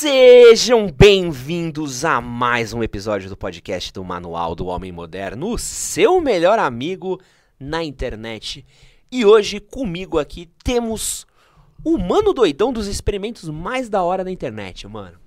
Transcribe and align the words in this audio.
Sejam 0.00 0.90
bem-vindos 0.90 2.06
a 2.06 2.22
mais 2.22 2.72
um 2.72 2.82
episódio 2.82 3.28
do 3.28 3.36
podcast 3.36 3.92
do 3.92 4.02
Manual 4.02 4.54
do 4.54 4.64
Homem 4.66 4.90
Moderno, 4.90 5.52
o 5.52 5.58
seu 5.58 6.22
melhor 6.22 6.58
amigo 6.58 7.20
na 7.60 7.84
internet. 7.84 8.64
E 9.12 9.26
hoje 9.26 9.60
comigo 9.60 10.18
aqui 10.18 10.48
temos 10.64 11.26
o 11.84 11.98
mano 11.98 12.32
doidão 12.32 12.72
dos 12.72 12.86
experimentos 12.86 13.46
mais 13.50 13.90
da 13.90 14.02
hora 14.02 14.24
da 14.24 14.30
internet, 14.30 14.88
mano. 14.88 15.18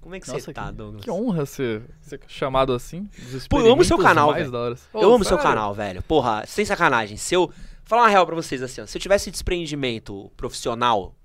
Como 0.00 0.14
é 0.14 0.20
que 0.20 0.26
você 0.26 0.34
Nossa, 0.34 0.52
tá, 0.52 0.70
Douglas? 0.70 1.02
Que 1.02 1.10
honra 1.10 1.44
ser, 1.44 1.82
ser 2.00 2.20
chamado 2.28 2.72
assim. 2.72 3.08
Pô, 3.48 3.58
eu 3.58 3.72
amo 3.72 3.84
seu 3.84 3.98
canal, 3.98 4.30
mais 4.30 4.42
velho. 4.42 4.52
da 4.52 4.58
hora. 4.60 4.76
Eu 4.94 5.12
amo 5.12 5.24
seu 5.24 5.38
sério? 5.38 5.42
canal, 5.42 5.74
velho. 5.74 6.04
Porra, 6.04 6.44
sem 6.46 6.64
sacanagem. 6.64 7.16
Se 7.16 7.34
eu. 7.34 7.50
Falar 7.82 8.02
uma 8.02 8.08
real 8.08 8.24
pra 8.24 8.36
vocês 8.36 8.62
assim, 8.62 8.80
ó. 8.80 8.86
Se 8.86 8.96
eu 8.96 9.02
tivesse 9.02 9.28
desprendimento 9.32 10.30
profissional 10.36 11.16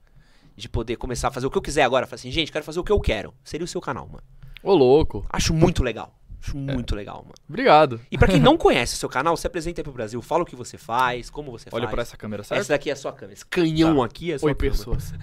de 0.55 0.69
poder 0.69 0.95
começar 0.95 1.27
a 1.27 1.31
fazer 1.31 1.45
o 1.47 1.51
que 1.51 1.57
eu 1.57 1.61
quiser 1.61 1.83
agora, 1.83 2.05
falar 2.07 2.15
assim, 2.15 2.31
gente, 2.31 2.51
quero 2.51 2.63
fazer 2.63 2.79
o 2.79 2.83
que 2.83 2.91
eu 2.91 2.99
quero. 2.99 3.33
Seria 3.43 3.65
o 3.65 3.67
seu 3.67 3.81
canal, 3.81 4.07
mano. 4.07 4.23
Ô, 4.63 4.73
louco. 4.73 5.25
Acho 5.29 5.53
muito 5.53 5.83
legal. 5.83 6.13
É. 6.41 6.47
Acho 6.47 6.57
muito 6.57 6.95
legal, 6.95 7.23
mano. 7.23 7.33
Obrigado. 7.49 7.99
E 8.11 8.17
pra 8.17 8.27
quem 8.27 8.39
não 8.39 8.55
conhece 8.57 8.93
o 8.93 8.97
seu 8.97 9.09
canal, 9.09 9.35
se 9.35 9.47
apresenta 9.47 9.81
aí 9.81 9.83
pro 9.83 9.91
Brasil. 9.91 10.21
Fala 10.21 10.43
o 10.43 10.45
que 10.45 10.55
você 10.55 10.77
faz, 10.77 11.29
como 11.29 11.51
você 11.51 11.69
Olha 11.71 11.83
faz. 11.85 11.91
pra 11.91 12.01
essa 12.03 12.15
câmera, 12.17 12.43
certo? 12.43 12.59
Essa 12.61 12.69
daqui 12.73 12.89
é 12.89 12.93
a 12.93 12.95
sua 12.95 13.11
câmera. 13.11 13.33
Esse 13.33 13.45
canhão 13.45 13.97
Tá. 13.97 14.05
aqui 14.05 14.31
é 14.31 14.35
a 14.35 14.39
sua 14.39 14.49
Oi, 14.49 14.55
câmera. 14.55 14.77
pessoas. 14.77 15.13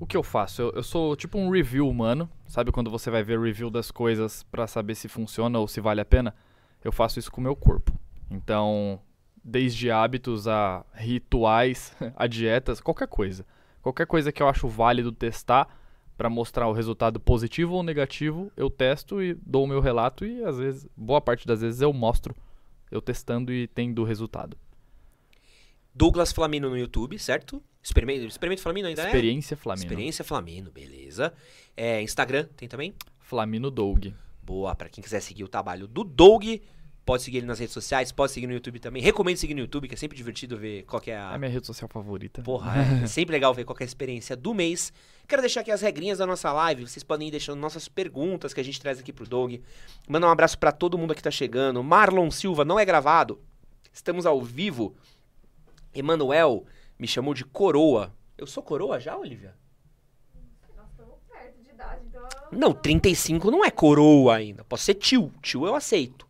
O 0.00 0.06
que 0.06 0.16
eu 0.16 0.22
faço? 0.22 0.62
Eu, 0.62 0.70
eu 0.72 0.82
sou 0.82 1.14
tipo 1.16 1.38
um 1.38 1.50
review 1.50 1.88
humano. 1.88 2.28
Sabe 2.46 2.72
quando 2.72 2.90
você 2.90 3.10
vai 3.10 3.22
ver 3.22 3.38
review 3.38 3.70
das 3.70 3.90
coisas 3.90 4.42
pra 4.44 4.66
saber 4.66 4.94
se 4.94 5.06
funciona 5.06 5.58
ou 5.58 5.68
se 5.68 5.80
vale 5.80 6.00
a 6.00 6.04
pena? 6.04 6.34
Eu 6.82 6.90
faço 6.92 7.18
isso 7.18 7.30
com 7.30 7.40
o 7.40 7.44
meu 7.44 7.54
corpo. 7.54 7.92
Então, 8.30 8.98
desde 9.42 9.90
hábitos 9.90 10.48
a 10.48 10.84
rituais, 10.94 11.94
a 12.16 12.26
dietas, 12.26 12.80
qualquer 12.80 13.06
coisa. 13.08 13.44
Qualquer 13.84 14.06
coisa 14.06 14.32
que 14.32 14.42
eu 14.42 14.48
acho 14.48 14.66
válido 14.66 15.12
testar 15.12 15.68
pra 16.16 16.30
mostrar 16.30 16.66
o 16.66 16.72
resultado 16.72 17.20
positivo 17.20 17.74
ou 17.74 17.82
negativo, 17.82 18.50
eu 18.56 18.70
testo 18.70 19.22
e 19.22 19.34
dou 19.34 19.64
o 19.64 19.66
meu 19.66 19.78
relato 19.78 20.24
e 20.24 20.42
às 20.42 20.58
vezes, 20.58 20.88
boa 20.96 21.20
parte 21.20 21.46
das 21.46 21.60
vezes 21.60 21.82
eu 21.82 21.92
mostro 21.92 22.34
eu 22.90 23.02
testando 23.02 23.52
e 23.52 23.66
tendo 23.66 24.00
o 24.00 24.04
resultado. 24.06 24.56
Douglas 25.94 26.32
Flamino 26.32 26.70
no 26.70 26.78
YouTube, 26.78 27.18
certo? 27.18 27.62
Experimento, 27.82 28.24
experimento 28.24 28.62
Flamino 28.62 28.88
ainda 28.88 29.04
Experiência 29.04 29.52
é? 29.52 29.56
Flamino. 29.58 29.84
Experiência 29.84 30.24
Flamino, 30.24 30.70
beleza. 30.70 31.34
É, 31.76 32.00
Instagram 32.00 32.48
tem 32.56 32.66
também? 32.66 32.94
Flamino 33.18 33.70
Doug. 33.70 34.06
Boa, 34.42 34.74
pra 34.74 34.88
quem 34.88 35.04
quiser 35.04 35.20
seguir 35.20 35.44
o 35.44 35.48
trabalho 35.48 35.86
do 35.86 36.04
Doug, 36.04 36.44
pode 37.04 37.22
seguir 37.22 37.38
ele 37.38 37.46
nas 37.46 37.58
redes 37.58 37.74
sociais, 37.74 38.10
pode 38.12 38.32
seguir 38.32 38.46
no 38.46 38.52
YouTube 38.52 38.78
também. 38.80 39.02
Recomendo 39.02 39.36
seguir 39.36 39.54
no 39.54 39.60
YouTube, 39.60 39.88
que 39.88 39.94
é 39.94 39.96
sempre 39.96 40.16
divertido 40.16 40.56
ver 40.56 40.84
qual 40.84 41.00
que 41.00 41.10
é 41.10 41.14
É 41.14 41.18
a. 41.18 41.30
a 41.34 41.38
minha 41.38 41.50
rede 41.50 41.66
social 41.66 41.88
favorita. 41.88 42.42
Porra, 42.42 42.72
é 43.04 43.06
sempre 43.06 43.32
legal 43.32 43.52
ver 43.52 43.64
qual 43.64 43.76
que 43.76 43.82
é 43.82 43.86
a 43.86 43.86
experiência 43.86 44.34
do 44.36 44.54
mês. 44.54 44.92
Quero 45.28 45.42
deixar 45.42 45.60
aqui 45.60 45.70
as 45.70 45.80
regrinhas 45.82 46.18
da 46.18 46.26
nossa 46.26 46.52
live. 46.52 46.86
Vocês 46.86 47.02
podem 47.02 47.28
ir 47.28 47.30
deixando 47.30 47.58
nossas 47.58 47.88
perguntas 47.88 48.52
que 48.54 48.60
a 48.60 48.64
gente 48.64 48.80
traz 48.80 48.98
aqui 48.98 49.12
pro 49.12 49.26
Doug. 49.26 49.54
Mandar 50.08 50.28
um 50.28 50.30
abraço 50.30 50.58
pra 50.58 50.72
todo 50.72 50.96
mundo 50.98 51.14
que 51.14 51.22
tá 51.22 51.30
chegando. 51.30 51.82
Marlon 51.82 52.30
Silva, 52.30 52.64
não 52.64 52.78
é 52.78 52.84
gravado. 52.84 53.40
Estamos 53.92 54.26
ao 54.26 54.40
vivo. 54.42 54.94
Emanuel 55.94 56.64
me 56.98 57.06
chamou 57.06 57.34
de 57.34 57.44
coroa. 57.44 58.12
Eu 58.36 58.46
sou 58.46 58.62
coroa 58.62 58.98
já, 58.98 59.16
Olivia? 59.16 59.54
Nós 60.76 60.88
estamos 60.90 61.16
perto 61.28 61.62
de 61.62 61.70
idade, 61.70 62.02
então. 62.08 62.22
Não, 62.50 62.72
35 62.72 63.50
não 63.50 63.64
é 63.64 63.70
coroa 63.70 64.34
ainda. 64.36 64.64
Posso 64.64 64.84
ser 64.84 64.94
tio. 64.94 65.32
Tio 65.40 65.66
eu 65.66 65.74
aceito. 65.74 66.26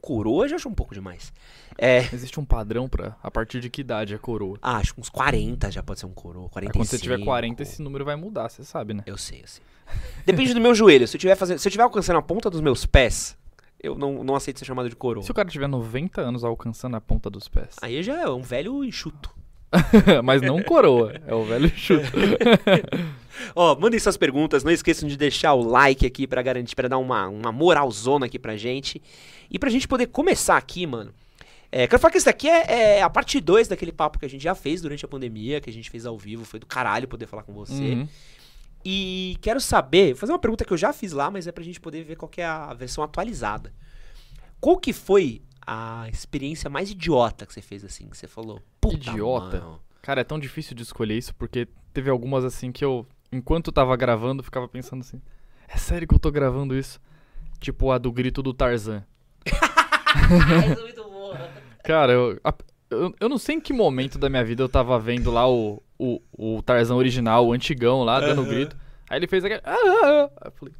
Coroa 0.00 0.44
eu 0.44 0.48
já 0.50 0.56
acho 0.56 0.68
um 0.68 0.74
pouco 0.74 0.94
demais. 0.94 1.32
É. 1.78 1.98
Existe 2.12 2.38
um 2.38 2.44
padrão 2.44 2.88
pra 2.88 3.16
a 3.22 3.30
partir 3.30 3.60
de 3.60 3.68
que 3.68 3.80
idade 3.80 4.14
é 4.14 4.18
coroa. 4.18 4.58
Ah, 4.62 4.76
acho 4.76 4.94
que 4.94 5.00
uns 5.00 5.08
40 5.08 5.70
já 5.70 5.82
pode 5.82 6.00
ser 6.00 6.06
um 6.06 6.12
coroa. 6.12 6.44
Aí 6.46 6.50
45. 6.50 6.78
quando 6.78 6.88
você 6.88 6.98
tiver 6.98 7.24
40, 7.24 7.62
esse 7.62 7.82
número 7.82 8.04
vai 8.04 8.16
mudar, 8.16 8.48
você 8.48 8.64
sabe, 8.64 8.94
né? 8.94 9.02
Eu 9.06 9.18
sei, 9.18 9.42
eu 9.42 9.48
sei. 9.48 9.62
Depende 10.24 10.54
do 10.54 10.60
meu 10.60 10.74
joelho. 10.74 11.06
Se 11.06 11.16
eu 11.16 11.20
tiver 11.20 11.34
fazendo, 11.34 11.58
se 11.58 11.68
eu 11.68 11.72
tiver 11.72 11.84
alcançando 11.84 12.18
a 12.18 12.22
ponta 12.22 12.50
dos 12.50 12.60
meus 12.60 12.86
pés, 12.86 13.36
eu 13.82 13.96
não, 13.96 14.24
não 14.24 14.34
aceito 14.34 14.58
ser 14.58 14.64
chamado 14.64 14.88
de 14.88 14.96
coroa. 14.96 15.22
Se 15.22 15.30
o 15.30 15.34
cara 15.34 15.48
tiver 15.48 15.68
90 15.68 16.20
anos 16.20 16.44
alcançando 16.44 16.96
a 16.96 17.00
ponta 17.00 17.28
dos 17.30 17.48
pés. 17.48 17.76
Aí 17.80 18.02
já 18.02 18.20
é 18.20 18.28
um 18.28 18.42
velho 18.42 18.84
enxuto. 18.84 19.34
Mas 20.24 20.42
não 20.42 20.62
coroa, 20.62 21.14
é 21.26 21.34
o 21.34 21.44
velho 21.44 21.68
chuto. 21.76 22.06
Ó, 23.54 23.74
mandem 23.76 24.00
suas 24.00 24.16
perguntas, 24.16 24.64
não 24.64 24.72
esqueçam 24.72 25.08
de 25.08 25.16
deixar 25.16 25.54
o 25.54 25.62
like 25.62 26.06
aqui 26.06 26.26
pra 26.26 26.42
garantir, 26.42 26.74
para 26.74 26.88
dar 26.88 26.98
uma, 26.98 27.28
uma 27.28 27.52
moralzona 27.52 28.26
aqui 28.26 28.38
pra 28.38 28.56
gente. 28.56 29.00
E 29.50 29.58
pra 29.58 29.70
gente 29.70 29.86
poder 29.86 30.06
começar 30.06 30.56
aqui, 30.56 30.86
mano. 30.86 31.12
É, 31.70 31.86
quero 31.86 32.00
falar 32.00 32.12
que 32.12 32.18
isso 32.18 32.26
daqui 32.26 32.48
é, 32.48 32.98
é 32.98 33.02
a 33.02 33.10
parte 33.10 33.40
2 33.40 33.68
daquele 33.68 33.92
papo 33.92 34.18
que 34.18 34.24
a 34.24 34.28
gente 34.28 34.42
já 34.42 34.54
fez 34.54 34.80
durante 34.80 35.04
a 35.04 35.08
pandemia, 35.08 35.60
que 35.60 35.68
a 35.68 35.72
gente 35.72 35.90
fez 35.90 36.06
ao 36.06 36.16
vivo. 36.16 36.44
Foi 36.44 36.58
do 36.58 36.66
caralho 36.66 37.08
poder 37.08 37.26
falar 37.26 37.42
com 37.42 37.52
você. 37.52 37.72
Uhum. 37.74 38.08
E 38.84 39.36
quero 39.40 39.60
saber, 39.60 40.12
vou 40.12 40.20
fazer 40.20 40.32
uma 40.32 40.38
pergunta 40.38 40.64
que 40.64 40.72
eu 40.72 40.76
já 40.76 40.92
fiz 40.92 41.12
lá, 41.12 41.30
mas 41.30 41.46
é 41.46 41.52
pra 41.52 41.64
gente 41.64 41.80
poder 41.80 42.04
ver 42.04 42.16
qual 42.16 42.30
é 42.36 42.44
a 42.44 42.72
versão 42.72 43.02
atualizada. 43.02 43.72
Qual 44.60 44.78
que 44.78 44.92
foi 44.92 45.42
a 45.66 46.08
experiência 46.08 46.70
mais 46.70 46.90
idiota 46.90 47.44
que 47.46 47.52
você 47.52 47.60
fez 47.62 47.84
assim, 47.84 48.08
que 48.08 48.16
você 48.16 48.26
falou? 48.28 48.62
Puta, 48.80 48.96
Idiota? 48.96 49.58
mano. 49.60 49.80
Cara, 50.02 50.20
é 50.20 50.24
tão 50.24 50.38
difícil 50.38 50.76
de 50.76 50.82
escolher 50.82 51.16
isso 51.18 51.34
porque 51.34 51.66
teve 51.92 52.08
algumas 52.08 52.44
assim 52.44 52.70
que 52.70 52.84
eu, 52.84 53.04
enquanto 53.32 53.72
tava 53.72 53.96
gravando, 53.96 54.42
ficava 54.42 54.68
pensando 54.68 55.00
assim: 55.00 55.20
é 55.66 55.76
sério 55.76 56.06
que 56.06 56.14
eu 56.14 56.18
tô 56.18 56.30
gravando 56.30 56.76
isso? 56.76 57.00
Tipo 57.58 57.90
a 57.90 57.98
do 57.98 58.12
grito 58.12 58.42
do 58.42 58.54
Tarzan. 58.54 59.02
É 59.44 60.76
muito 60.80 61.04
boa. 61.04 61.50
Cara, 61.82 62.12
eu, 62.12 62.40
a- 62.44 62.54
eu, 62.90 63.14
eu 63.20 63.28
não 63.28 63.38
sei 63.38 63.56
em 63.56 63.60
que 63.60 63.72
momento 63.72 64.18
da 64.18 64.28
minha 64.28 64.44
vida 64.44 64.62
eu 64.62 64.68
tava 64.68 64.98
vendo 64.98 65.30
lá 65.30 65.48
o, 65.48 65.82
o, 65.98 66.20
o 66.32 66.62
Tarzan 66.62 66.94
original, 66.96 67.46
o 67.46 67.52
antigão 67.52 68.02
lá, 68.02 68.20
dando 68.20 68.42
Aham. 68.42 68.48
grito. 68.50 68.76
Aí 69.08 69.18
ele 69.18 69.26
fez 69.26 69.44
aquele. 69.44 69.60
Ah, 69.64 69.72
ah, 69.74 70.00
ah. 70.04 70.30
Aí 70.42 70.48
eu 70.48 70.52
falei, 70.52 70.74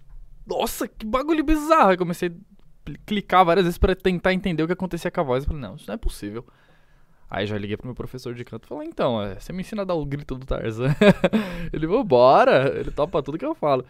nossa, 0.47 0.87
que 0.89 1.05
bagulho 1.07 1.45
bizarro. 1.45 1.91
Aí 1.91 1.97
comecei 1.97 2.29
a 2.29 2.33
clicar 3.07 3.45
várias 3.45 3.65
vezes 3.65 3.79
pra 3.79 3.95
tentar 3.95 4.33
entender 4.33 4.63
o 4.63 4.67
que 4.67 4.73
acontecia 4.73 5.11
com 5.11 5.21
a 5.21 5.25
voz. 5.25 5.45
Eu 5.45 5.49
falei, 5.49 5.63
não, 5.63 5.77
isso 5.77 5.85
não 5.87 5.95
é 5.95 5.99
possível. 5.99 6.45
Aí 7.29 7.47
já 7.47 7.59
liguei 7.59 7.77
pro 7.77 7.87
meu 7.87 7.95
professor 7.95 8.35
de 8.35 8.45
canto 8.45 8.65
e 8.65 8.69
falei, 8.69 8.89
então, 8.89 9.21
é, 9.21 9.35
você 9.35 9.53
me 9.53 9.61
ensina 9.61 9.83
a 9.83 9.85
dar 9.85 9.95
o 9.95 10.05
grito 10.07 10.37
do 10.37 10.47
Tarzan. 10.47 10.95
ele 11.73 11.87
falou, 11.87 12.05
bora, 12.05 12.73
ele 12.79 12.91
topa 12.91 13.23
tudo 13.23 13.39
que 13.39 13.45
eu 13.45 13.55
falo. 13.55 13.85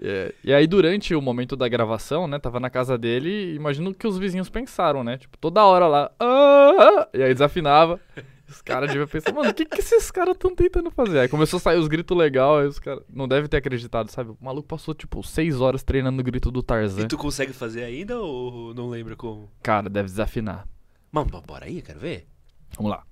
É, 0.00 0.32
e 0.44 0.52
aí, 0.52 0.66
durante 0.66 1.14
o 1.14 1.20
momento 1.20 1.56
da 1.56 1.68
gravação, 1.68 2.28
né, 2.28 2.38
tava 2.38 2.60
na 2.60 2.70
casa 2.70 2.96
dele 2.96 3.28
e 3.28 3.54
imagino 3.56 3.92
que 3.92 4.06
os 4.06 4.18
vizinhos 4.18 4.48
pensaram, 4.48 5.02
né? 5.02 5.18
Tipo, 5.18 5.36
toda 5.36 5.64
hora 5.64 5.86
lá, 5.88 6.10
"Ah, 6.18 6.70
ah", 6.78 7.08
e 7.12 7.22
aí 7.22 7.32
desafinava. 7.32 8.00
Os 8.50 8.60
caras 8.62 8.88
deviam 8.88 9.06
pensar, 9.06 9.32
mano, 9.32 9.50
o 9.50 9.54
que, 9.54 9.64
que 9.64 9.78
esses 9.80 10.10
caras 10.10 10.36
tão 10.36 10.54
tentando 10.54 10.90
fazer? 10.90 11.20
Aí 11.20 11.28
começou 11.28 11.58
a 11.58 11.60
sair 11.60 11.78
os 11.78 11.86
gritos 11.88 12.16
legais, 12.16 12.62
aí 12.62 12.66
os 12.66 12.78
caras 12.80 13.02
não 13.08 13.28
devem 13.28 13.48
ter 13.48 13.58
acreditado, 13.58 14.10
sabe? 14.10 14.30
O 14.30 14.36
maluco 14.40 14.66
passou, 14.66 14.92
tipo, 14.92 15.22
seis 15.22 15.60
horas 15.60 15.82
treinando 15.84 16.20
o 16.20 16.24
grito 16.24 16.50
do 16.50 16.62
Tarzan. 16.62 17.02
E 17.02 17.08
tu 17.08 17.16
consegue 17.16 17.52
fazer 17.52 17.84
ainda 17.84 18.18
ou 18.20 18.74
não 18.74 18.88
lembra 18.88 19.14
como? 19.16 19.48
Cara, 19.62 19.88
deve 19.88 20.08
desafinar. 20.08 20.66
Mano, 21.12 21.30
bora 21.46 21.66
aí, 21.66 21.80
quero 21.80 22.00
ver. 22.00 22.26
Vamos 22.76 22.90
lá. 22.92 23.02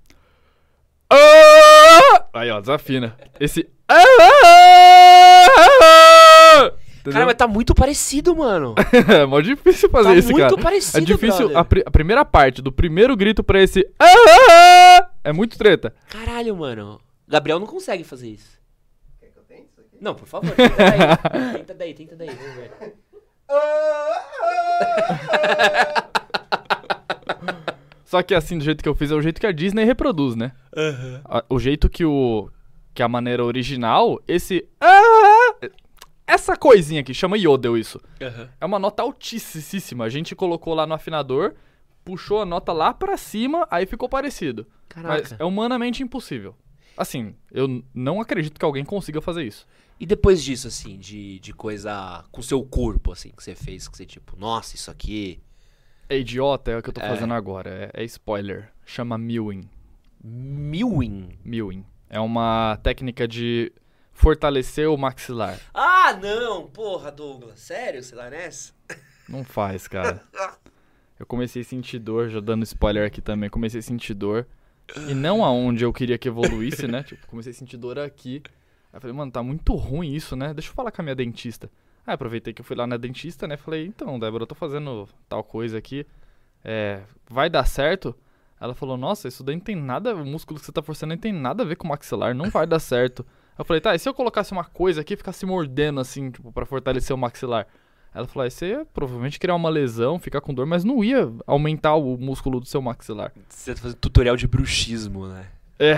Ah! 1.11 2.25
Aí, 2.33 2.49
ó, 2.51 2.59
desafina. 2.59 3.15
Esse. 3.39 3.67
Ah! 5.49 6.71
Entendeu? 6.99 7.13
Cara, 7.13 7.25
mas 7.25 7.35
tá 7.35 7.47
muito 7.47 7.73
parecido, 7.73 8.35
mano. 8.35 8.75
é 9.07 9.25
mó 9.25 9.39
difícil 9.39 9.89
fazer 9.89 10.09
tá 10.09 10.15
isso, 10.15 10.31
muito 10.31 10.49
cara. 10.49 10.61
parecido, 10.61 10.97
É 10.97 11.01
difícil. 11.01 11.57
A, 11.57 11.63
pri- 11.63 11.83
a 11.85 11.89
primeira 11.91 12.25
parte 12.25 12.61
do 12.61 12.71
primeiro 12.71 13.15
grito 13.15 13.41
pra 13.43 13.61
esse. 13.63 13.87
É 15.29 15.33
muito 15.33 15.57
treta. 15.57 15.93
Caralho, 16.09 16.55
mano. 16.55 16.99
Gabriel 17.27 17.59
não 17.59 17.67
consegue 17.67 18.03
fazer 18.03 18.29
isso. 18.29 18.57
Quer 19.19 19.27
que 19.27 19.37
eu 19.37 19.43
tente 19.43 19.67
isso 19.71 19.81
aqui? 19.81 19.97
Não, 20.01 20.15
por 20.15 20.27
favor, 20.27 20.49
tenta 20.55 20.75
daí. 20.75 21.53
tenta 21.57 21.73
daí, 21.75 21.93
tenta 21.93 22.15
daí, 22.15 22.29
vamos 22.29 22.55
ver. 22.55 22.71
Só 28.05 28.23
que 28.23 28.33
assim, 28.33 28.57
do 28.57 28.63
jeito 28.63 28.81
que 28.81 28.89
eu 28.89 28.95
fiz, 28.95 29.11
é 29.11 29.15
o 29.15 29.21
jeito 29.21 29.39
que 29.39 29.45
a 29.45 29.51
Disney 29.51 29.83
reproduz, 29.85 30.35
né? 30.35 30.51
A- 31.25 31.43
O 31.49 31.59
jeito 31.59 31.87
que 31.89 32.03
o. 32.03 32.49
Que 32.93 33.03
a 33.03 33.07
maneira 33.07 33.43
original, 33.45 34.19
esse. 34.27 34.67
"Ah!" 34.81 35.53
Essa 36.25 36.55
coisinha 36.55 37.01
aqui, 37.01 37.13
chama 37.13 37.37
Yodel 37.37 37.77
isso. 37.77 37.99
Aham. 38.21 38.49
É 38.59 38.65
uma 38.65 38.79
nota 38.79 39.01
altíssima. 39.03 40.05
A 40.05 40.09
gente 40.09 40.35
colocou 40.35 40.73
lá 40.75 40.85
no 40.87 40.93
afinador, 40.93 41.53
puxou 42.03 42.41
a 42.41 42.45
nota 42.45 42.71
lá 42.73 42.93
pra 42.93 43.17
cima, 43.17 43.67
aí 43.69 43.85
ficou 43.85 44.07
parecido. 44.09 44.65
Mas 44.95 45.03
Caraca. 45.03 45.37
é 45.39 45.45
humanamente 45.45 46.01
impossível. 46.03 46.55
Assim, 46.97 47.35
eu 47.51 47.83
não 47.93 48.19
acredito 48.19 48.59
que 48.59 48.65
alguém 48.65 48.83
consiga 48.83 49.21
fazer 49.21 49.43
isso. 49.43 49.65
E 49.99 50.05
depois 50.05 50.43
disso, 50.43 50.67
assim, 50.67 50.97
de, 50.97 51.39
de 51.39 51.53
coisa 51.53 52.23
com 52.31 52.41
seu 52.41 52.63
corpo, 52.63 53.11
assim, 53.11 53.29
que 53.31 53.43
você 53.43 53.55
fez, 53.55 53.87
que 53.87 53.97
você, 53.97 54.05
tipo, 54.05 54.35
nossa, 54.37 54.75
isso 54.75 54.89
aqui. 54.89 55.41
É 56.09 56.17
idiota, 56.17 56.71
é 56.71 56.77
o 56.77 56.81
que 56.81 56.89
eu 56.89 56.93
tô 56.93 57.01
É. 57.01 57.07
fazendo 57.07 57.33
agora. 57.33 57.91
É, 57.93 58.01
é 58.01 58.03
spoiler. 58.05 58.71
Chama 58.85 59.17
mewing. 59.17 59.69
Mewing. 60.23 61.37
Mewing. 61.45 61.85
É 62.09 62.19
uma 62.19 62.77
técnica 62.81 63.27
de 63.27 63.71
fortalecer 64.11 64.89
o 64.89 64.97
maxilar. 64.97 65.59
Ah, 65.73 66.13
não! 66.21 66.67
Porra, 66.67 67.11
Douglas. 67.11 67.59
Sério, 67.59 68.01
você 68.03 68.15
lá 68.15 68.29
nessa? 68.29 68.73
Não 69.27 69.43
faz, 69.43 69.87
cara. 69.87 70.21
Eu 71.19 71.25
comecei 71.25 71.61
a 71.61 71.65
sentir 71.65 71.99
dor, 71.99 72.29
já 72.29 72.39
dando 72.39 72.63
spoiler 72.63 73.05
aqui 73.05 73.21
também. 73.21 73.49
Comecei 73.49 73.79
a 73.79 73.83
sentir 73.83 74.13
dor. 74.13 74.47
E 75.07 75.13
não 75.13 75.43
aonde 75.43 75.83
eu 75.83 75.91
queria 75.91 76.17
que 76.17 76.29
evoluísse, 76.29 76.87
né? 76.87 77.03
Tipo, 77.03 77.27
comecei 77.27 77.51
a 77.51 77.55
sentir 77.55 77.77
dor 77.77 77.99
aqui. 77.99 78.41
Aí 78.91 78.97
eu 78.97 79.01
falei, 79.01 79.15
mano, 79.15 79.31
tá 79.31 79.43
muito 79.43 79.75
ruim 79.75 80.13
isso, 80.13 80.35
né? 80.35 80.53
Deixa 80.53 80.69
eu 80.69 80.73
falar 80.73 80.91
com 80.91 81.01
a 81.01 81.03
minha 81.03 81.15
dentista. 81.15 81.69
Aí 82.07 82.13
aproveitei 82.13 82.53
que 82.53 82.61
eu 82.61 82.65
fui 82.65 82.75
lá 82.75 82.87
na 82.87 82.97
dentista, 82.97 83.47
né? 83.47 83.57
Falei, 83.57 83.85
então, 83.85 84.17
Débora, 84.17 84.43
eu 84.43 84.47
tô 84.47 84.55
fazendo 84.55 85.07
tal 85.27 85.43
coisa 85.43 85.77
aqui. 85.77 86.07
É, 86.63 87.01
vai 87.29 87.49
dar 87.49 87.65
certo? 87.65 88.15
Ela 88.59 88.73
falou, 88.73 88.97
nossa, 88.97 89.27
isso 89.27 89.43
daí 89.43 89.55
não 89.55 89.61
tem 89.61 89.75
nada, 89.75 90.13
o 90.15 90.25
músculo 90.25 90.59
que 90.59 90.65
você 90.65 90.71
tá 90.71 90.81
forçando 90.81 91.13
não 91.13 91.19
tem 91.19 91.31
nada 91.31 91.63
a 91.63 91.65
ver 91.65 91.75
com 91.75 91.85
o 91.85 91.89
maxilar, 91.89 92.35
não 92.35 92.49
vai 92.49 92.67
dar 92.67 92.79
certo. 92.79 93.25
Eu 93.57 93.63
falei, 93.63 93.79
tá, 93.79 93.95
e 93.95 93.99
se 93.99 94.07
eu 94.09 94.13
colocasse 94.13 94.51
uma 94.51 94.65
coisa 94.65 95.01
aqui 95.01 95.13
e 95.13 95.17
ficasse 95.17 95.45
mordendo 95.45 95.99
assim, 95.99 96.31
tipo, 96.31 96.51
pra 96.51 96.65
fortalecer 96.65 97.15
o 97.15 97.19
maxilar? 97.19 97.67
Ela 98.13 98.25
falou, 98.27 98.43
aí 98.43 98.51
você 98.51 98.69
ia 98.69 98.85
provavelmente 98.93 99.39
criar 99.39 99.55
uma 99.55 99.69
lesão, 99.69 100.17
ficar 100.19 100.41
com 100.41 100.53
dor, 100.53 100.65
mas 100.65 100.83
não 100.83 101.03
ia 101.03 101.31
aumentar 101.45 101.95
o 101.95 102.17
músculo 102.17 102.59
do 102.59 102.65
seu 102.65 102.81
maxilar. 102.81 103.31
Você 103.47 103.73
tá 103.75 103.81
fazendo 103.81 103.97
tutorial 103.99 104.35
de 104.35 104.47
bruxismo, 104.47 105.27
né? 105.27 105.45
É. 105.77 105.95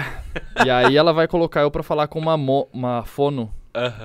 E 0.65 0.69
aí 0.69 0.95
ela 0.97 1.11
vai 1.13 1.27
colocar 1.27 1.61
eu 1.61 1.71
pra 1.71 1.81
falar 1.81 2.07
com 2.07 2.19
uma, 2.19 2.37
mo- 2.37 2.67
uma 2.71 3.03
fono 3.03 3.51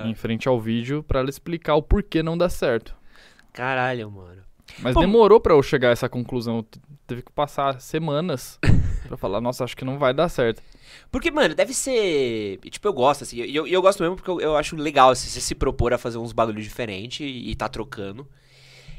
em 0.05 0.15
frente 0.15 0.47
ao 0.47 0.59
vídeo 0.59 1.03
pra 1.03 1.19
ela 1.19 1.29
explicar 1.29 1.75
o 1.75 1.81
porquê 1.83 2.23
não 2.23 2.37
dá 2.37 2.49
certo. 2.49 2.95
Caralho, 3.53 4.09
mano. 4.09 4.41
Mas 4.79 4.93
Pô, 4.93 4.99
demorou 5.01 5.39
pra 5.39 5.53
eu 5.53 5.61
chegar 5.63 5.89
a 5.89 5.91
essa 5.91 6.09
conclusão. 6.09 6.65
Teve 7.07 7.21
que 7.21 7.31
passar 7.31 7.79
semanas 7.79 8.59
pra 9.07 9.15
falar, 9.15 9.39
nossa, 9.39 9.63
acho 9.63 9.77
que 9.77 9.85
não 9.85 9.97
vai 9.97 10.13
dar 10.13 10.27
certo. 10.29 10.61
Porque, 11.09 11.31
mano, 11.31 11.55
deve 11.55 11.73
ser. 11.73 12.59
Tipo, 12.69 12.89
eu 12.89 12.93
gosto, 12.93 13.23
assim. 13.23 13.37
E 13.37 13.55
eu, 13.55 13.65
eu 13.65 13.81
gosto 13.81 14.03
mesmo 14.03 14.17
porque 14.17 14.29
eu, 14.29 14.41
eu 14.41 14.57
acho 14.57 14.75
legal 14.75 15.11
assim, 15.11 15.29
você 15.29 15.39
se 15.39 15.55
propor 15.55 15.93
a 15.93 15.97
fazer 15.97 16.17
uns 16.17 16.33
bagulhos 16.33 16.63
diferentes 16.63 17.21
e, 17.21 17.49
e 17.51 17.55
tá 17.55 17.69
trocando. 17.69 18.27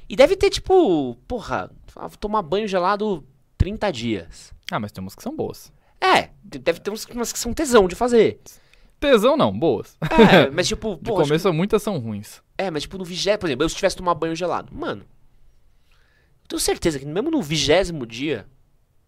E 0.08 0.16
deve 0.16 0.36
ter, 0.36 0.48
tipo, 0.48 1.14
porra, 1.28 1.70
ah, 1.94 2.08
tomar 2.18 2.40
banho 2.40 2.66
gelado 2.66 3.22
30 3.58 3.90
dias. 3.90 4.54
Ah, 4.70 4.80
mas 4.80 4.90
tem 4.90 5.02
umas 5.02 5.14
que 5.14 5.22
são 5.22 5.36
boas. 5.36 5.70
É, 6.00 6.30
deve 6.42 6.80
ter 6.80 6.90
uns, 6.90 7.04
umas 7.06 7.32
que 7.32 7.38
são 7.38 7.52
tesão 7.52 7.86
de 7.86 7.94
fazer. 7.94 8.40
Tesão 8.98 9.36
não, 9.36 9.56
boas. 9.56 9.96
É, 10.00 10.50
mas 10.50 10.66
tipo, 10.66 10.96
pô, 10.98 11.18
acho 11.18 11.28
começo 11.28 11.52
muitas 11.52 11.82
são 11.82 11.98
ruins. 11.98 12.42
é, 12.56 12.70
mas 12.70 12.82
tipo 12.82 12.96
no 12.96 13.04
vigésimo, 13.04 13.38
por 13.38 13.46
exemplo, 13.46 13.64
eu 13.64 13.68
se 13.68 13.76
tivesse 13.76 13.96
tomar 13.96 14.14
banho 14.14 14.34
gelado, 14.34 14.74
mano, 14.74 15.04
tenho 16.48 16.60
certeza 16.60 16.98
que 16.98 17.06
mesmo 17.06 17.30
no 17.30 17.42
vigésimo 17.42 18.06
dia 18.06 18.46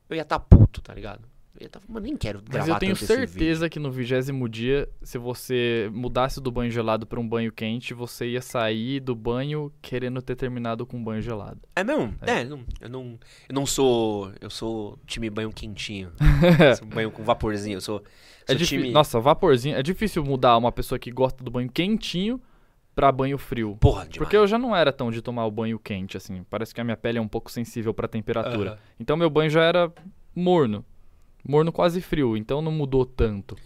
eu 0.08 0.16
ia 0.16 0.22
estar 0.22 0.38
tá 0.38 0.44
puto, 0.56 0.80
tá 0.82 0.94
ligado? 0.94 1.28
Eu 1.58 1.64
ia 1.64 1.68
tá, 1.68 1.80
mano, 1.88 2.06
nem 2.06 2.16
quero 2.16 2.40
gravar 2.40 2.58
Mas 2.58 2.68
eu 2.68 2.78
tenho 2.78 2.96
certeza 2.96 3.68
que 3.68 3.78
no 3.80 3.90
vigésimo 3.90 4.48
dia, 4.48 4.88
se 5.02 5.18
você 5.18 5.90
mudasse 5.92 6.40
do 6.40 6.50
banho 6.50 6.70
gelado 6.70 7.06
pra 7.06 7.18
um 7.20 7.28
banho 7.28 7.50
quente, 7.52 7.92
você 7.92 8.28
ia 8.28 8.40
sair 8.40 9.00
do 9.00 9.14
banho 9.16 9.72
querendo 9.82 10.22
ter 10.22 10.36
terminado 10.36 10.86
com 10.86 10.96
um 10.96 11.02
banho 11.02 11.20
gelado. 11.20 11.60
É 11.74 11.82
mesmo? 11.82 12.14
É, 12.22 12.44
não- 12.44 12.64
eu 12.80 12.88
não, 12.88 13.18
eu 13.48 13.54
não 13.54 13.66
sou, 13.66 14.32
eu 14.40 14.48
sou 14.48 14.98
time 15.06 15.28
banho 15.28 15.50
quentinho, 15.50 16.12
banho 16.94 17.10
com 17.10 17.22
vaporzinho, 17.24 17.76
eu 17.76 17.80
sou, 17.80 18.02
É 18.46 18.52
sou 18.52 18.56
difí- 18.56 18.76
time, 18.78 18.90
Nossa, 18.92 19.18
vaporzinho. 19.18 19.76
É 19.76 19.82
difícil 19.82 20.24
mudar 20.24 20.56
uma 20.56 20.70
pessoa 20.70 20.98
que 20.98 21.10
gosta 21.10 21.42
do 21.42 21.50
banho 21.50 21.70
quentinho 21.70 22.40
pra 23.00 23.10
banho 23.10 23.38
frio. 23.38 23.78
porra, 23.80 24.02
demais. 24.02 24.18
Porque 24.18 24.36
eu 24.36 24.46
já 24.46 24.58
não 24.58 24.76
era 24.76 24.92
tão 24.92 25.10
de 25.10 25.22
tomar 25.22 25.46
o 25.46 25.50
banho 25.50 25.78
quente, 25.78 26.18
assim. 26.18 26.44
Parece 26.50 26.74
que 26.74 26.80
a 26.82 26.84
minha 26.84 26.96
pele 26.98 27.16
é 27.16 27.20
um 27.20 27.26
pouco 27.28 27.50
sensível 27.50 27.94
pra 27.94 28.06
temperatura. 28.06 28.72
Aham. 28.72 28.78
Então 28.98 29.16
meu 29.16 29.30
banho 29.30 29.48
já 29.48 29.62
era 29.62 29.90
morno. 30.36 30.84
Morno 31.42 31.72
quase 31.72 32.02
frio, 32.02 32.36
então 32.36 32.60
não 32.60 32.70
mudou 32.70 33.06
tanto. 33.06 33.56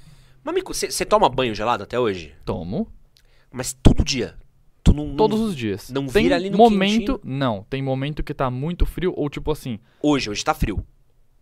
Mas 0.45 0.55
você 0.65 1.05
toma 1.05 1.29
banho 1.29 1.53
gelado 1.53 1.83
até 1.83 1.99
hoje? 1.99 2.33
Tomo 2.45 2.87
Mas 3.51 3.73
todo 3.73 4.05
dia? 4.05 4.37
Tu 4.85 4.93
não, 4.93 5.09
não- 5.09 5.17
todos 5.17 5.41
os 5.41 5.57
dias. 5.57 5.91
não 5.91 6.07
tem 6.07 6.23
vira 6.25 6.37
ali 6.37 6.51
no 6.51 6.57
momento, 6.59 7.21
não, 7.25 7.65
tem 7.69 7.83
momento 7.83 8.23
que 8.23 8.33
tá 8.35 8.49
muito 8.51 8.87
frio 8.87 9.13
ou 9.17 9.29
tipo 9.29 9.51
assim, 9.51 9.81
Hoje, 10.01 10.31
hoje 10.31 10.45
tá 10.45 10.53
frio. 10.55 10.87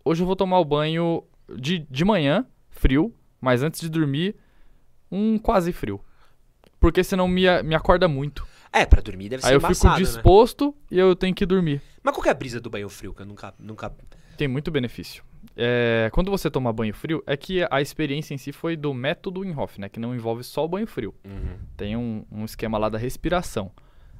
hoje 0.03 0.23
eu 0.23 0.25
vou 0.25 0.35
tomar 0.35 0.59
o 0.59 0.65
banho 0.65 1.23
de, 1.57 1.79
de 1.91 2.05
manhã, 2.05 2.47
frio, 2.69 3.13
mas 3.39 3.61
antes 3.61 3.81
de 3.81 3.89
dormir, 3.89 4.35
um 5.11 5.37
quase 5.37 5.71
frio. 5.73 5.99
Porque 6.83 7.01
senão 7.01 7.29
me, 7.29 7.43
me 7.63 7.73
acorda 7.75 8.09
muito. 8.09 8.45
É, 8.69 8.85
pra 8.85 9.01
dormir 9.01 9.29
deve 9.29 9.41
ser 9.41 9.47
Aí 9.47 9.53
eu 9.53 9.61
fico 9.61 9.71
embaçado, 9.71 9.99
né? 9.99 10.05
disposto 10.05 10.75
e 10.91 10.99
eu 10.99 11.15
tenho 11.15 11.33
que 11.33 11.45
dormir. 11.45 11.81
Mas 12.03 12.13
qual 12.13 12.21
que 12.21 12.27
é 12.27 12.31
a 12.33 12.35
brisa 12.35 12.59
do 12.59 12.69
banho 12.69 12.89
frio? 12.89 13.13
Que 13.13 13.21
eu 13.21 13.25
nunca, 13.25 13.53
nunca... 13.57 13.89
Tem 14.35 14.49
muito 14.49 14.69
benefício. 14.69 15.23
É, 15.55 16.09
quando 16.11 16.29
você 16.29 16.51
toma 16.51 16.73
banho 16.73 16.93
frio, 16.93 17.23
é 17.25 17.37
que 17.37 17.65
a 17.71 17.81
experiência 17.81 18.33
em 18.33 18.37
si 18.37 18.51
foi 18.51 18.75
do 18.75 18.93
método 18.93 19.45
Inhoff, 19.45 19.79
né? 19.79 19.87
Que 19.87 19.97
não 19.97 20.13
envolve 20.13 20.43
só 20.43 20.65
o 20.65 20.67
banho 20.67 20.85
frio. 20.85 21.15
Tem 21.77 21.95
um, 21.95 22.25
um 22.29 22.43
esquema 22.43 22.77
lá 22.77 22.89
da 22.89 22.97
respiração. 22.97 23.71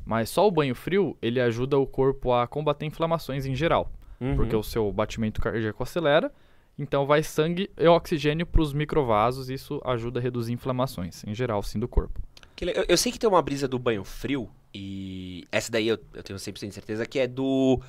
Mas 0.05 0.29
só 0.29 0.47
o 0.47 0.51
banho 0.51 0.73
frio, 0.73 1.17
ele 1.21 1.41
ajuda 1.41 1.77
o 1.77 1.85
corpo 1.85 2.31
a 2.31 2.47
combater 2.47 2.85
inflamações 2.85 3.45
em 3.45 3.53
geral. 3.53 3.91
Uhum. 4.21 4.37
Porque 4.37 4.55
o 4.55 4.63
seu 4.63 4.89
batimento 4.89 5.41
cardíaco 5.41 5.83
acelera, 5.83 6.31
então 6.79 7.05
vai 7.05 7.23
sangue 7.23 7.69
e 7.77 7.87
oxigênio 7.87 8.45
para 8.45 8.61
os 8.61 8.71
microvasos, 8.71 9.49
isso 9.49 9.81
ajuda 9.83 10.21
a 10.21 10.23
reduzir 10.23 10.53
inflamações, 10.53 11.25
em 11.25 11.35
geral, 11.35 11.61
sim, 11.61 11.77
do 11.77 11.89
corpo. 11.89 12.21
Eu, 12.61 12.85
eu 12.87 12.97
sei 12.97 13.11
que 13.11 13.19
tem 13.19 13.29
uma 13.29 13.41
brisa 13.41 13.67
do 13.67 13.77
banho 13.77 14.03
frio, 14.03 14.49
e 14.73 15.45
essa 15.51 15.71
daí 15.71 15.87
eu, 15.87 15.99
eu 16.13 16.23
tenho 16.23 16.37
100% 16.39 16.67
de 16.67 16.73
certeza 16.73 17.05
que 17.05 17.19
é 17.19 17.27
do... 17.27 17.79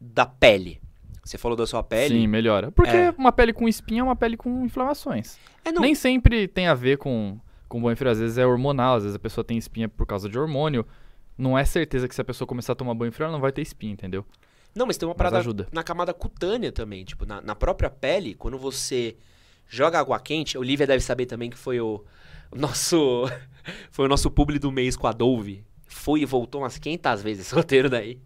da 0.00 0.24
pele. 0.26 0.80
Você 1.24 1.36
falou 1.36 1.56
da 1.56 1.66
sua 1.66 1.82
pele. 1.82 2.20
Sim, 2.20 2.26
melhora. 2.26 2.72
Porque 2.72 2.96
É. 2.96 3.14
uma 3.18 3.30
pele 3.30 3.52
com 3.52 3.68
espinha 3.68 4.00
é 4.00 4.02
uma 4.02 4.16
pele 4.16 4.36
com 4.36 4.64
inflamações. 4.64 5.38
É, 5.64 5.70
não, 5.70 5.82
Nem 5.82 5.94
sempre 5.94 6.48
tem 6.48 6.66
a 6.68 6.74
ver 6.74 6.96
com, 6.96 7.38
com 7.68 7.82
banho 7.82 7.96
frio, 7.96 8.10
às 8.10 8.18
vezes 8.18 8.38
é 8.38 8.46
hormonal, 8.46 8.96
às 8.96 9.02
vezes 9.02 9.16
a 9.16 9.18
pessoa 9.18 9.44
tem 9.44 9.58
espinha 9.58 9.88
por 9.88 10.06
causa 10.06 10.28
de 10.28 10.38
hormônio. 10.38 10.86
Não 11.36 11.56
é 11.56 11.64
certeza 11.64 12.08
que 12.08 12.14
se 12.14 12.20
a 12.20 12.24
pessoa 12.24 12.48
começar 12.48 12.72
a 12.72 12.76
tomar 12.76 12.94
banho 12.94 13.12
frio, 13.12 13.24
ela 13.24 13.32
não 13.32 13.40
vai 13.40 13.52
ter 13.52 13.62
espinha, 13.62 13.92
entendeu? 13.92 14.24
não, 14.74 14.86
mas 14.86 14.96
tem 14.96 15.08
uma 15.08 15.14
parada 15.14 15.38
ajuda. 15.38 15.66
na 15.72 15.82
camada 15.82 16.14
cutânea 16.14 16.70
também. 16.70 17.04
Tipo, 17.04 17.26
na, 17.26 17.40
na 17.40 17.54
própria 17.54 17.90
pele, 17.90 18.34
quando 18.34 18.56
você 18.56 19.16
joga 19.68 19.98
água 19.98 20.18
quente... 20.20 20.56
A 20.56 20.60
Olivia 20.60 20.86
deve 20.86 21.02
saber 21.02 21.26
também 21.26 21.50
que 21.50 21.58
foi 21.58 21.80
o, 21.80 22.04
o 22.50 22.56
nosso... 22.56 23.24
foi 23.90 24.06
o 24.06 24.08
nosso 24.08 24.30
publi 24.30 24.58
do 24.58 24.70
mês 24.72 24.96
com 24.96 25.06
a 25.06 25.12
Dove. 25.12 25.64
Foi 25.86 26.20
e 26.20 26.24
voltou 26.24 26.62
umas 26.62 26.78
500 26.78 27.22
vezes 27.22 27.46
esse 27.46 27.54
roteiro 27.54 27.88
daí. 27.88 28.18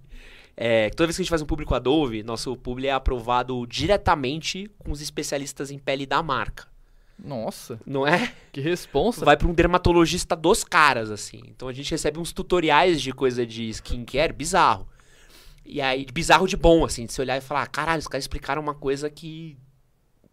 É, 0.57 0.91
toda 0.91 1.07
vez 1.07 1.17
que 1.17 1.23
a 1.23 1.25
gente 1.25 1.31
faz 1.31 1.41
um 1.43 1.47
publi 1.47 1.65
com 1.65 1.75
a 1.75 1.79
Dove, 1.79 2.23
nosso 2.23 2.55
publi 2.57 2.87
é 2.89 2.93
aprovado 2.93 3.67
diretamente 3.67 4.71
com 4.79 4.91
os 4.93 5.01
especialistas 5.01 5.71
em 5.71 5.79
pele 5.79 6.05
da 6.05 6.23
marca. 6.23 6.67
Nossa, 7.19 7.79
Não 7.87 8.07
é? 8.07 8.33
que 8.51 8.61
responsa. 8.61 9.25
vai 9.25 9.37
pra 9.37 9.47
um 9.47 9.55
dermatologista 9.55 10.35
dos 10.35 10.65
caras, 10.65 11.11
assim. 11.11 11.41
Então 11.47 11.69
a 11.69 11.73
gente 11.73 11.91
recebe 11.91 12.19
uns 12.19 12.33
tutoriais 12.33 13.01
de 13.01 13.13
coisa 13.13 13.47
de 13.47 13.69
skincare 13.69 14.33
bizarro. 14.33 14.89
E 15.65 15.81
aí, 15.81 16.05
bizarro 16.13 16.49
de 16.49 16.57
bom, 16.57 16.85
assim, 16.85 17.07
de 17.07 17.13
você 17.13 17.23
olhar 17.23 17.37
e 17.39 17.41
falar, 17.41 17.65
caralho, 17.69 18.01
os 18.01 18.09
caras 18.09 18.25
explicaram 18.25 18.61
uma 18.61 18.75
coisa 18.75 19.09
que 19.09 19.57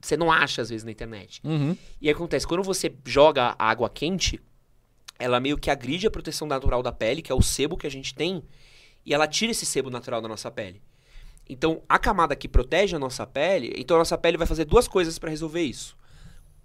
você 0.02 0.18
não 0.18 0.32
acha 0.32 0.62
às 0.64 0.70
vezes 0.70 0.84
na 0.84 0.92
internet. 0.92 1.40
Uhum. 1.44 1.78
E 2.02 2.10
acontece, 2.10 2.48
quando 2.48 2.64
você 2.64 2.92
joga 3.06 3.56
água 3.60 3.90
quente, 3.90 4.40
ela 5.20 5.40
meio 5.40 5.58
que 5.58 5.70
agride 5.70 6.08
a 6.08 6.12
proteção 6.12 6.48
natural 6.48 6.82
da 6.82 6.92
pele, 6.92 7.22
que 7.22 7.32
é 7.32 7.36
o 7.36 7.42
sebo 7.42 7.78
que 7.78 7.86
a 7.86 7.92
gente 7.92 8.16
tem, 8.16 8.42
e 9.06 9.14
ela 9.14 9.28
tira 9.28 9.52
esse 9.52 9.66
sebo 9.66 9.90
natural 9.90 10.22
da 10.22 10.28
nossa 10.28 10.50
pele. 10.50 10.82
Então, 11.48 11.84
a 11.90 12.00
camada 12.00 12.36
que 12.36 12.48
protege 12.48 12.96
a 12.96 13.00
nossa 13.00 13.28
pele, 13.28 13.74
então 13.76 13.98
a 13.98 14.00
nossa 14.00 14.18
pele 14.18 14.38
vai 14.38 14.48
fazer 14.48 14.66
duas 14.66 14.88
coisas 14.88 15.20
para 15.20 15.30
resolver 15.30 15.62
isso. 15.62 15.98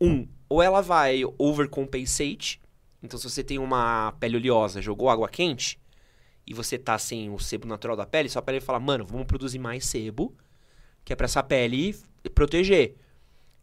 Um, 0.01 0.29
ou 0.49 0.63
ela 0.63 0.81
vai 0.81 1.23
overcompensate, 1.37 2.61
então 3.03 3.19
se 3.19 3.29
você 3.29 3.43
tem 3.43 3.59
uma 3.59 4.13
pele 4.21 4.37
oleosa, 4.37 4.81
jogou 4.81 5.09
água 5.09 5.29
quente, 5.29 5.81
e 6.47 6.53
você 6.53 6.79
tá 6.79 6.99
sem 6.99 7.31
o 7.31 7.39
sebo 7.39 7.67
natural 7.67 7.97
da 7.97 8.07
pele, 8.07 8.29
sua 8.29 8.43
pele 8.43 8.61
vai 8.61 8.67
falar, 8.67 8.81
mano, 8.81 9.05
vamos 9.05 9.27
produzir 9.27 9.59
mais 9.59 9.87
sebo, 9.87 10.35
que 11.05 11.13
é 11.13 11.17
pra 11.17 11.25
essa 11.25 11.43
pele 11.43 11.97
proteger. 12.35 12.95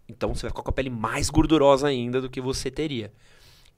Então 0.07 0.33
você 0.33 0.41
vai 0.41 0.49
ficar 0.49 0.63
com 0.63 0.69
a 0.69 0.73
pele 0.73 0.89
mais 0.89 1.29
gordurosa 1.29 1.87
ainda 1.87 2.19
do 2.19 2.29
que 2.29 2.41
você 2.41 2.69
teria. 2.69 3.13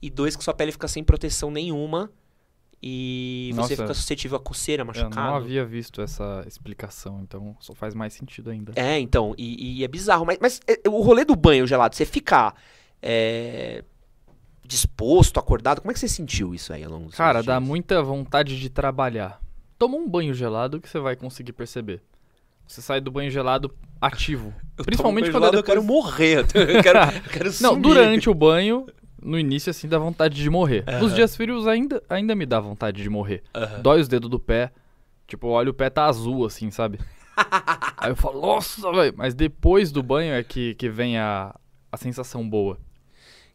E 0.00 0.10
dois, 0.10 0.36
que 0.36 0.44
sua 0.44 0.54
pele 0.54 0.72
fica 0.72 0.88
sem 0.88 1.02
proteção 1.02 1.50
nenhuma 1.50 2.10
e 2.86 3.48
você 3.54 3.60
Nossa. 3.60 3.76
fica 3.76 3.94
suscetível 3.94 4.36
a 4.36 4.40
coceira, 4.40 4.82
Eu 4.82 4.86
machucado. 4.86 5.16
não 5.16 5.34
havia 5.36 5.64
visto 5.64 6.02
essa 6.02 6.44
explicação, 6.46 7.22
então 7.22 7.56
só 7.58 7.74
faz 7.74 7.94
mais 7.94 8.12
sentido 8.12 8.50
ainda. 8.50 8.72
É, 8.76 8.98
então, 9.00 9.34
e, 9.38 9.78
e 9.78 9.84
é 9.84 9.88
bizarro. 9.88 10.26
Mas, 10.26 10.36
mas, 10.38 10.60
é, 10.66 10.86
o 10.86 11.00
rolê 11.00 11.24
do 11.24 11.34
banho 11.34 11.66
gelado, 11.66 11.96
você 11.96 12.04
ficar 12.04 12.54
é, 13.00 13.82
disposto, 14.66 15.40
acordado, 15.40 15.80
como 15.80 15.92
é 15.92 15.94
que 15.94 16.00
você 16.00 16.08
sentiu 16.08 16.54
isso 16.54 16.74
aí 16.74 16.84
ao 16.84 16.90
longo 16.90 17.06
dos 17.06 17.14
Cara, 17.14 17.42
dá 17.42 17.58
dias? 17.58 17.66
muita 17.66 18.02
vontade 18.02 18.60
de 18.60 18.68
trabalhar. 18.68 19.40
Toma 19.78 19.96
um 19.96 20.06
banho 20.06 20.34
gelado 20.34 20.78
que 20.78 20.86
você 20.86 20.98
vai 20.98 21.16
conseguir 21.16 21.54
perceber. 21.54 22.02
Você 22.66 22.82
sai 22.82 23.00
do 23.00 23.10
banho 23.10 23.30
gelado 23.30 23.74
ativo. 23.98 24.52
Eu 24.76 24.84
Principalmente 24.84 25.30
quando 25.30 25.44
é 25.44 25.46
gelado, 25.46 25.56
depois... 25.56 25.76
eu 25.76 25.82
quero 25.82 25.82
morrer. 25.82 26.44
Eu 26.54 26.82
quero, 26.82 26.98
eu 26.98 27.30
quero 27.30 27.50
Não, 27.62 27.80
durante 27.80 28.28
o 28.28 28.34
banho, 28.34 28.86
no 29.24 29.38
início, 29.38 29.70
assim, 29.70 29.88
dá 29.88 29.98
vontade 29.98 30.36
de 30.40 30.48
morrer. 30.50 30.84
Nos 31.00 31.06
Aham. 31.08 31.14
dias 31.14 31.34
frios 31.36 31.66
ainda, 31.66 32.02
ainda 32.08 32.34
me 32.34 32.44
dá 32.46 32.60
vontade 32.60 33.02
de 33.02 33.08
morrer. 33.08 33.42
Aham. 33.54 33.80
Dói 33.82 34.00
os 34.00 34.08
dedos 34.08 34.28
do 34.30 34.38
pé. 34.38 34.70
Tipo, 35.26 35.46
eu 35.46 35.50
olho 35.52 35.70
o 35.70 35.74
pé 35.74 35.88
tá 35.90 36.04
azul, 36.04 36.44
assim, 36.44 36.70
sabe? 36.70 36.98
Aí 37.96 38.10
eu 38.10 38.16
falo, 38.16 38.40
nossa, 38.40 38.92
velho. 38.92 39.14
Mas 39.16 39.34
depois 39.34 39.90
do 39.90 40.02
banho 40.02 40.34
é 40.34 40.44
que, 40.44 40.74
que 40.74 40.88
vem 40.88 41.18
a, 41.18 41.54
a 41.90 41.96
sensação 41.96 42.46
boa. 42.48 42.78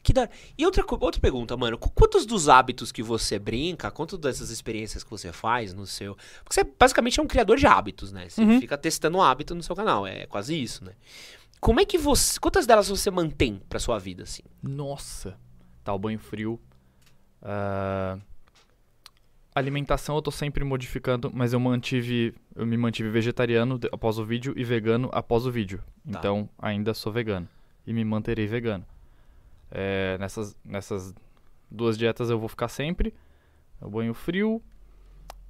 Que 0.01 0.11
da... 0.13 0.27
E 0.57 0.65
outra, 0.65 0.83
outra 0.89 1.19
pergunta, 1.21 1.55
mano. 1.57 1.77
Qu- 1.77 1.91
Quantos 1.91 2.25
dos 2.25 2.47
hábitos 2.49 2.91
que 2.91 3.03
você 3.03 3.37
brinca, 3.37 3.91
quantas 3.91 4.17
dessas 4.17 4.49
experiências 4.49 5.03
que 5.03 5.09
você 5.11 5.31
faz 5.31 5.73
no 5.73 5.85
seu. 5.85 6.15
Porque 6.43 6.53
você 6.55 6.63
basicamente 6.63 7.19
é 7.19 7.23
um 7.23 7.27
criador 7.27 7.57
de 7.57 7.67
hábitos, 7.67 8.11
né? 8.11 8.27
Você 8.29 8.41
Uhum. 8.41 8.59
fica 8.59 8.77
testando 8.77 9.21
hábito 9.21 9.53
no 9.53 9.61
seu 9.61 9.75
canal. 9.75 10.07
É 10.07 10.25
quase 10.25 10.59
isso, 10.59 10.83
né? 10.85 10.93
Como 11.59 11.79
é 11.81 11.85
que 11.85 11.97
você. 11.97 12.39
Quantas 12.39 12.65
delas 12.65 12.87
você 12.87 13.11
mantém 13.11 13.61
pra 13.69 13.77
sua 13.77 13.99
vida, 13.99 14.23
assim? 14.23 14.43
Nossa. 14.63 15.37
Tá 15.83 15.93
o 15.93 15.99
banho 15.99 16.19
frio. 16.19 16.59
Ah, 17.41 18.17
alimentação 19.55 20.15
eu 20.15 20.21
tô 20.21 20.31
sempre 20.31 20.63
modificando, 20.63 21.31
mas 21.33 21.53
eu 21.53 21.59
mantive, 21.59 22.33
eu 22.55 22.65
me 22.65 22.77
mantive 22.77 23.09
vegetariano 23.09 23.79
após 23.91 24.17
o 24.17 24.25
vídeo 24.25 24.53
e 24.55 24.63
vegano 24.63 25.09
após 25.11 25.45
o 25.45 25.51
vídeo. 25.51 25.79
Tá. 26.09 26.19
Então, 26.19 26.49
ainda 26.57 26.93
sou 26.93 27.11
vegano 27.11 27.47
e 27.85 27.93
me 27.93 28.03
manterei 28.05 28.47
vegano. 28.47 28.85
É, 29.71 30.17
nessas, 30.19 30.57
nessas 30.63 31.13
duas 31.69 31.97
dietas 31.97 32.29
eu 32.29 32.39
vou 32.39 32.49
ficar 32.49 32.67
sempre. 32.67 33.13
O 33.81 33.89
banho 33.89 34.13
frio. 34.13 34.61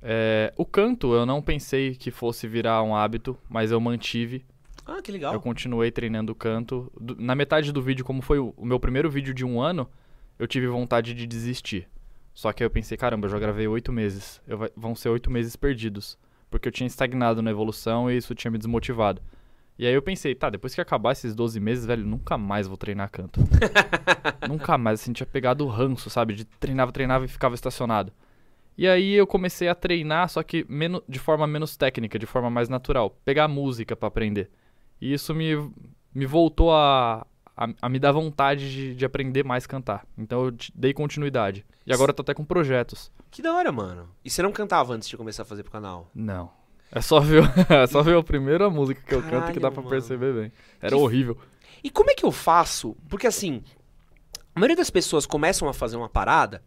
É, 0.01 0.53
o 0.55 0.65
canto 0.65 1.13
eu 1.13 1.25
não 1.25 1.41
pensei 1.41 1.95
que 1.95 2.09
fosse 2.11 2.47
virar 2.47 2.81
um 2.83 2.95
hábito, 2.95 3.37
mas 3.49 3.71
eu 3.71 3.79
mantive. 3.79 4.45
Ah, 4.85 5.01
que 5.01 5.11
legal. 5.11 5.33
Eu 5.33 5.41
continuei 5.41 5.91
treinando 5.91 6.33
canto. 6.33 6.91
Do- 6.99 7.15
na 7.21 7.35
metade 7.35 7.71
do 7.71 7.81
vídeo, 7.81 8.05
como 8.05 8.21
foi 8.21 8.39
o, 8.39 8.53
o 8.57 8.65
meu 8.65 8.79
primeiro 8.79 9.09
vídeo 9.09 9.33
de 9.33 9.45
um 9.45 9.61
ano, 9.61 9.89
eu 10.39 10.47
tive 10.47 10.67
vontade 10.67 11.13
de 11.13 11.27
desistir. 11.27 11.87
Só 12.33 12.53
que 12.53 12.63
aí 12.63 12.65
eu 12.65 12.71
pensei, 12.71 12.97
caramba, 12.97 13.27
eu 13.27 13.31
já 13.31 13.37
gravei 13.37 13.67
oito 13.67 13.91
meses. 13.91 14.41
Eu 14.47 14.71
vão 14.75 14.95
ser 14.95 15.09
oito 15.09 15.29
meses 15.29 15.57
perdidos. 15.57 16.17
Porque 16.49 16.69
eu 16.69 16.71
tinha 16.71 16.87
estagnado 16.87 17.41
na 17.41 17.51
evolução 17.51 18.09
e 18.09 18.15
isso 18.15 18.33
tinha 18.33 18.49
me 18.49 18.57
desmotivado. 18.57 19.21
E 19.77 19.85
aí 19.85 19.93
eu 19.93 20.01
pensei, 20.01 20.33
tá, 20.33 20.49
depois 20.49 20.73
que 20.73 20.81
acabar 20.81 21.11
esses 21.11 21.35
12 21.35 21.59
meses, 21.59 21.85
velho, 21.85 22.05
nunca 22.05 22.37
mais 22.37 22.67
vou 22.67 22.77
treinar 22.77 23.09
canto. 23.09 23.41
nunca 24.47 24.77
mais, 24.77 25.01
assim, 25.01 25.13
tinha 25.13 25.27
pegado 25.27 25.65
o 25.65 25.69
ranço, 25.69 26.09
sabe? 26.09 26.33
De 26.33 26.45
treinava, 26.45 26.91
treinava 26.91 27.25
e 27.25 27.29
ficava 27.29 27.55
estacionado. 27.55 28.11
E 28.77 28.87
aí 28.87 29.13
eu 29.13 29.27
comecei 29.27 29.67
a 29.67 29.75
treinar, 29.75 30.29
só 30.29 30.41
que 30.41 30.65
menos, 30.69 31.01
de 31.07 31.19
forma 31.19 31.45
menos 31.45 31.75
técnica, 31.75 32.17
de 32.17 32.25
forma 32.25 32.49
mais 32.49 32.69
natural. 32.69 33.09
Pegar 33.23 33.47
música 33.47 33.95
pra 33.95 34.07
aprender. 34.07 34.49
E 35.01 35.13
isso 35.13 35.33
me, 35.35 35.55
me 36.13 36.25
voltou 36.25 36.73
a, 36.73 37.25
a, 37.61 37.67
a 37.81 37.89
me 37.89 37.99
dar 37.99 38.11
vontade 38.13 38.71
de, 38.71 38.95
de 38.95 39.03
aprender 39.05 39.43
mais 39.43 39.67
cantar. 39.67 40.05
Então 40.17 40.45
eu 40.45 40.55
dei 40.73 40.93
continuidade. 40.93 41.65
E 41.85 41.91
agora 41.93 42.11
eu 42.11 42.13
tô 42.13 42.21
até 42.21 42.33
com 42.33 42.45
projetos. 42.45 43.11
Que 43.29 43.41
da 43.41 43.53
hora, 43.53 43.71
mano. 43.71 44.09
E 44.23 44.29
você 44.29 44.41
não 44.41 44.51
cantava 44.51 44.93
antes 44.93 45.09
de 45.09 45.17
começar 45.17 45.41
a 45.43 45.45
fazer 45.45 45.63
pro 45.63 45.71
canal? 45.71 46.09
Não. 46.15 46.49
É 46.91 47.01
só 47.01 47.19
ver, 47.19 47.43
é 47.69 47.85
só 47.85 48.01
ver 48.01 48.17
a 48.17 48.23
primeira 48.23 48.69
música 48.69 49.01
que 49.05 49.13
eu 49.13 49.21
canto 49.21 49.51
que 49.51 49.59
dá 49.59 49.69
Caralho, 49.69 49.73
pra 49.73 49.81
mano. 49.83 49.89
perceber 49.89 50.33
bem. 50.33 50.51
Era 50.81 50.95
Que- 50.95 51.01
horrível. 51.01 51.37
E 51.83 51.89
como 51.89 52.09
é 52.09 52.15
que 52.15 52.25
eu 52.25 52.31
faço? 52.31 52.95
Porque 53.09 53.27
assim, 53.27 53.61
a 54.55 54.59
maioria 54.59 54.75
das 54.77 54.89
pessoas 54.89 55.25
começam 55.25 55.67
a 55.69 55.73
fazer 55.73 55.97
uma 55.97 56.09
parada, 56.09 56.63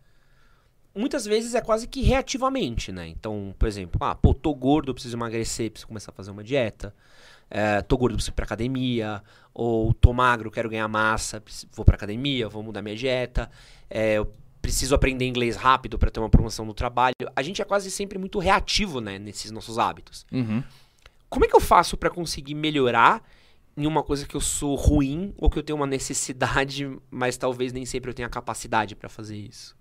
muitas 0.95 1.25
vezes 1.27 1.55
é 1.55 1.61
quase 1.61 1.87
que 1.89 2.03
reativamente, 2.03 2.93
né? 2.93 3.09
Então, 3.09 3.55
por 3.59 3.67
exemplo, 3.67 3.99
ah, 4.05 4.15
pô, 4.15 4.33
tô 4.35 4.55
gordo, 4.55 4.93
preciso 4.95 5.17
emagrecer, 5.17 5.71
preciso 5.71 5.89
começar 5.89 6.13
a 6.13 6.15
fazer 6.15 6.31
uma 6.31 6.45
dieta. 6.45 6.95
É, 7.51 7.83
tô 7.83 7.97
gordo, 7.97 8.15
preciso 8.15 8.33
ir 8.33 8.35
pra 8.35 8.45
academia. 8.45 9.23
Ou 9.55 9.93
tô 9.93 10.13
magro, 10.13 10.51
quero 10.51 10.69
ganhar 10.71 10.89
massa, 10.89 11.43
vou 11.73 11.85
pra 11.85 11.97
academia, 11.97 12.49
vou 12.49 12.63
mudar 12.63 12.81
minha 12.81 12.97
dieta. 12.97 13.51
É, 13.91 14.15
eu 14.15 14.33
preciso 14.63 14.95
aprender 14.95 15.27
inglês 15.27 15.57
rápido 15.57 15.99
pra 15.99 16.11
ter 16.11 16.21
uma 16.21 16.31
promoção 16.31 16.65
no 16.65 16.73
trabalho. 16.73 17.15
A 17.35 17.43
gente 17.43 17.61
é 17.61 17.65
quase 17.65 17.91
sempre 17.91 18.19
muito 18.19 18.39
reativo, 18.39 19.01
né, 19.01 19.19
nesses 19.19 19.51
nossos 19.51 19.79
hábitos. 19.79 20.25
Uhum. 20.33 20.63
Como 21.29 21.45
é 21.45 21.49
que 21.49 21.57
eu 21.57 21.61
faço 21.61 21.97
pra 21.97 22.09
conseguir 22.09 22.55
melhorar 22.55 23.23
em 23.77 23.87
uma 23.87 24.03
coisa 24.03 24.27
que 24.27 24.35
eu 24.35 24.41
sou 24.41 24.75
ruim 24.75 25.35
ou 25.37 25.51
que 25.51 25.59
eu 25.59 25.63
tenho 25.63 25.79
uma 25.79 25.87
necessidade, 25.87 26.89
mas 27.11 27.37
talvez 27.37 27.73
nem 27.73 27.85
sempre 27.85 28.11
eu 28.11 28.15
tenha 28.15 28.29
capacidade 28.29 28.95
pra 28.95 29.09
fazer 29.09 29.37
isso? 29.37 29.77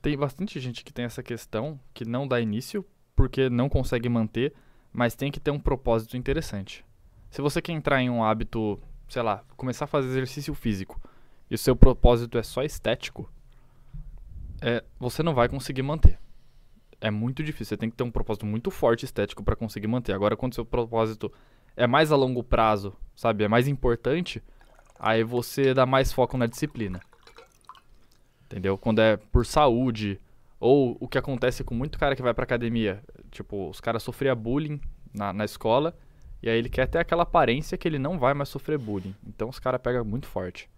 Tem 0.00 0.16
bastante 0.16 0.58
gente 0.60 0.84
que 0.84 0.92
tem 0.92 1.04
essa 1.04 1.22
questão 1.22 1.78
que 1.92 2.04
não 2.04 2.26
dá 2.26 2.40
início 2.40 2.84
porque 3.14 3.50
não 3.50 3.68
consegue 3.68 4.08
manter, 4.08 4.54
mas 4.92 5.14
tem 5.14 5.30
que 5.30 5.40
ter 5.40 5.50
um 5.50 5.58
propósito 5.58 6.16
interessante. 6.16 6.84
Se 7.30 7.40
você 7.40 7.62
quer 7.62 7.72
entrar 7.72 8.02
em 8.02 8.10
um 8.10 8.24
hábito, 8.24 8.80
sei 9.08 9.22
lá, 9.22 9.44
começar 9.56 9.84
a 9.84 9.88
fazer 9.88 10.08
exercício 10.08 10.54
físico 10.54 11.00
e 11.50 11.54
o 11.54 11.58
seu 11.58 11.76
propósito 11.76 12.36
é 12.36 12.42
só 12.42 12.62
estético, 12.62 13.30
é, 14.60 14.84
você 14.98 15.22
não 15.22 15.34
vai 15.34 15.48
conseguir 15.48 15.82
manter. 15.82 16.18
É 17.00 17.10
muito 17.10 17.42
difícil. 17.42 17.70
Você 17.70 17.76
tem 17.76 17.88
que 17.88 17.96
ter 17.96 18.04
um 18.04 18.10
propósito 18.10 18.44
muito 18.44 18.70
forte 18.70 19.04
estético 19.04 19.42
para 19.42 19.56
conseguir 19.56 19.86
manter. 19.86 20.12
Agora, 20.12 20.36
quando 20.36 20.54
seu 20.54 20.64
propósito 20.64 21.32
é 21.76 21.86
mais 21.86 22.12
a 22.12 22.16
longo 22.16 22.42
prazo, 22.42 22.94
sabe, 23.14 23.44
é 23.44 23.48
mais 23.48 23.66
importante, 23.68 24.42
aí 24.98 25.24
você 25.24 25.72
dá 25.72 25.86
mais 25.86 26.12
foco 26.12 26.36
na 26.36 26.46
disciplina. 26.46 27.00
Entendeu? 28.44 28.76
Quando 28.76 29.00
é 29.00 29.16
por 29.16 29.46
saúde, 29.46 30.20
ou 30.60 30.96
o 31.00 31.08
que 31.08 31.16
acontece 31.16 31.64
com 31.64 31.74
muito 31.74 31.98
cara 31.98 32.14
que 32.14 32.22
vai 32.22 32.34
pra 32.34 32.44
academia. 32.44 33.02
Tipo, 33.30 33.70
os 33.70 33.80
caras 33.80 34.02
sofriam 34.02 34.36
bullying 34.36 34.78
na, 35.14 35.32
na 35.32 35.44
escola, 35.44 35.96
e 36.42 36.48
aí 36.48 36.58
ele 36.58 36.68
quer 36.68 36.86
ter 36.86 36.98
aquela 36.98 37.22
aparência 37.22 37.76
que 37.76 37.86
ele 37.86 37.98
não 37.98 38.18
vai 38.18 38.34
mais 38.34 38.48
sofrer 38.48 38.78
bullying. 38.78 39.14
Então 39.26 39.48
os 39.48 39.58
caras 39.58 39.80
pegam 39.80 40.04
muito 40.04 40.26
forte. 40.26 40.68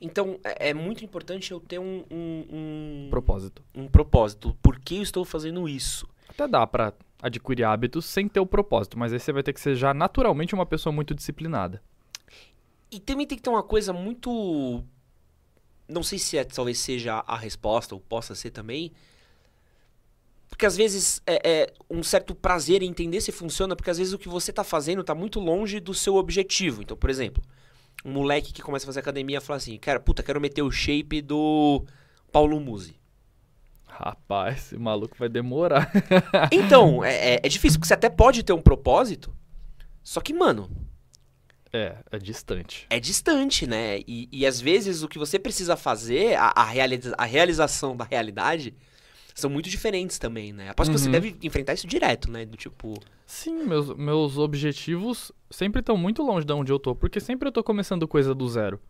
Então, 0.00 0.38
é, 0.44 0.70
é 0.70 0.74
muito 0.74 1.04
importante 1.04 1.50
eu 1.50 1.60
ter 1.60 1.78
um, 1.78 2.04
um, 2.10 2.44
um, 2.50 3.06
Propósito. 3.10 3.62
um 3.74 3.88
propósito. 3.88 4.56
Por 4.62 4.78
que 4.78 4.96
eu 4.96 5.02
estou 5.02 5.24
fazendo 5.24 5.68
isso? 5.68 6.08
Até 6.28 6.46
dá 6.46 6.66
pra 6.66 6.92
adquirir 7.20 7.64
hábitos 7.64 8.04
sem 8.04 8.28
ter 8.28 8.38
o 8.38 8.46
propósito, 8.46 8.96
mas 8.96 9.12
aí 9.12 9.18
você 9.18 9.32
vai 9.32 9.42
ter 9.42 9.52
que 9.52 9.60
ser 9.60 9.74
já 9.74 9.92
naturalmente 9.92 10.54
uma 10.54 10.64
pessoa 10.64 10.92
muito 10.92 11.14
disciplinada. 11.14 11.82
E 12.90 13.00
também 13.00 13.26
tem 13.26 13.36
que 13.36 13.42
ter 13.42 13.50
uma 13.50 13.62
coisa 13.62 13.92
muito. 13.92 14.82
Não 15.88 16.02
sei 16.02 16.18
se 16.18 16.38
é, 16.38 16.44
talvez 16.44 16.78
seja 16.78 17.24
a 17.26 17.36
resposta, 17.36 17.94
ou 17.94 18.00
possa 18.00 18.34
ser 18.34 18.50
também. 18.50 18.92
Porque 20.48 20.66
às 20.66 20.76
vezes 20.76 21.22
é, 21.26 21.40
é 21.62 21.72
um 21.90 22.02
certo 22.02 22.34
prazer 22.34 22.82
em 22.82 22.88
entender 22.88 23.20
se 23.20 23.30
funciona, 23.30 23.76
porque 23.76 23.90
às 23.90 23.98
vezes 23.98 24.12
o 24.12 24.18
que 24.18 24.28
você 24.28 24.52
tá 24.52 24.64
fazendo 24.64 25.04
tá 25.04 25.14
muito 25.14 25.38
longe 25.40 25.78
do 25.78 25.94
seu 25.94 26.16
objetivo. 26.16 26.82
Então, 26.82 26.96
por 26.96 27.10
exemplo, 27.10 27.42
um 28.04 28.12
moleque 28.12 28.52
que 28.52 28.62
começa 28.62 28.84
a 28.84 28.88
fazer 28.88 29.00
academia 29.00 29.40
fala 29.40 29.58
assim: 29.58 29.76
Cara, 29.78 30.00
puta, 30.00 30.22
quero 30.22 30.40
meter 30.40 30.62
o 30.62 30.70
shape 30.70 31.20
do 31.22 31.84
Paulo 32.32 32.58
Musi. 32.60 32.96
Rapaz, 33.86 34.56
esse 34.66 34.76
maluco 34.78 35.16
vai 35.18 35.28
demorar. 35.28 35.90
Então, 36.52 37.04
é, 37.04 37.34
é- 37.34 37.40
é 37.42 37.48
difícil, 37.48 37.78
porque 37.78 37.88
você 37.88 37.94
até 37.94 38.08
pode 38.08 38.42
ter 38.42 38.52
um 38.52 38.60
propósito, 38.62 39.34
só 40.02 40.20
que, 40.20 40.32
mano, 40.32 40.70
é, 41.72 41.96
é 42.10 42.18
distante. 42.18 42.86
é 42.88 42.98
distante, 43.00 43.66
né? 43.66 43.98
E, 44.06 44.28
e 44.32 44.46
às 44.46 44.60
vezes 44.60 45.02
o 45.02 45.08
que 45.08 45.18
você 45.18 45.38
precisa 45.38 45.76
fazer, 45.76 46.34
a, 46.36 46.52
a, 46.56 46.64
realiza- 46.64 47.14
a 47.18 47.24
realização 47.24 47.96
da 47.96 48.04
realidade, 48.04 48.74
são 49.40 49.50
muito 49.50 49.68
diferentes 49.68 50.18
também, 50.18 50.52
né? 50.52 50.68
Aposto 50.70 50.90
que 50.92 50.98
você 50.98 51.06
Uhum. 51.06 51.12
deve 51.12 51.36
enfrentar 51.42 51.74
isso 51.74 51.86
direto, 51.86 52.30
né? 52.30 52.44
Do 52.44 52.56
tipo, 52.56 52.94
Sim, 53.26 53.64
meus, 53.64 53.94
meus 53.96 54.38
objetivos 54.38 55.30
sempre 55.50 55.80
estão 55.80 55.96
muito 55.96 56.22
longe 56.22 56.46
de 56.46 56.52
onde 56.52 56.72
eu 56.72 56.78
tô, 56.78 56.94
porque 56.94 57.20
sempre 57.20 57.48
eu 57.48 57.52
tô 57.52 57.62
começando 57.62 58.06
coisa 58.08 58.34
do 58.34 58.48
zero. 58.48 58.80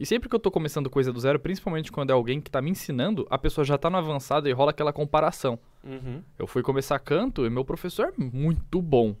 E 0.00 0.06
sempre 0.06 0.28
que 0.28 0.34
eu 0.36 0.38
tô 0.38 0.48
começando 0.50 0.88
coisa 0.88 1.12
do 1.12 1.18
zero, 1.18 1.40
principalmente 1.40 1.90
quando 1.90 2.10
é 2.10 2.12
alguém 2.12 2.40
que 2.40 2.48
tá 2.50 2.62
me 2.62 2.70
ensinando, 2.70 3.26
a 3.28 3.36
pessoa 3.36 3.64
já 3.64 3.76
tá 3.76 3.90
no 3.90 3.96
avançado 3.96 4.48
e 4.48 4.52
rola 4.52 4.70
aquela 4.70 4.92
comparação. 4.92 5.58
uhum, 5.82 6.22
Eu 6.38 6.46
fui 6.46 6.62
começar 6.62 6.96
canto 7.00 7.44
e 7.44 7.50
meu 7.50 7.64
professor 7.64 8.14
é 8.16 8.24
muito 8.24 8.80
bom. 8.80 9.16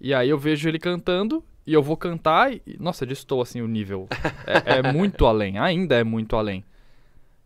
E 0.00 0.12
aí 0.12 0.28
eu 0.28 0.38
vejo 0.38 0.68
ele 0.68 0.78
cantando 0.80 1.44
e 1.66 1.72
eu 1.72 1.82
vou 1.82 1.96
cantar 1.96 2.52
e, 2.52 2.60
nossa, 2.80 3.06
distou 3.06 3.40
assim 3.40 3.60
o 3.60 3.68
nível. 3.68 4.08
É, 4.46 4.78
é 4.78 4.92
muito 4.92 5.24
além, 5.26 5.58
ainda 5.58 5.94
é 5.96 6.02
muito 6.02 6.34
além. 6.34 6.64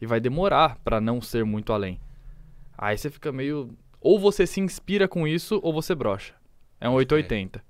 E 0.00 0.06
vai 0.06 0.18
demorar 0.20 0.78
pra 0.82 1.00
não 1.00 1.20
ser 1.20 1.44
muito 1.44 1.72
além. 1.72 2.00
Aí 2.76 2.96
você 2.98 3.10
fica 3.10 3.30
meio. 3.32 3.76
Ou 4.00 4.18
você 4.18 4.46
se 4.46 4.60
inspira 4.60 5.06
com 5.06 5.26
isso 5.28 5.60
ou 5.62 5.72
você 5.72 5.94
brocha. 5.94 6.34
É 6.80 6.88
um 6.88 6.94
880. 6.94 7.62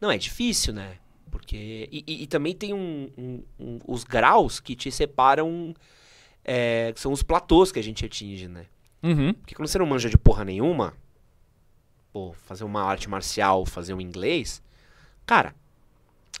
Não, 0.00 0.10
é 0.10 0.18
difícil, 0.18 0.72
né? 0.74 0.96
Porque. 1.30 1.88
E, 1.90 2.04
e- 2.06 2.22
e 2.22 2.26
também 2.26 2.54
tem 2.54 2.74
um, 2.74 3.10
um- 3.16 3.42
um- 3.58 3.78
os 3.86 4.04
graus 4.04 4.60
que 4.60 4.74
te 4.74 4.90
separam. 4.90 5.74
é, 6.42 6.92
são 6.96 7.12
os 7.12 7.22
platôs 7.22 7.70
que 7.70 7.78
a 7.78 7.82
gente 7.82 8.04
atinge, 8.04 8.48
né? 8.48 8.64
Uhum. 9.02 9.34
Porque 9.34 9.54
quando 9.54 9.68
você 9.68 9.78
não 9.78 9.84
manja 9.86 10.08
de 10.08 10.16
porra 10.16 10.42
nenhuma, 10.44 10.94
pô, 12.12 12.32
fazer 12.32 12.64
uma 12.64 12.82
arte 12.82 13.08
marcial, 13.10 13.64
fazer 13.66 13.92
um 13.92 14.00
inglês, 14.00 14.62
cara, 15.26 15.54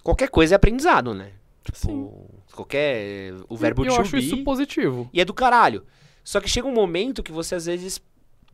qualquer 0.02 0.28
coisa 0.30 0.54
é 0.54 0.56
aprendizado, 0.56 1.12
né? 1.14 1.32
Tipo, 1.62 2.28
qualquer. 2.54 3.34
O 3.48 3.56
verbo 3.56 3.84
eu 3.84 3.94
to 3.94 4.00
acho 4.00 4.12
be. 4.16 4.18
isso 4.24 4.42
positivo. 4.42 5.08
E 5.12 5.20
é 5.20 5.24
do 5.24 5.34
caralho. 5.34 5.84
Só 6.30 6.40
que 6.40 6.48
chega 6.48 6.68
um 6.68 6.72
momento 6.72 7.24
que 7.24 7.32
você 7.32 7.56
às 7.56 7.66
vezes 7.66 8.00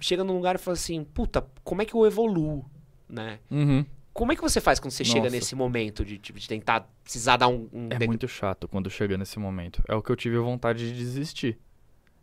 chega 0.01 0.25
num 0.25 0.33
lugar 0.35 0.55
e 0.55 0.59
fala 0.59 0.73
assim, 0.75 1.05
puta, 1.05 1.47
como 1.63 1.83
é 1.83 1.85
que 1.85 1.93
eu 1.95 2.07
evoluo, 2.07 2.65
né? 3.07 3.39
Uhum. 3.51 3.85
Como 4.15 4.33
é 4.33 4.35
que 4.35 4.41
você 4.41 4.63
faz 4.63 4.81
quando 4.81 4.93
você 4.93 5.05
chega 5.05 5.25
Nossa. 5.25 5.37
nesse 5.37 5.55
momento 5.55 6.03
de, 6.03 6.17
tipo, 6.17 6.39
de 6.39 6.49
tentar 6.49 6.89
precisar 7.05 7.37
dar 7.37 7.49
um. 7.49 7.69
um 7.71 7.89
É 7.91 7.99
de- 7.99 8.07
muito 8.07 8.27
chato 8.27 8.67
quando 8.67 8.89
chega 8.89 9.19
nesse 9.19 9.39
momento. 9.39 9.83
É 9.87 9.95
o 9.95 10.01
que 10.01 10.09
eu 10.11 10.17
tive 10.17 10.39
vontade 10.39 10.91
de 10.91 10.97
desistir. 10.99 11.59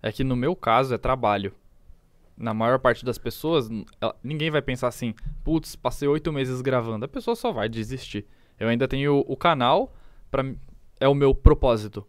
É 0.02 0.12
que 0.12 0.24
no 0.24 0.36
meu 0.36 0.56
caso 0.56 0.92
é 0.96 0.98
trabalho. 0.98 1.54
Na 2.36 2.52
maior 2.52 2.80
parte 2.80 3.06
das 3.06 3.20
pessoas, 3.20 3.70
ela- 4.02 4.16
ninguém 4.24 4.50
vai 4.50 4.60
pensar 4.64 4.88
assim, 4.88 5.14
putz, 5.44 5.76
passei 5.76 6.08
oito 6.08 6.34
meses 6.34 6.62
gravando. 6.62 7.06
A 7.06 7.08
pessoa 7.08 7.36
só 7.36 7.52
vai 7.52 7.70
desistir. 7.70 8.26
Eu 8.60 8.70
ainda 8.70 8.88
tenho 8.88 9.24
o, 9.28 9.38
canal, 9.38 9.94
pra, 10.32 10.44
é 11.00 11.08
o 11.08 11.14
meu 11.14 11.36
propósito. 11.36 12.04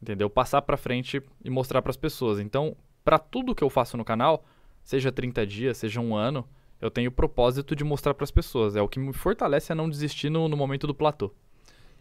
Entendeu? 0.00 0.30
Passar 0.30 0.62
pra 0.62 0.76
frente 0.76 1.22
e 1.44 1.50
mostrar 1.50 1.82
pras 1.82 1.96
pessoas. 1.96 2.38
Então, 2.38 2.76
pra 3.04 3.18
tudo 3.18 3.54
que 3.54 3.64
eu 3.64 3.70
faço 3.70 3.96
no 3.96 4.04
canal, 4.04 4.44
seja 4.82 5.10
30 5.10 5.46
dias, 5.46 5.78
seja 5.78 6.00
um 6.00 6.14
ano, 6.14 6.48
eu 6.80 6.90
tenho 6.90 7.10
o 7.10 7.12
propósito 7.12 7.74
de 7.74 7.82
mostrar 7.82 8.14
pras 8.14 8.30
pessoas. 8.30 8.76
É 8.76 8.82
o 8.82 8.88
que 8.88 8.98
me 8.98 9.12
fortalece 9.12 9.72
a 9.72 9.74
não 9.74 9.88
desistir 9.88 10.30
no, 10.30 10.48
no 10.48 10.56
momento 10.56 10.86
do 10.86 10.94
platô. 10.94 11.34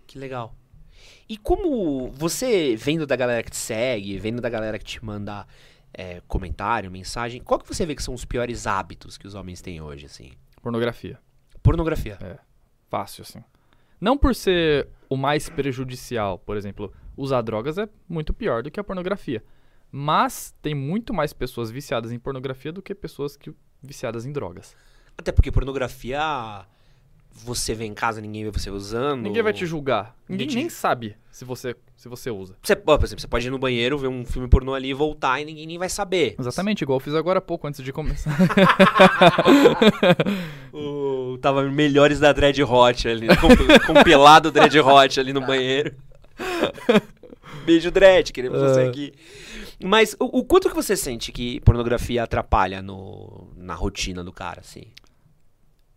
Que 0.06 0.20
legal. 0.20 0.56
E 1.28 1.38
como 1.38 2.10
você, 2.12 2.76
vendo 2.76 3.06
da 3.06 3.16
galera 3.16 3.44
que 3.44 3.52
te 3.52 3.58
segue, 3.58 4.18
vendo 4.18 4.42
da 4.42 4.50
galera 4.50 4.78
que 4.78 4.86
te 4.86 5.04
manda 5.04 5.46
é, 5.94 6.22
comentário, 6.28 6.92
mensagem. 6.92 7.42
Qual 7.42 7.60
que 7.60 7.68
você 7.68 7.86
vê 7.86 7.96
que 7.96 8.04
são 8.04 8.14
os 8.14 8.24
piores 8.24 8.68
hábitos 8.68 9.18
que 9.18 9.28
os 9.28 9.34
homens 9.34 9.62
têm 9.62 9.82
hoje, 9.82 10.06
assim? 10.06 10.32
Pornografia. 10.62 11.20
Pornografia. 11.64 12.18
Fácil, 12.90 13.24
assim. 13.24 13.44
Não 14.00 14.18
por 14.18 14.36
ser 14.36 14.88
o 15.10 15.18
mais 15.18 15.50
prejudicial, 15.50 16.38
por 16.38 16.56
exemplo, 16.56 16.94
usar 17.18 17.42
drogas 17.42 17.78
é 17.78 17.90
muito 18.08 18.34
pior 18.34 18.64
do 18.64 18.70
que 18.72 18.80
a 18.80 18.84
pornografia. 18.84 19.44
Mas 19.92 20.54
tem 20.62 20.76
muito 20.76 21.14
mais 21.14 21.34
pessoas 21.34 21.70
viciadas 21.72 22.12
em 22.12 22.20
pornografia 22.20 22.72
do 22.72 22.82
que 22.82 22.94
pessoas 22.94 23.36
que 23.36 23.52
viciadas 23.82 24.26
em 24.26 24.32
drogas. 24.32 24.76
Até 25.18 25.32
porque 25.32 25.52
pornografia, 25.52 26.20
você 27.32 27.74
vê 27.74 27.86
em 27.86 27.94
casa, 27.94 28.20
ninguém 28.22 28.44
vê 28.44 28.52
você 28.52 28.70
usando. 28.70 29.24
Ninguém 29.24 29.42
vai 29.42 29.54
te 29.54 29.66
julgar. 29.66 30.16
Ninguém 30.30 30.46
Ninguém 30.48 30.48
te- 30.48 30.56
nem 30.64 30.70
sabe 30.70 31.16
se 31.32 31.46
você, 31.46 31.76
se 31.96 32.10
você 32.10 32.30
usa. 32.30 32.56
Você, 32.62 32.76
por 32.76 33.02
exemplo, 33.04 33.22
você 33.22 33.28
pode 33.28 33.48
ir 33.48 33.50
no 33.50 33.58
banheiro, 33.58 33.98
ver 33.98 34.08
um 34.08 34.26
filme 34.26 34.48
pornô 34.48 34.74
ali 34.74 34.90
e 34.90 34.94
voltar 34.94 35.40
e 35.42 35.46
ninguém 35.46 35.66
nem 35.66 35.78
vai 35.78 35.88
saber. 35.90 36.36
Exatamente, 36.38 36.82
igual 36.84 36.98
eu 36.98 37.04
fiz 37.04 37.16
agora 37.16 37.40
há 37.40 37.42
pouco, 37.42 37.66
antes 37.68 37.82
de 37.84 37.92
começar. 37.94 38.36
O, 40.74 41.38
tava 41.42 41.64
melhores 41.64 42.20
da 42.20 42.32
Dread 42.32 42.62
Hot 42.64 43.08
ali, 43.08 43.28
com- 43.38 43.48
compilado 43.94 44.52
Dread 44.52 44.78
Hot 44.80 45.20
ali 45.20 45.34
no 45.34 45.42
banheiro. 45.42 45.96
Beijo, 47.66 47.92
Dread, 47.92 48.32
queremos 48.32 48.60
você 48.60 48.82
É. 48.82 48.88
aqui. 48.88 49.14
Mas 49.84 50.16
o, 50.20 50.40
o 50.40 50.46
quanto 50.46 50.70
que 50.70 50.76
você 50.76 50.96
sente 50.96 51.32
que 51.32 51.60
pornografia 51.62 52.24
atrapalha 52.24 52.82
no, 52.82 53.50
na 53.56 53.74
rotina 53.74 54.24
do 54.24 54.32
cara, 54.32 54.62
assim? 54.62 54.84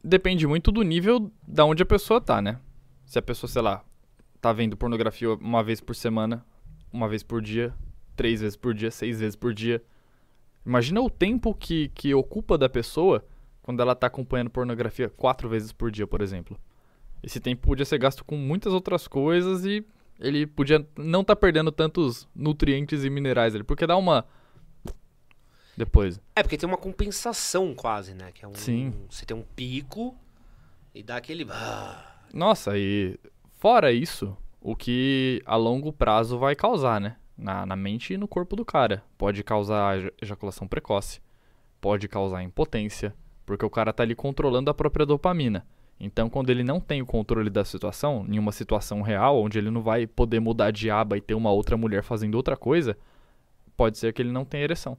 Depende 0.03 0.47
muito 0.47 0.73
do 0.73 0.83
nível 0.83 1.31
da 1.47 1.65
onde 1.65 1.83
a 1.83 1.87
pessoa 1.87 2.21
tá, 2.21 2.41
né? 2.41 2.59
Se 3.05 3.19
a 3.19 3.23
pessoa, 3.23 3.49
sei 3.51 3.63
lá, 3.63 3.85
tá 4.41 4.53
vendo 4.53 4.77
pornografia 4.77 5.33
uma 5.35 5.63
vez 5.63 5.81
por 5.81 5.95
semana, 5.95 6.45
uma 6.93 7.09
vez 7.09 7.23
por 7.23 7.43
dia, 7.43 7.75
três 8.17 8.41
vezes 8.41 8.57
por 8.57 8.73
dia, 8.75 8.91
seis 8.91 9.21
vezes 9.21 9.37
por 9.37 9.53
dia. 9.53 9.83
Imagina 10.65 11.01
o 11.01 11.11
tempo 11.11 11.55
que, 11.55 11.89
que 11.95 12.15
ocupa 12.15 12.57
da 12.57 12.69
pessoa 12.69 13.25
quando 13.63 13.81
ela 13.81 13.95
tá 13.95 14.07
acompanhando 14.07 14.51
pornografia 14.51 15.09
quatro 15.09 15.49
vezes 15.49 15.73
por 15.73 15.91
dia, 15.91 16.07
por 16.07 16.21
exemplo. 16.23 16.59
Esse 17.23 17.41
tempo 17.41 17.67
podia 17.67 17.85
ser 17.85 17.99
gasto 17.99 18.25
com 18.25 18.37
muitas 18.37 18.73
outras 18.73 19.07
coisas 19.07 19.65
e 19.65 19.85
ele 20.21 20.47
podia 20.47 20.87
não 20.97 21.25
tá 21.25 21.35
perdendo 21.35 21.73
tantos 21.73 22.29
nutrientes 22.35 23.03
e 23.05 23.11
minerais 23.11 23.55
ali, 23.55 23.65
porque 23.65 23.87
dá 23.87 23.97
uma. 23.97 24.25
Depois. 25.77 26.21
É, 26.37 26.43
porque 26.43 26.59
tem 26.59 26.69
uma 26.69 26.77
compensação 26.77 27.75
quase, 27.75 28.15
né? 28.15 28.31
Que 28.33 28.45
é 28.45 28.49
um, 28.49 28.55
Sim. 28.55 28.93
Você 29.09 29.25
tem 29.25 29.37
um 29.37 29.43
pico 29.57 30.15
e 30.95 31.03
dá 31.03 31.17
aquele... 31.17 31.47
ah, 31.51 32.05
Nossa, 32.35 32.77
e 32.77 33.19
fora 33.59 33.91
isso, 33.93 34.37
o 34.61 34.77
que 34.77 35.41
a 35.47 35.57
longo 35.57 35.93
prazo 35.93 36.39
vai 36.39 36.55
causar, 36.55 37.01
né? 37.01 37.17
Na, 37.37 37.65
na 37.65 37.77
mente 37.77 38.13
e 38.13 38.19
no 38.19 38.29
corpo 38.29 38.55
do 38.55 38.65
cara. 38.65 39.03
Pode 39.17 39.43
causar 39.43 39.97
eja- 39.97 40.13
ejaculação 40.21 40.69
precoce, 40.69 41.21
pode 41.81 42.07
causar 42.09 42.43
impotência, 42.43 43.15
porque 43.47 43.65
o 43.65 43.71
cara 43.71 43.93
tá 43.93 44.03
ali 44.03 44.15
controlando 44.15 44.71
a 44.71 44.75
própria 44.75 45.07
dopamina. 45.07 45.67
Então, 46.03 46.31
quando 46.31 46.49
ele 46.49 46.65
não 46.65 46.81
tem 46.81 47.03
o 47.03 47.07
controle 47.07 47.51
da 47.51 47.63
situação, 47.65 48.25
em 48.27 48.39
uma 48.39 48.53
situação 48.53 49.03
real, 49.03 49.39
onde 49.43 49.59
ele 49.59 49.71
não 49.71 49.83
vai 49.83 50.07
poder 50.07 50.41
mudar 50.41 50.71
de 50.71 50.91
aba 50.91 51.19
e 51.19 51.21
ter 51.21 51.35
uma 51.35 51.51
outra 51.53 51.77
mulher 51.77 52.03
fazendo 52.03 52.37
outra 52.37 52.57
coisa, 52.57 52.97
pode 53.77 53.99
ser 53.99 54.13
que 54.15 54.23
ele 54.23 54.33
não 54.33 54.45
tenha 54.45 54.65
ereção. 54.65 54.97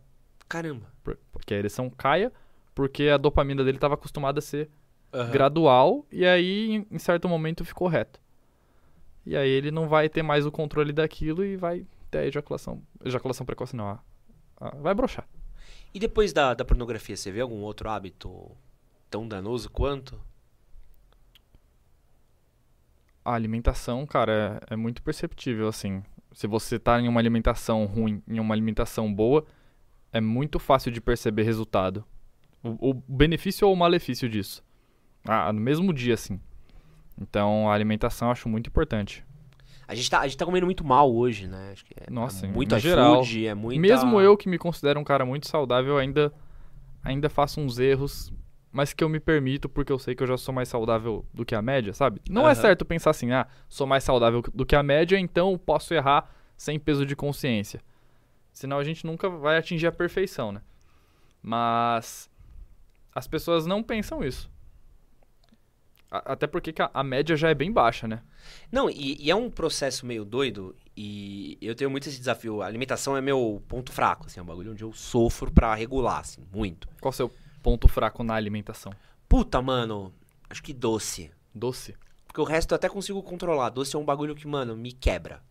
Caramba. 0.47 0.85
Por- 1.03 1.17
Que 1.45 1.55
a 1.55 1.57
ereção 1.57 1.89
caia, 1.89 2.31
porque 2.75 3.07
a 3.09 3.17
dopamina 3.17 3.63
dele 3.63 3.77
estava 3.77 3.95
acostumada 3.95 4.37
a 4.37 4.41
ser 4.43 4.69
Aham. 5.11 5.31
gradual 5.31 6.05
e 6.11 6.23
aí 6.23 6.85
em- 6.91 6.99
certo 6.99 7.27
momento 7.27 7.65
ficou 7.65 7.87
reto. 7.87 8.19
E 9.25 9.35
aí 9.35 9.49
ele 9.49 9.71
não 9.71 9.87
vai 9.87 10.07
ter 10.07 10.21
mais 10.21 10.45
o 10.45 10.51
controle 10.51 10.93
daquilo 10.93 11.43
e 11.43 11.55
vai 11.57 11.85
ter 12.11 12.19
a 12.19 12.25
ejaculação, 12.27 12.81
ejaculação 13.03 13.45
precoce 13.45 13.75
não, 13.75 13.87
a- 13.87 13.99
a- 14.59 14.75
vai 14.75 14.93
broxar. 14.93 15.27
E 15.93 15.99
depois 15.99 16.31
da, 16.31 16.53
da 16.53 16.63
pornografia, 16.63 17.17
você 17.17 17.31
vê 17.31 17.41
algum 17.41 17.61
outro 17.61 17.89
hábito 17.89 18.51
tão 19.09 19.27
danoso 19.27 19.69
quanto? 19.69 20.19
A 23.23 23.33
alimentação, 23.33 24.05
cara, 24.05 24.61
é, 24.69 24.73
é 24.73 24.75
muito 24.75 25.01
perceptível 25.01 25.67
assim. 25.67 26.03
Se 26.33 26.47
você 26.47 26.79
tá 26.79 26.99
em 26.99 27.07
uma 27.07 27.19
alimentação 27.19 27.85
ruim, 27.85 28.21
em 28.27 28.39
uma 28.39 28.53
alimentação 28.53 29.13
boa, 29.13 29.45
é 30.11 30.21
muito 30.21 30.59
fácil 30.59 30.91
de 30.91 31.01
perceber 31.01 31.43
resultado. 31.43 32.03
O, 32.63 32.91
o 32.91 32.93
benefício 32.93 33.67
ou 33.67 33.73
o 33.73 33.77
malefício 33.77 34.29
disso. 34.29 34.63
Ah, 35.25 35.51
no 35.51 35.59
mesmo 35.59 35.93
dia, 35.93 36.13
assim. 36.13 36.39
Então, 37.19 37.69
a 37.69 37.73
alimentação 37.73 38.27
eu 38.27 38.31
acho 38.31 38.49
muito 38.49 38.67
importante. 38.67 39.23
A 39.87 39.93
gente, 39.93 40.09
tá, 40.09 40.19
a 40.21 40.27
gente 40.27 40.37
tá 40.37 40.45
comendo 40.45 40.65
muito 40.65 40.85
mal 40.85 41.13
hoje, 41.13 41.47
né? 41.47 41.71
Acho 41.73 41.83
que 41.83 41.93
é, 41.97 42.09
Nossa, 42.09 42.45
é 42.45 42.49
muito 42.49 42.77
geral. 42.79 43.21
iFood, 43.21 43.45
é 43.47 43.53
muito. 43.53 43.79
Mesmo 43.79 44.21
eu 44.21 44.37
que 44.37 44.47
me 44.47 44.57
considero 44.57 44.99
um 44.99 45.03
cara 45.03 45.25
muito 45.25 45.47
saudável, 45.47 45.97
ainda, 45.97 46.33
ainda 47.03 47.29
faço 47.29 47.59
uns 47.59 47.77
erros, 47.77 48.31
mas 48.71 48.93
que 48.93 49.03
eu 49.03 49.09
me 49.09 49.19
permito 49.19 49.67
porque 49.69 49.91
eu 49.91 49.99
sei 49.99 50.15
que 50.15 50.23
eu 50.23 50.27
já 50.27 50.37
sou 50.37 50.53
mais 50.53 50.69
saudável 50.69 51.25
do 51.33 51.45
que 51.45 51.55
a 51.55 51.61
média, 51.61 51.93
sabe? 51.93 52.21
Não 52.29 52.43
é 52.47 52.53
Aham. 52.53 52.55
certo 52.55 52.85
pensar 52.85 53.09
assim, 53.11 53.31
ah, 53.31 53.47
sou 53.67 53.85
mais 53.87 54.03
saudável 54.03 54.41
do 54.53 54.65
que 54.65 54.75
a 54.75 54.83
média, 54.83 55.19
então 55.19 55.57
posso 55.57 55.93
errar 55.93 56.29
sem 56.57 56.79
peso 56.79 57.05
de 57.05 57.15
consciência. 57.15 57.81
Senão 58.53 58.77
a 58.77 58.83
gente 58.83 59.05
nunca 59.05 59.29
vai 59.29 59.57
atingir 59.57 59.87
a 59.87 59.91
perfeição, 59.91 60.51
né? 60.51 60.61
Mas 61.41 62.29
as 63.13 63.27
pessoas 63.27 63.65
não 63.65 63.83
pensam 63.83 64.23
isso. 64.23 64.49
A- 66.09 66.33
Até 66.33 66.47
porque 66.47 66.73
que 66.73 66.81
a, 66.81 66.89
a 66.93 67.03
média 67.03 67.35
já 67.35 67.49
é 67.49 67.53
bem 67.53 67.71
baixa, 67.71 68.07
né? 68.07 68.21
Não, 68.71 68.89
e, 68.89 69.17
e 69.19 69.31
é 69.31 69.35
um 69.35 69.49
processo 69.49 70.05
meio 70.05 70.25
doido. 70.25 70.75
E 70.95 71.57
eu 71.61 71.73
tenho 71.73 71.89
muito 71.89 72.07
esse 72.09 72.17
desafio. 72.17 72.61
A 72.61 72.65
alimentação 72.65 73.15
é 73.15 73.21
meu 73.21 73.63
ponto 73.67 73.91
fraco, 73.91 74.25
assim, 74.27 74.39
é 74.39 74.43
um 74.43 74.45
bagulho 74.45 74.71
onde 74.71 74.83
eu 74.83 74.91
sofro 74.93 75.49
pra 75.51 75.73
regular, 75.73 76.19
assim, 76.19 76.43
muito. 76.53 76.87
Qual 76.99 77.09
o 77.11 77.13
seu 77.13 77.31
ponto 77.61 77.87
fraco 77.87 78.23
na 78.23 78.35
alimentação? 78.35 78.93
Puta, 79.27 79.61
mano, 79.61 80.13
acho 80.49 80.61
que 80.61 80.73
doce. 80.73 81.31
Doce. 81.53 81.95
Porque 82.25 82.41
o 82.41 82.45
resto 82.45 82.71
eu 82.71 82.75
até 82.75 82.87
consigo 82.87 83.21
controlar. 83.21 83.69
Doce 83.69 83.95
é 83.95 83.99
um 83.99 84.05
bagulho 84.05 84.35
que, 84.35 84.47
mano, 84.47 84.75
me 84.75 84.91
quebra. 84.91 85.43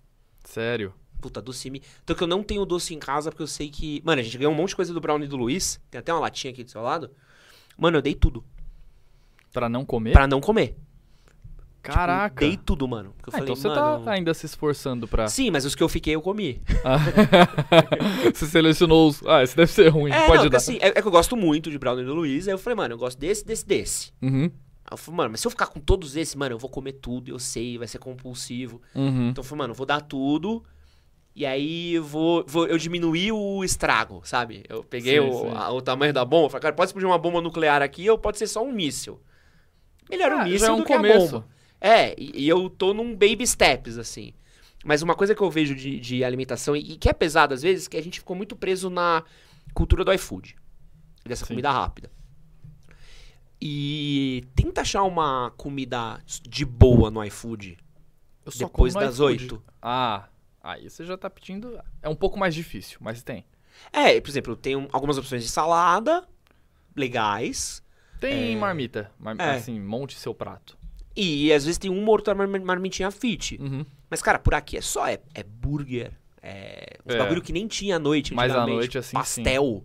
Sério. 0.44 0.94
Puta, 1.20 1.42
doce 1.42 1.70
me. 1.70 1.82
Então 2.02 2.16
que 2.16 2.22
eu 2.22 2.26
não 2.26 2.42
tenho 2.42 2.64
doce 2.64 2.94
em 2.94 2.98
casa 2.98 3.30
porque 3.30 3.42
eu 3.42 3.46
sei 3.46 3.68
que. 3.68 4.02
Mano, 4.04 4.20
a 4.20 4.24
gente 4.24 4.38
ganhou 4.38 4.52
um 4.52 4.56
monte 4.56 4.70
de 4.70 4.76
coisa 4.76 4.94
do 4.94 5.00
Brownie 5.00 5.28
do 5.28 5.36
Luiz. 5.36 5.80
Tem 5.90 5.98
até 5.98 6.12
uma 6.12 6.20
latinha 6.20 6.52
aqui 6.52 6.64
do 6.64 6.70
seu 6.70 6.80
lado. 6.80 7.10
Mano, 7.76 7.98
eu 7.98 8.02
dei 8.02 8.14
tudo. 8.14 8.42
Pra 9.52 9.68
não 9.68 9.84
comer? 9.84 10.12
Pra 10.12 10.26
não 10.26 10.40
comer. 10.40 10.76
Tipo, 11.82 11.94
Caraca. 11.94 12.40
dei 12.44 12.56
tudo, 12.58 12.86
mano. 12.86 13.14
Ah, 13.22 13.30
falei, 13.30 13.44
então 13.44 13.56
você 13.56 13.68
mano. 13.68 14.04
tá 14.04 14.12
ainda 14.12 14.34
se 14.34 14.44
esforçando 14.44 15.08
pra. 15.08 15.26
Sim, 15.28 15.50
mas 15.50 15.64
os 15.64 15.74
que 15.74 15.82
eu 15.82 15.88
fiquei 15.88 16.14
eu 16.14 16.20
comi. 16.20 16.60
você 18.34 18.46
selecionou 18.46 19.08
os. 19.08 19.22
Ah, 19.26 19.42
esse 19.42 19.56
deve 19.56 19.70
ser 19.72 19.88
ruim, 19.88 20.10
É, 20.12 20.26
pode 20.26 20.42
não, 20.44 20.50
dar. 20.50 20.58
assim, 20.58 20.78
é, 20.80 20.88
é 20.88 20.92
que 21.02 21.06
eu 21.06 21.10
gosto 21.10 21.36
muito 21.36 21.70
de 21.70 21.78
Brownie 21.78 22.04
do 22.04 22.14
Luiz. 22.14 22.46
Aí 22.48 22.54
eu 22.54 22.58
falei, 22.58 22.76
mano, 22.76 22.94
eu 22.94 22.98
gosto 22.98 23.18
desse, 23.18 23.44
desse, 23.44 23.66
desse. 23.66 24.12
Uhum. 24.20 24.44
Aí 24.44 24.92
eu 24.92 24.96
falei, 24.96 25.16
mano, 25.16 25.30
mas 25.30 25.40
se 25.40 25.46
eu 25.46 25.50
ficar 25.50 25.66
com 25.66 25.80
todos 25.80 26.16
esses, 26.16 26.34
mano, 26.34 26.54
eu 26.54 26.58
vou 26.58 26.70
comer 26.70 26.92
tudo, 26.92 27.30
eu 27.30 27.38
sei, 27.38 27.78
vai 27.78 27.86
ser 27.88 27.98
compulsivo. 27.98 28.80
Uhum. 28.94 29.30
Então 29.30 29.42
eu 29.42 29.46
falei, 29.46 29.58
mano, 29.60 29.72
eu 29.72 29.76
vou 29.76 29.86
dar 29.86 30.00
tudo. 30.00 30.62
E 31.34 31.46
aí 31.46 31.94
eu 31.94 32.04
vou, 32.04 32.44
vou 32.46 32.66
eu 32.66 32.76
diminuí 32.76 33.30
o 33.30 33.62
estrago, 33.64 34.20
sabe? 34.24 34.64
Eu 34.68 34.82
peguei 34.82 35.14
Sim, 35.20 35.28
o, 35.28 35.32
sim. 35.32 35.52
a- 35.54 35.70
o 35.72 35.80
tamanho 35.80 36.12
da 36.12 36.24
bomba, 36.24 36.50
falei, 36.50 36.62
cara, 36.62 36.74
pode 36.74 36.88
explodir 36.88 37.08
uma 37.08 37.16
bomba 37.18 37.40
nuclear 37.40 37.80
aqui 37.82 38.10
ou 38.10 38.18
pode 38.18 38.36
ser 38.36 38.48
só 38.48 38.62
um 38.64 38.72
míssil. 38.72 39.20
Melhor 40.10 40.32
um 40.32 40.40
Ah, 40.40 40.44
míssil 40.44 40.58
já 40.58 40.66
é 40.66 40.72
um 40.72 40.78
do 40.78 40.84
que 40.84 40.92
a 40.92 40.96
começo. 40.96 41.32
bomba. 41.32 41.46
É, 41.80 42.14
e, 42.20 42.44
e 42.44 42.48
eu 42.48 42.68
tô 42.68 42.92
num 42.92 43.12
baby 43.12 43.46
steps, 43.46 43.96
assim. 43.98 44.32
Mas 44.84 45.02
uma 45.02 45.14
coisa 45.14 45.34
que 45.34 45.42
eu 45.42 45.50
vejo 45.50 45.74
de, 45.74 46.00
de 46.00 46.24
alimentação, 46.24 46.74
e, 46.76 46.92
e 46.92 46.96
que 46.96 47.08
é 47.08 47.12
pesado 47.12 47.54
às 47.54 47.62
vezes, 47.62 47.88
que 47.88 47.96
a 47.96 48.02
gente 48.02 48.18
ficou 48.18 48.34
muito 48.36 48.56
preso 48.56 48.88
na 48.90 49.22
cultura 49.74 50.04
do 50.04 50.12
iFood. 50.12 50.56
Dessa 51.24 51.44
Sim. 51.44 51.54
comida 51.54 51.70
rápida. 51.70 52.10
E 53.60 54.44
tenta 54.54 54.80
achar 54.80 55.02
uma 55.02 55.52
comida 55.56 56.22
de 56.48 56.64
boa 56.64 57.10
no 57.10 57.22
iFood 57.24 57.76
Eu 58.44 58.52
só 58.52 58.66
depois 58.66 58.94
das 58.94 59.20
oito. 59.20 59.62
Ah, 59.82 60.28
aí 60.62 60.88
você 60.88 61.04
já 61.04 61.16
tá 61.16 61.28
pedindo. 61.28 61.78
É 62.00 62.08
um 62.08 62.14
pouco 62.14 62.38
mais 62.38 62.54
difícil, 62.54 62.98
mas 63.02 63.22
tem. 63.22 63.44
É, 63.92 64.18
por 64.18 64.30
exemplo, 64.30 64.56
tem 64.56 64.76
um- 64.76 64.88
algumas 64.92 65.18
opções 65.18 65.42
de 65.42 65.48
salada 65.50 66.26
legais. 66.96 67.82
Tem 68.18 68.56
marmita. 68.56 69.10
Mar... 69.18 69.36
É. 69.38 69.56
Assim, 69.56 69.78
monte 69.78 70.18
seu 70.18 70.34
prato. 70.34 70.78
E 71.16 71.52
às 71.52 71.64
vezes 71.64 71.78
tem 71.78 71.90
uma 71.90 72.02
ou 72.02 72.08
outra 72.10 72.34
marm- 72.34 72.62
marmitinha 72.64 73.10
fit. 73.10 73.58
Uhum. 73.60 73.84
Mas, 74.08 74.22
cara, 74.22 74.38
por 74.38 74.54
aqui 74.54 74.76
é 74.76 74.80
só 74.80 75.06
é, 75.06 75.18
é 75.34 75.42
burger. 75.42 76.12
É 76.42 76.96
uns 77.04 77.14
É. 77.14 77.18
bagulho 77.18 77.42
que 77.42 77.52
nem 77.52 77.66
tinha 77.66 77.96
à 77.96 77.98
noite. 77.98 78.32
Mas 78.34 78.54
à 78.54 78.66
noite, 78.66 78.96
assim, 78.96 79.12
Pastel, 79.14 79.84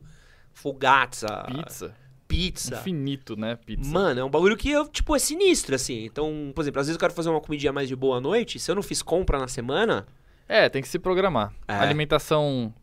fogazza, 0.53 1.45
Pizza. 1.47 1.95
pizza. 2.27 2.75
Infinito, 2.75 3.35
né? 3.35 3.57
Pizza. 3.65 3.91
Mano, 3.91 4.19
é 4.19 4.23
um 4.23 4.29
bagulho 4.29 4.55
que, 4.57 4.69
eu, 4.69 4.87
tipo, 4.87 5.15
é 5.15 5.19
sinistro, 5.19 5.75
assim. 5.75 6.05
Então, 6.05 6.51
por 6.55 6.61
exemplo, 6.61 6.79
às 6.79 6.87
vezes 6.87 6.95
eu 6.95 6.99
quero 6.99 7.13
fazer 7.13 7.29
uma 7.29 7.41
comidinha 7.41 7.73
mais 7.73 7.87
de 7.87 7.95
boa 7.95 8.17
à 8.17 8.21
noite. 8.21 8.57
Se 8.59 8.71
eu 8.71 8.75
não 8.75 8.81
fiz 8.83 9.01
compra 9.01 9.37
na 9.37 9.47
semana, 9.47 10.05
É, 10.47 10.69
tem 10.69 10.81
que 10.81 10.87
se 10.87 10.99
programar. 10.99 11.51
É. 11.67 11.73
Alimentação. 11.73 12.73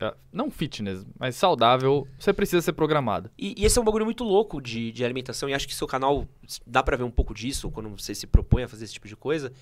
Ah, 0.00 0.14
Não 0.32 0.50
fitness, 0.50 1.04
mas 1.18 1.36
saudável, 1.36 2.06
você 2.18 2.32
precisa 2.32 2.60
ser 2.62 2.72
programado. 2.72 3.30
E, 3.38 3.54
e 3.56 3.64
esse 3.64 3.78
é 3.78 3.82
um 3.82 3.84
bagulho 3.84 4.04
muito 4.04 4.24
louco 4.24 4.60
de, 4.60 4.92
de 4.92 5.04
alimentação, 5.04 5.48
e 5.48 5.54
acho 5.54 5.66
que 5.66 5.74
seu 5.74 5.86
canal 5.86 6.26
dá 6.66 6.82
pra 6.82 6.96
ver 6.96 7.04
um 7.04 7.10
pouco 7.10 7.32
disso 7.34 7.70
quando 7.70 7.88
você 7.90 8.14
se 8.14 8.26
propõe 8.26 8.62
a 8.64 8.68
fazer 8.68 8.84
esse 8.84 8.92
tipo 8.94 9.08
de 9.08 9.16
coisa. 9.16 9.52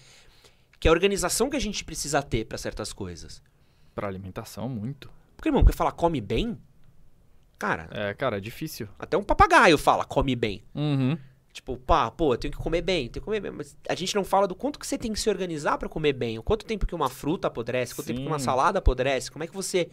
Que 0.81 0.89
é 0.89 0.91
a 0.91 0.93
organização 0.93 1.49
que 1.49 1.57
a 1.57 1.61
gente 1.61 1.85
precisa 1.85 2.23
ter 2.23 2.45
pra 2.45 2.59
certas 2.59 2.93
coisas. 2.93 3.41
Pra 3.95 4.09
alimentação, 4.09 4.69
muito. 4.69 5.09
Porque, 5.37 5.49
irmão, 5.49 5.63
porque 5.63 5.77
falar 5.77 5.93
come 5.93 6.21
bem, 6.21 6.59
cara, 7.59 7.89
É, 7.91 8.13
cara, 8.15 8.37
é 8.39 8.41
difícil. 8.41 8.89
até 8.99 9.17
um 9.17 9.23
papagaio 9.23 9.79
fala 9.79 10.05
come 10.05 10.35
bem. 10.37 10.63
Uhum. 10.75 11.17
Tipo, 11.53 11.77
pá, 11.77 12.11
pô, 12.11 12.35
eu 12.35 12.39
tenho 12.39 12.51
que 12.53 12.59
comer 12.59 12.83
bem, 12.83 13.09
tenho 13.09 13.23
que 13.23 13.25
comer 13.25 13.39
bem. 13.41 13.53
Mas 13.53 13.79
a 13.89 13.95
gente 13.95 14.15
não 14.17 14.25
fala 14.25 14.49
do 14.49 14.57
quanto 14.57 14.77
que 14.79 14.87
você 14.87 14.99
tem 14.99 15.13
que 15.13 15.21
se 15.21 15.31
organizar 15.31 15.79
pra 15.79 15.89
comer 15.89 16.13
bem. 16.13 16.37
O 16.37 16.43
quanto 16.43 16.67
tempo 16.67 16.85
que 16.85 16.95
uma 16.95 17.09
fruta 17.09 17.47
apodrece, 17.47 17.95
quanto 17.95 18.09
tempo 18.09 18.21
que 18.23 18.27
uma 18.27 18.41
Sim. 18.41 18.45
salada 18.47 18.81
apodrece. 18.81 19.31
Como 19.31 19.45
é 19.45 19.47
que 19.47 19.55
você. 19.55 19.89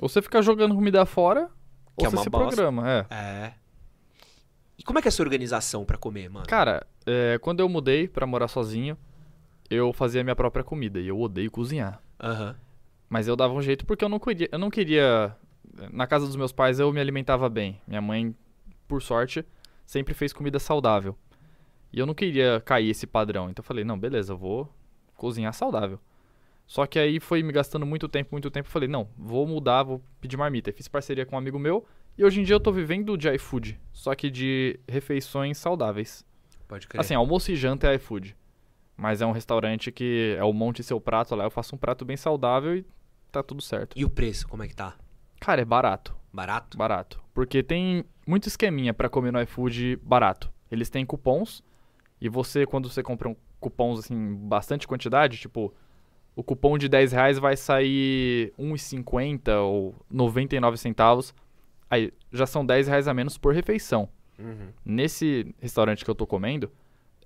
Ou 0.00 0.08
você 0.08 0.20
fica 0.22 0.40
jogando 0.42 0.74
comida 0.74 1.04
fora, 1.06 1.46
Que 1.96 2.04
ou 2.04 2.06
é 2.06 2.10
você 2.10 2.16
uma 2.16 2.22
se 2.22 2.30
bosta. 2.30 2.46
programa, 2.48 2.90
é. 2.90 3.06
É. 3.10 3.52
E 4.78 4.82
como 4.82 4.98
é 4.98 5.02
que 5.02 5.08
é 5.08 5.10
a 5.10 5.12
sua 5.12 5.24
organização 5.24 5.84
pra 5.84 5.96
comer, 5.98 6.28
mano? 6.28 6.46
Cara, 6.46 6.86
é, 7.06 7.38
quando 7.38 7.60
eu 7.60 7.68
mudei 7.68 8.08
pra 8.08 8.26
morar 8.26 8.48
sozinho, 8.48 8.96
eu 9.70 9.92
fazia 9.92 10.24
minha 10.24 10.34
própria 10.36 10.64
comida 10.64 10.98
e 10.98 11.06
eu 11.08 11.20
odeio 11.20 11.50
cozinhar. 11.50 12.00
Aham. 12.20 12.56
Mas 13.08 13.28
eu 13.28 13.36
dava 13.36 13.52
um 13.52 13.62
jeito 13.62 13.84
porque 13.86 14.04
eu 14.04 14.08
não 14.08 14.18
queria, 14.18 14.48
eu 14.50 14.58
não 14.58 14.70
queria. 14.70 15.36
Na 15.92 16.06
casa 16.06 16.26
dos 16.26 16.34
meus 16.36 16.50
pais 16.52 16.80
eu 16.80 16.92
me 16.92 17.00
alimentava 17.00 17.48
bem. 17.48 17.80
Minha 17.86 18.00
mãe, 18.00 18.34
por 18.88 19.02
sorte, 19.02 19.44
sempre 19.86 20.14
fez 20.14 20.32
comida 20.32 20.58
saudável. 20.58 21.16
E 21.92 21.98
eu 21.98 22.06
não 22.06 22.14
queria 22.14 22.60
cair 22.64 22.88
esse 22.90 23.06
padrão. 23.06 23.50
Então 23.50 23.62
eu 23.62 23.66
falei, 23.66 23.84
não, 23.84 23.98
beleza, 23.98 24.32
eu 24.32 24.36
vou 24.38 24.72
cozinhar 25.14 25.52
saudável. 25.52 26.00
Só 26.72 26.86
que 26.86 26.98
aí 26.98 27.20
foi 27.20 27.42
me 27.42 27.52
gastando 27.52 27.84
muito 27.84 28.08
tempo, 28.08 28.30
muito 28.32 28.50
tempo. 28.50 28.66
Falei, 28.66 28.88
não, 28.88 29.06
vou 29.14 29.46
mudar, 29.46 29.82
vou 29.82 30.02
pedir 30.22 30.38
marmita. 30.38 30.70
E 30.70 30.72
fiz 30.72 30.88
parceria 30.88 31.26
com 31.26 31.36
um 31.36 31.38
amigo 31.38 31.58
meu. 31.58 31.84
E 32.16 32.24
hoje 32.24 32.40
em 32.40 32.44
dia 32.44 32.54
eu 32.54 32.60
tô 32.60 32.72
vivendo 32.72 33.14
de 33.14 33.28
iFood. 33.34 33.78
Só 33.92 34.14
que 34.14 34.30
de 34.30 34.80
refeições 34.88 35.58
saudáveis. 35.58 36.24
Pode 36.66 36.88
crer. 36.88 36.98
Assim, 36.98 37.14
almoço 37.14 37.52
e 37.52 37.56
janta 37.56 37.92
é 37.92 37.96
iFood. 37.96 38.34
Mas 38.96 39.20
é 39.20 39.26
um 39.26 39.32
restaurante 39.32 39.92
que 39.92 40.34
é 40.38 40.42
o 40.42 40.50
monte 40.54 40.82
seu 40.82 40.98
prato 40.98 41.34
lá. 41.34 41.44
Eu 41.44 41.50
faço 41.50 41.74
um 41.74 41.78
prato 41.78 42.06
bem 42.06 42.16
saudável 42.16 42.74
e 42.74 42.86
tá 43.30 43.42
tudo 43.42 43.60
certo. 43.60 43.92
E 43.94 44.02
o 44.02 44.08
preço, 44.08 44.48
como 44.48 44.62
é 44.62 44.66
que 44.66 44.74
tá? 44.74 44.96
Cara, 45.40 45.60
é 45.60 45.66
barato. 45.66 46.16
Barato? 46.32 46.78
Barato. 46.78 47.22
Porque 47.34 47.62
tem 47.62 48.02
muito 48.26 48.48
esqueminha 48.48 48.94
pra 48.94 49.10
comer 49.10 49.30
no 49.30 49.42
iFood 49.42 49.96
barato. 49.96 50.50
Eles 50.70 50.88
têm 50.88 51.04
cupons. 51.04 51.62
E 52.18 52.30
você, 52.30 52.64
quando 52.64 52.88
você 52.88 53.02
compra 53.02 53.28
um 53.28 53.36
cupons 53.60 53.98
assim, 53.98 54.14
em 54.14 54.34
bastante 54.34 54.88
quantidade, 54.88 55.36
tipo, 55.36 55.74
o 56.34 56.42
cupom 56.42 56.78
de 56.78 56.88
10 56.88 57.12
reais 57.12 57.38
vai 57.38 57.56
sair 57.56 58.52
1,50 58.58 59.60
ou 59.62 59.94
99 60.10 60.76
centavos. 60.76 61.34
Aí 61.90 62.12
já 62.32 62.46
são 62.46 62.64
10 62.64 62.88
reais 62.88 63.06
a 63.08 63.14
menos 63.14 63.36
por 63.36 63.54
refeição. 63.54 64.08
Uhum. 64.38 64.68
Nesse 64.84 65.54
restaurante 65.60 66.04
que 66.04 66.10
eu 66.10 66.14
tô 66.14 66.26
comendo, 66.26 66.70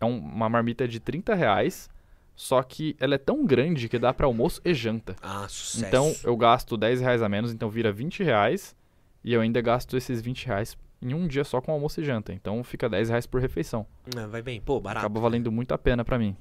é 0.01 0.05
um- 0.05 0.19
uma 0.19 0.49
marmita 0.49 0.87
de 0.89 0.99
30 1.01 1.35
reais. 1.35 1.89
Só 2.35 2.63
que 2.63 2.95
ela 3.01 3.15
é 3.15 3.19
tão 3.19 3.47
grande 3.47 3.89
que 3.89 3.99
dá 3.99 4.13
pra 4.13 4.27
almoço 4.27 4.61
e 4.63 4.75
janta. 4.75 5.17
Ah, 5.23 5.47
sucesso. 5.49 5.87
Então 5.87 6.15
eu 6.23 6.37
gasto 6.37 6.77
10 6.77 7.01
reais 7.01 7.23
a 7.23 7.29
menos, 7.31 7.51
então 7.53 7.71
vira 7.71 7.91
20 7.91 8.23
reais. 8.23 8.77
E 9.25 9.33
eu 9.33 9.41
ainda 9.41 9.61
gasto 9.63 9.97
esses 9.97 10.21
20 10.21 10.47
reais 10.47 10.77
em 11.01 11.15
um 11.15 11.27
dia 11.27 11.45
só 11.45 11.61
com 11.63 11.73
almoço 11.73 12.01
e 12.01 12.05
janta. 12.05 12.35
Então 12.35 12.63
fica 12.63 12.91
10 12.91 13.09
reais 13.09 13.27
por 13.27 13.41
refeição. 13.41 13.87
Ah, 14.15 14.27
vai 14.27 14.43
bem. 14.43 14.61
Pô, 14.61 14.79
barato. 14.79 15.07
Acaba 15.07 15.19
valendo 15.21 15.51
muito 15.51 15.73
a 15.73 15.79
pena 15.79 16.05
pra 16.05 16.19
mim. 16.19 16.37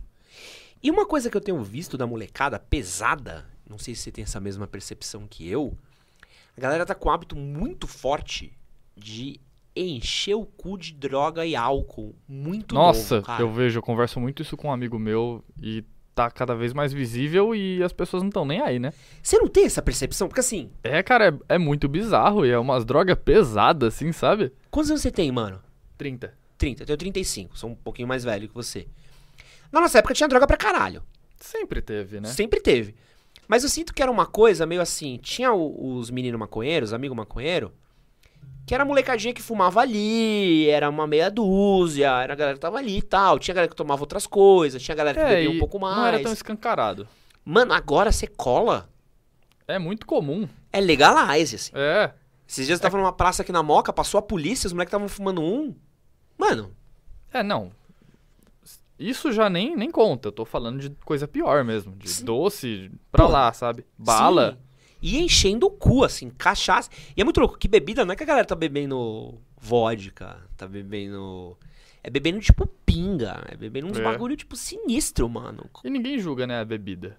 E 0.82 0.92
uma 0.92 1.06
coisa 1.06 1.30
que 1.30 1.38
eu 1.38 1.42
tenho 1.42 1.64
visto 1.64 1.98
da 1.98 2.06
molecada 2.06 2.60
pesada, 2.60 3.46
não 3.70 3.78
sei 3.78 3.96
se 3.96 4.02
você 4.02 4.12
tem 4.12 4.24
essa 4.24 4.40
mesma 4.40 4.68
percepção 4.68 5.28
que 5.28 5.48
eu, 5.48 5.78
a 6.58 6.62
galera 6.62 6.86
tá 6.86 6.94
com 6.94 7.10
um 7.10 7.12
hábito 7.12 7.36
muito 7.36 7.88
forte 7.88 8.54
de 8.96 9.40
encher 9.76 10.36
o 10.36 10.46
cu 10.46 10.78
de 10.78 10.94
droga 10.94 11.46
e 11.46 11.56
álcool. 11.56 12.16
Muito 12.28 12.76
Nossa, 12.76 13.22
novo, 13.22 13.42
eu 13.42 13.52
vejo, 13.52 13.80
eu 13.80 13.84
converso 13.84 14.20
muito 14.20 14.42
isso 14.42 14.56
com 14.56 14.70
um 14.70 14.72
amigo 14.72 14.98
meu 14.98 15.44
e 15.62 15.84
tá 16.14 16.32
cada 16.32 16.56
vez 16.56 16.72
mais 16.72 16.94
visível 16.94 17.54
e 17.54 17.84
as 17.84 17.92
pessoas 17.92 18.24
não 18.24 18.30
estão 18.30 18.46
nem 18.46 18.62
aí, 18.62 18.80
né? 18.80 18.94
Você 19.22 19.38
não 19.38 19.50
tem 19.50 19.66
essa 19.66 19.82
percepção? 19.82 20.30
Porque 20.30 20.40
assim, 20.40 20.72
É, 20.82 21.04
cara, 21.04 21.38
é, 21.50 21.56
é 21.56 21.58
muito 21.58 21.90
bizarro 21.90 22.46
e 22.46 22.52
é 22.52 22.58
umas 22.58 22.86
drogas 22.86 23.18
pesadas, 23.18 23.96
assim, 23.96 24.14
sabe? 24.14 24.54
quantos 24.72 24.90
anos 24.90 25.02
você 25.02 25.12
tem, 25.12 25.30
mano? 25.32 25.60
30. 25.98 26.34
30, 26.58 26.84
eu 26.84 26.88
tenho 26.88 26.98
35, 26.98 27.58
sou 27.58 27.70
um 27.72 27.76
pouquinho 27.76 28.08
mais 28.08 28.24
velho 28.24 28.48
que 28.48 28.56
você. 28.56 28.88
Na 29.72 29.82
nossa 29.82 30.00
época 30.00 30.14
tinha 30.14 30.28
droga 30.28 30.48
pra 30.48 30.58
caralho. 30.58 31.04
Sempre 31.40 31.82
teve, 31.82 32.20
né? 32.20 32.30
Sempre 32.30 32.60
teve. 32.60 32.96
Mas 33.48 33.64
eu 33.64 33.70
sinto 33.70 33.94
que 33.94 34.02
era 34.02 34.12
uma 34.12 34.26
coisa 34.26 34.66
meio 34.66 34.82
assim. 34.82 35.18
Tinha 35.18 35.54
os 35.54 36.10
meninos 36.10 36.40
maconheiros, 36.40 36.94
amigo 36.94 37.14
maconheiro, 37.16 37.72
que 38.66 38.74
era 38.74 38.84
a 38.84 38.86
molecadinha 38.86 39.34
que 39.34 39.42
fumava 39.42 39.82
ali, 39.82 40.68
era 40.70 40.90
uma 40.90 41.06
meia 41.06 41.30
dúzia, 41.30 42.08
era 42.24 42.34
a 42.34 42.36
galera 42.36 42.56
que 42.56 42.62
tava 42.62 42.78
ali 42.80 42.98
e 42.98 43.02
tal. 43.02 43.38
Tinha 43.38 43.54
galera 43.54 43.70
que 43.70 43.76
tomava 43.76 44.02
outras 44.02 44.26
coisas, 44.26 44.82
tinha 44.82 44.96
galera 44.96 45.16
que 45.20 45.24
É, 45.26 45.36
bebia 45.36 45.52
um 45.52 45.60
pouco 45.60 45.80
mais. 45.80 45.96
Não 45.98 46.06
era 46.06 46.20
tão 46.24 46.34
escancarado. 46.34 47.08
Mano, 47.44 47.74
agora 47.74 48.12
você 48.12 48.26
cola. 48.26 48.90
É 49.68 49.78
muito 49.78 50.06
comum. 50.08 50.48
É 50.74 50.80
legalize, 50.82 51.56
assim. 51.56 51.72
É. 51.76 52.12
Esses 52.48 52.66
dias 52.66 52.80
eu 52.80 52.82
tava 52.84 52.98
numa 52.98 53.14
praça 53.14 53.42
aqui 53.44 53.52
na 53.52 53.62
Moca, 53.64 53.92
passou 53.94 54.18
a 54.20 54.22
polícia, 54.22 54.68
os 54.68 54.74
moleques 54.74 54.90
estavam 54.90 55.08
fumando 55.08 55.42
um. 55.42 55.76
Mano, 56.38 56.72
É, 57.32 57.42
não. 57.44 57.72
Isso 58.98 59.32
já 59.32 59.50
nem, 59.50 59.76
nem 59.76 59.92
conta. 59.92 60.30
Eu 60.30 60.32
tô 60.32 60.46
falando 60.46 60.80
de 60.80 60.90
coisa 61.04 61.28
pior 61.28 61.64
mesmo. 61.64 61.96
De 61.96 62.10
Sim. 62.10 62.26
doce 62.26 62.92
pra 63.12 63.26
Pô, 63.26 63.32
lá, 63.32 63.52
sabe? 63.54 63.86
Bala. 63.98 64.52
Sim. 64.54 64.58
E 65.02 65.18
enchendo 65.20 65.68
o 65.68 65.72
cu, 65.72 66.04
assim, 66.04 66.30
cachaça. 66.30 66.90
E 67.16 67.22
é 67.22 67.24
muito 67.24 67.40
louco, 67.40 67.58
que 67.58 67.68
bebida 67.68 68.06
não 68.06 68.14
é 68.14 68.16
que 68.16 68.24
a 68.24 68.26
galera 68.26 68.46
tá 68.48 68.56
bebendo 68.56 69.36
vodka, 69.60 70.38
tá 70.58 70.68
bebendo. 70.68 71.58
É 72.02 72.10
bebendo 72.10 72.40
tipo 72.40 72.66
pinga, 72.86 73.44
é 73.50 73.56
bebendo 73.58 73.88
uns 73.88 74.00
É. 74.00 74.04
bagulho 74.04 74.36
tipo 74.38 74.56
sinistro, 74.56 75.28
mano. 75.28 75.70
E 75.84 75.90
ninguém 75.90 76.18
julga, 76.20 76.48
né, 76.48 76.60
a 76.62 76.66
bebida. 76.66 77.18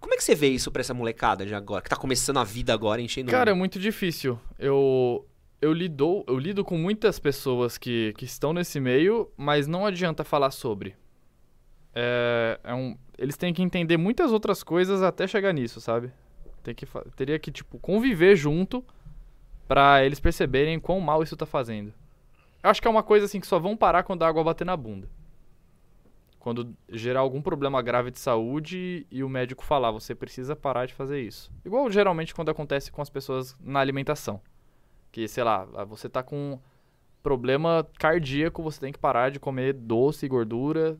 Como 0.00 0.14
é 0.14 0.16
que 0.16 0.24
você 0.24 0.34
vê 0.34 0.48
isso 0.48 0.70
pra 0.70 0.80
essa 0.80 0.94
molecada 0.94 1.44
de 1.46 1.54
agora, 1.54 1.82
que 1.82 1.88
tá 1.88 1.96
começando 1.96 2.38
a 2.38 2.44
vida 2.44 2.72
agora 2.74 3.00
enchendo 3.00 3.30
Cara, 3.30 3.50
é 3.50 3.54
muito 3.54 3.78
difícil. 3.78 4.38
Eu 4.58 5.26
eu 5.64 5.72
lido, 5.72 6.22
eu 6.26 6.38
lido 6.38 6.62
com 6.62 6.76
muitas 6.76 7.18
pessoas 7.18 7.78
que, 7.78 8.12
que 8.18 8.26
estão 8.26 8.52
nesse 8.52 8.78
meio, 8.78 9.32
mas 9.34 9.66
não 9.66 9.86
adianta 9.86 10.22
falar 10.22 10.50
sobre. 10.50 10.94
É, 11.94 12.60
é 12.62 12.74
um, 12.74 12.98
eles 13.16 13.34
têm 13.36 13.54
que 13.54 13.62
entender 13.62 13.96
muitas 13.96 14.30
outras 14.30 14.62
coisas 14.62 15.02
até 15.02 15.26
chegar 15.26 15.54
nisso, 15.54 15.80
sabe? 15.80 16.12
Tem 16.62 16.74
que, 16.74 16.86
teria 17.16 17.38
que, 17.38 17.50
tipo, 17.50 17.78
conviver 17.78 18.36
junto 18.36 18.84
pra 19.66 20.04
eles 20.04 20.20
perceberem 20.20 20.78
quão 20.78 21.00
mal 21.00 21.22
isso 21.22 21.36
tá 21.36 21.46
fazendo. 21.46 21.94
Eu 22.62 22.68
acho 22.68 22.82
que 22.82 22.88
é 22.88 22.90
uma 22.90 23.02
coisa 23.02 23.24
assim 23.24 23.40
que 23.40 23.46
só 23.46 23.58
vão 23.58 23.74
parar 23.74 24.02
quando 24.02 24.22
a 24.22 24.28
água 24.28 24.44
bater 24.44 24.66
na 24.66 24.76
bunda. 24.76 25.08
Quando 26.38 26.76
gerar 26.90 27.20
algum 27.20 27.40
problema 27.40 27.80
grave 27.80 28.10
de 28.10 28.18
saúde 28.18 29.06
e 29.10 29.24
o 29.24 29.30
médico 29.30 29.64
falar, 29.64 29.90
você 29.92 30.14
precisa 30.14 30.54
parar 30.54 30.84
de 30.84 30.92
fazer 30.92 31.22
isso. 31.22 31.50
Igual 31.64 31.90
geralmente 31.90 32.34
quando 32.34 32.50
acontece 32.50 32.92
com 32.92 33.00
as 33.00 33.08
pessoas 33.08 33.56
na 33.62 33.80
alimentação. 33.80 34.42
Que, 35.14 35.28
sei 35.28 35.44
lá, 35.44 35.68
ah, 35.76 35.84
você 35.84 36.08
tá 36.08 36.24
com 36.24 36.58
problema 37.22 37.88
cardíaco, 38.00 38.64
você 38.64 38.80
tem 38.80 38.92
que 38.92 38.98
parar 38.98 39.30
de 39.30 39.38
comer 39.38 39.72
doce 39.72 40.26
e 40.26 40.28
gordura. 40.28 40.98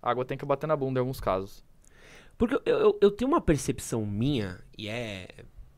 Água 0.00 0.24
tem 0.24 0.38
que 0.38 0.46
bater 0.46 0.66
na 0.66 0.74
bunda 0.74 0.98
em 0.98 1.02
alguns 1.02 1.20
casos. 1.20 1.62
Porque 2.38 2.54
eu, 2.54 2.62
eu, 2.64 2.98
eu 2.98 3.10
tenho 3.10 3.30
uma 3.30 3.42
percepção 3.42 4.06
minha, 4.06 4.58
e 4.78 4.88
é, 4.88 5.28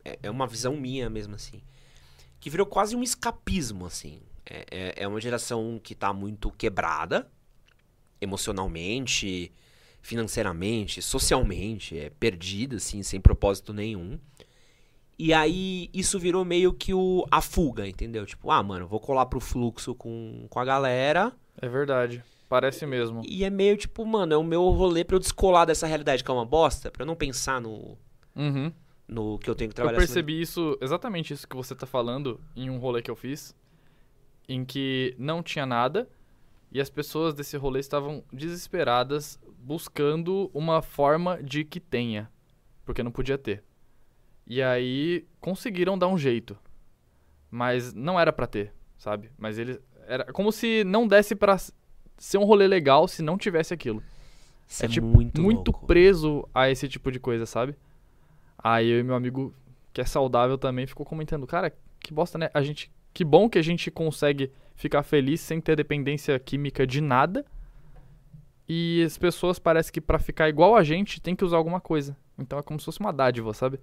é, 0.05 0.19
é 0.23 0.31
uma 0.31 0.47
visão 0.47 0.77
minha 0.77 1.09
mesmo, 1.09 1.35
assim, 1.35 1.61
que 2.39 2.49
virou 2.49 2.65
quase 2.65 2.95
um 2.95 3.03
escapismo, 3.03 3.85
assim. 3.85 4.21
É, 4.49 4.65
é, 4.71 4.93
é 5.03 5.07
uma 5.09 5.19
geração 5.19 5.77
que 5.83 5.93
tá 5.93 6.13
muito 6.13 6.51
quebrada, 6.51 7.29
emocionalmente, 8.21 9.51
financeiramente, 10.01 11.01
socialmente, 11.01 11.99
é 11.99 12.09
perdida, 12.09 12.77
assim, 12.77 13.03
sem 13.03 13.19
propósito 13.19 13.73
nenhum. 13.73 14.17
E 15.17 15.33
aí 15.33 15.89
isso 15.93 16.19
virou 16.19 16.43
meio 16.43 16.73
que 16.73 16.93
o, 16.93 17.25
a 17.31 17.41
fuga, 17.41 17.87
entendeu? 17.87 18.25
Tipo, 18.25 18.51
ah, 18.51 18.61
mano, 18.61 18.87
vou 18.87 18.99
colar 18.99 19.25
pro 19.27 19.39
fluxo 19.39 19.95
com, 19.95 20.45
com 20.49 20.59
a 20.59 20.65
galera. 20.65 21.31
É 21.61 21.69
verdade. 21.69 22.23
Parece 22.49 22.85
mesmo. 22.85 23.21
E 23.25 23.43
é 23.43 23.49
meio 23.49 23.77
tipo, 23.77 24.05
mano, 24.05 24.33
é 24.33 24.37
o 24.37 24.43
meu 24.43 24.61
rolê 24.69 25.03
pra 25.03 25.15
eu 25.15 25.19
descolar 25.19 25.65
dessa 25.65 25.87
realidade 25.87 26.23
que 26.23 26.29
é 26.29 26.33
uma 26.33 26.45
bosta, 26.45 26.91
pra 26.91 27.03
eu 27.03 27.07
não 27.07 27.15
pensar 27.15 27.59
no, 27.61 27.97
Uhum. 28.35 28.71
no 29.07 29.39
que 29.39 29.49
eu 29.49 29.55
tenho 29.55 29.69
que 29.69 29.73
Eu 29.73 29.75
trabalhar. 29.75 29.97
assim, 29.97 30.05
percebi 30.07 30.41
isso, 30.41 30.77
exatamente 30.81 31.33
isso 31.33 31.47
que 31.47 31.55
você 31.55 31.73
tá 31.73 31.85
falando, 31.87 32.39
em 32.55 32.69
um 32.69 32.77
rolê 32.77 33.01
que 33.01 33.09
eu 33.09 33.15
fiz, 33.15 33.55
em 34.49 34.63
que 34.65 35.15
não 35.17 35.41
tinha 35.41 35.65
nada 35.65 36.07
e 36.71 36.79
as 36.81 36.89
pessoas 36.89 37.33
desse 37.33 37.55
rolê 37.57 37.79
estavam 37.79 38.21
desesperadas 38.31 39.39
buscando 39.57 40.51
uma 40.53 40.81
forma 40.81 41.41
de 41.41 41.63
que 41.63 41.79
tenha, 41.79 42.29
porque 42.85 43.01
não 43.01 43.11
podia 43.11 43.37
ter. 43.37 43.63
E 44.47 44.61
aí 44.61 45.25
conseguiram 45.41 45.97
dar 45.97 46.07
um 46.07 46.17
jeito, 46.17 46.57
mas 47.49 47.93
não 47.93 48.19
era 48.19 48.31
pra 48.31 48.47
ter, 48.47 48.71
sabe? 48.97 49.31
Mas 49.37 49.57
eles 49.57 49.79
era 50.07 50.25
como 50.31 50.51
se 50.51 50.83
não 50.83 51.07
desse 51.07 51.35
pra 51.35 51.53
s- 51.53 51.73
ser 52.17 52.37
um 52.37 52.43
rolê 52.43 52.67
legal 52.67 53.07
se 53.07 53.23
não 53.23 53.37
tivesse 53.39 53.73
aquilo 53.73 54.03
Isso 54.67 54.85
é, 54.85 54.87
tipo, 54.87 55.07
muito, 55.07 55.41
muito 55.41 55.71
louco. 55.71 55.87
preso 55.87 56.47
a 56.53 56.69
esse 56.69 56.87
tipo 56.87 57.11
de 57.11 57.19
coisa, 57.19 57.45
sabe? 57.47 57.75
Aí 58.57 58.87
eu 58.87 58.99
e 58.99 59.03
meu 59.03 59.15
amigo, 59.15 59.53
que 59.93 59.99
é 60.01 60.05
saudável 60.05 60.57
também, 60.57 60.85
ficou 60.85 61.05
comentando, 61.05 61.47
cara, 61.47 61.73
que 61.99 62.13
bosta, 62.13 62.37
né? 62.37 62.49
A 62.53 62.61
gente, 62.61 62.91
que 63.13 63.23
bom 63.23 63.49
que 63.49 63.57
a 63.57 63.63
gente 63.63 63.89
consegue 63.89 64.51
ficar 64.75 65.01
feliz 65.03 65.41
sem 65.41 65.59
ter 65.59 65.75
dependência 65.75 66.37
química 66.39 66.85
de 66.85 67.01
nada. 67.01 67.43
E 68.67 69.03
as 69.03 69.17
pessoas 69.17 69.59
parece 69.59 69.91
que 69.91 70.01
pra 70.01 70.17
ficar 70.19 70.49
igual 70.49 70.75
a 70.75 70.83
gente 70.83 71.21
tem 71.21 71.35
que 71.35 71.45
usar 71.45 71.57
alguma 71.57 71.79
coisa. 71.79 72.15
Então 72.37 72.57
é 72.59 72.63
como 72.63 72.79
se 72.79 72.85
fosse 72.85 72.99
uma 72.99 73.11
dádiva, 73.13 73.53
sabe? 73.53 73.79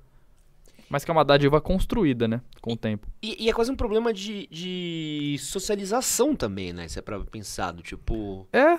Mas 0.93 1.07
que 1.07 1.11
é 1.11 1.15
uma 1.15 1.25
dádiva 1.25 1.59
construída, 1.59 2.29
né? 2.29 2.43
Com 2.61 2.75
o 2.75 2.77
tempo. 2.77 3.09
E, 3.23 3.47
e 3.47 3.49
é 3.49 3.53
quase 3.55 3.73
um 3.73 3.75
problema 3.75 4.13
de, 4.13 4.47
de 4.49 5.39
socialização 5.41 6.37
também, 6.37 6.71
né? 6.71 6.87
Se 6.87 6.99
é 6.99 7.03
pra 7.03 7.19
pensar, 7.21 7.73
do 7.73 7.83
tipo. 7.83 8.47
É. 8.53 8.79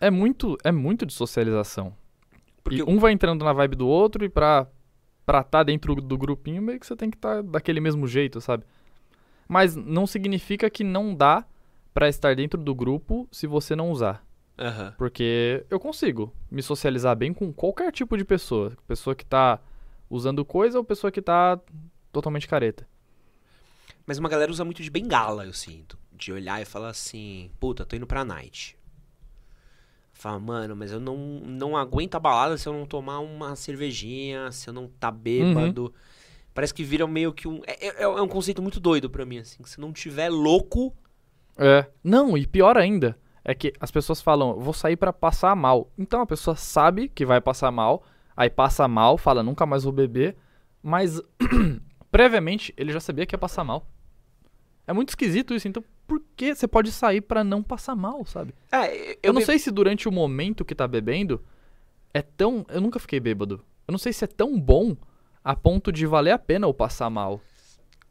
É 0.00 0.10
muito, 0.10 0.56
é 0.64 0.72
muito 0.72 1.04
de 1.04 1.12
socialização. 1.12 1.94
Porque 2.62 2.78
e 2.78 2.82
um 2.82 2.98
vai 2.98 3.12
entrando 3.12 3.44
na 3.44 3.52
vibe 3.52 3.76
do 3.76 3.86
outro 3.86 4.24
e 4.24 4.28
pra 4.30 4.66
pra 5.26 5.42
tá 5.42 5.62
dentro 5.62 5.94
do 5.94 6.16
grupinho, 6.16 6.62
meio 6.62 6.80
que 6.80 6.86
você 6.86 6.96
tem 6.96 7.10
que 7.10 7.16
estar 7.18 7.42
daquele 7.42 7.78
mesmo 7.78 8.06
jeito, 8.06 8.40
sabe? 8.40 8.64
Mas 9.46 9.76
não 9.76 10.06
significa 10.06 10.70
que 10.70 10.82
não 10.82 11.14
dá 11.14 11.44
pra 11.92 12.08
estar 12.08 12.34
dentro 12.34 12.58
do 12.58 12.74
grupo 12.74 13.28
se 13.30 13.46
você 13.46 13.76
não 13.76 13.90
usar. 13.90 14.24
Aham. 14.58 14.94
Porque 14.96 15.66
eu 15.68 15.78
consigo 15.78 16.32
me 16.50 16.62
socializar 16.62 17.14
bem 17.14 17.34
com 17.34 17.52
qualquer 17.52 17.92
tipo 17.92 18.16
de 18.16 18.24
pessoa. 18.24 18.72
Pessoa 18.86 19.14
que 19.14 19.26
tá 19.26 19.60
usando 20.14 20.44
coisa 20.44 20.78
ou 20.78 20.84
pessoa 20.84 21.10
que 21.10 21.20
tá 21.22 21.58
totalmente 22.12 22.46
careta. 22.48 22.86
Mas 24.06 24.18
uma 24.18 24.28
galera 24.28 24.50
usa 24.52 24.64
muito 24.64 24.82
de 24.82 24.90
bengala, 24.90 25.44
eu 25.46 25.52
sinto. 25.52 25.98
De 26.12 26.32
olhar 26.32 26.60
e 26.60 26.64
falar 26.64 26.90
assim, 26.90 27.50
puta, 27.58 27.84
tô 27.84 27.96
indo 27.96 28.06
pra 28.06 28.24
night. 28.24 28.78
Fala, 30.12 30.38
mano, 30.38 30.76
mas 30.76 30.92
eu 30.92 31.00
não, 31.00 31.16
não 31.16 31.76
aguento 31.76 32.14
a 32.14 32.20
balada 32.20 32.56
se 32.56 32.68
eu 32.68 32.72
não 32.72 32.86
tomar 32.86 33.18
uma 33.18 33.56
cervejinha, 33.56 34.50
se 34.52 34.68
eu 34.70 34.72
não 34.74 34.86
tá 34.88 35.10
bêbado. 35.10 35.92
Parece 36.54 36.72
que 36.72 36.84
vira 36.84 37.06
meio 37.06 37.32
que 37.32 37.48
um. 37.48 37.60
É, 37.66 37.88
é- 37.88 38.02
é 38.04 38.22
um 38.22 38.28
conceito 38.28 38.62
muito 38.62 38.78
doido 38.78 39.10
pra 39.10 39.26
mim, 39.26 39.38
assim. 39.38 39.60
Que 39.62 39.68
se 39.68 39.80
não 39.80 39.92
tiver 39.92 40.28
louco. 40.28 40.94
É. 41.58 41.86
Não, 42.02 42.38
e 42.38 42.46
pior 42.46 42.76
ainda, 42.78 43.18
é 43.44 43.54
que 43.54 43.72
as 43.80 43.90
pessoas 43.90 44.22
falam, 44.22 44.50
"Eu 44.50 44.60
vou 44.60 44.72
sair 44.72 44.96
pra 44.96 45.12
passar 45.12 45.54
mal. 45.56 45.90
Então 45.98 46.20
a 46.20 46.26
pessoa 46.26 46.54
sabe 46.54 47.08
que 47.08 47.26
vai 47.26 47.40
passar 47.40 47.72
mal, 47.72 48.04
aí 48.36 48.50
passa 48.50 48.86
mal, 48.88 49.16
fala, 49.18 49.42
nunca 49.42 49.64
mais 49.66 49.84
vou 49.84 49.92
beber, 49.92 50.36
mas 50.82 51.20
previamente 52.10 52.72
ele 52.76 52.92
já 52.92 53.00
sabia 53.00 53.26
que 53.26 53.34
ia 53.34 53.38
passar 53.38 53.64
mal. 53.64 53.86
É 54.86 54.92
muito 54.92 55.08
esquisito 55.10 55.54
isso, 55.54 55.66
então 55.66 55.82
por 56.06 56.22
que 56.36 56.54
você 56.54 56.68
pode 56.68 56.92
sair 56.92 57.20
pra 57.22 57.42
não 57.42 57.62
passar 57.62 57.96
mal, 57.96 58.24
sabe? 58.26 58.54
É, 58.70 59.12
eu, 59.12 59.16
Eu, 59.24 59.32
não 59.32 59.40
be- 59.40 59.46
sei 59.46 59.58
se 59.58 59.70
durante 59.70 60.08
o 60.08 60.12
momento 60.12 60.64
que 60.64 60.74
tá 60.74 60.86
bebendo 60.86 61.42
é 62.12 62.20
tão. 62.20 62.66
Eu 62.68 62.80
nunca 62.82 62.98
fiquei 62.98 63.18
bêbado. 63.18 63.64
Eu 63.88 63.92
não 63.92 63.98
sei 63.98 64.12
se 64.12 64.24
é 64.24 64.28
tão 64.28 64.60
bom 64.60 64.94
a 65.42 65.56
ponto 65.56 65.90
de 65.90 66.06
valer 66.06 66.32
a 66.32 66.38
pena 66.38 66.66
eu 66.66 66.74
passar 66.74 67.08
mal. 67.08 67.40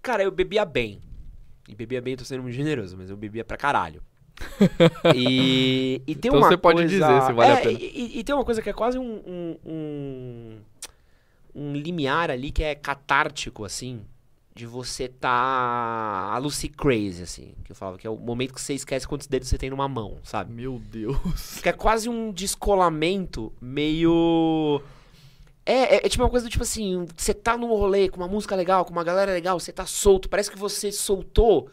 Cara, 0.02 0.24
eu 0.24 0.32
bebia 0.32 0.66
bem. 0.66 1.02
E 1.70 1.76
bebia 1.76 2.02
bem, 2.02 2.16
tô 2.16 2.26
sendo 2.26 2.42
muito 2.44 2.56
generoso, 2.56 2.98
mas 2.98 3.10
eu 3.10 3.16
bebia 3.16 3.46
pra 3.46 3.56
caralho. 3.56 4.02
e, 5.16 6.02
e 6.08 6.16
tem 6.16 6.30
Então 6.30 6.40
uma 6.40 6.48
você 6.48 6.58
pode 6.58 6.78
coisa... 6.80 6.90
dizer 6.90 7.22
se 7.22 7.34
vale 7.34 7.52
a 7.52 7.56
É, 7.56 7.62
pena. 7.62 7.80
E, 7.80 7.86
e- 7.86 8.20
e 8.20 8.24
tem 8.24 8.36
uma 8.36 8.46
coisa 8.46 8.62
que 8.62 8.70
é 8.70 8.74
quase 8.74 8.98
um, 8.98 9.22
um, 9.26 9.58
um, 9.66 10.58
um 11.56 11.74
limiar 11.74 12.30
ali 12.32 12.52
que 12.52 12.64
é 12.64 12.76
catártico, 12.76 13.64
assim, 13.64 14.02
de 14.56 14.66
você 14.66 15.08
tá 15.08 15.30
a 16.32 16.38
Lucy 16.38 16.70
Crazy, 16.70 17.24
assim, 17.24 17.54
que 17.64 17.72
eu 17.72 17.76
falava, 17.76 17.98
que 17.98 18.06
é 18.06 18.10
o 18.10 18.18
momento 18.18 18.54
que 18.54 18.62
você 18.62 18.74
esquece 18.74 19.08
quantos 19.08 19.28
dedos 19.28 19.48
você 19.50 19.58
tem 19.58 19.70
numa 19.70 19.88
mão, 19.88 20.18
sabe? 20.24 20.54
Meu 20.54 20.80
Deus. 20.80 21.60
Que 21.62 21.70
é 21.70 21.74
quase 21.74 22.10
um 22.10 22.32
descolamento 22.32 23.52
meio. 23.62 24.82
É, 25.66 25.96
é, 25.96 26.06
é 26.06 26.10
tipo 26.10 26.24
uma 26.24 26.30
coisa 26.30 26.46
do 26.46 26.50
tipo 26.52 26.64
assim, 26.64 27.06
você 27.16 27.34
tá 27.34 27.56
num 27.58 27.70
rolê 27.70 28.10
com 28.10 28.18
uma 28.18 28.28
música 28.28 28.56
legal, 28.56 28.84
com 28.84 28.92
uma 28.92 29.04
galera 29.04 29.32
legal, 29.32 29.60
você 29.60 29.72
tá 29.72 29.86
solto, 29.86 30.28
parece 30.28 30.52
que 30.52 30.58
você 30.58 30.92
soltou 30.92 31.70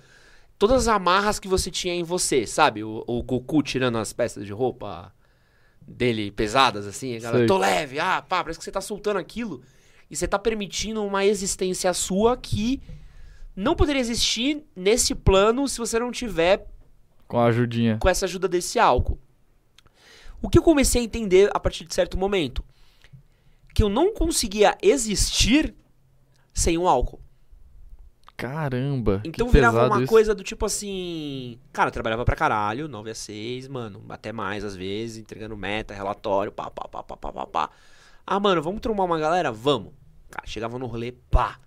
todas 0.61 0.87
as 0.87 0.89
amarras 0.89 1.41
que 1.41 1.49
você 1.49 1.71
tinha 1.71 1.95
em 1.95 2.03
você, 2.03 2.47
sabe? 2.47 2.85
O, 2.85 3.03
o 3.07 3.23
Goku 3.23 3.63
tirando 3.63 3.97
as 3.97 4.13
peças 4.13 4.45
de 4.45 4.53
roupa 4.53 5.11
dele 5.81 6.31
pesadas, 6.31 6.87
assim, 6.87 7.17
a 7.17 7.19
galera, 7.19 7.47
tô 7.47 7.57
leve, 7.57 7.99
ah, 7.99 8.21
pá, 8.21 8.45
parece 8.45 8.59
que 8.59 8.65
você 8.65 8.71
tá 8.71 8.83
soltando 8.83 9.19
aquilo 9.19 9.63
e 10.11 10.15
você 10.15 10.29
tá 10.29 10.39
permitindo 10.39 11.03
uma 11.03 11.25
existência 11.25 11.93
sua 11.95 12.37
que 12.37 12.79
não 13.57 13.75
poderia 13.75 14.01
existir 14.01 14.63
nesse 14.77 15.15
plano 15.15 15.67
se 15.67 15.79
você 15.79 15.99
não 15.99 16.13
tiver 16.13 16.67
Com 17.27 17.39
a 17.39 17.47
ajudinha. 17.47 17.97
com 17.99 18.09
essa 18.09 18.27
ajuda 18.27 18.47
desse 18.47 18.79
álcool. 18.79 19.19
O 20.43 20.49
que 20.51 20.59
eu 20.59 20.63
comecei 20.63 21.01
a 21.01 21.05
entender 21.05 21.51
a 21.55 21.59
partir 21.59 21.85
de 21.87 21.95
certo 21.95 22.19
momento? 22.19 22.63
Que 23.75 23.83
eu 23.83 23.89
não 23.89 24.13
conseguia 24.13 24.77
existir 24.83 25.75
sem 26.53 26.77
o 26.77 26.87
álcool. 26.87 27.21
Caramba. 28.41 29.21
Então 29.23 29.49
virava 29.49 29.87
uma 29.87 29.99
isso. 29.99 30.09
coisa 30.09 30.35
do 30.35 30.43
tipo 30.43 30.65
assim. 30.65 31.59
Cara, 31.73 31.89
eu 31.89 31.93
trabalhava 31.93 32.25
pra 32.25 32.35
caralho, 32.35 32.89
9 32.89 33.11
a 33.11 33.15
6, 33.15 33.69
mano, 33.69 34.03
até 34.09 34.33
mais 34.33 34.65
às 34.65 34.75
vezes, 34.75 35.19
entregando 35.19 35.57
meta, 35.57 35.93
relatório, 35.93 36.51
pá, 36.51 36.71
pá, 36.71 36.89
pá, 36.89 37.03
pá, 37.03 37.17
pá, 37.17 37.33
pá, 37.33 37.47
pá. 37.47 37.71
Ah, 38.27 38.41
mano, 38.41 38.63
vamos 38.63 38.81
trombar 38.81 39.05
uma 39.05 39.19
galera? 39.19 39.53
Vamos. 39.53 39.93
Cara, 40.31 40.47
chegava 40.47 40.79
no 40.79 40.87
rolê, 40.87 41.13
pá. 41.13 41.59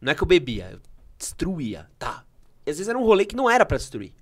Não 0.00 0.10
é 0.10 0.14
que 0.14 0.22
eu 0.22 0.26
bebia, 0.26 0.70
eu 0.72 0.80
destruía, 1.18 1.86
tá. 1.98 2.24
E 2.64 2.70
às 2.70 2.78
vezes 2.78 2.88
era 2.88 2.98
um 2.98 3.04
rolê 3.04 3.26
que 3.26 3.36
não 3.36 3.50
era 3.50 3.66
pra 3.66 3.76
destruir. 3.76 4.14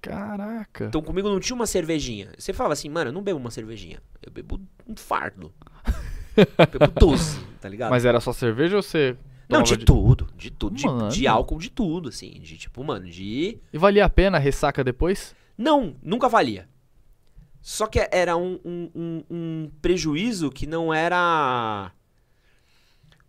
Caraca. 0.00 0.86
Então 0.86 1.02
comigo 1.02 1.28
não 1.28 1.40
tinha 1.40 1.54
uma 1.54 1.66
cervejinha. 1.66 2.30
Você 2.38 2.54
falava 2.54 2.72
assim, 2.72 2.88
mano, 2.88 3.10
eu 3.10 3.12
não 3.12 3.22
bebo 3.22 3.38
uma 3.38 3.50
cervejinha. 3.50 4.00
Eu 4.24 4.32
bebo 4.32 4.58
um 4.88 4.96
fardo. 4.96 5.52
eu 6.36 6.78
bebo 6.78 6.92
12, 6.98 7.44
tá 7.60 7.68
ligado? 7.68 7.90
Mas 7.90 8.06
era 8.06 8.18
só 8.18 8.32
cerveja 8.32 8.76
ou 8.76 8.82
você. 8.82 9.16
Não, 9.50 9.62
tomava 9.62 9.76
de 9.76 9.84
tudo. 9.84 10.28
De 10.36 10.50
tudo. 10.50 10.74
De, 10.76 11.14
de 11.16 11.26
álcool, 11.26 11.58
de 11.58 11.70
tudo, 11.70 12.08
assim. 12.08 12.40
De 12.40 12.56
tipo, 12.56 12.82
mano, 12.84 13.06
de. 13.08 13.58
E 13.72 13.78
valia 13.78 14.04
a 14.04 14.08
pena 14.08 14.36
a 14.36 14.40
ressaca 14.40 14.82
depois? 14.84 15.34
Não, 15.58 15.94
nunca 16.02 16.28
valia. 16.28 16.68
Só 17.60 17.86
que 17.86 17.98
era 18.10 18.36
um, 18.36 18.58
um, 18.64 18.90
um- 18.94 19.24
um 19.30 19.70
prejuízo 19.82 20.50
que 20.50 20.66
não 20.66 20.94
era. 20.94 21.92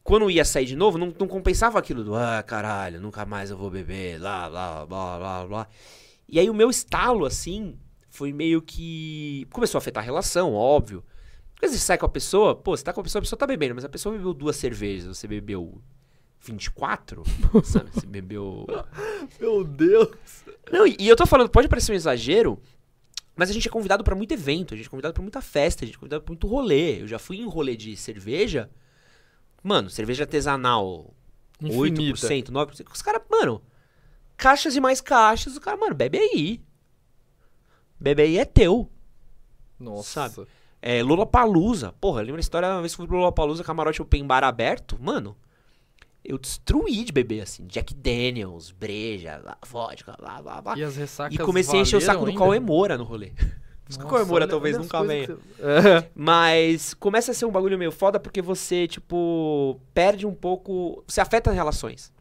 Quando 0.03 0.31
ia 0.31 0.43
sair 0.45 0.65
de 0.65 0.75
novo, 0.75 0.97
não, 0.97 1.13
não 1.19 1.27
compensava 1.27 1.77
aquilo 1.77 2.03
do 2.03 2.15
ah, 2.15 2.41
caralho, 2.41 2.99
nunca 2.99 3.23
mais 3.25 3.51
eu 3.51 3.57
vou 3.57 3.69
beber, 3.69 4.19
lá, 4.19 4.47
lá, 4.47 4.85
blá, 4.85 5.17
blá, 5.19 5.47
blá. 5.47 5.67
E 6.27 6.39
aí 6.39 6.49
o 6.49 6.53
meu 6.53 6.69
estalo, 6.69 7.25
assim, 7.25 7.77
foi 8.09 8.31
meio 8.33 8.61
que. 8.61 9.45
Começou 9.51 9.77
a 9.77 9.79
afetar 9.79 10.01
a 10.01 10.05
relação, 10.05 10.53
óbvio. 10.53 11.03
Porque 11.53 11.67
você 11.67 11.77
sai 11.77 11.97
com 11.97 12.05
a 12.05 12.09
pessoa, 12.09 12.55
pô, 12.55 12.75
você 12.75 12.83
tá 12.83 12.91
com 12.91 13.01
a 13.01 13.03
pessoa, 13.03 13.19
a 13.19 13.23
pessoa 13.23 13.37
tá 13.37 13.45
bebendo, 13.45 13.75
mas 13.75 13.85
a 13.85 13.89
pessoa 13.89 14.15
bebeu 14.15 14.33
duas 14.33 14.55
cervejas, 14.55 15.15
você 15.17 15.27
bebeu 15.27 15.79
24, 16.41 17.23
sabe? 17.63 17.91
Você 17.91 18.05
bebeu. 18.05 18.65
Meu 19.39 19.63
Deus. 19.63 20.09
Não, 20.71 20.87
e, 20.87 20.95
e 20.99 21.07
eu 21.07 21.15
tô 21.15 21.25
falando, 21.25 21.49
pode 21.49 21.67
parecer 21.67 21.91
um 21.91 21.95
exagero, 21.95 22.61
mas 23.35 23.49
a 23.49 23.53
gente 23.53 23.67
é 23.67 23.71
convidado 23.71 24.03
pra 24.03 24.15
muito 24.15 24.33
evento, 24.33 24.73
a 24.73 24.77
gente 24.77 24.87
é 24.87 24.89
convidado 24.89 25.13
pra 25.13 25.21
muita 25.21 25.41
festa, 25.41 25.83
a 25.83 25.85
gente 25.85 25.95
é 25.95 25.99
convidado 25.99 26.23
pra 26.23 26.31
muito 26.31 26.47
rolê. 26.47 27.01
Eu 27.01 27.07
já 27.07 27.19
fui 27.19 27.37
em 27.37 27.47
rolê 27.47 27.75
de 27.75 27.95
cerveja. 27.95 28.69
Mano, 29.63 29.89
cerveja 29.89 30.23
artesanal, 30.23 31.13
Infinita. 31.61 32.27
8%, 32.27 32.49
9%. 32.49 32.91
Os 32.91 33.01
caras, 33.01 33.21
mano, 33.29 33.61
caixas 34.35 34.75
e 34.75 34.79
mais 34.79 34.99
caixas, 34.99 35.55
o 35.55 35.61
cara, 35.61 35.77
mano, 35.77 35.93
bebe 35.93 36.17
aí. 36.17 36.61
Bebe 37.99 38.23
aí 38.23 38.37
é 38.39 38.45
teu. 38.45 38.89
Nossa. 39.79 40.29
Sabe? 40.29 40.47
É, 40.81 41.03
Lollapalooza. 41.03 41.91
Porra, 41.93 42.21
lembra 42.21 42.39
a 42.39 42.41
história, 42.41 42.67
uma 42.67 42.79
vez 42.81 42.93
que 42.93 42.97
fui 42.97 43.05
pro 43.05 43.17
Lollapalooza, 43.17 43.63
camarote 43.63 44.01
open 44.01 44.25
bar 44.25 44.43
aberto? 44.43 44.97
Mano, 44.99 45.37
eu 46.23 46.37
destruí 46.37 47.03
de 47.03 47.11
beber, 47.11 47.41
assim. 47.41 47.65
Jack 47.65 47.93
Daniels, 47.93 48.71
breja, 48.71 49.41
lá, 49.43 49.57
vodka, 49.67 50.15
blá, 50.19 50.41
blá, 50.41 50.61
blá. 50.61 50.77
E 50.77 50.83
as 50.83 50.95
ressacas 50.95 51.33
E 51.33 51.37
comecei 51.37 51.79
a 51.79 51.81
encher 51.81 51.97
o 51.97 52.01
saco 52.01 52.19
do 52.19 52.25
valeram 52.25 52.39
Cauê 52.39 52.57
ainda? 52.57 52.65
Moura 52.65 52.97
no 52.97 53.03
rolê. 53.03 53.31
Por 53.83 53.89
isso 53.89 53.99
que 53.99 54.05
o 54.05 54.07
Cauê 54.07 54.23
Moura 54.23 54.47
talvez 54.47 54.77
nunca 54.77 55.03
venha. 55.03 55.27
Mas 56.15 56.93
começa 56.93 57.31
a 57.31 57.33
ser 57.33 57.45
um 57.45 57.51
bagulho 57.51 57.77
meio 57.77 57.91
foda 57.91 58.19
porque 58.19 58.41
você, 58.41 58.87
tipo, 58.87 59.79
perde 59.93 60.25
um 60.25 60.33
pouco. 60.33 61.03
Você 61.07 61.19
afeta 61.19 61.49
as 61.49 61.55
relações. 61.55 62.13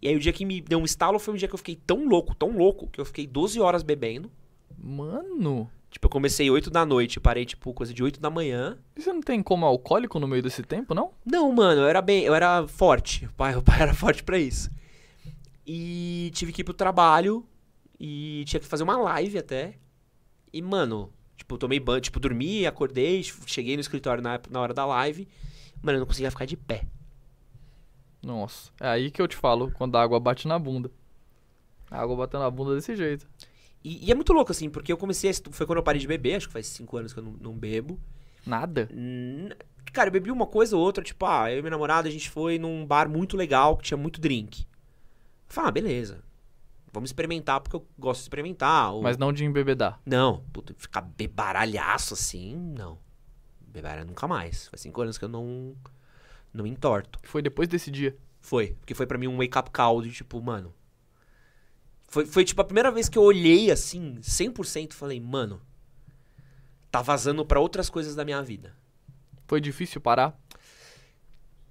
E 0.00 0.08
aí 0.08 0.16
o 0.16 0.18
dia 0.18 0.32
que 0.32 0.44
me 0.44 0.60
deu 0.60 0.80
um 0.80 0.84
estalo 0.84 1.20
foi 1.20 1.34
um 1.34 1.36
dia 1.36 1.46
que 1.46 1.54
eu 1.54 1.58
fiquei 1.58 1.76
tão 1.76 2.08
louco, 2.08 2.34
tão 2.34 2.56
louco, 2.56 2.88
que 2.88 3.00
eu 3.00 3.04
fiquei 3.04 3.26
12 3.26 3.60
horas 3.60 3.84
bebendo. 3.84 4.28
Mano. 4.76 5.70
Tipo, 5.92 6.06
eu 6.06 6.10
comecei 6.10 6.50
8 6.50 6.70
da 6.70 6.86
noite, 6.86 7.20
parei, 7.20 7.44
tipo, 7.44 7.74
coisa 7.74 7.92
de 7.92 8.02
8 8.02 8.18
da 8.18 8.30
manhã. 8.30 8.78
E 8.96 9.02
você 9.02 9.12
não 9.12 9.20
tem 9.20 9.42
como 9.42 9.66
alcoólico 9.66 10.18
no 10.18 10.26
meio 10.26 10.42
desse 10.42 10.62
tempo, 10.62 10.94
não? 10.94 11.12
Não, 11.22 11.52
mano, 11.52 11.82
eu 11.82 11.86
era 11.86 12.00
bem. 12.00 12.24
Eu 12.24 12.34
era 12.34 12.66
forte. 12.66 13.26
O 13.26 13.32
pai, 13.34 13.54
o 13.56 13.62
pai 13.62 13.82
era 13.82 13.92
forte 13.92 14.22
pra 14.22 14.38
isso. 14.38 14.70
E 15.66 16.30
tive 16.32 16.50
que 16.50 16.62
ir 16.62 16.64
pro 16.64 16.72
trabalho. 16.72 17.46
E 18.00 18.42
tinha 18.46 18.58
que 18.58 18.66
fazer 18.66 18.82
uma 18.82 18.96
live 18.96 19.36
até. 19.36 19.74
E, 20.50 20.62
mano, 20.62 21.12
tipo, 21.36 21.58
tomei 21.58 21.78
banho, 21.78 22.00
tipo, 22.00 22.18
dormi, 22.18 22.66
acordei, 22.66 23.22
cheguei 23.22 23.76
no 23.76 23.82
escritório 23.82 24.22
na, 24.22 24.40
na 24.50 24.60
hora 24.60 24.72
da 24.72 24.86
live. 24.86 25.28
Mano, 25.82 25.98
eu 25.98 26.00
não 26.00 26.06
conseguia 26.06 26.30
ficar 26.30 26.46
de 26.46 26.56
pé. 26.56 26.86
Nossa. 28.22 28.70
É 28.80 28.88
aí 28.88 29.10
que 29.10 29.20
eu 29.20 29.28
te 29.28 29.36
falo, 29.36 29.70
quando 29.72 29.96
a 29.96 30.02
água 30.02 30.18
bate 30.18 30.48
na 30.48 30.58
bunda. 30.58 30.90
A 31.90 32.00
água 32.00 32.16
batendo 32.16 32.40
na 32.40 32.50
bunda 32.50 32.74
desse 32.74 32.96
jeito. 32.96 33.28
E, 33.84 34.06
e 34.06 34.12
é 34.12 34.14
muito 34.14 34.32
louco, 34.32 34.52
assim, 34.52 34.70
porque 34.70 34.92
eu 34.92 34.96
comecei. 34.96 35.32
Foi 35.50 35.66
quando 35.66 35.78
eu 35.78 35.82
parei 35.82 36.00
de 36.00 36.06
beber, 36.06 36.36
acho 36.36 36.46
que 36.46 36.52
faz 36.52 36.66
5 36.68 36.96
anos 36.96 37.12
que 37.12 37.18
eu 37.18 37.24
não, 37.24 37.32
não 37.32 37.52
bebo. 37.54 37.98
Nada. 38.46 38.88
Cara, 39.92 40.08
eu 40.08 40.12
bebi 40.12 40.30
uma 40.30 40.46
coisa 40.46 40.76
ou 40.76 40.82
outra, 40.82 41.02
tipo, 41.04 41.24
ah, 41.26 41.50
eu 41.52 41.58
e 41.58 41.62
minha 41.62 41.70
namorada, 41.70 42.08
a 42.08 42.10
gente 42.10 42.30
foi 42.30 42.58
num 42.58 42.86
bar 42.86 43.08
muito 43.08 43.36
legal 43.36 43.76
que 43.76 43.84
tinha 43.84 43.96
muito 43.98 44.20
drink. 44.20 44.62
Eu 44.62 44.66
falei, 45.48 45.68
ah, 45.68 45.72
beleza. 45.72 46.24
Vamos 46.92 47.08
experimentar, 47.10 47.60
porque 47.60 47.76
eu 47.76 47.86
gosto 47.98 48.20
de 48.20 48.24
experimentar. 48.24 48.92
ou- 48.92 49.02
Mas 49.02 49.16
não 49.18 49.32
de 49.32 49.44
embebedar. 49.44 50.00
Não, 50.04 50.42
puta, 50.52 50.74
ficar 50.76 51.00
bebaralhaço 51.02 52.14
assim, 52.14 52.54
não. 52.56 52.98
Bebaralho 53.60 54.06
nunca 54.06 54.28
mais. 54.28 54.68
Faz 54.68 54.80
cinco 54.82 55.00
anos 55.00 55.16
que 55.18 55.24
eu 55.24 55.28
não. 55.28 55.74
não 56.52 56.64
me 56.64 56.70
entorto. 56.70 57.18
Foi 57.22 57.40
depois 57.42 57.66
desse 57.68 57.90
dia. 57.90 58.14
Foi. 58.40 58.76
Porque 58.80 58.94
foi 58.94 59.06
pra 59.06 59.16
mim 59.16 59.26
um 59.26 59.38
wake-up 59.38 59.70
call 59.70 60.02
de 60.02 60.10
tipo, 60.12 60.40
mano. 60.42 60.72
Foi, 62.12 62.26
foi 62.26 62.44
tipo 62.44 62.60
a 62.60 62.64
primeira 62.64 62.90
vez 62.90 63.08
que 63.08 63.16
eu 63.16 63.22
olhei 63.22 63.70
assim, 63.70 64.16
100%, 64.20 64.92
e 64.92 64.94
falei, 64.94 65.18
mano. 65.18 65.62
Tá 66.90 67.00
vazando 67.00 67.42
pra 67.42 67.58
outras 67.58 67.88
coisas 67.88 68.14
da 68.14 68.22
minha 68.22 68.42
vida. 68.42 68.76
Foi 69.48 69.62
difícil 69.62 69.98
parar? 69.98 70.38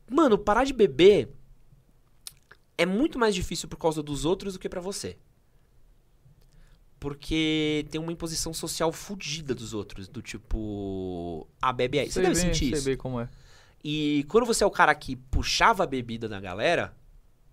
Mano, 0.09 0.39
parar 0.39 0.63
de 0.63 0.73
beber 0.73 1.29
é 2.75 2.87
muito 2.87 3.19
mais 3.19 3.35
difícil 3.35 3.69
por 3.69 3.77
causa 3.77 4.01
dos 4.01 4.25
outros 4.25 4.53
do 4.53 4.59
que 4.59 4.67
pra 4.67 4.81
você. 4.81 5.15
Porque 6.99 7.85
tem 7.91 8.01
uma 8.01 8.11
imposição 8.11 8.51
social 8.51 8.91
fodida 8.91 9.53
dos 9.53 9.75
outros, 9.75 10.07
do 10.07 10.23
tipo, 10.23 11.47
ah, 11.61 11.71
bebe 11.71 11.99
aí. 11.99 12.07
Você 12.07 12.13
Sei 12.13 12.23
deve 12.23 12.33
bem, 12.35 12.43
sentir 12.45 12.69
sei 12.69 12.77
isso. 12.79 12.85
bem 12.85 12.97
como 12.97 13.19
é. 13.19 13.29
E 13.83 14.25
quando 14.27 14.47
você 14.47 14.63
é 14.63 14.67
o 14.67 14.71
cara 14.71 14.95
que 14.95 15.15
puxava 15.15 15.83
a 15.83 15.87
bebida 15.87 16.27
da 16.27 16.39
galera, 16.39 16.97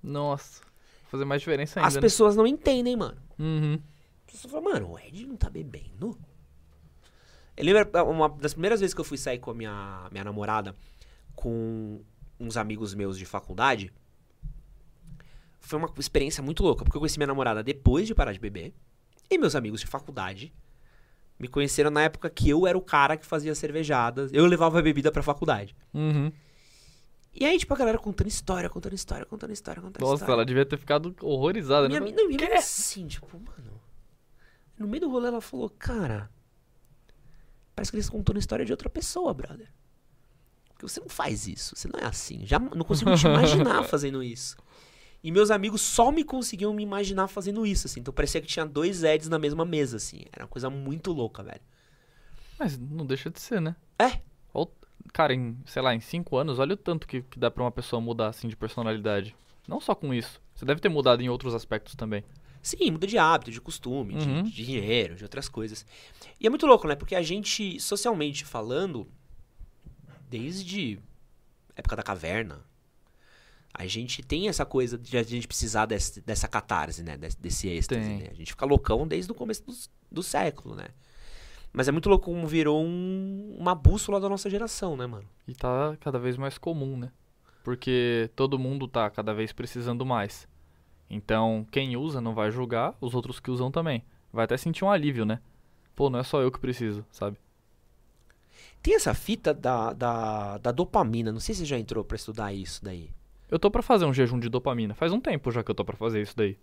Nossa. 0.03 0.62
Fazer 1.09 1.25
mais 1.25 1.40
diferença 1.40 1.81
ainda. 1.81 1.88
as 1.88 1.94
né? 1.94 2.01
pessoas 2.01 2.37
não 2.37 2.47
entendem, 2.47 2.97
mano. 2.97 3.16
Uhum. 3.38 3.81
As 4.27 4.33
pessoas 4.33 4.53
falam, 4.53 4.73
mano, 4.73 4.92
o 4.92 4.99
Ed 4.99 5.27
não 5.27 5.37
tá 5.37 5.49
bebendo? 5.49 6.18
Eu 7.57 7.64
lembro 7.64 7.90
é, 7.92 8.03
uma 8.03 8.29
das 8.29 8.53
primeiras 8.53 8.81
vezes 8.81 8.94
que 8.94 9.01
eu 9.01 9.05
fui 9.05 9.18
sair 9.18 9.38
com 9.38 9.51
a 9.51 9.55
minha, 9.55 10.07
minha 10.12 10.23
namorada, 10.23 10.77
com 11.35 12.01
uns 12.38 12.57
amigos 12.57 12.94
meus 12.94 13.18
de 13.18 13.25
faculdade. 13.25 13.92
Foi 15.61 15.79
uma 15.79 15.90
experiência 15.99 16.42
muito 16.42 16.62
louca, 16.62 16.85
porque 16.85 16.97
eu 16.97 17.01
conheci 17.01 17.18
minha 17.18 17.27
namorada 17.27 17.62
depois 17.62 18.07
de 18.07 18.14
parar 18.14 18.33
de 18.33 18.38
beber. 18.38 18.73
E 19.31 19.37
meus 19.37 19.57
amigos 19.57 19.81
de 19.81 19.87
faculdade 19.87 20.53
me 21.38 21.49
conheceram 21.49 21.90
na 21.90 22.03
época 22.03 22.29
que 22.29 22.49
eu 22.49 22.66
era 22.66 22.77
o 22.77 22.81
cara 22.81 23.16
que 23.16 23.25
fazia 23.25 23.55
cervejadas. 23.55 24.31
Eu 24.33 24.47
levava 24.47 24.79
a 24.79 24.83
bebida 24.83 25.11
pra 25.11 25.23
faculdade. 25.23 25.75
Uhum. 25.94 26.31
E 27.40 27.44
aí, 27.44 27.57
tipo, 27.59 27.72
a 27.72 27.77
galera 27.77 27.98
contando 27.98 28.27
história, 28.27 28.68
contando 28.68 28.94
história, 28.94 29.24
contando 29.24 29.53
história, 29.53 29.81
contando 29.81 30.01
Nossa, 30.03 30.14
história. 30.14 30.33
ela 30.33 30.44
devia 30.44 30.66
ter 30.66 30.77
ficado 30.77 31.14
horrorizada, 31.22 31.88
Minha, 31.88 32.01
né? 32.01 32.07
não, 32.11 32.27
minha 32.27 32.38
amiga 32.44 32.59
assim, 32.59 33.07
tipo, 33.07 33.38
mano. 33.38 33.81
No 34.77 34.88
meio 34.88 35.03
do 35.03 35.11
rolê 35.11 35.29
ela 35.29 35.40
falou, 35.40 35.70
cara. 35.70 36.31
Parece 37.77 37.92
que 37.92 37.96
eles 37.96 38.09
contando 38.09 38.37
a 38.37 38.40
história 38.40 38.64
de 38.64 38.72
outra 38.72 38.90
pessoa, 38.90 39.33
brother. 39.33 39.70
Porque 40.70 40.88
você 40.88 40.98
não 41.01 41.09
faz 41.09 41.46
isso. 41.46 41.77
Você 41.77 41.88
não 41.92 42.01
é 42.01 42.07
assim. 42.07 42.44
Já 42.44 42.59
não 42.59 42.85
consigo 42.85 43.14
te 43.16 43.27
imaginar 43.27 43.83
fazendo 43.87 44.22
isso. 44.22 44.57
E 45.22 45.31
meus 45.33 45.51
amigos 45.51 45.81
só 45.81 46.11
me 46.12 46.22
conseguiam 46.24 46.72
me 46.72 46.83
imaginar 46.83 47.27
fazendo 47.29 47.64
isso, 47.66 47.87
assim. 47.87 48.01
Então 48.01 48.14
parecia 48.14 48.40
que 48.40 48.46
tinha 48.46 48.64
dois 48.66 49.03
Eds 49.05 49.29
na 49.29 49.38
mesma 49.38 49.64
mesa, 49.64 49.96
assim. 49.96 50.22
Era 50.33 50.44
uma 50.44 50.48
coisa 50.48 50.68
muito 50.70 51.12
louca, 51.12 51.42
velho. 51.42 51.61
Mas 52.59 52.77
não 52.79 53.07
deixa 53.07 53.31
de 53.31 53.40
ser, 53.40 53.61
né? 53.61 53.77
É. 53.98 54.20
Ou- 54.53 54.72
Cara, 55.12 55.35
em, 55.35 55.57
sei 55.66 55.83
lá, 55.83 55.94
em 55.94 56.01
cinco 56.01 56.37
anos, 56.37 56.59
olha 56.59 56.75
o 56.75 56.77
tanto 56.77 57.07
que, 57.07 57.23
que 57.23 57.38
dá 57.38 57.51
pra 57.51 57.62
uma 57.64 57.71
pessoa 57.73 58.01
mudar, 58.01 58.29
assim, 58.29 58.49
de 58.49 58.57
personalidade. 58.57 59.35
Não 59.66 59.81
só 59.81 59.94
com 59.94 60.12
isso. 60.14 60.40
Você 60.55 60.64
deve 60.64 60.81
ter 60.81 60.88
mudado 60.88 61.23
em 61.23 61.29
outros 61.29 61.55
aspectos 61.55 61.94
também. 61.94 62.25
Sim, 62.62 62.90
muda 62.90 63.07
de 63.07 63.16
hábito, 63.16 63.51
de 63.51 63.61
costume, 63.61 64.14
de- 64.16 64.29
Uhum. 64.29 64.42
de, 64.42 64.51
dinheiro, 64.64 65.14
de 65.14 65.23
outras 65.23 65.49
coisas. 65.49 65.87
E 66.40 66.47
é 66.47 66.51
muito 66.51 66.66
louco, 66.66 66.88
né? 66.88 66.94
Porque 66.97 67.14
a 67.14 67.23
gente, 67.23 67.79
socialmente 67.81 68.44
falando, 68.44 69.07
desde 70.29 70.99
a 71.77 71.81
época 71.81 71.97
da 71.97 72.03
caverna, 72.03 72.61
a 73.73 73.87
gente 73.87 74.23
tem 74.23 74.49
essa 74.49 74.64
coisa 74.64 74.99
de 74.99 75.16
a 75.16 75.23
gente 75.23 75.47
precisar 75.47 75.87
desse- 75.87 76.21
dessa 76.21 76.49
catarse, 76.49 77.03
né? 77.03 77.16
Desse, 77.16 77.40
desse 77.40 77.68
êxtase, 77.68 78.01
né? 78.01 78.29
A 78.31 78.35
gente 78.35 78.51
fica 78.53 78.66
loucão 78.66 79.07
desde 79.07 79.31
o 79.31 79.35
começo 79.35 79.64
do, 79.64 79.75
do 80.11 80.23
século, 80.23 80.75
né? 80.75 80.88
Mas 81.72 81.87
é 81.88 81.92
muito 81.92 82.09
louco 82.09 82.26
como 82.26 82.46
virou 82.46 82.83
um- 82.85 83.57
uma 83.59 83.74
bússola 83.74 84.18
da 84.20 84.28
nossa 84.28 84.48
geração, 84.50 84.96
né, 84.96 85.07
mano? 85.07 85.26
E 85.46 85.54
tá 85.54 85.96
cada 86.00 86.18
vez 86.18 86.37
mais 86.37 86.59
comum, 86.59 86.96
né? 86.96 87.11
Porque 87.62 88.31
todo 88.35 88.59
mundo 88.59 88.88
tá 88.88 89.09
cada 89.11 89.35
vez 89.35 89.52
precisando 89.52 90.04
mais. 90.07 90.48
Então, 91.11 91.66
quem 91.70 91.96
usa 91.96 92.20
não 92.20 92.35
vai 92.35 92.50
julgar, 92.50 92.94
os 93.00 93.14
outros 93.14 93.38
que 93.40 93.50
usam 93.50 93.70
também. 93.70 94.02
Vai 94.33 94.44
até 94.44 94.57
sentir 94.57 94.85
um 94.85 94.90
alívio, 94.90 95.24
né? 95.24 95.40
Pô, 95.94 96.09
não 96.11 96.18
é 96.18 96.22
só 96.22 96.40
eu 96.40 96.50
que 96.50 96.59
preciso, 96.59 97.04
sabe? 97.11 97.37
Tem 98.83 98.94
essa 98.94 99.12
fita 99.14 99.52
da, 99.52 99.92
da, 99.92 100.59
da 100.59 100.72
dopamina, 100.72 101.33
não 101.33 101.40
sei 101.40 101.54
se 101.54 101.61
você 101.62 101.66
já 101.66 101.78
entrou 101.78 102.04
pra 102.04 102.16
estudar 102.16 102.52
isso 102.52 102.83
daí. 102.85 103.11
Eu 103.50 103.59
tô 103.59 103.70
pra 103.70 103.83
fazer 103.83 104.04
um 104.04 104.12
jejum 104.12 104.38
de 104.38 104.48
dopamina. 104.48 104.94
Faz 104.94 105.12
um 105.12 105.20
tempo 105.20 105.50
já 105.50 105.62
que 105.64 105.70
eu 105.70 105.74
tô 105.74 105.85
pra 105.85 105.96
fazer 105.96 106.20
isso 106.22 106.37
daí. 106.37 106.59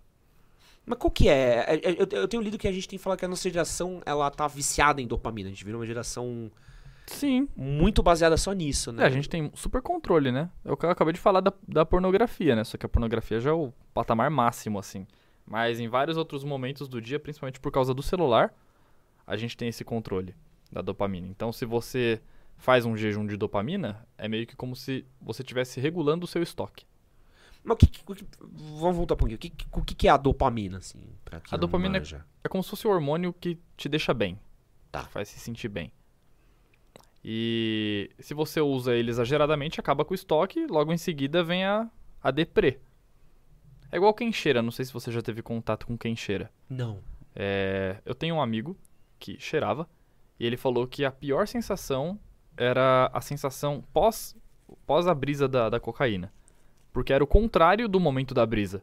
Mas 0.86 1.00
qual 1.00 1.10
que 1.10 1.28
é? 1.28 1.66
É, 1.68 1.76
é, 1.76 1.92
Eu, 2.00 2.08
eu 2.20 2.28
tenho 2.28 2.44
lido 2.44 2.58
que 2.58 2.68
a 2.68 2.72
gente 2.72 2.88
tem 2.88 2.98
que 2.98 3.04
falar 3.04 3.18
que 3.18 3.26
a 3.26 3.28
nossa 3.28 3.50
geração, 3.50 4.02
ela 4.06 4.30
tá 4.30 4.48
viciada 4.48 5.02
em 5.02 5.08
dopamina. 5.08 5.50
A 5.50 5.52
gente 5.52 5.66
virou 5.66 5.82
uma 5.82 5.88
geração 5.88 6.52
Sim. 7.08 7.48
muito 7.56 8.04
baseada 8.04 8.38
só 8.38 8.54
nisso, 8.54 8.92
né? 8.92 9.04
É, 9.04 9.08
a 9.08 9.10
gente 9.10 9.28
tem 9.28 9.52
super 9.56 9.82
controle, 9.82 10.32
né? 10.32 10.50
É 10.64 10.70
eu 10.70 10.74
acabei 10.90 11.14
de 11.14 11.20
falar 11.20 11.42
da, 11.42 11.54
da 11.68 11.86
pornografia, 11.86 12.56
né? 12.56 12.64
Só 12.64 12.78
que 12.78 12.86
a 12.86 12.90
pornografia 12.90 13.40
já 13.40 13.50
é 13.50 13.54
o 13.54 13.74
patamar 13.94 14.30
máximo, 14.30 14.78
assim. 14.78 15.08
Mas 15.46 15.80
em 15.80 15.88
vários 15.88 16.18
outros 16.18 16.44
momentos 16.44 16.88
do 16.88 17.02
dia, 17.02 17.20
principalmente 17.20 17.60
por 17.60 17.72
causa 17.72 17.94
do 17.94 18.02
celular, 18.02 18.54
a 19.26 19.36
gente 19.36 19.56
tem 19.56 19.70
esse 19.70 19.84
controle 19.84 20.36
da 20.72 20.82
dopamina. 20.82 21.28
Então, 21.28 21.52
se 21.52 21.66
você 21.66 22.22
faz 22.58 22.86
um 22.86 22.96
jejum 22.96 23.26
de 23.26 23.38
dopamina, 23.38 24.06
é 24.18 24.28
meio 24.28 24.48
que 24.48 24.56
como 24.56 24.76
se 24.76 25.06
você 25.22 25.42
estivesse 25.42 25.80
regulando 25.80 26.26
o 26.26 26.28
seu 26.28 26.42
estoque. 26.42 26.86
Mas 27.66 27.74
o 27.76 27.78
que, 27.78 28.02
o 28.06 28.16
que- 28.16 28.26
Vamos 28.80 28.96
voltar 28.96 29.16
um 29.16 29.18
pouquinho. 29.18 29.38
O 29.38 29.40
que, 29.40 29.52
o 29.72 29.82
que, 29.84 30.08
é 30.08 30.12
a 30.12 30.18
dopamina, 30.18 30.78
assim? 30.78 31.02
A 31.52 31.58
dopamina 31.58 31.98
é-? 31.98 32.00
É 32.44 32.48
como 32.48 32.64
se 32.64 32.70
fosse 32.70 32.88
o 32.88 32.92
hormônio 32.92 33.34
que 33.34 33.58
te 33.76 33.90
deixa 33.90 34.14
bem. 34.14 34.40
Tá. 34.92 35.04
Faz 35.06 35.30
se 35.30 35.40
sentir 35.40 35.68
bem. 35.68 35.92
E 37.24 38.12
se 38.20 38.34
você 38.34 38.62
usa 38.62 38.94
ele 38.96 39.10
exageradamente, 39.10 39.80
acaba 39.80 40.06
com 40.06 40.14
o 40.14 40.16
estoque, 40.16 40.68
logo 40.68 40.94
em 40.94 40.98
seguida 40.98 41.44
vem 41.44 41.66
a, 41.66 41.90
a 42.22 42.30
deprê. 42.32 42.80
É 43.92 43.98
igual 43.98 44.14
quem 44.14 44.32
cheira, 44.32 44.62
não 44.62 44.72
sei 44.72 44.86
se 44.86 44.94
você 44.94 45.12
já 45.12 45.22
teve 45.22 45.42
contato 45.42 45.88
com 45.88 45.98
quem 45.98 46.16
cheira. 46.16 46.52
Não. 46.70 47.00
É, 47.36 47.98
eu 48.06 48.14
tenho 48.14 48.36
um 48.36 48.42
amigo 48.42 48.78
que 49.20 49.40
cheirava 49.40 49.90
e 50.40 50.46
ele 50.46 50.56
falou 50.58 50.88
que 50.88 51.04
a 51.04 51.12
pior 51.12 51.48
sensação 51.48 52.20
era 52.56 53.10
a 53.12 53.22
sensação 53.22 53.84
pós, 53.92 54.36
pós 54.86 55.08
a 55.08 55.14
brisa 55.16 55.48
da, 55.48 55.70
da 55.70 55.80
cocaína. 55.80 56.32
Porque 56.96 57.12
era 57.12 57.22
o 57.22 57.28
contrário 57.28 57.90
do 57.90 58.00
momento 58.00 58.34
da 58.34 58.46
brisa. 58.46 58.82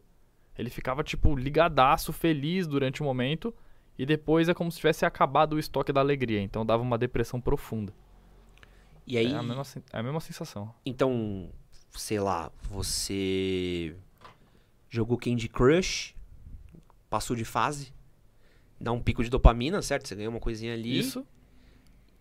Ele 0.59 0.69
ficava, 0.69 1.03
tipo, 1.03 1.35
ligadaço, 1.35 2.13
feliz 2.13 2.67
durante 2.67 3.01
o 3.01 3.05
momento 3.07 3.55
e 3.99 4.05
depois 4.05 4.51
é 4.51 4.55
como 4.55 4.71
se 4.71 4.77
tivesse 4.77 5.07
acabado 5.07 5.55
o 5.55 5.59
estoque 5.59 5.91
da 5.95 6.01
alegria. 6.01 6.43
Então 6.43 6.65
dava 6.67 6.83
uma 6.83 6.99
depressão 6.99 7.41
profunda. 7.41 7.91
E 9.07 9.17
aí, 9.17 9.33
É 9.33 9.35
a 9.37 9.43
mesma, 9.43 9.63
é 9.95 9.99
a 9.99 10.03
mesma 10.03 10.21
sensação. 10.21 10.75
então, 10.85 11.49
sei 11.93 12.21
lá, 12.21 12.53
você 12.63 13.97
jogou 14.91 15.17
Candy 15.17 15.49
Crush, 15.49 16.15
passou 17.09 17.35
de 17.35 17.47
fase, 17.47 17.95
dá 18.79 18.93
um 18.93 19.01
pico 19.01 19.25
de 19.25 19.31
dopamina, 19.31 19.81
certo? 19.81 20.07
Você 20.07 20.15
ganhou 20.15 20.33
uma 20.35 20.39
coisinha 20.41 20.75
ali. 20.75 20.99
Isso. 20.99 21.27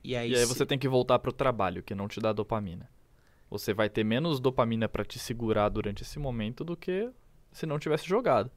E 0.04 0.16
aí, 0.16 0.32
E 0.32 0.36
aí 0.36 0.40
cê- 0.40 0.46
você 0.46 0.66
tem 0.66 0.80
que 0.80 0.88
voltar 0.88 1.20
pro 1.20 1.34
trabalho, 1.34 1.84
que 1.84 1.94
não 1.94 2.08
te 2.08 2.22
dá 2.22 2.32
dopamina. 2.32 2.90
Você 3.52 3.74
vai 3.74 3.90
ter 3.90 4.06
menos 4.06 4.40
dopamina 4.40 4.88
pra 4.88 5.04
te 5.04 5.20
segurar 5.20 5.68
durante 5.68 6.04
esse 6.04 6.18
momento 6.18 6.64
do 6.64 6.78
que 6.78 7.12
se 7.52 7.66
não 7.66 7.78
tivesse 7.78 8.08
jogado. 8.08 8.50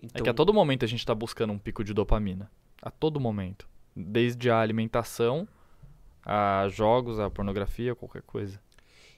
É 0.00 0.06
então, 0.06 0.22
que 0.22 0.30
a 0.30 0.34
todo 0.34 0.54
momento 0.54 0.84
a 0.84 0.88
gente 0.88 1.04
tá 1.04 1.12
buscando 1.12 1.52
um 1.52 1.58
pico 1.58 1.82
de 1.82 1.92
dopamina. 1.92 2.48
A 2.80 2.92
todo 2.92 3.18
momento. 3.18 3.68
Desde 3.94 4.48
a 4.50 4.60
alimentação, 4.60 5.48
a 6.24 6.68
jogos, 6.70 7.18
a 7.18 7.28
pornografia, 7.28 7.96
qualquer 7.96 8.22
coisa. 8.22 8.60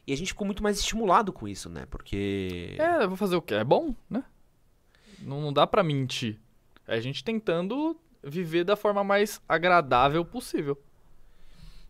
E 0.07 0.15
a 0.15 0.17
gente 0.17 0.29
ficou 0.29 0.47
muito 0.47 0.63
mais 0.63 0.79
estimulado 0.79 1.31
com 1.31 1.47
isso, 1.47 1.69
né? 1.69 1.87
Porque. 1.91 2.75
É, 2.79 3.03
eu 3.03 3.09
vou 3.09 3.19
fazer 3.19 3.37
o 3.37 3.43
quê? 3.43 3.55
É 3.55 3.65
bom, 3.65 3.95
né? 4.09 4.25
Não, 5.21 5.43
não 5.43 5.53
dá 5.53 5.67
pra 5.67 5.83
mentir. 5.83 6.41
É 6.87 6.95
a 6.95 7.01
gente 7.01 7.23
tentando 7.23 8.01
viver 8.25 8.65
da 8.65 8.77
forma 8.77 9.05
mais 9.05 9.43
agradável 9.47 10.25
possível. 10.25 10.81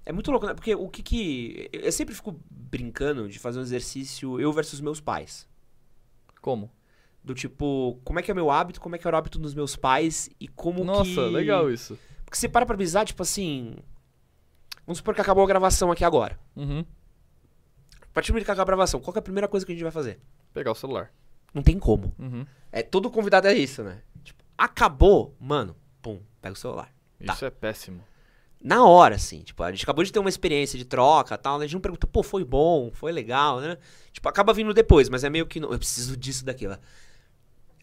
É 0.07 0.13
muito 0.13 0.31
louco, 0.31 0.47
né? 0.47 0.55
Porque 0.55 0.73
o 0.73 0.89
que 0.89 1.03
que. 1.03 1.69
Eu 1.73 1.91
sempre 1.91 2.15
fico 2.15 2.41
brincando 2.49 3.29
de 3.29 3.41
fazer 3.41 3.59
um 3.59 3.63
exercício 3.63 4.41
eu 4.41 4.53
versus 4.53 4.81
meus 4.81 5.01
pais. 5.01 5.49
Como? 6.41 6.71
Do 7.25 7.35
tipo, 7.35 8.01
como 8.05 8.21
é 8.21 8.23
que 8.23 8.31
é 8.31 8.35
meu 8.35 8.49
hábito, 8.49 8.81
como 8.81 8.95
é 8.95 8.99
que 8.99 9.07
era 9.07 9.17
o 9.17 9.19
hábito 9.19 9.37
dos 9.37 9.53
meus 9.53 9.75
pais 9.75 10.31
e 10.39 10.47
como 10.47 10.85
Nossa, 10.85 11.11
que. 11.11 11.21
legal 11.21 11.69
isso. 11.69 11.99
Porque 12.25 12.39
você 12.39 12.49
para 12.49 12.65
pra 12.65 12.77
brisar, 12.77 13.05
tipo 13.05 13.21
assim. 13.21 13.75
Vamos 14.87 14.99
supor 14.99 15.13
que 15.13 15.21
acabou 15.21 15.43
a 15.43 15.47
gravação 15.49 15.91
aqui 15.91 16.05
agora. 16.05 16.39
Uhum. 16.55 16.85
A 18.01 18.07
partir 18.15 18.29
do 18.29 18.35
momento 18.35 18.45
que 18.45 18.51
acaba 18.53 18.63
a 18.63 18.67
gravação, 18.67 19.01
qual 19.01 19.13
que 19.13 19.19
é 19.19 19.21
a 19.21 19.23
primeira 19.23 19.49
coisa 19.49 19.67
que 19.67 19.73
a 19.73 19.75
gente 19.75 19.83
vai 19.83 19.91
fazer? 19.91 20.21
Pegar 20.55 20.71
o 20.71 20.75
celular. 20.77 21.13
Não 21.53 21.65
tem 21.65 21.81
como. 21.81 22.15
Uhum. 22.17 22.47
É, 22.71 22.81
todo 22.81 23.11
convidado 23.11 23.49
é 23.49 23.55
isso, 23.55 23.83
né? 23.83 24.03
Tipo, 24.23 24.45
acabou, 24.57 25.35
mano, 25.41 25.75
pum, 26.01 26.21
pega 26.41 26.53
o 26.53 26.57
celular. 26.57 26.95
Tá. 27.25 27.33
Isso 27.33 27.45
é 27.45 27.51
péssimo. 27.51 28.05
Na 28.67 28.85
hora, 28.85 29.15
assim, 29.15 29.43
tipo, 29.43 29.63
a 29.63 29.71
gente 29.71 29.85
acabou 29.85 30.03
de 30.03 30.11
ter 30.13 30.19
uma 30.19 30.29
experiência 30.29 30.77
de 30.77 30.85
troca 30.85 31.37
e 31.37 31.39
tal, 31.39 31.57
né? 31.57 31.65
A 31.65 31.67
gente 31.69 31.75
não 31.75 31.81
pergunta, 31.81 32.05
pô, 32.05 32.21
foi 32.25 32.45
bom, 32.45 32.91
foi 32.93 33.13
legal, 33.13 33.61
né? 33.61 33.79
Tipo, 34.11 34.29
acaba 34.29 34.53
vindo 34.53 34.75
depois, 34.75 35.09
mas 35.09 35.23
é 35.23 35.31
meio 35.31 35.47
que, 35.47 35.61
não, 35.61 35.71
eu 35.71 35.79
preciso 35.79 36.17
disso, 36.17 36.45
daquilo. 36.45 36.77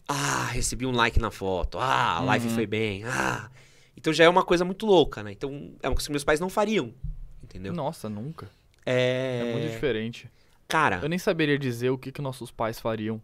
Ah, 0.05 0.47
recebi 0.51 0.85
um 0.85 0.91
like 0.91 1.19
na 1.19 1.31
foto, 1.31 1.77
ah, 1.79 2.17
a 2.17 2.19
live 2.21 2.49
Uhum. 2.49 2.55
foi 2.55 2.67
bem, 2.67 3.05
ah. 3.05 3.49
Então 3.95 4.11
já 4.11 4.25
é 4.25 4.29
uma 4.29 4.43
coisa 4.43 4.65
muito 4.65 4.85
louca, 4.85 5.23
né? 5.23 5.31
Então 5.31 5.71
é 5.81 5.87
uma 5.87 5.95
coisa 5.95 6.05
que 6.05 6.11
meus 6.11 6.25
pais 6.25 6.41
não 6.41 6.49
fariam, 6.49 6.93
entendeu? 7.41 7.71
Nossa, 7.71 8.09
nunca. 8.09 8.49
É... 8.85 9.39
É 9.41 9.53
muito 9.53 9.71
diferente. 9.71 10.29
Cara, 10.67 10.99
Eu 11.01 11.07
nem 11.07 11.17
saberia 11.17 11.57
dizer 11.57 11.91
o 11.91 11.97
que, 11.97 12.11
que 12.11 12.21
nossos 12.21 12.51
pais 12.51 12.77
fariam. 12.77 13.21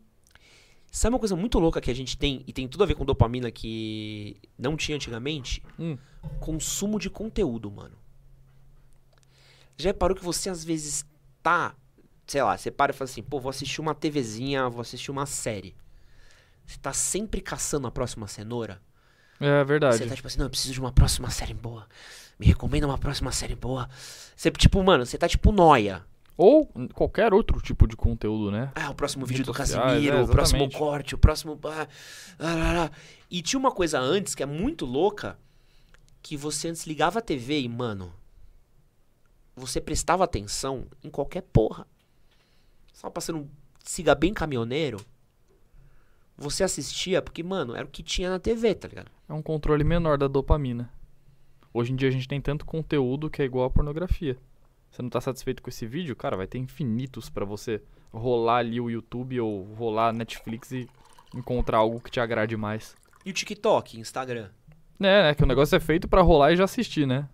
Sabe 0.91 1.13
uma 1.13 1.19
coisa 1.19 1.35
muito 1.35 1.59
louca 1.59 1.81
que 1.81 1.91
a 1.91 1.95
gente 1.95 2.17
tem, 2.17 2.43
e 2.47 2.53
tem 2.53 2.67
tudo 2.67 2.83
a 2.83 2.87
ver 2.87 2.95
com 2.95 3.05
dopamina 3.05 3.51
que 3.51 4.37
não 4.57 4.75
tinha 4.75 4.95
antigamente? 4.95 5.63
Hum. 5.77 5.97
Consumo 6.39 6.99
de 6.99 7.09
conteúdo, 7.09 7.69
mano. 7.69 7.95
Já 9.77 9.89
reparou 9.89 10.15
que 10.15 10.23
você 10.23 10.49
às 10.49 10.63
vezes 10.63 11.05
tá, 11.41 11.75
sei 12.27 12.43
lá, 12.43 12.57
você 12.57 12.69
para 12.69 12.91
e 12.91 12.95
fala 12.95 13.09
assim, 13.09 13.23
pô, 13.23 13.39
vou 13.39 13.49
assistir 13.49 13.79
uma 13.79 13.95
TVzinha, 13.95 14.69
vou 14.69 14.81
assistir 14.81 15.09
uma 15.11 15.25
série. 15.25 15.75
Você 16.65 16.77
tá 16.77 16.93
sempre 16.93 17.41
caçando 17.41 17.87
a 17.87 17.91
próxima 17.91 18.27
cenoura? 18.27 18.81
É 19.39 19.63
verdade. 19.63 19.97
Você 19.97 20.05
tá 20.05 20.15
tipo 20.15 20.27
assim, 20.27 20.37
não, 20.37 20.45
eu 20.45 20.49
preciso 20.49 20.73
de 20.73 20.79
uma 20.79 20.91
próxima 20.91 21.29
série 21.29 21.53
boa. 21.53 21.87
Me 22.37 22.45
recomenda 22.45 22.85
uma 22.85 22.97
próxima 22.97 23.31
série 23.31 23.55
boa. 23.55 23.89
Você, 24.35 24.51
tipo, 24.51 24.83
mano, 24.83 25.05
você 25.05 25.17
tá 25.17 25.27
tipo 25.27 25.51
noia. 25.51 26.03
Ou 26.41 26.65
qualquer 26.93 27.33
outro 27.33 27.59
tipo 27.61 27.85
de 27.85 27.97
conteúdo, 27.97 28.49
né? 28.49 28.71
Ah, 28.73 28.89
o 28.91 28.95
próximo 28.95 29.25
vídeo 29.25 29.43
do 29.43 29.51
Casimiro, 29.51 30.15
é, 30.15 30.23
o 30.23 30.25
próximo 30.25 30.71
corte, 30.71 31.13
o 31.13 31.17
próximo. 31.17 31.59
E 33.29 33.41
tinha 33.41 33.59
uma 33.59 33.73
coisa 33.73 33.99
antes 33.99 34.33
que 34.33 34.41
é 34.41 34.45
muito 34.45 34.85
louca, 34.85 35.37
que 36.21 36.37
você 36.37 36.69
antes 36.69 36.87
ligava 36.87 37.19
a 37.19 37.21
TV 37.21 37.59
e, 37.59 37.67
mano, 37.67 38.13
você 39.53 39.81
prestava 39.81 40.23
atenção 40.23 40.87
em 41.03 41.09
qualquer 41.09 41.41
porra. 41.41 41.85
Só 42.93 43.09
passando 43.09 43.39
um 43.39 43.49
siga 43.83 44.15
bem 44.15 44.33
caminhoneiro. 44.33 44.97
Você 46.37 46.63
assistia 46.63 47.21
porque, 47.21 47.43
mano, 47.43 47.75
era 47.75 47.85
o 47.85 47.89
que 47.89 48.01
tinha 48.01 48.29
na 48.29 48.39
TV, 48.39 48.73
tá 48.75 48.87
ligado? 48.87 49.11
É 49.27 49.33
um 49.33 49.41
controle 49.41 49.83
menor 49.83 50.17
da 50.17 50.29
dopamina. 50.29 50.89
Hoje 51.73 51.91
em 51.91 51.97
dia 51.97 52.07
a 52.07 52.11
gente 52.11 52.29
tem 52.29 52.39
tanto 52.39 52.65
conteúdo 52.65 53.29
que 53.29 53.41
é 53.41 53.45
igual 53.45 53.65
a 53.65 53.69
pornografia. 53.69 54.37
Você 54.91 55.01
não 55.01 55.09
tá 55.09 55.21
satisfeito 55.21 55.61
com 55.61 55.69
esse 55.69 55.85
vídeo? 55.85 56.15
Cara, 56.15 56.35
vai 56.35 56.47
ter 56.47 56.57
infinitos 56.57 57.29
pra 57.29 57.45
você 57.45 57.81
rolar 58.11 58.57
ali 58.57 58.81
o 58.81 58.89
YouTube 58.89 59.39
ou 59.39 59.63
rolar 59.75 60.11
Netflix 60.11 60.71
e 60.71 60.87
encontrar 61.33 61.77
algo 61.77 61.99
que 61.99 62.09
te 62.09 62.19
agrade 62.19 62.57
mais. 62.57 62.95
E 63.25 63.29
o 63.29 63.33
TikTok, 63.33 63.99
Instagram. 63.99 64.49
É, 64.99 65.23
né? 65.23 65.35
Que 65.35 65.43
o 65.43 65.47
negócio 65.47 65.75
é 65.75 65.79
feito 65.79 66.07
pra 66.07 66.21
rolar 66.21 66.51
e 66.51 66.57
já 66.57 66.63
assistir, 66.63 67.05
né? 67.05 67.27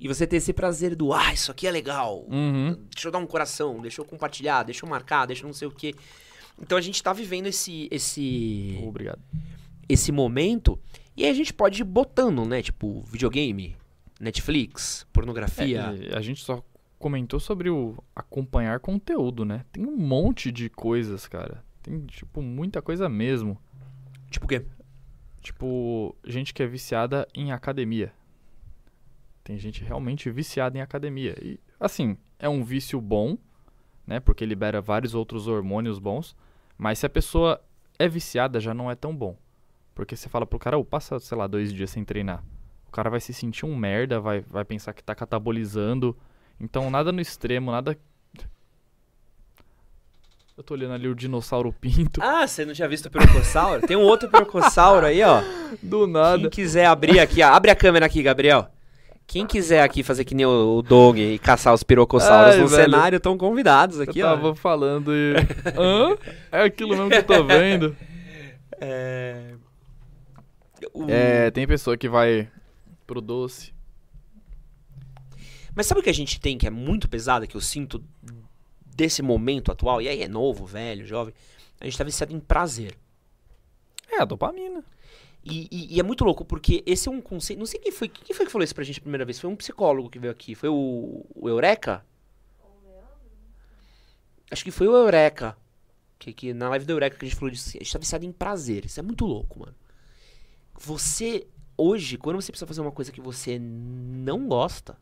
E 0.00 0.06
você 0.06 0.26
ter 0.26 0.36
esse 0.36 0.52
prazer 0.52 0.94
do, 0.94 1.12
ah, 1.12 1.32
isso 1.32 1.50
aqui 1.50 1.66
é 1.66 1.70
legal. 1.70 2.24
Uhum. 2.30 2.76
Deixa 2.94 3.08
eu 3.08 3.12
dar 3.12 3.18
um 3.18 3.26
coração, 3.26 3.80
deixa 3.80 4.00
eu 4.00 4.04
compartilhar, 4.04 4.62
deixa 4.62 4.84
eu 4.84 4.88
marcar, 4.88 5.26
deixa 5.26 5.42
eu 5.42 5.46
não 5.46 5.54
sei 5.54 5.66
o 5.66 5.72
quê. 5.72 5.94
Então 6.60 6.78
a 6.78 6.80
gente 6.80 7.02
tá 7.02 7.12
vivendo 7.12 7.46
esse 7.46 7.88
esse 7.90 8.78
Obrigado. 8.86 9.20
esse 9.88 10.12
momento 10.12 10.78
e 11.16 11.24
aí 11.24 11.30
a 11.30 11.34
gente 11.34 11.52
pode 11.52 11.80
ir 11.80 11.84
botando, 11.84 12.44
né, 12.44 12.62
tipo, 12.62 13.00
videogame, 13.02 13.76
Netflix, 14.20 15.04
pornografia. 15.12 15.96
É, 16.12 16.16
a 16.16 16.20
gente 16.20 16.44
só 16.44 16.62
comentou 16.98 17.38
sobre 17.38 17.70
o 17.70 17.96
acompanhar 18.14 18.80
conteúdo, 18.80 19.44
né? 19.44 19.64
Tem 19.72 19.86
um 19.86 19.96
monte 19.96 20.50
de 20.50 20.68
coisas, 20.68 21.26
cara. 21.26 21.64
Tem, 21.82 22.00
tipo, 22.06 22.42
muita 22.42 22.82
coisa 22.82 23.08
mesmo. 23.08 23.56
Tipo 24.30 24.46
o 24.46 24.48
quê? 24.48 24.64
Tipo, 25.40 26.14
gente 26.24 26.52
que 26.52 26.62
é 26.62 26.66
viciada 26.66 27.26
em 27.34 27.52
academia. 27.52 28.12
Tem 29.44 29.58
gente 29.58 29.82
realmente 29.82 30.30
viciada 30.30 30.76
em 30.76 30.80
academia. 30.80 31.34
E, 31.40 31.58
assim, 31.80 32.18
é 32.38 32.48
um 32.48 32.62
vício 32.62 33.00
bom, 33.00 33.38
né? 34.06 34.20
Porque 34.20 34.44
libera 34.44 34.80
vários 34.80 35.14
outros 35.14 35.46
hormônios 35.46 35.98
bons. 35.98 36.36
Mas 36.76 36.98
se 36.98 37.06
a 37.06 37.10
pessoa 37.10 37.60
é 37.98 38.08
viciada, 38.08 38.60
já 38.60 38.74
não 38.74 38.90
é 38.90 38.94
tão 38.94 39.14
bom. 39.16 39.36
Porque 39.94 40.14
você 40.14 40.28
fala 40.28 40.46
pro 40.46 40.58
cara, 40.58 40.78
ô, 40.78 40.84
passa, 40.84 41.18
sei 41.18 41.36
lá, 41.36 41.46
dois 41.46 41.72
dias 41.72 41.90
sem 41.90 42.04
treinar. 42.04 42.44
O 42.86 42.90
cara 42.90 43.10
vai 43.10 43.20
se 43.20 43.32
sentir 43.32 43.66
um 43.66 43.76
merda, 43.76 44.20
vai, 44.20 44.40
vai 44.40 44.64
pensar 44.64 44.92
que 44.92 45.02
tá 45.02 45.14
catabolizando. 45.14 46.16
Então, 46.60 46.90
nada 46.90 47.12
no 47.12 47.20
extremo, 47.20 47.70
nada. 47.70 47.96
Eu 50.56 50.64
tô 50.64 50.74
olhando 50.74 50.94
ali 50.94 51.06
o 51.06 51.14
dinossauro 51.14 51.72
pinto. 51.72 52.20
Ah, 52.22 52.46
você 52.46 52.64
não 52.64 52.74
tinha 52.74 52.88
visto 52.88 53.06
o 53.06 53.10
pirocossauro? 53.10 53.86
Tem 53.86 53.96
um 53.96 54.02
outro 54.02 54.28
pirocossauro 54.28 55.06
aí, 55.06 55.22
ó. 55.22 55.40
Do 55.80 56.00
Quem 56.04 56.12
nada. 56.12 56.50
quiser 56.50 56.86
abrir 56.86 57.20
aqui, 57.20 57.42
ó, 57.42 57.48
abre 57.52 57.70
a 57.70 57.76
câmera 57.76 58.06
aqui, 58.06 58.22
Gabriel. 58.24 58.68
Quem 59.24 59.46
quiser 59.46 59.82
aqui 59.82 60.02
fazer 60.02 60.24
que 60.24 60.34
nem 60.34 60.46
o, 60.46 60.78
o 60.78 60.82
Dog 60.82 61.20
e 61.20 61.38
caçar 61.38 61.72
os 61.74 61.82
pirocossauros 61.84 62.54
Ai, 62.54 62.60
no 62.60 62.66
velho. 62.66 62.82
cenário, 62.90 63.16
estão 63.18 63.36
convidados 63.38 64.00
aqui, 64.00 64.18
eu 64.20 64.26
tava 64.26 64.48
ó. 64.48 64.54
falando 64.54 65.12
e. 65.14 65.34
Hã? 65.78 66.16
É 66.50 66.62
aquilo 66.64 66.90
mesmo 66.96 67.08
que 67.10 67.16
eu 67.16 67.22
tô 67.24 67.44
vendo. 67.44 67.96
É... 68.80 69.54
o- 70.94 71.10
É, 71.10 71.50
tem 71.50 71.66
pessoa 71.66 71.96
que 71.96 72.08
vai 72.08 72.48
pro 73.08 73.20
doce. 73.20 73.72
Mas 75.74 75.86
sabe 75.86 76.00
o 76.00 76.02
que 76.04 76.10
a 76.10 76.14
gente 76.14 76.40
tem 76.40 76.56
que 76.58 76.66
é 76.66 76.70
muito 76.70 77.08
pesado, 77.08 77.46
que 77.46 77.56
eu 77.56 77.60
sinto 77.60 78.02
desse 78.86 79.22
momento 79.22 79.70
atual? 79.70 80.02
E 80.02 80.08
aí 80.08 80.22
é 80.22 80.28
novo, 80.28 80.66
velho, 80.66 81.06
jovem. 81.06 81.34
A 81.80 81.84
gente 81.84 81.96
tá 81.96 82.04
viciado 82.04 82.34
em 82.34 82.40
prazer. 82.40 82.96
É, 84.10 84.20
a 84.20 84.24
dopamina. 84.24 84.82
E, 85.44 85.68
e- 85.70 85.94
e 85.96 86.00
é 86.00 86.02
muito 86.02 86.24
louco, 86.24 86.44
porque 86.44 86.82
esse 86.84 87.08
é 87.08 87.12
um 87.12 87.20
conceito. 87.20 87.58
Não 87.58 87.66
sei 87.66 87.78
quem 87.78 87.92
foi. 87.92 88.08
Quem 88.08 88.34
foi 88.34 88.44
que 88.46 88.52
falou 88.52 88.64
isso 88.64 88.74
pra 88.74 88.82
gente 88.84 88.98
a 88.98 89.02
primeira 89.02 89.24
vez? 89.24 89.38
Foi 89.38 89.48
um 89.48 89.54
psicólogo 89.56 90.10
que 90.10 90.18
veio 90.18 90.32
aqui. 90.32 90.54
Foi 90.54 90.68
o, 90.68 91.24
o 91.34 91.48
Eureka? 91.48 92.04
Acho 94.50 94.64
que 94.64 94.70
foi 94.70 94.88
o 94.88 94.96
Eureka. 94.96 95.56
Que, 96.18 96.32
que 96.32 96.52
na 96.52 96.68
live 96.70 96.84
do 96.84 96.90
Eureka 96.92 97.16
que 97.16 97.24
a 97.24 97.28
gente 97.28 97.38
falou 97.38 97.50
disso. 97.52 97.76
A 97.76 97.78
gente 97.78 97.92
tá 97.92 97.98
viciado 97.98 98.24
em 98.24 98.32
prazer. 98.32 98.84
Isso 98.86 98.98
é 98.98 99.02
muito 99.02 99.24
louco, 99.24 99.60
mano. 99.60 99.74
Você, 100.80 101.46
hoje, 101.76 102.16
quando 102.16 102.36
você 102.40 102.50
precisa 102.50 102.66
fazer 102.66 102.80
uma 102.80 102.92
coisa 102.92 103.12
que 103.12 103.20
você 103.20 103.58
não 103.58 104.48
gosta, 104.48 104.96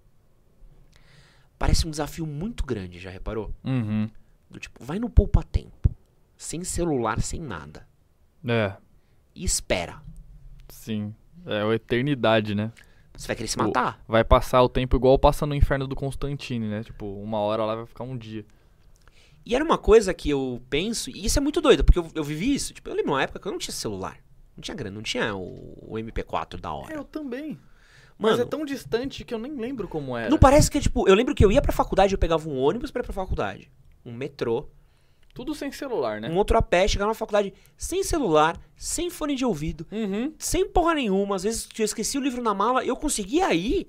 parece 1.58 1.86
um 1.86 1.90
desafio 1.90 2.26
muito 2.26 2.64
grande, 2.64 2.98
já 2.98 3.10
reparou? 3.10 3.52
Uhum. 3.64 4.08
Do 4.50 4.58
tipo, 4.60 4.82
vai 4.84 4.98
no 4.98 5.08
poupa-tempo. 5.10 5.90
Sem 6.36 6.62
celular, 6.64 7.20
sem 7.20 7.40
nada. 7.40 7.86
É, 8.46 8.74
E 9.34 9.44
espera. 9.44 10.00
sim. 10.68 11.14
É 11.44 11.62
a 11.62 11.74
eternidade, 11.74 12.54
né? 12.54 12.72
Você 13.16 13.26
vai 13.28 13.36
querer 13.36 13.48
se 13.48 13.56
O- 13.58 13.62
matar. 13.62 14.02
Vai 14.08 14.24
passar 14.24 14.62
o 14.62 14.68
tempo 14.68 14.96
igual 14.96 15.18
passa 15.18 15.46
no 15.46 15.54
inferno 15.54 15.86
do 15.86 15.94
Constantine, 15.96 16.68
né? 16.68 16.82
Tipo, 16.82 17.06
uma 17.22 17.38
hora 17.38 17.64
lá 17.64 17.74
vai 17.76 17.86
ficar 17.86 18.04
um 18.04 18.16
dia. 18.18 18.44
E 19.44 19.54
era 19.54 19.64
uma 19.64 19.78
coisa 19.78 20.12
que 20.12 20.28
eu 20.28 20.60
penso, 20.68 21.08
e 21.08 21.24
isso 21.24 21.38
é 21.38 21.42
muito 21.42 21.60
doido, 21.60 21.84
porque 21.84 21.98
eu, 22.00 22.10
eu 22.14 22.24
vivi 22.24 22.52
isso. 22.54 22.74
Tipo, 22.74 22.90
eu 22.90 22.94
lembro 22.96 23.12
uma 23.12 23.22
época 23.22 23.38
que 23.38 23.46
eu 23.46 23.52
não 23.52 23.58
tinha 23.60 23.72
celular. 23.72 24.18
Não 24.56 24.60
tinha 24.62 24.74
grana, 24.74 24.94
não 24.96 25.02
tinha 25.02 25.34
o, 25.36 25.78
o 25.82 25.94
MP4 25.94 26.58
da 26.58 26.72
hora. 26.72 27.04
também. 27.04 27.58
Mano, 28.18 28.36
Mas 28.38 28.46
é 28.46 28.48
tão 28.48 28.64
distante 28.64 29.24
que 29.24 29.34
eu 29.34 29.38
nem 29.38 29.52
lembro 29.56 29.86
como 29.86 30.16
era. 30.16 30.30
não 30.30 30.38
parece 30.38 30.70
que, 30.70 30.80
tipo, 30.80 31.06
eu 31.08 31.14
lembro 31.14 31.34
que 31.34 31.44
eu 31.44 31.52
ia 31.52 31.60
pra 31.60 31.72
faculdade, 31.72 32.14
eu 32.14 32.18
pegava 32.18 32.48
um 32.48 32.58
ônibus 32.58 32.90
pra 32.90 33.00
ir 33.00 33.04
pra 33.04 33.12
faculdade. 33.12 33.70
Um 34.04 34.12
metrô, 34.14 34.68
Tudo 35.34 35.54
sem 35.54 35.70
celular, 35.70 36.18
né? 36.20 36.30
um 36.30 36.36
outro 36.36 36.56
a 36.56 36.62
pé, 36.62 36.88
chegava 36.88 37.10
na 37.10 37.14
faculdade 37.14 37.52
sem 37.76 38.02
celular, 38.02 38.58
sem 38.74 39.10
fone 39.10 39.34
de 39.34 39.44
ouvido, 39.44 39.86
Uhum. 39.92 40.32
sem 40.38 40.66
porra 40.66 40.94
nenhuma. 40.94 41.36
Às 41.36 41.42
vezes 41.42 41.68
eu 41.78 41.84
esqueci 41.84 42.16
o 42.16 42.22
livro 42.22 42.42
na 42.42 42.54
mala, 42.54 42.82
eu 42.84 42.96
conseguia 42.96 43.52
ir 43.52 43.86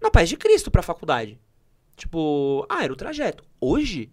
na 0.00 0.10
paz 0.10 0.28
de 0.30 0.36
Cristo 0.38 0.70
pra 0.70 0.82
faculdade. 0.82 1.38
Tipo, 1.94 2.64
ah, 2.70 2.82
era 2.84 2.92
o 2.92 2.96
trajeto. 2.96 3.44
Hoje, 3.60 4.10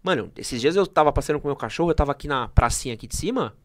mano, 0.00 0.30
esses 0.36 0.60
dias 0.60 0.76
eu 0.76 0.86
tava 0.86 1.12
passeando 1.12 1.40
com 1.40 1.48
o 1.48 1.50
meu 1.50 1.56
cachorro, 1.56 1.90
eu 1.90 1.94
tava 1.94 2.12
aqui 2.12 2.28
na 2.28 2.46
pracinha 2.48 2.94
aqui 2.94 3.08
de 3.08 3.16
cima. 3.16 3.56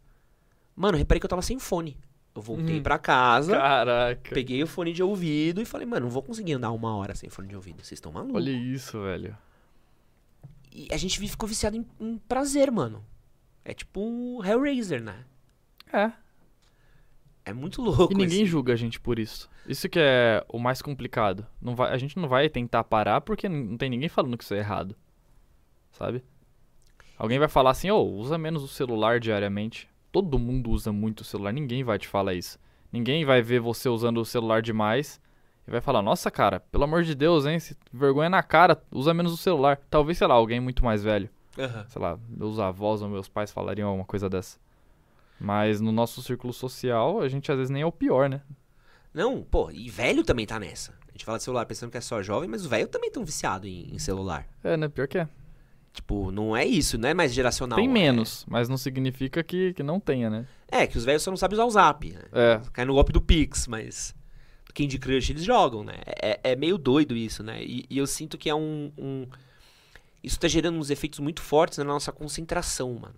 Mano, 0.74 0.96
reparei 0.98 1.20
que 1.20 1.26
eu 1.26 1.30
tava 1.30 1.42
sem 1.42 1.58
fone. 1.60 1.96
Eu 2.34 2.40
voltei 2.42 2.80
pra 2.80 2.98
casa, 2.98 3.52
Caraca. 3.56 4.32
peguei 4.34 4.62
o 4.62 4.66
fone 4.66 4.92
de 4.92 5.02
ouvido 5.02 5.60
e 5.60 5.64
falei, 5.64 5.86
mano, 5.86 6.06
não 6.06 6.10
vou 6.12 6.22
conseguir 6.22 6.52
andar 6.52 6.70
uma 6.70 6.94
hora 6.96 7.14
sem 7.14 7.28
fone 7.28 7.48
de 7.48 7.56
ouvido. 7.56 7.78
Vocês 7.78 7.92
estão 7.98 8.12
malucos. 8.12 8.36
Olha 8.36 8.50
isso, 8.50 9.00
velho. 9.02 9.36
E 10.72 10.88
a 10.92 10.96
gente 10.96 11.18
ficou 11.18 11.48
viciado 11.48 11.76
em, 11.76 11.84
em 11.98 12.18
prazer, 12.18 12.70
mano. 12.70 13.04
É 13.64 13.74
tipo 13.74 14.00
um 14.00 14.44
Hellraiser, 14.44 15.02
né? 15.02 15.24
É. 15.92 16.12
É 17.44 17.52
muito 17.52 17.82
louco. 17.82 18.12
E 18.12 18.16
ninguém 18.16 18.42
esse- 18.42 18.50
julga 18.50 18.72
a 18.72 18.76
gente 18.76 19.00
por 19.00 19.18
isso. 19.18 19.50
Isso 19.66 19.88
que 19.88 19.98
é 19.98 20.44
o 20.48 20.58
mais 20.58 20.80
complicado. 20.80 21.44
Não 21.60 21.74
vai, 21.74 21.92
a 21.92 21.98
gente 21.98 22.16
não 22.16 22.28
vai 22.28 22.48
tentar 22.48 22.84
parar 22.84 23.20
porque 23.20 23.48
não 23.48 23.76
tem 23.76 23.90
ninguém 23.90 24.08
falando 24.08 24.38
que 24.38 24.44
isso 24.44 24.54
é 24.54 24.58
errado. 24.58 24.96
Sabe? 25.92 26.22
Alguém 27.18 27.38
vai 27.38 27.48
falar 27.48 27.70
assim, 27.70 27.90
ô, 27.90 28.00
usa 28.02 28.38
menos 28.38 28.62
o 28.62 28.68
celular 28.68 29.18
diariamente. 29.18 29.88
Todo 30.12 30.38
mundo 30.38 30.70
usa 30.70 30.92
muito 30.92 31.20
o 31.20 31.24
celular, 31.24 31.52
ninguém 31.52 31.84
vai 31.84 31.98
te 31.98 32.08
falar 32.08 32.34
isso. 32.34 32.58
Ninguém 32.92 33.24
vai 33.24 33.40
ver 33.40 33.60
você 33.60 33.88
usando 33.88 34.18
o 34.18 34.24
celular 34.24 34.60
demais 34.62 35.20
e 35.66 35.70
vai 35.70 35.80
falar, 35.80 36.02
nossa, 36.02 36.30
cara, 36.30 36.58
pelo 36.58 36.84
amor 36.84 37.04
de 37.04 37.14
Deus, 37.14 37.46
hein? 37.46 37.58
Vergonha 37.92 38.28
na 38.28 38.42
cara, 38.42 38.82
usa 38.90 39.14
menos 39.14 39.32
o 39.32 39.36
celular. 39.36 39.80
Talvez, 39.88 40.18
sei 40.18 40.26
lá, 40.26 40.34
alguém 40.34 40.58
muito 40.58 40.84
mais 40.84 41.02
velho. 41.02 41.30
Aham. 41.58 41.86
Sei 41.88 42.02
lá, 42.02 42.18
meus 42.28 42.58
avós 42.58 43.02
ou 43.02 43.08
meus 43.08 43.28
pais 43.28 43.52
falariam 43.52 43.94
uma 43.94 44.04
coisa 44.04 44.28
dessa. 44.28 44.58
Mas 45.38 45.80
no 45.80 45.92
nosso 45.92 46.22
círculo 46.22 46.52
social, 46.52 47.20
a 47.20 47.28
gente 47.28 47.50
às 47.50 47.56
vezes 47.56 47.70
nem 47.70 47.82
é 47.82 47.86
o 47.86 47.92
pior, 47.92 48.28
né? 48.28 48.42
Não, 49.14 49.42
pô, 49.42 49.70
e 49.70 49.88
velho 49.88 50.24
também 50.24 50.46
tá 50.46 50.58
nessa. 50.58 50.92
A 51.08 51.12
gente 51.12 51.24
fala 51.24 51.38
de 51.38 51.44
celular 51.44 51.66
pensando 51.66 51.90
que 51.90 51.96
é 51.96 52.00
só 52.00 52.22
jovem, 52.22 52.48
mas 52.48 52.62
os 52.62 52.66
velhos 52.66 52.90
também 52.90 53.08
estão 53.08 53.24
viciados 53.24 53.68
em, 53.68 53.94
em 53.94 53.98
celular. 53.98 54.46
É, 54.62 54.76
né? 54.76 54.88
Pior 54.88 55.08
que 55.08 55.18
é. 55.18 55.28
Tipo, 55.92 56.30
não 56.30 56.56
é 56.56 56.64
isso, 56.64 56.96
não 56.96 57.08
é 57.08 57.14
mais 57.14 57.32
geracional. 57.32 57.76
Tem 57.76 57.88
é- 57.88 57.92
menos, 57.92 58.44
mas 58.48 58.68
não 58.68 58.76
significa 58.76 59.42
que, 59.42 59.72
que 59.74 59.82
não 59.82 59.98
tenha, 59.98 60.30
né? 60.30 60.46
É, 60.68 60.86
que 60.86 60.96
os 60.96 61.04
velhos 61.04 61.22
só 61.22 61.30
não 61.30 61.36
sabem 61.36 61.54
usar 61.54 61.64
o 61.64 61.70
zap. 61.70 62.08
Né? 62.10 62.22
É. 62.32 62.60
Cai 62.72 62.84
no 62.84 62.94
golpe 62.94 63.12
do 63.12 63.20
Pix, 63.20 63.66
mas. 63.66 64.14
Candy 64.72 65.00
Crush 65.00 65.30
eles 65.30 65.42
jogam, 65.42 65.82
né? 65.82 65.94
É, 66.06 66.52
é 66.52 66.56
meio 66.56 66.78
doido 66.78 67.16
isso, 67.16 67.42
né? 67.42 67.60
E, 67.62 67.84
e 67.90 67.98
eu 67.98 68.06
sinto 68.06 68.38
que 68.38 68.48
é 68.48 68.54
um, 68.54 68.92
um- 68.96 69.26
Isso 70.22 70.38
tá 70.38 70.46
gerando 70.46 70.78
uns 70.78 70.90
efeitos 70.90 71.18
muito 71.18 71.42
fortes 71.42 71.78
na 71.78 71.84
nossa 71.84 72.12
concentração, 72.12 72.94
mano. 72.94 73.16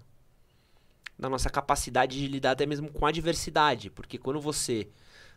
Na 1.18 1.29
nossa 1.29 1.51
capacidade 1.51 2.18
de 2.18 2.27
lidar 2.27 2.53
até 2.53 2.64
mesmo 2.64 2.91
com 2.91 3.05
a 3.05 3.11
adversidade. 3.11 3.91
Porque 3.91 4.16
quando 4.16 4.41
você. 4.41 4.89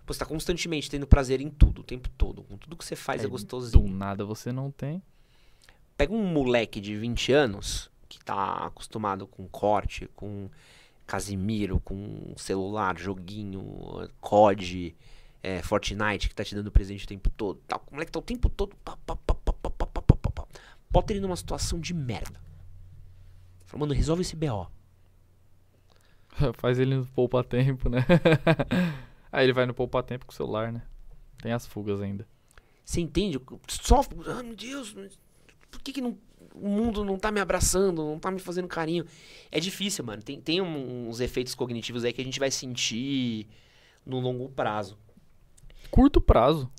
Você 0.07 0.19
tá 0.19 0.25
constantemente 0.25 0.89
tendo 0.89 1.05
prazer 1.05 1.41
em 1.41 1.49
tudo, 1.49 1.81
o 1.81 1.83
tempo 1.83 2.07
todo. 2.17 2.43
Com 2.43 2.55
tudo 2.57 2.77
que 2.77 2.85
você 2.85 2.95
faz 2.95 3.21
é, 3.21 3.25
Aí, 3.25 3.29
gostosinho. 3.29 3.83
Do 3.83 3.89
nada 3.91 4.23
você 4.23 4.53
não 4.53 4.71
tem. 4.71 5.01
Pega 5.97 6.13
um 6.13 6.25
moleque 6.25 6.81
de 6.81 6.95
20 6.95 7.31
anos 7.31 7.89
que 8.09 8.19
tá 8.19 8.65
acostumado 8.65 9.25
com 9.25 9.47
corte, 9.47 10.09
com 10.15 10.49
Casimiro, 11.07 11.79
com 11.79 12.33
celular, 12.35 12.97
joguinho, 12.97 14.09
COD, 14.19 14.95
é, 15.41 15.61
Fortnite, 15.61 16.27
que 16.27 16.35
tá 16.35 16.43
te 16.43 16.55
dando 16.55 16.71
presente 16.71 17.05
o 17.05 17.07
tempo 17.07 17.29
todo. 17.29 17.59
Tá, 17.67 17.77
o 17.77 17.93
moleque 17.93 18.11
tá 18.11 18.19
o 18.19 18.23
tempo 18.23 18.49
todo. 18.49 18.75
Pá, 18.83 18.97
pá, 19.05 19.15
pá, 19.15 19.35
pá, 19.35 19.53
pá, 19.53 19.69
pá, 19.69 19.85
pá, 19.87 20.01
pá, 20.01 20.31
pá. 20.31 20.47
Bota 20.89 21.13
ele 21.13 21.19
numa 21.19 21.35
situação 21.35 21.79
de 21.79 21.93
merda. 21.93 22.41
Fala, 23.65 23.81
mano, 23.81 23.93
resolve 23.93 24.23
esse 24.23 24.35
BO. 24.35 24.67
Faz 26.57 26.79
ele 26.79 26.95
no 26.95 27.05
poupa-tempo, 27.05 27.89
né? 27.89 28.05
Aí 29.31 29.45
ele 29.45 29.53
vai 29.53 29.65
no 29.65 29.73
poupa-tempo 29.73 30.25
com 30.25 30.31
o 30.31 30.35
celular, 30.35 30.71
né? 30.71 30.81
Tem 31.41 31.51
as 31.51 31.67
fugas 31.67 32.01
ainda. 32.01 32.27
Você 32.83 33.01
entende? 33.01 33.39
Sofre. 33.67 34.17
Ah, 34.27 34.41
meu 34.41 34.55
Deus, 34.55 34.95
por 35.75 35.83
que, 35.83 35.91
que 35.93 36.01
não, 36.01 36.17
o 36.53 36.69
mundo 36.69 37.03
não 37.03 37.17
tá 37.17 37.31
me 37.31 37.39
abraçando, 37.39 38.03
não 38.03 38.17
tá 38.17 38.31
me 38.31 38.39
fazendo 38.39 38.67
carinho? 38.67 39.05
É 39.51 39.59
difícil, 39.59 40.03
mano. 40.05 40.21
Tem, 40.23 40.39
tem 40.39 40.61
uns 40.61 41.19
efeitos 41.19 41.53
cognitivos 41.53 42.03
aí 42.03 42.13
que 42.13 42.21
a 42.21 42.23
gente 42.23 42.39
vai 42.39 42.49
sentir 42.49 43.47
no 44.05 44.19
longo 44.19 44.49
prazo. 44.49 44.97
Curto 45.91 46.21
prazo. 46.21 46.71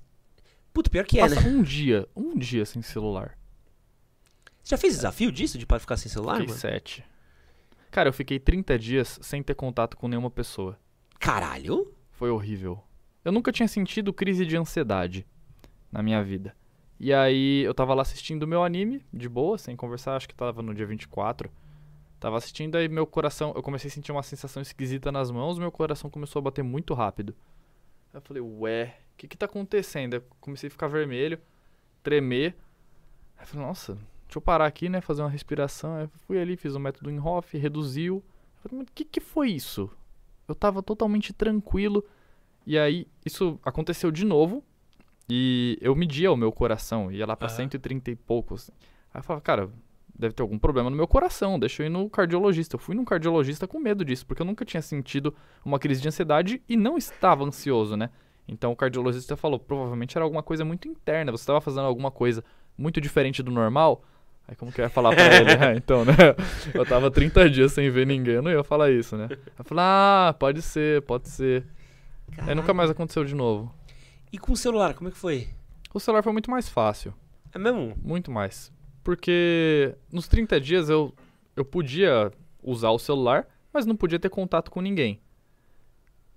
Puta, 0.72 0.90
pior 0.90 1.04
que 1.04 1.18
é, 1.18 1.22
Passa 1.22 1.40
né? 1.40 1.48
um 1.48 1.62
dia, 1.62 2.08
um 2.14 2.36
dia 2.36 2.64
sem 2.64 2.82
celular. 2.82 3.38
Você 4.62 4.70
já 4.70 4.76
fez 4.78 4.94
desafio 4.94 5.30
disso, 5.30 5.58
de 5.58 5.66
ficar 5.78 5.96
sem 5.96 6.10
celular, 6.10 6.34
Fiquei 6.34 6.48
mano? 6.48 6.60
sete. 6.60 7.04
Cara, 7.90 8.08
eu 8.08 8.12
fiquei 8.12 8.38
30 8.38 8.78
dias 8.78 9.18
sem 9.22 9.42
ter 9.42 9.54
contato 9.54 9.96
com 9.96 10.08
nenhuma 10.08 10.30
pessoa. 10.30 10.78
Caralho? 11.18 11.94
Foi 12.10 12.30
horrível. 12.30 12.82
Eu 13.24 13.32
nunca 13.32 13.52
tinha 13.52 13.68
sentido 13.68 14.12
crise 14.12 14.44
de 14.44 14.56
ansiedade 14.56 15.26
na 15.90 16.02
minha 16.02 16.22
vida. 16.22 16.54
E 16.98 17.12
aí 17.12 17.62
eu 17.62 17.74
tava 17.74 17.92
lá 17.94 18.02
assistindo 18.02 18.46
meu 18.46 18.64
anime, 18.64 19.04
de 19.12 19.28
boa, 19.28 19.58
sem 19.58 19.76
conversar, 19.76 20.16
acho 20.16 20.28
que 20.28 20.34
tava 20.34 20.62
no 20.62 20.74
dia 20.74 20.86
24. 20.86 21.50
Tava 22.18 22.38
assistindo 22.38 22.76
aí 22.76 22.88
meu 22.88 23.06
coração, 23.06 23.52
eu 23.54 23.62
comecei 23.62 23.88
a 23.88 23.90
sentir 23.92 24.10
uma 24.10 24.22
sensação 24.22 24.62
esquisita 24.62 25.12
nas 25.12 25.30
mãos, 25.30 25.58
meu 25.58 25.70
coração 25.70 26.08
começou 26.08 26.40
a 26.40 26.42
bater 26.42 26.64
muito 26.64 26.94
rápido. 26.94 27.34
Aí 28.12 28.18
eu 28.18 28.22
falei, 28.22 28.42
ué, 28.42 28.96
o 29.12 29.16
que 29.18 29.28
que 29.28 29.36
tá 29.36 29.44
acontecendo? 29.44 30.14
Eu 30.14 30.24
comecei 30.40 30.68
a 30.68 30.70
ficar 30.70 30.88
vermelho, 30.88 31.38
tremer. 32.02 32.56
Aí 33.36 33.44
eu 33.44 33.46
falei, 33.46 33.66
nossa, 33.66 33.94
deixa 34.24 34.38
eu 34.38 34.40
parar 34.40 34.66
aqui, 34.66 34.88
né, 34.88 35.02
fazer 35.02 35.22
uma 35.22 35.28
respiração. 35.28 35.96
Aí 35.96 36.04
eu 36.04 36.10
fui 36.26 36.40
ali, 36.40 36.56
fiz 36.56 36.74
o 36.74 36.80
método 36.80 37.10
Inhoff, 37.10 37.58
reduziu. 37.58 38.16
Eu 38.16 38.70
falei, 38.70 38.78
mas 38.78 38.88
o 38.88 38.92
que 38.94 39.04
que 39.04 39.20
foi 39.20 39.50
isso? 39.50 39.90
Eu 40.48 40.54
tava 40.54 40.82
totalmente 40.82 41.34
tranquilo. 41.34 42.02
E 42.66 42.78
aí, 42.78 43.06
isso 43.24 43.60
aconteceu 43.62 44.10
de 44.10 44.24
novo. 44.24 44.64
E 45.28 45.76
eu 45.80 45.94
media 45.94 46.30
o 46.30 46.36
meu 46.36 46.52
coração, 46.52 47.10
ia 47.10 47.26
lá 47.26 47.36
pra 47.36 47.48
Aham. 47.48 47.56
130 47.56 48.10
e 48.10 48.16
poucos. 48.16 48.70
Aí 49.12 49.18
eu 49.20 49.22
falava, 49.22 49.40
cara, 49.42 49.70
deve 50.18 50.34
ter 50.34 50.42
algum 50.42 50.58
problema 50.58 50.88
no 50.88 50.96
meu 50.96 51.06
coração, 51.06 51.58
deixa 51.58 51.82
eu 51.82 51.86
ir 51.86 51.90
no 51.90 52.08
cardiologista. 52.08 52.76
Eu 52.76 52.80
fui 52.80 52.94
num 52.94 53.04
cardiologista 53.04 53.66
com 53.66 53.78
medo 53.78 54.04
disso, 54.04 54.26
porque 54.26 54.42
eu 54.42 54.46
nunca 54.46 54.64
tinha 54.64 54.82
sentido 54.82 55.34
uma 55.64 55.78
crise 55.78 56.00
de 56.00 56.08
ansiedade 56.08 56.62
e 56.68 56.76
não 56.76 56.96
estava 56.96 57.44
ansioso, 57.44 57.96
né? 57.96 58.10
Então 58.48 58.70
o 58.72 58.76
cardiologista 58.76 59.36
falou, 59.36 59.58
provavelmente 59.58 60.16
era 60.16 60.24
alguma 60.24 60.42
coisa 60.42 60.64
muito 60.64 60.86
interna, 60.86 61.32
você 61.32 61.42
estava 61.42 61.60
fazendo 61.60 61.86
alguma 61.86 62.10
coisa 62.10 62.44
muito 62.78 63.00
diferente 63.00 63.42
do 63.42 63.50
normal. 63.50 64.04
Aí 64.46 64.54
como 64.54 64.70
que 64.70 64.80
eu 64.80 64.84
ia 64.84 64.88
falar 64.88 65.12
pra 65.12 65.34
ele? 65.34 65.50
Ah, 65.58 65.74
então, 65.74 66.04
né? 66.04 66.12
Eu 66.72 66.86
tava 66.86 67.10
30 67.10 67.50
dias 67.50 67.72
sem 67.72 67.90
ver 67.90 68.06
ninguém, 68.06 68.34
eu 68.34 68.42
não 68.42 68.50
ia 68.50 68.62
falar 68.62 68.90
isso, 68.92 69.16
né? 69.16 69.28
Eu 69.58 69.64
falei, 69.64 69.84
ah, 69.84 70.34
pode 70.38 70.62
ser, 70.62 71.02
pode 71.02 71.28
ser. 71.28 71.64
Aí 72.38 72.54
nunca 72.54 72.72
mais 72.72 72.90
aconteceu 72.90 73.24
de 73.24 73.34
novo. 73.34 73.74
E 74.36 74.38
com 74.38 74.52
o 74.52 74.56
celular, 74.56 74.92
como 74.92 75.08
é 75.08 75.10
que 75.10 75.16
foi? 75.16 75.48
O 75.94 75.98
celular 75.98 76.22
foi 76.22 76.30
muito 76.30 76.50
mais 76.50 76.68
fácil. 76.68 77.14
É 77.54 77.58
mesmo? 77.58 77.96
Muito 78.02 78.30
mais. 78.30 78.70
Porque 79.02 79.96
nos 80.12 80.28
30 80.28 80.60
dias 80.60 80.90
eu, 80.90 81.14
eu 81.56 81.64
podia 81.64 82.30
usar 82.62 82.90
o 82.90 82.98
celular, 82.98 83.48
mas 83.72 83.86
não 83.86 83.96
podia 83.96 84.18
ter 84.18 84.28
contato 84.28 84.70
com 84.70 84.82
ninguém. 84.82 85.22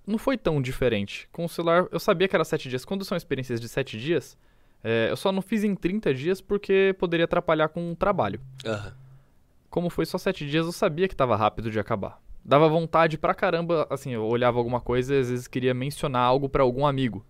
Não 0.06 0.16
foi 0.16 0.38
tão 0.38 0.62
diferente. 0.62 1.28
Com 1.30 1.44
o 1.44 1.48
celular, 1.48 1.88
eu 1.92 2.00
sabia 2.00 2.26
que 2.26 2.34
era 2.34 2.42
7 2.42 2.70
dias. 2.70 2.86
Quando 2.86 3.04
são 3.04 3.18
experiências 3.18 3.60
de 3.60 3.68
7 3.68 4.00
dias, 4.00 4.34
é, 4.82 5.08
eu 5.10 5.16
só 5.18 5.30
não 5.30 5.42
fiz 5.42 5.62
em 5.62 5.74
30 5.74 6.14
dias 6.14 6.40
porque 6.40 6.96
poderia 6.98 7.26
atrapalhar 7.26 7.68
com 7.68 7.92
o 7.92 7.94
trabalho. 7.94 8.40
Aham. 8.64 8.94
Como 9.68 9.90
foi 9.90 10.06
só 10.06 10.16
7 10.16 10.48
dias, 10.48 10.64
eu 10.64 10.72
sabia 10.72 11.06
que 11.06 11.14
tava 11.14 11.36
rápido 11.36 11.70
de 11.70 11.78
acabar. 11.78 12.18
Dava 12.42 12.66
vontade 12.66 13.18
pra 13.18 13.34
caramba, 13.34 13.86
assim, 13.90 14.14
eu 14.14 14.24
olhava 14.24 14.56
alguma 14.56 14.80
coisa 14.80 15.14
e 15.14 15.20
às 15.20 15.28
vezes 15.28 15.46
queria 15.46 15.74
mencionar 15.74 16.22
algo 16.22 16.48
pra 16.48 16.62
algum 16.62 16.86
amigo. 16.86 17.26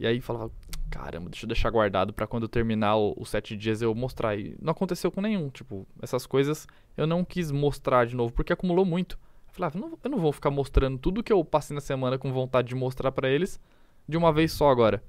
E 0.00 0.06
aí 0.06 0.18
falava, 0.18 0.50
caramba, 0.90 1.28
deixa 1.28 1.44
eu 1.44 1.48
deixar 1.48 1.68
guardado 1.68 2.10
pra 2.10 2.26
quando 2.26 2.44
eu 2.44 2.48
terminar 2.48 2.96
os 2.96 3.28
sete 3.28 3.54
dias 3.54 3.82
eu 3.82 3.94
mostrar. 3.94 4.34
E 4.34 4.56
não 4.58 4.70
aconteceu 4.70 5.12
com 5.12 5.20
nenhum. 5.20 5.50
Tipo, 5.50 5.86
essas 6.00 6.24
coisas 6.24 6.66
eu 6.96 7.06
não 7.06 7.22
quis 7.22 7.50
mostrar 7.50 8.06
de 8.06 8.16
novo 8.16 8.32
porque 8.32 8.50
acumulou 8.50 8.86
muito. 8.86 9.18
Eu 9.46 9.52
falava, 9.52 9.78
não, 9.78 9.98
eu 10.02 10.10
não 10.10 10.18
vou 10.18 10.32
ficar 10.32 10.50
mostrando 10.50 10.96
tudo 10.96 11.22
que 11.22 11.30
eu 11.30 11.44
passei 11.44 11.74
na 11.74 11.82
semana 11.82 12.16
com 12.16 12.32
vontade 12.32 12.68
de 12.68 12.74
mostrar 12.74 13.12
pra 13.12 13.28
eles 13.28 13.60
de 14.08 14.16
uma 14.16 14.32
vez 14.32 14.52
só 14.52 14.70
agora. 14.70 15.04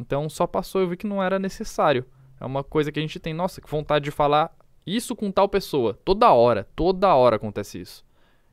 Então 0.00 0.30
só 0.30 0.46
passou 0.46 0.80
eu 0.80 0.88
vi 0.88 0.96
que 0.96 1.06
não 1.06 1.22
era 1.22 1.38
necessário. 1.38 2.06
É 2.40 2.46
uma 2.46 2.64
coisa 2.64 2.90
que 2.90 2.98
a 2.98 3.02
gente 3.02 3.20
tem, 3.20 3.34
nossa, 3.34 3.60
que 3.60 3.68
vontade 3.68 4.06
de 4.06 4.10
falar 4.10 4.50
isso 4.86 5.14
com 5.14 5.30
tal 5.30 5.46
pessoa. 5.46 5.92
Toda 6.06 6.32
hora, 6.32 6.66
toda 6.74 7.14
hora 7.14 7.36
acontece 7.36 7.82
isso. 7.82 8.02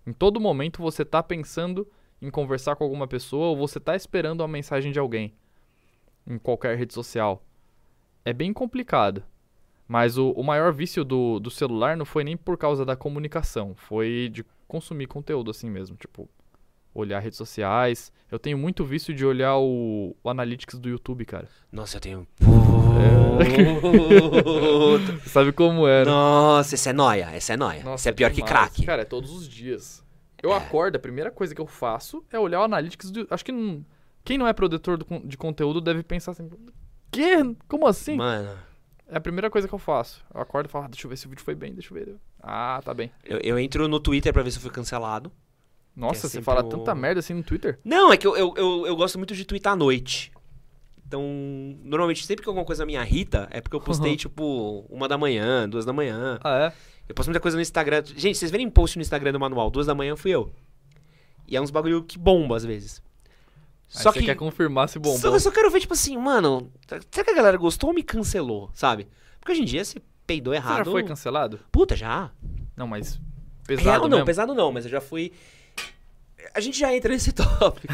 Em 0.05 0.11
todo 0.11 0.41
momento 0.41 0.81
você 0.81 1.05
tá 1.05 1.23
pensando 1.23 1.87
em 2.21 2.29
conversar 2.29 2.75
com 2.75 2.83
alguma 2.83 3.07
pessoa 3.07 3.47
ou 3.47 3.55
você 3.55 3.79
tá 3.79 3.95
esperando 3.95 4.41
uma 4.41 4.47
mensagem 4.49 4.91
de 4.91 4.99
alguém 4.99 5.33
em 6.29 6.37
qualquer 6.37 6.77
rede 6.77 6.93
social. 6.93 7.43
É 8.23 8.31
bem 8.31 8.53
complicado. 8.53 9.23
Mas 9.87 10.17
o, 10.19 10.29
o 10.31 10.43
maior 10.43 10.71
vício 10.71 11.03
do, 11.03 11.39
do 11.39 11.49
celular 11.49 11.97
não 11.97 12.05
foi 12.05 12.23
nem 12.23 12.37
por 12.37 12.57
causa 12.57 12.85
da 12.85 12.95
comunicação, 12.95 13.73
foi 13.75 14.29
de 14.31 14.45
consumir 14.67 15.07
conteúdo 15.07 15.49
assim 15.49 15.67
mesmo, 15.67 15.95
tipo, 15.97 16.29
olhar 16.93 17.17
redes 17.19 17.37
sociais. 17.37 18.11
Eu 18.31 18.37
tenho 18.37 18.55
muito 18.55 18.85
vício 18.85 19.15
de 19.15 19.25
olhar 19.25 19.57
o, 19.57 20.15
o 20.23 20.29
Analytics 20.29 20.77
do 20.77 20.89
YouTube, 20.89 21.25
cara. 21.25 21.47
Nossa, 21.71 21.97
eu 21.97 22.01
tenho. 22.01 22.27
Sabe 25.25 25.51
como 25.51 25.87
é, 25.87 26.05
né? 26.05 26.11
Nossa, 26.11 26.75
essa 26.75 26.89
é 26.89 26.93
noia, 26.93 27.29
essa 27.33 27.53
é 27.53 27.57
noia. 27.57 27.83
Nossa, 27.83 28.03
Essa 28.03 28.09
é 28.09 28.13
pior 28.13 28.29
que 28.29 28.37
demais. 28.43 28.51
crack. 28.51 28.85
Cara, 28.85 29.01
é 29.01 29.05
todos 29.05 29.31
os 29.31 29.47
dias. 29.47 30.03
Eu 30.41 30.51
É. 30.51 30.57
acordo, 30.57 30.95
a 30.95 30.99
primeira 30.99 31.31
coisa 31.31 31.53
que 31.55 31.61
eu 31.61 31.67
faço 31.67 32.23
é 32.31 32.39
olhar 32.39 32.61
o 32.61 32.63
Analytics 32.63 33.11
do. 33.11 33.27
Acho 33.29 33.43
que 33.43 33.51
não- 33.51 33.83
quem 34.29 34.37
não 34.37 34.45
é 34.47 34.53
produtor 34.53 34.95
do 34.97 35.05
de 35.25 35.35
conteúdo 35.35 35.81
deve 35.81 36.03
pensar 36.03 36.33
assim: 36.33 36.47
Quê? 37.09 37.37
Como 37.67 37.87
assim? 37.87 38.15
Mano, 38.15 38.55
É 39.07 39.17
a 39.17 39.19
primeira 39.19 39.49
coisa 39.49 39.67
que 39.67 39.73
eu 39.73 39.79
faço. 39.79 40.23
Eu 40.31 40.39
acordo 40.39 40.67
e 40.67 40.69
falo: 40.69 40.85
ah, 40.85 40.87
deixa 40.87 41.07
eu 41.07 41.09
ver 41.09 41.17
se 41.17 41.25
o 41.25 41.29
vídeo 41.29 41.43
foi 41.43 41.55
bem, 41.55 41.73
deixa 41.73 41.91
eu 41.91 41.97
ver. 41.97 42.15
Ah, 42.39 42.79
tá 42.85 42.93
bem. 42.93 43.11
eu, 43.25 43.39
eu 43.39 43.57
entro 43.57 43.87
no 43.87 43.99
Twitter 43.99 44.31
pra 44.31 44.43
ver 44.43 44.51
se 44.51 44.57
eu 44.57 44.61
fui 44.61 44.69
cancelado. 44.69 45.31
Nossa, 45.95 46.27
é 46.27 46.29
você 46.29 46.41
fala 46.43 46.63
o- 46.63 46.69
tanta 46.69 46.93
merda 46.93 47.19
assim 47.21 47.33
no 47.33 47.41
Twitter? 47.41 47.79
Não, 47.83 48.13
é 48.13 48.17
que 48.17 48.27
eu, 48.27 48.37
eu, 48.37 48.53
eu, 48.55 48.85
eu 48.85 48.95
gosto 48.95 49.17
muito 49.17 49.33
de 49.35 49.43
twittar 49.45 49.73
à 49.73 49.75
noite. 49.75 50.31
Então, 51.07 51.23
normalmente, 51.83 52.23
sempre 52.23 52.43
que 52.43 52.49
alguma 52.49 52.63
coisa 52.65 52.85
me 52.85 52.93
irrita, 52.93 53.47
é 53.49 53.59
porque 53.61 53.75
eu 53.75 53.81
postei, 53.81 54.11
Uhum. 54.11 54.15
tipo, 54.29 54.85
uma 54.91 55.07
da 55.07 55.17
manhã, 55.17 55.67
duas 55.67 55.85
da 55.85 55.91
manhã. 55.91 56.39
Ah, 56.43 56.67
é? 56.67 56.73
Eu 57.09 57.15
posto 57.15 57.29
muita 57.29 57.39
coisa 57.39 57.57
no 57.57 57.61
Instagram. 57.61 58.03
Gente, 58.15 58.37
vocês 58.37 58.51
verem 58.51 58.69
post 58.69 58.95
no 58.95 59.01
Instagram 59.01 59.31
do 59.31 59.39
manual, 59.39 59.71
duas 59.71 59.87
da 59.87 59.95
manhã 59.95 60.15
fui 60.15 60.29
eu. 60.29 60.53
E 61.47 61.57
é 61.57 61.61
uns 61.61 61.71
bagulho 61.71 62.03
que 62.03 62.19
bomba 62.19 62.55
às 62.55 62.63
vezes. 62.63 63.01
Só 63.89 64.11
você 64.11 64.19
que. 64.19 64.25
quer 64.25 64.35
confirmar 64.35 64.87
se 64.87 64.99
bombou. 64.99 65.19
Só, 65.19 65.29
eu 65.29 65.39
só 65.39 65.49
quero 65.49 65.69
ver, 65.71 65.79
tipo 65.79 65.93
assim, 65.93 66.15
mano, 66.15 66.71
será 67.11 67.25
que 67.25 67.31
a 67.31 67.35
galera 67.35 67.57
gostou 67.57 67.89
ou 67.89 67.93
me 67.95 68.03
cancelou, 68.03 68.69
sabe? 68.73 69.07
Porque 69.39 69.51
hoje 69.51 69.63
em 69.63 69.65
dia 69.65 69.83
você 69.83 69.99
peidou 70.27 70.53
Você 70.53 70.57
errado. 70.57 70.85
já 70.85 70.91
foi 70.91 71.03
cancelado? 71.03 71.59
Puta, 71.71 71.95
já. 71.95 72.29
Não, 72.77 72.85
mas. 72.87 73.19
Pesado 73.65 73.89
Real 73.89 74.01
não, 74.03 74.09
mesmo? 74.09 74.25
pesado 74.25 74.53
não, 74.53 74.71
mas 74.71 74.85
eu 74.85 74.91
já 74.91 75.01
fui. 75.01 75.31
A 76.53 76.59
gente 76.59 76.79
já 76.79 76.95
entra 76.95 77.11
nesse 77.11 77.31
tópico. 77.33 77.93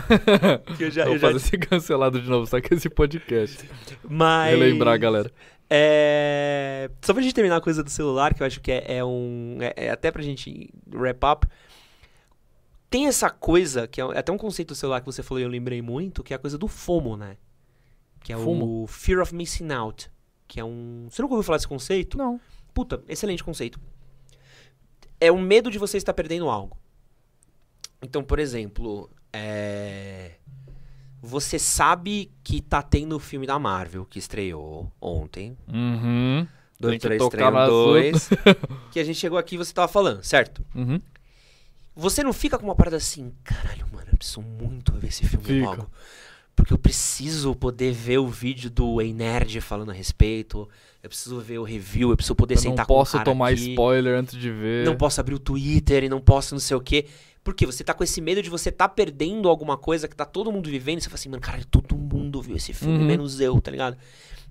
que 0.78 0.84
eu 0.84 0.91
já, 0.91 1.04
Eu 1.08 1.14
eu 1.14 1.20
vou 1.20 1.20
já... 1.20 1.28
fazer 1.28 1.39
ser 1.39 1.58
cancelado 1.60 2.22
de 2.22 2.30
novo, 2.30 2.46
só 2.46 2.60
que 2.60 2.74
esse 2.74 2.89
podcast. 2.89 3.70
Mas. 4.08 4.52
Relembrar, 4.52 5.00
galera. 5.00 5.32
É... 5.70 6.91
Só 7.02 7.14
pra 7.14 7.24
gente 7.24 7.34
terminar 7.34 7.58
a 7.58 7.62
coisa 7.62 7.82
do 7.84 7.89
celular, 7.89 8.34
que 8.34 8.43
eu 8.43 8.48
acho 8.48 8.60
que 8.60 8.72
é, 8.72 8.98
é 8.98 9.06
um. 9.06 9.58
É, 9.62 9.86
é 9.86 9.89
até 9.89 10.12
pra 10.12 10.22
gente 10.22 10.70
wrap 10.93 11.24
up. 11.24 11.48
Tem 12.89 13.07
essa 13.07 13.29
coisa, 13.29 13.88
que 13.88 13.99
é 13.99 14.03
até 14.03 14.31
um 14.31 14.38
conceito 14.38 14.69
do 14.69 14.75
celular 14.75 14.99
que 14.99 15.05
você 15.05 15.23
falou 15.23 15.39
e 15.39 15.43
eu 15.43 15.49
lembrei 15.49 15.81
muito, 15.81 16.23
que 16.23 16.33
é 16.33 16.36
a 16.36 16.39
coisa 16.39 16.57
do 16.57 16.67
FOMO, 16.67 17.17
né? 17.17 17.38
Que 18.23 18.33
é 18.33 18.38
FOMO? 18.38 18.83
o 18.83 18.88
Fear 18.88 19.21
of 19.21 19.36
Missing 19.36 19.71
Out. 19.71 20.09
Que 20.47 20.59
é 20.59 20.63
um. 20.63 21.07
Você 21.09 21.21
nunca 21.21 21.33
ouviu 21.33 21.43
falar 21.43 21.57
desse 21.57 21.67
conceito? 21.67 22.17
Não. 22.17 22.39
Puta, 22.73 23.03
excelente 23.07 23.43
conceito. 23.43 23.79
É 25.19 25.31
o 25.31 25.38
medo 25.39 25.71
de 25.71 25.77
você 25.77 25.97
estar 25.97 26.13
perdendo 26.13 26.49
algo. 26.49 26.77
Então, 28.01 28.23
por 28.23 28.38
exemplo, 28.38 29.09
é... 29.33 30.33
você 31.21 31.57
sabe 31.57 32.31
que 32.43 32.61
tá 32.61 32.81
tendo 32.81 33.15
o 33.15 33.19
filme 33.19 33.47
da 33.47 33.57
Marvel 33.57 34.05
que 34.05 34.19
estreou 34.19 34.91
ontem. 35.01 35.57
Uhum. 35.67 36.47
2, 36.79 36.91
Tem 36.91 36.99
que 36.99 37.07
3, 37.07 37.19
tocar 37.19 37.51
3, 37.51 37.53
nas 37.53 37.69
2. 37.69 38.29
que 38.91 38.99
a 38.99 39.03
gente 39.03 39.17
chegou 39.17 39.38
aqui 39.38 39.55
e 39.55 39.57
você 39.57 39.73
tava 39.73 39.88
falando, 39.88 40.21
certo? 40.23 40.63
Uhum. 40.75 41.01
Você 41.96 42.22
não 42.24 42.34
fica 42.34 42.58
com 42.58 42.66
uma 42.66 42.76
parada 42.76 42.98
assim, 42.98 43.32
caralho, 43.43 43.86
mano, 43.93 44.08
eu 44.12 44.18
preciso 44.18 44.41
muito 44.41 44.91
ver 44.93 45.08
esse 45.08 45.26
filme 45.26 45.46
Fica. 45.46 45.66
logo. 45.70 45.89
Porque 46.56 46.74
eu 46.74 46.78
preciso 46.78 47.54
poder 47.56 47.91
ver 47.93 48.18
o 48.18 48.28
vídeo 48.28 48.70
do 48.70 49.02
Ei 49.02 49.14
Nerd 49.14 49.60
falando 49.62 49.91
a 49.91 49.93
respeito. 49.93 50.68
Eu 51.04 51.10
preciso 51.10 51.39
ver 51.41 51.58
o 51.60 51.64
review, 51.64 52.10
eu 52.12 52.16
preciso 52.16 52.34
poder 52.36 52.54
Eu 52.56 52.60
sentar 52.60 52.78
não 52.80 52.86
com 52.86 52.93
o 52.93 52.98
posso 52.98 53.12
cara 53.14 53.26
tomar 53.26 53.50
aqui. 53.52 53.72
spoiler 53.72 54.18
antes 54.18 54.38
de 54.39 54.50
ver. 54.52 54.86
Não 54.86 54.96
posso 54.96 55.20
abrir 55.20 55.36
o 55.36 55.39
Twitter 55.39 56.04
e 56.06 56.10
não 56.10 56.22
posso 56.22 56.54
não 56.56 56.60
sei 56.60 56.76
o 56.78 56.82
quê. 56.82 57.08
Porque 57.43 57.66
você 57.66 57.84
tá 57.84 57.93
com 57.93 58.04
esse 58.04 58.20
medo 58.22 58.41
de 58.41 58.50
você 58.50 58.72
tá 58.72 58.88
perdendo 58.89 59.48
alguma 59.50 59.78
coisa 59.78 60.08
que 60.08 60.16
tá 60.16 60.26
todo 60.26 60.52
mundo 60.52 60.70
vivendo. 60.70 60.98
E 60.98 61.02
você 61.02 61.10
fala 61.10 61.16
assim, 61.20 61.30
mano, 61.30 61.41
caralho, 61.41 61.66
todo 61.66 61.96
mundo 61.96 62.41
viu 62.41 62.56
esse 62.56 62.74
filme, 62.74 62.98
Uhum. 63.00 63.06
menos 63.06 63.39
eu, 63.39 63.60
tá 63.62 63.70
ligado? 63.70 63.98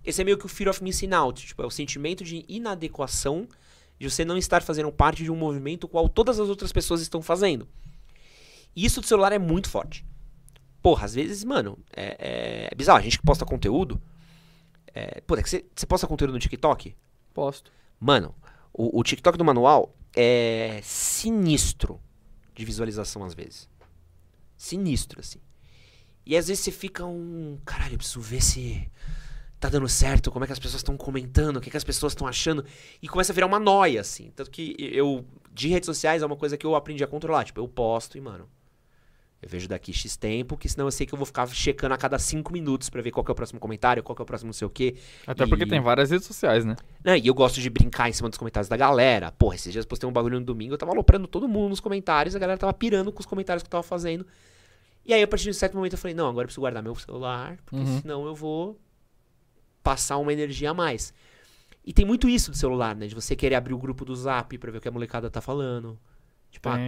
Esse 0.04 0.20
é 0.20 0.24
meio 0.24 0.36
que 0.38 0.44
o 0.46 0.48
fear 0.48 0.70
of 0.70 0.84
missing 0.84 1.12
out. 1.12 1.44
Tipo, 1.44 1.62
é 1.62 1.66
o 1.66 1.70
sentimento 1.70 2.22
de 2.22 2.44
inadequação 2.48 3.48
de 4.08 4.14
você 4.14 4.24
não 4.24 4.36
estar 4.36 4.62
fazendo 4.62 4.90
parte 4.92 5.24
de 5.24 5.30
um 5.30 5.36
movimento 5.36 5.88
qual 5.88 6.08
todas 6.08 6.38
as 6.38 6.48
outras 6.48 6.72
pessoas 6.72 7.00
estão 7.00 7.22
fazendo. 7.22 7.68
E 8.76 8.84
isso 8.84 9.00
do 9.00 9.06
celular 9.06 9.32
é 9.32 9.38
muito 9.38 9.68
forte. 9.68 10.04
Porra, 10.82 11.06
às 11.06 11.14
vezes, 11.14 11.44
mano, 11.44 11.78
é, 11.96 12.16
é- 12.18 12.68
é 12.70 12.74
bizarro. 12.74 12.98
A 12.98 13.02
gente 13.02 13.18
que 13.18 13.24
posta 13.24 13.44
conteúdo. 13.44 14.00
É, 14.94 15.20
pô, 15.22 15.36
é 15.36 15.42
que 15.42 15.48
você, 15.48 15.64
você 15.74 15.86
posta 15.86 16.06
conteúdo 16.06 16.32
no 16.32 16.38
TikTok? 16.38 16.94
Posto. 17.32 17.72
Mano, 17.98 18.34
o, 18.72 19.00
o 19.00 19.02
TikTok 19.02 19.38
do 19.38 19.44
manual 19.44 19.96
é 20.14 20.80
sinistro 20.82 22.00
de 22.54 22.64
visualização 22.64 23.24
às 23.24 23.34
vezes. 23.34 23.68
Sinistro, 24.56 25.20
assim. 25.20 25.40
E 26.26 26.36
às 26.36 26.48
vezes 26.48 26.62
você 26.64 26.70
fica 26.70 27.04
um. 27.04 27.58
Caralho, 27.64 27.94
eu 27.94 27.98
preciso 27.98 28.20
ver 28.20 28.42
se 28.42 28.90
tá 29.64 29.70
dando 29.70 29.88
certo, 29.88 30.30
como 30.30 30.44
é 30.44 30.46
que 30.46 30.52
as 30.52 30.58
pessoas 30.58 30.80
estão 30.80 30.96
comentando, 30.96 31.56
o 31.56 31.60
que, 31.60 31.70
que 31.70 31.76
as 31.76 31.84
pessoas 31.84 32.12
estão 32.12 32.26
achando. 32.26 32.64
E 33.02 33.08
começa 33.08 33.32
a 33.32 33.34
virar 33.34 33.46
uma 33.46 33.58
noia, 33.58 34.00
assim. 34.00 34.30
Tanto 34.36 34.50
que 34.50 34.74
eu, 34.78 35.24
de 35.52 35.68
redes 35.68 35.86
sociais, 35.86 36.22
é 36.22 36.26
uma 36.26 36.36
coisa 36.36 36.56
que 36.56 36.66
eu 36.66 36.74
aprendi 36.74 37.02
a 37.02 37.06
controlar. 37.06 37.44
Tipo, 37.44 37.60
eu 37.60 37.68
posto 37.68 38.18
e, 38.18 38.20
mano. 38.20 38.48
Eu 39.42 39.48
vejo 39.48 39.68
daqui 39.68 39.92
X 39.92 40.16
tempo, 40.16 40.56
que 40.56 40.66
senão 40.70 40.86
eu 40.86 40.90
sei 40.90 41.06
que 41.06 41.12
eu 41.12 41.18
vou 41.18 41.26
ficar 41.26 41.46
checando 41.48 41.92
a 41.92 41.98
cada 41.98 42.18
cinco 42.18 42.50
minutos 42.50 42.88
pra 42.88 43.02
ver 43.02 43.10
qual 43.10 43.22
é 43.28 43.30
o 43.30 43.34
próximo 43.34 43.60
comentário, 43.60 44.02
qual 44.02 44.16
que 44.16 44.22
é 44.22 44.24
o 44.24 44.26
próximo 44.26 44.48
não 44.48 44.52
sei 44.54 44.66
o 44.66 44.70
quê. 44.70 44.96
Até 45.26 45.46
porque 45.46 45.64
E- 45.64 45.68
tem 45.68 45.80
várias 45.82 46.10
redes 46.10 46.26
sociais, 46.26 46.64
né? 46.64 46.76
né? 47.04 47.18
E 47.18 47.26
eu 47.26 47.34
gosto 47.34 47.60
de 47.60 47.68
brincar 47.68 48.08
em 48.08 48.12
cima 48.14 48.30
dos 48.30 48.38
comentários 48.38 48.68
da 48.70 48.76
galera. 48.76 49.30
Porra, 49.32 49.56
esses 49.56 49.70
dias 49.70 49.84
eu 49.84 49.88
postei 49.88 50.08
um 50.08 50.12
bagulho 50.12 50.40
no 50.40 50.46
domingo, 50.46 50.72
eu 50.72 50.78
tava 50.78 50.92
aloprando 50.92 51.26
todo 51.28 51.46
mundo 51.46 51.68
nos 51.70 51.80
comentários, 51.80 52.34
a 52.34 52.38
galera 52.38 52.56
tava 52.58 52.72
pirando 52.72 53.12
com 53.12 53.20
os 53.20 53.26
comentários 53.26 53.62
que 53.62 53.66
eu 53.66 53.70
tava 53.70 53.82
fazendo. 53.82 54.26
E 55.04 55.12
aí, 55.12 55.22
a 55.22 55.28
partir 55.28 55.44
de 55.44 55.50
um 55.50 55.54
certo 55.54 55.74
momento, 55.76 55.92
eu 55.92 55.98
falei, 55.98 56.14
não, 56.14 56.28
agora 56.28 56.44
eu 56.44 56.46
preciso 56.46 56.62
guardar 56.62 56.82
meu 56.82 56.94
celular, 56.94 57.58
porque 57.66 57.84
Uhum. 57.84 58.00
senão 58.00 58.24
eu 58.26 58.34
vou 58.34 58.80
passar 59.84 60.16
uma 60.18 60.32
energia 60.32 60.70
a 60.70 60.74
mais. 60.74 61.14
E 61.84 61.92
tem 61.92 62.04
muito 62.04 62.28
isso 62.28 62.50
do 62.50 62.56
celular, 62.56 62.96
né? 62.96 63.06
De 63.06 63.14
você 63.14 63.36
querer 63.36 63.54
abrir 63.54 63.74
o 63.74 63.78
grupo 63.78 64.04
do 64.04 64.16
zap 64.16 64.56
pra 64.58 64.72
ver 64.72 64.78
o 64.78 64.80
que 64.80 64.88
a 64.88 64.90
molecada 64.90 65.30
tá 65.30 65.40
falando. 65.40 65.96
Tipo, 66.50 66.70
ah, 66.70 66.78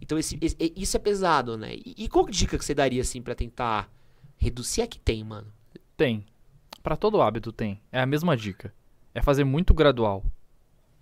então 0.00 0.18
esse, 0.18 0.38
esse- 0.40 0.56
isso 0.74 0.96
é 0.96 1.00
pesado, 1.00 1.56
né? 1.56 1.74
E, 1.74 1.94
e 1.98 2.08
qual 2.08 2.26
dica 2.26 2.58
que 2.58 2.64
você 2.64 2.74
daria, 2.74 3.02
assim, 3.02 3.20
pra 3.22 3.34
tentar 3.34 3.88
reduzir? 4.38 4.80
É 4.80 4.86
que 4.86 4.98
tem, 4.98 5.22
mano. 5.22 5.52
Tem. 5.96 6.24
Pra 6.82 6.96
todo 6.96 7.20
hábito 7.22 7.52
tem. 7.52 7.80
É 7.92 8.00
a 8.00 8.06
mesma 8.06 8.36
dica. 8.36 8.74
É 9.14 9.20
fazer 9.22 9.44
muito 9.44 9.74
gradual. 9.74 10.24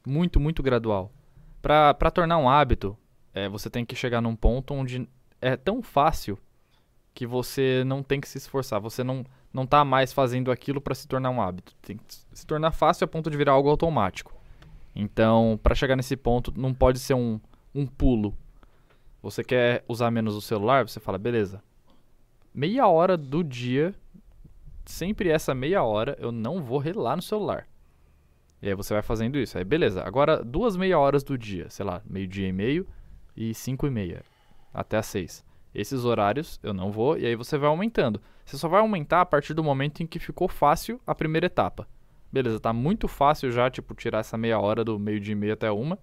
Muito, 0.04 0.40
muito 0.40 0.62
gradual. 0.62 1.12
Pra, 1.62 1.94
pra 1.94 2.10
tornar 2.10 2.38
um 2.38 2.48
hábito, 2.48 2.98
é, 3.32 3.48
você 3.48 3.70
tem 3.70 3.84
que 3.84 3.94
chegar 3.94 4.20
num 4.20 4.34
ponto 4.34 4.74
onde 4.74 5.08
é 5.40 5.56
tão 5.56 5.82
fácil 5.82 6.36
que 7.14 7.26
você 7.26 7.84
não 7.86 8.02
tem 8.02 8.20
que 8.20 8.28
se 8.28 8.38
esforçar. 8.38 8.80
Você 8.80 9.04
não, 9.04 9.24
não 9.52 9.66
tá 9.66 9.84
mais 9.84 10.12
fazendo 10.12 10.50
aquilo 10.50 10.80
pra 10.80 10.94
se 10.94 11.08
tornar 11.08 11.30
um 11.30 11.40
hábito. 11.40 11.74
Tem 11.82 11.96
que 11.96 12.04
se 12.32 12.46
tornar 12.46 12.72
fácil 12.72 13.04
a 13.04 13.08
ponto 13.08 13.30
de 13.30 13.36
virar 13.36 13.52
algo 13.52 13.68
automático. 13.68 14.34
Então, 14.94 15.58
pra 15.62 15.74
chegar 15.74 15.96
nesse 15.96 16.16
ponto, 16.16 16.52
não 16.56 16.74
pode 16.74 16.98
ser 16.98 17.14
um, 17.14 17.40
um 17.74 17.86
pulo. 17.86 18.34
Você 19.22 19.44
quer 19.44 19.84
usar 19.88 20.10
menos 20.10 20.34
o 20.34 20.40
celular, 20.40 20.88
você 20.88 21.00
fala, 21.00 21.18
beleza. 21.18 21.62
Meia 22.52 22.86
hora 22.88 23.16
do 23.16 23.44
dia 23.44 23.94
sempre 24.84 25.28
essa 25.28 25.54
meia 25.54 25.82
hora 25.82 26.16
eu 26.18 26.32
não 26.32 26.62
vou 26.62 26.78
relar 26.78 27.16
no 27.16 27.22
celular. 27.22 27.66
E 28.60 28.68
aí 28.68 28.74
você 28.74 28.92
vai 28.92 29.02
fazendo 29.02 29.38
isso. 29.38 29.56
Aí 29.56 29.64
beleza, 29.64 30.02
agora 30.02 30.42
duas 30.44 30.76
meia 30.76 30.98
horas 30.98 31.22
do 31.22 31.38
dia, 31.38 31.70
sei 31.70 31.84
lá, 31.84 32.02
meio-dia 32.04 32.48
e 32.48 32.52
meio 32.52 32.86
e 33.36 33.54
cinco 33.54 33.86
e 33.86 33.90
meia, 33.90 34.22
até 34.72 34.98
às 34.98 35.06
seis. 35.06 35.44
Esses 35.74 36.04
horários 36.04 36.58
eu 36.62 36.74
não 36.74 36.90
vou, 36.90 37.16
e 37.16 37.26
aí 37.26 37.36
você 37.36 37.56
vai 37.56 37.68
aumentando. 37.68 38.20
Você 38.44 38.58
só 38.58 38.68
vai 38.68 38.80
aumentar 38.80 39.20
a 39.20 39.26
partir 39.26 39.54
do 39.54 39.62
momento 39.62 40.02
em 40.02 40.06
que 40.06 40.18
ficou 40.18 40.48
fácil 40.48 41.00
a 41.06 41.14
primeira 41.14 41.46
etapa. 41.46 41.88
Beleza, 42.32 42.60
tá 42.60 42.72
muito 42.72 43.08
fácil 43.08 43.50
já, 43.50 43.70
tipo, 43.70 43.94
tirar 43.94 44.20
essa 44.20 44.36
meia 44.36 44.58
hora 44.58 44.84
do 44.84 44.98
meio-dia 44.98 45.32
e 45.32 45.36
meia 45.36 45.54
até 45.54 45.70
uma. 45.70 45.98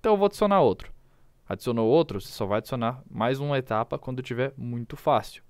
Então 0.00 0.12
eu 0.12 0.16
vou 0.16 0.26
adicionar 0.26 0.60
outro. 0.60 0.92
Adicionou 1.48 1.88
outro, 1.88 2.20
você 2.20 2.28
só 2.28 2.44
vai 2.44 2.58
adicionar 2.58 3.02
mais 3.10 3.38
uma 3.38 3.56
etapa 3.56 3.98
quando 3.98 4.22
tiver 4.22 4.52
muito 4.56 4.96
fácil. 4.96 5.42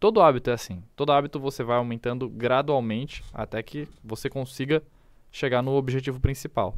Todo 0.00 0.20
hábito 0.20 0.50
é 0.50 0.52
assim. 0.52 0.82
Todo 0.94 1.12
hábito 1.12 1.40
você 1.40 1.64
vai 1.64 1.76
aumentando 1.76 2.28
gradualmente 2.28 3.24
até 3.32 3.62
que 3.62 3.88
você 4.02 4.30
consiga 4.30 4.82
chegar 5.30 5.60
no 5.60 5.72
objetivo 5.72 6.20
principal. 6.20 6.76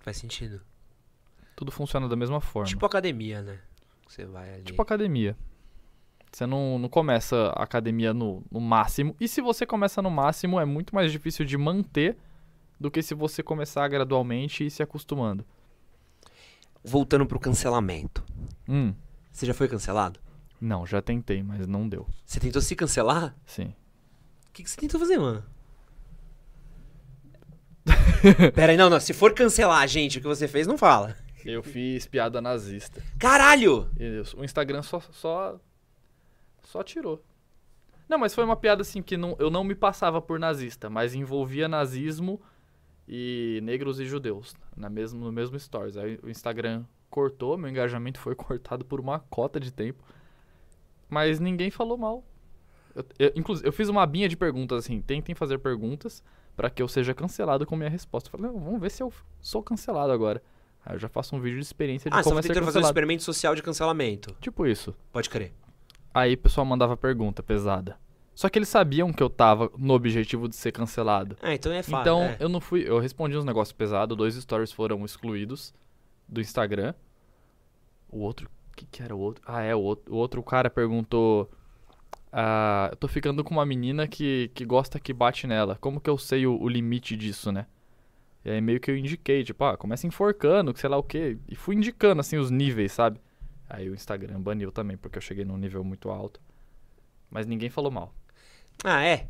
Faz 0.00 0.16
sentido. 0.16 0.60
Tudo 1.54 1.70
funciona 1.70 2.08
da 2.08 2.16
mesma 2.16 2.40
forma. 2.40 2.66
Tipo 2.66 2.86
academia, 2.86 3.42
né? 3.42 3.60
Você 4.08 4.24
vai 4.24 4.54
ali. 4.54 4.64
Tipo 4.64 4.82
academia. 4.82 5.36
Você 6.34 6.46
não, 6.46 6.80
não 6.80 6.88
começa 6.88 7.36
a 7.54 7.62
academia 7.62 8.12
no, 8.12 8.42
no 8.50 8.60
máximo. 8.60 9.14
E 9.20 9.28
se 9.28 9.40
você 9.40 9.64
começa 9.64 10.02
no 10.02 10.10
máximo, 10.10 10.58
é 10.58 10.64
muito 10.64 10.92
mais 10.92 11.12
difícil 11.12 11.44
de 11.44 11.56
manter 11.56 12.16
do 12.80 12.90
que 12.90 13.02
se 13.02 13.14
você 13.14 13.40
começar 13.40 13.86
gradualmente 13.86 14.66
e 14.66 14.70
se 14.70 14.82
acostumando. 14.82 15.44
Voltando 16.82 17.24
pro 17.24 17.38
cancelamento. 17.38 18.24
Hum, 18.68 18.92
Você 19.32 19.46
já 19.46 19.54
foi 19.54 19.68
cancelado? 19.68 20.18
não, 20.60 20.86
já 20.86 21.00
tentei, 21.02 21.42
mas 21.42 21.66
não 21.66 21.88
deu. 21.88 22.06
Você 22.24 22.40
tentou 22.40 22.60
se 22.62 22.74
cancelar? 22.74 23.36
Sim. 23.46 23.74
O 24.48 24.52
que, 24.52 24.62
que 24.64 24.70
você 24.70 24.76
tentou 24.80 24.98
fazer, 24.98 25.18
mano? 25.18 25.44
Pera 28.54 28.72
aí, 28.72 28.76
não, 28.78 28.88
não. 28.88 28.98
Se 28.98 29.12
for 29.12 29.34
cancelar, 29.34 29.86
gente, 29.86 30.18
o 30.18 30.20
que 30.22 30.26
você 30.26 30.48
fez, 30.48 30.66
não 30.66 30.78
fala. 30.78 31.16
Eu 31.44 31.62
fiz 31.62 32.06
piada 32.06 32.40
nazista. 32.40 33.02
Caralho! 33.18 33.90
O 34.36 34.42
Instagram 34.44 34.82
só, 34.82 35.00
só, 35.12 35.60
só 36.74 36.82
tirou. 36.82 37.22
Não, 38.08 38.18
mas 38.18 38.34
foi 38.34 38.42
uma 38.44 38.56
piada 38.56 38.82
assim 38.82 39.00
que 39.00 39.16
não, 39.16 39.36
eu 39.38 39.48
não 39.48 39.62
me 39.62 39.76
passava 39.76 40.20
por 40.20 40.40
nazista, 40.40 40.90
mas 40.90 41.14
envolvia 41.14 41.68
nazismo 41.68 42.42
e 43.08 43.60
negros 43.62 44.00
e 44.00 44.04
judeus 44.06 44.54
na 44.76 44.90
mesmo, 44.90 45.24
no 45.24 45.30
mesmo 45.30 45.58
stories. 45.58 45.96
Aí 45.96 46.18
o 46.20 46.28
Instagram 46.28 46.84
cortou, 47.08 47.56
meu 47.56 47.70
engajamento 47.70 48.18
foi 48.18 48.34
cortado 48.34 48.84
por 48.84 48.98
uma 48.98 49.20
cota 49.20 49.60
de 49.60 49.72
tempo, 49.72 50.02
mas 51.08 51.38
ninguém 51.38 51.70
falou 51.70 51.96
mal. 51.96 52.24
Eu, 52.92 53.04
eu- 53.20 53.32
inclusive, 53.36 53.68
eu 53.68 53.72
fiz 53.72 53.88
uma 53.88 54.02
abinha 54.02 54.28
de 54.28 54.36
perguntas 54.36 54.84
assim, 54.84 55.00
tentem 55.00 55.32
fazer 55.34 55.58
perguntas 55.58 56.24
pra 56.56 56.68
que 56.68 56.82
eu 56.82 56.88
seja 56.88 57.14
cancelado 57.14 57.64
com 57.64 57.76
minha 57.76 57.88
resposta. 57.90 58.28
Eu 58.28 58.32
falei, 58.32 58.50
não, 58.50 58.58
vamos 58.58 58.80
ver 58.80 58.90
se 58.90 59.00
eu 59.00 59.12
sou 59.40 59.62
cancelado 59.62 60.12
agora. 60.12 60.42
Aí 60.84 60.96
eu 60.96 60.98
já 60.98 61.08
faço 61.08 61.36
um 61.36 61.40
vídeo 61.40 61.58
de 61.60 61.64
experiência 61.64 62.10
de 62.10 62.16
Ah, 62.16 62.22
você 62.22 62.28
como 62.28 62.40
tá 62.42 62.46
é 62.46 62.48
tentando 62.48 62.64
fazer 62.64 62.78
um 62.78 62.82
experimento 62.82 63.22
social 63.22 63.54
de 63.54 63.62
cancelamento. 63.62 64.36
Tipo 64.40 64.66
isso. 64.66 64.92
Pode 65.12 65.30
crer. 65.30 65.52
Aí 66.14 66.34
o 66.34 66.38
pessoal 66.38 66.64
mandava 66.64 66.96
pergunta 66.96 67.42
pesada. 67.42 67.98
Só 68.34 68.48
que 68.48 68.58
eles 68.58 68.68
sabiam 68.68 69.12
que 69.12 69.22
eu 69.22 69.28
tava 69.28 69.70
no 69.76 69.94
objetivo 69.94 70.48
de 70.48 70.54
ser 70.54 70.72
cancelado. 70.72 71.36
Ah, 71.42 71.54
então 71.54 71.72
é 71.72 71.82
fácil. 71.82 72.00
então 72.00 72.22
é. 72.22 72.36
eu 72.38 72.48
não 72.48 72.60
fui. 72.60 72.84
Eu 72.86 72.98
respondi 73.00 73.36
uns 73.36 73.44
negócios 73.44 73.72
pesados, 73.72 74.16
dois 74.16 74.34
stories 74.34 74.72
foram 74.72 75.04
excluídos 75.04 75.74
do 76.28 76.40
Instagram. 76.40 76.94
O 78.08 78.18
outro. 78.18 78.48
O 78.72 78.76
que, 78.76 78.86
que 78.86 79.02
era 79.02 79.14
o 79.14 79.18
outro? 79.18 79.42
Ah, 79.46 79.62
é, 79.62 79.74
o 79.74 79.80
outro, 79.80 80.12
o 80.12 80.16
outro 80.16 80.42
cara 80.42 80.70
perguntou. 80.70 81.50
Ah, 82.32 82.88
eu 82.90 82.96
tô 82.96 83.06
ficando 83.06 83.44
com 83.44 83.54
uma 83.54 83.66
menina 83.66 84.08
que, 84.08 84.50
que 84.54 84.64
gosta 84.64 84.98
que 84.98 85.12
bate 85.12 85.46
nela. 85.46 85.76
Como 85.80 86.00
que 86.00 86.10
eu 86.10 86.18
sei 86.18 86.46
o, 86.46 86.60
o 86.60 86.68
limite 86.68 87.16
disso, 87.16 87.52
né? 87.52 87.66
E 88.44 88.50
aí 88.50 88.60
meio 88.60 88.80
que 88.80 88.90
eu 88.90 88.96
indiquei, 88.96 89.42
tipo, 89.42 89.64
ah, 89.64 89.76
começa 89.76 90.06
enforcando, 90.06 90.74
que 90.74 90.80
sei 90.80 90.90
lá 90.90 90.96
o 90.96 91.02
quê. 91.02 91.38
E 91.48 91.54
fui 91.54 91.76
indicando, 91.76 92.20
assim, 92.20 92.36
os 92.36 92.50
níveis, 92.50 92.92
sabe? 92.92 93.20
Aí 93.68 93.88
o 93.88 93.94
Instagram 93.94 94.40
baniu 94.40 94.70
também, 94.70 94.96
porque 94.96 95.18
eu 95.18 95.22
cheguei 95.22 95.44
num 95.44 95.56
nível 95.56 95.82
muito 95.84 96.10
alto. 96.10 96.40
Mas 97.30 97.46
ninguém 97.46 97.70
falou 97.70 97.90
mal. 97.90 98.14
Ah, 98.84 99.02
é. 99.04 99.28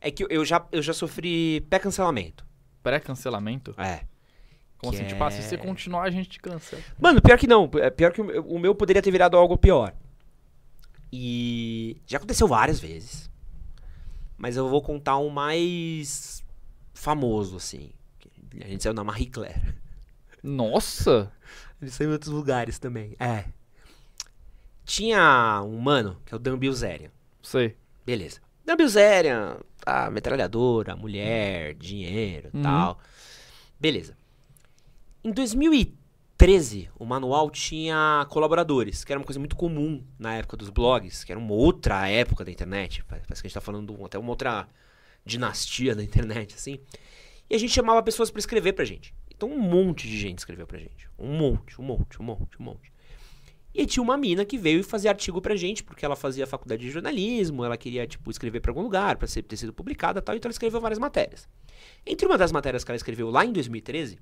É 0.00 0.10
que 0.10 0.24
eu- 0.28 0.44
já, 0.44 0.64
eu 0.70 0.80
já 0.82 0.92
sofri 0.92 1.60
pré-cancelamento. 1.68 2.46
Pré-cancelamento? 2.82 3.74
É. 3.78 4.04
Como 4.78 4.92
Que 4.92 4.98
assim? 5.00 5.08
Tipo, 5.08 5.24
ah, 5.24 5.30
se 5.30 5.38
é- 5.38 5.42
você 5.42 5.56
continuar, 5.58 6.02
a 6.04 6.10
gente 6.10 6.28
te 6.28 6.38
cancela. 6.38 6.82
Mano, 7.00 7.20
pior 7.20 7.36
que 7.38 7.46
não. 7.48 7.68
É 7.80 7.90
pior 7.90 8.12
que 8.12 8.20
o 8.20 8.24
meu, 8.24 8.42
o 8.46 8.58
meu 8.58 8.74
poderia 8.74 9.02
ter 9.02 9.10
virado 9.10 9.36
algo 9.36 9.56
pior. 9.58 9.92
E 11.12 12.00
já 12.06 12.18
aconteceu 12.18 12.46
várias 12.46 12.78
vezes. 12.78 13.30
Mas 14.36 14.56
eu 14.56 14.68
vou 14.68 14.82
contar 14.82 15.18
um 15.18 15.30
mais 15.30 16.44
famoso, 16.94 17.56
assim. 17.56 17.90
A 18.62 18.68
gente 18.68 18.82
saiu 18.82 18.94
na 18.94 19.02
Marie 19.04 19.26
Claire. 19.26 19.74
Nossa! 20.42 21.32
A 21.80 21.84
gente 21.84 21.94
saiu 21.94 22.10
em 22.10 22.12
outros 22.12 22.32
lugares 22.32 22.78
também. 22.78 23.14
É. 23.20 23.44
Tinha 24.84 25.62
um 25.64 25.78
mano, 25.78 26.20
que 26.24 26.32
é 26.32 26.36
o 26.36 26.38
Dan 26.38 26.58
Bilzerian. 26.58 27.10
Sei. 27.42 27.76
Beleza. 28.04 28.40
Dan 28.64 28.76
Bilzerian, 28.76 29.58
tá, 29.84 30.10
metralhadora, 30.10 30.96
mulher, 30.96 31.74
dinheiro 31.74 32.50
e 32.52 32.56
Uhum. 32.56 32.62
tal. 32.62 32.98
Beleza. 33.78 34.16
Em 35.22 35.30
2013, 35.32 36.88
o 36.98 37.04
manual 37.04 37.50
tinha 37.50 38.26
colaboradores, 38.30 39.04
que 39.04 39.12
era 39.12 39.18
uma 39.20 39.24
coisa 39.26 39.38
muito 39.38 39.56
comum 39.56 40.02
na 40.18 40.34
época 40.36 40.56
dos 40.56 40.70
blogs, 40.70 41.22
que 41.24 41.32
era 41.32 41.38
uma 41.38 41.52
outra 41.52 42.08
época 42.08 42.44
da 42.44 42.50
internet. 42.50 43.04
Parece 43.04 43.26
que 43.26 43.32
a 43.46 43.48
gente 43.48 43.54
tá 43.54 43.60
falando 43.60 43.94
de 43.94 44.04
até 44.04 44.18
uma 44.18 44.30
outra 44.30 44.66
dinastia 45.24 45.94
da 45.94 46.02
internet, 46.02 46.54
assim. 46.54 46.78
E 47.50 47.54
a 47.54 47.58
gente 47.58 47.72
chamava 47.72 48.02
pessoas 48.02 48.30
pra 48.30 48.38
escrever 48.38 48.72
pra 48.72 48.84
gente. 48.84 49.14
Então 49.38 49.48
um 49.52 49.60
monte 49.60 50.08
de 50.08 50.18
gente 50.18 50.38
escreveu 50.38 50.66
pra 50.66 50.78
gente. 50.78 51.08
Um 51.16 51.38
monte, 51.38 51.80
um 51.80 51.84
monte, 51.84 52.20
um 52.20 52.24
monte, 52.24 52.60
um 52.60 52.64
monte. 52.64 52.92
E 53.72 53.86
tinha 53.86 54.02
uma 54.02 54.16
mina 54.16 54.44
que 54.44 54.58
veio 54.58 54.82
fazia 54.82 55.12
artigo 55.12 55.40
pra 55.40 55.54
gente, 55.54 55.84
porque 55.84 56.04
ela 56.04 56.16
fazia 56.16 56.44
faculdade 56.44 56.82
de 56.82 56.90
jornalismo, 56.90 57.64
ela 57.64 57.76
queria, 57.76 58.04
tipo, 58.04 58.28
escrever 58.32 58.58
pra 58.60 58.72
algum 58.72 58.82
lugar, 58.82 59.16
ser, 59.28 59.42
ter 59.42 59.56
sido 59.56 59.72
publicada 59.72 60.18
e 60.18 60.22
tal, 60.22 60.34
então 60.34 60.48
ela 60.48 60.52
escreveu 60.52 60.80
várias 60.80 60.98
matérias. 60.98 61.48
Entre 62.04 62.26
uma 62.26 62.36
das 62.36 62.50
matérias 62.50 62.82
que 62.82 62.90
ela 62.90 62.96
escreveu 62.96 63.30
lá 63.30 63.44
em 63.44 63.52
2013, 63.52 64.18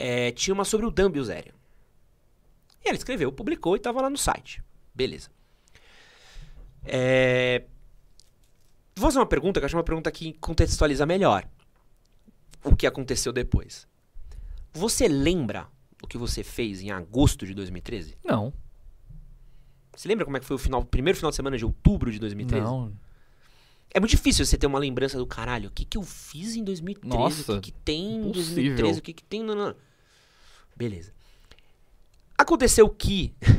é, 0.00 0.32
tinha 0.32 0.52
uma 0.52 0.64
sobre 0.64 0.86
o 0.86 0.90
Dan 0.90 1.12
Bilzerian. 1.12 1.54
E 2.84 2.88
ela 2.88 2.96
escreveu, 2.96 3.30
publicou 3.30 3.76
e 3.76 3.78
tava 3.78 4.02
lá 4.02 4.10
no 4.10 4.18
site. 4.18 4.60
Beleza. 4.92 5.30
É, 6.84 7.62
Vou 8.96 9.08
fazer 9.08 9.18
uma 9.18 9.26
pergunta, 9.26 9.58
que 9.58 9.64
eu 9.64 9.66
acho 9.66 9.76
uma 9.76 9.82
pergunta 9.82 10.10
que 10.10 10.34
contextualiza 10.34 11.04
melhor 11.04 11.44
o 12.64 12.74
que 12.74 12.86
aconteceu 12.86 13.32
depois. 13.32 13.86
Você 14.72 15.06
lembra 15.06 15.68
o 16.02 16.06
que 16.06 16.18
você 16.18 16.42
fez 16.42 16.82
em 16.82 16.90
agosto 16.90 17.46
de 17.46 17.54
2013? 17.54 18.18
Não. 18.24 18.52
Você 19.96 20.08
lembra 20.08 20.24
como 20.24 20.36
é 20.36 20.40
que 20.40 20.46
foi 20.46 20.56
o 20.56 20.58
final, 20.58 20.84
primeiro 20.84 21.16
final 21.16 21.30
de 21.30 21.36
semana 21.36 21.56
de 21.56 21.64
outubro 21.64 22.10
de 22.10 22.18
2013? 22.18 22.64
Não. 22.64 22.92
É 23.92 24.00
muito 24.00 24.10
difícil 24.10 24.44
você 24.44 24.58
ter 24.58 24.66
uma 24.66 24.78
lembrança 24.78 25.16
do 25.16 25.26
caralho. 25.26 25.68
O 25.68 25.72
que, 25.72 25.84
que 25.84 25.96
eu 25.96 26.02
fiz 26.02 26.56
em 26.56 26.64
2013? 26.64 27.16
Nossa, 27.16 27.52
o 27.52 27.60
que, 27.60 27.70
que 27.70 27.78
tem 27.78 28.16
em 28.16 28.28
impossível. 28.28 28.74
2013? 28.74 28.98
O 28.98 29.02
que, 29.02 29.12
que 29.12 29.22
tem. 29.22 29.42
Não, 29.44 29.54
não. 29.54 29.74
Beleza. 30.76 31.12
Aconteceu 32.36 32.88
que. 32.88 33.32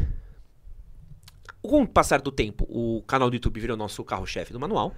Com 1.61 1.81
o 1.81 1.87
passar 1.87 2.21
do 2.21 2.31
tempo, 2.31 2.63
o 2.69 3.01
canal 3.07 3.27
do 3.27 3.35
YouTube 3.35 3.59
virou 3.59 3.75
nosso 3.75 4.03
carro-chefe 4.03 4.53
do 4.53 4.59
manual. 4.59 4.93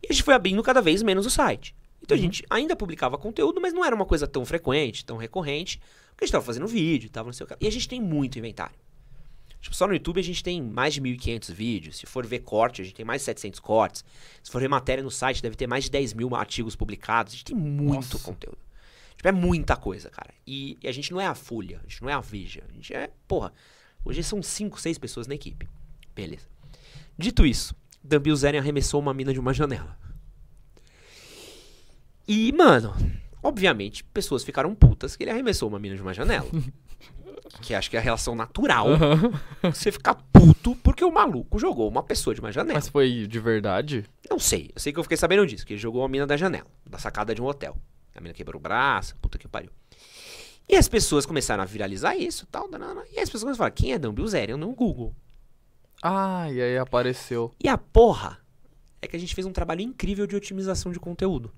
E 0.00 0.06
a 0.08 0.12
gente 0.12 0.22
foi 0.22 0.34
abrindo 0.34 0.62
cada 0.62 0.80
vez 0.80 1.02
menos 1.02 1.26
o 1.26 1.30
site. 1.30 1.74
Então 2.02 2.16
a 2.16 2.20
gente 2.20 2.44
ainda 2.50 2.74
publicava 2.74 3.16
conteúdo, 3.16 3.60
mas 3.60 3.72
não 3.72 3.84
era 3.84 3.94
uma 3.94 4.04
coisa 4.04 4.26
tão 4.26 4.44
frequente, 4.44 5.04
tão 5.04 5.16
recorrente. 5.16 5.80
Porque 6.10 6.24
a 6.24 6.26
gente 6.26 6.32
tava 6.32 6.44
fazendo 6.44 6.66
vídeo, 6.66 7.08
tava 7.08 7.28
no 7.28 7.34
seu 7.34 7.46
E 7.60 7.66
a 7.66 7.70
gente 7.70 7.88
tem 7.88 8.00
muito 8.00 8.38
inventário. 8.38 8.76
Tipo, 9.60 9.76
só 9.76 9.86
no 9.86 9.94
YouTube 9.94 10.18
a 10.18 10.24
gente 10.24 10.42
tem 10.42 10.60
mais 10.60 10.92
de 10.92 11.00
1.500 11.00 11.52
vídeos. 11.52 11.96
Se 11.98 12.06
for 12.06 12.26
ver 12.26 12.40
corte, 12.40 12.82
a 12.82 12.84
gente 12.84 12.94
tem 12.94 13.04
mais 13.04 13.20
de 13.20 13.26
700 13.26 13.60
cortes. 13.60 14.04
Se 14.42 14.50
for 14.50 14.60
ver 14.60 14.68
matéria 14.68 15.04
no 15.04 15.10
site, 15.10 15.40
deve 15.40 15.54
ter 15.54 15.68
mais 15.68 15.84
de 15.84 15.90
10 15.90 16.14
mil 16.14 16.34
artigos 16.34 16.74
publicados. 16.74 17.32
A 17.32 17.36
gente 17.36 17.44
tem 17.44 17.56
muito 17.56 17.94
Nossa. 17.94 18.18
conteúdo. 18.18 18.58
Tipo, 19.16 19.28
é 19.28 19.32
muita 19.32 19.76
coisa, 19.76 20.10
cara. 20.10 20.34
E, 20.44 20.76
e 20.82 20.88
a 20.88 20.92
gente 20.92 21.12
não 21.12 21.20
é 21.20 21.26
a 21.26 21.34
Folha, 21.34 21.78
a 21.78 21.88
gente 21.88 22.02
não 22.02 22.10
é 22.10 22.12
a 22.12 22.20
Veja. 22.20 22.64
A 22.68 22.72
gente 22.72 22.92
é, 22.92 23.12
porra, 23.28 23.52
hoje 24.04 24.24
são 24.24 24.42
5, 24.42 24.80
6 24.80 24.98
pessoas 24.98 25.28
na 25.28 25.34
equipe. 25.36 25.68
Beleza. 26.12 26.48
Dito 27.16 27.46
isso, 27.46 27.72
Dan 28.02 28.20
Bilzerian 28.20 28.60
arremessou 28.60 29.00
uma 29.00 29.14
mina 29.14 29.32
de 29.32 29.38
uma 29.38 29.54
janela. 29.54 29.96
E, 32.26 32.52
mano, 32.52 32.94
obviamente, 33.42 34.04
pessoas 34.04 34.44
ficaram 34.44 34.74
putas 34.74 35.16
que 35.16 35.24
ele 35.24 35.30
arremessou 35.30 35.68
uma 35.68 35.78
mina 35.78 35.96
de 35.96 36.02
uma 36.02 36.14
janela. 36.14 36.48
que 37.60 37.74
acho 37.74 37.90
que 37.90 37.96
é 37.96 38.00
a 38.00 38.02
relação 38.02 38.34
natural 38.34 38.86
você 39.62 39.92
ficar 39.92 40.14
puto 40.32 40.74
porque 40.76 41.04
o 41.04 41.12
maluco 41.12 41.58
jogou 41.58 41.88
uma 41.88 42.02
pessoa 42.02 42.34
de 42.34 42.40
uma 42.40 42.50
janela. 42.50 42.74
Mas 42.74 42.88
foi 42.88 43.26
de 43.26 43.38
verdade? 43.38 44.04
Não 44.30 44.38
sei, 44.38 44.70
eu 44.74 44.80
sei 44.80 44.92
que 44.92 44.98
eu 44.98 45.02
fiquei 45.02 45.18
sabendo 45.18 45.46
disso, 45.46 45.66
que 45.66 45.74
ele 45.74 45.80
jogou 45.80 46.02
uma 46.02 46.08
mina 46.08 46.26
da 46.26 46.36
janela, 46.36 46.66
da 46.86 46.98
sacada 46.98 47.34
de 47.34 47.42
um 47.42 47.46
hotel. 47.46 47.76
A 48.14 48.20
mina 48.20 48.34
quebrou 48.34 48.58
o 48.58 48.62
braço, 48.62 49.16
puta 49.16 49.38
que 49.38 49.48
pariu. 49.48 49.70
E 50.68 50.76
as 50.76 50.88
pessoas 50.88 51.26
começaram 51.26 51.62
a 51.62 51.66
viralizar 51.66 52.16
isso 52.16 52.46
tal, 52.50 52.68
danana, 52.70 53.02
e 53.12 53.18
as 53.18 53.28
pessoas 53.28 53.42
começaram 53.42 53.52
a 53.52 53.56
falar, 53.56 53.70
quem 53.72 53.92
é 53.92 53.98
Dan 53.98 54.14
Bilzerian 54.14 54.56
no 54.56 54.72
Google? 54.72 55.14
Ah, 56.02 56.50
e 56.50 56.60
aí 56.60 56.78
apareceu. 56.78 57.52
E 57.62 57.68
a 57.68 57.76
porra 57.76 58.38
é 59.00 59.06
que 59.06 59.16
a 59.16 59.18
gente 59.18 59.34
fez 59.34 59.46
um 59.46 59.52
trabalho 59.52 59.80
incrível 59.80 60.26
de 60.26 60.36
otimização 60.36 60.92
de 60.92 61.00
conteúdo. 61.00 61.52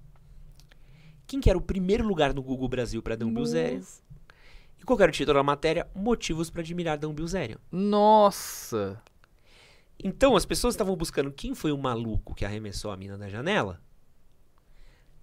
Quem 1.26 1.40
que 1.40 1.48
era 1.48 1.58
o 1.58 1.62
primeiro 1.62 2.06
lugar 2.06 2.34
no 2.34 2.42
Google 2.42 2.68
Brasil 2.68 3.02
pra 3.02 3.16
Dan 3.16 3.32
Bilzerian? 3.32 3.82
E 4.78 4.84
qual 4.84 5.00
era 5.00 5.10
o 5.10 5.14
título 5.14 5.38
da 5.38 5.42
matéria? 5.42 5.88
Motivos 5.94 6.50
pra 6.50 6.60
admirar 6.60 6.98
Dan 6.98 7.14
Bilzerian. 7.14 7.58
Nossa. 7.72 9.02
Então 9.98 10.36
as 10.36 10.44
pessoas 10.44 10.74
estavam 10.74 10.96
buscando 10.96 11.32
quem 11.32 11.54
foi 11.54 11.72
o 11.72 11.78
maluco 11.78 12.34
que 12.34 12.44
arremessou 12.44 12.90
a 12.90 12.96
mina 12.96 13.16
da 13.16 13.28
janela 13.28 13.80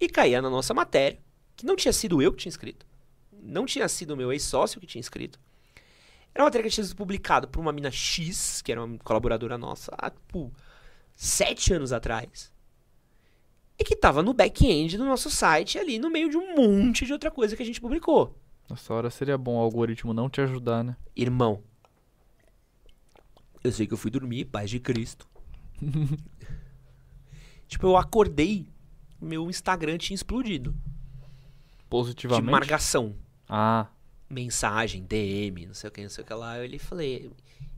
e 0.00 0.08
caía 0.08 0.42
na 0.42 0.50
nossa 0.50 0.74
matéria, 0.74 1.20
que 1.54 1.64
não 1.64 1.76
tinha 1.76 1.92
sido 1.92 2.20
eu 2.20 2.32
que 2.32 2.38
tinha 2.38 2.50
escrito, 2.50 2.84
não 3.32 3.64
tinha 3.64 3.86
sido 3.88 4.14
o 4.14 4.16
meu 4.16 4.32
ex-sócio 4.32 4.80
que 4.80 4.86
tinha 4.86 5.00
escrito. 5.00 5.38
Era 6.34 6.42
uma 6.42 6.46
matéria 6.46 6.68
que 6.68 6.74
tinha 6.74 6.84
sido 6.84 6.96
publicada 6.96 7.46
por 7.46 7.60
uma 7.60 7.72
mina 7.72 7.90
X, 7.90 8.62
que 8.62 8.72
era 8.72 8.82
uma 8.82 8.98
colaboradora 8.98 9.56
nossa, 9.58 9.94
há, 9.96 10.10
tipo, 10.10 10.52
sete 11.14 11.74
anos 11.74 11.92
atrás. 11.92 12.51
E 13.82 13.84
que 13.84 13.96
tava 13.96 14.22
no 14.22 14.32
back-end 14.32 14.96
do 14.96 15.04
nosso 15.04 15.28
site, 15.28 15.76
ali 15.76 15.98
no 15.98 16.08
meio 16.08 16.30
de 16.30 16.36
um 16.36 16.54
monte 16.54 17.04
de 17.04 17.12
outra 17.12 17.32
coisa 17.32 17.56
que 17.56 17.62
a 17.64 17.66
gente 17.66 17.80
publicou. 17.80 18.38
Nessa 18.70 18.94
hora 18.94 19.10
seria 19.10 19.36
bom 19.36 19.56
o 19.56 19.58
algoritmo 19.60 20.14
não 20.14 20.30
te 20.30 20.40
ajudar, 20.40 20.84
né? 20.84 20.96
Irmão, 21.16 21.64
eu 23.64 23.72
sei 23.72 23.84
que 23.88 23.92
eu 23.92 23.98
fui 23.98 24.08
dormir, 24.08 24.44
paz 24.44 24.70
de 24.70 24.78
Cristo. 24.78 25.28
tipo, 27.66 27.86
eu 27.88 27.96
acordei, 27.96 28.68
meu 29.20 29.50
Instagram 29.50 29.98
tinha 29.98 30.14
explodido. 30.14 30.70
De 30.70 30.78
Positivamente. 31.90 32.50
marcação, 32.52 33.16
Ah, 33.48 33.88
mensagem, 34.30 35.02
DM, 35.02 35.66
não 35.66 35.74
sei 35.74 35.88
o 35.88 35.92
que, 35.92 36.02
não 36.02 36.08
sei 36.08 36.22
o 36.22 36.26
que 36.26 36.34
lá. 36.34 36.56
Eu 36.56 36.62
olhei 36.62 36.76
e 36.76 36.78
falei. 36.78 37.32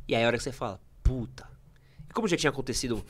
E 0.07 0.14
aí 0.14 0.22
a 0.22 0.26
hora 0.26 0.36
que 0.36 0.42
você 0.44 0.52
fala, 0.52 0.78
puta. 1.02 1.48
E 2.11 2.12
como 2.12 2.28
já 2.28 2.36
tinha 2.36 2.50
acontecido 2.50 3.02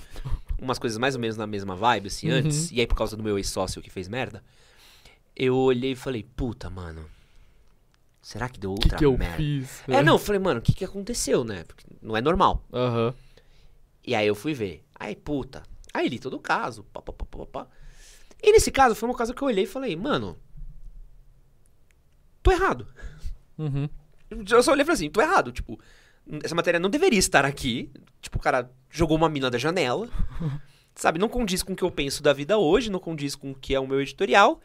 umas 0.60 0.78
coisas 0.78 0.98
mais 0.98 1.14
ou 1.14 1.20
menos 1.20 1.36
na 1.36 1.46
mesma 1.46 1.74
vibe, 1.76 2.06
assim, 2.08 2.30
Uhum. 2.30 2.36
antes, 2.38 2.70
e 2.70 2.80
aí 2.80 2.86
por 2.86 2.96
causa 2.96 3.16
do 3.16 3.22
meu 3.22 3.36
ex-sócio 3.38 3.80
que 3.82 3.90
fez 3.90 4.08
merda, 4.08 4.42
eu 5.36 5.56
olhei 5.56 5.92
e 5.92 5.96
falei, 5.96 6.22
puta, 6.22 6.68
mano. 6.70 7.04
Será 8.22 8.48
que 8.48 8.58
deu 8.58 8.72
o 8.72 8.74
que, 8.76 8.86
outra 8.86 8.98
que 8.98 9.04
eu 9.04 9.18
merda? 9.18 9.36
fiz? 9.36 9.82
É, 9.88 10.02
não, 10.02 10.14
eu 10.14 10.18
falei, 10.18 10.38
mano, 10.40 10.60
o 10.60 10.62
que, 10.62 10.72
que 10.72 10.84
aconteceu, 10.84 11.44
né? 11.44 11.64
Porque 11.64 11.84
não 12.00 12.16
é 12.16 12.20
normal. 12.22 12.64
Aham. 12.72 13.12
E 14.06 14.14
aí 14.14 14.26
eu 14.26 14.34
fui 14.34 14.54
ver. 14.54 14.82
Aí, 14.94 15.14
puta. 15.14 15.62
Aí 15.92 16.08
li 16.08 16.18
todo 16.18 16.34
o 16.34 16.40
caso. 16.40 16.84
Pá, 16.84 17.02
pá, 17.02 17.12
pá, 17.12 17.24
pá, 17.26 17.46
pá. 17.46 17.66
E 18.42 18.52
nesse 18.52 18.70
caso, 18.70 18.94
foi 18.94 19.08
uma 19.08 19.16
caso 19.16 19.34
que 19.34 19.42
eu 19.42 19.48
olhei 19.48 19.64
e 19.64 19.66
falei, 19.66 19.94
mano. 19.96 20.38
Tô 22.42 22.50
errado. 22.50 22.86
Uhum. 23.58 23.88
Eu 24.30 24.62
só 24.62 24.72
olhei 24.72 24.82
e 24.82 24.86
falei 24.86 24.94
assim, 24.96 25.10
tô 25.10 25.20
errado. 25.20 25.52
Tipo, 25.52 25.78
essa 26.42 26.54
matéria 26.54 26.80
não 26.80 26.90
deveria 26.90 27.18
estar 27.18 27.44
aqui. 27.44 27.90
Tipo, 28.20 28.38
o 28.38 28.40
cara 28.40 28.70
jogou 28.90 29.16
uma 29.16 29.28
mina 29.28 29.50
da 29.50 29.58
janela. 29.58 30.08
Sabe, 30.94 31.18
não 31.18 31.28
condiz 31.28 31.62
com 31.62 31.72
o 31.72 31.76
que 31.76 31.82
eu 31.82 31.90
penso 31.90 32.22
da 32.22 32.32
vida 32.32 32.56
hoje, 32.56 32.90
não 32.90 33.00
condiz 33.00 33.34
com 33.34 33.50
o 33.50 33.54
que 33.54 33.74
é 33.74 33.80
o 33.80 33.86
meu 33.86 34.00
editorial. 34.00 34.60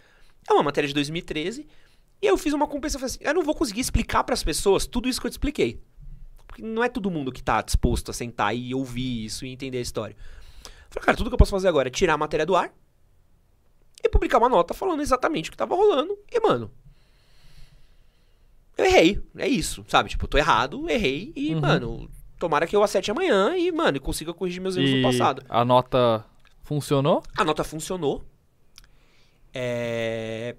É 0.48 0.54
uma 0.54 0.64
matéria 0.64 0.88
de 0.88 0.94
2013. 0.94 1.68
E 2.22 2.28
eu 2.28 2.38
fiz 2.38 2.54
uma 2.54 2.68
compensação, 2.68 3.06
assim, 3.06 3.20
eu 3.22 3.34
não 3.34 3.44
vou 3.44 3.56
conseguir 3.56 3.82
explicar 3.82 4.24
pras 4.24 4.44
pessoas 4.44 4.86
tudo 4.86 5.10
isso 5.10 5.20
que 5.20 5.28
eu 5.28 5.32
te 5.32 5.34
expliquei. 5.34 5.82
Porque 6.46 6.62
não 6.62 6.84
é 6.84 6.90
todo 6.90 7.10
mundo 7.10 7.32
que 7.32 7.42
tá 7.42 7.62
disposto 7.62 8.12
a 8.12 8.14
sentar 8.14 8.56
e 8.56 8.74
ouvir 8.76 9.26
isso 9.26 9.46
e 9.46 9.50
entender 9.50 9.78
a 9.78 9.82
história. 9.82 10.16
Falei, 10.90 11.06
cara, 11.06 11.18
tudo 11.18 11.30
que 11.30 11.34
eu 11.34 11.38
posso 11.38 11.52
fazer 11.52 11.68
agora 11.68 11.88
é 11.88 11.92
tirar 11.92 12.14
a 12.14 12.18
matéria 12.18 12.46
do 12.46 12.56
ar 12.56 12.74
e 14.04 14.10
publicar 14.10 14.38
uma 14.38 14.50
nota 14.50 14.74
falando 14.74 15.02
exatamente 15.02 15.50
o 15.50 15.52
que 15.52 15.58
tava 15.58 15.76
rolando. 15.76 16.18
E, 16.32 16.40
mano, 16.40 16.72
eu 18.80 18.86
errei. 18.86 19.22
É 19.38 19.48
isso, 19.48 19.84
sabe? 19.88 20.10
Tipo, 20.10 20.26
eu 20.26 20.30
tô 20.30 20.38
errado, 20.38 20.90
errei 20.90 21.32
e, 21.36 21.54
Uhum. 21.54 21.62
mano, 21.62 22.10
tomara 22.38 22.66
que 22.68 22.76
eu 22.76 22.82
acerte 22.84 23.12
amanhã 23.12 23.56
e, 23.58 23.72
mano, 23.72 23.98
e 23.98 24.00
consiga 24.00 24.34
corrigir 24.34 24.62
meus 24.62 24.76
erros 24.78 24.90
E 24.90 24.96
do 24.98 25.02
passado. 25.04 25.44
a 25.50 25.64
nota 25.66 26.26
funcionou? 26.64 27.22
A 27.38 27.44
nota 27.44 27.64
funcionou. 27.64 28.24
É. 29.54 30.56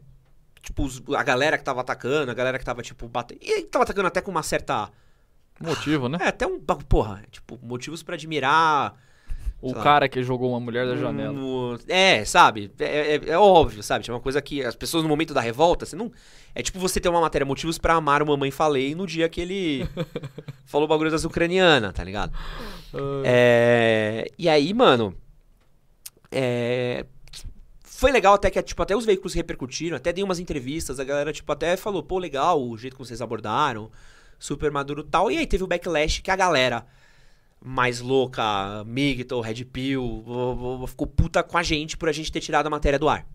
Tipo, 0.63 0.87
a 1.17 1.23
galera 1.23 1.57
que 1.57 1.65
tava 1.65 1.81
atacando, 1.81 2.31
a 2.31 2.35
galera 2.35 2.59
que 2.59 2.65
tava, 2.65 2.83
tipo, 2.83 3.09
batendo. 3.09 3.39
E 3.43 3.63
tava 3.63 3.85
atacando 3.85 4.09
até 4.09 4.21
com 4.21 4.31
uma 4.31 4.43
certa. 4.43 4.91
Motivo, 5.59 6.09
né? 6.09 6.19
É, 6.21 6.29
até 6.29 6.47
um. 6.47 6.59
Porra, 6.61 7.23
tipo, 7.31 7.59
motivos 7.63 8.03
pra 8.03 8.15
admirar. 8.15 8.95
O 9.63 9.73
lá. 9.77 9.83
cara 9.83 10.09
que 10.09 10.23
jogou 10.23 10.51
uma 10.51 10.61
mulher 10.61 10.87
da 10.87 10.97
janela. 10.97 11.33
um- 11.35 11.79
é, 11.87 12.25
sabe? 12.25 12.71
É, 12.79 13.17
é- 13.17 13.21
é 13.31 13.39
óbvio, 13.39 13.83
sabe? 13.83 14.03
Tipo, 14.05 14.13
é 14.13 14.17
uma 14.17 14.23
coisa 14.23 14.41
que 14.41 14.65
as 14.65 14.75
pessoas 14.75 15.03
no 15.03 15.09
momento 15.09 15.35
da 15.35 15.41
revolta, 15.41 15.85
você 15.85 15.95
não. 15.97 16.11
É 16.55 16.63
tipo 16.63 16.79
você 16.79 16.99
ter 16.99 17.09
uma 17.11 17.21
matéria, 17.21 17.45
motivos 17.45 17.77
pra 17.79 17.95
amar 17.95 18.23
o 18.23 18.27
Mamãe 18.27 18.51
Falei 18.51 18.95
no 18.95 19.07
dia 19.07 19.29
que 19.29 19.41
ele 19.41 19.87
falou 20.65 20.87
o 20.87 20.89
bagulho 20.89 21.11
das 21.11 21.25
ucranianas, 21.25 21.93
tá 21.93 22.03
ligado? 22.03 22.33
Ah, 22.95 23.23
É, 23.25 24.31
e 24.39 24.49
aí, 24.49 24.73
mano. 24.73 25.15
é, 26.33 27.05
foi 27.83 28.13
legal 28.13 28.35
até 28.35 28.51
que, 28.51 28.63
tipo, 28.63 28.83
até 28.83 28.97
os 28.97 29.05
veículos 29.05 29.35
repercutiram, 29.35 29.97
até 29.97 30.13
dei 30.13 30.25
umas 30.25 30.39
entrevistas, 30.39 30.99
a 30.99 31.05
galera, 31.05 31.33
tipo, 31.33 31.51
até 31.53 31.77
falou, 31.77 32.03
pô, 32.03 32.19
legal 32.19 32.63
o 32.63 32.77
jeito 32.79 32.95
que 32.97 33.05
vocês 33.05 33.21
abordaram, 33.21 33.91
super 34.39 34.71
maduro 34.71 35.03
e 35.03 35.11
tal. 35.11 35.31
E 35.31 35.37
aí 35.37 35.47
teve 35.47 35.63
o 35.65 35.67
backlash 35.67 36.23
que 36.23 36.31
a 36.31 36.37
galera 36.37 36.87
mais 37.65 38.01
louca, 38.01 38.85
Migton, 38.85 39.41
Red 39.41 39.65
Pill, 39.67 40.25
ficou 40.89 41.07
puta 41.07 41.43
com 41.43 41.59
a 41.59 41.63
gente 41.63 41.97
por 41.97 42.09
a 42.09 42.13
gente 42.13 42.33
ter 42.33 42.41
tirado 42.41 42.67
a 42.67 42.71
matéria 42.71 42.99
do 42.99 43.09
ar. 43.09 43.27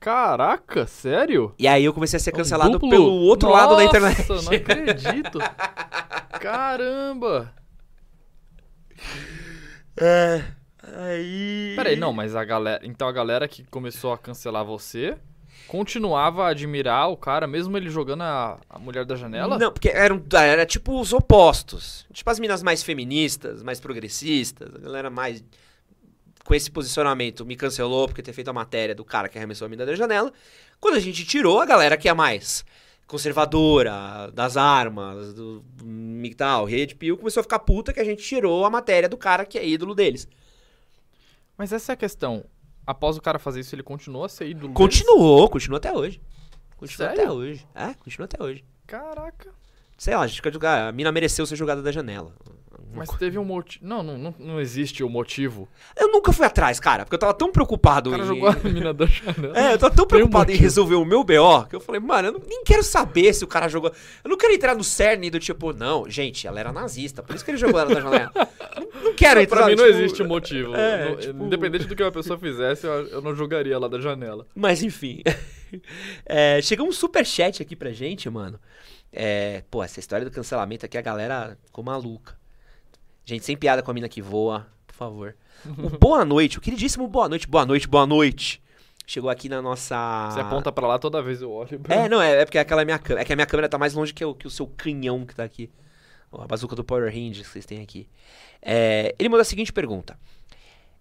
Caraca, 0.00 0.86
sério? 0.86 1.54
E 1.58 1.68
aí 1.68 1.84
eu 1.84 1.94
comecei 1.94 2.16
a 2.16 2.20
ser 2.20 2.30
É 2.30 2.32
cancelado 2.32 2.72
duplo? 2.72 2.90
pelo 2.90 3.12
outro 3.12 3.50
lado 3.50 3.76
da 3.76 3.84
internet. 3.84 4.28
Nossa, 4.28 4.50
não 4.50 4.56
acredito. 4.56 5.38
Caramba. 6.40 7.54
É. 9.96 10.42
Aí. 10.82 11.74
Peraí, 11.76 11.96
não, 11.96 12.12
mas 12.12 12.34
a 12.34 12.44
galera. 12.44 12.84
Então 12.84 13.06
a 13.06 13.12
galera 13.12 13.46
que 13.46 13.62
começou 13.64 14.12
a 14.12 14.18
cancelar 14.18 14.64
você 14.64 15.16
continuava 15.66 16.44
a 16.44 16.48
admirar 16.48 17.10
o 17.10 17.16
cara, 17.16 17.46
mesmo 17.46 17.76
ele 17.76 17.90
jogando 17.90 18.22
a, 18.22 18.58
a 18.68 18.78
mulher 18.78 19.04
da 19.04 19.16
janela? 19.16 19.58
Não, 19.58 19.72
porque 19.72 19.88
eram, 19.88 20.22
era 20.32 20.66
tipo 20.66 21.00
os 21.00 21.12
opostos. 21.12 22.06
Tipo 22.12 22.30
as 22.30 22.38
minas 22.38 22.62
mais 22.62 22.82
feministas, 22.82 23.62
mais 23.62 23.80
progressistas, 23.80 24.74
a 24.74 24.78
galera 24.78 25.10
mais 25.10 25.42
com 26.44 26.54
esse 26.54 26.70
posicionamento 26.70 27.46
me 27.46 27.56
cancelou 27.56 28.08
porque 28.08 28.22
ter 28.22 28.32
feito 28.32 28.48
a 28.48 28.52
matéria 28.52 28.94
do 28.94 29.04
cara 29.04 29.28
que 29.28 29.38
arremessou 29.38 29.66
a 29.66 29.68
mina 29.68 29.86
da 29.86 29.94
janela. 29.94 30.32
Quando 30.80 30.96
a 30.96 31.00
gente 31.00 31.24
tirou, 31.24 31.60
a 31.60 31.66
galera 31.66 31.96
que 31.96 32.08
é 32.08 32.14
mais 32.14 32.64
conservadora, 33.06 34.30
das 34.32 34.56
armas, 34.56 35.34
do 35.34 35.62
MGTOW, 35.82 36.64
Red 36.64 36.86
Pill, 36.94 37.18
começou 37.18 37.40
a 37.40 37.44
ficar 37.44 37.58
puta 37.58 37.92
que 37.92 38.00
a 38.00 38.04
gente 38.04 38.22
tirou 38.22 38.64
a 38.64 38.70
matéria 38.70 39.08
do 39.08 39.16
cara 39.16 39.44
que 39.44 39.58
é 39.58 39.66
ídolo 39.66 39.94
deles. 39.94 40.26
Mas 41.56 41.72
essa 41.72 41.92
é 41.92 41.94
a 41.94 41.96
questão. 41.96 42.44
Após 42.86 43.16
o 43.16 43.20
cara 43.20 43.38
fazer 43.38 43.60
isso, 43.60 43.74
ele 43.74 43.82
continuou 43.82 44.24
a 44.24 44.28
ser 44.28 44.46
ídolo 44.46 44.68
deles? 44.68 44.76
Continuou, 44.76 45.48
continua 45.48 45.78
até 45.78 45.92
hoje. 45.92 46.20
Continua 46.76 47.08
Sério? 47.08 47.22
até 47.22 47.32
hoje. 47.32 47.66
É, 47.74 47.94
continua 47.94 48.24
até 48.24 48.42
hoje. 48.42 48.64
Caraca. 48.86 49.50
Sei 49.96 50.16
lá, 50.16 50.22
a 50.22 50.26
gente 50.26 50.42
jogar. 50.52 50.88
A 50.88 50.92
mina 50.92 51.12
mereceu 51.12 51.46
ser 51.46 51.54
jogada 51.54 51.80
da 51.80 51.92
janela. 51.92 52.34
Mas 52.94 53.08
teve 53.10 53.38
um 53.38 53.44
motivo. 53.44 53.84
Não, 53.86 54.02
não, 54.02 54.18
não, 54.18 54.34
não 54.38 54.60
existe 54.60 55.02
o 55.02 55.08
motivo. 55.08 55.68
Eu 55.96 56.08
nunca 56.08 56.32
fui 56.32 56.44
atrás, 56.44 56.78
cara, 56.78 57.04
porque 57.04 57.14
eu 57.14 57.18
tava 57.18 57.34
tão 57.34 57.50
preocupado 57.50 58.10
O 58.10 58.12
cara 58.12 58.24
em. 58.24 58.26
jogou 58.26 58.48
a 58.48 58.54
mina 58.56 58.92
da 58.92 59.06
janela. 59.06 59.52
É, 59.58 59.72
eu 59.74 59.78
tava 59.78 59.94
tão 59.94 60.04
Tem 60.06 60.18
um 60.18 60.20
preocupado 60.28 60.52
em 60.52 60.56
resolver 60.56 60.94
o 60.96 61.04
meu 61.04 61.24
BO 61.24 61.66
que 61.68 61.76
eu 61.76 61.80
falei, 61.80 62.00
mano, 62.00 62.28
eu 62.28 62.32
não- 62.32 62.42
nem 62.46 62.62
quero 62.64 62.82
saber 62.82 63.32
se 63.34 63.44
o 63.44 63.46
cara 63.46 63.68
jogou. 63.68 63.92
Eu 64.22 64.28
não 64.30 64.36
quero 64.36 64.52
entrar 64.52 64.74
no 64.74 64.84
cerne 64.84 65.30
do 65.30 65.38
tipo, 65.38 65.72
não, 65.72 66.08
gente, 66.08 66.46
ela 66.46 66.60
era 66.60 66.72
nazista, 66.72 67.22
por 67.22 67.34
isso 67.34 67.44
que 67.44 67.50
ele 67.50 67.58
jogou 67.58 67.80
ela 67.80 67.94
da 67.94 68.00
janela. 68.00 68.30
não, 68.94 69.02
não 69.04 69.14
quero 69.14 69.40
entrar 69.40 69.56
Pra 69.58 69.66
mim 69.68 69.76
não 69.76 69.84
tipo, 69.86 69.96
existe 69.98 70.22
um 70.22 70.28
motivo. 70.28 70.74
é, 70.74 71.08
Não- 71.10 71.16
tipo- 71.16 71.44
Independente 71.44 71.86
do 71.86 71.96
que 71.96 72.02
uma 72.02 72.12
pessoa 72.12 72.38
fizesse, 72.38 72.86
eu, 72.86 73.06
eu 73.08 73.20
não 73.22 73.34
jogaria 73.34 73.78
lá 73.78 73.88
da 73.88 73.98
janela. 74.00 74.46
Mas 74.54 74.82
enfim. 74.82 75.22
É, 76.26 76.60
chegou 76.60 76.86
um 76.86 76.92
superchat 76.92 77.62
aqui 77.62 77.74
pra 77.74 77.92
gente, 77.92 78.28
mano. 78.28 78.60
É, 79.10 79.62
pô, 79.70 79.82
essa 79.82 80.00
história 80.00 80.22
do 80.24 80.30
cancelamento 80.30 80.84
aqui, 80.84 80.98
a 80.98 81.00
galera 81.02 81.56
ficou 81.64 81.82
maluca. 81.82 82.36
Gente, 83.24 83.44
sem 83.44 83.56
piada 83.56 83.82
com 83.82 83.90
a 83.90 83.94
mina 83.94 84.08
que 84.08 84.20
voa, 84.20 84.66
por 84.86 84.94
favor. 84.94 85.36
O 85.78 85.90
boa 85.98 86.24
noite, 86.24 86.58
o 86.58 86.60
queridíssimo 86.60 87.06
boa 87.06 87.28
noite, 87.28 87.46
boa 87.46 87.64
noite, 87.64 87.86
boa 87.86 88.06
noite. 88.06 88.62
Chegou 89.06 89.30
aqui 89.30 89.48
na 89.48 89.60
nossa. 89.60 90.30
Você 90.30 90.40
aponta 90.40 90.72
pra 90.72 90.86
lá 90.86 90.98
toda 90.98 91.22
vez 91.22 91.42
eu 91.42 91.50
olho. 91.50 91.80
É, 91.88 92.08
não, 92.08 92.20
é, 92.20 92.42
é 92.42 92.44
porque 92.44 92.58
aquela 92.58 92.82
é 92.82 92.84
minha 92.84 92.98
câmera. 92.98 93.22
É 93.22 93.24
que 93.24 93.32
a 93.32 93.36
minha 93.36 93.46
câmera 93.46 93.68
tá 93.68 93.78
mais 93.78 93.94
longe 93.94 94.12
que 94.14 94.24
o, 94.24 94.34
que 94.34 94.46
o 94.46 94.50
seu 94.50 94.66
canhão 94.66 95.26
que 95.26 95.34
tá 95.34 95.44
aqui. 95.44 95.70
A 96.32 96.46
bazuca 96.46 96.74
do 96.74 96.82
Power 96.82 97.12
Rangers 97.12 97.46
que 97.46 97.52
vocês 97.52 97.66
têm 97.66 97.82
aqui. 97.82 98.08
É, 98.60 99.14
ele 99.18 99.28
mandou 99.28 99.42
a 99.42 99.44
seguinte 99.44 99.72
pergunta. 99.72 100.18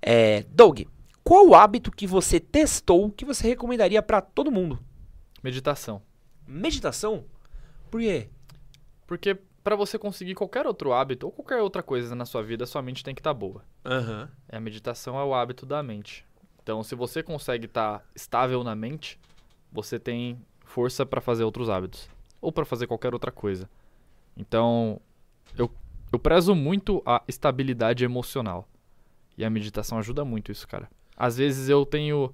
É, 0.01 0.43
Doug, 0.49 0.81
qual 1.23 1.47
o 1.47 1.55
hábito 1.55 1.91
que 1.91 2.05
você 2.05 2.39
testou 2.39 3.09
que 3.11 3.23
você 3.23 3.47
recomendaria 3.47 4.01
pra 4.01 4.19
todo 4.19 4.51
mundo? 4.51 4.79
Meditação. 5.41 6.01
Meditação? 6.45 7.23
Por 7.89 8.01
quê? 8.01 8.29
Porque 9.07 9.37
pra 9.63 9.75
você 9.75 9.97
conseguir 9.97 10.35
qualquer 10.35 10.65
outro 10.65 10.93
hábito 10.93 11.25
ou 11.27 11.31
qualquer 11.31 11.61
outra 11.61 11.83
coisa 11.83 12.15
na 12.15 12.25
sua 12.25 12.41
vida, 12.41 12.65
sua 12.65 12.81
mente 12.81 13.03
tem 13.03 13.13
que 13.15 13.21
estar 13.21 13.33
boa. 13.33 13.63
Aham. 13.85 14.29
É, 14.49 14.57
A 14.57 14.59
meditação 14.59 15.19
é 15.19 15.23
o 15.23 15.33
hábito 15.33 15.65
da 15.65 15.81
mente. 15.83 16.25
Então, 16.63 16.83
se 16.83 16.95
você 16.95 17.23
consegue 17.23 17.65
estar 17.65 18.03
estável 18.15 18.63
na 18.63 18.75
mente, 18.75 19.19
você 19.71 19.99
tem 19.99 20.39
força 20.63 21.05
pra 21.05 21.19
fazer 21.21 21.43
outros 21.43 21.69
hábitos 21.69 22.09
ou 22.39 22.51
pra 22.51 22.65
fazer 22.65 22.87
qualquer 22.87 23.13
outra 23.13 23.31
coisa. 23.31 23.69
Então, 24.37 24.99
eu, 25.57 25.69
eu 26.11 26.19
prezo 26.19 26.55
muito 26.55 27.01
a 27.05 27.21
estabilidade 27.27 28.03
emocional. 28.03 28.67
E 29.37 29.45
a 29.45 29.49
meditação 29.49 29.97
ajuda 29.97 30.23
muito 30.23 30.51
isso, 30.51 30.67
cara. 30.67 30.89
Às 31.17 31.37
vezes 31.37 31.69
eu 31.69 31.85
tenho 31.85 32.33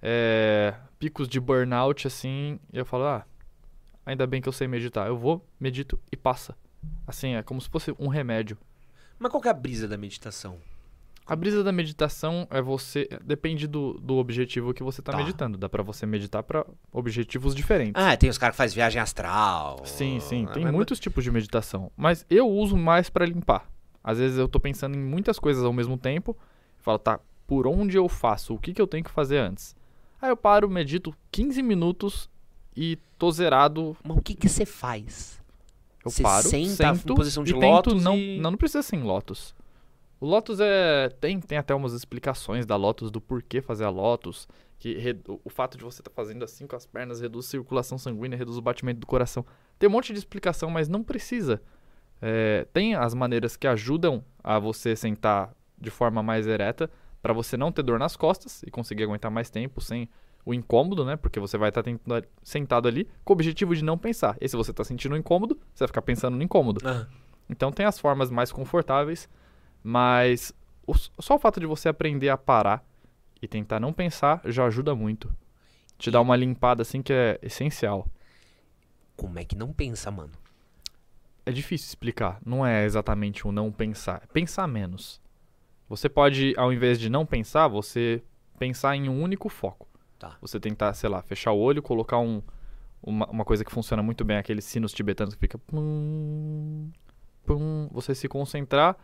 é, 0.00 0.74
picos 0.98 1.28
de 1.28 1.40
burnout 1.40 2.06
assim, 2.06 2.58
e 2.72 2.78
eu 2.78 2.84
falo, 2.84 3.04
ah, 3.04 3.26
ainda 4.04 4.26
bem 4.26 4.40
que 4.40 4.48
eu 4.48 4.52
sei 4.52 4.66
meditar. 4.68 5.06
Eu 5.06 5.16
vou, 5.16 5.44
medito 5.60 5.98
e 6.10 6.16
passa. 6.16 6.56
Assim, 7.06 7.34
é 7.34 7.42
como 7.42 7.60
se 7.60 7.68
fosse 7.68 7.94
um 7.98 8.08
remédio. 8.08 8.56
Mas 9.18 9.30
qual 9.30 9.40
que 9.40 9.48
é 9.48 9.50
a 9.50 9.54
brisa 9.54 9.86
da 9.86 9.96
meditação? 9.96 10.58
A 11.24 11.36
brisa 11.36 11.62
da 11.62 11.70
meditação 11.70 12.48
é 12.50 12.60
você. 12.60 13.08
Depende 13.24 13.68
do, 13.68 13.94
do 13.94 14.16
objetivo 14.16 14.74
que 14.74 14.82
você 14.82 15.00
tá, 15.00 15.12
Tá. 15.12 15.18
meditando. 15.18 15.56
Dá 15.56 15.68
pra 15.68 15.82
você 15.82 16.04
meditar 16.04 16.42
pra 16.42 16.66
objetivos 16.90 17.54
diferentes. 17.54 17.94
Ah, 18.02 18.16
tem 18.16 18.28
os 18.28 18.36
caras 18.38 18.54
que 18.54 18.58
fazem 18.58 18.74
viagem 18.74 19.00
astral. 19.00 19.80
sim, 19.86 20.18
sim. 20.18 20.46
Ah, 20.48 20.52
Tem 20.52 20.64
mas- 20.64 20.72
muitos 20.72 20.98
tipos 20.98 21.22
de 21.22 21.30
meditação. 21.30 21.92
Mas 21.96 22.26
eu 22.28 22.48
uso 22.48 22.76
mais 22.76 23.08
pra 23.08 23.24
limpar. 23.24 23.70
Às 24.02 24.18
vezes 24.18 24.36
eu 24.36 24.48
tô 24.48 24.58
pensando 24.58 24.96
em 24.96 25.00
muitas 25.00 25.38
coisas 25.38 25.62
ao 25.62 25.72
mesmo 25.72 25.96
tempo. 25.96 26.36
Falo, 26.80 26.98
tá, 26.98 27.20
por 27.46 27.68
onde 27.68 27.96
eu 27.96 28.08
faço? 28.08 28.54
O 28.54 28.58
que, 28.58 28.72
que 28.74 28.82
eu 28.82 28.86
tenho 28.88 29.04
que 29.04 29.10
fazer 29.10 29.38
antes? 29.38 29.76
Aí 30.20 30.28
eu 30.28 30.36
paro, 30.36 30.68
medito 30.68 31.14
15 31.30 31.62
minutos 31.62 32.28
e 32.76 32.98
tô 33.18 33.30
zerado. 33.30 33.96
Mas 34.04 34.16
o 34.16 34.20
que 34.22 34.34
que 34.34 34.48
você 34.48 34.64
faz? 34.66 35.40
Eu 36.04 36.10
Você 36.10 36.22
paro, 36.22 36.48
senta 36.48 36.64
em 36.90 36.94
sento 36.96 37.14
posição 37.14 37.44
de 37.44 37.52
e 37.52 37.54
lótus 37.54 38.02
não, 38.02 38.16
e- 38.16 38.38
não, 38.40 38.50
não 38.50 38.58
precisa 38.58 38.82
ser 38.82 38.96
em 38.96 39.02
Lotus. 39.02 39.54
O 40.20 40.26
Lotus 40.26 40.58
é. 40.60 41.08
Tem, 41.20 41.38
tem 41.40 41.58
até 41.58 41.74
umas 41.74 41.92
explicações 41.92 42.64
da 42.66 42.76
Lotus 42.76 43.10
do 43.10 43.20
porquê 43.20 43.60
fazer 43.60 43.84
a 43.84 43.90
Lotus. 43.90 44.48
Que 44.78 44.94
redu- 44.98 45.40
o 45.44 45.48
fato 45.50 45.78
de 45.78 45.84
você 45.84 46.00
estar 46.00 46.10
fazendo 46.10 46.44
assim 46.44 46.66
com 46.66 46.74
as 46.74 46.86
pernas 46.86 47.20
reduz 47.20 47.46
a 47.46 47.50
circulação 47.50 47.96
sanguínea, 47.98 48.36
reduz 48.36 48.56
o 48.56 48.62
batimento 48.62 48.98
do 48.98 49.06
coração. 49.06 49.46
Tem 49.78 49.88
um 49.88 49.92
monte 49.92 50.12
de 50.12 50.18
explicação, 50.18 50.68
mas 50.70 50.88
não 50.88 51.04
precisa. 51.04 51.62
É, 52.20 52.66
tem 52.72 52.94
as 52.96 53.14
maneiras 53.14 53.56
que 53.56 53.66
ajudam 53.66 54.24
a 54.42 54.58
você 54.58 54.94
sentar 54.96 55.52
de 55.80 55.90
forma 55.90 56.20
mais 56.22 56.46
ereta 56.48 56.90
para 57.20 57.32
você 57.32 57.56
não 57.56 57.70
ter 57.70 57.82
dor 57.82 57.98
nas 57.98 58.16
costas 58.16 58.62
e 58.64 58.70
conseguir 58.72 59.04
aguentar 59.04 59.30
mais 59.30 59.50
tempo 59.50 59.80
sem 59.80 60.08
o 60.44 60.52
incômodo, 60.52 61.04
né? 61.04 61.16
Porque 61.16 61.38
você 61.38 61.56
vai 61.56 61.68
estar 61.68 61.82
tentando- 61.82 62.26
sentado 62.42 62.88
ali 62.88 63.08
com 63.24 63.32
o 63.32 63.36
objetivo 63.36 63.74
de 63.76 63.84
não 63.84 63.96
pensar. 63.96 64.36
E 64.40 64.48
se 64.48 64.56
você 64.56 64.70
está 64.72 64.82
sentindo 64.84 65.14
um 65.14 65.18
incômodo, 65.18 65.54
você 65.72 65.80
vai 65.84 65.88
ficar 65.88 66.02
pensando 66.02 66.36
no 66.36 66.42
incômodo. 66.42 66.80
Ah, 66.86 67.06
Então 67.50 67.70
tem 67.70 67.84
as 67.86 67.98
formas 67.98 68.30
mais 68.30 68.50
confortáveis, 68.50 69.28
mas 69.82 70.52
o- 70.86 70.94
só 70.94 71.34
o 71.34 71.38
fato 71.38 71.60
de 71.60 71.66
você 71.66 71.88
aprender 71.88 72.28
a 72.28 72.36
parar 72.38 72.84
e 73.40 73.46
tentar 73.48 73.78
não 73.80 73.92
pensar 73.92 74.40
já 74.44 74.64
ajuda 74.66 74.94
muito. 74.94 75.34
Te 75.98 76.10
dá 76.10 76.20
uma 76.20 76.34
limpada 76.36 76.82
assim 76.82 77.02
que 77.02 77.12
é 77.12 77.38
essencial. 77.42 78.06
como 79.16 79.38
é 79.38 79.44
que 79.44 79.54
não 79.54 79.72
pensa, 79.72 80.10
mano? 80.10 80.32
É 81.46 81.52
difícil 81.52 81.86
explicar, 81.88 82.40
não 82.44 82.64
é 82.66 82.84
exatamente 82.84 83.46
o 83.46 83.52
não 83.52 83.70
pensar, 83.70 84.20
é 84.24 84.26
pensar 84.26 84.66
menos. 84.66 85.20
Você 85.88 86.08
pode, 86.08 86.54
ao 86.56 86.72
invés 86.72 86.98
de 86.98 87.08
não 87.10 87.26
pensar, 87.26 87.68
você 87.68 88.22
pensar 88.58 88.96
em 88.96 89.08
um 89.08 89.20
único 89.22 89.48
foco. 89.48 89.86
Tá. 90.22 90.36
Você 90.40 90.60
tentar, 90.60 90.94
sei 90.94 91.10
lá, 91.10 91.20
fechar 91.20 91.50
o 91.50 91.58
olho, 91.58 91.82
colocar 91.82 92.16
um, 92.20 92.40
uma, 93.02 93.26
uma 93.26 93.44
coisa 93.44 93.64
que 93.64 93.72
funciona 93.72 94.04
muito 94.04 94.24
bem, 94.24 94.36
aqueles 94.36 94.64
sinos 94.64 94.92
tibetanos 94.92 95.34
que 95.34 95.40
fica. 95.40 95.58
Pum, 95.58 96.92
pum, 97.44 97.88
você 97.90 98.14
se 98.14 98.28
concentrar 98.28 98.96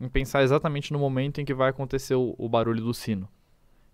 em 0.00 0.08
pensar 0.08 0.42
exatamente 0.42 0.92
no 0.92 0.98
momento 0.98 1.40
em 1.40 1.44
que 1.44 1.54
vai 1.54 1.70
acontecer 1.70 2.16
o, 2.16 2.34
o 2.36 2.48
barulho 2.48 2.82
do 2.82 2.92
sino. 2.92 3.28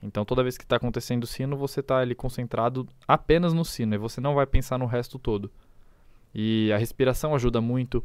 Então, 0.03 0.25
toda 0.25 0.43
vez 0.43 0.57
que 0.57 0.65
está 0.65 0.77
acontecendo 0.77 1.25
o 1.25 1.27
sino, 1.27 1.59
você 1.59 1.81
está 1.81 1.99
ali 1.99 2.15
concentrado 2.15 2.89
apenas 3.07 3.53
no 3.53 3.67
sino 3.67 3.95
e 3.95 3.99
você 3.99 4.19
não 4.19 4.35
vai 4.35 4.47
pensar 4.47 4.79
no 4.79 4.87
resto 4.87 5.19
todo. 5.19 5.53
E 6.35 6.73
a 6.73 6.79
respiração 6.79 7.35
ajuda 7.35 7.61
muito. 7.61 8.03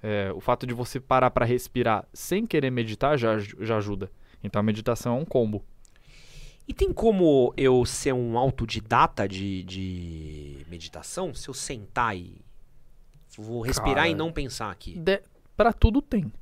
É, 0.00 0.32
o 0.32 0.40
fato 0.40 0.68
de 0.68 0.72
você 0.72 1.00
parar 1.00 1.32
para 1.32 1.44
respirar 1.44 2.06
sem 2.14 2.46
querer 2.46 2.70
meditar 2.70 3.18
já, 3.18 3.38
já 3.38 3.76
ajuda. 3.76 4.08
Então, 4.40 4.60
a 4.60 4.62
meditação 4.62 5.16
é 5.16 5.20
um 5.20 5.24
combo. 5.24 5.64
E 6.66 6.72
tem 6.72 6.92
como 6.92 7.52
eu 7.56 7.84
ser 7.84 8.14
um 8.14 8.38
autodidata 8.38 9.28
de, 9.28 9.62
de 9.64 10.66
meditação? 10.68 11.34
Se 11.34 11.48
eu 11.48 11.54
sentar 11.54 12.16
e. 12.16 12.40
Vou 13.36 13.60
respirar 13.62 13.96
Cara, 13.96 14.08
e 14.08 14.14
não 14.14 14.32
pensar 14.32 14.70
aqui. 14.70 14.98
De, 14.98 15.20
para 15.56 15.72
tudo 15.72 16.00
tem. 16.00 16.32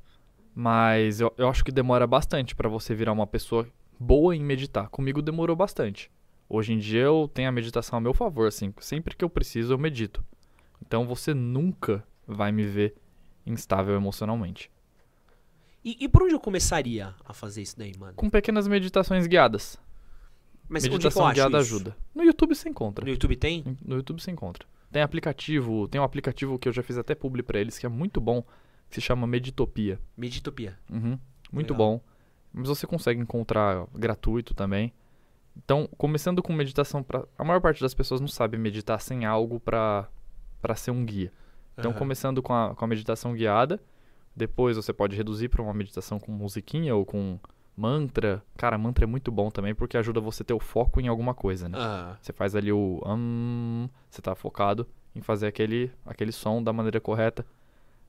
Mas 0.55 1.19
eu, 1.19 1.33
eu 1.37 1.49
acho 1.49 1.63
que 1.63 1.71
demora 1.71 2.05
bastante 2.05 2.55
para 2.55 2.69
você 2.69 2.93
virar 2.93 3.11
uma 3.11 3.25
pessoa 3.25 3.67
boa 3.99 4.35
em 4.35 4.43
meditar. 4.43 4.89
Comigo 4.89 5.21
demorou 5.21 5.55
bastante. 5.55 6.11
Hoje 6.47 6.73
em 6.73 6.77
dia 6.77 7.01
eu 7.01 7.29
tenho 7.33 7.49
a 7.49 7.51
meditação 7.51 7.97
a 7.97 8.01
meu 8.01 8.13
favor, 8.13 8.47
assim. 8.47 8.73
Sempre 8.79 9.15
que 9.15 9.25
eu 9.25 9.29
preciso 9.29 9.73
eu 9.73 9.77
medito. 9.77 10.23
Então 10.85 11.05
você 11.05 11.33
nunca 11.33 12.05
vai 12.27 12.51
me 12.51 12.63
ver 12.63 12.95
instável 13.45 13.95
emocionalmente. 13.95 14.71
E, 15.83 15.97
e 15.99 16.07
por 16.07 16.23
onde 16.23 16.33
eu 16.33 16.39
começaria 16.39 17.13
a 17.25 17.33
fazer 17.33 17.61
isso 17.61 17.77
daí, 17.77 17.93
mano? 17.97 18.13
Com 18.13 18.29
pequenas 18.29 18.67
meditações 18.67 19.27
guiadas. 19.27 19.77
Mas 20.73 20.83
meditação 20.87 21.31
guiada 21.31 21.57
ajuda. 21.57 21.95
No 22.13 22.23
YouTube 22.23 22.55
você 22.55 22.67
encontra. 22.69 23.05
No 23.05 23.11
YouTube 23.11 23.35
tem? 23.35 23.77
No 23.85 23.95
YouTube 23.95 24.21
você 24.21 24.31
encontra. 24.31 24.67
Tem 24.91 25.01
aplicativo, 25.01 25.87
tem 25.87 26.01
um 26.01 26.03
aplicativo 26.03 26.57
que 26.59 26.67
eu 26.67 26.73
já 26.73 26.83
fiz 26.83 26.97
até 26.97 27.15
publi 27.15 27.41
pra 27.43 27.59
eles, 27.59 27.77
que 27.79 27.85
é 27.85 27.89
muito 27.89 28.19
bom, 28.19 28.43
que 28.89 28.95
se 28.95 29.01
chama 29.01 29.25
Meditopia. 29.25 29.99
Meditopia. 30.17 30.77
Uhum, 30.89 31.17
muito 31.51 31.73
Legal. 31.73 31.99
bom. 31.99 32.01
Mas 32.51 32.67
você 32.67 32.85
consegue 32.85 33.19
encontrar 33.19 33.87
gratuito 33.93 34.53
também. 34.53 34.93
Então, 35.57 35.87
começando 35.97 36.41
com 36.41 36.53
meditação, 36.53 37.01
pra, 37.03 37.25
a 37.37 37.43
maior 37.43 37.59
parte 37.59 37.81
das 37.81 37.93
pessoas 37.93 38.19
não 38.21 38.27
sabe 38.27 38.57
meditar 38.57 38.99
sem 38.99 39.25
algo 39.25 39.59
pra 39.59 40.09
pra 40.61 40.75
ser 40.75 40.91
um 40.91 41.03
guia. 41.05 41.31
Então, 41.77 41.91
Aham. 41.91 41.99
começando 41.99 42.41
com 42.41 42.53
a, 42.53 42.73
com 42.73 42.85
a 42.85 42.87
meditação 42.87 43.33
guiada, 43.33 43.81
depois 44.35 44.77
você 44.77 44.93
pode 44.93 45.15
reduzir 45.15 45.49
para 45.49 45.61
uma 45.61 45.73
meditação 45.73 46.19
com 46.19 46.31
musiquinha 46.31 46.95
ou 46.95 47.05
com 47.05 47.37
mantra. 47.75 48.43
Cara, 48.57 48.77
mantra 48.77 49.05
é 49.05 49.07
muito 49.07 49.31
bom 49.31 49.49
também 49.49 49.73
porque 49.73 49.97
ajuda 49.97 50.19
você 50.19 50.43
a 50.43 50.45
ter 50.45 50.53
o 50.53 50.59
foco 50.59 50.99
em 51.01 51.07
alguma 51.07 51.33
coisa, 51.33 51.67
né? 51.67 51.77
Ah, 51.79 52.17
Você 52.21 52.31
faz 52.33 52.55
ali 52.55 52.71
o 52.71 53.01
hum, 53.05 53.89
você 54.09 54.21
tá 54.21 54.35
focado 54.35 54.87
em 55.15 55.21
fazer 55.21 55.47
aquele, 55.47 55.91
aquele 56.05 56.31
som 56.31 56.61
da 56.61 56.71
maneira 56.73 56.99
correta. 56.99 57.45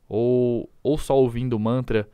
Ou, 0.08 0.68
ou 0.82 0.98
só 0.98 1.16
ouvindo 1.16 1.54
o 1.54 1.60
mantra. 1.60 2.08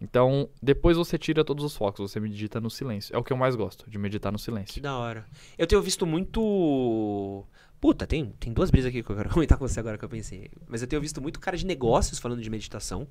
Então, 0.00 0.48
depois 0.62 0.96
você 0.96 1.18
tira 1.18 1.44
todos 1.44 1.62
os 1.64 1.76
focos, 1.76 2.10
você 2.10 2.18
medita 2.20 2.60
no 2.60 2.70
silêncio. 2.70 3.14
É 3.14 3.18
o 3.18 3.24
que 3.24 3.32
eu 3.32 3.36
mais 3.36 3.54
gosto, 3.54 3.88
de 3.90 3.98
meditar 3.98 4.32
no 4.32 4.38
que 4.38 4.44
silêncio. 4.44 4.80
da 4.82 4.96
hora. 4.96 5.26
Eu 5.58 5.66
tenho 5.66 5.82
visto 5.82 6.06
muito. 6.06 7.44
Puta, 7.80 8.06
tem, 8.06 8.26
tem 8.38 8.52
duas 8.52 8.70
brisas 8.70 8.88
aqui 8.90 9.02
que 9.02 9.10
eu 9.10 9.16
quero 9.16 9.28
comentar 9.32 9.58
com 9.58 9.66
você 9.66 9.80
agora 9.80 9.98
que 9.98 10.04
eu 10.04 10.08
pensei. 10.08 10.50
Mas 10.68 10.80
eu 10.82 10.88
tenho 10.88 11.00
visto 11.02 11.20
muito 11.20 11.38
cara 11.40 11.56
de 11.56 11.66
negócios 11.66 12.18
falando 12.18 12.40
de 12.42 12.48
meditação. 12.50 13.06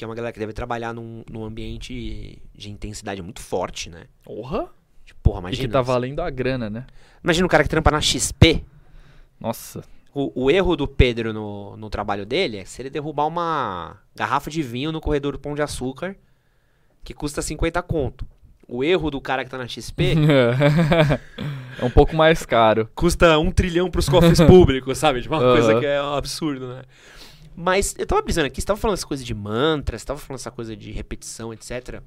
Que 0.00 0.04
é 0.04 0.06
uma 0.08 0.14
galera 0.14 0.32
que 0.32 0.38
deve 0.38 0.54
trabalhar 0.54 0.94
num, 0.94 1.22
num 1.30 1.44
ambiente 1.44 2.40
de 2.54 2.70
intensidade 2.70 3.20
muito 3.20 3.42
forte, 3.42 3.90
né? 3.90 4.04
Porra! 4.24 4.66
Tipo, 5.04 5.20
porra, 5.22 5.40
E 5.40 5.42
imagina. 5.42 5.68
que 5.68 5.72
tá 5.74 5.82
valendo 5.82 6.20
a 6.20 6.30
grana, 6.30 6.70
né? 6.70 6.86
Imagina 7.22 7.44
um 7.44 7.48
cara 7.50 7.62
que 7.62 7.68
trampa 7.68 7.90
na 7.90 8.00
XP. 8.00 8.64
Nossa. 9.38 9.84
O, 10.14 10.44
o 10.44 10.50
erro 10.50 10.74
do 10.74 10.88
Pedro 10.88 11.34
no, 11.34 11.76
no 11.76 11.90
trabalho 11.90 12.24
dele 12.24 12.56
é 12.56 12.64
se 12.64 12.80
ele 12.80 12.88
derrubar 12.88 13.26
uma 13.26 13.98
garrafa 14.16 14.50
de 14.50 14.62
vinho 14.62 14.90
no 14.90 15.02
corredor 15.02 15.32
do 15.32 15.38
Pão 15.38 15.54
de 15.54 15.60
Açúcar, 15.60 16.16
que 17.04 17.12
custa 17.12 17.42
50 17.42 17.82
conto. 17.82 18.26
O 18.66 18.82
erro 18.82 19.10
do 19.10 19.20
cara 19.20 19.44
que 19.44 19.50
tá 19.50 19.58
na 19.58 19.68
XP 19.68 20.14
é 21.78 21.84
um 21.84 21.90
pouco 21.90 22.16
mais 22.16 22.46
caro. 22.46 22.88
custa 22.94 23.38
um 23.38 23.50
trilhão 23.50 23.90
pros 23.90 24.08
cofres 24.08 24.40
públicos, 24.48 24.96
sabe? 24.96 25.20
Tipo, 25.20 25.34
uma 25.34 25.42
Aham. 25.44 25.52
coisa 25.52 25.78
que 25.78 25.84
é 25.84 26.02
um 26.02 26.14
absurdo, 26.14 26.68
né? 26.68 26.82
Mas 27.60 27.94
eu 27.98 28.06
tava 28.06 28.22
brisando 28.22 28.46
aqui, 28.46 28.58
você 28.58 28.66
tava 28.66 28.80
falando 28.80 28.96
essa 28.96 29.06
coisa 29.06 29.22
de 29.22 29.34
mantra, 29.34 29.98
você 29.98 30.04
tava 30.06 30.18
falando 30.18 30.40
essa 30.40 30.50
coisa 30.50 30.74
de 30.74 30.90
repetição, 30.92 31.52
etc. 31.52 32.02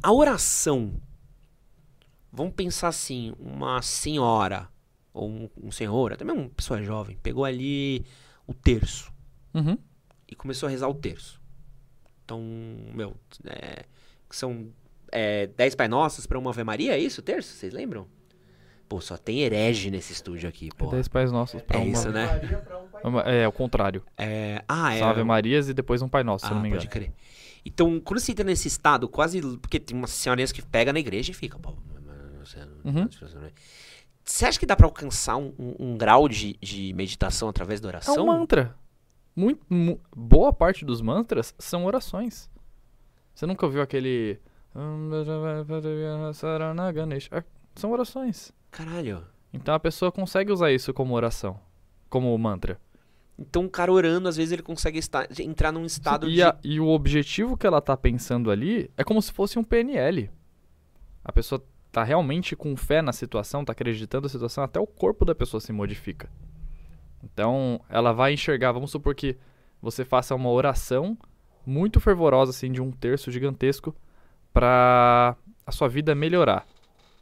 A 0.00 0.12
oração, 0.12 1.00
vamos 2.30 2.54
pensar 2.54 2.88
assim, 2.88 3.34
uma 3.40 3.82
senhora, 3.82 4.68
ou 5.12 5.28
um, 5.28 5.50
um 5.64 5.72
senhor, 5.72 6.12
até 6.12 6.24
mesmo 6.24 6.42
uma 6.42 6.50
pessoa 6.50 6.80
jovem, 6.80 7.16
pegou 7.22 7.44
ali 7.44 8.04
o 8.46 8.54
terço 8.54 9.12
Uhum. 9.52 9.76
e 10.28 10.34
começou 10.36 10.68
a 10.68 10.70
rezar 10.70 10.88
o 10.88 10.94
terço. 10.94 11.40
Então, 12.24 12.40
meu, 12.94 13.16
é, 13.46 13.84
são 14.30 14.72
é, 15.10 15.48
10 15.48 15.74
Pai 15.74 15.88
Nossos 15.88 16.24
pra 16.24 16.38
uma 16.38 16.50
Ave 16.50 16.62
Maria, 16.62 16.92
é 16.94 16.98
isso 17.00 17.20
o 17.20 17.24
terço? 17.24 17.52
Vocês 17.52 17.72
lembram? 17.72 18.06
Pô, 18.88 19.00
só 19.00 19.16
tem 19.16 19.40
herege 19.40 19.90
nesse 19.90 20.12
estúdio 20.12 20.48
aqui, 20.48 20.68
pô. 20.76 20.86
Dez 20.88 21.08
pais 21.08 21.32
nossos 21.32 21.62
pra 21.62 21.78
É 21.78 21.82
uma. 21.82 21.90
isso, 21.92 22.10
né? 22.10 22.28
Uma- 23.02 23.22
É, 23.22 23.48
o 23.48 23.52
contrário. 23.52 24.02
É, 24.16 24.62
ah, 24.68 24.94
é. 24.94 24.98
São 24.98 25.08
Ave 25.08 25.24
Marias 25.24 25.68
e 25.68 25.74
depois 25.74 26.02
um 26.02 26.08
Pai 26.08 26.22
Nosso, 26.22 26.46
se 26.46 26.52
ah, 26.52 26.54
não 26.54 26.60
me 26.62 26.68
engano. 26.68 26.82
pode 26.82 26.90
crer. 26.92 27.12
Então, 27.64 27.98
quando 27.98 28.20
você 28.20 28.32
entra 28.32 28.44
nesse 28.44 28.68
estado, 28.68 29.08
quase. 29.08 29.40
Porque 29.58 29.80
tem 29.80 29.96
umas 29.96 30.10
senhorinhas 30.10 30.52
que 30.52 30.60
pega 30.62 30.92
na 30.92 31.00
igreja 31.00 31.30
e 31.30 31.34
fica. 31.34 31.58
pô, 31.58 31.72
você- 32.44 32.58
Uhum. 32.84 33.08
Você 34.22 34.46
acha 34.46 34.58
que 34.58 34.66
dá 34.66 34.74
pra 34.76 34.86
alcançar 34.86 35.36
um, 35.36 35.52
um- 35.58 35.74
um 35.78 35.96
grau 35.98 36.28
de, 36.28 36.56
de 36.60 36.92
meditação 36.94 37.48
através 37.48 37.80
da 37.80 37.88
É 37.88 37.90
oração? 37.90 38.22
um 38.22 38.26
mantra. 38.26 38.74
Muito, 39.36 39.60
mu- 39.68 40.00
boa 40.14 40.52
parte 40.52 40.84
dos 40.84 41.00
mantras 41.00 41.54
são 41.58 41.84
orações. 41.86 42.50
Você 43.34 43.46
nunca 43.46 43.64
ouviu 43.66 43.82
aquele. 43.82 44.38
É, 47.32 47.42
São 47.74 47.90
orações. 47.90 48.52
Caralho. 48.76 49.24
Então 49.52 49.74
a 49.74 49.80
pessoa 49.80 50.10
consegue 50.10 50.50
usar 50.52 50.72
isso 50.72 50.92
como 50.92 51.14
oração, 51.14 51.58
como 52.10 52.36
mantra. 52.36 52.80
Então, 53.36 53.64
o 53.64 53.68
cara 53.70 53.92
orando, 53.92 54.28
às 54.28 54.36
vezes 54.36 54.52
ele 54.52 54.62
consegue 54.62 54.96
estar, 54.98 55.26
entrar 55.40 55.72
num 55.72 55.84
estado 55.84 56.28
E, 56.28 56.34
de. 56.34 56.42
a- 56.44 56.56
e 56.62 56.78
o 56.78 56.86
objetivo 56.86 57.56
que 57.56 57.66
ela 57.66 57.80
tá 57.80 57.96
pensando 57.96 58.48
ali 58.48 58.88
é 58.96 59.02
como 59.02 59.20
se 59.20 59.32
fosse 59.32 59.58
um 59.58 59.64
PNL. 59.64 60.30
A 61.24 61.32
pessoa 61.32 61.60
tá 61.90 62.04
realmente 62.04 62.54
com 62.54 62.76
fé 62.76 63.02
na 63.02 63.12
situação, 63.12 63.64
tá 63.64 63.72
acreditando 63.72 64.24
na 64.24 64.28
situação, 64.28 64.62
até 64.62 64.78
o 64.78 64.86
corpo 64.86 65.24
da 65.24 65.34
pessoa 65.34 65.60
se 65.60 65.72
modifica. 65.72 66.28
Então, 67.24 67.80
ela 67.88 68.12
vai 68.12 68.34
enxergar, 68.34 68.70
vamos 68.70 68.92
supor 68.92 69.14
que 69.16 69.36
você 69.82 70.04
faça 70.04 70.32
uma 70.34 70.50
oração 70.50 71.18
muito 71.66 71.98
fervorosa, 71.98 72.50
assim, 72.50 72.70
de 72.70 72.80
um 72.80 72.92
terço 72.92 73.32
gigantesco, 73.32 73.94
pra 74.52 75.36
a 75.66 75.72
sua 75.72 75.88
vida 75.88 76.14
melhorar. 76.14 76.64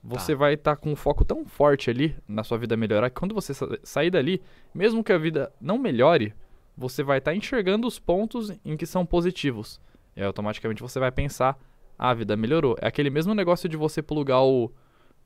Você 0.03 0.33
Tá. 0.33 0.39
vai 0.39 0.55
estar 0.55 0.77
com 0.77 0.91
um 0.91 0.97
foco 0.97 1.25
tão 1.25 1.45
forte 1.47 1.89
ali 1.89 2.17
na 2.27 2.43
sua 2.43 2.59
vida 2.59 2.77
melhorar 2.77 3.09
que 3.09 3.17
quando 3.17 3.35
você 3.35 3.55
sa- 3.55 3.79
sair 3.85 4.11
dali, 4.11 4.43
mesmo 4.75 5.05
que 5.05 5.13
a 5.13 5.19
vida 5.19 5.53
não 5.61 5.79
melhore, 5.79 6.35
você 6.77 7.03
vai 7.05 7.19
estar 7.19 7.35
enxergando 7.35 7.87
os 7.87 7.99
pontos 8.01 8.51
em 8.65 8.77
que 8.77 8.85
são 8.87 9.07
positivos. 9.07 9.81
E 10.17 10.21
aí, 10.21 10.27
automaticamente 10.27 10.83
você 10.83 10.99
vai 10.99 11.13
pensar, 11.13 11.57
ah, 11.99 12.11
a 12.11 12.15
vida 12.15 12.37
melhorou. 12.37 12.77
É 12.81 12.87
aquele 12.89 13.11
mesmo 13.11 13.33
negócio 13.35 13.69
de 13.69 13.77
você 13.77 14.03
plugar 14.03 14.43
o, 14.43 14.73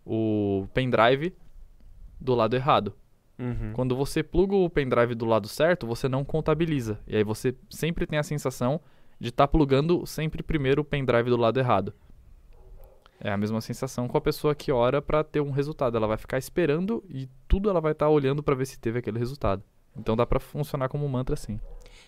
o 0.04 0.66
pendrive 0.74 1.34
do 2.20 2.34
lado 2.34 2.54
errado. 2.54 2.92
Uhum. 3.38 3.72
Quando 3.74 3.94
você 3.96 4.22
pluga 4.22 4.54
o 4.56 4.68
pendrive 4.70 5.14
do 5.14 5.24
lado 5.26 5.48
certo, 5.48 5.86
você 5.86 6.08
não 6.08 6.24
contabiliza. 6.24 6.98
E 7.06 7.16
aí 7.16 7.24
você 7.24 7.54
sempre 7.70 8.06
tem 8.06 8.18
a 8.18 8.22
sensação 8.22 8.80
de 9.20 9.28
estar 9.30 9.48
plugando 9.48 10.06
sempre 10.06 10.42
primeiro 10.42 10.82
o 10.82 10.84
pendrive 10.84 11.30
do 11.30 11.36
lado 11.36 11.58
errado. 11.58 11.92
É 13.20 13.30
a 13.30 13.36
mesma 13.36 13.60
sensação 13.60 14.06
com 14.06 14.16
a 14.16 14.20
pessoa 14.20 14.54
que 14.54 14.70
ora 14.70 15.00
pra 15.00 15.24
ter 15.24 15.40
um 15.40 15.50
resultado. 15.50 15.96
Ela 15.96 16.06
vai 16.06 16.16
ficar 16.16 16.38
esperando 16.38 17.02
e 17.08 17.28
tudo 17.48 17.70
ela 17.70 17.80
vai 17.80 17.92
estar 17.92 18.08
olhando 18.08 18.42
pra 18.42 18.54
ver 18.54 18.66
se 18.66 18.78
teve 18.78 18.98
aquele 18.98 19.18
resultado. 19.18 19.62
Então 19.96 20.14
dá 20.14 20.26
pra 20.26 20.38
funcionar 20.38 20.88
como 20.88 21.06
um 21.06 21.08
mantra 21.08 21.34
assim. 21.34 21.58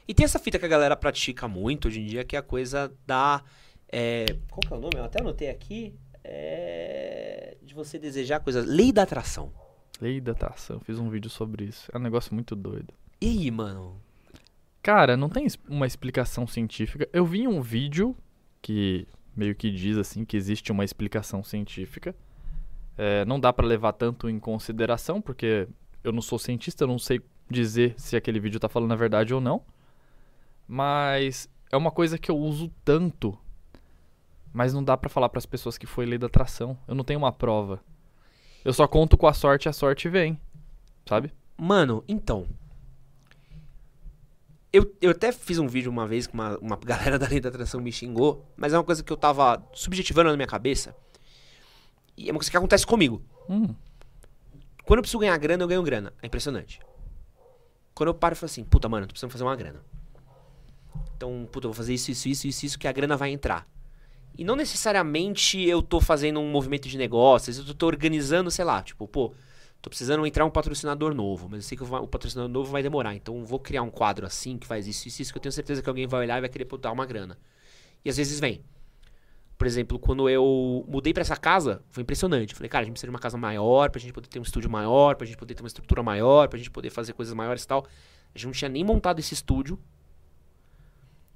E 0.06 0.14
tem 0.14 0.24
essa 0.24 0.38
fita 0.38 0.58
que 0.58 0.64
a 0.64 0.68
galera 0.68 0.96
pratica 0.96 1.48
muito 1.48 1.88
hoje 1.88 2.00
em 2.00 2.06
dia, 2.06 2.24
que 2.24 2.36
é 2.36 2.38
a 2.38 2.42
coisa 2.42 2.92
da. 3.06 3.42
é, 3.90 4.26
qual 4.50 4.60
que 4.60 4.72
é 4.72 4.76
o 4.76 4.80
nome? 4.80 4.96
Eu 4.96 5.04
até 5.04 5.20
anotei 5.20 5.48
aqui. 5.48 5.94
É, 6.22 7.56
de 7.62 7.74
você 7.74 7.98
desejar 7.98 8.40
coisas. 8.40 8.66
Lei 8.66 8.92
da 8.92 9.02
atração. 9.02 9.50
Lei 10.00 10.20
da 10.20 10.32
atração, 10.32 10.78
fiz 10.80 10.98
um 10.98 11.08
vídeo 11.08 11.30
sobre 11.30 11.64
isso. 11.64 11.90
É 11.92 11.96
um 11.96 12.02
negócio 12.02 12.34
muito 12.34 12.54
doido. 12.54 12.92
E 13.20 13.26
aí, 13.26 13.50
mano? 13.50 14.00
Cara, 14.82 15.16
não 15.16 15.28
tem 15.28 15.46
uma 15.68 15.86
explicação 15.86 16.46
científica. 16.46 17.08
Eu 17.12 17.26
vi 17.26 17.48
um 17.48 17.60
vídeo 17.60 18.16
que 18.62 19.08
meio 19.38 19.54
que 19.54 19.70
diz 19.70 19.96
assim 19.96 20.24
que 20.24 20.36
existe 20.36 20.72
uma 20.72 20.84
explicação 20.84 21.44
científica. 21.44 22.14
É, 22.96 23.24
não 23.24 23.38
dá 23.38 23.52
pra 23.52 23.64
levar 23.64 23.92
tanto 23.92 24.28
em 24.28 24.40
consideração, 24.40 25.22
porque 25.22 25.68
eu 26.02 26.10
não 26.10 26.20
sou 26.20 26.40
cientista, 26.40 26.82
eu 26.82 26.88
não 26.88 26.98
sei 26.98 27.20
dizer 27.48 27.94
se 27.96 28.16
aquele 28.16 28.40
vídeo 28.40 28.58
tá 28.58 28.68
falando 28.68 28.92
a 28.92 28.96
verdade 28.96 29.32
ou 29.32 29.40
não. 29.40 29.62
Mas 30.66 31.48
é 31.70 31.76
uma 31.76 31.92
coisa 31.92 32.18
que 32.18 32.30
eu 32.30 32.36
uso 32.36 32.68
tanto. 32.84 33.38
Mas 34.52 34.74
não 34.74 34.82
dá 34.82 34.96
pra 34.96 35.08
falar 35.08 35.28
pras 35.28 35.46
pessoas 35.46 35.78
que 35.78 35.86
foi 35.86 36.04
lei 36.04 36.18
da 36.18 36.26
atração. 36.26 36.76
Eu 36.88 36.96
não 36.96 37.04
tenho 37.04 37.20
uma 37.20 37.32
prova. 37.32 37.80
Eu 38.64 38.72
só 38.72 38.88
conto 38.88 39.16
com 39.16 39.28
a 39.28 39.32
sorte 39.32 39.66
e 39.66 39.68
a 39.68 39.72
sorte 39.72 40.08
vem. 40.08 40.38
Sabe? 41.06 41.32
Mano, 41.56 42.02
então. 42.08 42.44
Eu, 44.72 44.94
eu 45.00 45.10
até 45.10 45.32
fiz 45.32 45.58
um 45.58 45.66
vídeo 45.66 45.90
uma 45.90 46.06
vez 46.06 46.26
que 46.26 46.34
uma, 46.34 46.58
uma 46.58 46.76
galera 46.84 47.18
da 47.18 47.26
lei 47.26 47.40
da 47.40 47.48
atração 47.48 47.80
me 47.80 47.90
xingou, 47.90 48.46
mas 48.56 48.72
é 48.72 48.78
uma 48.78 48.84
coisa 48.84 49.02
que 49.02 49.12
eu 49.12 49.16
tava 49.16 49.62
subjetivando 49.72 50.30
na 50.30 50.36
minha 50.36 50.46
cabeça. 50.46 50.94
E 52.16 52.28
é 52.28 52.32
uma 52.32 52.38
coisa 52.38 52.50
que 52.50 52.56
acontece 52.56 52.86
comigo. 52.86 53.22
Hum. 53.48 53.74
Quando 54.84 54.98
eu 54.98 55.02
preciso 55.02 55.18
ganhar 55.18 55.36
grana, 55.38 55.62
eu 55.62 55.68
ganho 55.68 55.82
grana. 55.82 56.12
É 56.22 56.26
impressionante. 56.26 56.80
Quando 57.94 58.08
eu 58.08 58.14
paro 58.14 58.34
e 58.34 58.36
falo 58.36 58.50
assim, 58.50 58.64
puta, 58.64 58.88
mano, 58.88 59.06
tô 59.06 59.12
precisando 59.12 59.30
fazer 59.30 59.44
uma 59.44 59.56
grana. 59.56 59.82
Então, 61.16 61.48
puta, 61.50 61.66
eu 61.66 61.70
vou 61.70 61.74
fazer 61.76 61.94
isso, 61.94 62.10
isso, 62.10 62.28
isso, 62.28 62.46
isso, 62.46 62.66
isso, 62.66 62.78
que 62.78 62.86
a 62.86 62.92
grana 62.92 63.16
vai 63.16 63.30
entrar. 63.30 63.66
E 64.36 64.44
não 64.44 64.54
necessariamente 64.54 65.60
eu 65.60 65.82
tô 65.82 66.00
fazendo 66.00 66.38
um 66.38 66.48
movimento 66.48 66.88
de 66.88 66.96
negócios, 66.96 67.58
eu 67.58 67.74
tô 67.74 67.86
organizando, 67.86 68.50
sei 68.50 68.64
lá, 68.64 68.80
tipo, 68.82 69.06
pô, 69.08 69.34
tô 69.80 69.90
precisando 69.90 70.26
entrar 70.26 70.44
um 70.44 70.50
patrocinador 70.50 71.14
novo, 71.14 71.48
mas 71.48 71.64
eu 71.64 71.68
sei 71.68 71.78
que 71.78 71.84
o 71.84 72.06
patrocinador 72.06 72.50
novo 72.50 72.70
vai 72.70 72.82
demorar, 72.82 73.14
então 73.14 73.44
vou 73.44 73.58
criar 73.58 73.82
um 73.82 73.90
quadro 73.90 74.26
assim 74.26 74.58
que 74.58 74.66
faz 74.66 74.86
isso, 74.86 75.08
isso, 75.08 75.22
isso, 75.22 75.32
que 75.32 75.38
eu 75.38 75.42
tenho 75.42 75.52
certeza 75.52 75.82
que 75.82 75.88
alguém 75.88 76.06
vai 76.06 76.20
olhar 76.20 76.38
e 76.38 76.40
vai 76.40 76.50
querer 76.50 76.64
botar 76.64 76.92
uma 76.92 77.06
grana. 77.06 77.38
E 78.04 78.10
às 78.10 78.16
vezes 78.16 78.40
vem. 78.40 78.64
Por 79.56 79.66
exemplo, 79.66 79.98
quando 79.98 80.28
eu 80.28 80.84
mudei 80.88 81.12
pra 81.12 81.22
essa 81.22 81.36
casa, 81.36 81.82
foi 81.90 82.02
impressionante. 82.02 82.54
Falei, 82.54 82.68
cara, 82.68 82.82
a 82.82 82.84
gente 82.84 82.92
precisa 82.92 83.08
de 83.08 83.10
uma 83.10 83.18
casa 83.18 83.36
maior, 83.36 83.90
pra 83.90 84.00
gente 84.00 84.12
poder 84.12 84.28
ter 84.28 84.38
um 84.38 84.42
estúdio 84.42 84.70
maior, 84.70 85.16
pra 85.16 85.26
gente 85.26 85.36
poder 85.36 85.54
ter 85.54 85.62
uma 85.62 85.66
estrutura 85.66 86.00
maior, 86.00 86.48
pra 86.48 86.56
gente 86.56 86.70
poder 86.70 86.90
fazer 86.90 87.12
coisas 87.12 87.34
maiores 87.34 87.64
e 87.64 87.66
tal. 87.66 87.84
A 88.32 88.38
gente 88.38 88.46
não 88.46 88.52
tinha 88.52 88.68
nem 88.68 88.84
montado 88.84 89.18
esse 89.18 89.34
estúdio. 89.34 89.76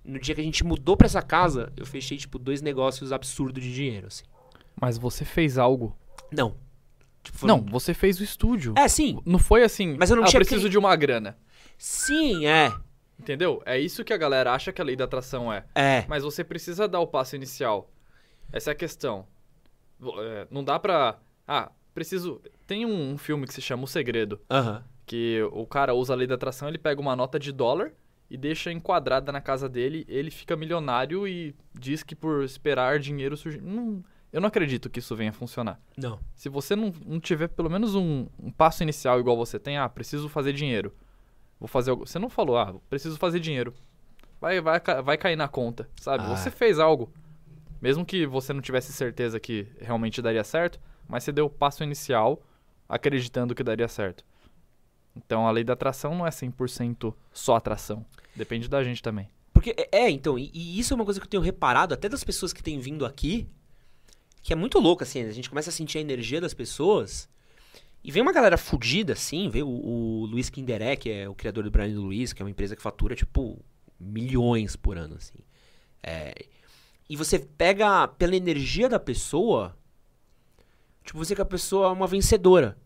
No 0.05 0.20
dia 0.20 0.36
que 0.36 0.40
a 0.40 0.45
gente 0.45 0.62
mudou 0.62 0.97
pra 0.97 1.07
essa 1.07 1.20
casa, 1.20 1.72
eu 1.76 1.84
fechei, 1.84 2.16
tipo, 2.16 2.38
dois 2.38 2.62
negócios 2.62 3.12
absurdos 3.12 3.62
de 3.62 3.74
dinheiro, 3.74 4.07
assim. 4.07 4.24
Mas 4.80 4.99
você 4.99 5.24
fez 5.24 5.59
algo. 5.59 5.97
Não. 6.30 6.57
Tipo, 7.22 7.38
foram- 7.38 7.58
Não, 7.58 7.64
você 7.66 7.94
fez 7.94 8.18
o 8.20 8.24
estúdio. 8.24 8.74
É, 8.76 8.88
sim. 8.88 9.20
Não 9.24 9.38
foi 9.38 9.62
assim. 9.62 9.96
Mas 9.98 10.10
eu 10.10 10.16
não 10.16 10.24
ah, 10.24 10.26
tinha 10.26 10.40
preciso 10.40 10.62
cri- 10.62 10.70
de 10.70 10.78
uma 10.78 10.94
grana. 10.96 11.36
Sim, 11.78 12.46
é. 12.46 12.72
Entendeu? 13.18 13.62
É 13.64 13.78
isso 13.78 14.04
que 14.04 14.12
a 14.12 14.16
galera 14.16 14.52
acha 14.52 14.72
que 14.72 14.80
a 14.80 14.84
lei 14.84 14.96
da 14.96 15.04
atração 15.04 15.52
é. 15.52 15.64
É. 15.74 16.04
Mas 16.08 16.24
você 16.24 16.42
precisa 16.42 16.88
dar 16.88 17.00
o 17.00 17.06
passo 17.06 17.36
inicial. 17.36 17.90
Essa 18.52 18.70
é 18.70 18.72
a 18.72 18.76
questão. 18.76 19.26
É, 20.18 20.46
não 20.50 20.64
dá 20.64 20.78
pra 20.78 21.18
Ah, 21.46 21.70
preciso. 21.94 22.40
Tem 22.66 22.84
um 22.84 23.16
filme 23.16 23.46
que 23.46 23.54
se 23.54 23.60
chama 23.62 23.84
O 23.84 23.86
Segredo. 23.88 24.40
Aham. 24.50 24.82
Que 25.06 25.40
o 25.52 25.66
cara 25.66 25.94
usa 25.94 26.12
a 26.12 26.16
lei 26.16 26.26
da 26.26 26.34
atração, 26.36 26.68
ele 26.68 26.78
pega 26.78 27.00
uma 27.00 27.14
nota 27.14 27.38
de 27.38 27.52
dólar 27.52 27.92
e 28.30 28.36
deixa 28.36 28.72
enquadrada 28.72 29.30
na 29.30 29.40
casa 29.40 29.68
dele, 29.68 30.04
ele 30.08 30.30
fica 30.30 30.56
milionário 30.56 31.28
e 31.28 31.54
diz 31.78 32.02
que 32.02 32.14
por 32.16 32.42
esperar 32.44 32.98
dinheiro 32.98 33.36
surgir. 33.36 33.60
Não, 33.60 34.02
eu 34.33 34.41
não 34.41 34.49
acredito 34.49 34.89
que 34.89 34.99
isso 34.99 35.14
venha 35.14 35.30
a 35.30 35.35
funcionar. 35.35 35.78
Não. 35.97 36.18
Se 36.35 36.49
você 36.49 36.74
não, 36.74 36.93
não 37.05 37.20
tiver 37.20 37.49
pelo 37.49 37.68
menos 37.68 37.95
um, 37.95 38.26
um 38.39 38.51
passo 38.51 38.83
inicial 38.83 39.20
igual 39.20 39.37
você 39.37 39.59
tem, 39.59 39.76
ah, 39.76 39.89
preciso 39.89 40.28
fazer 40.28 40.55
dinheiro. 40.55 40.95
Vou 41.61 41.68
fazer 41.68 41.91
algo. 41.91 42.07
Você 42.07 42.18
não 42.18 42.30
falou, 42.30 42.57
ah, 42.57 42.74
preciso 42.89 43.18
fazer 43.18 43.41
dinheiro. 43.41 43.74
Vai, 44.41 44.61
vai, 44.61 44.80
vai 45.05 45.18
cair 45.18 45.37
na 45.37 45.49
conta, 45.49 45.89
sabe? 46.01 46.24
Ah. 46.24 46.35
Você 46.35 46.51
fez 46.51 46.78
algo. 46.78 47.12
Mesmo 47.80 48.07
que 48.07 48.26
você 48.26 48.53
não 48.53 48.62
tivesse 48.62 48.93
certeza 48.93 49.39
que 49.39 49.66
realmente 49.80 50.22
daria 50.22 50.43
certo, 50.45 50.80
mas 51.07 51.24
você 51.24 51.33
deu 51.33 51.47
o 51.47 51.51
passo 51.51 51.83
inicial 51.83 52.43
acreditando 52.89 53.55
que 53.55 53.62
daria 53.62 53.89
certo. 53.89 54.24
Então 55.14 55.47
a 55.47 55.51
lei 55.51 55.62
da 55.62 55.74
atração 55.74 56.14
não 56.14 56.26
é 56.26 56.30
100% 56.30 57.14
só 57.33 57.57
atração. 57.57 58.07
Depende 58.35 58.68
da 58.68 58.83
gente 58.83 59.03
também. 59.03 59.28
Porque, 59.53 59.74
é, 59.76 60.05
é, 60.05 60.11
então, 60.11 60.39
e, 60.39 60.51
e 60.55 60.78
isso 60.78 60.95
é 60.95 60.97
uma 60.97 61.05
coisa 61.05 61.20
que 61.20 61.26
eu 61.26 61.30
tenho 61.30 61.43
reparado, 61.43 61.93
até 61.93 62.09
das 62.09 62.24
pessoas 62.24 62.53
que 62.53 62.62
têm 62.62 62.78
vindo 62.78 63.05
aqui, 63.05 63.47
que 64.43 64.53
é 64.53 64.57
muito 64.57 64.78
louco, 64.78 65.03
assim, 65.03 65.22
a 65.22 65.32
gente 65.32 65.49
começa 65.49 65.70
a 65.70 65.72
sentir 65.72 65.99
a 65.99 66.01
energia 66.01 66.40
das 66.40 66.53
pessoas, 66.53 67.28
e 68.05 68.11
vem 68.11 68.22
uma 68.22 68.32
galera 68.32 68.59
fudida, 68.59 69.12
assim, 69.12 69.49
vê 69.49 69.62
o, 69.62 69.68
o 69.68 70.26
Luiz 70.26 70.51
Kinderé, 70.51 70.97
que 70.97 71.11
é 71.11 71.28
o 71.28 71.34
criador 71.34 71.62
do 71.62 71.70
Brian 71.70 71.95
do 71.95 72.03
Luiz, 72.03 72.32
que 72.32 72.43
é 72.43 72.45
uma 72.45 72.51
empresa 72.51 72.74
que 72.74 72.82
fatura, 72.82 73.14
tipo, 73.14 73.64
milhões 74.01 74.74
por 74.74 74.99
ano, 74.99 75.14
assim. 75.14 75.38
É, 76.03 76.34
e 77.09 77.16
você 77.16 77.38
pega 77.38 78.09
pela 78.09 78.34
energia 78.34 78.88
da 78.88 78.99
pessoa, 78.99 79.76
tipo, 81.05 81.16
você 81.16 81.34
que 81.34 81.40
a 81.40 81.45
pessoa 81.45 81.88
é 81.88 81.93
uma 81.93 82.09
vencedora. 82.09 82.76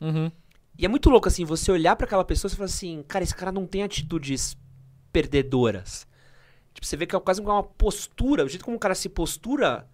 Uhum. 0.00 0.30
E 0.78 0.84
é 0.84 0.88
muito 0.88 1.10
louco, 1.10 1.26
assim, 1.26 1.44
você 1.44 1.72
olhar 1.72 1.96
pra 1.96 2.06
aquela 2.06 2.24
pessoa 2.24 2.50
e 2.50 2.54
falar 2.54 2.66
assim, 2.66 3.02
cara, 3.08 3.24
esse 3.24 3.34
cara 3.34 3.50
não 3.50 3.66
tem 3.66 3.82
atitudes 3.82 4.56
perdedoras. 5.12 6.06
Tipo, 6.72 6.86
você 6.86 6.96
vê 6.96 7.06
que 7.06 7.16
é 7.16 7.20
quase 7.20 7.40
uma 7.40 7.64
postura, 7.64 8.44
o 8.44 8.48
jeito 8.48 8.64
como 8.64 8.76
o 8.76 8.80
cara 8.80 8.94
se 8.94 9.08
postura 9.08 9.88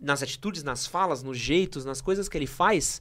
nas 0.00 0.22
atitudes, 0.22 0.62
nas 0.62 0.86
falas, 0.86 1.22
nos 1.22 1.36
jeitos, 1.38 1.84
nas 1.84 2.00
coisas 2.00 2.28
que 2.28 2.38
ele 2.38 2.46
faz, 2.46 3.00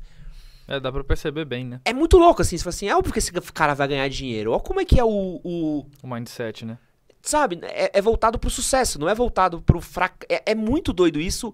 É, 0.67 0.79
dá 0.79 0.91
pra 0.91 1.03
perceber 1.03 1.45
bem, 1.45 1.65
né? 1.65 1.79
é 1.85 1.93
muito 1.93 2.17
louco, 2.17 2.41
assim. 2.41 2.57
Você 2.57 2.63
fala 2.63 2.73
assim, 2.75 2.87
é 2.89 2.95
óbvio 2.95 3.13
que 3.13 3.19
esse 3.19 3.31
cara 3.53 3.73
vai 3.73 3.87
ganhar 3.87 4.07
dinheiro. 4.09 4.51
Olha 4.51 4.59
como 4.61 4.79
é 4.81 4.85
que 4.85 4.99
é 4.99 5.03
o... 5.03 5.39
o 5.43 5.85
O 6.03 6.07
mindset, 6.07 6.65
né? 6.65 6.77
sabe, 7.21 7.59
é, 7.63 7.91
é 7.99 8.01
voltado 8.01 8.39
pro 8.39 8.49
sucesso, 8.49 8.97
não 8.99 9.09
é 9.09 9.13
voltado 9.15 9.61
pro 9.61 9.81
fracasso. 9.81 10.25
É, 10.29 10.51
é 10.51 10.55
muito 10.55 10.93
doido 10.93 11.19
isso, 11.19 11.53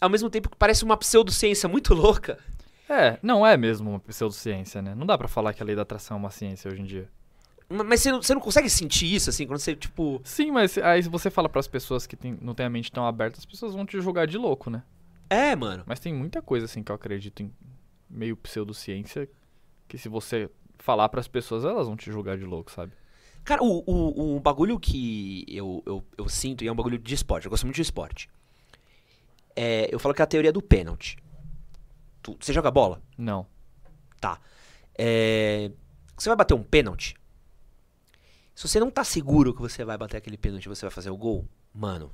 ao 0.00 0.08
mesmo 0.08 0.30
tempo 0.30 0.48
que 0.48 0.56
parece 0.56 0.84
uma 0.84 0.96
pseudociência 0.96 1.68
muito 1.68 1.92
louca. 1.94 2.38
É, 2.88 3.18
não 3.22 3.46
é 3.46 3.56
mesmo 3.56 3.90
uma 3.90 3.98
pseudociência, 4.00 4.80
né? 4.82 4.94
Não 4.94 5.06
dá 5.06 5.16
pra 5.18 5.26
falar 5.26 5.52
que 5.54 5.62
a 5.62 5.66
lei 5.66 5.74
da 5.74 5.82
atração 5.82 6.16
é 6.16 6.20
uma 6.20 6.30
ciência 6.30 6.70
hoje 6.70 6.80
em 6.82 6.84
dia. 6.84 7.08
Ma- 7.68 7.84
Mas 7.84 8.00
você 8.00 8.12
não, 8.12 8.22
você 8.22 8.34
não 8.34 8.40
consegue 8.40 8.68
sentir 8.70 9.12
isso, 9.12 9.30
assim, 9.30 9.46
quando 9.46 9.58
você, 9.58 9.74
tipo... 9.74 10.20
Sim, 10.24 10.50
mas 10.50 10.76
aí 10.78 11.02
se 11.02 11.08
você 11.08 11.30
fala 11.30 11.48
pras 11.48 11.66
pessoas 11.66 12.06
que 12.06 12.16
tem- 12.16 12.38
não 12.40 12.54
têm 12.54 12.66
a 12.66 12.70
mente 12.70 12.92
tão 12.92 13.06
aberta, 13.06 13.38
as 13.38 13.46
pessoas 13.46 13.74
vão 13.74 13.84
te 13.86 14.00
julgar 14.00 14.26
de 14.26 14.36
louco, 14.38 14.70
né? 14.70 14.82
É, 15.30 15.56
mano. 15.56 15.82
Mas 15.86 15.98
tem 16.00 16.12
muita 16.14 16.42
coisa 16.42 16.66
assim 16.66 16.82
que 16.82 16.92
eu 16.92 16.96
acredito 16.96 17.42
em 17.42 17.52
meio 18.08 18.36
pseudociência 18.36 19.28
que 19.88 19.96
se 19.98 20.08
você 20.08 20.50
falar 20.78 21.08
pras 21.08 21.26
pessoas, 21.26 21.64
elas 21.64 21.86
vão 21.86 21.96
te 21.96 22.10
julgar 22.10 22.36
de 22.36 22.44
louco, 22.44 22.70
sabe? 22.70 22.92
Cara, 23.44 23.62
o, 23.62 23.82
o, 23.86 24.36
o 24.36 24.40
bagulho 24.40 24.78
que 24.78 25.44
eu, 25.48 25.82
eu, 25.86 26.04
eu 26.16 26.28
sinto, 26.28 26.64
e 26.64 26.68
é 26.68 26.72
um 26.72 26.74
bagulho 26.76 26.98
de 26.98 27.14
esporte, 27.14 27.44
eu 27.46 27.50
gosto 27.50 27.64
muito 27.64 27.76
de 27.76 27.82
esporte. 27.82 28.28
É, 29.56 29.88
eu 29.92 29.98
falo 29.98 30.14
que 30.14 30.22
é 30.22 30.24
a 30.24 30.26
teoria 30.26 30.52
do 30.52 30.62
pênalti. 30.62 31.16
Tu- 32.22 32.36
você 32.40 32.52
joga 32.52 32.70
bola? 32.70 33.02
Não. 33.16 33.46
Tá. 34.20 34.40
É, 34.96 35.70
você 36.16 36.28
vai 36.28 36.36
bater 36.36 36.54
um 36.54 36.62
pênalti. 36.62 37.14
Se 38.54 38.68
você 38.68 38.78
não 38.78 38.90
tá 38.90 39.02
seguro 39.02 39.52
que 39.52 39.60
você 39.60 39.84
vai 39.84 39.98
bater 39.98 40.16
aquele 40.16 40.36
pênalti 40.36 40.66
e 40.66 40.68
você 40.68 40.82
vai 40.82 40.90
fazer 40.90 41.10
o 41.10 41.16
gol, 41.16 41.46
mano, 41.72 42.12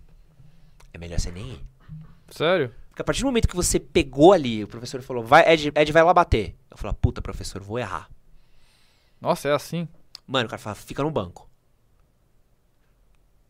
é 0.93 0.99
melhor 0.99 1.19
você 1.19 1.31
nem 1.31 1.53
ir. 1.53 1.65
Sério? 2.31 2.75
Porque 2.89 3.03
a 3.03 3.05
partir 3.05 3.21
do 3.21 3.27
momento 3.27 3.49
que 3.49 3.57
você 3.57 3.79
pegou 3.79 4.33
ali, 4.33 4.65
o 4.65 4.69
professor 4.69 5.03
falou, 5.03 5.23
vai, 5.23 5.47
Ed, 5.53 5.73
Ed 5.75 5.93
vai 5.93 6.03
lá 6.03 6.15
bater. 6.15 6.57
Eu 6.71 6.77
falo, 6.77 6.95
puta, 6.95 7.21
professor, 7.21 7.61
vou 7.63 7.79
errar. 7.79 8.09
Nossa, 9.21 9.49
é 9.49 9.53
assim? 9.53 9.87
Mano, 10.27 10.47
o 10.47 10.51
cara 10.51 10.61
fala, 10.61 10.75
fica 10.75 11.03
no 11.03 11.11
banco. 11.11 11.49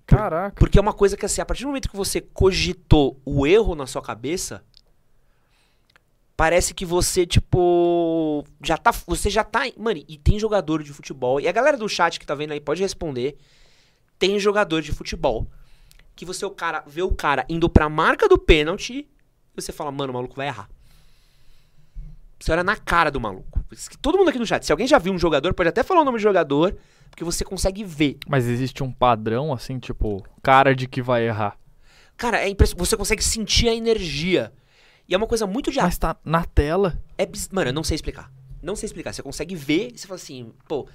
Caraca. 0.06 0.56
Porque 0.58 0.78
é 0.78 0.80
uma 0.80 0.92
coisa 0.92 1.16
que, 1.16 1.24
assim, 1.24 1.40
a 1.40 1.46
partir 1.46 1.62
do 1.62 1.68
momento 1.68 1.88
que 1.88 1.96
você 1.96 2.20
cogitou 2.20 3.20
o 3.24 3.46
erro 3.46 3.76
na 3.76 3.86
sua 3.86 4.02
cabeça, 4.02 4.64
parece 6.40 6.72
que 6.72 6.86
você, 6.86 7.26
tipo. 7.26 8.42
Já 8.64 8.78
tá. 8.78 8.92
Você 9.06 9.28
já 9.28 9.44
tá. 9.44 9.60
Mano, 9.76 10.02
e 10.08 10.16
tem 10.16 10.38
jogador 10.38 10.82
de 10.82 10.90
futebol. 10.90 11.38
E 11.38 11.46
a 11.46 11.52
galera 11.52 11.76
do 11.76 11.86
chat 11.86 12.18
que 12.18 12.24
tá 12.24 12.34
vendo 12.34 12.52
aí 12.52 12.60
pode 12.60 12.80
responder. 12.80 13.36
Tem 14.18 14.38
jogador 14.38 14.80
de 14.80 14.90
futebol. 14.90 15.46
Que 16.16 16.24
você 16.24 16.46
o 16.46 16.50
cara 16.50 16.82
vê 16.86 17.02
o 17.02 17.12
cara 17.12 17.44
indo 17.46 17.68
pra 17.68 17.90
marca 17.90 18.26
do 18.26 18.38
pênalti. 18.38 19.06
E 19.54 19.60
você 19.60 19.70
fala, 19.70 19.92
mano, 19.92 20.12
o 20.12 20.14
maluco 20.14 20.34
vai 20.34 20.46
errar. 20.46 20.70
Você 22.38 22.50
olha 22.50 22.64
na 22.64 22.74
cara 22.74 23.10
do 23.10 23.20
maluco. 23.20 23.62
Todo 24.00 24.16
mundo 24.16 24.30
aqui 24.30 24.38
no 24.38 24.46
chat, 24.46 24.64
se 24.64 24.72
alguém 24.72 24.86
já 24.86 24.96
viu 24.96 25.12
um 25.12 25.18
jogador, 25.18 25.52
pode 25.52 25.68
até 25.68 25.82
falar 25.82 26.00
o 26.00 26.04
nome 26.06 26.16
do 26.16 26.22
jogador, 26.22 26.74
porque 27.10 27.22
você 27.22 27.44
consegue 27.44 27.84
ver. 27.84 28.16
Mas 28.26 28.46
existe 28.46 28.82
um 28.82 28.90
padrão 28.90 29.52
assim, 29.52 29.78
tipo, 29.78 30.24
cara 30.42 30.74
de 30.74 30.88
que 30.88 31.02
vai 31.02 31.26
errar. 31.26 31.58
Cara, 32.16 32.38
é 32.38 32.48
impressionante. 32.48 32.88
Você 32.88 32.96
consegue 32.96 33.22
sentir 33.22 33.68
a 33.68 33.74
energia. 33.74 34.50
E 35.10 35.14
é 35.14 35.16
uma 35.16 35.26
coisa 35.26 35.44
muito 35.44 35.72
de 35.72 35.78
Mas 35.78 35.98
tá 35.98 36.16
na 36.24 36.44
tela. 36.44 37.02
É 37.18 37.28
Mano, 37.50 37.70
eu 37.70 37.74
não 37.74 37.82
sei 37.82 37.96
explicar. 37.96 38.30
Não 38.62 38.76
sei 38.76 38.86
explicar. 38.86 39.12
Você 39.12 39.22
consegue 39.22 39.56
ver 39.56 39.90
e 39.92 39.98
você 39.98 40.06
fala 40.06 40.16
assim, 40.20 40.52
pô, 40.68 40.86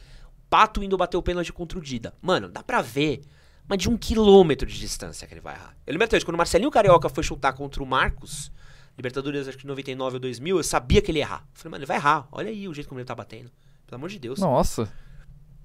Pato 0.50 0.82
indo 0.82 0.96
bater 0.96 1.18
o 1.18 1.22
pênalti 1.22 1.52
contra 1.52 1.78
o 1.78 1.82
Dida. 1.82 2.14
Mano, 2.22 2.48
dá 2.48 2.64
pra 2.64 2.82
ver, 2.82 3.22
mas 3.68 3.78
de 3.80 3.90
um 3.90 3.98
quilômetro 3.98 4.66
de 4.68 4.80
distância 4.80 5.28
que 5.28 5.34
ele 5.34 5.42
vai 5.42 5.56
errar. 5.56 5.76
Eu 5.86 5.92
lembro 5.92 6.06
até 6.06 6.16
hoje, 6.16 6.24
quando 6.26 6.36
o 6.36 6.38
Marcelinho 6.38 6.72
Carioca 6.72 7.10
foi 7.10 7.24
chutar 7.24 7.52
contra 7.54 7.84
o 7.84 7.86
Marcos, 7.86 8.52
Libertadores 8.98 9.48
acho 9.50 9.58
que 9.58 9.68
99 9.68 10.16
ou 10.16 10.20
2000, 10.22 10.56
eu 10.58 10.64
sabia 10.64 11.02
que 11.02 11.12
ele 11.12 11.20
ia 11.20 11.26
errar. 11.26 11.42
Eu 11.54 11.60
falei, 11.60 11.72
mano, 11.72 11.82
ele 11.82 11.86
vai 11.88 11.98
errar. 11.98 12.28
Olha 12.32 12.50
aí 12.50 12.68
o 12.70 12.74
jeito 12.74 12.88
como 12.88 13.00
ele 13.02 13.06
tá 13.06 13.14
batendo. 13.16 13.52
Pelo 13.86 13.98
amor 14.00 14.08
de 14.10 14.18
Deus. 14.20 14.40
Nossa. 14.40 14.90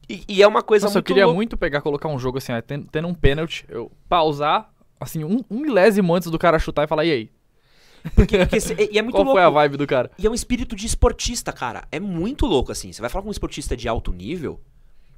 E, 0.09 0.25
e 0.27 0.43
é 0.43 0.49
uma 0.49 0.63
coisa 0.63 0.87
Nossa, 0.87 0.99
eu 0.99 1.01
muito 1.01 1.07
queria 1.07 1.27
louca. 1.27 1.37
muito 1.37 1.57
pegar, 1.57 1.81
colocar 1.83 2.09
um 2.09 2.19
jogo 2.19 2.39
assim, 2.39 2.53
ó, 2.53 2.61
ten- 2.61 2.83
tendo 2.83 3.07
um 3.07 3.15
pênalti, 3.15 3.65
eu 3.69 3.93
pausar, 4.09 4.73
assim, 4.99 5.23
um, 5.23 5.45
um 5.49 5.61
milésimo 5.61 6.13
antes 6.13 6.29
do 6.29 6.39
cara 6.39 6.59
chutar 6.59 6.83
e 6.83 6.89
falar, 6.89 7.05
e 7.05 7.13
aí? 7.13 7.31
Porque, 8.15 8.39
porque 8.47 8.89
e 8.93 8.99
é 8.99 9.03
muito 9.03 9.15
Qual 9.15 9.25
louco. 9.25 9.39
foi 9.39 9.43
a 9.43 9.51
vibe 9.51 9.77
do 9.77 9.87
cara? 9.87 10.11
E 10.19 10.27
é 10.27 10.31
um 10.31 10.35
espírito 10.35 10.75
de 10.75 10.87
esportista, 10.87 11.53
cara. 11.53 11.87
É 11.93 12.01
muito 12.01 12.47
louco, 12.47 12.73
assim. 12.73 12.93
Você 12.93 13.01
vai 13.01 13.11
falar 13.11 13.23
com 13.23 13.29
um 13.29 13.33
esportista 13.33 13.77
de 13.77 13.89
alto 13.89 14.13
nível, 14.13 14.61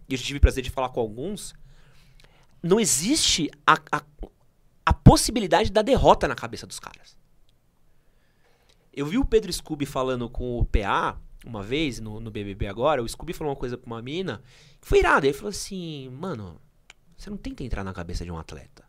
e 0.08 0.14
eu 0.14 0.18
já 0.18 0.24
tive 0.24 0.38
o 0.38 0.40
prazer 0.40 0.62
de 0.62 0.70
falar 0.70 0.88
com 0.88 1.00
alguns, 1.00 1.54
não 2.62 2.80
existe 2.80 3.50
a, 3.66 3.78
a, 3.90 4.02
a 4.86 4.92
possibilidade 4.92 5.70
da 5.70 5.82
derrota 5.82 6.26
na 6.26 6.34
cabeça 6.34 6.66
dos 6.66 6.78
caras. 6.78 7.16
Eu 8.92 9.06
vi 9.06 9.18
o 9.18 9.24
Pedro 9.24 9.52
Scooby 9.52 9.86
falando 9.86 10.28
com 10.28 10.58
o 10.58 10.64
PA 10.64 11.18
uma 11.44 11.62
vez, 11.62 12.00
no, 12.00 12.20
no 12.20 12.30
BBB 12.30 12.66
agora, 12.66 13.02
o 13.02 13.08
Scooby 13.08 13.32
falou 13.32 13.52
uma 13.52 13.58
coisa 13.58 13.76
pra 13.76 13.86
uma 13.86 14.02
mina, 14.02 14.42
que 14.80 14.86
foi 14.86 14.98
irado. 14.98 15.26
Ele 15.26 15.32
falou 15.32 15.50
assim, 15.50 16.08
mano, 16.10 16.60
você 17.16 17.30
não 17.30 17.36
tenta 17.36 17.64
entrar 17.64 17.82
na 17.84 17.92
cabeça 17.92 18.24
de 18.24 18.30
um 18.30 18.38
atleta. 18.38 18.81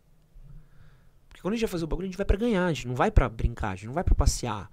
Quando 1.44 1.52
a 1.52 1.56
gente 1.58 1.66
vai 1.66 1.72
fazer 1.72 1.84
o 1.84 1.86
bagulho, 1.86 2.06
a 2.06 2.08
gente 2.08 2.16
vai 2.16 2.24
pra 2.24 2.38
ganhar, 2.38 2.64
a 2.64 2.72
gente 2.72 2.88
não 2.88 2.94
vai 2.94 3.10
pra 3.10 3.28
brincar, 3.28 3.72
a 3.72 3.74
gente 3.74 3.84
não 3.84 3.92
vai 3.92 4.02
pra 4.02 4.14
passear. 4.14 4.70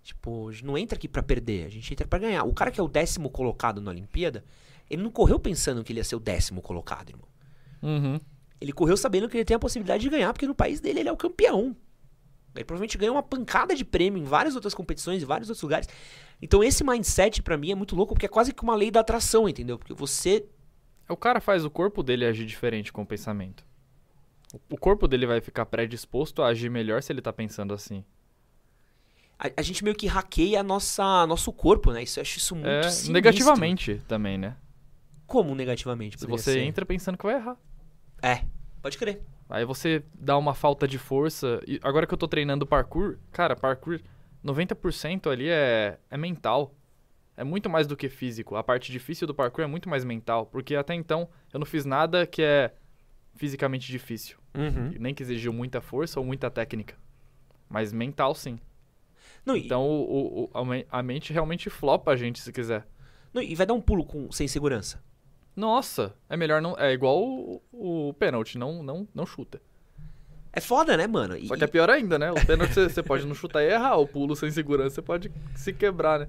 Tipo, 0.00 0.48
a 0.48 0.52
gente 0.52 0.64
não 0.64 0.78
entra 0.78 0.96
aqui 0.96 1.08
pra 1.08 1.24
perder, 1.24 1.66
a 1.66 1.68
gente 1.68 1.92
entra 1.92 2.06
pra 2.06 2.20
ganhar. 2.20 2.44
O 2.44 2.54
cara 2.54 2.70
que 2.70 2.78
é 2.78 2.82
o 2.84 2.86
décimo 2.86 3.28
colocado 3.28 3.80
na 3.80 3.90
Olimpíada, 3.90 4.44
ele 4.88 5.02
não 5.02 5.10
correu 5.10 5.40
pensando 5.40 5.82
que 5.82 5.90
ele 5.90 5.98
ia 5.98 6.04
ser 6.04 6.14
o 6.14 6.20
décimo 6.20 6.62
colocado, 6.62 7.10
irmão. 7.10 7.26
Uhum. 7.82 8.20
Ele 8.60 8.72
correu 8.72 8.96
sabendo 8.96 9.28
que 9.28 9.36
ele 9.36 9.44
tem 9.44 9.56
a 9.56 9.58
possibilidade 9.58 10.04
de 10.04 10.08
ganhar, 10.08 10.32
porque 10.32 10.46
no 10.46 10.54
país 10.54 10.80
dele 10.80 11.00
ele 11.00 11.08
é 11.08 11.12
o 11.12 11.16
campeão. 11.16 11.74
Ele 12.54 12.64
provavelmente 12.64 12.96
ganhou 12.96 13.16
uma 13.16 13.22
pancada 13.24 13.74
de 13.74 13.84
prêmio 13.84 14.22
em 14.22 14.24
várias 14.24 14.54
outras 14.54 14.72
competições, 14.72 15.20
em 15.20 15.26
vários 15.26 15.48
outros 15.48 15.64
lugares. 15.64 15.88
Então 16.40 16.62
esse 16.62 16.84
mindset 16.84 17.42
pra 17.42 17.56
mim 17.56 17.72
é 17.72 17.74
muito 17.74 17.96
louco, 17.96 18.14
porque 18.14 18.26
é 18.26 18.28
quase 18.28 18.54
que 18.54 18.62
uma 18.62 18.76
lei 18.76 18.92
da 18.92 19.00
atração, 19.00 19.48
entendeu? 19.48 19.76
Porque 19.76 19.92
você 19.92 20.46
O 21.08 21.16
cara 21.16 21.40
faz 21.40 21.64
o 21.64 21.70
corpo 21.70 22.04
dele 22.04 22.24
agir 22.24 22.46
diferente 22.46 22.92
com 22.92 23.02
o 23.02 23.06
pensamento. 23.06 23.66
O- 24.70 24.76
corpo 24.76 25.06
dele 25.08 25.26
vai 25.26 25.40
ficar 25.40 25.66
predisposto 25.66 26.42
a 26.42 26.48
agir 26.48 26.70
melhor 26.70 27.02
se 27.02 27.12
ele 27.12 27.20
tá 27.22 27.32
pensando 27.32 27.74
assim. 27.74 28.04
a, 29.38 29.50
a 29.56 29.62
gente 29.62 29.82
meio 29.82 29.96
que 29.96 30.06
hackeia 30.06 30.62
nossa 30.62 31.26
nosso 31.26 31.52
corpo, 31.52 31.92
né? 31.92 32.02
Isso 32.02 32.18
eu 32.18 32.22
acho 32.22 32.38
isso 32.38 32.54
muito 32.54 32.68
É, 32.68 32.82
sinistro. 32.84 33.12
negativamente 33.12 34.02
também, 34.06 34.38
né? 34.38 34.56
Como 35.26 35.54
negativamente? 35.54 36.18
Se 36.18 36.26
você 36.26 36.52
ser? 36.52 36.60
entra 36.60 36.84
pensando 36.86 37.16
que 37.18 37.24
vai 37.24 37.34
errar. 37.36 37.56
É, 38.22 38.44
pode 38.82 38.96
crer. 38.98 39.22
Aí 39.48 39.64
você 39.64 40.02
dá 40.14 40.36
uma 40.38 40.54
falta 40.54 40.86
de 40.86 40.98
força. 40.98 41.60
E 41.66 41.78
agora 41.82 42.06
que 42.06 42.14
eu 42.14 42.18
tô 42.18 42.28
treinando 42.28 42.66
parkour, 42.66 43.18
cara, 43.32 43.54
parkour, 43.56 44.00
90% 44.44 45.30
ali 45.30 45.48
é, 45.48 45.98
é 46.10 46.16
mental. 46.16 46.74
É 47.36 47.42
muito 47.42 47.68
mais 47.68 47.86
do 47.86 47.96
que 47.96 48.08
físico. 48.08 48.54
A 48.54 48.62
parte 48.62 48.92
difícil 48.92 49.26
do 49.26 49.34
parkour 49.34 49.64
é 49.64 49.66
muito 49.66 49.88
mais 49.88 50.04
mental. 50.04 50.46
Porque 50.46 50.76
até 50.76 50.94
então 50.94 51.28
eu 51.52 51.58
não 51.58 51.66
fiz 51.66 51.84
nada 51.84 52.26
que 52.26 52.42
é 52.42 52.72
fisicamente 53.34 53.90
difícil. 53.90 54.36
Uhum. 54.54 54.92
Nem 54.98 55.14
que 55.14 55.22
exigiu 55.22 55.52
muita 55.52 55.80
força 55.80 56.18
ou 56.20 56.26
muita 56.26 56.50
técnica. 56.50 56.96
Mas 57.68 57.92
mental, 57.92 58.34
sim. 58.34 58.58
Não, 59.44 59.56
Então 59.56 59.82
o, 59.84 60.44
o- 60.44 60.50
a 60.58 60.64
men- 60.64 60.86
a 60.90 61.02
mente 61.02 61.32
realmente 61.32 61.68
flopa 61.68 62.10
a 62.12 62.16
gente 62.16 62.40
se 62.40 62.52
quiser. 62.52 62.86
não, 63.32 63.42
e 63.42 63.54
vai 63.54 63.66
dar 63.66 63.74
um 63.74 63.80
pulo 63.80 64.04
com, 64.04 64.30
sem 64.32 64.46
segurança. 64.48 65.02
Nossa, 65.56 66.14
é 66.28 66.36
melhor 66.36 66.60
não. 66.62 66.76
É 66.78 66.92
igual 66.92 67.22
o, 67.22 67.62
o 67.72 68.14
pênalti, 68.14 68.58
não, 68.58 68.82
não, 68.82 69.06
não 69.14 69.24
chuta. 69.26 69.60
É 70.52 70.60
foda, 70.60 70.96
né, 70.96 71.06
mano? 71.06 71.36
E- 71.36 71.46
Só 71.48 71.56
que 71.56 71.64
é 71.64 71.66
pior 71.66 71.90
ainda, 71.90 72.18
né? 72.18 72.30
O 72.30 72.46
pênalti 72.46 72.74
você 72.74 73.02
pode 73.02 73.26
não 73.26 73.34
chutar 73.34 73.62
e 73.62 73.70
errar, 73.70 73.96
o 73.96 74.06
pulo 74.06 74.34
sem 74.36 74.50
segurança 74.50 74.96
você 74.96 75.02
pode 75.02 75.32
se 75.54 75.72
quebrar, 75.72 76.20
né? 76.20 76.28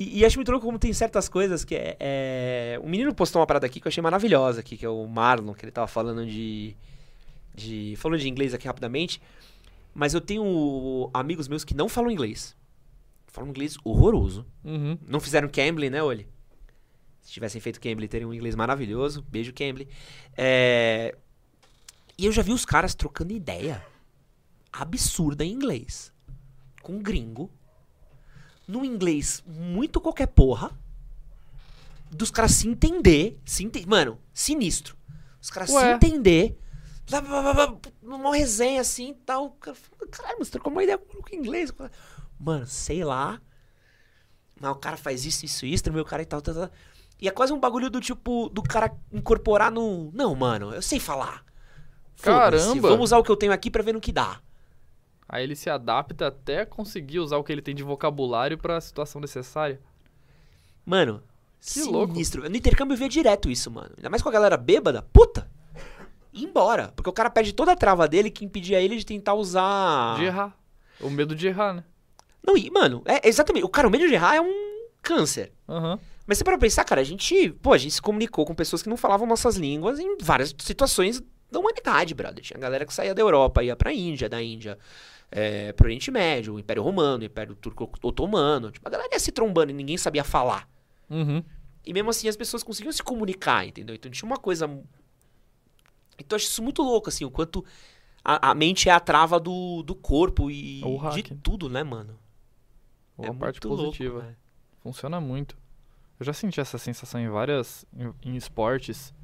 E, 0.00 0.20
e 0.20 0.24
acho 0.24 0.38
muito 0.38 0.50
louco 0.50 0.64
como 0.64 0.78
tem 0.78 0.94
certas 0.94 1.28
coisas 1.28 1.62
que 1.62 1.74
é, 1.74 1.96
é- 2.00 2.80
Um 2.82 2.88
menino 2.88 3.14
postou 3.14 3.40
uma 3.40 3.46
parada 3.46 3.66
aqui 3.66 3.78
que 3.78 3.86
eu 3.86 3.90
achei 3.90 4.02
maravilhosa 4.02 4.60
aqui, 4.60 4.78
que 4.78 4.86
é 4.86 4.88
o 4.88 5.06
Marlon, 5.06 5.52
que 5.52 5.62
ele 5.62 5.70
tava 5.70 5.86
falando 5.86 6.26
de. 6.26 6.74
de 7.54 7.94
falando 7.98 8.18
de 8.18 8.28
inglês 8.28 8.54
aqui 8.54 8.66
rapidamente. 8.66 9.20
Mas 9.94 10.14
eu 10.14 10.20
tenho 10.20 11.10
amigos 11.12 11.48
meus 11.48 11.64
que 11.64 11.74
não 11.74 11.88
falam 11.88 12.10
inglês. 12.10 12.56
Falam 13.26 13.50
inglês 13.50 13.76
horroroso. 13.84 14.46
Uhum. 14.64 14.96
Não 15.06 15.20
fizeram 15.20 15.48
Cambly, 15.48 15.90
né, 15.90 16.02
Oli? 16.02 16.26
Se 17.20 17.32
tivessem 17.32 17.60
feito 17.60 17.80
Cambly, 17.80 18.08
teriam 18.08 18.30
um 18.30 18.34
inglês 18.34 18.54
maravilhoso. 18.54 19.22
Beijo, 19.28 19.52
Cambly. 19.52 19.86
É... 20.36 21.14
E 22.16 22.24
eu 22.24 22.32
já 22.32 22.40
vi 22.42 22.52
os 22.52 22.64
caras 22.64 22.94
trocando 22.94 23.32
ideia 23.32 23.84
absurda 24.72 25.44
em 25.44 25.52
inglês. 25.52 26.12
Com 26.82 26.94
um 26.94 27.02
gringo. 27.02 27.50
Num 28.70 28.84
inglês 28.84 29.42
muito 29.46 30.00
qualquer 30.00 30.28
porra. 30.28 30.70
Dos 32.08 32.30
caras 32.30 32.52
se 32.52 32.68
entender. 32.68 33.36
Se 33.44 33.64
ente... 33.64 33.84
Mano, 33.84 34.16
sinistro. 34.32 34.96
Os 35.42 35.50
caras 35.50 35.70
se 35.70 35.76
Ué. 35.76 35.92
entender. 35.92 36.56
blá, 37.08 37.20
blá, 37.20 37.42
blá, 37.42 37.66
blá, 37.66 37.78
Uma 38.02 38.36
resenha 38.36 38.80
assim 38.80 39.10
e 39.10 39.14
tal. 39.14 39.56
Caralho, 40.10 40.38
você 40.38 40.52
trocou 40.52 40.70
uma 40.70 40.84
ideia 40.84 40.98
com 40.98 41.18
o 41.18 41.36
inglês. 41.36 41.72
Mano, 42.38 42.66
sei 42.66 43.02
lá. 43.02 43.40
Mas 44.60 44.70
o 44.70 44.76
cara 44.76 44.96
faz 44.96 45.24
isso, 45.24 45.44
isso, 45.44 45.66
isso, 45.66 45.92
meu 45.92 46.04
cara 46.04 46.22
e 46.22 46.26
tal, 46.26 46.40
tal, 46.40 46.54
tal. 46.54 46.70
E 47.20 47.26
é 47.26 47.30
quase 47.32 47.52
um 47.52 47.58
bagulho 47.58 47.90
do 47.90 48.00
tipo, 48.00 48.48
do 48.50 48.62
cara 48.62 48.96
incorporar 49.12 49.72
no. 49.72 50.12
Não, 50.12 50.32
mano, 50.36 50.72
eu 50.72 50.82
sei 50.82 51.00
falar. 51.00 51.44
Caramba! 52.22 52.88
Vamos 52.88 53.04
usar 53.04 53.18
o 53.18 53.24
que 53.24 53.30
eu 53.30 53.36
tenho 53.36 53.52
aqui 53.52 53.68
pra 53.68 53.82
ver 53.82 53.94
no 53.94 54.00
que 54.00 54.12
dá. 54.12 54.40
Aí 55.32 55.44
ele 55.44 55.54
se 55.54 55.70
adapta 55.70 56.26
até 56.26 56.64
conseguir 56.66 57.20
usar 57.20 57.36
o 57.36 57.44
que 57.44 57.52
ele 57.52 57.62
tem 57.62 57.72
de 57.72 57.84
vocabulário 57.84 58.58
pra 58.58 58.80
situação 58.80 59.20
necessária. 59.20 59.80
Mano, 60.84 61.22
Que 61.60 61.82
louco. 61.82 62.12
sinistro. 62.14 62.50
No 62.50 62.56
intercâmbio 62.56 62.94
eu 62.94 62.98
via 62.98 63.08
direto 63.08 63.48
isso, 63.48 63.70
mano. 63.70 63.90
Ainda 63.96 64.10
mais 64.10 64.22
com 64.22 64.28
a 64.28 64.32
galera 64.32 64.56
bêbada. 64.56 65.02
Puta! 65.12 65.48
Ir 66.32 66.44
embora. 66.44 66.92
Porque 66.96 67.08
o 67.08 67.12
cara 67.12 67.30
perde 67.30 67.52
toda 67.52 67.70
a 67.70 67.76
trava 67.76 68.08
dele 68.08 68.28
que 68.28 68.44
impedia 68.44 68.80
ele 68.80 68.96
de 68.96 69.06
tentar 69.06 69.34
usar. 69.34 70.16
De 70.16 70.24
errar. 70.24 70.56
O 71.00 71.08
medo 71.08 71.34
de 71.36 71.46
errar, 71.46 71.74
né? 71.74 71.84
Não, 72.44 72.56
e, 72.56 72.68
mano, 72.68 73.00
é 73.04 73.28
exatamente. 73.28 73.64
O 73.64 73.68
cara, 73.68 73.86
o 73.86 73.90
medo 73.90 74.08
de 74.08 74.14
errar 74.14 74.34
é 74.34 74.40
um 74.40 74.88
câncer. 75.00 75.52
Aham. 75.68 75.96
Mas 76.26 76.38
você 76.38 76.44
para 76.44 76.58
pensar, 76.58 76.84
cara, 76.84 77.00
a 77.00 77.04
gente, 77.04 77.50
pô, 77.62 77.72
a 77.72 77.78
gente 77.78 77.94
se 77.94 78.02
comunicou 78.02 78.44
com 78.44 78.54
pessoas 78.54 78.82
que 78.82 78.88
não 78.88 78.96
falavam 78.96 79.28
nossas 79.28 79.54
línguas 79.56 80.00
em 80.00 80.16
várias 80.20 80.52
situações 80.58 81.22
da 81.50 81.58
humanidade, 81.60 82.14
brother. 82.14 82.42
Tinha 82.42 82.58
galera 82.58 82.84
que 82.84 82.92
saía 82.94 83.14
da 83.14 83.22
Europa, 83.22 83.62
ia 83.62 83.74
pra 83.76 83.92
Índia, 83.92 84.28
da 84.28 84.40
Índia 84.42 84.76
é, 85.30 85.72
pro 85.72 85.86
Oriente 85.86 86.10
Médio, 86.10 86.54
o 86.54 86.58
Império 86.58 86.82
Romano, 86.82 87.22
o 87.22 87.26
Império 87.26 87.54
Turco 87.54 87.90
Otomano. 88.02 88.70
Tipo, 88.70 88.88
a 88.88 88.90
galera 88.90 89.08
ia 89.12 89.20
se 89.20 89.30
trombando 89.30 89.70
e 89.70 89.74
ninguém 89.74 89.96
sabia 89.96 90.24
falar. 90.24 90.68
Uhum. 91.08 91.42
E 91.84 91.92
mesmo 91.92 92.10
assim 92.10 92.28
as 92.28 92.36
pessoas 92.36 92.62
conseguiam 92.62 92.92
se 92.92 93.02
comunicar, 93.02 93.66
entendeu? 93.66 93.94
Então 93.94 94.10
tinha 94.10 94.26
uma 94.26 94.36
coisa. 94.36 94.66
Então 96.18 96.34
eu 96.34 96.36
acho 96.36 96.46
isso 96.46 96.62
muito 96.62 96.82
louco, 96.82 97.08
assim, 97.08 97.24
o 97.24 97.30
quanto 97.30 97.64
a, 98.24 98.50
a 98.50 98.54
mente 98.54 98.88
é 98.88 98.92
a 98.92 99.00
trava 99.00 99.40
do, 99.40 99.82
do 99.82 99.94
corpo 99.94 100.50
e 100.50 100.82
o 100.84 101.10
de 101.10 101.22
tudo, 101.22 101.68
né, 101.68 101.82
mano? 101.82 102.18
Ou 103.16 103.24
é 103.24 103.28
a 103.28 103.34
parte 103.34 103.66
muito 103.66 103.68
louco, 103.68 103.84
positiva. 103.84 104.20
velho. 104.20 104.36
Funciona 104.82 105.20
muito. 105.20 105.56
Eu 106.18 106.26
já 106.26 106.32
senti 106.32 106.60
essa 106.60 106.76
sensação 106.76 107.20
em 107.20 107.28
várias. 107.28 107.86
em, 107.94 108.32
em 108.32 108.36
esportes. 108.36 109.14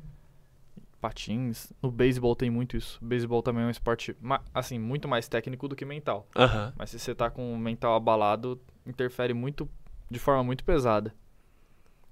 Patins. 1.07 1.73
No 1.81 1.91
beisebol 1.91 2.35
tem 2.35 2.51
muito 2.51 2.77
isso. 2.77 2.99
O 3.01 3.05
beisebol 3.07 3.41
também 3.41 3.62
é 3.62 3.66
um 3.66 3.70
esporte, 3.70 4.16
assim, 4.53 4.77
muito 4.77 5.07
mais 5.07 5.28
técnico 5.28 5.69
do 5.69 5.77
que 5.77 5.85
mental. 5.85 6.27
Aham. 6.35 6.73
Mas 6.77 6.91
se 6.91 6.99
você 6.99 7.15
tá 7.15 7.31
com 7.31 7.53
o 7.55 7.59
mental 7.59 7.95
abalado, 7.95 8.61
interfere 8.85 9.33
muito. 9.33 9.69
de 10.11 10.19
forma 10.19 10.43
muito 10.43 10.65
pesada. 10.65 11.15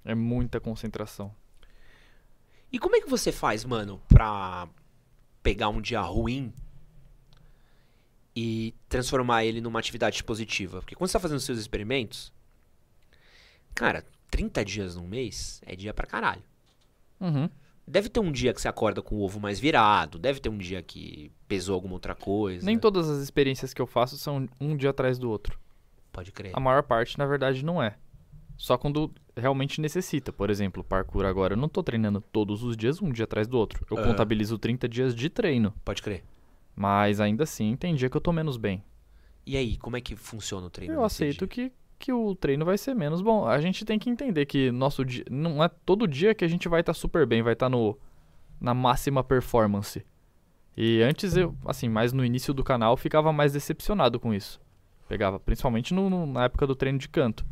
É 0.05 0.15
muita 0.15 0.61
concentração. 0.61 1.35
E 2.71 2.79
como 2.79 2.95
é 2.95 3.01
que 3.01 3.09
você 3.09 3.33
faz, 3.33 3.65
mano, 3.65 4.01
pra 4.09 4.69
pegar 5.43 5.69
um 5.71 5.81
dia 5.81 6.01
ruim 6.01 6.53
e 8.35 8.75
transformar 8.89 9.45
ele 9.45 9.61
numa 9.61 9.79
atividade 9.79 10.23
positiva? 10.23 10.81
Porque 10.81 10.95
quando 10.95 11.09
você 11.09 11.15
tá 11.15 11.21
fazendo 11.21 11.41
seus 11.41 11.59
experimentos, 11.59 12.33
cara, 13.75 14.05
30 14.31 14.65
dias 14.65 14.95
num 14.95 15.07
mês 15.07 15.61
é 15.67 15.75
dia 15.75 15.93
pra 15.95 16.07
caralho. 16.07 16.43
Uhum. 17.21 17.49
Deve 17.87 18.09
ter 18.09 18.21
um 18.21 18.33
dia 18.33 18.55
que 18.55 18.61
você 18.61 18.69
acorda 18.69 19.03
com 19.03 19.17
o 19.17 19.23
ovo 19.23 19.39
mais 19.39 19.61
virado, 19.61 20.19
deve 20.19 20.41
ter 20.41 20.49
um 20.49 20.57
dia 20.57 20.83
que 20.83 21.31
pesou 21.47 21.75
alguma 21.75 21.95
outra 21.95 22.15
coisa. 22.15 22.65
Nem 22.65 22.79
todas 22.79 23.09
as 23.09 23.23
experiências 23.23 23.75
que 23.75 23.83
eu 23.83 23.87
faço 23.87 24.17
são 24.17 24.49
um 24.61 24.77
dia 24.77 24.91
atrás 24.91 25.19
do 25.19 25.31
outro. 25.31 25.59
Pode 26.11 26.33
crer. 26.33 26.53
A 26.55 26.61
maior 26.61 26.83
parte, 26.83 27.19
na 27.19 27.27
verdade, 27.27 27.65
não 27.65 27.83
é. 27.83 27.97
Só 28.57 28.79
quando 28.79 29.13
realmente 29.37 29.81
necessita. 29.81 30.33
Por 30.33 30.49
exemplo, 30.49 30.85
parkour 30.85 31.27
agora. 31.27 31.55
Eu 31.55 31.59
não 31.59 31.69
tô 31.69 31.83
treinando 31.83 32.21
todos 32.21 32.63
os 32.63 32.77
dias, 32.77 33.03
um 33.03 33.11
dia 33.11 33.25
atrás 33.25 33.47
do 33.47 33.59
outro. 33.59 33.85
Eu 33.91 33.99
Aham. 33.99 34.09
contabilizo 34.09 34.59
30 34.59 34.89
dias 34.89 35.15
de 35.15 35.29
treino. 35.29 35.75
Pode 35.85 36.03
crer. 36.03 36.25
Mas 36.75 37.21
ainda 37.21 37.45
assim, 37.45 37.77
tem 37.77 37.95
dia 37.95 38.09
que 38.09 38.17
eu 38.17 38.21
tô 38.21 38.33
menos 38.33 38.57
bem. 38.57 38.83
E 39.47 39.57
aí, 39.57 39.77
como 39.77 39.97
é 39.97 40.01
que 40.01 40.17
funciona 40.17 40.67
o 40.67 40.71
treino? 40.71 40.95
Eu 40.95 41.05
aceito 41.05 41.47
dia? 41.47 41.49
que, 41.49 41.73
que 41.99 42.13
o 42.13 42.35
treino 42.35 42.65
vai 42.65 42.77
ser 42.79 42.95
menos 42.95 43.23
bom. 43.23 43.47
A 43.47 43.61
gente 43.61 43.85
tem 43.85 43.99
que 43.99 44.11
entender 44.11 44.47
que 44.47 44.71
nosso 44.71 45.05
dia. 45.05 45.25
Não 45.31 45.63
é 45.63 45.69
todo 45.69 46.07
dia 46.07 46.35
que 46.35 46.45
a 46.45 46.49
gente 46.49 46.69
vai 46.69 46.81
estar 46.81 46.95
super 46.95 47.27
bem, 47.27 47.43
vai 47.43 47.53
estar 47.55 47.69
no, 47.69 47.99
na 48.61 48.75
máxima 48.75 49.23
performance. 49.25 50.05
E 50.77 51.03
antes 51.03 51.37
eu, 51.37 51.55
assim, 51.65 51.89
mais 51.89 52.13
no 52.13 52.25
início 52.25 52.53
do 52.53 52.65
canal, 52.65 52.97
ficava 52.97 53.33
mais 53.33 53.53
decepcionado 53.53 54.19
com 54.19 54.35
isso. 54.35 54.61
Pegava, 55.09 55.39
principalmente 55.39 55.95
no- 55.95 56.11
no- 56.11 56.27
na 56.27 56.45
época 56.45 56.67
do 56.67 56.75
treino 56.75 56.99
de 56.99 57.09
canto. 57.09 57.47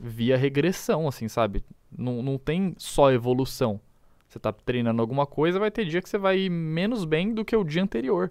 Via 0.00 0.36
regressão, 0.36 1.08
assim, 1.08 1.28
sabe? 1.28 1.64
Não, 1.96 2.22
não 2.22 2.38
tem 2.38 2.74
só 2.78 3.10
evolução. 3.12 3.80
Você 4.28 4.38
tá 4.38 4.52
treinando 4.52 5.00
alguma 5.02 5.26
coisa, 5.26 5.58
vai 5.58 5.70
ter 5.70 5.84
dia 5.84 6.00
que 6.02 6.08
você 6.08 6.18
vai 6.18 6.48
menos 6.48 7.04
bem 7.04 7.32
do 7.34 7.44
que 7.44 7.56
o 7.56 7.64
dia 7.64 7.82
anterior. 7.82 8.30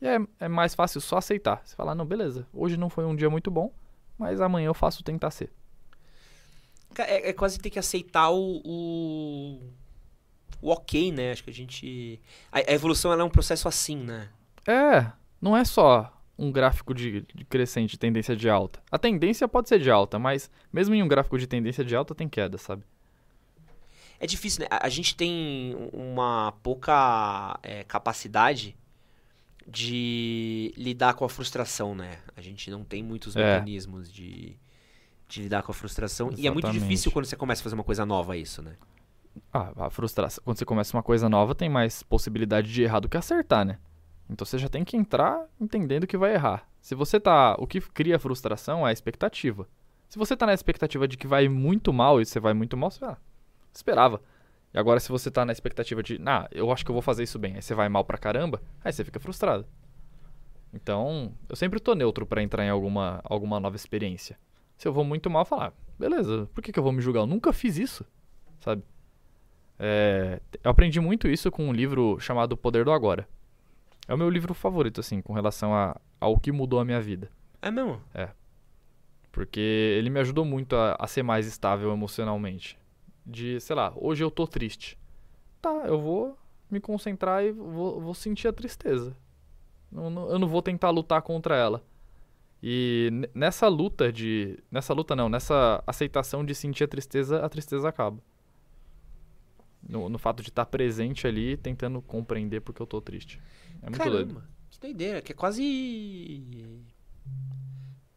E 0.00 0.06
é, 0.06 0.18
é 0.40 0.48
mais 0.48 0.74
fácil 0.74 1.00
só 1.00 1.18
aceitar. 1.18 1.62
Você 1.64 1.76
falar, 1.76 1.94
não, 1.94 2.04
beleza, 2.04 2.46
hoje 2.52 2.76
não 2.76 2.90
foi 2.90 3.04
um 3.04 3.14
dia 3.14 3.30
muito 3.30 3.50
bom, 3.50 3.72
mas 4.18 4.40
amanhã 4.40 4.66
eu 4.66 4.74
faço 4.74 5.02
tentar 5.02 5.30
ser. 5.30 5.50
É, 6.98 7.30
é 7.30 7.32
quase 7.32 7.58
ter 7.58 7.70
que 7.70 7.78
aceitar 7.78 8.30
o, 8.30 8.60
o, 8.64 9.60
o 10.62 10.70
ok, 10.70 11.10
né? 11.12 11.32
Acho 11.32 11.44
que 11.44 11.50
a 11.50 11.54
gente. 11.54 12.20
A, 12.52 12.58
a 12.58 12.72
evolução 12.72 13.12
é 13.12 13.24
um 13.24 13.30
processo 13.30 13.66
assim, 13.66 13.96
né? 13.96 14.28
É, 14.66 15.10
não 15.40 15.56
é 15.56 15.64
só 15.64 16.10
um 16.38 16.50
gráfico 16.50 16.94
de, 16.94 17.22
de 17.34 17.44
crescente, 17.44 17.98
tendência 17.98 18.36
de 18.36 18.48
alta. 18.48 18.82
A 18.90 18.98
tendência 18.98 19.46
pode 19.46 19.68
ser 19.68 19.78
de 19.78 19.90
alta, 19.90 20.18
mas 20.18 20.50
mesmo 20.72 20.94
em 20.94 21.02
um 21.02 21.08
gráfico 21.08 21.38
de 21.38 21.46
tendência 21.46 21.84
de 21.84 21.94
alta 21.94 22.14
tem 22.14 22.28
queda, 22.28 22.58
sabe? 22.58 22.84
É 24.18 24.26
difícil, 24.26 24.62
né? 24.62 24.66
A, 24.70 24.86
a 24.86 24.88
gente 24.88 25.16
tem 25.16 25.76
uma 25.92 26.52
pouca 26.62 27.58
é, 27.62 27.84
capacidade 27.84 28.76
de 29.66 30.72
lidar 30.76 31.14
com 31.14 31.24
a 31.24 31.28
frustração, 31.28 31.94
né? 31.94 32.18
A 32.36 32.40
gente 32.40 32.70
não 32.70 32.84
tem 32.84 33.02
muitos 33.02 33.34
É. 33.36 33.54
mecanismos 33.54 34.12
de, 34.12 34.56
de 35.28 35.42
lidar 35.42 35.62
com 35.62 35.72
a 35.72 35.74
frustração. 35.74 36.30
E 36.36 36.46
é 36.46 36.50
muito 36.50 36.66
Exatamente. 36.66 36.82
difícil 36.82 37.10
quando 37.12 37.24
você 37.24 37.36
começa 37.36 37.62
a 37.62 37.64
fazer 37.64 37.74
uma 37.74 37.84
coisa 37.84 38.04
nova 38.04 38.36
isso, 38.36 38.62
né? 38.62 38.76
Ah, 39.52 39.72
a 39.86 39.90
frustração. 39.90 40.42
Quando 40.44 40.58
você 40.58 40.64
começa 40.64 40.96
uma 40.96 41.02
coisa 41.02 41.28
nova, 41.28 41.54
tem 41.54 41.68
mais 41.68 42.02
possibilidade 42.02 42.72
de 42.72 42.82
errar 42.82 43.00
do 43.00 43.08
que 43.08 43.16
acertar, 43.16 43.64
né? 43.64 43.78
Então 44.28 44.44
você 44.46 44.58
já 44.58 44.68
tem 44.68 44.84
que 44.84 44.96
entrar 44.96 45.46
entendendo 45.60 46.06
que 46.06 46.16
vai 46.16 46.34
errar. 46.34 46.68
Se 46.80 46.94
você 46.94 47.18
tá. 47.18 47.56
O 47.58 47.66
que 47.66 47.80
cria 47.80 48.18
frustração 48.18 48.86
é 48.86 48.90
a 48.90 48.92
expectativa. 48.92 49.68
Se 50.08 50.18
você 50.18 50.36
tá 50.36 50.46
na 50.46 50.54
expectativa 50.54 51.08
de 51.08 51.16
que 51.16 51.26
vai 51.26 51.48
muito 51.48 51.92
mal 51.92 52.20
e 52.20 52.26
você 52.26 52.38
vai 52.38 52.54
muito 52.54 52.76
mal, 52.76 52.90
você 52.90 53.04
ah, 53.04 53.16
esperava. 53.74 54.20
E 54.74 54.78
agora, 54.78 54.98
se 54.98 55.08
você 55.08 55.30
tá 55.30 55.44
na 55.44 55.52
expectativa 55.52 56.02
de, 56.02 56.20
ah, 56.26 56.48
eu 56.50 56.72
acho 56.72 56.84
que 56.84 56.90
eu 56.90 56.94
vou 56.94 57.02
fazer 57.02 57.22
isso 57.22 57.38
bem, 57.38 57.54
aí 57.54 57.62
você 57.62 57.74
vai 57.74 57.88
mal 57.88 58.04
pra 58.04 58.18
caramba, 58.18 58.60
aí 58.82 58.92
você 58.92 59.04
fica 59.04 59.20
frustrado. 59.20 59.64
Então, 60.72 61.32
eu 61.48 61.54
sempre 61.54 61.78
tô 61.78 61.94
neutro 61.94 62.26
pra 62.26 62.42
entrar 62.42 62.64
em 62.64 62.70
alguma, 62.70 63.20
alguma 63.22 63.60
nova 63.60 63.76
experiência. 63.76 64.36
Se 64.76 64.88
eu 64.88 64.92
vou 64.92 65.04
muito 65.04 65.30
mal, 65.30 65.42
eu 65.42 65.46
falar, 65.46 65.68
ah, 65.68 65.72
beleza, 65.96 66.50
por 66.52 66.60
que, 66.60 66.72
que 66.72 66.78
eu 66.78 66.82
vou 66.82 66.90
me 66.90 67.00
julgar? 67.00 67.20
Eu 67.20 67.26
nunca 67.26 67.52
fiz 67.52 67.78
isso, 67.78 68.04
sabe? 68.58 68.82
É, 69.78 70.40
eu 70.62 70.70
aprendi 70.72 70.98
muito 70.98 71.28
isso 71.28 71.52
com 71.52 71.68
um 71.68 71.72
livro 71.72 72.18
chamado 72.18 72.54
O 72.54 72.56
Poder 72.56 72.84
do 72.84 72.90
Agora. 72.90 73.28
É 74.08 74.14
o 74.14 74.18
meu 74.18 74.28
livro 74.28 74.52
favorito, 74.54 75.00
assim, 75.00 75.22
com 75.22 75.32
relação 75.32 75.72
a, 75.72 75.96
ao 76.20 76.36
que 76.36 76.50
mudou 76.50 76.80
a 76.80 76.84
minha 76.84 77.00
vida. 77.00 77.30
É 77.62 77.70
mesmo? 77.70 78.00
Porque 79.30 79.60
ele 79.60 80.10
me 80.10 80.18
ajudou 80.18 80.44
muito 80.44 80.74
a, 80.74 80.96
a 80.98 81.06
ser 81.06 81.22
mais 81.22 81.46
estável 81.46 81.92
emocionalmente. 81.92 82.76
De, 83.26 83.58
sei 83.60 83.74
lá, 83.74 83.92
hoje 83.96 84.22
eu 84.22 84.30
tô 84.30 84.46
triste. 84.46 84.98
Tá, 85.62 85.84
eu 85.86 85.98
vou 86.00 86.38
me 86.70 86.78
concentrar 86.80 87.42
e 87.44 87.52
vou, 87.52 88.00
vou 88.00 88.14
sentir 88.14 88.48
a 88.48 88.52
tristeza. 88.52 89.16
Não- 89.90 90.10
não- 90.10 90.28
eu 90.30 90.38
não 90.38 90.48
vou 90.48 90.60
tentar 90.60 90.90
lutar 90.90 91.22
contra 91.22 91.56
ela. 91.56 91.82
E 92.62 93.10
nessa 93.34 93.68
luta 93.68 94.12
de. 94.12 94.58
Nessa 94.70 94.92
luta 94.94 95.14
não, 95.14 95.28
nessa 95.28 95.82
aceitação 95.86 96.44
de 96.44 96.54
sentir 96.54 96.84
a 96.84 96.88
tristeza, 96.88 97.44
a 97.44 97.48
tristeza 97.48 97.88
acaba. 97.88 98.18
No, 99.86 100.08
no 100.08 100.18
fato 100.18 100.42
de 100.42 100.48
estar 100.48 100.64
presente 100.66 101.26
ali, 101.26 101.58
tentando 101.58 102.00
compreender 102.00 102.60
porque 102.60 102.80
eu 102.80 102.86
tô 102.86 103.00
triste. 103.02 103.38
É 103.82 103.86
muito 103.90 103.98
Caramba, 103.98 104.16
doido. 104.16 104.42
que 104.70 104.80
doideira, 104.80 105.20
que 105.20 105.32
é 105.32 105.34
quase 105.34 106.42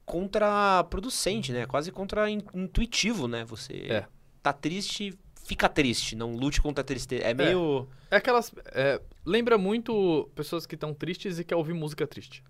contraproducente, 0.06 1.52
né? 1.52 1.66
Quase 1.66 1.92
contra-intuitivo, 1.92 3.28
né? 3.28 3.44
Você 3.46 3.74
É. 3.90 4.06
tá 4.54 4.60
triste, 4.60 5.18
fica 5.46 5.68
triste, 5.70 6.16
não 6.16 6.36
lute 6.36 6.62
contra 6.62 6.82
a 6.82 6.86
tristeza. 6.86 7.24
É 7.24 7.34
meio... 7.34 7.88
É 8.10 8.16
aquelas. 8.18 8.54
é, 8.68 9.02
lembra 9.26 9.58
muito 9.58 10.30
pessoas 10.36 10.66
que 10.66 10.76
estão 10.76 10.94
tristes 10.94 11.40
e 11.40 11.44
quer 11.44 11.56
ouvir 11.56 11.74
música 11.74 12.06
triste. 12.08 12.44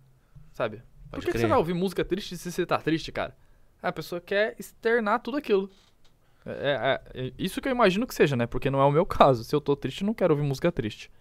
Sabe? 0.53 0.77
Por 0.77 1.11
Pode 1.11 1.25
que, 1.25 1.31
que 1.31 1.37
você 1.39 1.47
vai 1.47 1.57
ouvir 1.57 1.73
música 1.73 2.03
triste 2.03 2.37
se 2.37 2.51
você 2.51 2.65
tá 2.65 2.77
triste, 2.79 3.11
cara? 3.11 3.35
A 3.81 3.91
pessoa 3.91 4.19
quer 4.19 4.55
externar 4.59 5.19
tudo 5.19 5.37
aquilo. 5.37 5.69
É, 6.45 7.01
é- 7.13 7.27
é 7.27 7.33
isso 7.37 7.61
que 7.61 7.67
eu 7.67 7.71
imagino 7.71 8.07
que 8.07 8.13
seja, 8.15 8.35
né? 8.35 8.45
Porque 8.47 8.69
não 8.69 8.79
é 8.79 8.85
o 8.85 8.91
meu 8.91 9.05
caso. 9.05 9.43
Se 9.43 9.55
eu 9.55 9.61
tô 9.61 9.75
triste, 9.75 10.01
eu 10.01 10.05
não 10.07 10.13
quero 10.13 10.33
ouvir 10.33 10.45
música 10.45 10.71
triste. 10.71 11.11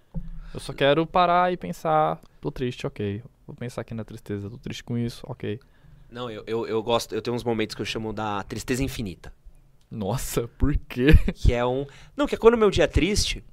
Eu 0.54 0.60
só 0.60 0.72
quero 0.72 1.06
parar 1.06 1.52
e 1.52 1.56
pensar, 1.56 2.20
tô 2.40 2.50
triste, 2.50 2.86
ok. 2.86 3.22
Vou 3.46 3.54
pensar 3.54 3.82
aqui 3.82 3.94
na 3.94 4.04
tristeza, 4.04 4.48
tô 4.48 4.56
triste 4.58 4.82
com 4.82 4.96
isso, 4.96 5.22
ok. 5.28 5.60
Não, 6.10 6.30
eu, 6.30 6.42
eu, 6.46 6.66
eu 6.66 6.82
gosto, 6.82 7.14
eu 7.14 7.20
tenho 7.20 7.36
uns 7.36 7.44
momentos 7.44 7.74
que 7.74 7.82
eu 7.82 7.86
chamo 7.86 8.12
da 8.12 8.42
tristeza 8.44 8.82
infinita. 8.82 9.32
Nossa, 9.90 10.48
por 10.48 10.76
quê? 10.76 11.14
Que 11.34 11.52
é 11.52 11.64
um... 11.64 11.86
Não, 12.16 12.26
que 12.26 12.34
é 12.34 12.38
quando 12.38 12.54
o 12.54 12.58
meu 12.58 12.70
dia 12.70 12.84
é 12.84 12.88
triste, 12.88 13.44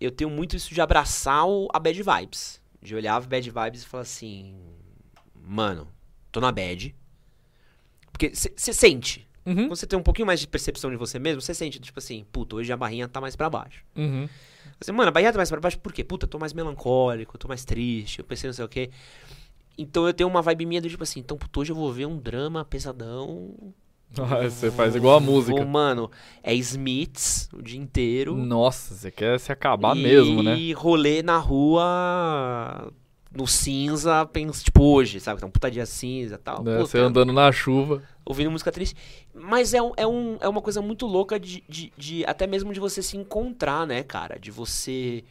eu 0.00 0.10
tenho 0.10 0.30
muito 0.30 0.56
isso 0.56 0.72
de 0.72 0.80
abraçar 0.80 1.46
o, 1.46 1.68
a 1.72 1.78
bad 1.78 2.02
vibes. 2.02 2.60
De 2.80 2.94
olhar 2.94 3.16
a 3.16 3.20
bad 3.20 3.50
vibes 3.50 3.82
e 3.82 3.86
falar 3.86 4.02
assim... 4.02 4.56
Mano, 5.34 5.88
tô 6.30 6.40
na 6.40 6.52
bad. 6.52 6.94
Porque 8.12 8.34
você 8.34 8.72
sente. 8.72 9.26
Uhum, 9.46 9.54
Quando 9.54 9.76
você 9.76 9.86
tem 9.86 9.98
um 9.98 10.02
pouquinho 10.02 10.26
mais 10.26 10.40
de 10.40 10.46
percepção 10.46 10.90
de 10.90 10.96
você 10.96 11.18
mesmo, 11.18 11.40
você 11.40 11.54
sente, 11.54 11.78
tipo 11.80 11.98
assim, 11.98 12.26
puta, 12.30 12.56
hoje 12.56 12.70
a 12.72 12.76
barrinha 12.76 13.08
tá 13.08 13.20
mais 13.20 13.34
pra 13.34 13.48
baixo. 13.48 13.84
uhum. 13.96 14.28
Você, 14.80 14.92
mano, 14.92 15.08
a 15.08 15.10
barrinha 15.10 15.32
tá 15.32 15.38
mais 15.38 15.48
pra 15.50 15.58
baixo 15.58 15.78
por 15.80 15.92
quê? 15.92 16.04
Puta, 16.04 16.24
eu 16.26 16.28
tô 16.30 16.38
mais 16.38 16.52
melancólico, 16.52 17.34
eu 17.34 17.38
tô 17.38 17.48
mais 17.48 17.64
triste, 17.64 18.20
eu 18.20 18.24
pensei 18.24 18.46
não 18.48 18.54
sei 18.54 18.64
o 18.64 18.68
quê. 18.68 18.90
Então 19.76 20.06
eu 20.06 20.12
tenho 20.14 20.28
uma 20.28 20.40
vibe 20.42 20.66
minha 20.66 20.80
do 20.80 20.88
tipo 20.88 21.02
assim, 21.02 21.18
então, 21.20 21.36
puta, 21.36 21.60
hoje 21.60 21.72
eu 21.72 21.76
vou 21.76 21.92
ver 21.92 22.06
um 22.06 22.16
drama 22.18 22.64
pesadão. 22.64 23.54
Ah, 24.16 24.42
você 24.48 24.70
faz 24.70 24.94
igual 24.94 25.16
a 25.16 25.20
música. 25.20 25.56
Vou, 25.56 25.66
mano, 25.66 26.10
é 26.42 26.54
Smiths 26.54 27.48
o 27.52 27.62
dia 27.62 27.78
inteiro. 27.78 28.34
Nossa, 28.36 28.94
você 28.94 29.10
quer 29.10 29.38
se 29.38 29.52
acabar 29.52 29.96
e 29.96 30.02
mesmo, 30.02 30.42
né? 30.42 30.56
rolê 30.74 31.22
na 31.22 31.36
rua, 31.38 32.92
no 33.34 33.46
cinza, 33.46 34.24
penso, 34.26 34.64
tipo 34.64 34.82
hoje, 34.82 35.20
sabe? 35.20 35.44
Um 35.44 35.50
puta 35.50 35.70
dia 35.70 35.84
cinza 35.86 36.36
e 36.36 36.38
tal. 36.38 36.62
Né, 36.62 36.72
Puta, 36.76 36.86
Você 36.86 36.98
andando 36.98 37.32
na 37.32 37.52
chuva. 37.52 38.02
ouvindo 38.24 38.50
música 38.50 38.72
triste. 38.72 38.96
Mas 39.34 39.74
é, 39.74 39.82
um, 39.82 39.92
é, 39.96 40.06
um, 40.06 40.36
é 40.40 40.48
uma 40.48 40.62
coisa 40.62 40.80
muito 40.80 41.06
louca 41.06 41.38
de, 41.38 41.62
de, 41.68 41.92
de- 41.96 42.24
até 42.24 42.46
mesmo 42.46 42.72
de 42.72 42.80
você 42.80 43.02
se 43.02 43.16
encontrar, 43.16 43.86
né, 43.86 44.02
cara? 44.02 44.38
De 44.38 44.50
você. 44.50 45.22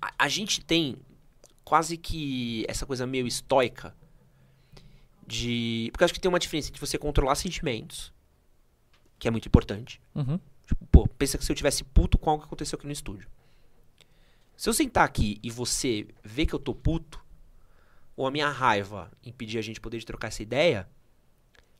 A, 0.00 0.12
a 0.20 0.28
gente 0.28 0.60
tem 0.64 0.96
quase 1.64 1.96
que 1.96 2.64
essa 2.68 2.86
coisa 2.86 3.06
meio 3.06 3.26
estoica 3.26 3.94
de. 5.26 5.88
Porque 5.92 6.02
eu 6.02 6.06
acho 6.06 6.14
que 6.14 6.20
tem 6.20 6.28
uma 6.28 6.38
diferença 6.38 6.68
entre 6.68 6.80
você 6.80 6.98
controlar 6.98 7.34
sentimentos, 7.34 8.12
que 9.18 9.28
é 9.28 9.30
muito 9.30 9.46
importante. 9.46 10.00
Uhum. 10.14 10.38
Tipo, 10.66 10.86
pô, 10.86 11.06
pensa 11.06 11.36
que 11.38 11.44
se 11.44 11.52
eu 11.52 11.56
tivesse 11.56 11.84
puto 11.84 12.18
com 12.18 12.30
algo 12.30 12.42
que 12.42 12.46
aconteceu 12.46 12.76
aqui 12.76 12.86
no 12.86 12.92
estúdio. 12.92 13.28
Se 14.56 14.68
eu 14.68 14.72
sentar 14.72 15.04
aqui 15.04 15.38
e 15.42 15.50
você 15.50 16.06
ver 16.22 16.46
que 16.46 16.54
eu 16.54 16.58
tô 16.58 16.74
puto, 16.74 17.22
ou 18.16 18.26
a 18.26 18.30
minha 18.30 18.48
raiva 18.48 19.10
impedir 19.24 19.58
a 19.58 19.62
gente 19.62 19.80
poder 19.80 19.98
de 19.98 20.06
trocar 20.06 20.28
essa 20.28 20.42
ideia, 20.42 20.88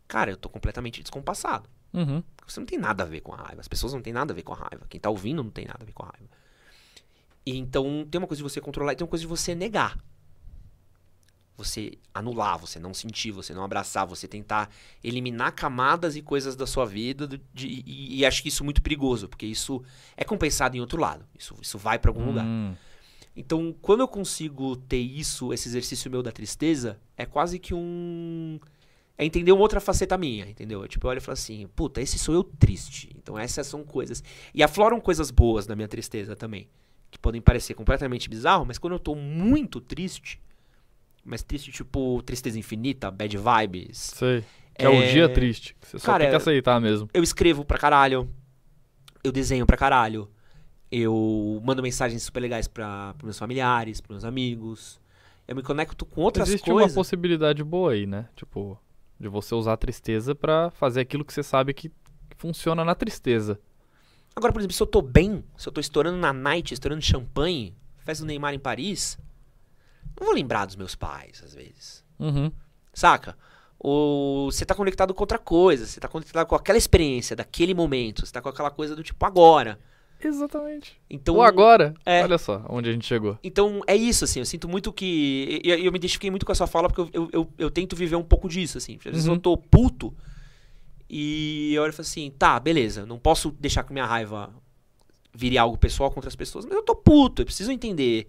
cara, 0.09 0.31
eu 0.31 0.37
tô 0.37 0.49
completamente 0.49 1.01
descompassado. 1.01 1.69
Uhum. 1.93 2.23
Você 2.47 2.59
não 2.59 2.66
tem 2.66 2.79
nada 2.79 3.05
a 3.05 3.07
ver 3.07 3.21
com 3.21 3.33
a 3.33 3.37
raiva. 3.37 3.61
As 3.61 3.69
pessoas 3.69 3.93
não 3.93 4.03
têm 4.03 4.12
nada 4.12 4.33
a 4.33 4.35
ver 4.35 4.43
com 4.43 4.53
a 4.53 4.57
raiva. 4.57 4.85
Quem 4.89 5.01
tá 5.01 5.09
ouvindo 5.09 5.43
não 5.43 5.51
tem 5.51 5.65
nada 5.65 5.79
a 5.83 5.87
ver 5.87 5.93
com 5.93 6.03
a 6.03 6.07
raiva. 6.07 6.29
E 7.47 7.57
então 7.57 8.07
tem 8.11 8.19
uma 8.19 8.27
coisa 8.27 8.43
de 8.43 8.43
você 8.43 8.61
controlar 8.61 8.93
e 8.93 8.97
tem 8.97 9.05
uma 9.05 9.11
coisa 9.11 9.23
de 9.23 9.29
você 9.29 9.55
negar. 9.55 9.97
Você 11.56 11.93
anular, 12.12 12.59
você 12.59 12.81
não 12.81 12.93
sentir, 12.93 13.31
você 13.31 13.55
não 13.55 13.62
abraçar, 13.62 14.05
você 14.06 14.26
tentar 14.26 14.68
eliminar 15.02 15.52
camadas 15.52 16.16
e 16.16 16.22
coisas 16.22 16.56
da 16.56 16.66
sua 16.66 16.85
vida. 16.85 17.26
do- 17.28 17.40
de- 17.52 17.82
e, 17.86 18.18
e 18.18 18.26
acho 18.26 18.43
que 18.43 18.48
isso 18.48 18.62
é 18.62 18.64
muito 18.64 18.82
perigoso, 18.82 19.28
porque 19.28 19.47
isso 19.47 19.82
é 20.16 20.24
compensado 20.24 20.76
em 20.76 20.81
outro 20.81 21.01
lado. 21.01 21.24
Isso, 21.39 21.55
isso 21.62 21.78
vai 21.78 21.98
pra 21.98 22.10
algum 22.10 22.26
lugar. 22.26 22.44
Hum. 22.44 22.74
Então, 23.36 23.74
quando 23.82 24.01
eu 24.01 24.09
consigo 24.09 24.76
ter 24.76 24.98
isso, 24.98 25.52
esse 25.52 25.68
exercício 25.68 26.10
meu 26.10 26.22
da 26.22 26.31
tristeza, 26.32 26.98
é 27.16 27.24
quase 27.26 27.59
que 27.59 27.74
um. 27.74 28.59
É 29.16 29.24
entender 29.24 29.52
uma 29.52 29.62
outra 29.62 29.81
faceta 29.81 30.18
minha, 30.18 30.44
entendeu? 30.48 30.86
Tipo, 30.89 31.06
eu 31.06 31.10
olho 31.10 31.18
e 31.18 31.20
falo 31.20 31.35
assim, 31.35 31.68
puta, 31.76 32.01
esse 32.01 32.18
sou 32.18 32.35
eu 32.35 32.43
triste. 32.43 33.10
Então, 33.16 33.39
essas 33.39 33.64
são 33.68 33.85
coisas. 33.85 34.24
E 34.52 34.60
afloram 34.60 35.01
coisas 35.01 35.31
boas 35.31 35.68
na 35.68 35.76
minha 35.76 35.86
tristeza 35.86 36.35
também. 36.35 36.68
Que 37.12 37.18
podem 37.18 37.40
parecer 37.40 37.74
completamente 37.74 38.28
bizarro, 38.28 38.64
mas 38.66 38.76
quando 38.76 38.94
eu 38.94 38.98
tô 38.98 39.14
muito 39.14 39.81
triste, 39.81 40.40
mas 41.24 41.42
triste, 41.42 41.72
tipo, 41.72 42.22
tristeza 42.22 42.59
infinita, 42.59 43.10
bad 43.10 43.36
vibes, 43.36 43.98
Sei. 44.14 44.44
Que 44.76 44.84
é, 44.84 44.88
o 44.88 44.92
É, 44.94 45.12
dia 45.12 45.28
triste. 45.28 45.76
Você 45.80 45.98
só 46.01 46.06
cara, 46.06 46.24
tem 46.24 46.30
que 46.30 46.36
aceitar 46.36 46.80
mesmo. 46.80 47.09
eu 47.14 47.22
escrevo 47.22 47.64
pra 47.64 47.78
caralho. 47.78 48.28
Eu 49.22 49.30
desenho 49.30 49.64
pra 49.64 49.76
caralho. 49.76 50.28
Eu 50.90 51.60
mando 51.64 51.82
mensagens 51.82 52.22
super 52.22 52.40
legais 52.40 52.66
pra, 52.68 53.14
pros 53.14 53.24
meus 53.24 53.38
familiares, 53.38 54.01
pros 54.01 54.16
meus 54.16 54.24
amigos. 54.24 55.01
Eu 55.46 55.55
me 55.56 55.62
conecto 55.62 56.05
com 56.05 56.22
outras 56.22 56.48
Existe 56.48 56.68
uma 56.70 56.80
coisas. 56.80 56.94
possibilidade 56.94 57.62
boa 57.62 57.92
aí, 57.92 58.05
né? 58.06 58.28
Tipo, 58.34 58.78
de 59.18 59.28
você 59.28 59.55
usar 59.55 59.74
a 59.74 59.76
tristeza 59.76 60.34
pra 60.34 60.70
fazer 60.70 61.01
aquilo 61.01 61.24
que 61.24 61.32
você 61.32 61.42
sabe 61.42 61.72
que, 61.72 61.88
que 61.88 62.36
funciona 62.36 62.84
na 62.84 62.94
tristeza. 62.94 63.59
Agora, 64.34 64.52
por 64.52 64.59
exemplo, 64.60 64.74
se 64.74 64.82
eu 64.82 64.86
tô 64.88 65.01
bem, 65.01 65.44
se 65.56 65.68
eu 65.68 65.72
tô 65.72 65.80
estourando 65.80 66.18
na 66.18 66.32
night, 66.32 66.74
estourando 66.74 67.01
champanhe, 67.02 67.76
festa 68.05 68.24
do 68.24 68.26
Neymar 68.26 68.55
em 68.55 68.59
Paris, 68.59 69.16
não 70.19 70.27
vou 70.27 70.35
lembrar 70.35 70.66
dos 70.66 70.77
meus 70.77 70.95
pais, 70.95 71.43
às 71.45 71.55
vezes. 71.55 72.05
Uhum. 72.19 72.51
Saca? 72.93 73.36
Ou 73.78 74.51
você 74.51 74.65
tá 74.65 74.74
conectado 74.74 75.12
com 75.12 75.23
outra 75.23 75.39
coisa, 75.39 75.85
você 75.86 76.01
tá 76.01 76.09
conectado 76.09 76.47
com 76.47 76.55
aquela 76.55 76.78
experiência, 76.78 77.36
daquele 77.36 77.74
momento, 77.74 78.24
você 78.24 78.32
tá 78.32 78.41
com 78.41 78.49
aquela 78.49 78.70
coisa 78.70 78.95
do 78.97 79.03
tipo 79.03 79.24
agora. 79.27 79.78
Exatamente. 80.23 80.99
Então, 81.11 81.35
Ou 81.35 81.43
agora. 81.43 81.93
é. 82.07 82.23
Olha 82.23 82.39
só 82.39 82.65
onde 82.70 82.89
a 82.89 82.93
gente 82.93 83.05
chegou. 83.05 83.39
Então, 83.45 83.82
é 83.86 83.95
isso, 83.95 84.24
assim, 84.24 84.39
eu 84.39 84.47
sinto 84.47 84.66
muito 84.66 84.91
que. 84.91 85.61
E 85.62 85.69
eu, 85.69 85.77
eu 85.78 85.93
me 85.93 85.99
identifiquei 85.99 86.31
muito 86.31 86.47
com 86.47 86.53
a 86.53 86.55
sua 86.55 86.66
fala, 86.66 86.89
porque 86.89 87.03
eu, 87.03 87.11
eu, 87.12 87.28
eu, 87.32 87.53
eu 87.59 87.70
tento 87.70 87.95
viver 87.95 88.16
um 88.16 88.23
pouco 88.23 88.49
disso, 88.49 88.78
assim. 88.78 88.97
Às 88.97 89.05
vezes 89.12 89.27
Uhum. 89.27 89.35
eu 89.35 89.39
tô 89.41 89.57
puto 89.59 90.15
e 91.11 91.74
eu 91.74 91.82
olho 91.82 91.91
e 91.91 91.93
falo 91.93 92.07
assim, 92.07 92.31
tá, 92.39 92.59
beleza, 92.59 93.05
não 93.05 93.19
posso 93.19 93.51
deixar 93.61 93.82
que 93.85 93.93
minha 93.93 94.07
raiva 94.07 94.51
vire 95.35 95.59
algo 95.59 95.77
pessoal 95.77 96.11
contra 96.11 96.28
as 96.28 96.36
pessoas, 96.36 96.65
mas 96.65 96.74
eu 96.74 96.82
tô 96.82 96.95
puto, 96.95 97.43
eu 97.43 97.47
preciso 97.47 97.70
entender 97.70 98.28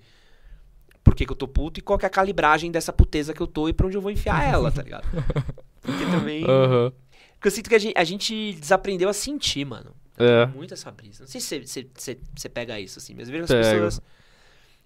por 1.06 1.14
que, 1.16 1.24
que 1.26 1.32
eu 1.32 1.36
tô 1.38 1.48
puto 1.48 1.80
e 1.80 1.84
qual 1.84 1.98
que 2.00 2.06
é 2.06 2.08
a 2.08 2.10
calibragem 2.10 2.72
dessa 2.72 2.92
puteza 2.92 3.32
que 3.32 3.40
eu 3.40 3.46
tô 3.48 3.70
e 3.70 3.74
pra 3.74 3.86
onde 3.86 3.96
eu 3.96 4.02
vou 4.02 4.10
enfiar 4.12 4.44
ela, 4.44 4.72
tá 4.72 4.82
ligado? 4.82 5.06
Porque 5.80 6.04
também. 6.06 6.44
Aham. 6.44 6.92
Porque 7.36 7.48
eu 7.48 7.52
sinto 7.52 7.70
que 7.70 7.76
a 7.76 7.80
gente, 7.80 7.94
a 7.96 8.04
gente 8.04 8.54
desaprendeu 8.60 9.08
a 9.08 9.14
sentir, 9.14 9.64
mano. 9.66 9.92
É. 10.18 10.48
Muito 10.48 10.74
essa 10.74 10.90
brisa. 10.92 11.24
Não 11.24 11.28
sei 11.28 11.40
se 11.40 11.88
você- 11.94 12.50
pega 12.50 12.80
isso, 12.80 12.98
assim, 12.98 13.14
mas 13.14 13.28
eu 13.28 13.32
vejo 13.34 13.44
as 13.44 13.50
Pego. 13.52 13.64
pessoas. 13.64 14.02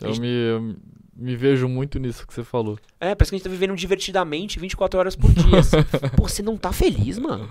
Eu 0.01 0.15
me, 0.17 0.27
eu 0.27 0.75
me 1.15 1.35
vejo 1.35 1.67
muito 1.69 1.99
nisso 1.99 2.25
que 2.27 2.33
você 2.33 2.43
falou. 2.43 2.77
É, 2.99 3.15
parece 3.15 3.31
que 3.31 3.35
a 3.35 3.37
gente 3.37 3.43
tá 3.43 3.49
vivendo 3.49 3.75
divertidamente 3.75 4.59
24 4.59 4.99
horas 4.99 5.15
por 5.15 5.31
dia. 5.31 5.59
assim. 5.59 5.77
Pô, 6.17 6.27
você 6.27 6.41
não 6.41 6.57
tá 6.57 6.71
feliz, 6.73 7.17
mano? 7.17 7.49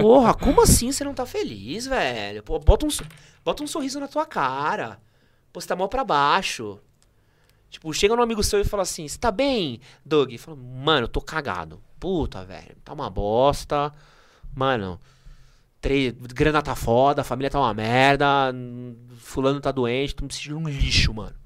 Porra, 0.00 0.34
como 0.34 0.62
assim 0.62 0.90
você 0.92 1.02
não 1.04 1.14
tá 1.14 1.24
feliz, 1.24 1.86
velho? 1.86 2.42
Pô, 2.42 2.58
bota 2.58 2.84
um, 2.86 2.88
bota 3.44 3.62
um 3.62 3.66
sorriso 3.66 4.00
na 4.00 4.08
tua 4.08 4.26
cara. 4.26 4.98
Pô, 5.52 5.60
você 5.60 5.66
tá 5.68 5.76
mal 5.76 5.88
pra 5.88 6.04
baixo. 6.04 6.78
Tipo, 7.70 7.92
chega 7.94 8.12
um 8.14 8.20
amigo 8.22 8.42
seu 8.42 8.60
e 8.60 8.64
fala 8.64 8.82
assim: 8.82 9.06
Você 9.06 9.16
tá 9.18 9.30
bem, 9.30 9.80
Doug? 10.04 10.34
Fala, 10.36 10.56
mano, 10.56 11.04
eu 11.04 11.08
tô 11.08 11.20
cagado. 11.20 11.80
Puta, 12.00 12.44
velho, 12.44 12.76
tá 12.84 12.92
uma 12.92 13.08
bosta. 13.08 13.92
Mano, 14.54 15.00
tre- 15.80 16.10
grana 16.12 16.60
tá 16.62 16.74
foda, 16.74 17.20
a 17.20 17.24
família 17.24 17.48
tá 17.50 17.60
uma 17.60 17.72
merda. 17.72 18.26
Fulano 19.18 19.60
tá 19.60 19.70
doente, 19.70 20.14
tô 20.14 20.24
me 20.24 20.32
sentindo 20.32 20.58
um 20.58 20.68
lixo, 20.68 21.14
mano. 21.14 21.36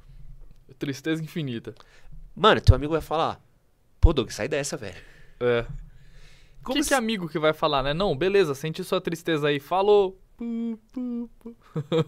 Tristeza 0.79 1.23
infinita. 1.23 1.75
Mano, 2.35 2.61
teu 2.61 2.75
amigo 2.75 2.93
vai 2.93 3.03
falar: 3.03 3.41
Pô, 4.01 4.13
Doug, 4.13 4.31
sai 4.31 4.49
dessa, 4.49 4.77
velho. 4.77 4.97
É. 5.41 5.67
O 6.61 6.65
Como 6.65 6.77
que, 6.79 6.83
se- 6.85 6.89
que 6.89 6.95
é 6.95 6.97
amigo 6.97 7.29
que 7.29 7.39
vai 7.39 7.53
falar, 7.53 7.83
né? 7.83 7.93
Não, 7.93 8.17
beleza, 8.17 8.55
sente 8.55 8.83
sua 8.83 9.01
tristeza 9.01 9.49
aí. 9.49 9.61
Falou. 9.61 10.19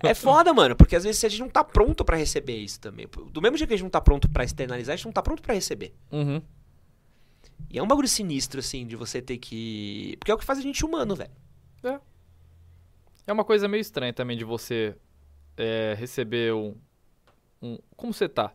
É 0.02 0.14
foda, 0.14 0.52
mano, 0.52 0.76
porque 0.76 0.96
às 0.96 1.04
vezes 1.04 1.22
a 1.24 1.28
gente 1.28 1.40
não 1.40 1.48
tá 1.48 1.64
pronto 1.64 2.04
pra 2.04 2.16
receber 2.16 2.56
isso 2.56 2.80
também. 2.80 3.08
Do 3.30 3.42
mesmo 3.42 3.56
jeito 3.56 3.68
que 3.68 3.74
a 3.74 3.76
gente 3.76 3.84
não 3.84 3.90
tá 3.90 4.00
pronto 4.00 4.28
pra 4.28 4.44
externalizar, 4.44 4.94
a 4.94 4.96
gente 4.96 5.06
não 5.06 5.12
tá 5.12 5.22
pronto 5.22 5.42
pra 5.42 5.54
receber. 5.54 5.94
Uhum. 6.10 6.42
E 7.70 7.78
é 7.78 7.82
um 7.82 7.86
bagulho 7.86 8.08
sinistro, 8.08 8.60
assim, 8.60 8.86
de 8.86 8.96
você 8.96 9.20
ter 9.20 9.38
que. 9.38 10.16
Porque 10.18 10.30
é 10.30 10.34
o 10.34 10.38
que 10.38 10.44
faz 10.44 10.58
a 10.58 10.62
gente 10.62 10.84
humano, 10.84 11.16
velho. 11.16 11.32
É 13.26 13.32
uma 13.32 13.44
coisa 13.44 13.66
meio 13.66 13.80
estranha 13.80 14.12
também 14.12 14.36
de 14.36 14.44
você 14.44 14.96
é, 15.56 15.94
receber 15.98 16.54
um, 16.54 16.76
um. 17.60 17.78
Como 17.96 18.12
você 18.12 18.28
tá? 18.28 18.52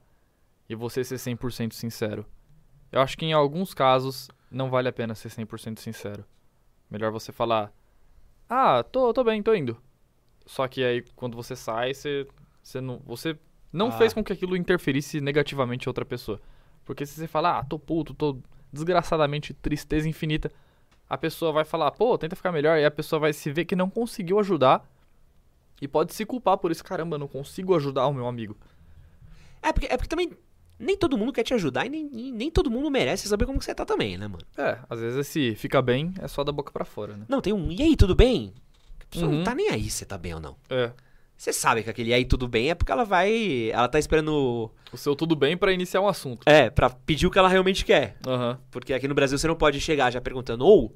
E 0.69 0.75
você 0.75 1.03
ser 1.03 1.15
100% 1.15 1.73
sincero. 1.73 2.25
Eu 2.91 3.01
acho 3.01 3.17
que 3.17 3.25
em 3.25 3.33
alguns 3.33 3.73
casos 3.73 4.29
não 4.49 4.69
vale 4.69 4.87
a 4.87 4.93
pena 4.93 5.13
ser 5.13 5.29
100% 5.29 5.79
sincero. 5.79 6.25
Melhor 6.89 7.11
você 7.11 7.31
falar: 7.31 7.73
"Ah, 8.53 8.83
tô, 8.83 9.13
tô 9.13 9.23
bem, 9.23 9.41
tô 9.41 9.53
indo". 9.55 9.77
Só 10.45 10.67
que 10.67 10.83
aí 10.83 11.03
quando 11.15 11.35
você 11.37 11.55
sai, 11.55 11.93
você 11.93 12.27
você 12.61 12.81
não 12.81 12.99
você 13.05 13.37
não 13.71 13.87
Ah. 13.87 13.91
fez 13.93 14.13
com 14.13 14.23
que 14.23 14.33
aquilo 14.33 14.57
interferisse 14.57 15.21
negativamente 15.21 15.85
em 15.87 15.89
outra 15.89 16.03
pessoa. 16.05 16.39
Porque 16.85 17.05
se 17.05 17.13
você 17.15 17.27
falar: 17.27 17.59
"Ah, 17.59 17.63
tô 17.63 17.79
puto, 17.79 18.13
tô 18.13 18.37
desgraçadamente 18.73 19.53
tristeza 19.53 20.09
infinita", 20.09 20.51
a 21.09 21.17
pessoa 21.17 21.53
vai 21.53 21.63
falar: 21.63 21.91
"Pô, 21.91 22.17
tenta 22.17 22.35
ficar 22.35 22.51
melhor", 22.51 22.77
e 22.77 22.85
a 22.85 22.91
pessoa 22.91 23.19
vai 23.19 23.31
se 23.33 23.49
ver 23.51 23.63
que 23.65 23.75
não 23.75 23.89
conseguiu 23.89 24.39
ajudar 24.39 24.85
e 25.81 25.87
pode 25.87 26.13
se 26.13 26.25
culpar 26.25 26.57
por 26.57 26.71
isso, 26.71 26.83
caramba, 26.83 27.15
eu 27.15 27.19
não 27.19 27.27
consigo 27.27 27.75
ajudar 27.75 28.05
o 28.07 28.13
meu 28.13 28.27
amigo. 28.27 28.55
É 29.63 29.71
porque, 29.71 29.87
é 29.87 29.95
porque 29.97 30.09
também 30.09 30.31
nem 30.81 30.97
todo 30.97 31.17
mundo 31.17 31.31
quer 31.31 31.43
te 31.43 31.53
ajudar 31.53 31.85
e 31.85 31.89
nem, 31.89 32.03
nem 32.31 32.49
todo 32.51 32.69
mundo 32.71 32.89
merece 32.91 33.27
saber 33.27 33.45
como 33.45 33.61
você 33.61 33.73
tá 33.73 33.85
também, 33.85 34.17
né, 34.17 34.27
mano? 34.27 34.43
É, 34.57 34.79
às 34.89 34.99
vezes 34.99 35.17
esse 35.19 35.55
fica 35.55 35.81
bem 35.81 36.13
é 36.19 36.27
só 36.27 36.43
da 36.43 36.51
boca 36.51 36.71
pra 36.71 36.83
fora, 36.85 37.15
né? 37.15 37.25
Não, 37.29 37.39
tem 37.41 37.53
um, 37.53 37.71
e 37.71 37.81
aí, 37.81 37.95
tudo 37.95 38.15
bem? 38.15 38.53
A 39.01 39.05
pessoa 39.05 39.29
não 39.31 39.39
Uhum. 39.39 39.43
tá 39.43 39.53
nem 39.55 39.69
aí 39.69 39.83
se 39.89 39.97
você 39.99 40.05
tá 40.05 40.17
bem 40.17 40.33
ou 40.33 40.39
não. 40.39 40.55
É. 40.69 40.91
Você 41.37 41.51
sabe 41.51 41.81
que 41.83 41.89
aquele 41.89 42.11
e 42.11 42.13
aí, 42.13 42.23
tudo 42.23 42.47
bem 42.47 42.69
é 42.69 42.75
porque 42.75 42.91
ela 42.91 43.03
vai. 43.03 43.71
Ela 43.71 43.87
tá 43.87 43.97
esperando. 43.97 44.71
O 44.93 44.97
seu 44.97 45.15
tudo 45.15 45.35
bem 45.35 45.57
pra 45.57 45.71
iniciar 45.73 45.99
um 45.99 46.07
assunto. 46.07 46.47
É, 46.47 46.69
pra 46.69 46.87
pedir 46.89 47.25
o 47.25 47.31
que 47.31 47.39
ela 47.39 47.49
realmente 47.49 47.83
quer. 47.83 48.15
Aham. 48.27 48.59
Porque 48.69 48.93
aqui 48.93 49.07
no 49.07 49.15
Brasil 49.15 49.37
você 49.39 49.47
não 49.47 49.55
pode 49.55 49.81
chegar 49.81 50.11
já 50.11 50.21
perguntando, 50.21 50.63
ou, 50.63 50.95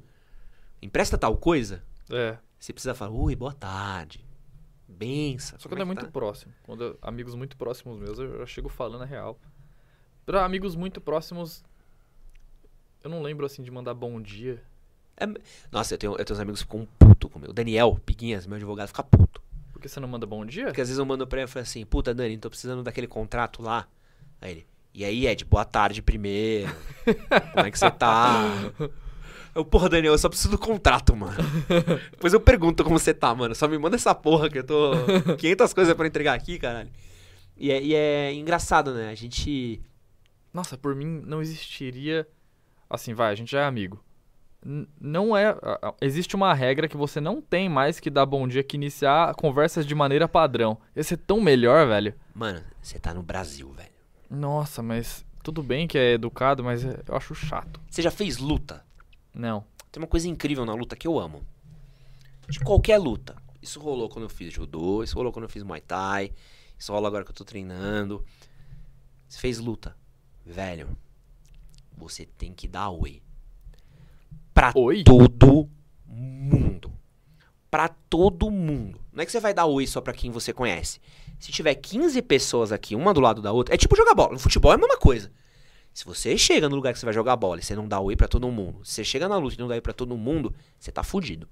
empresta 0.80 1.18
tal 1.18 1.36
coisa? 1.36 1.82
É. 2.08 2.38
Você 2.60 2.72
precisa 2.72 2.94
falar, 2.94 3.10
oi, 3.10 3.34
boa 3.34 3.52
tarde. 3.52 4.24
Benção. 4.88 5.58
Só 5.58 5.68
quando 5.68 5.78
é 5.80 5.82
que 5.82 5.86
muito 5.86 6.04
tá?" 6.06 6.10
próximo. 6.12 6.52
Quando 6.62 6.84
eu- 6.84 6.98
amigos 7.02 7.34
muito 7.34 7.56
próximos 7.56 7.98
meus, 7.98 8.18
eu 8.18 8.38
já 8.38 8.46
chego 8.46 8.68
falando 8.68 9.02
a 9.02 9.06
real. 9.06 9.38
Pra 10.26 10.44
amigos 10.44 10.74
muito 10.74 11.00
próximos, 11.00 11.64
eu 13.02 13.08
não 13.08 13.22
lembro 13.22 13.46
assim 13.46 13.62
de 13.62 13.70
mandar 13.70 13.94
bom 13.94 14.20
dia. 14.20 14.60
Nossa, 15.70 15.94
eu 15.94 15.98
tenho, 15.98 16.12
eu 16.16 16.24
tenho 16.24 16.36
uns 16.36 16.40
amigos 16.40 16.60
que 16.60 16.66
ficam 16.66 16.86
puto 16.98 17.28
comigo. 17.28 17.52
O 17.52 17.54
Daniel 17.54 17.96
Piguinhas, 18.04 18.44
meu 18.44 18.56
advogado, 18.56 18.88
fica 18.88 19.04
puto. 19.04 19.40
Por 19.72 19.80
que 19.80 19.88
você 19.88 20.00
não 20.00 20.08
manda 20.08 20.26
bom 20.26 20.44
dia? 20.44 20.64
Porque 20.64 20.80
às 20.80 20.88
vezes 20.88 20.98
eu 20.98 21.06
mando 21.06 21.24
pra 21.28 21.38
ele 21.38 21.48
e 21.48 21.52
falo 21.52 21.62
assim, 21.62 21.86
puta, 21.86 22.12
Dani, 22.12 22.36
tô 22.38 22.50
precisando 22.50 22.82
daquele 22.82 23.06
contrato 23.06 23.62
lá. 23.62 23.86
Aí 24.40 24.50
ele, 24.50 24.66
e 24.92 25.04
aí, 25.04 25.26
Ed, 25.28 25.44
boa 25.44 25.64
tarde 25.64 26.02
primeiro. 26.02 26.74
Como 27.52 27.66
é 27.66 27.70
que 27.70 27.78
você 27.78 27.90
tá? 27.90 28.42
Eu, 29.54 29.64
porra, 29.64 29.88
Daniel, 29.88 30.12
eu 30.12 30.18
só 30.18 30.28
preciso 30.28 30.50
do 30.50 30.58
contrato, 30.58 31.16
mano. 31.16 31.34
Depois 32.12 32.34
eu 32.34 32.38
pergunto 32.38 32.84
como 32.84 32.98
você 32.98 33.14
tá, 33.14 33.34
mano. 33.34 33.54
Só 33.54 33.66
me 33.66 33.78
manda 33.78 33.96
essa 33.96 34.14
porra 34.14 34.50
que 34.50 34.58
eu 34.58 34.64
tô. 34.64 34.92
500 35.38 35.72
coisas 35.72 35.94
pra 35.94 36.06
entregar 36.06 36.34
aqui, 36.34 36.58
caralho. 36.58 36.90
E 37.56 37.70
é, 37.72 37.82
e 37.82 37.94
é 37.94 38.34
engraçado, 38.34 38.92
né? 38.92 39.08
A 39.08 39.14
gente. 39.14 39.80
Nossa, 40.56 40.78
por 40.78 40.94
mim 40.94 41.20
não 41.26 41.42
existiria. 41.42 42.26
Assim, 42.88 43.12
vai, 43.12 43.30
a 43.30 43.34
gente 43.34 43.50
já 43.52 43.60
é 43.60 43.64
amigo. 43.64 44.02
N- 44.64 44.88
não 44.98 45.36
é. 45.36 45.54
Existe 46.00 46.34
uma 46.34 46.54
regra 46.54 46.88
que 46.88 46.96
você 46.96 47.20
não 47.20 47.42
tem 47.42 47.68
mais 47.68 48.00
que 48.00 48.08
dar 48.08 48.24
bom 48.24 48.48
dia 48.48 48.62
que 48.64 48.74
iniciar 48.74 49.34
conversas 49.34 49.84
de 49.86 49.94
maneira 49.94 50.26
padrão. 50.26 50.78
Esse 50.94 51.12
é 51.12 51.16
tão 51.18 51.42
melhor, 51.42 51.86
velho. 51.86 52.14
Mano, 52.34 52.64
você 52.80 52.98
tá 52.98 53.12
no 53.12 53.22
Brasil, 53.22 53.70
velho. 53.72 53.90
Nossa, 54.30 54.82
mas 54.82 55.26
tudo 55.42 55.62
bem 55.62 55.86
que 55.86 55.98
é 55.98 56.12
educado, 56.14 56.64
mas 56.64 56.82
é- 56.86 57.02
eu 57.06 57.14
acho 57.14 57.34
chato. 57.34 57.78
Você 57.90 58.00
já 58.00 58.10
fez 58.10 58.38
luta? 58.38 58.82
Não. 59.34 59.62
Tem 59.92 60.02
uma 60.02 60.08
coisa 60.08 60.26
incrível 60.26 60.64
na 60.64 60.72
luta 60.72 60.96
que 60.96 61.06
eu 61.06 61.18
amo. 61.18 61.44
De 62.48 62.58
qualquer 62.60 62.96
luta. 62.96 63.36
Isso 63.60 63.78
rolou 63.78 64.08
quando 64.08 64.22
eu 64.24 64.30
fiz 64.30 64.54
judô, 64.54 65.02
isso 65.02 65.14
rolou 65.16 65.32
quando 65.32 65.42
eu 65.44 65.48
fiz 65.50 65.62
muay 65.62 65.82
thai, 65.82 66.32
isso 66.78 66.92
rola 66.94 67.08
agora 67.08 67.24
que 67.26 67.30
eu 67.30 67.34
tô 67.34 67.44
treinando. 67.44 68.24
Você 69.28 69.38
fez 69.38 69.58
luta. 69.58 69.94
Velho, 70.46 70.96
você 71.96 72.24
tem 72.24 72.54
que 72.54 72.68
dar 72.68 72.90
oi. 72.90 73.20
Pra 74.54 74.72
Oi? 74.76 75.02
todo 75.02 75.68
mundo. 76.06 76.92
Pra 77.68 77.88
todo 77.88 78.48
mundo. 78.48 79.00
Não 79.12 79.22
é 79.22 79.26
que 79.26 79.32
você 79.32 79.40
vai 79.40 79.52
dar 79.52 79.66
oi 79.66 79.86
só 79.88 80.00
pra 80.00 80.12
quem 80.12 80.30
você 80.30 80.52
conhece. 80.52 81.00
Se 81.40 81.50
tiver 81.50 81.74
15 81.74 82.22
pessoas 82.22 82.70
aqui, 82.70 82.94
uma 82.94 83.12
do 83.12 83.20
lado 83.20 83.42
da 83.42 83.50
outra, 83.50 83.74
é 83.74 83.78
tipo 83.78 83.96
jogar 83.96 84.14
bola. 84.14 84.34
No 84.34 84.38
futebol 84.38 84.70
é 84.70 84.76
a 84.76 84.78
mesma 84.78 84.96
coisa. 84.96 85.32
Se 85.92 86.04
você 86.04 86.38
chega 86.38 86.68
no 86.68 86.76
lugar 86.76 86.92
que 86.92 86.98
você 87.00 87.06
vai 87.06 87.12
jogar 87.12 87.34
bola 87.36 87.58
e 87.58 87.62
você 87.62 87.74
não 87.74 87.88
dá 87.88 87.98
oi 87.98 88.14
pra 88.14 88.28
todo 88.28 88.50
mundo, 88.50 88.84
se 88.84 88.94
você 88.94 89.04
chega 89.04 89.28
na 89.28 89.36
luta 89.36 89.56
e 89.56 89.58
não 89.58 89.66
dá 89.66 89.74
oi 89.74 89.80
pra 89.80 89.92
todo 89.92 90.16
mundo, 90.16 90.54
você 90.78 90.92
tá 90.92 91.02
fudido. 91.02 91.48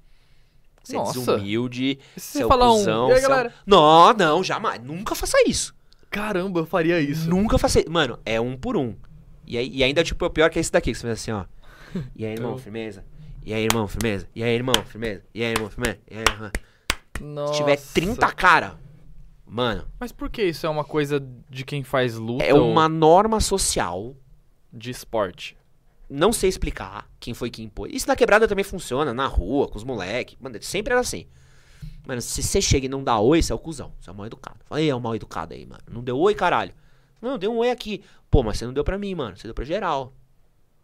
Você 0.83 0.97
Nossa. 0.97 1.19
é 1.19 1.21
desumilde, 1.21 1.99
você 2.17 2.45
é 2.45 2.47
falar 2.47 2.73
um. 2.73 3.11
Aí, 3.11 3.25
é? 3.25 3.53
Não, 3.67 4.13
não, 4.13 4.45
jamais. 4.45 4.83
Nunca 4.83 5.15
faça 5.15 5.37
isso. 5.49 5.75
Caramba, 6.15 6.61
eu 6.61 6.67
faria 6.67 7.01
isso. 7.01 7.29
Nunca 7.29 7.57
isso. 7.57 7.91
Mano, 7.91 8.21
é 8.25 8.41
um 8.41 8.57
por 8.57 8.77
um. 8.77 8.95
E, 9.45 9.59
aí, 9.59 9.69
e 9.69 9.83
ainda, 9.83 10.05
tipo, 10.05 10.25
é 10.25 10.29
o 10.29 10.31
pior 10.31 10.49
que 10.49 10.61
esse 10.61 10.71
daqui, 10.71 10.93
que 10.93 10.97
você 10.97 11.09
faz 11.09 11.21
assim, 11.21 11.33
ó. 11.33 11.45
E 12.15 12.25
aí, 12.25 12.35
irmão, 12.35 12.57
firmeza? 12.57 13.05
E 13.45 13.53
aí, 13.53 13.65
irmão, 13.65 13.89
firmeza? 13.89 14.29
E 14.33 14.45
aí, 14.45 14.55
irmão, 14.55 14.75
firmeza? 14.87 15.25
E 15.35 15.43
aí, 15.43 15.51
irmão, 15.51 15.69
firmeza? 15.69 15.99
E 16.09 16.17
aí, 16.17 16.25
irmão? 16.31 16.51
Nossa. 17.21 17.53
Se 17.53 17.59
tiver 17.59 17.77
30 17.77 18.33
cara, 18.33 18.79
mano, 19.45 19.87
Mas 19.99 20.13
por 20.13 20.31
que 20.31 20.45
isso 20.45 20.65
é 20.67 20.69
uma 20.69 20.85
coisa 20.85 21.21
de 21.51 21.65
quem 21.65 21.83
faz 21.83 22.15
luta 22.15 22.45
é 22.45 22.55
ou 22.55 22.71
uma 22.71 22.89
norma 22.89 23.41
social. 23.41 24.15
de 24.73 24.91
esporte? 24.91 25.57
Não 26.09 26.33
sei 26.33 26.49
explicar 26.49 27.09
quem 27.19 27.35
foi 27.35 27.51
que 27.51 27.63
impôs. 27.63 27.93
Isso 27.93 28.07
na 28.07 28.15
quebrada 28.15 28.47
também 28.47 28.65
funciona, 28.65 29.13
na 29.13 29.27
rua, 29.27 29.67
com 29.67 29.77
os 29.77 29.85
moleques. 29.85 30.37
Mano, 30.41 30.57
sempre 30.63 30.93
era 30.93 31.01
assim. 31.01 31.27
Mano, 32.07 32.21
se 32.21 32.43
você 32.43 32.61
chega 32.61 32.87
e 32.87 32.89
não 32.89 33.03
dá 33.03 33.19
oi, 33.19 33.43
você 33.43 33.53
é 33.53 33.55
o 33.55 33.59
cuzão. 33.59 33.93
Você 33.99 34.11
é 34.11 34.13
o 34.13 34.17
mal 34.17 34.27
educado. 34.27 34.59
Fala, 34.67 34.81
aí, 34.81 34.89
é 34.89 34.95
o 34.95 35.01
mal 35.01 35.17
educado 35.17 35.55
aí, 35.55 35.65
mano. 35.65 35.83
Não 35.91 36.03
deu 36.03 36.19
oi, 36.19 36.35
caralho. 36.35 36.73
Não, 37.21 37.39
deu 37.39 37.53
um 37.53 37.59
oi 37.59 37.71
aqui. 37.71 38.03
Pô, 38.31 38.43
mas 38.43 38.59
você 38.59 38.67
não 38.67 38.73
deu 38.73 38.85
pra 38.85 38.99
mim, 38.99 39.15
mano. 39.15 39.37
Você 39.37 39.47
deu 39.47 39.55
pra 39.55 39.65
geral. 39.65 40.13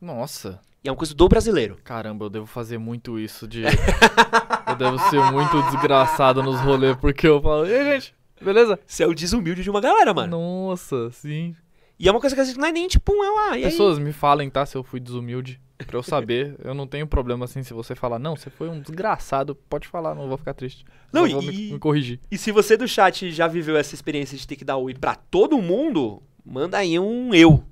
Nossa. 0.01 0.61
E 0.83 0.89
é 0.89 0.91
uma 0.91 0.97
coisa 0.97 1.15
do 1.15 1.29
brasileiro. 1.29 1.77
Caramba, 1.85 2.25
eu 2.25 2.31
devo 2.31 2.47
fazer 2.47 2.79
muito 2.79 3.19
isso 3.19 3.47
de. 3.47 3.65
eu 3.65 4.77
devo 4.77 4.99
ser 5.11 5.23
muito 5.31 5.61
desgraçado 5.71 6.43
nos 6.43 6.59
rolês, 6.61 6.97
porque 6.97 7.29
eu 7.29 7.43
falo, 7.43 7.67
e 7.67 7.75
aí, 7.75 8.01
gente, 8.01 8.15
beleza? 8.41 8.81
Você 8.87 9.03
é 9.03 9.07
o 9.07 9.15
desumilde 9.15 9.63
de 9.63 9.69
uma 9.69 9.81
galera, 9.81 10.15
mano. 10.15 10.39
Nossa, 10.39 11.11
sim. 11.11 11.55
E 12.01 12.09
é 12.09 12.11
uma 12.11 12.19
coisa 12.19 12.35
que 12.35 12.41
às 12.41 12.47
vezes 12.47 12.59
não 12.59 12.67
é 12.67 12.73
nem 12.73 12.89
tipo 12.89 13.13
um, 13.13 13.23
é 13.23 13.31
um, 13.31 13.39
ah, 13.39 13.59
e 13.59 13.65
aí? 13.65 13.71
Pessoas 13.71 13.99
me 13.99 14.11
falem, 14.11 14.49
tá? 14.49 14.65
Se 14.65 14.75
eu 14.75 14.83
fui 14.83 14.99
desumilde. 14.99 15.61
Pra 15.87 15.99
eu 15.99 16.03
saber. 16.03 16.57
eu 16.65 16.73
não 16.73 16.87
tenho 16.87 17.07
problema 17.07 17.45
assim 17.45 17.63
se 17.63 17.75
você 17.75 17.95
falar, 17.95 18.19
não, 18.19 18.35
você 18.37 18.49
foi 18.49 18.71
um 18.71 18.81
desgraçado. 18.81 19.55
Pode 19.55 19.87
falar, 19.87 20.15
não 20.15 20.27
vou 20.27 20.39
ficar 20.39 20.55
triste. 20.55 20.83
Não, 21.13 21.29
Só 21.29 21.35
vou 21.35 21.43
e- 21.43 21.47
me, 21.47 21.73
me 21.73 21.79
corrigir. 21.79 22.19
E 22.31 22.39
se 22.39 22.51
você 22.53 22.75
do 22.75 22.89
chat 22.89 23.31
já 23.31 23.47
viveu 23.47 23.77
essa 23.77 23.95
experiência 23.95 24.39
de 24.39 24.47
ter 24.47 24.57
que 24.57 24.65
dar 24.65 24.79
oi 24.79 24.95
pra 24.95 25.15
todo 25.15 25.61
mundo, 25.61 26.23
manda 26.43 26.79
aí 26.79 26.99
um 26.99 27.35
eu. 27.35 27.63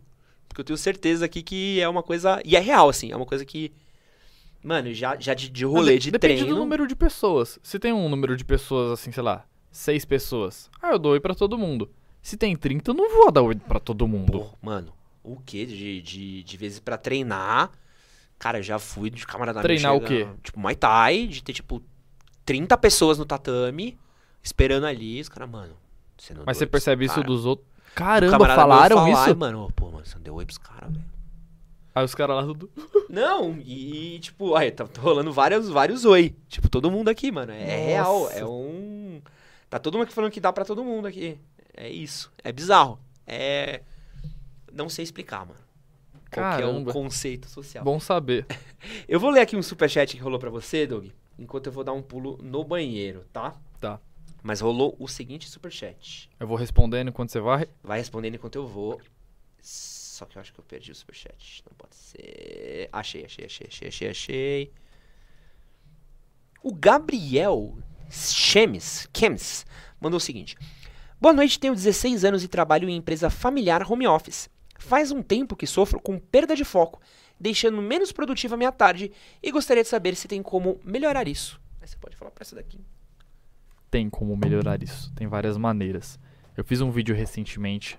Porque 0.47 0.61
eu 0.61 0.65
tenho 0.65 0.77
certeza 0.77 1.25
aqui 1.25 1.43
que 1.43 1.81
é 1.81 1.89
uma 1.89 2.03
coisa. 2.03 2.39
E 2.45 2.55
é 2.55 2.61
real, 2.61 2.91
assim. 2.91 3.11
É 3.11 3.17
uma 3.17 3.27
coisa 3.27 3.47
que. 3.47 3.73
Mano, 4.63 4.93
já, 4.93 5.17
já 5.19 5.33
de, 5.33 5.49
de 5.49 5.65
rolê, 5.65 5.99
de 5.99 6.11
Depende 6.11 6.41
treino. 6.41 6.55
do 6.55 6.61
número 6.61 6.87
de 6.87 6.95
pessoas. 6.95 7.59
Se 7.63 7.79
tem 7.79 7.95
um 7.95 8.11
número 8.11 8.37
de 8.37 8.45
pessoas, 8.45 8.93
assim, 8.93 9.11
sei 9.11 9.23
lá, 9.23 9.47
seis 9.71 10.05
pessoas, 10.05 10.69
ah, 10.83 10.91
eu 10.93 10.99
dou 10.99 11.13
oi 11.13 11.21
pra 11.21 11.35
todo 11.35 11.57
mundo. 11.57 11.89
Se 12.23 12.37
tem 12.37 12.55
30, 12.57 12.91
eu 12.91 12.95
não 12.95 13.11
vou 13.11 13.31
dar 13.31 13.43
oi 13.43 13.55
pra 13.55 13.81
todo 13.81 14.07
mundo. 14.07 14.41
Pô, 14.41 14.51
mano, 14.61 14.93
o 15.23 15.37
quê? 15.41 15.65
De, 15.65 16.03
de, 16.03 16.43
de 16.43 16.57
vezes 16.57 16.79
pra 16.81 16.99
treinar. 16.99 17.71
Cara, 18.39 18.59
eu 18.59 18.63
já 18.63 18.79
fui 18.79 19.11
de 19.11 19.27
camarada 19.27 19.61
Treinar 19.63 19.95
o 19.97 20.07
chegar, 20.07 20.33
quê? 20.33 20.41
Tipo, 20.43 20.61
Muay 20.61 20.77
Thai, 20.77 21.27
de 21.27 21.43
ter, 21.43 21.53
tipo, 21.53 21.83
30 22.45 22.77
pessoas 22.79 23.19
no 23.19 23.25
tatame, 23.25 23.99
esperando 24.43 24.87
ali. 24.87 25.21
Os 25.21 25.29
caras, 25.29 25.51
mano. 25.51 25.75
Você 26.17 26.35
não 26.35 26.45
Mas 26.47 26.57
você 26.57 26.67
percebe 26.67 27.05
isso 27.05 27.17
cara. 27.17 27.27
dos 27.27 27.45
outros. 27.45 27.67
O 27.69 27.95
Caramba, 27.95 28.47
falaram 28.47 28.97
falar, 28.97 29.29
isso? 29.29 29.37
Mano, 29.37 29.73
pô, 29.75 29.91
mano, 29.91 30.07
você 30.07 30.15
não 30.15 30.23
deu 30.23 30.35
oi 30.35 30.45
pros 30.45 30.59
caras, 30.59 30.93
velho. 30.93 31.05
Aí 31.95 32.05
os 32.05 32.15
caras 32.15 32.37
lá 32.37 32.43
tudo. 32.45 32.71
Não, 33.11 33.59
e, 33.65 34.17
e, 34.17 34.19
tipo, 34.21 34.55
aí, 34.55 34.71
tá 34.71 34.87
tá 34.87 35.01
rolando 35.01 35.33
vários, 35.33 35.69
vários 35.69 36.05
oi. 36.05 36.37
Tipo, 36.47 36.69
todo 36.69 36.91
mundo 36.91 37.09
aqui, 37.09 37.33
mano. 37.33 37.51
É 37.51 37.87
real, 37.87 38.21
Nossa. 38.21 38.39
é 38.39 38.45
um. 38.45 39.21
Tá 39.69 39.79
todo 39.79 39.95
mundo 39.95 40.05
aqui 40.05 40.13
falando 40.13 40.31
que 40.31 40.41
dá 40.41 40.53
pra 40.53 40.65
todo 40.65 40.85
mundo 40.85 41.09
aqui. 41.09 41.39
É 41.81 41.89
isso. 41.89 42.33
É 42.43 42.51
bizarro. 42.51 42.99
É. 43.25 43.83
Não 44.73 44.89
sei 44.89 45.05
explicar, 45.05 45.47
mano. 45.47 45.61
Qual 46.29 46.57
que 46.57 46.63
é 46.63 46.67
o 46.67 46.71
Caramba. 46.71 46.93
conceito 46.93 47.49
social. 47.49 47.85
Bom 47.85 48.01
saber. 48.01 48.45
Eu 49.07 49.21
vou 49.21 49.31
ler 49.31 49.43
aqui 49.43 49.57
um 49.57 49.63
superchat 49.63 50.17
que 50.17 50.21
rolou 50.23 50.41
pra 50.41 50.51
você, 50.51 50.89
Doug, 50.89 51.07
enquanto 51.39 51.67
eu 51.67 51.73
vou 51.73 51.85
dar 51.85 51.93
um 51.93 52.03
pulo 52.03 52.39
no 52.43 52.65
banheiro, 52.65 53.25
tá? 53.33 53.57
Tá. 53.81 54.01
Mas 54.43 54.61
rolou 54.61 54.95
o 54.99 55.09
seguinte 55.09 55.49
superchat. 55.49 56.29
Eu 56.39 56.47
vou 56.47 56.57
respondendo 56.57 57.09
enquanto 57.09 57.31
você 57.31 57.41
vai. 57.41 57.67
Vai 57.83 57.99
respondendo 57.99 58.35
enquanto 58.35 58.57
eu 58.57 58.67
vou. 58.67 59.01
Só 59.61 60.27
que 60.27 60.37
eu 60.37 60.43
acho 60.43 60.53
que 60.53 60.61
eu 60.61 60.65
perdi 60.65 60.91
o 60.91 60.95
superchat. 60.95 61.63
Não 61.69 61.77
pode 61.77 61.95
ser. 61.95 62.89
Achei, 62.93 63.25
achei, 63.25 63.47
achei, 63.47 63.67
achei, 63.69 63.89
achei, 63.89 64.09
achei. 64.09 64.73
O 66.63 66.75
Gabriel 66.75 67.79
Chemes, 68.11 69.09
Chemes 69.17 69.65
mandou 70.01 70.19
o 70.19 70.21
seguinte: 70.21 70.57
Boa 71.21 71.35
noite, 71.35 71.59
tenho 71.59 71.75
16 71.75 72.25
anos 72.25 72.45
e 72.45 72.49
trabalho 72.49 72.89
em 72.89 72.97
empresa 72.97 73.29
familiar 73.29 73.91
home 73.91 74.07
office. 74.07 74.49
Faz 74.79 75.11
um 75.11 75.21
tempo 75.21 75.57
que 75.57 75.67
sofro 75.67 76.01
com 76.01 76.17
perda 76.17 76.55
de 76.55 76.65
foco, 76.65 77.01
deixando 77.41 77.83
menos 77.83 78.13
produtiva 78.13 78.57
minha 78.57 78.71
tarde 78.71 79.11
e 79.43 79.51
gostaria 79.51 79.83
de 79.83 79.89
saber 79.89 80.15
se 80.15 80.29
tem 80.29 80.41
como 80.45 80.79
melhorar 80.85 81.27
isso. 81.27 81.61
Você 81.85 81.97
pode 81.97 82.15
falar 82.15 82.31
pra 82.31 82.43
essa 82.43 82.55
daqui. 82.55 82.79
Tem 83.91 84.09
como 84.09 84.37
melhorar 84.37 84.81
isso. 84.81 85.13
Tem 85.17 85.27
várias 85.27 85.57
maneiras. 85.57 86.21
Eu 86.57 86.65
fiz 86.65 86.81
um 86.81 86.91
vídeo 86.93 87.17
recentemente 87.17 87.99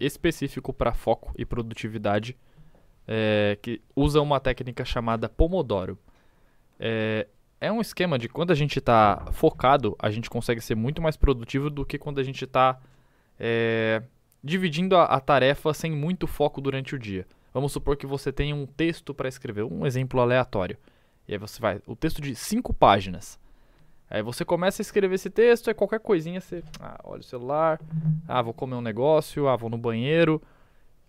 específico 0.00 0.72
para 0.72 0.94
foco 0.94 1.34
e 1.36 1.44
produtividade. 1.44 2.34
é, 3.06 3.58
que 3.60 3.80
usa 3.96 4.20
uma 4.20 4.38
técnica 4.38 4.84
chamada 4.84 5.28
Pomodoro. 5.28 5.98
É, 6.78 7.26
é 7.60 7.72
um 7.72 7.80
esquema 7.80 8.18
de 8.18 8.28
quando 8.28 8.50
a 8.50 8.54
gente 8.54 8.78
está 8.78 9.26
focado, 9.32 9.96
a 9.98 10.10
gente 10.10 10.30
consegue 10.30 10.60
ser 10.60 10.74
muito 10.74 11.02
mais 11.02 11.16
produtivo 11.16 11.68
do 11.68 11.84
que 11.84 11.98
quando 11.98 12.20
a 12.20 12.22
gente 12.22 12.44
está 12.44 12.78
é, 13.38 14.02
dividindo 14.42 14.96
a, 14.96 15.04
a 15.04 15.20
tarefa 15.20 15.74
sem 15.74 15.90
muito 15.90 16.26
foco 16.26 16.60
durante 16.60 16.94
o 16.94 16.98
dia. 16.98 17.26
Vamos 17.52 17.72
supor 17.72 17.96
que 17.96 18.06
você 18.06 18.32
tem 18.32 18.52
um 18.52 18.66
texto 18.66 19.12
para 19.12 19.28
escrever, 19.28 19.64
um 19.64 19.84
exemplo 19.84 20.20
aleatório. 20.20 20.76
E 21.26 21.32
aí 21.32 21.38
você 21.38 21.60
vai, 21.60 21.80
o 21.86 21.96
texto 21.96 22.22
de 22.22 22.34
cinco 22.34 22.72
páginas. 22.72 23.38
Aí 24.08 24.22
você 24.22 24.44
começa 24.44 24.80
a 24.80 24.84
escrever 24.84 25.16
esse 25.16 25.28
texto, 25.28 25.68
é 25.68 25.74
qualquer 25.74 26.00
coisinha, 26.00 26.40
você 26.40 26.62
ah, 26.80 26.98
olha 27.04 27.20
o 27.20 27.24
celular, 27.24 27.78
ah, 28.26 28.40
vou 28.40 28.54
comer 28.54 28.76
um 28.76 28.80
negócio, 28.80 29.48
ah, 29.48 29.56
vou 29.56 29.68
no 29.68 29.76
banheiro. 29.76 30.40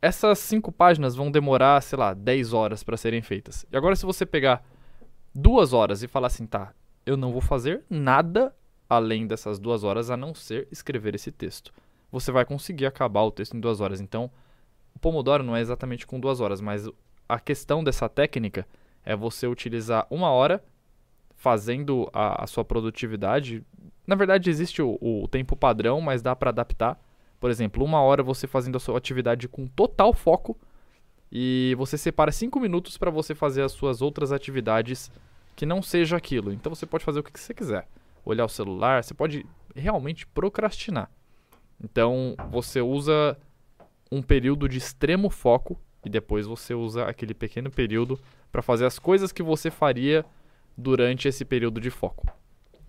Essas 0.01 0.39
cinco 0.39 0.71
páginas 0.71 1.15
vão 1.15 1.31
demorar, 1.31 1.81
sei 1.81 1.97
lá, 1.97 2.13
10 2.13 2.53
horas 2.53 2.83
para 2.83 2.97
serem 2.97 3.21
feitas. 3.21 3.65
E 3.71 3.77
agora 3.77 3.95
se 3.95 4.05
você 4.05 4.25
pegar 4.25 4.63
duas 5.33 5.73
horas 5.73 6.03
e 6.03 6.07
falar 6.07 6.27
assim, 6.27 6.45
tá, 6.45 6.73
eu 7.05 7.17
não 7.17 7.31
vou 7.31 7.41
fazer 7.41 7.83
nada 7.89 8.53
além 8.89 9.27
dessas 9.27 9.59
duas 9.59 9.83
horas 9.83 10.09
a 10.09 10.17
não 10.17 10.33
ser 10.33 10.67
escrever 10.71 11.15
esse 11.15 11.31
texto. 11.31 11.71
Você 12.11 12.31
vai 12.31 12.43
conseguir 12.43 12.85
acabar 12.85 13.21
o 13.21 13.31
texto 13.31 13.55
em 13.55 13.59
duas 13.59 13.81
horas. 13.81 14.01
Então, 14.01 14.31
o 14.95 14.99
Pomodoro 14.99 15.43
não 15.43 15.55
é 15.55 15.61
exatamente 15.61 16.07
com 16.07 16.19
duas 16.19 16.39
horas, 16.39 16.59
mas 16.59 16.89
a 17.27 17.39
questão 17.39 17.83
dessa 17.83 18.09
técnica 18.09 18.67
é 19.05 19.15
você 19.15 19.47
utilizar 19.47 20.07
uma 20.09 20.31
hora 20.31 20.63
fazendo 21.35 22.09
a, 22.11 22.43
a 22.43 22.47
sua 22.47 22.65
produtividade. 22.65 23.63
Na 24.05 24.15
verdade, 24.15 24.49
existe 24.49 24.81
o, 24.81 24.97
o 24.99 25.27
tempo 25.27 25.55
padrão, 25.55 26.01
mas 26.01 26.21
dá 26.21 26.35
para 26.35 26.49
adaptar. 26.49 26.99
Por 27.39 27.49
exemplo, 27.49 27.85
uma 27.85 28.01
hora 28.01 28.23
você 28.23 28.47
fazendo 28.47 28.75
a 28.75 28.79
sua 28.79 28.97
atividade 28.97 29.47
com 29.47 29.67
total 29.67 30.13
foco 30.13 30.57
e 31.31 31.75
você 31.77 31.97
separa 31.97 32.31
cinco 32.31 32.59
minutos 32.59 32.97
para 32.97 33.11
você 33.11 33.35
fazer 33.35 33.61
as 33.61 33.71
suas 33.71 34.01
outras 34.01 34.31
atividades 34.31 35.11
que 35.55 35.65
não 35.65 35.81
seja 35.81 36.17
aquilo. 36.17 36.51
Então 36.51 36.73
você 36.73 36.85
pode 36.85 37.03
fazer 37.03 37.19
o 37.19 37.23
que 37.23 37.39
você 37.39 37.53
quiser. 37.53 37.87
Olhar 38.25 38.45
o 38.45 38.49
celular, 38.49 39.03
você 39.03 39.13
pode 39.13 39.45
realmente 39.75 40.25
procrastinar. 40.25 41.09
Então 41.83 42.35
você 42.51 42.81
usa 42.81 43.37
um 44.11 44.21
período 44.21 44.67
de 44.67 44.77
extremo 44.77 45.29
foco 45.29 45.79
e 46.03 46.09
depois 46.09 46.45
você 46.45 46.73
usa 46.73 47.05
aquele 47.05 47.33
pequeno 47.33 47.69
período 47.69 48.19
para 48.51 48.61
fazer 48.61 48.85
as 48.85 48.97
coisas 48.97 49.31
que 49.31 49.43
você 49.43 49.69
faria 49.69 50.25
durante 50.77 51.27
esse 51.27 51.45
período 51.45 51.79
de 51.79 51.89
foco. 51.89 52.25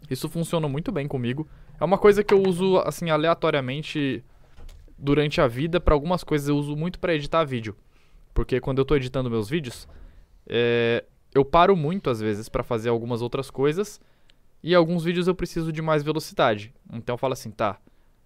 Isso 0.08 0.28
funciona 0.28 0.68
muito 0.68 0.90
bem 0.90 1.06
comigo. 1.06 1.46
É 1.78 1.84
uma 1.84 1.98
coisa 1.98 2.24
que 2.24 2.32
eu 2.32 2.42
uso 2.42 2.78
assim 2.78 3.10
aleatoriamente 3.10 4.24
durante 4.98 5.40
a 5.40 5.46
vida. 5.46 5.80
Para 5.80 5.94
algumas 5.94 6.24
coisas 6.24 6.48
eu 6.48 6.56
uso 6.56 6.76
muito 6.76 6.98
para 6.98 7.14
editar 7.14 7.44
vídeo, 7.44 7.76
porque 8.34 8.60
quando 8.60 8.78
eu 8.78 8.82
estou 8.82 8.96
editando 8.96 9.30
meus 9.30 9.48
vídeos, 9.48 9.88
é, 10.46 11.04
eu 11.34 11.44
paro 11.44 11.76
muito 11.76 12.10
às 12.10 12.20
vezes 12.20 12.48
para 12.48 12.62
fazer 12.62 12.88
algumas 12.88 13.22
outras 13.22 13.50
coisas 13.50 14.00
e 14.62 14.74
alguns 14.74 15.04
vídeos 15.04 15.26
eu 15.26 15.34
preciso 15.34 15.72
de 15.72 15.80
mais 15.80 16.02
velocidade. 16.02 16.74
Então 16.92 17.14
eu 17.14 17.18
falo 17.18 17.32
assim, 17.32 17.50
tá? 17.50 17.78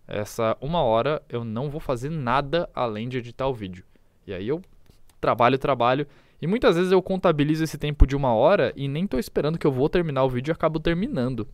Essa 0.06 0.56
uma 0.60 0.82
hora 0.82 1.22
eu 1.28 1.44
não 1.44 1.70
vou 1.70 1.80
fazer 1.80 2.10
nada 2.10 2.68
além 2.74 3.08
de 3.08 3.18
editar 3.18 3.46
o 3.46 3.54
vídeo. 3.54 3.84
E 4.26 4.32
aí 4.32 4.48
eu 4.48 4.62
trabalho, 5.20 5.58
trabalho. 5.58 6.06
E 6.40 6.46
muitas 6.46 6.76
vezes 6.76 6.92
eu 6.92 7.00
contabilizo 7.00 7.64
esse 7.64 7.78
tempo 7.78 8.06
de 8.06 8.14
uma 8.14 8.34
hora 8.34 8.72
e 8.76 8.86
nem 8.88 9.04
estou 9.04 9.18
esperando 9.18 9.58
que 9.58 9.66
eu 9.66 9.72
vou 9.72 9.88
terminar 9.88 10.24
o 10.24 10.28
vídeo 10.28 10.50
e 10.50 10.52
acabo 10.52 10.78
terminando. 10.78 11.48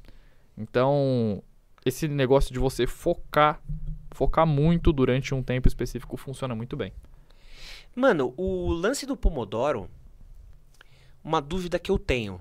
Então, 0.59 1.43
esse 1.85 2.09
negócio 2.09 2.53
de 2.53 2.59
você 2.59 2.87
focar, 2.87 3.61
focar 4.11 4.47
muito 4.47 4.93
durante 4.93 5.35
um 5.35 5.43
tempo 5.43 5.69
específico 5.69 6.17
funciona 6.17 6.55
muito 6.55 6.77
bem. 6.77 6.93
Mano, 7.95 8.33
o 8.37 8.71
lance 8.73 9.05
do 9.07 9.17
Pomodoro, 9.17 9.91
uma 11.23 11.41
dúvida 11.41 11.79
que 11.79 11.91
eu 11.91 11.99
tenho. 11.99 12.41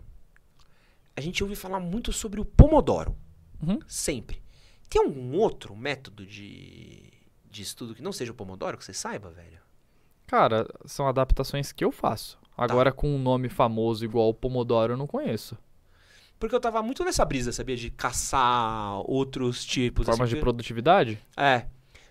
A 1.15 1.21
gente 1.21 1.43
ouve 1.43 1.55
falar 1.55 1.79
muito 1.79 2.13
sobre 2.13 2.39
o 2.39 2.45
Pomodoro. 2.45 3.15
Uhum. 3.61 3.79
Sempre. 3.87 4.41
Tem 4.89 5.01
algum 5.03 5.35
outro 5.37 5.75
método 5.75 6.25
de, 6.25 7.11
de 7.49 7.61
estudo 7.61 7.93
que 7.93 8.01
não 8.01 8.11
seja 8.13 8.31
o 8.31 8.35
Pomodoro 8.35 8.77
que 8.77 8.85
você 8.85 8.93
saiba, 8.93 9.29
velho? 9.29 9.59
Cara, 10.27 10.67
são 10.85 11.07
adaptações 11.07 11.71
que 11.71 11.83
eu 11.83 11.91
faço. 11.91 12.37
Agora 12.57 12.91
com 12.91 13.09
um 13.13 13.19
nome 13.19 13.49
famoso 13.49 14.03
igual 14.05 14.29
o 14.29 14.33
Pomodoro 14.33 14.93
eu 14.93 14.97
não 14.97 15.07
conheço. 15.07 15.57
Porque 16.39 16.55
eu 16.55 16.59
tava 16.59 16.81
muito 16.81 17.03
nessa 17.03 17.25
brisa, 17.25 17.51
sabia? 17.51 17.75
De 17.75 17.89
caçar 17.89 18.99
outros 19.09 19.65
tipos. 19.65 20.05
Formas 20.05 20.21
assim, 20.21 20.29
de 20.29 20.35
porque- 20.35 20.43
produtividade? 20.43 21.19
É. 21.35 21.65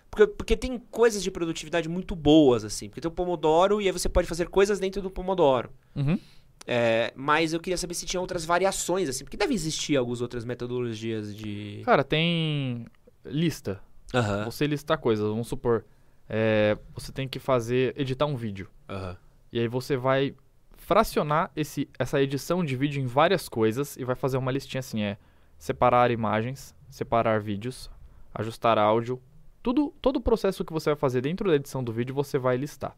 Porque, 0.09 0.27
porque 0.27 0.57
tem 0.57 0.77
coisas 0.91 1.21
de 1.21 1.29
produtividade 1.29 1.87
muito 1.87 2.15
boas, 2.15 2.63
assim. 2.63 2.89
Porque 2.89 3.01
tem 3.01 3.09
o 3.09 3.13
Pomodoro 3.13 3.81
e 3.81 3.85
aí 3.85 3.91
você 3.91 4.09
pode 4.09 4.27
fazer 4.27 4.49
coisas 4.49 4.79
dentro 4.79 5.01
do 5.01 5.09
Pomodoro. 5.09 5.69
Uhum. 5.95 6.19
É, 6.65 7.13
mas 7.15 7.53
eu 7.53 7.59
queria 7.59 7.77
saber 7.77 7.93
se 7.93 8.05
tinha 8.05 8.19
outras 8.19 8.45
variações, 8.45 9.07
assim. 9.07 9.23
Porque 9.23 9.37
deve 9.37 9.53
existir 9.53 9.95
algumas 9.95 10.21
outras 10.21 10.45
metodologias 10.45 11.35
de. 11.35 11.81
Cara, 11.85 12.03
tem 12.03 12.85
lista. 13.25 13.81
Aham. 14.13 14.45
Você 14.45 14.65
listar 14.65 14.97
coisas. 14.97 15.27
Vamos 15.27 15.47
supor, 15.47 15.85
é, 16.27 16.77
você 16.93 17.11
tem 17.11 17.27
que 17.27 17.39
fazer, 17.39 17.93
editar 17.97 18.25
um 18.25 18.35
vídeo. 18.35 18.69
Aham. 18.87 19.17
E 19.51 19.59
aí 19.59 19.67
você 19.67 19.97
vai 19.97 20.35
fracionar 20.77 21.51
esse, 21.55 21.89
essa 21.97 22.21
edição 22.21 22.63
de 22.63 22.75
vídeo 22.75 23.01
em 23.01 23.05
várias 23.05 23.49
coisas 23.49 23.95
e 23.97 24.03
vai 24.03 24.15
fazer 24.15 24.37
uma 24.37 24.51
listinha 24.51 24.79
assim, 24.79 25.01
é 25.01 25.17
separar 25.57 26.09
imagens, 26.11 26.75
separar 26.89 27.41
vídeos, 27.41 27.89
ajustar 28.33 28.77
áudio, 28.77 29.21
tudo, 29.61 29.93
todo 30.01 30.17
o 30.17 30.21
processo 30.21 30.63
que 30.63 30.73
você 30.73 30.89
vai 30.91 30.95
fazer 30.97 31.21
dentro 31.21 31.49
da 31.49 31.55
edição 31.55 31.83
do 31.83 31.91
vídeo 31.91 32.13
você 32.15 32.37
vai 32.37 32.57
listar. 32.57 32.95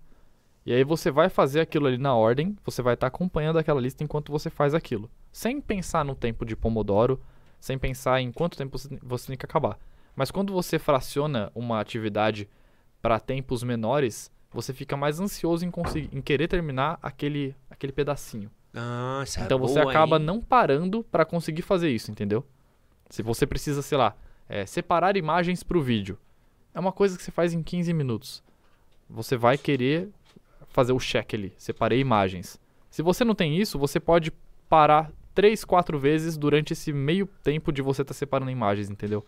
E 0.66 0.72
aí 0.72 0.84
você 0.84 1.10
vai 1.10 1.28
fazer 1.28 1.60
aquilo 1.62 1.88
ali 1.88 1.98
na 1.98 2.14
ordem, 2.16 2.56
você 2.64 2.82
vai 2.84 2.94
estar 2.94 3.08
acompanhando 3.08 3.58
aquela 3.58 3.82
lista 3.82 4.04
enquanto 4.04 4.32
você 4.32 4.50
faz 4.50 4.76
aquilo, 4.76 5.10
sem 5.32 5.60
pensar 5.60 6.06
no 6.06 6.14
tempo 6.14 6.46
de 6.46 6.56
Pomodoro, 6.56 7.20
sem 7.60 7.78
pensar 7.80 8.22
em 8.22 8.32
quanto 8.32 8.58
tempo 8.58 8.78
você- 9.02 9.28
tem 9.28 9.38
que 9.38 9.46
acabar. 9.46 9.80
Mas 10.16 10.30
quando 10.30 10.54
você 10.54 10.78
fraciona 10.78 11.52
uma 11.56 11.80
atividade 11.80 12.48
para 13.02 13.20
tempos 13.20 13.64
menores, 13.64 14.32
você 14.52 14.72
fica 14.74 14.96
mais 14.96 15.20
ansioso 15.20 15.66
em, 15.66 15.72
conseguir, 15.72 16.16
em 16.16 16.22
querer 16.22 16.48
terminar 16.48 17.00
aquele, 17.02 17.56
aquele 17.70 17.92
pedacinho. 17.94 18.52
Ah, 18.74 19.22
isso 19.24 19.40
é 19.40 19.44
então 19.44 19.58
você 19.58 19.80
boa, 19.80 19.92
acaba 19.92 20.18
hein? 20.18 20.24
não 20.24 20.40
parando 20.42 21.04
para 21.04 21.26
conseguir 21.26 21.62
fazer 21.64 21.90
isso, 21.90 22.12
entendeu? 22.12 22.46
Se 23.10 23.24
você 23.24 23.48
precisa, 23.48 23.82
sei 23.82 23.98
lá, 23.98 24.16
é, 24.48 24.66
separar 24.66 25.18
imagens 25.18 25.64
para 25.64 25.78
o 25.78 25.82
vídeo, 25.82 26.18
é 26.74 26.80
uma 26.80 26.92
coisa 26.92 27.18
que 27.18 27.24
você 27.24 27.32
faz 27.32 27.54
em 27.54 27.62
15 27.62 27.94
minutos. 27.94 28.44
Você 29.10 29.36
vai 29.36 29.58
querer 29.58 30.10
fazer 30.70 30.94
o 30.94 31.00
check 31.00 31.34
ali, 31.34 31.54
separei 31.58 32.00
imagens. 32.00 32.60
Se 32.90 33.02
você 33.02 33.24
não 33.24 33.36
tem 33.36 33.58
isso, 33.58 33.78
você 33.78 34.00
pode 34.00 34.32
parar 34.70 35.12
três, 35.34 35.64
quatro 35.64 36.00
vezes 36.00 36.38
durante 36.38 36.74
esse 36.74 36.92
meio 36.92 37.28
tempo 37.44 37.72
de 37.72 37.82
você 37.82 38.02
estar 38.02 38.14
separando 38.14 38.52
imagens, 38.52 38.90
entendeu? 38.90 39.26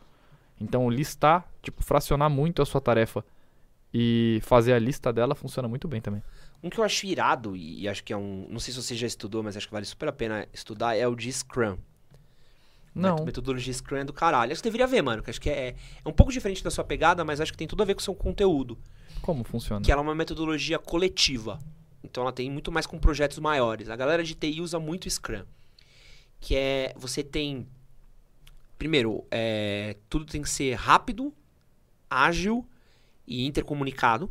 Então 0.59 0.89
listar, 0.89 1.47
tipo, 1.61 1.83
fracionar 1.83 2.29
muito 2.29 2.61
a 2.61 2.65
sua 2.65 2.79
tarefa 2.81 3.23
e 3.93 4.39
fazer 4.43 4.73
a 4.73 4.79
lista 4.79 5.13
dela 5.13 5.35
funciona 5.35 5.67
muito 5.67 5.87
bem 5.87 6.01
também. 6.01 6.23
Um 6.61 6.69
que 6.69 6.79
eu 6.79 6.83
acho 6.83 7.05
irado, 7.05 7.55
e 7.55 7.87
acho 7.87 8.03
que 8.03 8.13
é 8.13 8.17
um. 8.17 8.47
Não 8.49 8.59
sei 8.59 8.73
se 8.73 8.81
você 8.81 8.95
já 8.95 9.05
estudou, 9.05 9.43
mas 9.43 9.57
acho 9.57 9.67
que 9.67 9.73
vale 9.73 9.85
super 9.85 10.07
a 10.07 10.13
pena 10.13 10.47
estudar, 10.53 10.95
é 10.95 11.05
o 11.07 11.13
de 11.13 11.31
Scrum. 11.31 11.77
Não. 12.95 13.15
Met- 13.15 13.25
Metodologia 13.25 13.73
Scrum 13.73 13.97
é 13.97 14.03
do 14.03 14.13
caralho. 14.13 14.51
Acho 14.51 14.61
que 14.61 14.67
deveria 14.69 14.85
ver, 14.87 15.01
mano. 15.01 15.23
Que 15.23 15.29
acho 15.29 15.41
que 15.41 15.49
é, 15.49 15.69
é 15.69 15.75
um 16.07 16.13
pouco 16.13 16.31
diferente 16.31 16.63
da 16.63 16.69
sua 16.69 16.83
pegada, 16.83 17.23
mas 17.25 17.41
acho 17.41 17.51
que 17.51 17.57
tem 17.57 17.67
tudo 17.67 17.81
a 17.81 17.85
ver 17.85 17.95
com 17.95 18.01
o 18.01 18.03
seu 18.03 18.13
conteúdo. 18.15 18.77
Como 19.21 19.43
funciona? 19.43 19.83
Que 19.83 19.91
ela 19.91 20.01
é 20.01 20.03
uma 20.03 20.13
metodologia 20.15 20.77
coletiva. 20.77 21.59
Então 22.03 22.21
ela 22.23 22.31
tem 22.33 22.49
muito 22.51 22.71
mais 22.71 22.85
com 22.85 22.99
projetos 22.99 23.39
maiores. 23.39 23.89
A 23.89 23.95
galera 23.95 24.23
de 24.23 24.35
TI 24.35 24.61
usa 24.61 24.79
muito 24.79 25.09
Scrum. 25.09 25.43
Que 26.39 26.55
é. 26.55 26.93
Você 26.97 27.23
tem. 27.23 27.65
Primeiro, 28.77 29.23
é, 29.31 29.95
tudo 30.09 30.25
tem 30.25 30.41
que 30.41 30.49
ser 30.49 30.73
rápido, 30.73 31.33
ágil 32.09 32.67
e 33.25 33.45
intercomunicado. 33.45 34.29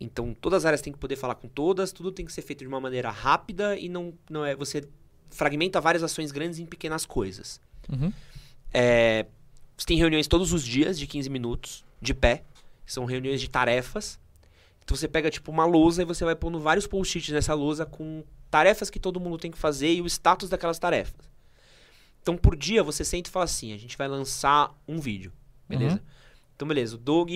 Então 0.00 0.34
todas 0.34 0.62
as 0.62 0.66
áreas 0.66 0.80
têm 0.80 0.92
que 0.92 0.98
poder 0.98 1.16
falar 1.16 1.34
com 1.34 1.46
todas, 1.48 1.92
tudo 1.92 2.10
tem 2.10 2.24
que 2.24 2.32
ser 2.32 2.42
feito 2.42 2.60
de 2.60 2.66
uma 2.66 2.80
maneira 2.80 3.10
rápida 3.10 3.76
e 3.78 3.88
não, 3.88 4.14
não 4.28 4.44
é. 4.44 4.56
Você 4.56 4.88
fragmenta 5.32 5.80
várias 5.80 6.02
ações 6.02 6.30
grandes 6.30 6.58
em 6.58 6.66
pequenas 6.66 7.04
coisas. 7.04 7.60
Uhum. 7.90 8.12
É, 8.72 9.26
você 9.76 9.86
tem 9.86 9.96
reuniões 9.96 10.28
todos 10.28 10.52
os 10.52 10.64
dias 10.64 10.98
de 10.98 11.06
15 11.06 11.28
minutos, 11.28 11.84
de 12.00 12.14
pé. 12.14 12.44
São 12.86 13.04
reuniões 13.04 13.40
de 13.40 13.48
tarefas. 13.48 14.20
Então 14.84 14.96
você 14.96 15.08
pega 15.08 15.30
tipo 15.30 15.50
uma 15.50 15.64
lousa 15.64 16.02
e 16.02 16.04
você 16.04 16.24
vai 16.24 16.34
pondo 16.34 16.60
vários 16.60 16.86
post-its 16.86 17.30
nessa 17.30 17.54
lousa 17.54 17.86
com 17.86 18.24
tarefas 18.50 18.90
que 18.90 19.00
todo 19.00 19.18
mundo 19.18 19.38
tem 19.38 19.50
que 19.50 19.58
fazer 19.58 19.92
e 19.92 20.02
o 20.02 20.06
status 20.06 20.48
daquelas 20.48 20.78
tarefas. 20.78 21.30
Então 22.20 22.36
por 22.36 22.54
dia 22.54 22.82
você 22.82 23.04
senta 23.04 23.28
e 23.28 23.32
fala 23.32 23.44
assim: 23.44 23.72
a 23.72 23.78
gente 23.78 23.96
vai 23.96 24.08
lançar 24.08 24.72
um 24.86 24.98
vídeo. 24.98 25.32
Beleza? 25.68 26.02
Então 26.54 26.68
beleza, 26.68 26.96
o 26.96 26.98
Doug 26.98 27.30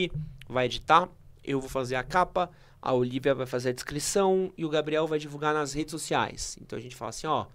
vai 0.49 0.67
editar, 0.67 1.09
eu 1.43 1.61
vou 1.61 1.71
fazer 1.71 1.97
a 1.97 2.03
capa, 2.03 2.51
a 2.83 2.93
Olivia 2.93 3.35
vai 3.35 3.47
fazer 3.47 3.71
a 3.71 3.73
descrição 3.73 4.53
e 4.57 4.65
o 4.65 4.69
Gabriel 4.69 5.07
vai 5.07 5.19
divulgar 5.19 5.55
nas 5.55 5.73
redes 5.73 5.91
sociais. 5.91 6.57
Então 6.61 6.79
a 6.79 6.83
gente 6.83 6.95
fala 6.95 7.09
assim: 7.09 7.27
ó, 7.27 7.47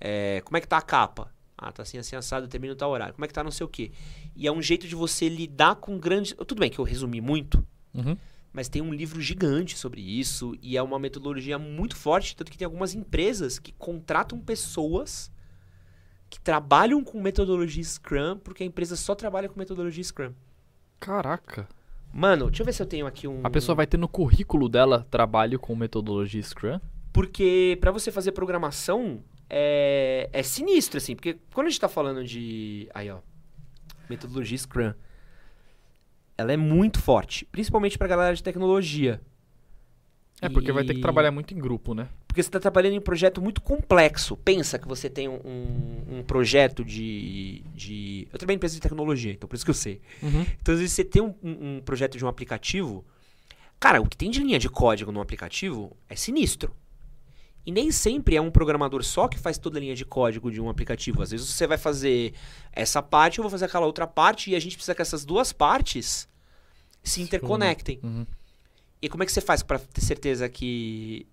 é, 0.00 0.40
como 0.44 0.56
é 0.56 0.60
que 0.60 0.68
tá 0.68 0.78
a 0.78 0.82
capa? 0.82 1.32
Ah, 1.56 1.70
tá 1.72 1.82
assim, 1.82 1.98
assim, 1.98 2.16
assado, 2.16 2.48
termina 2.48 2.74
tal 2.74 2.90
horário. 2.90 3.14
Como 3.14 3.24
é 3.24 3.28
que 3.28 3.34
tá 3.34 3.44
não 3.44 3.50
sei 3.50 3.64
o 3.64 3.68
quê? 3.68 3.92
E 4.34 4.46
é 4.46 4.52
um 4.52 4.60
jeito 4.60 4.86
de 4.88 4.94
você 4.94 5.28
lidar 5.28 5.76
com 5.76 5.98
grandes. 5.98 6.34
Tudo 6.46 6.58
bem 6.60 6.68
que 6.70 6.78
eu 6.78 6.84
resumi 6.84 7.20
muito, 7.20 7.64
Uhum. 7.94 8.16
mas 8.52 8.68
tem 8.68 8.82
um 8.82 8.92
livro 8.92 9.20
gigante 9.20 9.78
sobre 9.78 10.00
isso 10.00 10.54
e 10.60 10.76
é 10.76 10.82
uma 10.82 10.98
metodologia 10.98 11.58
muito 11.58 11.96
forte, 11.96 12.34
tanto 12.36 12.50
que 12.50 12.58
tem 12.58 12.66
algumas 12.66 12.92
empresas 12.94 13.58
que 13.58 13.72
contratam 13.72 14.38
pessoas 14.40 15.30
que 16.28 16.40
trabalham 16.40 17.04
com 17.04 17.20
metodologia 17.22 17.84
Scrum, 17.84 18.36
porque 18.38 18.64
a 18.64 18.66
empresa 18.66 18.96
só 18.96 19.14
trabalha 19.14 19.48
com 19.48 19.56
metodologia 19.58 20.02
Scrum. 20.02 20.32
Caraca. 20.98 21.68
Mano, 22.12 22.46
deixa 22.46 22.62
eu 22.62 22.66
ver 22.66 22.72
se 22.72 22.82
eu 22.82 22.86
tenho 22.86 23.06
aqui 23.06 23.26
um 23.26 23.40
A 23.44 23.50
pessoa 23.50 23.74
vai 23.74 23.86
ter 23.86 23.96
no 23.96 24.08
currículo 24.08 24.68
dela 24.68 25.06
trabalho 25.10 25.58
com 25.58 25.74
metodologia 25.76 26.42
Scrum? 26.42 26.80
Porque 27.12 27.76
pra 27.80 27.90
você 27.92 28.10
fazer 28.10 28.32
programação 28.32 29.22
é, 29.56 30.28
é 30.32 30.42
sinistro, 30.42 30.98
assim. 30.98 31.14
Porque 31.14 31.36
quando 31.52 31.68
a 31.68 31.70
gente 31.70 31.80
tá 31.80 31.88
falando 31.88 32.24
de. 32.24 32.88
Aí, 32.92 33.08
ó. 33.08 33.18
Metodologia 34.10 34.58
Scrum. 34.58 34.92
Ela 36.36 36.52
é 36.52 36.56
muito 36.56 37.00
forte. 37.00 37.44
Principalmente 37.52 37.96
pra 37.96 38.08
galera 38.08 38.34
de 38.34 38.42
tecnologia. 38.42 39.20
É, 40.42 40.48
porque 40.48 40.72
vai 40.72 40.84
ter 40.84 40.92
que 40.94 40.98
E- 40.98 41.02
trabalhar 41.02 41.30
muito 41.30 41.54
em 41.54 41.58
grupo, 41.58 41.94
né? 41.94 42.08
Porque 42.26 42.42
você 42.42 42.50
tá 42.50 42.58
trabalhando 42.58 42.94
em 42.94 42.98
um 42.98 43.02
projeto 43.02 43.40
muito 43.40 43.60
complexo. 43.62 44.36
Pensa 44.36 44.76
que 44.78 44.88
você 44.88 45.08
tem 45.08 45.28
um, 45.28 45.36
um- 45.44 46.18
um 46.18 46.22
projeto 46.24 46.84
de, 46.84 47.62
de. 47.72 48.26
Eu 48.32 48.38
em 48.52 48.56
empresa 48.56 48.74
de 48.74 48.80
tecnologia, 48.80 49.32
então 49.32 49.48
por 49.48 49.54
isso 49.54 49.64
que 49.64 49.70
eu 49.70 49.74
sei. 49.74 50.00
Uhum. 50.20 50.44
Então, 50.60 50.74
às 50.74 50.80
vezes, 50.80 50.92
você 50.94 51.04
tem 51.04 51.22
um, 51.22 51.32
um- 51.42 51.80
projeto 51.80 52.18
de 52.18 52.24
um 52.24 52.28
aplicativo. 52.28 53.04
Cara, 53.78 54.00
o 54.02 54.06
que 54.08 54.16
tem 54.16 54.28
de 54.30 54.40
linha 54.42 54.58
de 54.58 54.68
código 54.68 55.12
no 55.12 55.20
aplicativo 55.20 55.96
é 56.08 56.16
sinistro. 56.16 56.74
E 57.66 57.72
nem 57.72 57.90
sempre 57.90 58.36
é 58.36 58.40
um 58.40 58.50
programador 58.50 59.02
só 59.02 59.26
que 59.26 59.38
faz 59.38 59.56
toda 59.56 59.78
a 59.78 59.80
linha 59.80 59.94
de 59.94 60.04
código 60.04 60.50
de 60.50 60.60
um 60.60 60.68
aplicativo. 60.68 61.22
Às 61.22 61.30
vezes 61.30 61.48
você 61.48 61.66
vai 61.66 61.78
fazer 61.78 62.34
essa 62.72 63.02
parte, 63.02 63.38
eu 63.38 63.42
vou 63.42 63.50
fazer 63.50 63.64
aquela 63.64 63.86
outra 63.86 64.06
parte, 64.06 64.50
e 64.50 64.56
a 64.56 64.60
gente 64.60 64.76
precisa 64.76 64.94
que 64.94 65.02
essas 65.02 65.24
duas 65.24 65.52
partes 65.52 66.28
se 67.02 67.22
interconectem. 67.22 68.00
Uhum. 68.02 68.26
E 69.00 69.08
como 69.08 69.22
é 69.22 69.26
que 69.26 69.32
você 69.32 69.40
faz 69.40 69.62
pra 69.62 69.78
ter 69.78 70.00
certeza 70.00 70.48
que 70.48 71.26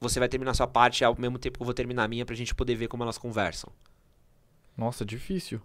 você 0.00 0.18
vai 0.18 0.28
terminar 0.28 0.52
a 0.52 0.54
sua 0.54 0.66
parte 0.66 1.04
ao 1.04 1.18
mesmo 1.18 1.38
tempo 1.38 1.58
que 1.58 1.62
eu 1.62 1.66
vou 1.66 1.74
terminar 1.74 2.04
a 2.04 2.08
minha 2.08 2.24
pra 2.24 2.34
gente 2.34 2.54
poder 2.54 2.74
ver 2.74 2.88
como 2.88 3.02
elas 3.02 3.18
conversam? 3.18 3.70
Nossa, 4.76 5.04
difícil. 5.04 5.60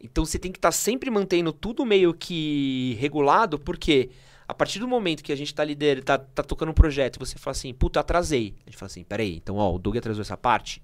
Então 0.00 0.24
você 0.26 0.38
tem 0.38 0.52
que 0.52 0.58
estar 0.58 0.72
sempre 0.72 1.10
mantendo 1.10 1.52
tudo 1.52 1.84
meio 1.86 2.12
que 2.12 2.96
regulado, 3.00 3.58
porque 3.58 4.10
a 4.48 4.54
partir 4.54 4.78
do 4.78 4.86
momento 4.86 5.22
que 5.22 5.32
a 5.32 5.36
gente 5.36 5.54
tá 5.54 5.64
liderando, 5.64 6.04
tá, 6.04 6.18
tá 6.18 6.42
tocando 6.42 6.70
um 6.70 6.74
projeto, 6.74 7.16
e 7.16 7.18
você 7.18 7.36
fala 7.38 7.52
assim, 7.52 7.72
puta, 7.74 8.00
atrasei. 8.00 8.54
A 8.66 8.70
gente 8.70 8.78
fala 8.78 8.86
assim, 8.86 9.04
peraí, 9.04 9.36
então 9.36 9.56
ó, 9.56 9.74
o 9.74 9.78
Doug 9.78 9.96
atrasou 9.96 10.22
essa 10.22 10.36
parte. 10.36 10.82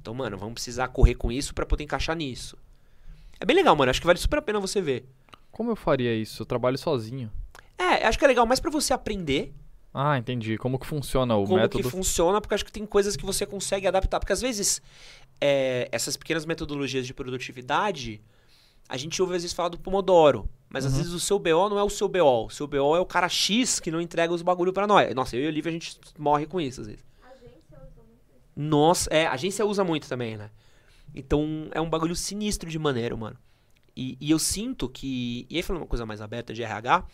Então, 0.00 0.12
mano, 0.12 0.36
vamos 0.36 0.54
precisar 0.54 0.88
correr 0.88 1.14
com 1.14 1.32
isso 1.32 1.54
pra 1.54 1.64
poder 1.64 1.84
encaixar 1.84 2.14
nisso. 2.16 2.58
É 3.40 3.44
bem 3.46 3.56
legal, 3.56 3.74
mano. 3.74 3.90
Acho 3.90 4.00
que 4.00 4.06
vale 4.06 4.18
super 4.18 4.38
a 4.38 4.42
pena 4.42 4.60
você 4.60 4.80
ver. 4.80 5.08
Como 5.50 5.70
eu 5.70 5.76
faria 5.76 6.14
isso? 6.14 6.42
Eu 6.42 6.46
trabalho 6.46 6.76
sozinho. 6.76 7.30
É, 7.78 8.06
acho 8.06 8.18
que 8.18 8.24
é 8.24 8.28
legal 8.28 8.44
mais 8.46 8.60
pra 8.60 8.70
você 8.70 8.92
aprender 8.92 9.52
Ah, 9.92 10.18
entendi. 10.18 10.58
Como 10.58 10.78
que 10.78 10.86
funciona 10.86 11.36
o 11.36 11.44
como 11.44 11.56
método? 11.56 11.82
que 11.82 11.88
funciona, 11.90 12.40
porque 12.40 12.54
acho 12.54 12.64
que 12.64 12.72
tem 12.72 12.84
coisas 12.84 13.16
que 13.16 13.24
você 13.24 13.46
consegue 13.46 13.86
adaptar. 13.86 14.18
Porque 14.20 14.32
às 14.32 14.40
vezes, 14.40 14.82
é, 15.40 15.88
essas 15.92 16.16
pequenas 16.16 16.44
metodologias 16.44 17.06
de 17.06 17.14
produtividade, 17.14 18.20
a 18.88 18.96
gente 18.96 19.20
ouve 19.22 19.34
às 19.36 19.42
vezes 19.42 19.54
falar 19.54 19.68
do 19.70 19.78
Pomodoro. 19.78 20.48
Mas 20.68 20.84
às 20.84 20.92
Uhum. 20.92 20.98
vezes 20.98 21.12
o 21.12 21.20
seu 21.20 21.38
BO 21.38 21.68
não 21.68 21.78
é 21.78 21.82
o 21.84 21.90
seu 21.90 22.08
BO. 22.08 22.46
O 22.46 22.50
seu 22.50 22.66
BO 22.66 22.96
é 22.96 23.00
o 23.00 23.06
cara 23.06 23.28
X 23.28 23.78
que 23.78 23.90
não 23.92 24.00
entrega 24.00 24.32
os 24.32 24.42
bagulho 24.42 24.72
pra 24.72 24.86
nós. 24.86 25.14
Nossa, 25.14 25.36
eu 25.36 25.42
e 25.42 25.46
o 25.46 25.48
Olivia 25.48 25.70
a 25.70 25.72
gente 25.72 25.96
morre 26.18 26.46
com 26.46 26.60
isso 26.60 26.80
às 26.80 26.86
vezes. 26.88 27.04
A 27.22 27.28
agência 27.28 27.76
usa 27.78 28.02
muito 28.02 28.20
isso. 28.36 28.42
Nossa, 28.56 29.10
é, 29.10 29.26
a 29.26 29.32
agência 29.32 29.64
usa 29.64 29.84
muito 29.84 30.08
também, 30.08 30.36
né? 30.36 30.50
Então 31.14 31.68
é 31.70 31.80
um 31.80 31.88
bagulho 31.88 32.16
sinistro 32.16 32.68
de 32.68 32.78
maneiro, 32.78 33.16
mano. 33.16 33.36
E, 33.96 34.16
e 34.20 34.30
eu 34.32 34.38
sinto 34.40 34.88
que. 34.88 35.46
E 35.48 35.56
aí 35.56 35.62
falando 35.62 35.82
uma 35.82 35.88
coisa 35.88 36.04
mais 36.04 36.20
aberta 36.20 36.52
de 36.52 36.62
RH, 36.64 37.04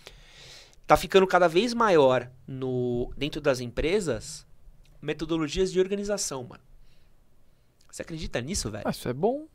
tá 0.87 0.97
ficando 0.97 1.27
cada 1.27 1.47
vez 1.47 1.75
maior 1.75 2.31
no 2.49 3.13
dentro 3.17 3.41
das 3.43 3.61
empresas 3.61 4.47
metodologias 5.03 5.71
de 5.71 5.79
organização, 5.79 6.45
mano. 6.45 6.63
Você 7.91 8.01
acredita 8.01 8.41
nisso, 8.41 8.71
velho? 8.71 8.85
Ah, 8.87 8.91
isso 8.91 9.07
é 9.09 9.13
bom. 9.13 9.47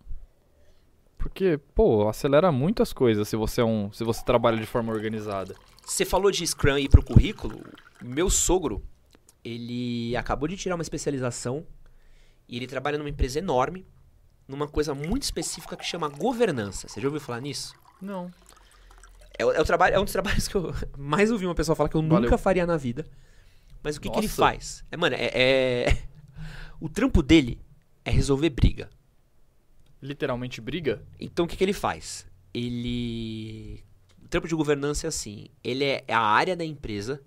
Porque, 1.18 1.60
pô, 1.74 2.08
acelera 2.08 2.52
muito 2.52 2.84
as 2.84 2.94
coisas 2.94 3.28
se 3.28 3.36
você 3.36 3.62
é 3.62 3.66
um, 3.66 3.92
se 3.92 4.04
você 4.04 4.24
trabalha 4.24 4.58
de 4.58 4.66
forma 4.66 4.92
organizada. 4.94 5.56
Você 5.86 6.06
falou 6.06 6.32
de 6.32 6.46
Scrum 6.46 6.78
ir 6.78 6.90
pro 6.90 7.04
currículo. 7.04 7.62
Meu 8.02 8.30
sogro, 8.30 8.84
ele 9.44 10.16
acabou 10.16 10.48
de 10.48 10.58
tirar 10.58 10.76
uma 10.76 10.82
especialização 10.82 11.66
e 12.48 12.58
ele 12.58 12.68
trabalha 12.68 12.98
numa 12.98 13.10
empresa 13.10 13.40
enorme, 13.40 13.86
numa 14.48 14.68
coisa 14.68 14.94
muito 14.94 15.24
específica 15.24 15.76
que 15.76 15.86
chama 15.86 16.08
governança. 16.10 16.88
Você 16.88 17.02
já 17.02 17.08
ouviu 17.08 17.22
falar 17.22 17.42
nisso? 17.42 17.74
Não. 18.02 18.32
É, 19.38 19.44
é 19.44 19.62
o 19.62 19.66
trabalho, 19.66 19.96
é 19.96 20.00
um 20.00 20.04
dos 20.04 20.14
trabalhos 20.14 20.48
que 20.48 20.56
eu 20.56 20.74
mais 20.98 21.32
ouvi 21.32 21.46
uma 21.46 21.56
pessoa 21.56 21.76
falar 21.76 21.90
que 21.90 21.96
eu 21.96 22.02
Valeu. 22.02 22.22
nunca 22.22 22.38
faria 22.38 22.66
na 22.66 22.78
vida. 22.78 23.06
Mas 23.84 23.98
o 23.98 24.02
que, 24.02 24.10
que 24.10 24.18
ele 24.20 24.28
faz? 24.28 24.84
É, 24.92 24.98
mano, 24.98 25.16
é, 25.16 25.30
é- 25.34 25.98
O 26.80 26.90
trampo 26.90 27.22
dele 27.24 27.60
é 28.04 28.12
resolver 28.12 28.50
briga. 28.50 28.90
Literalmente 30.02 30.62
briga? 30.62 31.04
Então 31.20 31.46
o 31.46 31.48
que, 31.48 31.56
que 31.58 31.64
ele 31.64 31.74
faz? 31.74 32.28
Ele. 32.54 33.84
O 34.24 34.28
trampo 34.28 34.48
de 34.48 34.56
governança 34.56 35.08
é 35.08 35.10
assim: 35.10 35.48
ele 35.64 35.84
é 35.84 36.04
a 36.10 36.20
área 36.20 36.56
da 36.56 36.66
empresa 36.66 37.22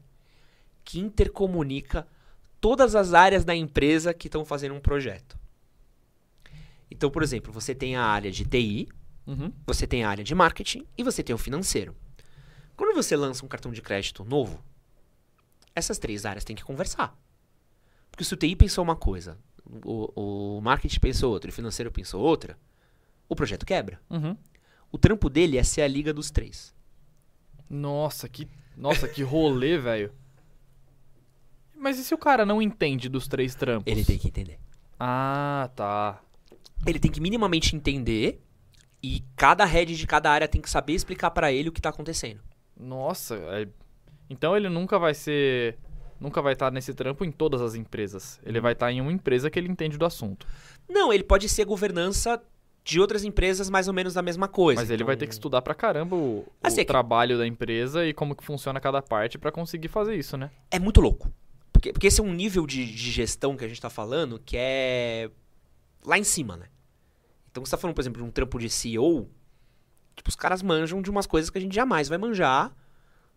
que 0.85 0.99
intercomunica 0.99 2.07
todas 2.61 2.95
as 2.95 3.15
áreas 3.15 3.45
da 3.45 3.55
empresa 3.55 4.13
que 4.15 4.29
estão 4.29 4.45
fazendo 4.45 4.75
um 4.75 4.81
projeto. 4.81 5.39
Então, 6.91 7.11
por 7.11 7.23
exemplo, 7.23 7.53
você 7.53 7.75
tem 7.75 7.97
a 7.97 8.05
área 8.05 8.31
de 8.31 8.45
TI, 8.45 8.89
Uhum. 9.27 9.53
você 9.67 9.87
tem 9.87 10.05
a 10.05 10.09
área 10.09 10.25
de 10.25 10.35
marketing 10.35 10.87
e 10.97 11.05
você 11.05 11.23
tem 11.23 11.35
o 11.35 11.39
financeiro. 11.39 11.95
Quando 12.75 12.95
você 12.95 13.15
lança 13.15 13.45
um 13.45 13.49
cartão 13.49 13.71
de 13.71 13.83
crédito 13.83 14.25
novo, 14.25 14.65
essas 15.75 15.99
três 15.99 16.25
áreas 16.25 16.45
têm 16.45 16.57
que 16.57 16.65
conversar. 16.65 17.15
Porque 18.11 18.25
se 18.25 18.33
o 18.33 18.37
TI 18.39 18.57
pensou 18.57 18.83
uma 18.83 18.97
coisa, 18.97 19.39
o, 19.85 20.57
o 20.57 20.61
marketing 20.61 21.01
pensou 21.01 21.33
outra 21.33 21.49
e 21.51 21.53
o 21.53 21.55
financeiro 21.55 21.91
pensou 21.91 22.21
outra, 22.23 22.59
o 23.29 23.37
projeto 23.37 23.67
quebra. 23.67 24.01
Uhum. 24.09 24.37
O 24.91 24.99
trampo 24.99 25.29
dele 25.29 25.59
é 25.59 25.63
ser 25.63 25.83
a 25.83 25.89
liga 25.89 26.13
dos 26.15 26.31
três. 26.31 26.75
Nossa, 27.69 28.29
que. 28.29 28.49
Nossa, 28.77 29.07
que 29.07 29.23
rolê, 29.23 29.77
velho. 29.79 30.13
Mas 31.77 31.99
e 31.99 32.05
se 32.05 32.15
o 32.15 32.19
cara 32.19 32.45
não 32.45 32.61
entende 32.61 33.09
dos 33.09 33.29
três 33.29 33.55
trampos? 33.55 33.91
Ele 33.91 34.05
tem 34.05 34.19
que 34.19 34.29
entender. 34.29 34.59
Ah, 34.99 35.71
tá. 35.77 36.21
Ele 36.87 36.99
tem 36.99 37.11
que 37.11 37.21
minimamente 37.21 37.77
entender 37.77 38.43
e 39.03 39.23
cada 39.37 39.65
head 39.65 39.95
de 39.97 40.07
cada 40.07 40.31
área 40.31 40.49
tem 40.49 40.61
que 40.61 40.71
saber 40.71 40.95
explicar 40.95 41.31
pra 41.31 41.53
ele 41.53 41.69
o 41.69 41.73
que 41.73 41.81
tá 41.81 41.91
acontecendo. 41.91 42.41
Nossa, 42.77 43.37
é- 43.37 43.69
então 44.31 44.57
ele 44.57 44.69
nunca 44.69 44.99
vai 44.99 45.15
ser. 45.15 45.77
Nunca 46.21 46.43
vai 46.43 46.53
estar 46.55 46.71
nesse 46.73 46.93
trampo 46.95 47.25
em 47.25 47.31
todas 47.31 47.61
as 47.63 47.75
empresas. 47.75 48.41
Ele 48.45 48.61
vai 48.61 48.73
estar 48.73 48.91
em 48.91 49.01
uma 49.01 49.13
empresa 49.13 49.49
que 49.51 49.59
ele 49.59 49.69
entende 49.69 49.97
do 49.97 50.05
assunto. 50.05 50.47
Não, 50.89 51.13
ele 51.13 51.23
pode 51.23 51.49
ser 51.49 51.65
governança 51.65 52.43
de 52.85 52.99
outras 53.01 53.23
empresas 53.23 53.69
mais 53.71 53.87
ou 53.87 53.95
menos 53.95 54.15
da 54.15 54.23
mesma 54.23 54.49
coisa. 54.49 54.81
Mas 54.81 54.91
ele 54.91 55.05
vai 55.05 55.15
ter 55.17 55.27
que 55.27 55.33
Então, 55.33 55.39
estudar 55.39 55.63
pra 55.63 55.75
caramba 55.75 56.17
o, 56.17 56.39
o 56.41 56.47
Assim, 56.63 56.81
é 56.81 56.85
que- 56.85 56.89
trabalho 56.89 57.37
da 57.39 57.47
empresa 57.47 58.05
e 58.07 58.13
como 58.15 58.35
que 58.35 58.43
funciona 58.45 58.81
cada 58.81 59.01
parte 59.03 59.39
pra 59.39 59.53
conseguir 59.53 59.89
fazer 59.89 60.17
isso, 60.17 60.37
né? 60.37 60.51
É 60.71 60.79
muito 60.79 61.01
louco. 61.01 61.31
Porque, 61.73 61.93
porque 61.93 62.07
esse 62.09 62.21
é 62.21 62.25
um 62.25 62.33
nível 62.35 62.67
de, 62.67 62.85
de 62.85 63.11
gestão 63.11 63.57
que 63.57 63.65
a 63.65 63.69
gente 63.69 63.81
tá 63.81 63.91
falando 63.91 64.41
que 64.45 64.57
é 64.59 65.31
lá 66.05 66.19
em 66.19 66.25
cima, 66.25 66.57
né? 66.57 66.67
Então 67.51 67.65
você 67.65 67.71
tá 67.71 67.77
falando, 67.77 67.95
por 67.95 68.01
exemplo, 68.01 68.21
de 68.23 68.27
um 68.27 68.31
trampo 68.33 68.59
de 68.59 68.69
CEO, 68.71 69.29
tipo, 70.17 70.29
os 70.29 70.35
caras 70.37 70.63
manjam 70.63 71.01
de 71.03 71.11
umas 71.11 71.27
coisas 71.27 71.51
que 71.51 71.59
a 71.59 71.61
gente 71.61 71.75
jamais 71.75 72.09
vai 72.09 72.19
manjar, 72.19 72.75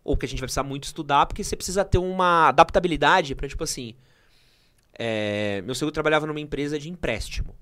ou 0.04 0.16
que 0.16 0.26
a 0.26 0.28
gente 0.28 0.40
vai 0.40 0.46
precisar 0.46 0.62
muito 0.64 0.84
estudar, 0.84 1.26
porque 1.26 1.44
você 1.44 1.54
precisa 1.56 1.84
ter 1.84 1.98
uma 1.98 2.48
adaptabilidade 2.48 3.34
pra, 3.34 3.48
tipo 3.48 3.62
assim. 3.64 3.94
é, 4.98 5.62
meu 5.62 5.74
sogro 5.74 5.92
trabalhava 5.92 6.26
numa 6.26 6.40
empresa 6.40 6.78
de 6.78 6.90
empréstimo. 6.90 7.54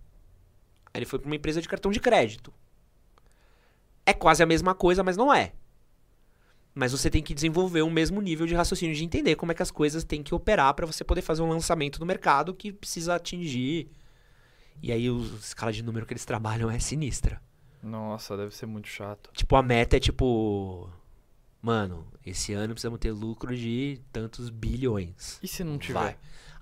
Aí 0.93 0.99
ele 0.99 1.07
foi 1.07 1.19
pra 1.19 1.27
uma 1.29 1.37
empresa 1.37 1.61
de 1.63 1.69
cartão 1.69 1.91
de 1.93 2.01
crédito. 2.01 2.53
É 4.05 4.13
quase 4.13 4.43
a 4.43 4.47
mesma 4.47 4.75
coisa, 4.75 5.05
mas 5.05 5.17
não 5.17 5.33
é. 5.33 5.53
Mas 6.75 6.93
você 6.93 7.09
tem 7.11 7.23
que 7.23 7.35
desenvolver 7.35 7.83
o 7.83 7.91
mesmo 7.91 8.21
nível 8.21 8.47
de 8.47 8.55
raciocínio 8.55 8.95
de 8.95 9.05
entender 9.05 9.37
como 9.37 9.53
é 9.53 9.55
que 9.55 9.63
as 9.63 9.71
coisas 9.71 10.03
têm 10.05 10.23
que 10.23 10.35
operar 10.35 10.73
para 10.75 10.87
você 10.87 11.05
poder 11.05 11.23
fazer 11.23 11.43
um 11.43 11.49
lançamento 11.49 12.01
no 12.01 12.07
mercado 12.07 12.55
que 12.55 12.73
precisa 12.73 13.15
atingir. 13.15 13.91
E 14.83 14.91
aí 14.91 15.11
o- 15.11 15.21
a 15.23 15.37
escala 15.39 15.73
de 15.73 15.83
número 15.83 16.07
que 16.07 16.13
eles 16.13 16.25
trabalham 16.25 16.71
é 16.71 16.79
sinistra. 16.79 17.41
Nossa, 17.83 18.37
deve 18.37 18.55
ser 18.55 18.67
muito 18.67 18.89
chato. 18.89 19.31
Tipo, 19.35 19.57
a 19.57 19.63
meta 19.63 19.97
é 19.97 20.01
tipo. 20.01 20.91
Mano, 21.63 22.07
esse 22.25 22.53
ano 22.55 22.73
precisamos 22.73 22.99
ter 22.99 23.13
lucro 23.13 23.55
de 23.55 24.01
tantos 24.13 24.49
bilhões. 24.49 25.39
E 25.43 25.49
se 25.49 25.63
não 25.63 25.79
tiver? 25.79 25.99
Vai. 25.99 26.17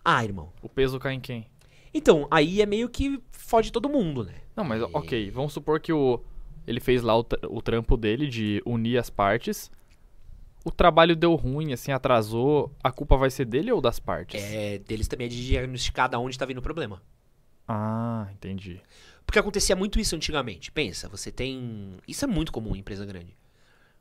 Ah, 0.04 0.24
irmão. 0.24 0.52
O 0.62 0.68
peso 0.68 0.98
cai 0.98 1.14
em 1.14 1.20
quem? 1.20 1.46
Então, 1.94 2.26
aí 2.30 2.60
é 2.60 2.66
meio 2.66 2.88
que 2.88 3.20
fode 3.30 3.70
todo 3.72 3.88
mundo, 3.88 4.24
né? 4.24 4.34
Não, 4.56 4.64
mas 4.64 4.82
E- 4.82 4.90
ok, 4.92 5.30
vamos 5.30 5.52
supor 5.52 5.80
que 5.80 5.92
o 5.92 6.20
ele 6.66 6.80
fez 6.80 7.00
lá 7.02 7.18
o, 7.18 7.24
o 7.48 7.62
trampo 7.62 7.96
dele 7.96 8.26
de 8.28 8.62
unir 8.66 8.98
as 8.98 9.08
partes. 9.08 9.70
O 10.64 10.70
trabalho 10.70 11.16
deu 11.16 11.34
ruim, 11.34 11.72
assim, 11.72 11.92
atrasou. 11.92 12.70
A 12.84 12.92
culpa 12.92 13.16
vai 13.16 13.30
ser 13.30 13.46
dele 13.46 13.72
ou 13.72 13.80
das 13.80 13.98
partes? 13.98 14.42
É, 14.42 14.78
deles 14.80 15.08
também 15.08 15.26
é 15.26 15.30
de 15.30 15.46
diagnosticar 15.46 16.10
da 16.10 16.18
onde 16.18 16.36
tá 16.36 16.44
vindo 16.44 16.58
o 16.58 16.62
problema. 16.62 17.00
Ah, 17.66 18.28
entendi. 18.32 18.82
Porque 19.24 19.38
acontecia 19.38 19.74
muito 19.76 19.98
isso 19.98 20.14
antigamente. 20.16 20.70
Pensa, 20.70 21.08
você 21.08 21.30
tem. 21.32 21.96
Isso 22.06 22.24
é 22.24 22.28
muito 22.28 22.52
comum 22.52 22.74
em 22.76 22.80
empresa 22.80 23.06
grande. 23.06 23.34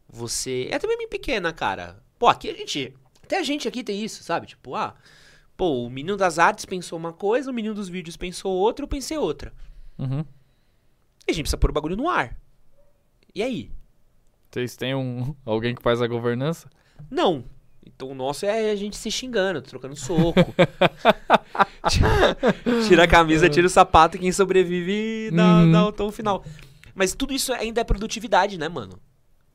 Você. 0.09 0.67
É 0.71 0.79
também 0.79 0.97
bem 0.97 1.09
pequena, 1.09 1.51
cara. 1.53 2.01
Pô, 2.17 2.27
aqui 2.27 2.49
a 2.49 2.53
gente. 2.53 2.93
Até 3.23 3.39
a 3.39 3.43
gente 3.43 3.67
aqui 3.67 3.83
tem 3.83 4.03
isso, 4.03 4.23
sabe? 4.23 4.47
Tipo, 4.47 4.75
ah, 4.75 4.95
pô, 5.57 5.83
o 5.85 5.89
menino 5.89 6.15
das 6.15 6.39
artes 6.39 6.65
pensou 6.65 6.97
uma 6.97 7.11
coisa, 7.11 7.51
o 7.51 7.53
menino 7.53 7.73
dos 7.75 7.89
vídeos 7.89 8.15
pensou 8.15 8.53
outra, 8.53 8.83
eu 8.85 8.87
pensei 8.87 9.17
outra. 9.17 9.53
Uhum. 9.99 10.23
E 11.27 11.31
a 11.31 11.33
gente 11.33 11.43
precisa 11.43 11.57
pôr 11.57 11.69
o 11.69 11.73
bagulho 11.73 11.97
no 11.97 12.09
ar. 12.09 12.37
E 13.35 13.43
aí? 13.43 13.69
Vocês 14.49 14.77
têm 14.77 14.95
um, 14.95 15.35
alguém 15.45 15.75
que 15.75 15.83
faz 15.83 16.01
a 16.01 16.07
governança? 16.07 16.69
Não. 17.11 17.43
Então 17.85 18.09
o 18.09 18.15
nosso 18.15 18.45
é 18.45 18.71
a 18.71 18.75
gente 18.75 18.95
se 18.95 19.09
xingando, 19.11 19.61
trocando 19.61 19.95
soco. 19.95 20.33
tira 22.87 23.03
a 23.03 23.07
camisa, 23.07 23.49
tira 23.49 23.67
o 23.67 23.69
sapato 23.69 24.17
e 24.17 24.19
quem 24.19 24.31
sobrevive 24.31 25.31
dá, 25.31 25.59
Uhum. 25.59 25.71
dá 25.71 25.85
o 25.87 25.91
tom 25.91 26.11
final. 26.11 26.43
Mas 26.95 27.13
tudo 27.13 27.33
isso 27.33 27.53
ainda 27.53 27.81
é 27.81 27.83
produtividade, 27.83 28.57
né, 28.57 28.67
mano? 28.69 28.99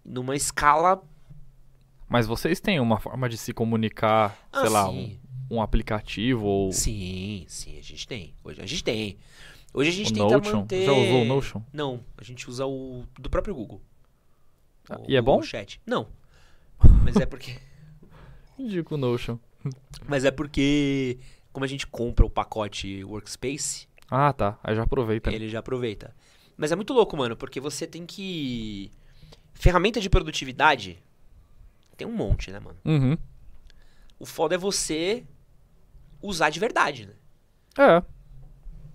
Numa 0.05 0.35
escala. 0.37 1.03
Mas 2.09 2.27
vocês 2.27 2.61
têm 2.61 2.79
uma 2.81 2.99
forma 3.01 3.29
de 3.29 3.37
se 3.39 3.53
comunicar, 3.55 4.37
Ah, 4.53 4.61
sei 4.61 4.69
lá, 4.71 4.89
um, 4.91 5.17
um 5.51 5.63
aplicativo 5.63 6.45
ou 6.45 6.73
Sim, 6.73 7.45
sim, 7.49 7.79
a 7.79 7.83
gente 7.83 8.07
tem. 8.07 8.35
Hoje 8.45 8.61
a 8.61 8.67
gente 8.67 8.85
tem. 8.85 9.17
Hoje 9.73 9.89
a 9.89 9.93
gente 9.93 10.11
o 10.13 10.15
tenta 10.15 10.37
Notion? 10.37 10.57
manter. 10.61 10.85
Já 10.85 10.93
usou 10.93 11.23
o 11.23 11.25
Notion? 11.25 11.63
Não, 11.73 12.05
a 12.19 12.23
gente 12.25 12.49
usa 12.51 12.67
o 12.67 13.05
do 13.19 13.31
próprio 13.31 13.55
Google. 13.55 13.81
Ah, 14.91 14.99
O 15.01 15.05
e 15.11 15.17
é 15.17 15.23
bom? 15.23 15.41
Chat. 15.43 15.81
Não. 15.87 16.09
Mas 17.03 17.17
é 17.17 17.25
porque. 17.25 17.57
Indico 18.59 18.95
o 18.97 18.99
Notion. 18.99 19.39
Mas 20.07 20.25
é 20.25 20.31
porque. 20.31 21.19
Como 21.53 21.65
a 21.65 21.69
gente 21.69 21.87
compra 21.87 22.25
o 22.27 22.31
pacote 22.31 23.05
Workspace, 23.05 23.87
Ah, 24.11 24.33
tá. 24.33 24.59
Aí 24.65 24.75
já 24.75 24.83
aproveita. 24.83 25.31
ele 25.33 25.49
já 25.49 25.59
aproveita. 25.61 26.15
Mas 26.57 26.73
é 26.73 26.77
muito 26.77 26.93
louco, 26.93 27.17
mano, 27.17 27.37
porque 27.37 27.61
você 27.61 27.87
tem 27.87 28.05
que. 28.05 28.91
Ferramenta 29.63 30.01
de 30.01 30.11
produtividade. 30.11 31.01
Tem 31.97 32.05
um 32.05 32.11
monte, 32.11 32.51
né, 32.51 32.59
mano? 32.59 32.77
Uhum. 32.85 33.17
O 34.19 34.27
foda 34.27 34.57
é 34.57 34.59
você 34.59 35.23
usar 36.21 36.51
de 36.51 36.59
verdade, 36.59 37.07
né? 37.07 37.13
É, 37.79 38.03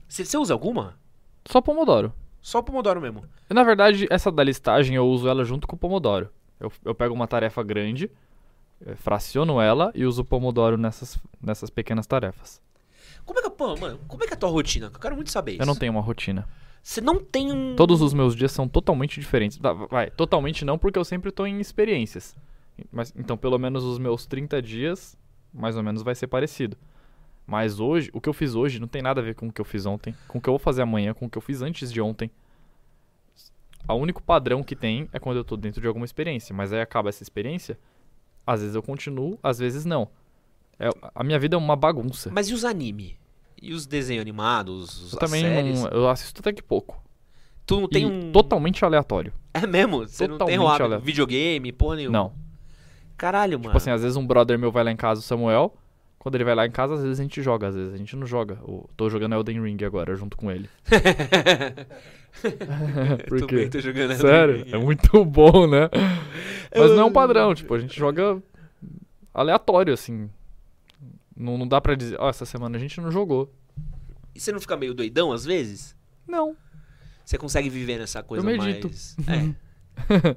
Você, 0.09 0.37
usa 0.37 0.53
alguma? 0.53 0.99
só 1.45 1.61
Pomodoro. 1.61 2.11
Só 2.41 2.59
o 2.59 2.63
Pomodoro 2.63 2.99
mesmo. 2.99 3.23
Na 3.49 3.63
verdade, 3.63 4.07
essa 4.09 4.29
da 4.29 4.43
listagem 4.43 4.97
eu 4.97 5.07
uso 5.07 5.29
ela 5.29 5.45
junto 5.45 5.65
com 5.65 5.77
o 5.77 5.79
Pomodoro. 5.79 6.29
Eu, 6.59 6.69
eu 6.83 6.93
pego 6.93 7.13
uma 7.13 7.27
tarefa 7.29 7.63
grande, 7.63 8.11
eh, 8.85 8.95
fraciono 8.95 9.61
ela 9.61 9.89
e 9.95 10.05
uso 10.05 10.21
o 10.21 10.25
Pomodoro 10.25 10.77
nessas, 10.77 11.17
nessas 11.41 11.69
pequenas 11.69 12.05
tarefas. 12.05 12.61
Como 13.23 13.39
é 13.39 13.41
que, 13.41 13.49
pô, 13.51 13.77
mano, 13.77 14.01
como 14.05 14.21
é 14.21 14.27
que 14.27 14.33
é 14.33 14.35
a 14.35 14.39
tua 14.39 14.49
rotina? 14.49 14.87
Eu 14.87 14.99
quero 14.99 15.15
muito 15.15 15.31
saber 15.31 15.53
isso. 15.53 15.61
Eu 15.61 15.65
não 15.65 15.77
tenho 15.77 15.93
uma 15.93 16.01
rotina. 16.01 16.45
Você 16.87 17.01
não 17.01 17.19
tem 17.19 17.51
um. 17.51 17.75
Todos 17.75 18.01
os 18.01 18.13
meus 18.13 18.33
dias 18.33 18.49
são 18.53 18.65
totalmente 18.65 19.19
diferentes. 19.19 19.59
Vai, 19.89 20.09
totalmente 20.09 20.63
não, 20.63 20.77
porque 20.77 20.97
eu 20.97 21.03
sempre 21.03 21.33
tô 21.33 21.45
em 21.45 21.59
experiências. 21.59 22.33
Mas, 22.89 23.13
então, 23.17 23.37
pelo 23.37 23.59
menos 23.59 23.83
os 23.83 23.99
meus 23.99 24.25
30 24.25 24.61
dias, 24.61 25.17
mais 25.53 25.75
ou 25.75 25.83
menos, 25.83 26.01
vai 26.01 26.15
ser 26.15 26.27
parecido. 26.27 26.77
Mas 27.45 27.81
hoje, 27.81 28.09
o 28.13 28.21
que 28.21 28.29
eu 28.29 28.33
fiz 28.33 28.55
hoje 28.55 28.79
não 28.79 28.87
tem 28.87 29.01
nada 29.01 29.19
a 29.19 29.23
ver 29.23 29.35
com 29.35 29.49
o 29.49 29.51
que 29.51 29.59
eu 29.59 29.65
fiz 29.65 29.85
ontem, 29.85 30.15
com 30.29 30.37
o 30.37 30.41
que 30.41 30.47
eu 30.47 30.53
vou 30.53 30.59
fazer 30.59 30.81
amanhã, 30.81 31.13
com 31.13 31.25
o 31.25 31.29
que 31.29 31.37
eu 31.37 31.41
fiz 31.41 31.61
antes 31.61 31.91
de 31.91 31.99
ontem. 31.99 32.31
O 33.85 33.95
único 33.95 34.23
padrão 34.23 34.63
que 34.63 34.75
tem 34.75 35.09
é 35.11 35.19
quando 35.19 35.35
eu 35.35 35.43
tô 35.43 35.57
dentro 35.57 35.81
de 35.81 35.87
alguma 35.87 36.05
experiência. 36.05 36.55
Mas 36.55 36.71
aí 36.71 36.79
acaba 36.79 37.09
essa 37.09 37.21
experiência, 37.21 37.77
às 38.45 38.61
vezes 38.61 38.75
eu 38.75 38.81
continuo, 38.81 39.37
às 39.43 39.59
vezes 39.59 39.83
não. 39.83 40.07
É, 40.79 40.87
a 41.13 41.21
minha 41.21 41.37
vida 41.37 41.57
é 41.57 41.59
uma 41.59 41.75
bagunça. 41.75 42.31
Mas 42.31 42.47
e 42.47 42.53
os 42.53 42.63
anime? 42.63 43.17
E 43.61 43.73
os 43.73 43.85
desenhos 43.85 44.21
animados? 44.21 45.01
Os, 45.01 45.13
eu 45.13 45.19
também 45.19 45.41
séries? 45.41 45.81
não, 45.81 45.89
eu 45.89 46.09
assisto 46.09 46.41
até 46.41 46.53
que 46.53 46.61
pouco. 46.61 47.01
Tu 47.65 47.81
não 47.81 47.89
tem 47.89 48.03
e 48.03 48.05
um. 48.05 48.31
totalmente 48.31 48.85
aleatório. 48.85 49.33
É 49.53 49.65
mesmo? 49.67 50.07
Você 50.07 50.27
não 50.27 50.37
tem 50.37 50.57
um 50.59 50.65
Totalmente. 50.65 51.03
Videogame, 51.03 51.71
porra 51.71 51.97
nenhuma? 51.97 52.17
Não. 52.17 52.33
Caralho, 53.17 53.57
mano. 53.57 53.69
Tipo 53.69 53.77
assim, 53.77 53.89
às 53.89 54.03
vezes 54.03 54.15
um 54.15 54.25
brother 54.25 54.57
meu 54.57 54.71
vai 54.71 54.83
lá 54.83 54.91
em 54.91 54.95
casa, 54.95 55.19
o 55.19 55.23
Samuel. 55.23 55.75
Quando 56.19 56.35
ele 56.35 56.43
vai 56.43 56.55
lá 56.55 56.65
em 56.65 56.71
casa, 56.71 56.95
às 56.95 57.01
vezes 57.01 57.19
a 57.19 57.23
gente 57.23 57.41
joga, 57.41 57.67
às 57.67 57.75
vezes 57.75 57.93
a 57.93 57.97
gente 57.97 58.15
não 58.15 58.27
joga. 58.27 58.57
Eu 58.61 58.89
tô 58.95 59.09
jogando 59.09 59.33
Elden 59.33 59.61
Ring 59.61 59.83
agora, 59.83 60.15
junto 60.15 60.37
com 60.37 60.51
ele. 60.51 60.69
Por 63.27 63.39
Tô 63.39 63.47
quê? 63.47 63.55
bem, 63.55 63.69
tô 63.69 63.79
jogando 63.79 64.11
Elden 64.11 64.17
Sério? 64.17 64.63
Ring. 64.63 64.73
É 64.73 64.77
muito 64.77 65.25
bom, 65.25 65.67
né? 65.67 65.89
Mas 66.75 66.91
não 66.91 67.01
é 67.01 67.05
um 67.05 67.11
padrão, 67.11 67.55
tipo, 67.55 67.73
a 67.73 67.79
gente 67.79 67.97
joga 67.97 68.41
aleatório, 69.33 69.93
assim. 69.93 70.29
Não, 71.37 71.57
não 71.57 71.67
dá 71.67 71.79
pra 71.79 71.93
dizer, 71.95 72.17
ó, 72.19 72.29
essa 72.29 72.45
semana 72.45 72.77
a 72.77 72.79
gente 72.79 72.99
não 72.99 73.11
jogou. 73.11 73.53
E 74.33 74.39
você 74.39 74.51
não 74.51 74.59
fica 74.59 74.75
meio 74.75 74.93
doidão 74.93 75.31
às 75.31 75.45
vezes? 75.45 75.95
Não. 76.27 76.55
Você 77.23 77.37
consegue 77.37 77.69
viver 77.69 77.99
nessa 77.99 78.23
coisa 78.23 78.45
medito. 78.45 78.87
mais. 78.87 79.15
É. 79.27 80.33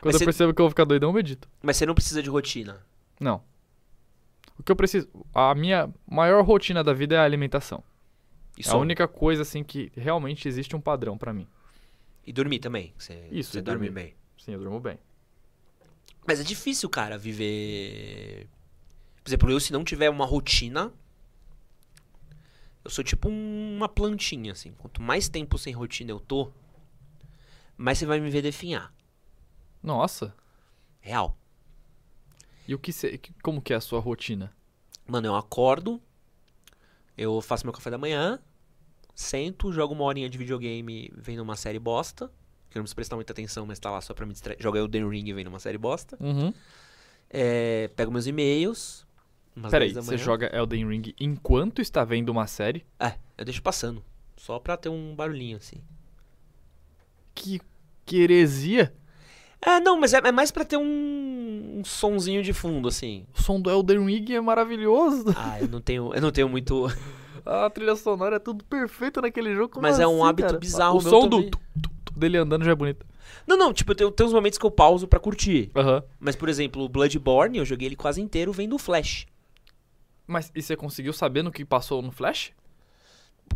Quando 0.00 0.14
Mas 0.14 0.14
eu 0.14 0.18
você- 0.20 0.24
percebo 0.24 0.54
que 0.54 0.60
eu 0.60 0.64
vou 0.64 0.70
ficar 0.70 0.84
doidão, 0.84 1.10
eu 1.10 1.14
medito. 1.14 1.48
Mas 1.62 1.76
você 1.76 1.84
não 1.86 1.94
precisa 1.94 2.22
de 2.22 2.30
rotina. 2.30 2.80
Não. 3.20 3.42
O 4.58 4.62
que 4.62 4.72
eu 4.72 4.76
preciso. 4.76 5.08
A 5.34 5.54
minha 5.54 5.92
maior 6.10 6.42
rotina 6.44 6.82
da 6.82 6.92
vida 6.92 7.14
é 7.14 7.18
a 7.18 7.22
alimentação. 7.24 7.82
E 8.58 8.66
É 8.66 8.70
a 8.70 8.76
única 8.76 9.06
coisa, 9.08 9.42
assim, 9.42 9.62
que 9.64 9.90
realmente 9.96 10.46
existe 10.48 10.74
um 10.76 10.80
padrão 10.80 11.16
pra 11.18 11.32
mim. 11.32 11.46
E 12.26 12.32
dormir 12.32 12.58
também. 12.58 12.92
Você, 12.98 13.26
Isso, 13.30 13.52
você 13.52 13.62
dorme 13.62 13.86
dormir. 13.88 14.04
bem. 14.06 14.14
Sim, 14.38 14.52
eu 14.52 14.58
durmo 14.60 14.80
bem. 14.80 14.98
Mas 16.26 16.40
é 16.40 16.44
difícil, 16.44 16.88
cara, 16.88 17.16
viver. 17.18 18.46
Por 19.36 19.46
exemplo, 19.46 19.50
eu 19.56 19.60
se 19.60 19.72
não 19.72 19.84
tiver 19.84 20.10
uma 20.10 20.24
rotina. 20.26 20.92
Eu 22.84 22.90
sou 22.90 23.04
tipo 23.04 23.28
um- 23.28 23.76
uma 23.76 23.88
plantinha, 23.88 24.52
assim. 24.52 24.72
Quanto 24.72 25.00
mais 25.02 25.28
tempo 25.28 25.58
sem 25.58 25.72
rotina 25.72 26.10
eu 26.10 26.18
tô, 26.20 26.50
mais 27.76 27.98
você 27.98 28.06
vai 28.06 28.18
me 28.20 28.30
ver 28.30 28.42
definhar. 28.42 28.92
Nossa. 29.82 30.34
Real. 31.00 31.36
E 32.66 32.74
o 32.74 32.78
que 32.78 32.92
cê, 32.92 33.20
como 33.42 33.60
que 33.60 33.72
é 33.72 33.76
a 33.76 33.80
sua 33.80 34.00
rotina? 34.00 34.52
Mano, 35.06 35.26
eu 35.26 35.34
acordo, 35.36 36.00
eu 37.16 37.40
faço 37.40 37.66
meu 37.66 37.72
café 37.72 37.90
da 37.90 37.98
manhã, 37.98 38.38
sento, 39.14 39.72
jogo 39.72 39.92
uma 39.94 40.04
horinha 40.04 40.28
de 40.30 40.38
videogame 40.38 41.10
vendo 41.16 41.40
uma 41.40 41.56
série 41.56 41.78
bosta. 41.78 42.30
Que 42.70 42.78
eu 42.78 42.80
não 42.80 42.84
preciso 42.84 42.94
prestar 42.96 43.16
muita 43.16 43.32
atenção, 43.32 43.66
mas 43.66 43.78
tá 43.80 43.90
lá 43.90 44.00
só 44.00 44.14
pra 44.14 44.24
me 44.24 44.32
distrair. 44.32 44.56
Joga 44.60 44.78
Elden 44.78 45.08
Ring 45.08 45.32
vendo 45.34 45.48
uma 45.48 45.58
série 45.58 45.76
bosta. 45.78 46.16
Uhum. 46.20 46.54
É, 47.28 47.88
pego 47.96 48.12
meus 48.12 48.26
e-mails. 48.28 49.04
Umas 49.60 49.70
Peraí, 49.70 49.92
10 49.92 49.94
da 49.94 50.02
você 50.02 50.16
joga 50.16 50.50
Elden 50.56 50.88
Ring 50.88 51.14
enquanto 51.20 51.80
está 51.82 52.02
vendo 52.04 52.30
uma 52.30 52.46
série? 52.46 52.84
É, 52.98 53.14
eu 53.36 53.44
deixo 53.44 53.62
passando. 53.62 54.02
Só 54.36 54.58
pra 54.58 54.76
ter 54.76 54.88
um 54.88 55.14
barulhinho 55.14 55.58
assim. 55.58 55.76
Que, 57.34 57.60
que 58.06 58.22
heresia! 58.22 58.92
É, 59.60 59.78
não, 59.78 60.00
mas 60.00 60.14
é, 60.14 60.18
é 60.24 60.32
mais 60.32 60.50
pra 60.50 60.64
ter 60.64 60.78
um, 60.78 61.78
um 61.78 61.84
sonzinho 61.84 62.42
de 62.42 62.52
fundo, 62.54 62.88
assim. 62.88 63.26
O 63.36 63.42
som 63.42 63.60
do 63.60 63.70
Elden 63.70 64.06
Ring 64.06 64.32
é 64.32 64.40
maravilhoso. 64.40 65.26
Ah, 65.36 65.60
eu 65.60 65.68
não 65.68 65.80
tenho, 65.80 66.14
eu 66.14 66.20
não 66.22 66.30
tenho 66.32 66.48
muito. 66.48 66.86
A 67.44 67.68
trilha 67.68 67.96
sonora 67.96 68.36
é 68.36 68.38
tudo 68.38 68.64
perfeito 68.64 69.20
naquele 69.20 69.54
jogo. 69.54 69.68
como 69.70 69.82
Mas 69.82 69.98
é 70.00 70.06
um 70.06 70.22
assim, 70.22 70.30
hábito 70.30 70.48
cara? 70.48 70.58
bizarro 70.58 70.98
O 70.98 71.02
meu 71.02 71.10
som 71.10 71.28
do 71.28 71.36
também. 71.36 71.50
tu, 71.50 71.58
tu, 71.82 71.90
tu 72.06 72.18
dele 72.18 72.38
andando 72.38 72.64
já 72.64 72.70
é 72.70 72.74
bonito. 72.74 73.06
Não, 73.46 73.56
não, 73.56 73.72
tipo, 73.72 73.92
eu 73.92 73.96
tenho, 73.96 74.10
tem 74.10 74.26
uns 74.26 74.32
momentos 74.32 74.58
que 74.58 74.64
eu 74.64 74.70
pauso 74.70 75.06
pra 75.06 75.18
curtir. 75.18 75.70
Aham. 75.74 76.02
Mas, 76.18 76.36
por 76.36 76.48
exemplo, 76.48 76.82
o 76.82 76.88
Bloodborne, 76.88 77.58
eu 77.58 77.64
joguei 77.64 77.88
ele 77.88 77.96
quase 77.96 78.20
inteiro 78.20 78.52
vendo 78.52 78.74
o 78.74 78.78
Flash. 78.78 79.26
Mas 80.30 80.50
e 80.54 80.62
você 80.62 80.76
conseguiu 80.76 81.12
saber 81.12 81.42
no 81.42 81.50
que 81.50 81.64
passou 81.64 82.00
no 82.00 82.12
Flash? 82.12 82.52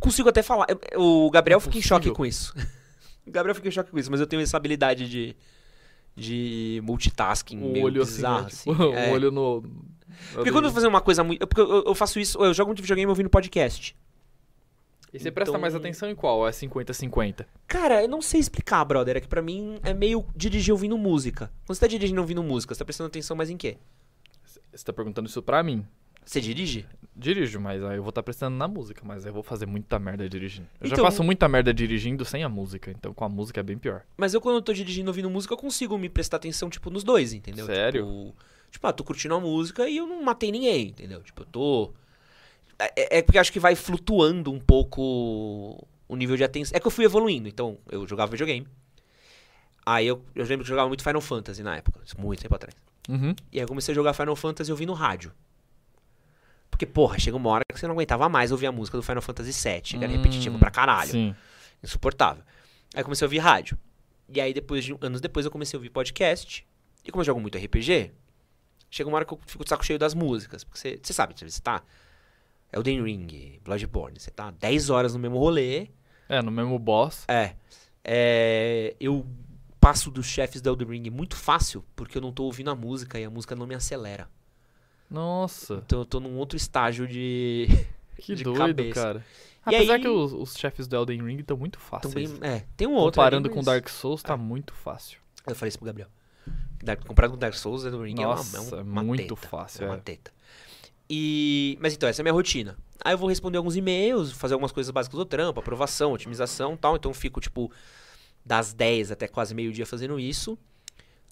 Consigo 0.01 0.29
até 0.29 0.43
falar. 0.43 0.67
O 0.97 1.31
Gabriel 1.31 1.61
fica 1.61 1.79
em 1.79 1.83
choque 1.83 2.11
com 2.11 2.27
isso. 2.27 2.53
o 3.27 3.31
Gabriel 3.31 3.55
fica 3.55 3.69
em 3.69 3.71
choque 3.71 3.91
com 3.91 3.99
isso, 3.99 4.11
mas 4.11 4.21
eu 4.21 4.27
tenho 4.27 4.43
essa 4.43 4.57
habilidade 4.57 5.09
de. 5.09 5.37
de 6.17 6.81
multitasking 6.85 7.61
O 7.61 7.81
olho 7.83 8.03
assim, 8.03 8.15
bizarro, 8.17 8.41
né? 8.43 8.47
assim. 8.49 8.71
Tipo, 8.75 8.83
É. 8.93 9.11
o 9.11 9.13
olho 9.15 9.31
no... 9.31 9.63
Porque 10.33 10.51
quando 10.53 10.65
eu 10.65 10.71
vou 10.71 10.75
fazer 10.75 10.87
uma 10.89 11.01
coisa 11.01 11.23
muito. 11.25 11.47
Porque 11.47 11.61
eu, 11.61 11.85
eu 11.87 11.95
faço 11.95 12.19
isso, 12.19 12.43
eu 12.43 12.53
jogo 12.53 12.69
muito 12.71 12.81
videogame 12.83 13.09
ouvindo 13.09 13.31
podcast. 13.31 13.97
E 15.13 15.19
você 15.21 15.31
presta 15.31 15.51
Então- 15.53 15.61
mais 15.61 15.77
atenção 15.77 16.11
em 16.11 16.15
qual? 16.15 16.47
É 16.47 16.51
50-50? 16.51 17.47
Cara, 17.69 18.03
eu 18.03 18.09
não 18.09 18.21
sei 18.21 18.41
explicar, 18.41 18.85
brother. 18.85 19.17
É 19.17 19.21
que 19.21 19.29
pra 19.29 19.41
mim 19.41 19.79
é 19.85 19.95
meio 19.95 20.25
dirigir 20.35 20.73
ouvindo 20.73 20.99
música. 20.99 21.53
Quando 21.67 21.77
você 21.77 21.81
tá 21.83 21.87
dirigindo 21.87 22.21
ouvindo 22.21 22.43
música, 22.43 22.75
você 22.75 22.81
tá 22.81 22.85
prestando 22.85 23.07
atenção 23.09 23.37
mais 23.37 23.49
em 23.49 23.57
quê? 23.57 23.77
Você 24.73 24.85
tá 24.85 24.93
perguntando 24.93 25.29
isso 25.29 25.41
pra 25.41 25.63
mim. 25.63 25.87
Você 26.25 26.41
dirige? 26.41 26.87
Dirijo, 27.17 27.61
mas 27.61 27.83
aí 27.85 27.97
eu 27.97 28.03
vou 28.03 28.09
estar 28.09 28.23
prestando 28.23 28.57
na 28.57 28.67
música, 28.67 29.03
mas 29.05 29.25
aí 29.25 29.31
eu 29.31 29.35
vou 29.35 29.43
fazer 29.43 29.67
muita 29.67 29.99
merda 29.99 30.29
dirigindo. 30.29 30.67
Eu 30.81 30.89
já 30.89 30.95
Então- 30.95 31.05
faço 31.05 31.23
muita 31.23 31.49
merda 31.49 31.73
dirigindo 31.73 32.25
sem 32.25 32.43
a 32.43 32.49
música, 32.49 32.91
então 32.91 33.15
com 33.15 33.25
a 33.25 33.29
música 33.29 33.61
é 33.61 33.63
bem 33.63 33.79
pior. 33.79 34.03
Mas 34.17 34.35
eu, 34.35 34.41
quando 34.41 34.57
eu 34.57 34.63
tô 34.63 34.73
dirigindo 34.73 35.11
ouvindo 35.11 35.31
música, 35.31 35.55
eu 35.55 35.59
consigo 35.59 35.97
me 35.97 36.09
prestar 36.09 36.39
atenção, 36.39 36.69
tipo, 36.69 36.91
nos 36.91 37.05
dois, 37.05 37.33
entendeu? 37.33 37.67
Sério? 37.67 38.05
Tipo, 38.05 38.35
tipo, 38.73 38.87
ah, 38.87 38.93
tô 38.93 39.05
curtindo 39.05 39.35
a 39.35 39.41
música 39.41 39.89
e 39.89 39.97
eu 39.97 40.07
não 40.09 40.23
matei 40.25 40.51
ninguém, 40.51 40.89
entendeu? 40.89 41.23
Tipo, 41.23 41.43
eu 41.43 41.47
tô. 41.47 41.93
É, 42.79 43.19
é 43.19 43.23
porque 43.23 43.39
eu 43.39 43.41
acho 43.41 43.53
que 43.53 43.61
vai 43.61 43.77
flutuando 43.77 44.51
um 44.51 44.59
pouco 44.59 45.87
o 46.09 46.17
nível 46.17 46.37
de 46.37 46.43
atenção. 46.43 46.77
É 46.77 46.81
que 46.81 46.87
eu 46.87 46.91
fui 46.91 47.05
evoluindo, 47.05 47.47
então 47.49 47.79
eu 47.93 48.07
jogava 48.09 48.33
videogame. 48.33 48.67
Aí 49.87 50.07
eu, 50.07 50.21
eu 50.35 50.43
lembro 50.47 50.59
que 50.65 50.71
eu 50.71 50.75
jogava 50.75 50.89
muito 50.89 51.05
Final 51.05 51.21
Fantasy 51.21 51.63
na 51.63 51.77
época, 51.77 52.01
muito 52.19 52.41
tempo 52.43 52.55
atrás. 52.55 52.75
Uhum. 53.09 53.35
E 53.53 53.59
aí 53.59 53.65
eu 53.65 53.69
comecei 53.69 53.93
a 53.93 53.95
jogar 53.95 54.15
Final 54.15 54.35
Fantasy 54.35 54.71
ouvindo 54.73 54.93
rádio. 54.95 55.31
Porque, 56.75 56.87
porra, 56.87 57.17
chega 57.21 57.37
uma 57.37 57.49
hora 57.51 57.65
que 57.73 57.79
você 57.79 57.87
não 57.87 57.95
aguentava 57.95 58.29
mais 58.29 58.51
ouvir 58.51 58.67
a 58.67 58.73
música 58.73 58.97
do 58.97 59.03
Final 59.03 59.23
Fantasy 59.23 59.53
VII, 59.53 59.81
que 59.81 59.97
era 59.97 60.09
Hum, 60.09 60.17
repetitivo 60.17 60.59
pra 60.59 60.73
caralho 60.73 61.13
Sim. 61.13 61.33
insuportável. 61.81 62.43
Aí 62.93 63.01
eu 63.01 63.05
comecei 63.05 63.25
a 63.25 63.29
ouvir 63.29 63.39
rádio. 63.39 63.79
E 64.29 64.41
aí, 64.41 64.53
depois 64.53 64.85
de, 64.85 64.97
anos 65.01 65.21
depois, 65.21 65.47
eu 65.47 65.53
comecei 65.53 65.77
a 65.77 65.79
ouvir 65.79 65.91
podcast. 65.91 66.67
E 67.05 67.13
como 67.13 67.21
eu 67.21 67.27
jogo 67.27 67.41
muito 67.41 67.57
RPG, 67.57 68.11
chega 68.91 69.09
uma 69.09 69.15
hora 69.15 69.25
que 69.25 69.33
eu 69.33 69.39
fico 69.47 69.63
de 69.63 69.71
saco 69.71 69.87
cheio 69.87 70.01
das 70.01 70.15
músicas. 70.15 70.65
Porque 70.65 70.77
você, 70.81 70.99
você 71.01 71.13
sabe, 71.13 71.33
você 71.39 71.61
tá. 71.61 71.81
Elden 72.73 73.05
Ring, 73.05 73.61
Bloodborne, 73.63 74.19
você 74.19 74.33
tá 74.33 74.51
10 74.51 74.91
horas 74.91 75.15
no 75.15 75.21
mesmo 75.21 75.39
rolê. 75.39 75.91
É, 76.29 76.43
no 76.43 76.51
mesmo 76.51 76.77
boss. 76.77 77.25
É. 77.29 77.55
é, 78.03 78.97
eu 78.99 79.25
passo 79.81 80.11
dos 80.11 80.27
chefes 80.27 80.61
da 80.61 80.71
Elden 80.71 80.89
Ring 80.89 81.09
muito 81.09 81.37
fácil, 81.37 81.85
porque 81.95 82.19
eu 82.19 82.23
não 82.23 82.33
tô 82.33 82.43
ouvindo 82.43 82.71
a 82.71 82.75
música 82.75 83.17
e 83.21 83.25
a 83.25 83.31
música 83.31 83.55
não 83.55 83.65
me 83.65 83.77
acelera. 83.77 84.29
Nossa, 85.11 85.83
Então 85.87 86.01
eu 86.01 86.05
tô 86.05 86.19
num 86.21 86.37
outro 86.37 86.57
estágio 86.57 87.07
de. 87.07 87.67
que 88.19 88.35
de 88.35 88.45
doido, 88.45 88.59
cabeça. 88.59 88.95
cara. 89.03 89.27
E 89.71 89.75
Apesar 89.77 89.95
aí- 89.95 90.01
que 90.01 90.09
os, 90.09 90.33
os 90.33 90.55
chefes 90.57 90.87
do 90.87 90.97
Elden 90.97 91.23
Ring 91.25 91.39
estão 91.41 91.57
muito 91.57 91.79
fáceis. 91.79 92.13
Também, 92.31 92.39
é, 92.51 92.65
tem 92.77 92.87
um 92.87 92.93
outro. 92.95 93.21
Comparando 93.21 93.47
ali, 93.49 93.55
com 93.55 93.61
mas- 93.61 93.67
Dark 93.67 93.89
Souls, 93.89 94.23
tá 94.23 94.35
É. 94.35 94.37
muito 94.37 94.75
fácil. 94.75 95.19
Eu 95.47 95.55
falei 95.55 95.69
isso 95.69 95.79
pro 95.79 95.87
Gabriel. 95.87 96.09
Dark, 96.83 97.05
comparado 97.07 97.33
com 97.35 97.39
Dark 97.39 97.55
Souls, 97.55 97.85
Elden 97.85 98.03
Ring 98.03 98.15
Nossa, 98.23 98.57
é 98.57 98.61
uma, 98.61 98.77
é 98.77 98.81
é 98.81 98.83
uma 98.83 99.03
muito 99.03 99.35
teta, 99.37 99.49
fácil, 99.49 99.85
É 99.85 99.87
uma 99.87 99.97
é. 99.97 100.01
teta. 100.01 100.33
E, 101.09 101.79
mas 101.81 101.95
então, 101.95 102.09
essa 102.09 102.21
é 102.21 102.23
a 102.23 102.25
minha 102.25 102.33
rotina. 102.33 102.77
Aí 103.03 103.13
eu 103.15 103.19
vou 103.19 103.29
responder 103.29 103.59
alguns 103.59 103.77
e-mails, 103.77 104.33
fazer 104.33 104.55
algumas 104.55 104.73
coisas 104.73 104.91
básicas 104.91 105.19
do 105.19 105.25
trampo, 105.25 105.61
aprovação, 105.61 106.13
otimização 106.13 106.75
e 106.75 106.77
tal. 106.77 106.97
Então 106.97 107.11
eu 107.11 107.15
fico, 107.15 107.41
tipo, 107.41 107.71
das 108.45 108.73
10 108.73 109.13
até 109.13 109.29
quase 109.29 109.55
meio-dia 109.55 109.87
fazendo 109.87 110.19
isso. 110.21 110.59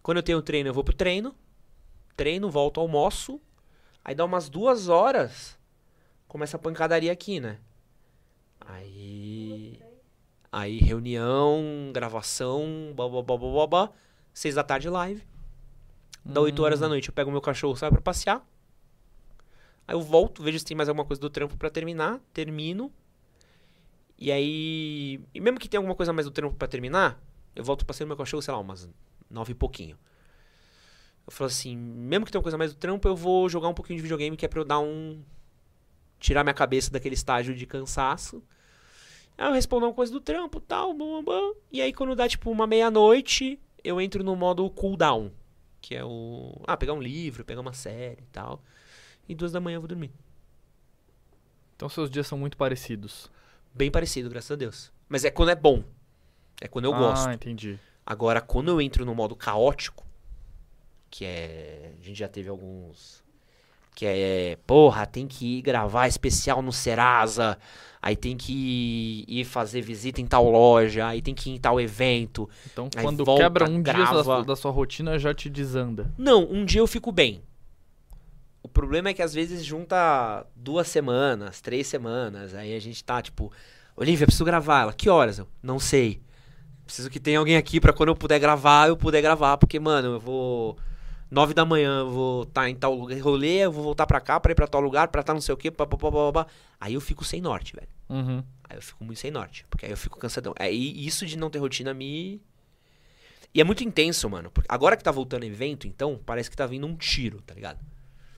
Quando 0.02 0.18
eu 0.18 0.22
tenho 0.22 0.40
treino, 0.42 0.68
eu 0.68 0.74
vou 0.74 0.84
pro 0.84 0.94
treino. 0.94 1.34
Treino, 2.16 2.50
volto, 2.50 2.80
almoço. 2.80 3.40
Aí 4.04 4.14
dá 4.14 4.24
umas 4.24 4.48
duas 4.48 4.88
horas, 4.88 5.58
começa 6.26 6.56
a 6.56 6.60
pancadaria 6.60 7.12
aqui, 7.12 7.40
né? 7.40 7.58
Aí. 8.60 9.80
Aí 10.50 10.78
reunião, 10.78 11.90
gravação, 11.92 12.92
blá 12.94 13.08
blá 13.08 13.22
blá 13.22 13.36
blá 13.38 13.50
blá. 13.50 13.66
blá. 13.66 13.92
Seis 14.34 14.54
da 14.54 14.62
tarde 14.62 14.88
live. 14.88 15.22
Da 16.24 16.40
8 16.40 16.62
horas 16.62 16.80
da 16.80 16.88
noite 16.88 17.08
eu 17.08 17.14
pego 17.14 17.30
meu 17.30 17.40
cachorro, 17.40 17.76
saio 17.76 17.92
pra 17.92 18.00
passear. 18.00 18.46
Aí 19.86 19.94
eu 19.94 20.00
volto, 20.00 20.42
vejo 20.42 20.58
se 20.58 20.64
tem 20.64 20.76
mais 20.76 20.88
alguma 20.88 21.04
coisa 21.04 21.20
do 21.20 21.28
trampo 21.28 21.56
pra 21.56 21.68
terminar, 21.68 22.20
termino. 22.32 22.92
E 24.16 24.30
aí, 24.30 25.20
e 25.34 25.40
mesmo 25.40 25.58
que 25.58 25.68
tenha 25.68 25.80
alguma 25.80 25.96
coisa 25.96 26.12
mais 26.12 26.24
do 26.24 26.30
trampo 26.30 26.54
pra 26.54 26.68
terminar, 26.68 27.20
eu 27.56 27.64
volto 27.64 27.84
passeando 27.84 28.08
meu 28.08 28.16
cachorro, 28.16 28.40
sei 28.40 28.54
lá, 28.54 28.60
umas 28.60 28.88
nove 29.28 29.52
e 29.52 29.54
pouquinho. 29.54 29.98
Eu 31.26 31.32
falo 31.32 31.46
assim, 31.46 31.76
mesmo 31.76 32.26
que 32.26 32.32
tenha 32.32 32.40
uma 32.40 32.42
coisa 32.42 32.58
mais 32.58 32.72
do 32.72 32.78
trampo, 32.78 33.06
eu 33.08 33.16
vou 33.16 33.48
jogar 33.48 33.68
um 33.68 33.74
pouquinho 33.74 33.96
de 33.96 34.02
videogame 34.02 34.36
que 34.36 34.44
é 34.44 34.48
pra 34.48 34.60
eu 34.60 34.64
dar 34.64 34.80
um 34.80 35.22
tirar 36.18 36.44
minha 36.44 36.54
cabeça 36.54 36.90
daquele 36.90 37.14
estágio 37.14 37.54
de 37.54 37.66
cansaço. 37.66 38.42
Aí 39.36 39.46
eu 39.46 39.52
respondo 39.52 39.86
uma 39.86 39.94
coisa 39.94 40.12
do 40.12 40.20
trampo, 40.20 40.60
tal, 40.60 40.94
bam, 40.94 41.22
bam. 41.22 41.54
E 41.70 41.80
aí 41.80 41.92
quando 41.92 42.14
dá 42.14 42.28
tipo 42.28 42.50
uma 42.50 42.66
meia-noite, 42.66 43.58
eu 43.82 44.00
entro 44.00 44.22
no 44.22 44.36
modo 44.36 44.68
cooldown, 44.70 45.32
que 45.80 45.94
é 45.94 46.04
o 46.04 46.60
ah, 46.66 46.76
pegar 46.76 46.92
um 46.92 47.02
livro, 47.02 47.44
pegar 47.44 47.60
uma 47.60 47.72
série 47.72 48.22
e 48.22 48.26
tal. 48.32 48.62
E 49.28 49.34
duas 49.34 49.52
da 49.52 49.60
manhã 49.60 49.76
eu 49.76 49.80
vou 49.80 49.88
dormir. 49.88 50.12
Então 51.76 51.88
seus 51.88 52.10
dias 52.10 52.26
são 52.26 52.38
muito 52.38 52.56
parecidos. 52.56 53.30
Bem 53.74 53.90
parecido, 53.90 54.28
graças 54.28 54.50
a 54.50 54.56
Deus. 54.56 54.92
Mas 55.08 55.24
é 55.24 55.30
quando 55.30 55.50
é 55.50 55.54
bom. 55.54 55.82
É 56.60 56.68
quando 56.68 56.84
eu 56.84 56.94
ah, 56.94 56.98
gosto. 56.98 57.30
entendi. 57.30 57.78
Agora, 58.04 58.40
quando 58.40 58.68
eu 58.68 58.80
entro 58.80 59.04
no 59.04 59.14
modo 59.14 59.34
caótico, 59.34 60.04
que 61.12 61.26
é. 61.26 61.92
A 62.00 62.04
gente 62.04 62.18
já 62.18 62.26
teve 62.26 62.48
alguns. 62.48 63.22
Que 63.94 64.06
é. 64.06 64.58
Porra, 64.66 65.06
tem 65.06 65.28
que 65.28 65.58
ir 65.58 65.62
gravar 65.62 66.08
especial 66.08 66.62
no 66.62 66.72
Serasa. 66.72 67.58
Aí 68.00 68.16
tem 68.16 68.36
que 68.36 69.24
ir 69.28 69.44
fazer 69.44 69.82
visita 69.82 70.20
em 70.20 70.26
tal 70.26 70.50
loja. 70.50 71.06
Aí 71.06 71.20
tem 71.20 71.34
que 71.34 71.50
ir 71.50 71.54
em 71.54 71.60
tal 71.60 71.78
evento. 71.78 72.48
Então 72.72 72.88
quando 73.00 73.24
volta, 73.24 73.42
quebra 73.42 73.68
um 73.68 73.82
dia 73.82 73.92
da 73.92 73.98
grava. 73.98 74.24
sua, 74.24 74.42
da 74.42 74.56
sua 74.56 74.70
rotina, 74.70 75.18
já 75.18 75.34
te 75.34 75.50
desanda. 75.50 76.10
Não, 76.16 76.42
um 76.50 76.64
dia 76.64 76.80
eu 76.80 76.86
fico 76.86 77.12
bem. 77.12 77.42
O 78.62 78.68
problema 78.68 79.10
é 79.10 79.14
que 79.14 79.22
às 79.22 79.34
vezes 79.34 79.62
junta 79.62 80.46
duas 80.56 80.88
semanas, 80.88 81.60
três 81.60 81.86
semanas. 81.86 82.54
Aí 82.54 82.74
a 82.74 82.80
gente 82.80 83.04
tá 83.04 83.20
tipo, 83.20 83.52
Olivia, 83.94 84.26
preciso 84.26 84.46
gravar. 84.46 84.82
Ela, 84.82 84.92
que 84.94 85.10
horas? 85.10 85.38
Eu, 85.38 85.46
não 85.62 85.78
sei. 85.78 86.22
Preciso 86.86 87.10
que 87.10 87.20
tenha 87.20 87.38
alguém 87.38 87.56
aqui 87.56 87.78
pra 87.78 87.92
quando 87.92 88.08
eu 88.08 88.16
puder 88.16 88.40
gravar, 88.40 88.88
eu 88.88 88.96
puder 88.96 89.20
gravar. 89.20 89.58
Porque, 89.58 89.78
mano, 89.78 90.14
eu 90.14 90.20
vou. 90.20 90.78
Nove 91.32 91.54
da 91.54 91.64
manhã 91.64 92.00
eu 92.00 92.10
vou 92.10 92.42
estar 92.42 92.68
em 92.68 92.76
tal 92.76 92.94
lugar, 92.94 93.18
rolê, 93.18 93.60
eu 93.60 93.72
vou 93.72 93.82
voltar 93.82 94.06
pra 94.06 94.20
cá 94.20 94.38
pra 94.38 94.52
ir 94.52 94.54
pra 94.54 94.66
tal 94.66 94.82
lugar, 94.82 95.08
pra 95.08 95.22
estar 95.22 95.32
não 95.32 95.40
sei 95.40 95.54
o 95.54 95.56
quê, 95.56 95.70
papapá. 95.70 96.46
Aí 96.78 96.92
eu 96.92 97.00
fico 97.00 97.24
sem 97.24 97.40
norte, 97.40 97.74
velho. 97.74 97.88
Uhum. 98.10 98.44
Aí 98.68 98.76
eu 98.76 98.82
fico 98.82 99.02
muito 99.02 99.18
sem 99.18 99.30
norte, 99.30 99.64
porque 99.70 99.86
aí 99.86 99.92
eu 99.92 99.96
fico 99.96 100.18
cansadão. 100.18 100.52
Aí 100.58 101.06
isso 101.06 101.24
de 101.24 101.38
não 101.38 101.48
ter 101.48 101.58
rotina 101.58 101.94
me. 101.94 102.38
E 103.54 103.62
é 103.62 103.64
muito 103.64 103.82
intenso, 103.82 104.28
mano. 104.28 104.50
porque 104.50 104.68
Agora 104.70 104.94
que 104.94 105.02
tá 105.02 105.10
voltando 105.10 105.44
evento, 105.44 105.86
então, 105.86 106.20
parece 106.26 106.50
que 106.50 106.56
tá 106.56 106.66
vindo 106.66 106.86
um 106.86 106.94
tiro, 106.94 107.40
tá 107.40 107.54
ligado? 107.54 107.80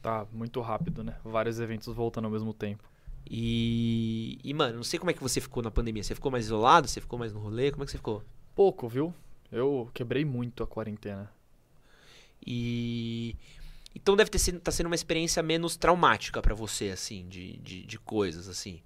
Tá 0.00 0.24
muito 0.32 0.60
rápido, 0.60 1.02
né? 1.02 1.16
Vários 1.24 1.58
eventos 1.58 1.92
voltando 1.92 2.26
ao 2.26 2.30
mesmo 2.30 2.54
tempo. 2.54 2.84
E. 3.28 4.38
E, 4.44 4.54
mano, 4.54 4.76
não 4.76 4.84
sei 4.84 5.00
como 5.00 5.10
é 5.10 5.14
que 5.14 5.22
você 5.22 5.40
ficou 5.40 5.64
na 5.64 5.70
pandemia. 5.70 6.04
Você 6.04 6.14
ficou 6.14 6.30
mais 6.30 6.44
isolado? 6.44 6.86
Você 6.86 7.00
ficou 7.00 7.18
mais 7.18 7.32
no 7.32 7.40
rolê? 7.40 7.72
Como 7.72 7.82
é 7.82 7.86
que 7.86 7.90
você 7.90 7.98
ficou? 7.98 8.22
Pouco, 8.54 8.88
viu? 8.88 9.12
Eu 9.50 9.90
quebrei 9.92 10.24
muito 10.24 10.62
a 10.62 10.66
quarentena. 10.66 11.33
E. 12.46 13.36
Então 13.94 14.16
deve 14.16 14.30
ter 14.30 14.38
sido, 14.38 14.60
tá 14.60 14.72
sendo 14.72 14.86
uma 14.86 14.94
experiência 14.94 15.42
menos 15.42 15.76
traumática 15.76 16.42
pra 16.42 16.54
você, 16.54 16.90
assim, 16.90 17.28
de, 17.28 17.58
de, 17.58 17.86
de 17.86 17.98
coisas, 17.98 18.48
assim. 18.48 18.82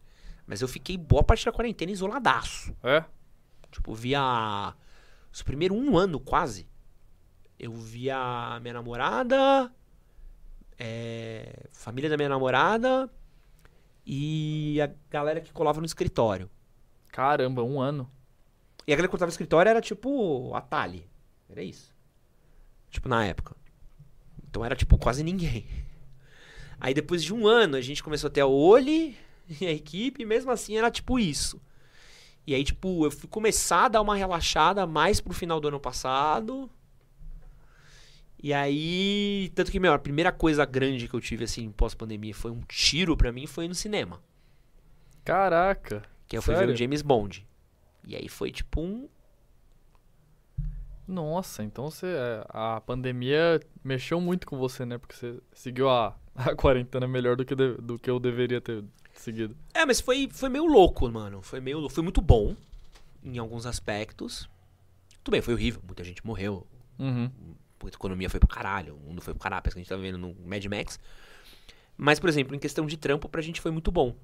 Mas 0.46 0.60
eu 0.60 0.68
fiquei 0.68 0.96
boa 0.96 1.22
parte 1.22 1.44
da 1.44 1.52
quarentena 1.52 1.92
isoladaço. 1.92 2.74
É? 2.82 3.04
Tipo, 3.70 3.94
via. 3.94 4.74
Os 5.32 5.42
primeiros 5.42 5.76
um 5.76 5.96
ano 5.96 6.18
quase. 6.20 6.68
Eu 7.58 7.72
via 7.74 8.16
a 8.16 8.60
minha 8.60 8.74
namorada. 8.74 9.72
é, 10.78 11.66
família 11.72 12.08
da 12.08 12.16
minha 12.16 12.28
namorada. 12.28 13.10
E 14.06 14.80
a 14.80 14.90
galera 15.10 15.40
que 15.40 15.52
colava 15.52 15.80
no 15.80 15.86
escritório. 15.86 16.48
Caramba, 17.08 17.62
um 17.62 17.80
ano. 17.80 18.10
E 18.86 18.92
a 18.92 18.96
galera 18.96 19.08
que 19.08 19.12
colava 19.12 19.26
no 19.26 19.32
escritório 19.32 19.68
era 19.68 19.80
tipo 19.80 20.54
a 20.54 20.60
Tali. 20.60 21.06
Era 21.50 21.62
isso. 21.62 21.94
Tipo, 22.90 23.08
na 23.08 23.24
época. 23.24 23.56
Então 24.48 24.64
era 24.64 24.74
tipo 24.74 24.96
quase 24.98 25.22
ninguém. 25.22 25.66
Aí 26.80 26.94
depois 26.94 27.22
de 27.22 27.34
um 27.34 27.46
ano 27.46 27.76
a 27.76 27.80
gente 27.80 28.02
começou 28.02 28.28
a 28.28 28.30
ter 28.30 28.40
a 28.40 28.46
Oli 28.46 29.16
e 29.60 29.66
a 29.66 29.72
equipe, 29.72 30.22
e 30.22 30.26
mesmo 30.26 30.50
assim 30.50 30.76
era 30.76 30.90
tipo 30.90 31.18
isso. 31.18 31.60
E 32.46 32.54
aí, 32.54 32.64
tipo, 32.64 33.04
eu 33.04 33.10
fui 33.10 33.28
começar 33.28 33.84
a 33.84 33.88
dar 33.88 34.00
uma 34.00 34.16
relaxada 34.16 34.86
mais 34.86 35.20
pro 35.20 35.34
final 35.34 35.60
do 35.60 35.68
ano 35.68 35.78
passado. 35.78 36.70
E 38.42 38.54
aí, 38.54 39.52
tanto 39.54 39.70
que, 39.70 39.78
meu, 39.78 39.92
a 39.92 39.98
primeira 39.98 40.32
coisa 40.32 40.64
grande 40.64 41.08
que 41.08 41.14
eu 41.14 41.20
tive, 41.20 41.44
assim, 41.44 41.70
pós-pandemia, 41.70 42.34
foi 42.34 42.50
um 42.50 42.62
tiro 42.66 43.14
pra 43.18 43.30
mim, 43.30 43.46
foi 43.46 43.68
no 43.68 43.74
cinema. 43.74 44.22
Caraca. 45.26 46.02
Que 46.26 46.38
eu 46.38 46.40
fui 46.40 46.54
ver 46.54 46.70
o 46.70 46.74
James 46.74 47.02
Bond. 47.02 47.46
E 48.06 48.16
aí 48.16 48.30
foi 48.30 48.50
tipo 48.50 48.80
um. 48.80 49.10
Nossa, 51.08 51.62
então 51.62 51.90
você, 51.90 52.06
é, 52.06 52.44
a 52.50 52.80
pandemia 52.82 53.58
mexeu 53.82 54.20
muito 54.20 54.46
com 54.46 54.58
você, 54.58 54.84
né? 54.84 54.98
Porque 54.98 55.16
você 55.16 55.40
seguiu 55.54 55.88
a, 55.88 56.14
a 56.36 56.54
quarentena 56.54 57.08
melhor 57.08 57.34
do 57.34 57.44
que, 57.46 57.54
de- 57.54 57.74
do 57.78 57.98
que 57.98 58.10
eu 58.10 58.20
deveria 58.20 58.60
ter 58.60 58.84
seguido. 59.14 59.56
É, 59.72 59.86
mas 59.86 60.00
foi, 60.00 60.28
foi 60.30 60.50
meio 60.50 60.66
louco, 60.66 61.10
mano. 61.10 61.40
Foi 61.40 61.60
meio 61.60 61.88
Foi 61.88 62.02
muito 62.02 62.20
bom 62.20 62.54
em 63.24 63.38
alguns 63.38 63.64
aspectos. 63.64 64.48
Tudo 65.24 65.32
bem, 65.32 65.40
foi 65.40 65.54
horrível. 65.54 65.80
Muita 65.86 66.04
gente 66.04 66.24
morreu. 66.26 66.66
Uhum. 66.98 67.30
A 67.84 67.88
economia 67.88 68.28
foi 68.28 68.38
pro 68.38 68.48
caralho. 68.48 68.96
O 68.96 69.08
mundo 69.08 69.22
foi 69.22 69.32
pro 69.32 69.42
caralho. 69.42 69.62
Parece 69.62 69.74
que 69.76 69.80
a 69.80 69.82
gente 69.82 69.88
tá 69.88 69.96
vendo 69.96 70.18
no 70.18 70.34
Mad 70.46 70.64
Max. 70.66 71.00
Mas, 71.96 72.20
por 72.20 72.28
exemplo, 72.28 72.54
em 72.54 72.58
questão 72.58 72.86
de 72.86 72.96
trampo, 72.96 73.28
pra 73.28 73.40
gente 73.42 73.60
foi 73.60 73.70
muito 73.70 73.90
bom. 73.90 74.14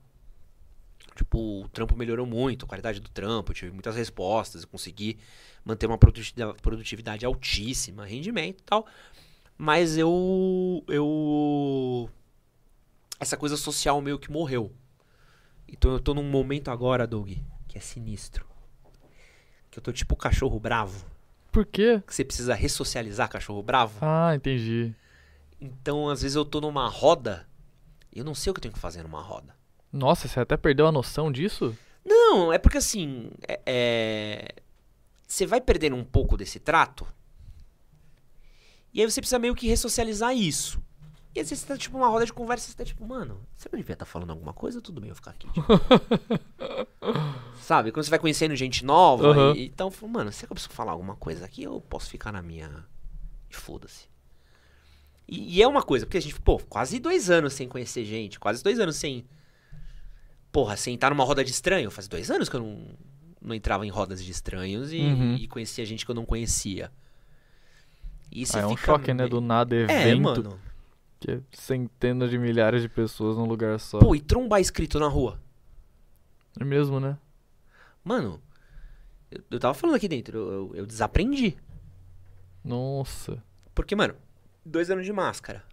Tipo, 1.15 1.63
o 1.63 1.69
trampo 1.69 1.97
melhorou 1.97 2.27
muito, 2.27 2.65
a 2.65 2.69
qualidade 2.69 2.99
do 3.01 3.09
trampo, 3.09 3.53
eu 3.53 3.55
tive 3.55 3.71
muitas 3.71 3.95
respostas, 3.95 4.63
eu 4.63 4.69
consegui 4.69 5.17
manter 5.65 5.87
uma 5.87 5.97
produtividade, 5.97 7.25
altíssima, 7.25 8.05
rendimento 8.05 8.61
e 8.61 8.65
tal. 8.65 8.87
Mas 9.57 9.97
eu. 9.97 10.85
Eu. 10.89 12.11
Essa 13.21 13.37
coisa 13.37 13.57
social 13.57 14.01
meio 14.01 14.19
que 14.19 14.31
morreu. 14.31 14.73
Então 15.69 15.93
eu 15.93 16.01
tô 16.01 16.13
num 16.15 16.29
momento 16.29 16.71
agora, 16.71 17.07
Doug, 17.07 17.31
que 17.69 17.79
é 17.79 17.81
sinistro. 17.81 18.45
Que 19.71 19.79
eu 19.79 19.83
tô 19.83 19.93
tipo 19.93 20.17
cachorro 20.17 20.59
bravo. 20.59 21.07
Por 21.53 21.65
quê? 21.65 22.03
Que 22.05 22.13
você 22.13 22.25
precisa 22.25 22.55
ressocializar 22.55 23.29
cachorro 23.29 23.63
bravo. 23.63 23.99
Ah, 24.03 24.35
entendi. 24.35 24.93
Então, 25.61 26.09
às 26.09 26.23
vezes 26.23 26.35
eu 26.35 26.45
tô 26.45 26.61
numa 26.61 26.89
roda 26.89 27.47
e 28.13 28.19
eu 28.19 28.25
não 28.25 28.35
sei 28.35 28.51
o 28.51 28.55
que 28.55 28.59
eu 28.59 28.63
tenho 28.63 28.75
que 28.75 28.81
fazer 28.81 29.05
numa 29.05 29.23
roda. 29.23 29.55
Nossa, 29.95 30.27
você 30.27 30.41
até 30.41 30.57
perdeu 30.57 30.87
a 30.89 30.93
noção 30.93 31.31
disso? 31.31 31.77
Não, 32.05 32.53
é 32.53 32.59
porque 32.59 32.79
assim. 32.79 33.31
é- 33.47 33.61
é, 33.65 34.55
Você 35.27 35.47
vai 35.47 35.61
perdendo 35.61 35.95
um 35.97 36.05
pouco 36.05 36.37
desse 36.37 36.59
trato. 36.59 37.07
E 38.93 39.01
aí 39.01 39.11
você 39.11 39.21
precisa 39.21 39.39
meio 39.39 39.55
que 39.55 39.67
ressocializar 39.69 40.35
isso. 40.37 40.81
E 41.35 41.41
às 41.41 41.49
vezes 41.51 41.63
você 41.65 41.67
tá 41.69 41.77
tipo 41.77 41.97
numa 41.97 42.09
roda 42.09 42.25
de 42.27 42.33
conversa, 42.33 42.69
você 42.71 42.77
tá 42.77 42.85
tipo, 42.85 43.05
mano, 43.07 43.41
você 43.57 43.69
não 43.73 43.79
devia 43.79 43.95
estar 43.95 44.05
falando 44.05 44.31
alguma 44.31 44.53
coisa? 44.53 44.81
Tudo 44.81 45.01
bem 45.01 45.11
eu 45.11 45.17
ficar 45.17 45.33
aqui. 45.33 45.49
tipo. 45.53 45.67
Sabe? 47.61 47.91
Quando 47.91 48.05
você 48.05 48.11
vai 48.11 48.19
conhecendo 48.19 48.55
gente 48.55 48.85
nova, 48.85 49.29
Aham. 49.29 49.55
e, 49.57 49.67
então, 49.67 49.93
mano, 50.09 50.31
será 50.33 50.47
que 50.47 50.53
eu 50.53 50.55
preciso 50.55 50.75
falar 50.75 50.93
alguma 50.93 51.17
coisa 51.17 51.45
aqui? 51.45 51.63
Eu 51.65 51.81
posso 51.81 52.09
ficar 52.11 52.31
na 52.33 52.43
minha. 52.43 52.85
E 53.51 53.55
foda-se. 53.55 54.07
E, 55.27 55.57
e 55.59 55.63
é 55.63 55.67
uma 55.67 55.83
coisa, 55.83 56.05
porque 56.07 56.19
a 56.19 56.23
gente, 56.23 56.39
pô, 56.41 56.59
quase 56.59 56.99
dois 57.01 57.31
anos 57.31 57.53
sem 57.55 57.69
conhecer 57.69 58.05
gente, 58.05 58.39
quase 58.39 58.63
dois 58.63 58.79
anos 58.79 58.97
sem. 58.97 59.25
Porra, 60.55 60.77
sem 60.77 60.95
estar 60.95 61.11
numa 61.11 61.25
roda 61.25 61.43
de 61.45 61.51
estranho. 61.51 61.91
Faz 61.91 62.07
dois 62.07 62.31
anos 62.31 62.49
que 62.49 62.55
eu 62.55 62.61
não, 62.61 62.87
não 63.43 63.55
entrava 63.57 63.85
em 63.85 63.91
rodas 63.91 64.23
de 64.25 64.31
estranhos 64.31 64.93
e, 64.93 65.01
Uhum. 65.01 65.35
e 65.35 65.49
conhecia 65.49 65.85
gente 65.85 66.05
que 66.05 66.11
eu 66.13 66.15
não 66.15 66.25
conhecia. 66.25 66.93
E 68.31 68.45
Ah, 68.55 68.61
é 68.61 68.67
um 68.67 68.77
choque, 68.77 69.13
né? 69.13 69.27
Do 69.27 69.41
nada 69.41 69.75
evento. 69.75 69.91
É, 69.93 70.15
mano. 70.15 70.61
Que 71.19 71.33
é 71.33 71.41
centenas 71.53 72.31
de 72.31 72.39
milhares 72.39 72.83
de 72.83 72.89
pessoas 72.89 73.37
num 73.37 73.47
lugar 73.47 73.81
só. 73.81 73.99
Pô, 73.99 74.15
e 74.15 74.21
trombar 74.21 74.61
escrito 74.61 75.01
na 75.01 75.09
rua. 75.09 75.41
É 76.61 76.65
mesmo, 76.65 77.01
né? 77.01 77.19
Mano, 78.05 78.41
eu, 79.33 79.43
eu 79.51 79.59
tava 79.59 79.75
falando 79.75 79.97
aqui 79.97 80.07
dentro, 80.07 80.39
eu, 80.39 80.53
eu- 80.53 80.73
eu 80.77 80.87
desaprendi. 80.87 81.57
Nossa. 82.65 83.43
Porque, 83.75 83.97
mano, 83.97 84.15
dois 84.65 84.89
anos 84.91 85.05
de 85.05 85.13
máscara. 85.13 85.65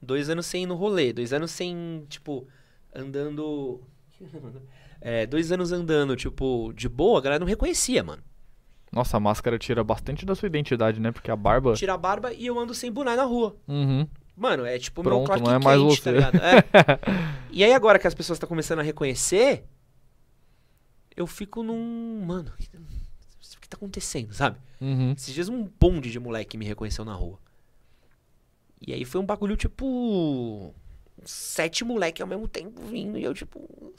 Dois 0.00 0.30
anos 0.30 0.46
sem 0.46 0.62
ir 0.62 0.66
no 0.66 0.76
rolê. 0.76 1.12
Dois 1.12 1.32
anos 1.32 1.50
sem, 1.50 2.06
tipo, 2.08 2.46
andando. 2.94 3.80
É, 5.02 5.24
dois 5.24 5.50
anos 5.50 5.72
andando, 5.72 6.14
tipo, 6.14 6.74
de 6.74 6.86
boa, 6.86 7.18
a 7.18 7.22
galera 7.22 7.40
não 7.40 7.46
reconhecia, 7.46 8.02
mano. 8.04 8.22
Nossa, 8.92 9.16
a 9.16 9.20
máscara 9.20 9.58
tira 9.58 9.82
bastante 9.82 10.26
da 10.26 10.34
sua 10.34 10.46
identidade, 10.46 11.00
né? 11.00 11.10
Porque 11.10 11.30
a 11.30 11.36
barba. 11.36 11.72
Tira 11.72 11.94
a 11.94 11.96
barba 11.96 12.34
e 12.34 12.44
eu 12.44 12.58
ando 12.58 12.74
sem 12.74 12.92
boné 12.92 13.16
na 13.16 13.24
rua. 13.24 13.56
Uhum. 13.66 14.06
Mano, 14.36 14.66
é 14.66 14.78
tipo 14.78 15.00
o 15.00 15.04
meu 15.04 15.12
Pronto, 15.12 15.26
Clark 15.26 15.44
não 15.44 15.54
é 15.54 15.58
mais 15.58 15.80
Kent, 15.80 15.90
você. 15.90 16.02
tá 16.02 16.10
ligado? 16.12 16.36
É. 16.36 17.30
E 17.52 17.64
aí 17.64 17.72
agora 17.72 17.98
que 17.98 18.06
as 18.06 18.14
pessoas 18.14 18.36
estão 18.36 18.48
começando 18.48 18.78
a 18.78 18.82
reconhecer, 18.82 19.64
eu 21.16 21.26
fico 21.26 21.62
num. 21.62 22.22
Mano, 22.24 22.52
o 22.52 22.56
que, 22.56 22.76
o 23.56 23.60
que 23.60 23.68
tá 23.68 23.76
acontecendo, 23.76 24.32
sabe? 24.32 24.58
Uhum. 24.80 25.12
Esses 25.16 25.34
dias 25.34 25.48
um 25.48 25.68
bonde 25.80 26.10
de 26.10 26.20
moleque 26.20 26.56
me 26.58 26.64
reconheceu 26.64 27.04
na 27.04 27.12
rua. 27.14 27.38
E 28.86 28.92
aí 28.92 29.04
foi 29.04 29.20
um 29.20 29.26
bagulho 29.26 29.56
tipo. 29.56 30.74
Sete 31.24 31.84
moleque 31.84 32.22
ao 32.22 32.28
mesmo 32.28 32.48
tempo 32.48 32.82
vindo. 32.84 33.18
E 33.18 33.24
eu, 33.24 33.34
tipo. 33.34 33.58
O 33.58 33.94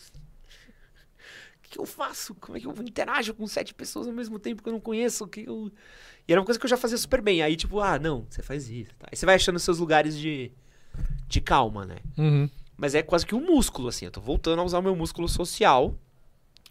que 1.61 1.80
eu 1.80 1.85
faço? 1.85 2.35
Como 2.35 2.57
é 2.57 2.61
que 2.61 2.68
eu 2.68 2.73
interajo 2.81 3.34
com 3.34 3.48
sete 3.48 3.73
pessoas 3.73 4.06
ao 4.07 4.14
mesmo 4.14 4.38
tempo 4.38 4.61
que 4.61 4.68
eu 4.68 4.73
não 4.73 4.80
conheço? 4.80 5.26
Que 5.26 5.48
eu... 5.48 5.72
E 6.27 6.31
era 6.31 6.41
uma 6.41 6.45
coisa 6.45 6.60
que 6.60 6.65
eu 6.65 6.69
já 6.69 6.76
fazia 6.76 6.98
super 6.98 7.22
bem. 7.22 7.41
Aí, 7.41 7.56
tipo, 7.56 7.80
ah, 7.80 7.98
não, 7.98 8.26
você 8.30 8.41
faz 8.41 8.69
isso. 8.69 8.91
Tá? 8.99 9.07
Aí 9.10 9.15
você 9.15 9.26
vai 9.26 9.35
achando 9.35 9.57
seus 9.57 9.77
lugares 9.80 10.18
de, 10.18 10.52
de 11.30 11.39
calma, 11.39 11.85
né? 11.85 11.98
Uhum. 12.18 12.49
Mas 12.76 12.93
é 12.93 13.02
quase 13.02 13.26
que 13.26 13.34
um 13.34 13.45
músculo, 13.45 13.88
assim. 13.88 14.06
Eu 14.06 14.11
tô 14.11 14.19
voltando 14.19 14.60
a 14.60 14.64
usar 14.64 14.80
o 14.80 14.81
meu 14.81 14.95
músculo 14.95 15.30
social. 15.30 15.98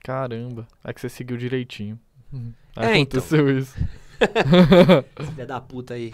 Caramba. 0.02 0.68
É 0.84 0.92
que 0.92 1.00
você 1.00 1.08
seguiu 1.08 1.38
direitinho. 1.38 1.98
Uhum. 2.30 2.52
É, 2.76 2.98
então. 2.98 3.20
Aconteceu 3.20 3.58
isso. 3.58 3.74
Filha 5.30 5.46
da 5.46 5.60
puta 5.60 5.94
aí. 5.94 6.12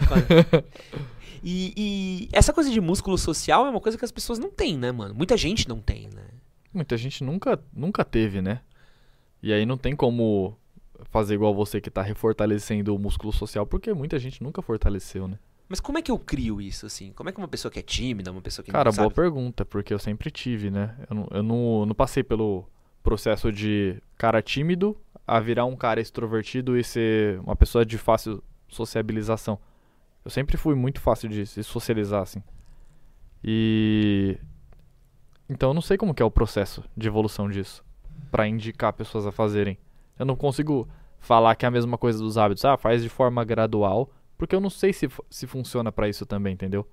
E, 1.43 1.73
e 1.77 2.29
essa 2.31 2.51
coisa 2.51 2.69
de 2.69 2.81
músculo 2.81 3.17
social 3.17 3.65
é 3.65 3.69
uma 3.69 3.81
coisa 3.81 3.97
que 3.97 4.05
as 4.05 4.11
pessoas 4.11 4.39
não 4.39 4.49
têm, 4.49 4.77
né, 4.77 4.91
mano? 4.91 5.13
Muita 5.13 5.37
gente 5.37 5.67
não 5.67 5.79
tem, 5.79 6.09
né? 6.13 6.23
Muita 6.73 6.97
gente 6.97 7.23
nunca, 7.23 7.59
nunca 7.73 8.03
teve, 8.03 8.41
né? 8.41 8.61
E 9.41 9.53
aí 9.53 9.65
não 9.65 9.77
tem 9.77 9.95
como 9.95 10.57
fazer 11.11 11.35
igual 11.35 11.53
você 11.53 11.79
que 11.79 11.89
tá 11.89 12.01
refortalecendo 12.01 12.95
o 12.95 12.99
músculo 12.99 13.31
social, 13.31 13.65
porque 13.65 13.93
muita 13.93 14.17
gente 14.19 14.41
nunca 14.41 14.61
fortaleceu, 14.61 15.27
né? 15.27 15.37
Mas 15.69 15.79
como 15.79 15.97
é 15.97 16.01
que 16.01 16.11
eu 16.11 16.17
crio 16.17 16.61
isso, 16.61 16.85
assim? 16.85 17.11
Como 17.13 17.29
é 17.29 17.31
que 17.31 17.37
uma 17.37 17.47
pessoa 17.47 17.71
que 17.71 17.79
é 17.79 17.81
tímida, 17.81 18.31
uma 18.31 18.41
pessoa 18.41 18.63
que 18.63 18.71
Cara, 18.71 18.89
não 18.89 18.95
boa 18.95 19.05
sabe... 19.05 19.15
pergunta, 19.15 19.65
porque 19.65 19.93
eu 19.93 19.99
sempre 19.99 20.31
tive, 20.31 20.71
né? 20.71 20.95
Eu, 21.09 21.15
não, 21.15 21.27
eu 21.31 21.43
não, 21.43 21.85
não 21.85 21.95
passei 21.95 22.23
pelo 22.23 22.65
processo 23.03 23.51
de 23.51 24.01
cara 24.17 24.41
tímido 24.41 24.97
a 25.27 25.39
virar 25.41 25.65
um 25.65 25.75
cara 25.75 25.99
extrovertido 25.99 26.77
e 26.77 26.83
ser 26.83 27.39
uma 27.41 27.55
pessoa 27.55 27.85
de 27.85 27.97
fácil 27.97 28.41
sociabilização. 28.69 29.59
Eu 30.23 30.31
sempre 30.31 30.55
fui 30.55 30.73
muito 30.73 31.01
fácil 31.01 31.27
de 31.27 31.45
se 31.45 31.61
socializar, 31.63 32.21
assim. 32.21 32.41
E. 33.43 34.37
Então 35.49 35.69
eu 35.69 35.73
não 35.73 35.81
sei 35.81 35.97
como 35.97 36.13
que 36.13 36.21
é 36.21 36.25
o 36.25 36.31
processo 36.31 36.83
de 36.95 37.07
evolução 37.07 37.49
disso. 37.49 37.83
Pra 38.31 38.47
indicar 38.47 38.93
pessoas 38.93 39.25
a 39.25 39.31
fazerem. 39.31 39.77
Eu 40.17 40.25
não 40.25 40.35
consigo 40.35 40.87
falar 41.19 41.55
que 41.55 41.65
é 41.65 41.67
a 41.67 41.71
mesma 41.71 41.97
coisa 41.97 42.19
dos 42.19 42.37
hábitos. 42.37 42.65
Ah, 42.65 42.77
faz 42.77 43.03
de 43.03 43.09
forma 43.09 43.43
gradual. 43.43 44.09
Porque 44.37 44.55
eu 44.55 44.59
não 44.59 44.69
sei 44.69 44.93
se, 44.93 45.09
se 45.29 45.47
funciona 45.47 45.91
pra 45.91 46.07
isso 46.09 46.25
também, 46.25 46.53
entendeu? 46.53 46.87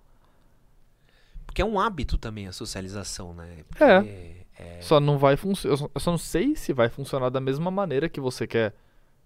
Porque 1.44 1.60
é 1.62 1.64
um 1.64 1.78
hábito 1.78 2.16
também 2.16 2.46
a 2.46 2.52
socialização, 2.52 3.34
né? 3.34 3.64
Porque 3.68 3.84
É. 3.84 4.43
é- 4.58 4.80
Só 4.80 5.00
não 5.00 5.18
vai 5.18 5.36
funcionar. 5.36 5.78
Eu 5.94 6.00
só 6.00 6.10
não 6.10 6.18
sei 6.18 6.54
se 6.56 6.72
vai 6.72 6.88
funcionar 6.88 7.28
da 7.30 7.40
mesma 7.40 7.70
maneira 7.70 8.08
que 8.08 8.20
você 8.20 8.46
quer 8.46 8.74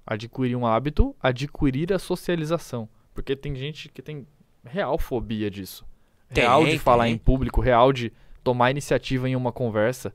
adquirir 0.07 0.57
um 0.57 0.67
hábito, 0.67 1.15
adquirir 1.21 1.93
a 1.93 1.99
socialização. 1.99 2.89
Porque 3.15 3.37
tem 3.37 3.55
gente 3.55 3.89
que 3.89 4.01
tem 4.01 4.27
real 4.65 4.99
fobia 4.99 5.51
disso. 5.51 5.85
Real 6.31 6.63
Tem, 6.65 6.73
de 6.73 6.79
falar 6.79 7.05
tem. 7.05 7.15
em 7.15 7.19
público, 7.19 7.61
real 7.61 7.93
de 7.93 8.13
tomar 8.45 8.71
iniciativa 8.71 9.29
em 9.29 9.35
uma 9.37 9.51
conversa. 9.53 10.15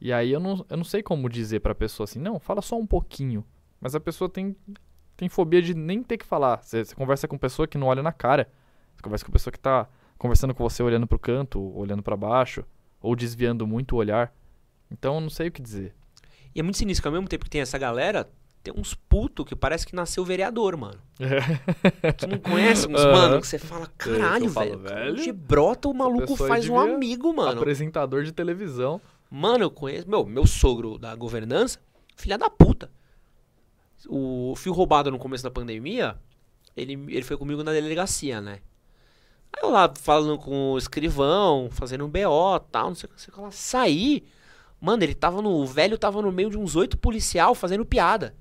E 0.00 0.12
aí 0.12 0.30
eu 0.32 0.40
não, 0.40 0.64
eu 0.68 0.76
não 0.76 0.84
sei 0.84 1.02
como 1.02 1.28
dizer 1.28 1.60
pra 1.60 1.74
pessoa 1.74 2.04
assim, 2.04 2.18
não, 2.18 2.38
fala 2.40 2.60
só 2.62 2.76
um 2.78 2.86
pouquinho. 2.86 3.44
Mas 3.80 3.94
a 3.94 4.00
pessoa 4.00 4.28
tem, 4.28 4.56
tem 5.16 5.28
fobia 5.28 5.60
de 5.62 5.74
nem 5.74 6.02
ter 6.02 6.18
que 6.18 6.24
falar. 6.26 6.62
Você, 6.62 6.84
você 6.84 6.94
conversa 6.94 7.28
com 7.28 7.38
pessoa 7.38 7.66
que 7.68 7.78
não 7.78 7.86
olha 7.86 8.02
na 8.02 8.12
cara. 8.12 8.48
Você 8.94 9.02
conversa 9.02 9.24
com 9.24 9.32
pessoa 9.32 9.52
que 9.52 9.58
tá 9.60 9.88
conversando 10.18 10.54
com 10.54 10.62
você 10.62 10.82
olhando 10.82 11.06
pro 11.06 11.18
canto, 11.18 11.60
olhando 11.76 12.02
pra 12.02 12.16
baixo, 12.16 12.64
ou 13.00 13.16
desviando 13.16 13.66
muito 13.66 13.94
o 13.94 13.98
olhar. 13.98 14.32
Então 14.90 15.14
eu 15.16 15.20
não 15.20 15.30
sei 15.30 15.48
o 15.48 15.52
que 15.52 15.62
dizer. 15.62 15.94
E 16.54 16.60
é 16.60 16.62
muito 16.62 16.78
sinistro 16.78 17.02
que 17.02 17.08
ao 17.08 17.12
mesmo 17.12 17.28
tempo 17.28 17.44
que 17.44 17.50
tem 17.50 17.60
essa 17.60 17.78
galera, 17.78 18.28
tem 18.62 18.74
uns 18.76 18.92
putos 18.94 19.46
que 19.46 19.56
parece 19.56 19.86
que 19.86 19.94
nasceu 19.94 20.24
vereador, 20.24 20.76
mano. 20.76 21.00
Tu 22.18 22.26
não 22.26 22.38
conhece 22.38 22.86
uns 22.88 23.00
Aham. 23.00 23.12
mano 23.12 23.40
que 23.40 23.46
você 23.46 23.58
fala, 23.58 23.86
que 23.86 23.92
caralho, 24.10 24.46
eu 24.46 24.50
falo, 24.50 24.78
velho. 24.78 24.80
velho, 24.80 25.12
Onde 25.12 25.32
brota 25.32 25.88
o 25.88 25.94
maluco 25.94 26.36
faz 26.36 26.68
um 26.68 26.78
amigo, 26.78 27.32
mano. 27.32 27.58
Apresentador 27.58 28.24
de 28.24 28.32
televisão. 28.32 29.00
Mano, 29.30 29.64
eu 29.64 29.70
conheço. 29.70 30.08
Meu, 30.10 30.26
meu 30.26 30.46
sogro 30.46 30.98
da 30.98 31.14
governança, 31.14 31.78
filha 32.16 32.36
da 32.36 32.50
puta. 32.50 32.90
O 34.08 34.54
fio 34.56 34.72
roubado 34.72 35.10
no 35.10 35.18
começo 35.18 35.44
da 35.44 35.50
pandemia, 35.50 36.16
ele, 36.76 36.94
ele 37.08 37.22
foi 37.22 37.36
comigo 37.36 37.62
na 37.62 37.70
delegacia, 37.72 38.40
né? 38.40 38.60
Aí 39.56 39.62
eu 39.62 39.70
lá 39.70 39.92
falando 40.00 40.38
com 40.38 40.72
o 40.72 40.78
escrivão, 40.78 41.68
fazendo 41.70 42.04
um 42.04 42.08
BO 42.08 42.60
tal, 42.70 42.88
não 42.88 42.94
sei 42.94 43.06
o 43.06 43.08
que, 43.08 43.14
não 43.14 43.18
sei 43.18 43.30
o 43.30 43.34
que 43.34 43.40
lá. 43.40 43.50
Saí. 43.50 44.24
Mano, 44.80 45.02
ele 45.02 45.14
tava 45.14 45.42
no. 45.42 45.50
O 45.50 45.66
velho 45.66 45.98
tava 45.98 46.22
no 46.22 46.32
meio 46.32 46.50
de 46.50 46.56
uns 46.58 46.76
oito 46.76 46.96
policial 46.96 47.54
fazendo 47.54 47.84
piada. 47.84 48.34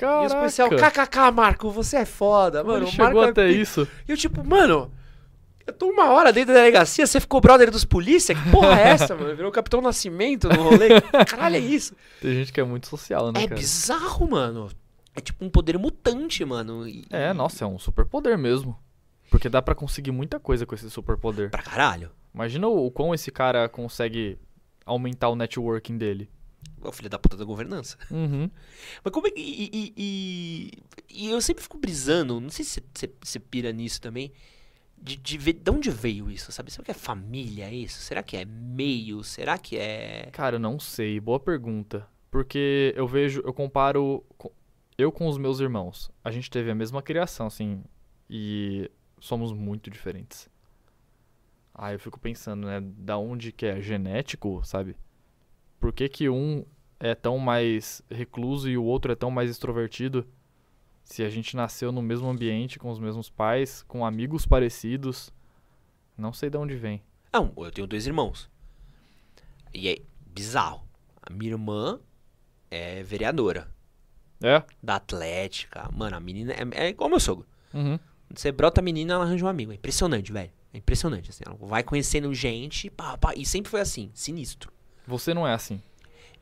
E 0.00 0.04
os 0.04 0.32
Caraca, 0.32 0.36
policial, 0.38 0.68
kkk, 0.70 1.30
Marco, 1.34 1.70
você 1.70 1.98
é 1.98 2.04
foda, 2.04 2.62
mano. 2.62 2.84
ele 2.86 2.94
o 2.94 2.96
Marco 2.98 3.04
chegou 3.06 3.24
é 3.24 3.30
até 3.30 3.48
pi-" 3.48 3.60
isso. 3.60 3.86
E 4.08 4.12
eu, 4.12 4.16
tipo, 4.16 4.44
mano, 4.46 4.92
eu 5.66 5.72
tô 5.72 5.86
uma 5.90 6.10
hora 6.10 6.32
dentro 6.32 6.54
da 6.54 6.60
delegacia, 6.60 7.04
você 7.06 7.18
ficou 7.20 7.40
brother 7.40 7.68
dos 7.70 7.84
polícia? 7.84 8.32
Que 8.34 8.50
porra 8.50 8.78
é 8.80 8.88
essa, 8.90 9.14
mano? 9.16 9.34
Virou 9.34 9.50
Capitão 9.50 9.80
Nascimento 9.80 10.48
no 10.48 10.62
rolê? 10.62 11.00
Caralho, 11.26 11.56
é 11.56 11.60
isso? 11.60 11.94
Tem 12.20 12.32
gente 12.32 12.52
que 12.52 12.60
é 12.60 12.64
muito 12.64 12.86
social, 12.86 13.32
né, 13.32 13.42
É 13.42 13.48
cara? 13.48 13.60
bizarro, 13.60 14.30
mano. 14.30 14.70
É 15.16 15.20
tipo 15.20 15.44
um 15.44 15.50
poder 15.50 15.76
mutante, 15.78 16.44
mano. 16.44 16.86
E- 16.88 17.04
É, 17.10 17.32
nossa, 17.32 17.64
é 17.64 17.66
um 17.66 17.78
superpoder 17.78 18.38
mesmo. 18.38 18.78
Porque 19.30 19.48
dá 19.48 19.60
pra 19.62 19.74
conseguir 19.74 20.10
muita 20.12 20.38
coisa 20.40 20.64
com 20.66 20.74
esse 20.74 20.88
superpoder. 20.90 21.50
Pra 21.50 21.62
caralho. 21.62 22.10
Imagina 22.34 22.66
o, 22.68 22.86
o 22.86 22.90
quão 22.90 23.14
esse 23.14 23.30
cara 23.30 23.68
consegue 23.68 24.38
aumentar 24.86 25.28
o 25.28 25.36
networking 25.36 25.96
dele. 25.98 26.28
É 26.82 26.88
o 26.88 26.92
filho 26.92 27.10
da 27.10 27.18
puta 27.18 27.36
da 27.36 27.44
governança. 27.44 27.96
Uhum. 28.10 28.50
Mas 29.04 29.12
como 29.12 29.26
é 29.26 29.30
que. 29.30 29.40
E, 29.40 29.70
e- 29.72 29.92
e- 29.96 30.72
e 31.10 31.30
eu 31.30 31.40
sempre 31.40 31.62
fico 31.62 31.76
brisando, 31.78 32.40
não 32.40 32.50
sei 32.50 32.64
se 32.64 32.82
você- 32.94 33.10
você 33.22 33.38
pira 33.38 33.72
nisso 33.72 34.00
também. 34.00 34.32
De, 35.00 35.14
de 35.16 35.38
ver 35.38 35.52
de 35.52 35.70
onde 35.70 35.90
veio 35.90 36.28
isso, 36.28 36.50
sabe? 36.50 36.72
Será 36.72 36.84
que 36.84 36.90
é 36.90 36.94
família 36.94 37.70
isso? 37.72 38.00
Será 38.00 38.20
que 38.20 38.36
é 38.36 38.44
meio? 38.44 39.22
Será 39.22 39.56
que 39.56 39.76
é. 39.76 40.28
Cara, 40.32 40.56
eu 40.56 40.60
não 40.60 40.80
sei. 40.80 41.20
Boa 41.20 41.38
pergunta. 41.38 42.04
Porque 42.30 42.92
eu 42.96 43.06
vejo, 43.06 43.40
eu 43.44 43.52
comparo 43.54 44.24
co- 44.36 44.52
eu 44.98 45.12
com 45.12 45.28
os 45.28 45.38
meus 45.38 45.60
irmãos. 45.60 46.10
A 46.24 46.32
gente 46.32 46.50
teve 46.50 46.68
a 46.70 46.74
mesma 46.74 47.00
criação, 47.00 47.46
assim, 47.46 47.82
e 48.28 48.90
somos 49.20 49.52
muito 49.52 49.90
diferentes. 49.90 50.48
Aí 51.74 51.94
eu 51.94 52.00
fico 52.00 52.18
pensando, 52.18 52.66
né, 52.66 52.80
da 52.80 53.16
onde 53.18 53.52
que 53.52 53.64
é 53.66 53.80
genético, 53.80 54.60
sabe? 54.64 54.96
Por 55.78 55.92
que 55.92 56.08
que 56.08 56.28
um 56.28 56.64
é 56.98 57.14
tão 57.14 57.38
mais 57.38 58.02
recluso 58.10 58.68
e 58.68 58.76
o 58.76 58.82
outro 58.84 59.12
é 59.12 59.14
tão 59.14 59.30
mais 59.30 59.48
extrovertido? 59.50 60.26
Se 61.04 61.22
a 61.22 61.28
gente 61.30 61.56
nasceu 61.56 61.92
no 61.92 62.02
mesmo 62.02 62.28
ambiente, 62.28 62.78
com 62.78 62.90
os 62.90 62.98
mesmos 62.98 63.30
pais, 63.30 63.82
com 63.84 64.04
amigos 64.04 64.44
parecidos, 64.44 65.32
não 66.16 66.32
sei 66.32 66.50
de 66.50 66.56
onde 66.58 66.74
vem. 66.76 67.00
Não, 67.32 67.52
eu 67.56 67.70
tenho 67.70 67.86
dois 67.86 68.06
irmãos. 68.06 68.50
E 69.72 69.88
é 69.88 69.98
bizarro. 70.26 70.82
A 71.22 71.32
minha 71.32 71.52
irmã 71.52 72.00
é 72.70 73.02
vereadora 73.02 73.70
É? 74.42 74.62
da 74.82 74.96
Atlética. 74.96 75.88
Mano, 75.92 76.16
a 76.16 76.20
menina 76.20 76.52
é, 76.52 76.86
é 76.86 76.88
igual 76.88 77.08
meu 77.08 77.20
sogro. 77.20 77.46
Uhum. 77.72 77.98
Você 78.34 78.52
brota 78.52 78.80
a 78.80 78.84
menina, 78.84 79.14
ela 79.14 79.24
arranja 79.24 79.44
um 79.44 79.48
amigo. 79.48 79.72
É 79.72 79.74
impressionante, 79.74 80.32
velho. 80.32 80.50
É 80.72 80.78
impressionante, 80.78 81.30
assim. 81.30 81.42
Ela 81.46 81.56
vai 81.60 81.82
conhecendo 81.82 82.32
gente, 82.34 82.90
pá, 82.90 83.16
pá, 83.16 83.32
e 83.36 83.44
sempre 83.46 83.70
foi 83.70 83.80
assim, 83.80 84.10
sinistro. 84.14 84.70
Você 85.06 85.32
não 85.32 85.46
é 85.46 85.54
assim. 85.54 85.80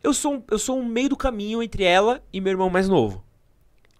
Eu 0.02 0.12
sou, 0.12 0.34
um, 0.34 0.42
eu 0.50 0.58
sou 0.58 0.78
um 0.78 0.84
meio 0.84 1.08
do 1.08 1.16
caminho 1.16 1.62
entre 1.62 1.84
ela 1.84 2.22
e 2.32 2.40
meu 2.40 2.50
irmão 2.50 2.68
mais 2.68 2.88
novo. 2.88 3.24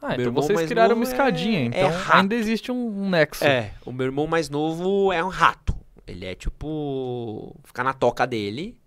Ah, 0.02 0.16
Meu 0.16 0.30
então 0.30 0.32
vocês 0.34 0.68
criaram 0.68 0.94
uma 0.94 1.04
escadinha, 1.04 1.58
é- 1.60 1.62
é 1.62 1.66
então 1.66 1.90
rato. 1.90 2.16
ainda 2.18 2.34
existe 2.34 2.70
um, 2.70 3.02
um 3.04 3.08
nexo. 3.08 3.42
É, 3.44 3.72
o 3.84 3.90
meu 3.90 4.04
irmão 4.06 4.26
mais 4.26 4.48
novo 4.50 5.10
é 5.12 5.24
um 5.24 5.28
rato. 5.28 5.74
Ele 6.06 6.24
é 6.26 6.34
tipo. 6.34 7.56
Ficar 7.64 7.82
na 7.82 7.92
toca 7.94 8.26
dele. 8.26 8.78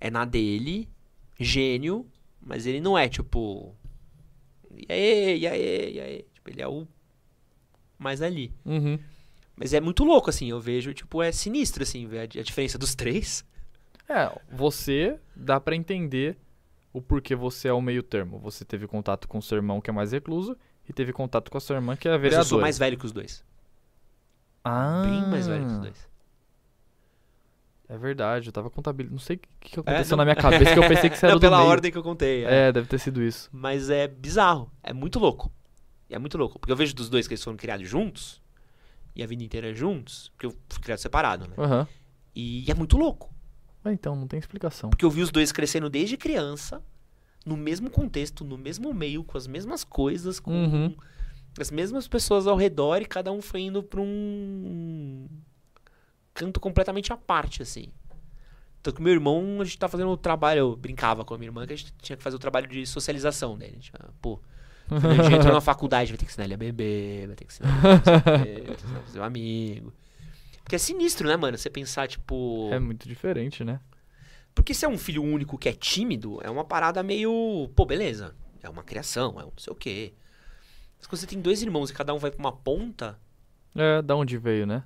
É 0.00 0.10
na 0.10 0.24
dele. 0.24 0.88
Gênio. 1.38 2.06
Mas 2.40 2.66
ele 2.66 2.80
não 2.80 2.96
é 2.98 3.08
tipo. 3.08 3.74
E 4.74 4.86
aí, 4.92 5.38
e 5.40 5.46
aí, 5.46 5.92
e 5.94 6.00
aí. 6.00 6.26
Tipo, 6.34 6.50
ele 6.50 6.62
é 6.62 6.66
o. 6.66 6.88
Mais 7.98 8.22
ali. 8.22 8.52
Uhum. 8.64 8.98
Mas 9.56 9.74
é 9.74 9.80
muito 9.80 10.04
louco, 10.04 10.30
assim. 10.30 10.48
Eu 10.50 10.60
vejo, 10.60 10.94
tipo, 10.94 11.20
é 11.22 11.32
sinistro, 11.32 11.82
assim, 11.82 12.06
ver 12.06 12.18
a, 12.20 12.22
a 12.22 12.42
diferença 12.42 12.78
dos 12.78 12.94
três. 12.94 13.44
É, 14.08 14.30
você 14.50 15.18
dá 15.34 15.58
pra 15.60 15.74
entender 15.76 16.38
o 16.92 17.02
porquê 17.02 17.34
você 17.34 17.68
é 17.68 17.72
o 17.72 17.80
meio 17.82 18.02
termo. 18.02 18.38
Você 18.38 18.64
teve 18.64 18.86
contato 18.86 19.26
com 19.28 19.38
o 19.38 19.42
seu 19.42 19.56
irmão 19.56 19.80
que 19.80 19.90
é 19.90 19.92
mais 19.92 20.12
recluso 20.12 20.56
e 20.88 20.92
teve 20.92 21.12
contato 21.12 21.50
com 21.50 21.58
a 21.58 21.60
sua 21.60 21.76
irmã 21.76 21.96
que 21.96 22.06
é 22.08 22.12
a 22.12 22.14
Mas 22.14 22.22
vereadora. 22.22 22.44
eu 22.46 22.48
sou 22.48 22.60
mais 22.60 22.78
velho 22.78 22.96
que 22.96 23.04
os 23.04 23.12
dois. 23.12 23.44
Ah, 24.64 25.02
Bem 25.04 25.26
mais 25.28 25.46
velho 25.46 25.66
que 25.66 25.72
os 25.72 25.78
dois. 25.78 26.08
É 27.88 27.96
verdade, 27.96 28.48
eu 28.48 28.52
tava 28.52 28.68
contabilizando. 28.68 29.14
Não 29.14 29.18
sei 29.20 29.36
o 29.36 29.38
que, 29.38 29.48
que 29.70 29.78
É, 29.78 29.80
aconteceu 29.80 30.16
não- 30.16 30.24
na 30.24 30.32
minha 30.32 30.36
cabeça 30.42 30.72
que 30.74 30.78
eu 30.78 30.86
pensei 30.88 31.08
que 31.08 31.16
você 31.18 31.24
era 31.26 31.34
Não, 31.34 31.38
do 31.38 31.42
pela 31.42 31.58
meio. 31.58 31.70
ordem 31.70 31.90
que 31.90 31.96
eu 31.98 32.02
contei. 32.02 32.44
é. 32.44 32.68
É, 32.68 32.72
deve 32.72 32.86
ter 32.86 32.98
sido 32.98 33.22
isso. 33.22 33.48
Mas 33.52 33.88
é 33.88 34.06
bizarro. 34.06 34.70
É 34.82 34.92
muito 34.92 35.18
louco. 35.18 35.50
E 36.08 36.14
é 36.14 36.18
muito 36.18 36.38
louco. 36.38 36.58
Porque 36.58 36.72
eu 36.72 36.76
vejo 36.76 36.94
dos 36.94 37.08
dois 37.08 37.26
que 37.28 37.34
eles 37.34 37.42
foram 37.44 37.56
criados 37.56 37.88
juntos. 37.88 38.40
E 39.14 39.22
a 39.22 39.26
vida 39.26 39.42
inteira 39.42 39.74
juntos. 39.74 40.30
Porque 40.30 40.46
eu 40.46 40.56
fui 40.68 40.82
criado 40.82 40.98
separado, 40.98 41.46
né? 41.48 41.54
Aham. 41.58 41.88
E 42.34 42.70
é 42.70 42.74
muito 42.74 42.96
louco. 42.96 43.34
Ah, 43.84 43.92
então, 43.92 44.14
não 44.16 44.26
tem 44.26 44.38
explicação. 44.38 44.90
Porque 44.90 45.04
eu 45.04 45.10
vi 45.10 45.22
os 45.22 45.30
dois 45.30 45.50
crescendo 45.52 45.88
desde 45.90 46.16
criança. 46.16 46.82
No 47.44 47.56
mesmo 47.56 47.90
contexto, 47.90 48.44
no 48.44 48.58
mesmo 48.58 48.92
meio, 48.92 49.24
com 49.24 49.36
as 49.38 49.46
mesmas 49.46 49.82
coisas, 49.84 50.38
com 50.40 50.50
Uhum. 50.52 50.96
as 51.58 51.70
mesmas 51.70 52.06
pessoas 52.08 52.46
ao 52.46 52.56
redor. 52.56 53.00
E 53.02 53.06
cada 53.06 53.32
um 53.32 53.40
foi 53.42 53.62
indo 53.62 53.82
pra 53.82 54.00
um 54.00 55.26
canto 56.34 56.60
completamente 56.60 57.12
à 57.12 57.16
parte, 57.16 57.62
assim. 57.62 57.86
Então, 58.80 58.92
com 58.92 59.02
meu 59.02 59.12
irmão, 59.12 59.58
a 59.60 59.64
gente 59.64 59.78
tá 59.78 59.88
fazendo 59.88 60.10
o 60.10 60.16
trabalho. 60.16 60.58
Eu 60.60 60.76
brincava 60.76 61.24
com 61.24 61.34
a 61.34 61.38
minha 61.38 61.48
irmã 61.48 61.66
que 61.66 61.72
a 61.72 61.76
gente 61.76 61.92
tinha 62.00 62.16
que 62.16 62.22
fazer 62.22 62.36
o 62.36 62.38
trabalho 62.38 62.68
de 62.68 62.86
socialização 62.86 63.58
dele. 63.58 63.80
Ah, 63.98 64.10
pô, 64.22 64.40
a 64.90 65.22
gente 65.22 65.34
entrou 65.34 65.52
na 65.52 65.60
faculdade, 65.60 66.10
vai 66.10 66.18
ter 66.18 66.24
que 66.24 66.30
ensinar 66.30 66.44
ele 66.44 66.54
a 66.54 66.58
beber, 66.58 67.26
vai 67.26 67.36
ter 67.36 67.44
que 67.44 67.52
ensinar 67.52 67.68
ele 67.68 67.86
a 67.86 67.96
não 67.96 68.04
sei 68.04 68.16
o 68.16 68.22
quê, 68.22 68.28
vai 68.28 68.42
ter 68.42 68.64
que 68.64 68.72
ensinar 68.72 68.90
ele 68.90 68.98
a 68.98 69.02
fazer 69.02 69.20
um 69.20 69.24
amigo. 69.24 69.92
Porque 70.62 70.76
é 70.76 70.78
sinistro, 70.78 71.26
né, 71.26 71.36
mano? 71.36 71.56
Você 71.56 71.70
pensar, 71.70 72.06
tipo. 72.08 72.68
É 72.70 72.78
muito 72.78 73.08
diferente, 73.08 73.64
né? 73.64 73.80
Porque 74.54 74.74
se 74.74 74.84
é 74.84 74.88
um 74.88 74.98
filho 74.98 75.22
único 75.22 75.56
que 75.56 75.68
é 75.68 75.72
tímido, 75.72 76.38
é 76.42 76.50
uma 76.50 76.64
parada 76.64 77.02
meio. 77.02 77.70
Pô, 77.74 77.86
beleza. 77.86 78.34
É 78.62 78.68
uma 78.68 78.82
criação, 78.82 79.40
é 79.40 79.44
um 79.44 79.46
não 79.46 79.52
sei 79.58 79.72
o 79.72 79.76
quê. 79.76 80.12
Mas 80.98 81.06
quando 81.06 81.20
você 81.20 81.26
tem 81.26 81.40
dois 81.40 81.62
irmãos 81.62 81.90
e 81.90 81.94
cada 81.94 82.12
um 82.12 82.18
vai 82.18 82.30
pra 82.30 82.40
uma 82.40 82.52
ponta. 82.52 83.18
É, 83.74 84.02
da 84.02 84.16
onde 84.16 84.36
veio, 84.36 84.66
né? 84.66 84.82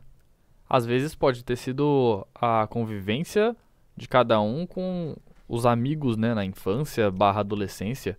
Às 0.69 0.87
vezes 0.87 1.15
pode 1.15 1.43
ter 1.43 1.57
sido 1.57 2.27
a 2.35 2.67
convivência 2.67 3.57
de 3.97 4.07
cada 4.07 4.41
um 4.41 4.67
com 4.67 5.17
os 5.49 5.67
amigos, 5.67 6.17
né, 6.17 6.33
na 6.33 6.45
infância 6.45 7.11
barra 7.11 7.41
adolescência 7.41 8.19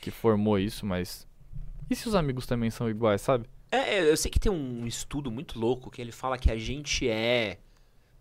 que 0.00 0.10
formou 0.10 0.58
isso, 0.58 0.84
mas. 0.86 1.26
E 1.90 1.94
se 1.96 2.08
os 2.08 2.14
amigos 2.14 2.46
também 2.46 2.70
são 2.70 2.88
iguais, 2.88 3.20
sabe? 3.22 3.46
É, 3.70 3.96
é, 3.96 4.10
eu 4.10 4.16
sei 4.16 4.30
que 4.30 4.38
tem 4.40 4.50
um 4.50 4.86
estudo 4.86 5.30
muito 5.30 5.58
louco 5.58 5.90
que 5.90 6.00
ele 6.00 6.12
fala 6.12 6.38
que 6.38 6.50
a 6.50 6.56
gente 6.56 7.08
é 7.08 7.58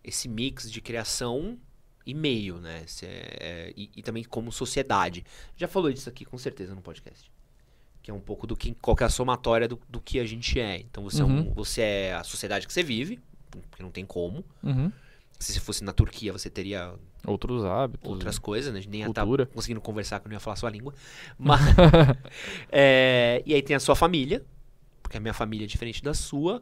esse 0.03 0.27
mix 0.27 0.69
de 0.71 0.81
criação 0.81 1.57
e 2.05 2.13
meio, 2.13 2.57
né? 2.59 2.85
É- 3.03 3.37
é- 3.39 3.73
e, 3.75 3.89
e 3.97 4.01
também 4.03 4.23
como 4.23 4.51
sociedade. 4.51 5.25
Já 5.55 5.67
falou 5.67 5.91
disso 5.91 6.09
aqui 6.09 6.23
com 6.25 6.37
certeza 6.37 6.73
no 6.73 6.81
podcast. 6.81 7.31
Que 8.01 8.11
é 8.11 8.13
um 8.13 8.19
pouco 8.21 8.47
do 8.47 8.55
que 8.55 8.73
qual 8.75 8.95
que 8.95 9.03
é 9.03 9.05
a 9.05 9.09
somatória 9.09 9.67
do, 9.67 9.79
do 9.89 9.99
que 9.99 10.19
a 10.19 10.25
gente 10.25 10.59
é. 10.59 10.77
Então 10.79 11.03
você, 11.03 11.21
é 11.21 11.25
um- 11.25 11.47
Uhum. 11.47 11.53
você 11.53 11.81
é 11.81 12.13
a 12.13 12.23
sociedade 12.23 12.65
que 12.65 12.71
você 12.73 12.83
vive, 12.83 13.19
porque 13.69 13.83
não 13.83 13.91
tem 13.91 14.05
como. 14.05 14.45
Uhum. 14.63 14.91
Se 15.39 15.53
você 15.53 15.59
fosse 15.59 15.83
na 15.83 15.91
Turquia, 15.93 16.31
você 16.33 16.49
teria 16.49 16.93
Outros 17.27 17.65
hábitos. 17.65 18.09
outras 18.09 18.39
coisas, 18.39 18.71
né? 18.71 18.79
A 18.79 18.81
gente 18.81 18.91
nem 18.91 19.01
ia 19.01 19.07
estar 19.07 19.21
cultura. 19.21 19.45
conseguindo 19.47 19.81
conversar, 19.81 20.19
que 20.19 20.27
eu 20.27 20.29
não 20.29 20.35
ia 20.35 20.39
falar 20.39 20.55
sua 20.55 20.69
língua. 20.69 20.93
Mas, 21.37 21.59
é, 22.71 23.43
e 23.45 23.53
aí 23.53 23.61
tem 23.61 23.75
a 23.75 23.79
sua 23.79 23.95
família, 23.95 24.45
porque 25.03 25.17
a 25.17 25.19
minha 25.19 25.33
família 25.33 25.65
é 25.65 25.67
diferente 25.67 26.01
da 26.01 26.13
sua. 26.13 26.61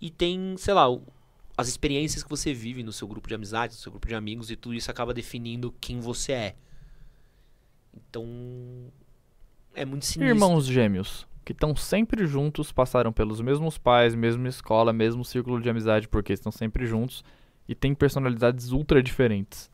E 0.00 0.10
tem, 0.10 0.56
sei 0.58 0.74
lá, 0.74 0.86
as 1.56 1.68
experiências 1.68 2.24
que 2.24 2.28
você 2.28 2.52
vive 2.52 2.82
no 2.82 2.92
seu 2.92 3.06
grupo 3.06 3.28
de 3.28 3.34
amizades, 3.34 3.76
no 3.76 3.82
seu 3.82 3.92
grupo 3.92 4.08
de 4.08 4.14
amigos, 4.14 4.50
e 4.50 4.56
tudo 4.56 4.74
isso 4.74 4.90
acaba 4.90 5.14
definindo 5.14 5.72
quem 5.80 6.00
você 6.00 6.32
é. 6.32 6.54
Então, 7.94 8.26
é 9.74 9.84
muito 9.84 10.04
sinistro. 10.04 10.34
Irmãos 10.34 10.66
gêmeos, 10.66 11.26
que 11.44 11.52
estão 11.52 11.76
sempre 11.76 12.26
juntos, 12.26 12.72
passaram 12.72 13.12
pelos 13.12 13.40
mesmos 13.40 13.78
pais, 13.78 14.14
mesma 14.14 14.48
escola, 14.48 14.92
mesmo 14.92 15.24
círculo 15.24 15.60
de 15.60 15.70
amizade, 15.70 16.08
porque 16.08 16.32
estão 16.32 16.50
sempre 16.50 16.86
juntos 16.86 17.22
e 17.68 17.74
têm 17.74 17.94
personalidades 17.94 18.72
ultra 18.72 19.02
diferentes. 19.02 19.70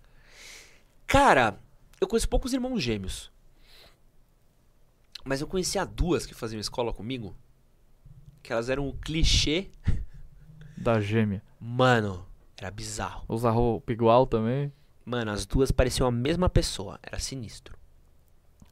Cara, 1.08 1.58
eu 1.98 2.06
conheço 2.06 2.28
poucos 2.28 2.52
irmãos 2.52 2.80
gêmeos. 2.82 3.32
Mas 5.24 5.40
eu 5.40 5.46
conhecia 5.46 5.84
duas 5.86 6.26
que 6.26 6.34
faziam 6.34 6.60
escola 6.60 6.92
comigo. 6.92 7.34
Que 8.42 8.52
elas 8.52 8.68
eram 8.68 8.86
o 8.86 8.92
clichê. 8.92 9.70
Da 10.76 11.00
gêmea. 11.00 11.42
Mano, 11.58 12.24
era 12.56 12.70
bizarro. 12.70 13.24
Usa 13.28 13.50
roupa 13.50 13.90
igual 13.90 14.28
também. 14.28 14.72
Mano, 15.04 15.32
as 15.32 15.44
duas 15.44 15.72
pareciam 15.72 16.06
a 16.06 16.12
mesma 16.12 16.48
pessoa. 16.48 17.00
Era 17.02 17.18
sinistro. 17.18 17.76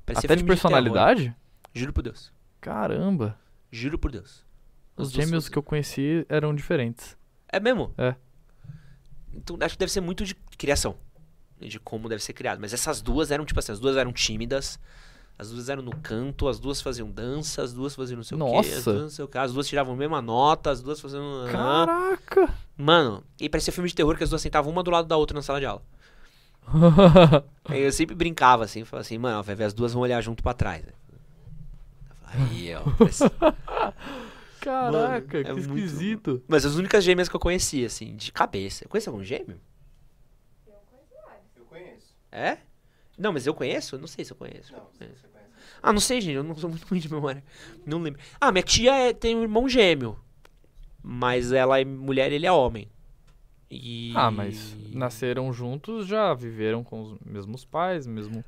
Parecia 0.05 0.29
Até 0.29 0.37
de 0.37 0.45
personalidade? 0.45 1.35
Juro 1.75 1.93
por 1.93 2.03
Deus. 2.03 2.33
Caramba. 2.61 3.37
Juro 3.73 3.99
por 3.99 4.13
Deus. 4.13 4.45
Os 4.97 5.11
gêmeos 5.11 5.49
que 5.49 5.59
eu 5.59 5.65
conheci 5.65 6.25
eram 6.29 6.55
diferentes. 6.55 7.19
É 7.49 7.59
mesmo? 7.59 7.93
É. 7.99 8.15
Então 9.33 9.57
acho 9.61 9.75
que 9.75 9.81
deve 9.81 9.91
ser 9.91 10.01
muito 10.01 10.25
de 10.25 10.37
criação. 10.57 10.97
De 11.61 11.79
como 11.81 12.09
deve 12.09 12.23
ser 12.23 12.33
criado. 12.33 12.59
Mas 12.61 12.73
essas 12.73 13.01
duas 13.01 13.31
eram, 13.31 13.45
tipo 13.45 13.59
assim, 13.59 13.73
as 13.73 13.81
duas 13.81 13.97
eram 13.97 14.13
tímidas. 14.13 14.79
As 15.39 15.51
duas 15.51 15.69
eram 15.69 15.83
no 15.83 15.95
canto, 15.97 16.49
as 16.49 16.59
duas 16.59 16.81
faziam 16.81 17.11
dança, 17.11 17.63
as 17.63 17.71
duas 17.73 17.95
faziam 17.95 18.17
não 18.17 18.25
sei 18.25 18.39
o 18.39 18.41
quê, 18.41 18.47
as 18.47 18.67
Nossa. 18.77 18.91
duas 18.93 19.03
não 19.03 19.11
sei 19.11 19.25
o 19.25 19.29
quê, 19.29 19.37
as 19.37 19.53
duas 19.53 19.69
tiravam 19.69 19.93
a 19.93 19.97
mesma 19.97 20.23
nota, 20.23 20.71
as 20.71 20.81
duas 20.81 20.99
faziam. 20.99 21.45
Caraca! 21.53 22.55
Mano, 22.75 23.23
e 23.39 23.47
parecia 23.47 23.71
filme 23.71 23.87
de 23.87 23.95
terror 23.95 24.17
que 24.17 24.25
as 24.25 24.31
duas 24.31 24.41
sentavam 24.41 24.73
uma 24.73 24.83
do 24.83 24.91
lado 24.91 25.07
da 25.07 25.15
outra 25.19 25.35
na 25.35 25.43
sala 25.43 25.61
de 25.61 25.67
aula. 25.67 25.83
Aí 27.67 27.83
eu 27.83 27.93
sempre 27.93 28.15
brincava 28.15 28.65
assim, 28.65 28.83
falava 28.87 29.03
assim, 29.03 29.19
mano, 29.19 29.43
vai 29.43 29.55
ver 29.55 29.65
as 29.65 29.75
duas 29.75 29.93
vão 29.93 30.01
olhar 30.03 30.23
junto 30.23 30.43
pra 30.43 30.55
trás. 30.55 30.83
né? 30.87 30.93
Aí, 32.25 32.75
ó. 32.75 32.81
parece- 32.97 33.25
Caraca, 34.61 35.39
é 35.39 35.45
que 35.45 35.53
muito- 35.53 35.61
esquisito. 35.79 36.43
Mas 36.49 36.65
as 36.65 36.75
únicas 36.77 37.05
gêmeas 37.05 37.29
que 37.29 37.37
eu 37.37 37.41
conhecia, 37.41 37.87
assim, 37.87 38.17
de 38.17 38.33
cabeça. 38.33 38.87
Conhece 38.89 39.09
algum 39.09 39.23
gêmeo? 39.23 39.61
É? 42.37 42.59
Não, 43.19 43.33
mas 43.33 43.47
eu 43.47 43.55
conheço? 43.55 43.97
Não 43.99 44.07
sei 44.07 44.25
se 44.25 44.33
eu 44.33 44.37
conheço. 44.37 44.73
Não, 44.73 44.81
você 44.93 45.05
É. 45.05 45.09
você 45.09 45.27
conhece. 45.29 45.51
Ah, 45.83 45.93
não 45.93 46.01
sei, 46.01 46.21
gente. 46.21 46.35
Eu 46.35 46.43
não 46.45 46.55
sou 46.57 46.69
muito 46.69 46.85
ruim 46.89 47.01
de 47.01 47.11
memória. 47.11 47.43
Não 47.87 47.99
lembro. 47.99 48.21
Ah, 48.41 48.53
minha 48.53 48.63
tia 48.63 48.95
é- 48.95 49.13
tem 49.15 49.35
um 49.35 49.43
irmão 49.43 49.69
gêmeo. 49.69 50.19
Mas 51.03 51.53
ela 51.53 51.81
é 51.81 51.85
mulher 51.85 52.31
e 52.33 52.35
ele 52.35 52.47
é 52.47 52.53
homem. 52.53 52.89
E... 53.71 54.13
Ah, 54.17 54.31
mas 54.31 54.77
nasceram 54.93 55.53
juntos, 55.53 56.07
já 56.07 56.35
viveram 56.35 56.85
com 56.85 57.03
os 57.03 57.19
mesmos 57.25 57.65
pais, 57.65 58.07
mesmo. 58.07 58.45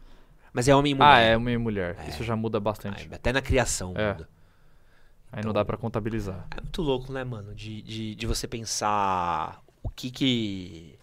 Mas 0.53 0.69
é 0.69 0.75
homem 0.75 0.93
e 0.93 0.95
mulher. 0.95 1.09
Ah, 1.09 1.19
é 1.21 1.37
homem 1.37 1.55
e 1.55 1.59
mulher. 1.59 1.97
É. 2.01 2.09
Isso 2.09 2.23
já 2.25 2.37
muda 2.37 2.59
bastante. 2.61 3.07
Ai, 3.09 3.17
até 3.17 3.33
na 3.33 3.41
criação 3.43 3.95
É. 3.97 4.13
muda. 4.13 4.29
Aí 5.31 5.45
não 5.45 5.53
dá 5.53 5.65
pra 5.65 5.77
contabilizar. 5.77 6.47
É 6.57 6.61
muito 6.61 6.83
louco, 6.83 7.13
né, 7.13 7.23
mano? 7.23 7.55
De, 7.55 7.83
de, 7.83 8.15
de 8.15 8.27
você 8.27 8.47
pensar 8.49 9.63
o 9.83 9.89
que 9.89 10.11
que... 10.11 10.98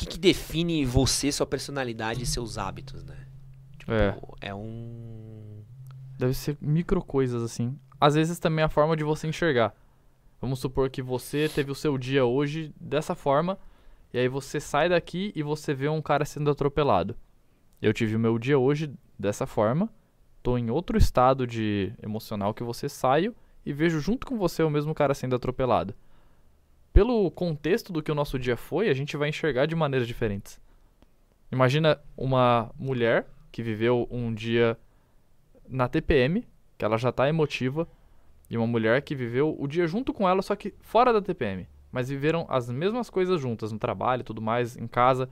O 0.00 0.02
que 0.02 0.12
que 0.12 0.18
define 0.18 0.84
você, 0.86 1.30
sua 1.30 1.46
personalidade 1.46 2.22
e 2.22 2.26
seus 2.26 2.56
hábitos, 2.56 3.04
né? 3.04 3.26
É. 3.86 4.12
Pô, 4.12 4.36
É 4.40 4.54
um... 4.54 5.62
Deve 6.18 6.32
ser 6.32 6.56
micro 6.60 7.02
coisas 7.02 7.42
assim. 7.42 7.78
Às 8.00 8.14
vezes 8.14 8.38
também 8.38 8.64
a 8.64 8.68
forma 8.68 8.96
de 8.96 9.04
você 9.04 9.26
enxergar. 9.26 9.74
Vamos 10.40 10.58
supor 10.58 10.88
que 10.88 11.02
você 11.02 11.50
teve 11.54 11.70
o 11.70 11.74
seu 11.74 11.98
dia 11.98 12.24
hoje 12.24 12.74
dessa 12.80 13.14
forma, 13.14 13.58
e 14.12 14.18
aí 14.18 14.26
você 14.26 14.58
sai 14.58 14.88
daqui 14.88 15.32
e 15.36 15.42
você 15.42 15.74
vê 15.74 15.88
um 15.88 16.00
cara 16.00 16.24
sendo 16.24 16.50
atropelado. 16.50 17.14
Eu 17.80 17.92
tive 17.92 18.16
o 18.16 18.18
meu 18.18 18.38
dia 18.38 18.58
hoje 18.58 18.90
dessa 19.18 19.46
forma, 19.46 19.90
tô 20.42 20.56
em 20.56 20.70
outro 20.70 20.96
estado 20.96 21.46
de 21.46 21.92
emocional 22.02 22.54
que 22.54 22.62
você 22.62 22.88
saio 22.88 23.34
e 23.66 23.72
vejo 23.72 24.00
junto 24.00 24.26
com 24.26 24.38
você 24.38 24.62
o 24.62 24.70
mesmo 24.70 24.94
cara 24.94 25.14
sendo 25.14 25.36
atropelado. 25.36 25.94
Pelo 26.92 27.30
contexto 27.30 27.92
do 27.92 28.02
que 28.02 28.10
o 28.10 28.14
nosso 28.14 28.38
dia 28.38 28.56
foi, 28.56 28.88
a 28.88 28.94
gente 28.94 29.16
vai 29.16 29.28
enxergar 29.28 29.66
de 29.66 29.76
maneiras 29.76 30.08
diferentes. 30.08 30.60
Imagina 31.52 32.00
uma 32.16 32.70
mulher 32.78 33.26
que 33.52 33.62
viveu 33.62 34.08
um 34.10 34.32
dia 34.34 34.78
na 35.68 35.88
TPM, 35.88 36.46
que 36.76 36.84
ela 36.84 36.96
já 36.96 37.12
tá 37.12 37.28
emotiva, 37.28 37.88
e 38.48 38.56
uma 38.56 38.66
mulher 38.66 39.02
que 39.02 39.14
viveu 39.14 39.56
o 39.58 39.66
dia 39.68 39.86
junto 39.86 40.12
com 40.12 40.28
ela, 40.28 40.42
só 40.42 40.56
que 40.56 40.74
fora 40.80 41.12
da 41.12 41.22
TPM. 41.22 41.68
Mas 41.92 42.08
viveram 42.08 42.46
as 42.48 42.68
mesmas 42.68 43.08
coisas 43.08 43.40
juntas, 43.40 43.70
no 43.70 43.78
trabalho 43.78 44.24
tudo 44.24 44.42
mais, 44.42 44.76
em 44.76 44.86
casa. 44.86 45.28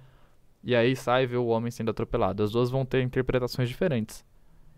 E 0.62 0.74
aí 0.74 0.94
sai 0.94 1.24
e 1.24 1.26
vê 1.26 1.36
o 1.36 1.46
homem 1.46 1.70
sendo 1.70 1.90
atropelado. 1.90 2.42
As 2.42 2.52
duas 2.52 2.70
vão 2.70 2.84
ter 2.84 3.02
interpretações 3.02 3.68
diferentes. 3.68 4.24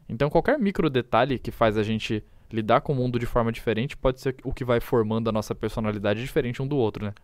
Então 0.09 0.31
qualquer 0.31 0.59
micro 0.59 0.91
detalhe 0.91 1.39
que 1.39 1.51
faz 1.51 1.77
a 1.77 1.83
gente 1.83 2.25
lidar 2.53 2.81
com 2.81 2.93
o 2.93 2.97
mundo 2.97 3.19
de 3.19 3.27
forma 3.27 3.53
diferente 3.53 3.97
pode 3.97 4.21
ser 4.21 4.37
o 4.45 4.53
que 4.53 4.65
vai 4.65 4.81
formando 4.81 5.29
a 5.29 5.33
nossa 5.33 5.55
personalidade 5.55 6.21
diferente 6.21 6.61
um 6.61 6.67
do 6.67 6.77
outro, 6.77 7.05
né? 7.05 7.15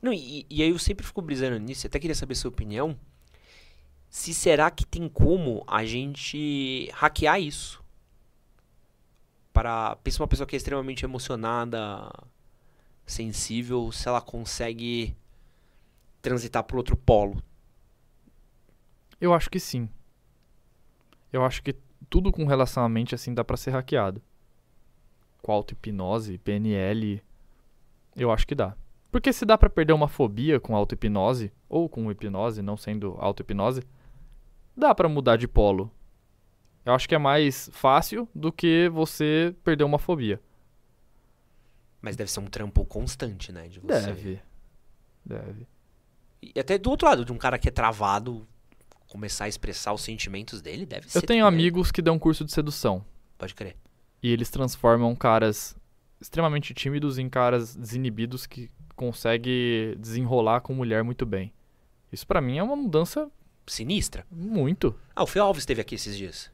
Não, 0.00 0.12
e, 0.12 0.44
e 0.50 0.62
aí 0.62 0.70
eu 0.70 0.78
sempre 0.78 1.06
fico 1.06 1.22
brisando 1.22 1.58
nisso, 1.58 1.86
eu 1.86 1.88
até 1.88 1.98
queria 1.98 2.14
saber 2.14 2.34
sua 2.34 2.50
opinião. 2.50 2.98
Se 4.10 4.34
será 4.34 4.70
que 4.70 4.84
tem 4.84 5.08
como 5.08 5.64
a 5.66 5.84
gente 5.84 6.90
hackear 6.92 7.40
isso? 7.40 7.82
Para 9.52 9.96
pensa 9.96 10.22
uma 10.22 10.28
pessoa 10.28 10.46
que 10.46 10.56
é 10.56 10.58
extremamente 10.58 11.04
emocionada, 11.04 12.10
sensível, 13.06 13.92
se 13.92 14.08
ela 14.08 14.20
consegue 14.20 15.16
transitar 16.20 16.64
pro 16.64 16.78
outro 16.78 16.96
polo. 16.96 17.42
Eu 19.20 19.32
acho 19.32 19.48
que 19.48 19.60
sim. 19.60 19.88
Eu 21.32 21.44
acho 21.44 21.62
que 21.62 21.74
tudo 22.10 22.32
com 22.32 22.44
relação 22.44 22.84
à 22.84 22.88
mente 22.88 23.14
assim 23.14 23.32
dá 23.32 23.44
pra 23.44 23.56
ser 23.56 23.70
hackeado. 23.70 24.20
Com 25.42 25.52
auto-hipnose, 25.52 26.38
PNL, 26.38 27.22
eu 28.16 28.30
acho 28.30 28.46
que 28.46 28.54
dá. 28.54 28.76
Porque 29.10 29.32
se 29.32 29.44
dá 29.44 29.58
pra 29.58 29.68
perder 29.68 29.92
uma 29.92 30.08
fobia 30.08 30.58
com 30.58 30.74
auto-hipnose, 30.74 31.52
ou 31.68 31.88
com 31.88 32.10
hipnose, 32.10 32.62
não 32.62 32.76
sendo 32.76 33.16
auto-hipnose, 33.18 33.82
dá 34.74 34.94
pra 34.94 35.08
mudar 35.08 35.36
de 35.36 35.46
polo. 35.46 35.90
Eu 36.84 36.94
acho 36.94 37.08
que 37.08 37.14
é 37.14 37.18
mais 37.18 37.68
fácil 37.72 38.28
do 38.34 38.50
que 38.50 38.88
você 38.88 39.54
perder 39.62 39.84
uma 39.84 39.98
fobia. 39.98 40.40
Mas 42.00 42.16
deve 42.16 42.30
ser 42.30 42.40
um 42.40 42.46
trampo 42.46 42.84
constante, 42.84 43.52
né? 43.52 43.68
De 43.68 43.80
você. 43.80 44.06
Deve. 44.06 44.40
Deve. 45.24 45.66
E 46.42 46.58
até 46.58 46.76
do 46.76 46.90
outro 46.90 47.06
lado, 47.06 47.24
de 47.24 47.32
um 47.32 47.38
cara 47.38 47.58
que 47.58 47.68
é 47.68 47.70
travado, 47.70 48.46
começar 49.06 49.44
a 49.44 49.48
expressar 49.48 49.92
os 49.92 50.00
sentimentos 50.00 50.60
dele, 50.60 50.84
deve 50.84 51.08
ser. 51.08 51.18
Eu 51.18 51.22
tenho 51.22 51.44
também. 51.44 51.60
amigos 51.60 51.92
que 51.92 52.02
dão 52.02 52.18
curso 52.18 52.44
de 52.44 52.50
sedução. 52.50 53.04
Pode 53.38 53.54
crer. 53.54 53.76
E 54.22 54.30
eles 54.32 54.50
transformam 54.50 55.14
caras 55.16 55.76
extremamente 56.20 56.72
tímidos 56.72 57.18
em 57.18 57.28
caras 57.28 57.74
desinibidos 57.74 58.46
que 58.46 58.70
conseguem 58.94 59.96
desenrolar 59.98 60.60
com 60.60 60.72
mulher 60.74 61.02
muito 61.02 61.26
bem. 61.26 61.52
Isso 62.12 62.26
pra 62.26 62.40
mim 62.40 62.58
é 62.58 62.62
uma 62.62 62.76
mudança 62.76 63.28
Sinistra. 63.66 64.24
muito. 64.30 64.94
Ah, 65.16 65.22
o 65.22 65.26
Fê 65.26 65.38
Alves 65.40 65.62
esteve 65.62 65.80
aqui 65.80 65.94
esses 65.96 66.16
dias. 66.16 66.50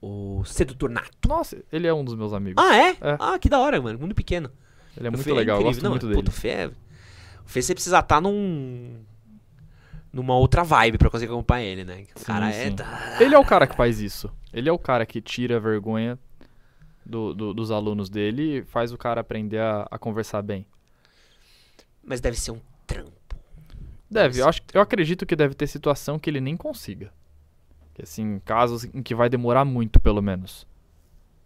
O 0.00 0.42
sedutor 0.44 0.88
nato. 0.90 1.28
Nossa, 1.28 1.62
ele 1.72 1.86
é 1.86 1.92
um 1.92 2.04
dos 2.04 2.14
meus 2.14 2.32
amigos. 2.32 2.62
Ah, 2.64 2.76
é? 2.76 2.90
É. 2.90 3.16
Ah, 3.18 3.38
que 3.38 3.48
da 3.48 3.58
hora, 3.58 3.80
mano. 3.80 3.98
Mundo 3.98 4.14
pequeno. 4.14 4.50
ele 4.96 5.06
é 5.06 5.10
O 5.10 5.12
muito 5.12 5.24
Fê 5.24 5.32
legal, 5.32 5.56
eu 5.56 5.60
incrível. 5.62 5.72
gosto 5.72 5.82
Não, 5.82 5.90
muito 5.90 6.06
dele. 6.08 6.28
O 6.28 6.32
Fê, 6.32 6.48
é- 6.48 6.66
o 6.68 6.72
Fê 7.48 7.60
você 7.62 7.74
precisa 7.74 7.98
estar 7.98 8.20
num. 8.20 9.00
numa 10.12 10.36
outra 10.36 10.62
vibe 10.62 10.96
pra 10.98 11.10
conseguir 11.10 11.32
acompanhar 11.32 11.64
ele, 11.66 11.84
né? 11.84 12.04
O 12.14 12.18
Sim, 12.20 12.24
cara 12.24 12.48
é. 12.50 12.64
sim. 12.70 12.74
da- 12.74 13.16
Ele 13.20 13.34
é 13.34 13.38
o 13.38 13.44
cara 13.44 13.66
que 13.66 13.76
faz 13.76 14.00
isso. 14.00 14.30
Ele 14.52 14.68
é 14.68 14.72
o 14.72 14.78
cara 14.78 15.04
que 15.04 15.20
tira 15.20 15.56
a 15.56 15.60
vergonha 15.60 16.18
do- 17.06 17.34
do- 17.34 17.54
dos 17.54 17.70
alunos 17.70 18.10
dele 18.10 18.58
e 18.58 18.64
faz 18.64 18.92
o 18.92 18.98
cara 18.98 19.20
aprender 19.20 19.58
a, 19.60 19.86
a 19.90 19.98
conversar 19.98 20.42
bem. 20.42 20.66
Mas 22.02 22.20
deve 22.20 22.38
ser 22.38 22.50
um 22.52 22.60
trampo. 22.86 23.10
Deve, 24.10 24.38
eu, 24.40 24.44
ser 24.44 24.48
acho, 24.48 24.60
eu 24.74 24.80
acredito 24.80 25.26
que 25.26 25.34
deve 25.36 25.54
ter 25.54 25.66
situação 25.66 26.18
que 26.18 26.30
ele 26.30 26.40
nem 26.40 26.56
consiga. 26.56 27.12
Que, 27.94 28.02
assim, 28.02 28.40
casos 28.44 28.84
em 28.84 29.02
que 29.02 29.14
vai 29.14 29.28
demorar 29.28 29.64
muito, 29.64 29.98
pelo 29.98 30.20
menos. 30.22 30.66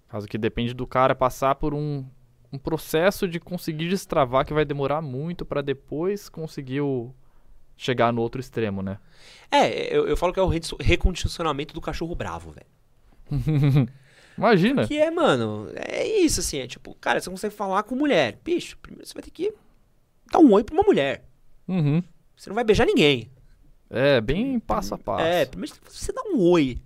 Caso 0.09 0.27
que 0.27 0.37
depende 0.37 0.75
do 0.75 0.87
cara 0.87 1.15
passar 1.15 1.55
por 1.55 1.73
um, 1.73 2.05
um 2.53 2.59
processo 2.59 3.29
de 3.29 3.39
conseguir 3.39 3.89
destravar 3.89 4.45
que 4.45 4.53
vai 4.53 4.65
demorar 4.65 5.01
muito 5.01 5.45
pra 5.45 5.63
depois 5.63 6.29
conseguir 6.29 6.81
o- 6.81 7.15
chegar 7.77 8.13
no 8.13 8.21
outro 8.21 8.41
extremo, 8.41 8.83
né? 8.83 8.99
É, 9.51 9.97
eu, 9.97 10.07
eu 10.07 10.17
falo 10.17 10.33
que 10.33 10.41
é 10.41 10.43
o 10.43 10.49
re- 10.49 10.61
recondicionamento 10.81 11.73
do 11.73 11.81
cachorro 11.81 12.15
bravo, 12.15 12.51
velho. 12.51 12.67
Imagina. 14.41 14.87
Que 14.87 14.99
é, 14.99 15.11
mano, 15.11 15.71
é 15.75 16.07
isso, 16.07 16.41
assim, 16.41 16.59
é 16.59 16.67
tipo, 16.67 16.95
cara, 16.95 17.21
você 17.21 17.29
consegue 17.29 17.55
falar 17.55 17.83
com 17.83 17.95
mulher. 17.95 18.39
Bicho, 18.43 18.79
primeiro 18.79 19.07
você 19.07 19.13
vai 19.13 19.23
ter 19.23 19.31
que 19.31 19.53
dar 20.33 20.39
um 20.39 20.51
oi 20.53 20.65
pra 20.65 20.75
uma 20.75 20.83
mulher. 20.83 21.25
Uhum. 21.69 22.03
Você 22.35 22.49
não 22.49 22.55
vai 22.55 22.65
beijar 22.65 22.87
ninguém. 22.87 23.31
É, 23.91 24.19
bem 24.21 24.59
passo 24.59 24.95
a 24.95 24.99
passo. 24.99 25.25
É, 25.25 25.45
primeiro 25.45 25.75
você 25.87 26.11
dá 26.11 26.23
um 26.33 26.41
oi. 26.41 26.81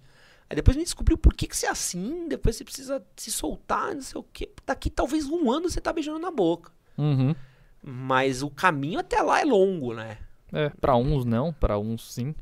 Aí 0.50 0.56
depois 0.56 0.76
me 0.76 0.82
descobriu 0.82 1.16
por 1.16 1.32
que, 1.32 1.46
que 1.46 1.56
você 1.56 1.66
é 1.66 1.70
assim, 1.70 2.26
depois 2.28 2.56
você 2.56 2.64
precisa 2.64 3.04
se 3.16 3.30
soltar, 3.30 3.94
não 3.94 4.02
sei 4.02 4.20
o 4.20 4.24
quê. 4.24 4.50
Daqui 4.66 4.90
talvez 4.90 5.28
um 5.28 5.50
ano 5.50 5.70
você 5.70 5.80
tá 5.80 5.92
beijando 5.92 6.18
na 6.18 6.30
boca. 6.30 6.72
Uhum. 6.98 7.34
Mas 7.80 8.42
o 8.42 8.50
caminho 8.50 8.98
até 8.98 9.22
lá 9.22 9.40
é 9.40 9.44
longo, 9.44 9.94
né? 9.94 10.18
É, 10.52 10.70
pra 10.80 10.96
uns 10.96 11.24
não, 11.24 11.52
pra 11.52 11.78
uns 11.78 12.12
sim. 12.12 12.34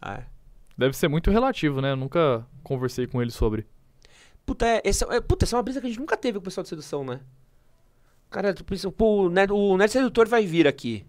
É. 0.00 0.22
Deve 0.78 0.96
ser 0.96 1.08
muito 1.08 1.30
relativo, 1.30 1.80
né? 1.80 1.92
Eu 1.92 1.96
nunca 1.96 2.46
conversei 2.62 3.06
com 3.06 3.20
ele 3.20 3.30
sobre. 3.30 3.66
Puta, 4.46 4.64
é, 4.64 4.80
essa, 4.84 5.04
é, 5.12 5.20
puta, 5.20 5.44
essa 5.44 5.54
é 5.54 5.58
uma 5.58 5.62
brisa 5.64 5.80
que 5.80 5.86
a 5.86 5.90
gente 5.90 5.98
nunca 5.98 6.16
teve 6.16 6.38
com 6.38 6.42
o 6.42 6.44
pessoal 6.44 6.62
de 6.62 6.68
sedução, 6.68 7.04
né? 7.04 7.20
Cara, 8.30 8.54
tu 8.54 8.64
pensa, 8.64 8.90
pô, 8.90 9.24
o 9.24 9.28
Nerd, 9.28 9.52
o 9.52 9.76
Nerd 9.76 9.90
Sedutor 9.90 10.28
vai 10.28 10.46
vir 10.46 10.68
aqui. 10.68 11.04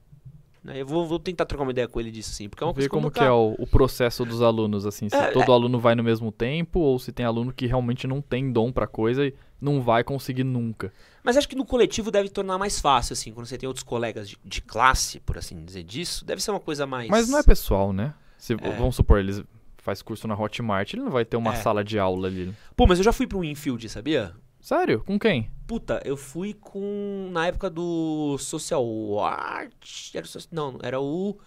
Né, 0.63 0.81
Eu 0.81 0.85
vou, 0.85 1.07
vou 1.07 1.19
tentar 1.19 1.45
trocar 1.45 1.63
uma 1.63 1.71
ideia 1.71 1.87
com 1.87 1.99
ele 1.99 2.11
disso 2.11 2.31
sim, 2.31 2.49
porque 2.49 2.63
é 2.63 2.67
uma 2.67 2.73
coisa 2.73 2.87
Ver 2.87 2.89
como 2.89 3.09
que 3.11 3.19
é 3.19 3.31
o, 3.31 3.55
o 3.57 3.67
processo 3.67 4.25
dos 4.25 4.41
alunos, 4.41 4.85
assim. 4.85 5.07
Se 5.07 5.15
É, 5.15 5.31
todo 5.31 5.51
aluno 5.53 5.79
vai 5.79 5.95
no 5.95 6.03
mesmo 6.03 6.31
tempo 6.31 6.79
ou 6.79 6.99
se 6.99 7.11
tem 7.11 7.25
aluno 7.25 7.53
que 7.53 7.67
realmente 7.67 8.07
não 8.07 8.21
tem 8.21 8.51
dom 8.51 8.71
pra 8.71 8.87
coisa 8.87 9.25
e 9.25 9.33
não 9.61 9.81
vai 9.81 10.03
conseguir 10.03 10.43
nunca. 10.43 10.91
Mas 11.23 11.37
acho 11.37 11.47
que 11.47 11.55
no 11.55 11.65
coletivo 11.65 12.11
deve 12.11 12.29
tornar 12.29 12.57
mais 12.57 12.79
fácil, 12.79 13.13
assim, 13.13 13.31
quando 13.31 13.45
você 13.45 13.57
tem 13.57 13.67
outros 13.67 13.83
colegas 13.83 14.27
de, 14.27 14.37
de 14.43 14.61
classe, 14.61 15.19
por 15.19 15.37
assim 15.37 15.63
dizer 15.63 15.83
disso, 15.83 16.25
deve 16.25 16.41
ser 16.41 16.51
uma 16.51 16.59
coisa 16.59 16.85
mais... 16.85 17.09
Mas 17.09 17.29
não 17.29 17.37
é 17.37 17.43
pessoal, 17.43 17.93
né? 17.93 18.13
Se, 18.37 18.53
É. 18.53 18.71
Vamos 18.77 18.95
supor, 18.95 19.19
eles 19.19 19.43
faz 19.87 20.01
curso 20.01 20.27
na 20.27 20.37
Hotmart, 20.37 20.93
ele 20.93 21.03
não 21.03 21.11
vai 21.11 21.23
ter 21.23 21.37
uma 21.37 21.53
É. 21.53 21.55
sala 21.55 21.81
de 21.81 21.97
aula 21.97 22.27
ali. 22.27 22.53
Pô, 22.75 22.85
mas 22.85 22.99
eu 22.99 23.05
já 23.05 23.13
fui 23.13 23.25
pro 23.25 23.41
Infield, 23.41 23.87
sabia? 23.87 24.35
Sério? 24.59 25.01
Com 25.05 25.17
quem? 25.17 25.49
Puta, 25.65 26.01
eu 26.03 26.17
fui 26.17 26.53
com. 26.53 27.29
Na 27.31 27.47
época 27.47 27.69
do 27.69 28.37
Social 28.37 28.85
Art. 29.21 30.13
Era 30.13 30.25
o 30.25 30.29
não, 30.51 30.77
era 30.83 30.99
o. 30.99 31.37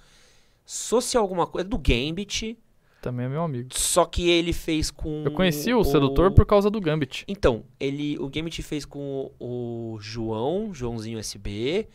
Social 0.65 1.23
alguma 1.23 1.47
coisa. 1.47 1.69
Do 1.69 1.77
Gambit. 1.77 2.57
Também 3.03 3.27
é 3.27 3.29
meu 3.29 3.43
amigo. 3.43 3.69
Só 3.75 4.07
que 4.07 4.31
ele 4.31 4.55
fez 4.55 4.91
com. 4.91 5.23
Eu 5.23 5.33
conheci 5.33 5.75
o, 5.75 5.85
sedutor 5.85 6.33
por 6.33 6.47
causa 6.47 6.71
do 6.71 6.81
Gambit. 6.81 7.25
Então, 7.29 7.65
ele. 7.79 8.19
O 8.19 8.31
Gambit 8.31 8.63
fez 8.63 8.87
com 8.87 9.31
o, 9.39 9.95
o 9.95 10.01
João, 10.01 10.73
Joãozinho 10.73 11.19
SB. 11.19 11.89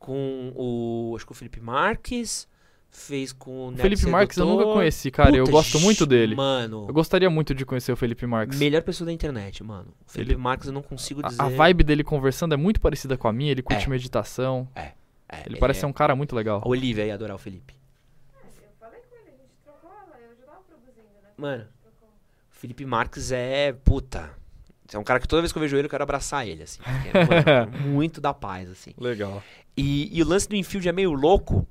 Com 0.00 0.52
o. 0.56 1.14
Acho 1.14 1.24
que 1.24 1.32
o 1.32 1.34
Felipe 1.34 1.60
Marques. 1.60 2.48
Fez 2.90 3.30
com 3.32 3.68
o. 3.68 3.70
Neto 3.70 3.82
Felipe 3.82 4.06
Marques 4.06 4.38
eu 4.38 4.46
nunca 4.46 4.64
conheci, 4.64 5.10
cara. 5.10 5.36
eu 5.36 5.44
Puta, 5.44 5.52
gosto 5.52 5.78
muito 5.80 6.06
dele. 6.06 6.34
Mano. 6.34 6.86
Eu 6.88 6.94
gostaria 6.94 7.28
muito 7.28 7.54
de 7.54 7.64
conhecer 7.66 7.92
o 7.92 7.96
Felipe 7.96 8.26
Marques. 8.26 8.58
Melhor 8.58 8.82
pessoa 8.82 9.06
da 9.06 9.12
internet, 9.12 9.62
mano. 9.62 9.88
O 10.06 10.10
Felipe 10.10 10.32
Ele- 10.32 10.40
Marques 10.40 10.66
eu 10.68 10.72
não 10.72 10.82
consigo 10.82 11.22
dizer. 11.22 11.40
A, 11.40 11.44
a 11.44 11.48
vibe 11.48 11.84
dele 11.84 12.02
conversando 12.02 12.54
é 12.54 12.56
muito 12.56 12.80
parecida 12.80 13.16
com 13.18 13.28
a 13.28 13.32
minha, 13.32 13.50
ele 13.50 13.62
curte 13.62 13.84
É. 13.84 13.88
meditação. 13.88 14.66
É, 14.74 14.92
Ele 15.44 15.58
parece 15.58 15.78
é- 15.78 15.80
ser 15.82 15.86
um 15.86 15.92
cara 15.92 16.16
muito 16.16 16.34
legal. 16.34 16.62
A 16.64 16.68
Olivia 16.68 17.04
ia 17.04 17.14
adorar 17.14 17.34
o 17.36 17.38
Felipe. 17.38 17.74
Eu 18.62 18.68
falei 18.80 19.00
com 19.00 19.14
ele, 19.16 19.28
a 19.28 19.38
gente 19.42 19.50
trocou 19.62 19.90
ela, 19.90 20.16
eu 20.22 20.36
já 20.36 20.44
tava 20.46 20.60
produzindo, 20.66 21.02
né? 21.22 21.28
Mano, 21.36 21.64
o 21.64 22.54
Felipe 22.58 22.86
Marques 22.86 23.30
é. 23.30 23.72
Puta. 23.72 24.30
É 24.92 24.96
um 24.98 25.04
cara 25.04 25.18
que 25.20 25.26
toda 25.28 25.42
vez 25.42 25.52
que 25.52 25.58
eu 25.58 25.62
vejo 25.62 25.76
ele, 25.76 25.86
eu 25.86 25.90
quero 25.90 26.04
abraçar 26.04 26.46
ele, 26.46 26.62
assim. 26.62 26.80
porque 26.80 27.18
é, 27.50 27.66
mano, 27.66 27.78
muito 27.92 28.20
da 28.20 28.32
paz, 28.32 28.70
assim. 28.70 28.92
Legal. 28.96 29.42
E, 29.76 30.16
e 30.16 30.22
o 30.22 30.26
lance 30.26 30.48
do 30.48 30.54
infield 30.56 30.88
é 30.88 30.92
meio 30.92 31.12
louco, 31.12 31.66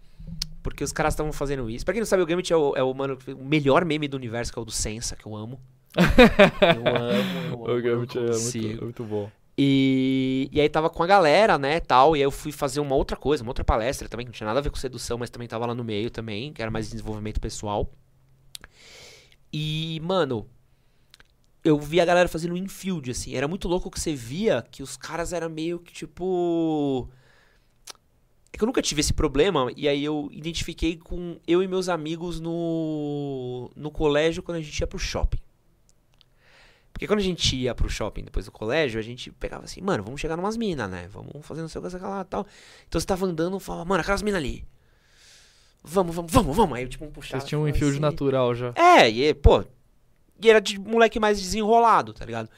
porque 0.66 0.84
os 0.84 0.92
caras 0.92 1.14
estavam 1.14 1.32
fazendo 1.32 1.70
isso. 1.70 1.86
Pra 1.86 1.94
quem 1.94 2.02
não 2.02 2.08
sabe, 2.08 2.24
o 2.24 2.26
Gambit 2.26 2.52
é 2.52 2.58
o, 2.58 2.76
é 2.76 2.82
o, 2.82 2.92
mano, 2.92 3.20
o 3.28 3.46
melhor 3.46 3.86
meme 3.86 4.08
do 4.08 4.18
universo, 4.18 4.52
que 4.52 4.58
é 4.58 4.62
o 4.64 4.66
do 4.66 4.72
Sensa, 4.72 5.16
que 5.16 5.24
eu 5.24 5.36
amo. 5.36 5.62
Eu 5.96 6.88
amo, 6.88 7.40
eu 7.40 7.54
amo. 7.54 7.64
O 7.66 7.70
eu 7.70 7.82
Gambit 7.84 8.18
é 8.18 8.22
muito, 8.22 8.34
consigo. 8.34 8.84
muito 8.84 9.04
bom. 9.04 9.32
E, 9.56 10.50
e 10.52 10.60
aí 10.60 10.68
tava 10.68 10.90
com 10.90 11.04
a 11.04 11.08
galera, 11.08 11.60
né, 11.60 11.80
tal, 11.80 12.16
e 12.16 12.20
aí 12.20 12.24
eu 12.24 12.32
fui 12.32 12.52
fazer 12.52 12.80
uma 12.80 12.96
outra 12.96 13.16
coisa, 13.16 13.44
uma 13.44 13.52
outra 13.52 13.64
palestra 13.64 14.10
também, 14.10 14.26
que 14.26 14.32
não 14.32 14.34
tinha 14.36 14.48
nada 14.48 14.60
a 14.60 14.62
ver 14.62 14.72
com 14.72 14.76
sedução, 14.76 15.20
mas 15.20 15.30
também 15.30 15.48
tava 15.48 15.68
lá 15.68 15.76
no 15.76 15.84
meio 15.84 16.10
também, 16.10 16.52
que 16.52 16.62
era 16.62 16.72
mais 16.72 16.90
desenvolvimento 16.90 17.40
pessoal. 17.40 17.90
E, 19.54 20.02
mano, 20.04 20.50
eu 21.64 21.80
vi 21.80 22.02
a 22.02 22.06
galera 22.06 22.28
fazendo 22.28 22.58
infield, 22.58 23.12
assim, 23.12 23.36
era 23.36 23.48
muito 23.48 23.68
louco 23.68 23.92
que 23.92 24.00
você 24.00 24.16
via 24.16 24.66
que 24.72 24.82
os 24.82 24.98
caras 24.98 25.32
eram 25.32 25.48
meio 25.48 25.78
que, 25.78 25.94
tipo... 25.94 27.08
É 28.56 28.58
que 28.58 28.64
eu 28.64 28.68
nunca 28.68 28.82
tive 28.82 29.02
esse 29.02 29.12
problema, 29.12 29.70
e 29.76 29.86
aí 29.86 30.02
eu 30.02 30.30
identifiquei 30.32 30.96
com 30.96 31.38
eu 31.46 31.62
e 31.62 31.68
meus 31.68 31.90
amigos 31.90 32.40
no, 32.40 33.70
no 33.76 33.92
colégio 33.92 34.42
quando 34.42 34.60
a 34.60 34.62
gente 34.62 34.80
ia 34.80 34.88
pro 34.88 34.98
shopping. 34.98 35.40
Porque 36.94 37.06
quando 37.06 37.20
a 37.20 37.22
gente 37.22 37.54
ia 37.54 37.76
pro 37.76 37.90
shopping 37.90 38.24
depois 38.24 38.46
do 38.46 38.54
colégio, 38.54 38.98
a 38.98 39.04
gente 39.04 39.30
pegava 39.30 39.66
assim, 39.66 39.82
mano, 39.82 40.06
vamos 40.06 40.22
chegar 40.22 40.38
numas 40.38 40.56
minas, 40.56 40.90
né? 40.90 41.10
Vamos 41.12 41.46
fazer 41.46 41.60
não 41.60 41.68
sei 41.68 41.82
o 41.82 41.84
que, 41.84 41.90
sei 41.90 42.00
lá 42.00 42.24
tal. 42.24 42.48
Então 42.88 42.98
você 43.02 43.06
tava 43.06 43.26
andando 43.26 43.58
e 43.58 43.60
falava, 43.60 43.84
mano, 43.84 44.00
aquelas 44.00 44.22
minas 44.22 44.40
ali. 44.40 44.66
Vamos, 45.84 46.16
vamos, 46.16 46.32
vamos, 46.32 46.56
vamos. 46.56 46.78
Aí 46.78 46.86
eu 46.86 46.88
tipo 46.88 47.04
um 47.04 47.12
puxava. 47.12 47.42
Vocês 47.42 47.50
tinham 47.50 47.60
um 47.60 47.64
falava 47.64 47.78
infield 47.78 47.96
assim. 47.96 48.02
natural 48.02 48.56
já. 48.56 48.74
É, 48.74 49.10
e 49.10 49.34
pô. 49.34 49.66
E 50.42 50.50
era 50.50 50.62
de 50.62 50.80
moleque 50.80 51.20
mais 51.20 51.42
desenrolado, 51.42 52.14
tá 52.14 52.24
ligado? 52.24 52.50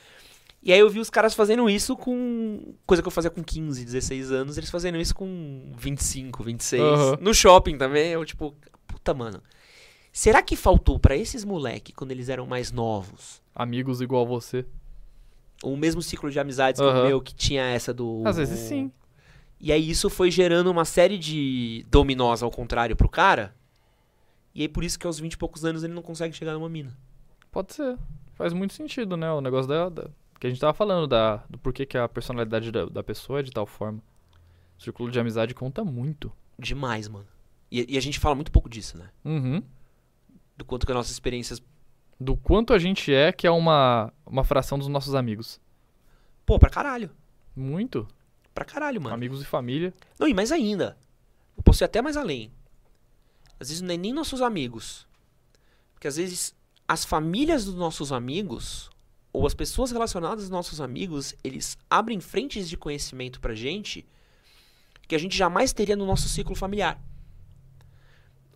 E 0.62 0.74
aí 0.74 0.80
eu 0.80 0.90
vi 0.90 1.00
os 1.00 1.10
caras 1.10 1.34
fazendo 1.34 1.70
isso 1.70 1.96
com. 1.96 2.76
Coisa 2.86 3.02
que 3.02 3.08
eu 3.08 3.12
fazia 3.12 3.30
com 3.30 3.44
15, 3.44 3.86
16 3.86 4.32
anos, 4.32 4.58
eles 4.58 4.70
fazendo 4.70 4.98
isso 4.98 5.16
com 5.16 5.72
25, 5.78 6.44
26. 6.44 6.82
Aham. 6.84 7.18
No 7.22 7.34
shopping 7.34 7.78
também. 7.78 8.12
Eu, 8.12 8.26
tipo, 8.26 8.56
puta, 8.88 9.14
mano. 9.14 9.42
Será 10.12 10.42
que 10.42 10.56
faltou 10.56 11.00
pra 11.00 11.16
esses 11.16 11.46
moleque 11.46 11.94
quando 11.94 12.12
eles 12.12 12.28
eram 12.28 12.48
mais 12.48 12.72
novos? 12.72 13.42
Amigos 13.56 14.02
igual 14.02 14.26
você. 14.26 14.66
O 15.64 15.78
mesmo 15.78 16.02
ciclo 16.02 16.30
de 16.30 16.40
amizades 16.40 16.82
que 16.82 16.88
o 16.88 17.04
meu, 17.04 17.22
que 17.22 17.34
tinha 17.34 17.64
essa 17.64 17.94
do. 17.94 18.24
Às 18.26 18.38
vezes 18.38 18.60
sim. 18.60 18.92
E 19.60 19.72
aí 19.72 19.90
isso 19.90 20.10
foi 20.10 20.30
gerando 20.30 20.70
uma 20.70 20.86
série 20.86 21.18
de 21.18 21.86
dominós 21.90 22.44
ao 22.44 22.52
contrário 22.52 22.96
pro 22.96 23.10
cara. 23.10 23.56
E 24.54 24.62
aí 24.64 24.68
por 24.68 24.84
isso 24.84 24.98
que 24.98 25.08
aos 25.08 25.20
20 25.20 25.34
e 25.34 25.38
poucos 25.38 25.64
anos 25.66 25.84
ele 25.84 25.94
não 25.94 26.02
consegue 26.02 26.36
chegar 26.36 26.54
numa 26.54 26.70
mina. 26.70 26.98
Pode 27.52 27.74
ser. 27.74 27.98
Faz 28.34 28.54
muito 28.54 28.74
sentido, 28.74 29.16
né? 29.18 29.32
O 29.32 29.42
negócio 29.42 29.68
da, 29.68 29.90
da- 30.38 30.40
que 30.40 30.48
a 30.48 30.50
gente 30.50 30.60
tava 30.60 30.74
falando, 30.74 31.08
da, 31.08 31.38
do 31.50 31.58
porquê 31.58 31.86
que 31.86 31.98
a 31.98 32.08
personalidade 32.08 32.72
da, 32.72 32.86
da 32.86 33.04
pessoa 33.04 33.40
é 33.40 33.44
de 33.44 33.52
tal 33.52 33.66
forma. 33.66 34.02
O 34.78 34.82
círculo 34.82 35.10
de 35.12 35.20
amizade 35.20 35.54
conta 35.56 35.84
muito. 35.84 36.32
Demais, 36.60 37.08
mano. 37.08 37.28
E, 37.72 37.94
e 37.96 37.98
a 37.98 38.02
gente 38.02 38.20
fala 38.20 38.36
muito 38.36 38.52
pouco 38.52 38.70
disso, 38.70 38.98
né? 38.98 39.10
Uhum. 39.26 39.62
Do 40.56 40.64
quanto 40.66 40.86
que 40.86 40.92
as 40.92 40.96
nossas 40.96 41.12
experiências. 41.12 41.62
Do 42.20 42.36
quanto 42.36 42.74
a 42.74 42.80
gente 42.80 43.14
é, 43.14 43.32
que 43.32 43.46
é 43.46 43.52
uma, 43.52 44.12
uma 44.26 44.44
fração 44.44 44.78
dos 44.78 44.88
nossos 44.88 45.14
amigos. 45.16 45.60
Pô, 46.46 46.58
pra 46.58 46.70
caralho. 46.70 47.12
Muito. 47.56 48.08
Pra 48.54 48.66
caralho, 48.66 49.02
mano. 49.02 49.14
Amigos 49.16 49.42
e 49.42 49.46
família. 49.46 49.94
Não, 50.20 50.28
e 50.28 50.34
mais 50.34 50.52
ainda. 50.52 50.98
Eu 51.56 51.64
posso 51.64 51.84
ir 51.84 51.86
até 51.86 52.02
mais 52.02 52.16
além. 52.18 52.52
Às 53.60 53.70
vezes 53.70 53.82
não 53.82 53.94
é 53.94 53.98
nem 53.98 54.14
nossos 54.14 54.42
amigos. 54.42 55.08
Porque 55.94 56.08
às 56.08 56.18
vezes 56.18 56.56
as 56.88 57.04
famílias 57.04 57.66
dos 57.66 57.76
nossos 57.76 58.12
amigos, 58.12 58.90
ou 59.38 59.46
as 59.46 59.54
pessoas 59.54 59.92
relacionadas 59.92 60.46
aos 60.46 60.50
nossos 60.50 60.82
amigos, 60.82 61.36
eles 61.44 61.78
abrem 61.88 62.20
frentes 62.20 62.68
de 62.68 62.76
conhecimento 62.76 63.40
pra 63.40 63.54
gente 63.54 64.04
que 65.08 65.14
a 65.14 65.20
gente 65.20 65.38
jamais 65.38 65.72
teria 65.72 65.96
no 65.96 66.08
nosso 66.08 66.28
ciclo 66.28 66.56
familiar. 66.56 67.00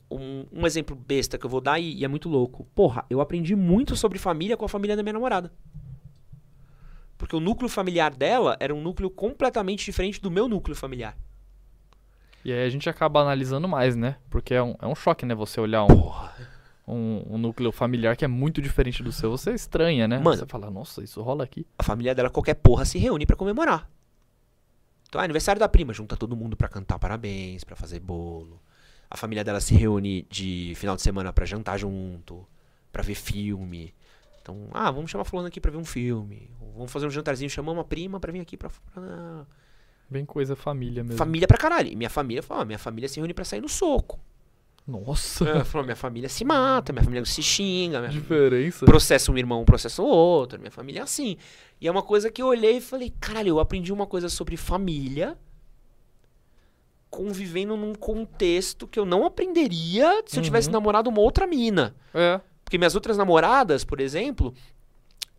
Um, 0.09 0.47
um 0.51 0.65
exemplo 0.65 0.95
besta 0.95 1.37
que 1.37 1.45
eu 1.45 1.49
vou 1.51 1.61
dar 1.61 1.77
e, 1.77 1.99
e 1.99 2.03
é 2.03 2.07
muito 2.07 2.27
louco. 2.27 2.65
Porra, 2.73 3.05
eu 3.11 3.21
aprendi 3.21 3.55
muito 3.55 3.95
sobre 3.95 4.17
família 4.17 4.57
com 4.57 4.65
a 4.65 4.67
família 4.67 4.95
da 4.95 5.03
minha 5.03 5.13
namorada. 5.13 5.53
Porque 7.15 7.35
o 7.35 7.39
núcleo 7.39 7.69
familiar 7.69 8.15
dela 8.15 8.57
era 8.59 8.73
um 8.73 8.81
núcleo 8.81 9.11
completamente 9.11 9.85
diferente 9.85 10.19
do 10.19 10.31
meu 10.31 10.47
núcleo 10.47 10.75
familiar. 10.75 11.15
E 12.43 12.51
aí 12.51 12.65
a 12.65 12.69
gente 12.69 12.89
acaba 12.89 13.21
analisando 13.21 13.67
mais, 13.67 13.95
né? 13.95 14.17
Porque 14.31 14.55
é 14.55 14.63
um, 14.63 14.75
é 14.81 14.87
um 14.87 14.95
choque, 14.95 15.27
né? 15.27 15.35
Você 15.35 15.61
olhar 15.61 15.83
um, 15.83 15.87
Porra. 15.87 16.35
Um, 16.93 17.23
um 17.35 17.37
núcleo 17.37 17.71
familiar 17.71 18.15
que 18.15 18.25
é 18.25 18.27
muito 18.27 18.61
diferente 18.61 19.01
do 19.01 19.11
seu. 19.11 19.31
Você 19.31 19.51
estranha, 19.53 20.07
né? 20.07 20.19
Mano. 20.19 20.37
Você 20.37 20.45
fala, 20.45 20.69
nossa, 20.69 21.03
isso 21.03 21.21
rola 21.21 21.43
aqui. 21.43 21.65
A 21.77 21.83
família 21.83 22.13
dela, 22.13 22.29
qualquer 22.29 22.55
porra, 22.55 22.85
se 22.85 22.97
reúne 22.97 23.25
pra 23.25 23.35
comemorar. 23.35 23.89
Então, 25.07 25.19
é 25.19 25.25
aniversário 25.25 25.59
da 25.59 25.67
prima, 25.67 25.93
junta 25.93 26.15
todo 26.15 26.35
mundo 26.35 26.55
pra 26.55 26.69
cantar 26.69 26.97
parabéns, 26.97 27.63
pra 27.63 27.75
fazer 27.75 27.99
bolo. 27.99 28.61
A 29.09 29.17
família 29.17 29.43
dela 29.43 29.59
se 29.59 29.73
reúne 29.73 30.25
de 30.29 30.73
final 30.75 30.95
de 30.95 31.01
semana 31.01 31.33
pra 31.33 31.45
jantar 31.45 31.77
junto, 31.77 32.47
pra 32.91 33.03
ver 33.03 33.15
filme. 33.15 33.93
Então, 34.41 34.69
ah, 34.71 34.89
vamos 34.89 35.11
chamar 35.11 35.25
fulano 35.25 35.49
aqui 35.49 35.59
pra 35.59 35.69
ver 35.69 35.77
um 35.77 35.85
filme. 35.85 36.49
Ou 36.61 36.71
vamos 36.73 36.91
fazer 36.91 37.07
um 37.07 37.11
jantarzinho, 37.11 37.49
chamamos 37.49 37.77
uma 37.77 37.83
prima 37.83 38.19
pra 38.19 38.31
vir 38.31 38.39
aqui 38.39 38.55
pra... 38.55 38.69
pra... 38.93 39.45
Bem 40.09 40.25
coisa 40.25 40.55
família 40.57 41.03
mesmo. 41.03 41.17
Família 41.17 41.47
pra 41.47 41.57
caralho. 41.57 41.89
E 41.89 41.95
minha 41.95 42.09
família 42.09 42.43
minha 42.65 42.79
família 42.79 43.07
se 43.07 43.17
reúne 43.17 43.33
pra 43.33 43.45
sair 43.45 43.61
no 43.61 43.69
soco. 43.69 44.19
Nossa, 44.87 45.47
É, 45.47 45.63
falou, 45.63 45.85
minha 45.85 45.95
família 45.95 46.27
se 46.27 46.43
mata, 46.43 46.91
minha 46.91 47.03
família 47.03 47.23
se 47.25 47.41
xinga, 47.41 47.99
minha 47.99 48.11
diferença. 48.11 48.85
processa 48.85 49.31
um 49.31 49.37
irmão, 49.37 49.63
processa 49.63 50.01
o 50.01 50.05
outro. 50.05 50.59
Minha 50.59 50.71
família 50.71 50.99
é 50.99 51.03
assim. 51.03 51.37
E 51.79 51.87
é 51.87 51.91
uma 51.91 52.01
coisa 52.03 52.29
que 52.31 52.41
eu 52.41 52.47
olhei 52.47 52.77
e 52.77 52.81
falei, 52.81 53.13
caralho, 53.19 53.49
eu 53.49 53.59
aprendi 53.59 53.93
uma 53.93 54.05
coisa 54.07 54.27
sobre 54.29 54.57
família 54.57 55.37
convivendo 57.09 57.75
num 57.75 57.93
contexto 57.93 58.87
que 58.87 58.97
eu 58.97 59.05
não 59.05 59.25
aprenderia 59.25 60.23
se 60.25 60.39
eu 60.39 60.43
tivesse 60.43 60.67
Uhum. 60.69 60.73
namorado 60.73 61.09
uma 61.09 61.19
outra 61.19 61.45
mina. 61.45 61.93
É. 62.13 62.39
Porque 62.63 62.77
minhas 62.77 62.95
outras 62.95 63.17
namoradas, 63.17 63.83
por 63.83 63.99
exemplo, 63.99 64.53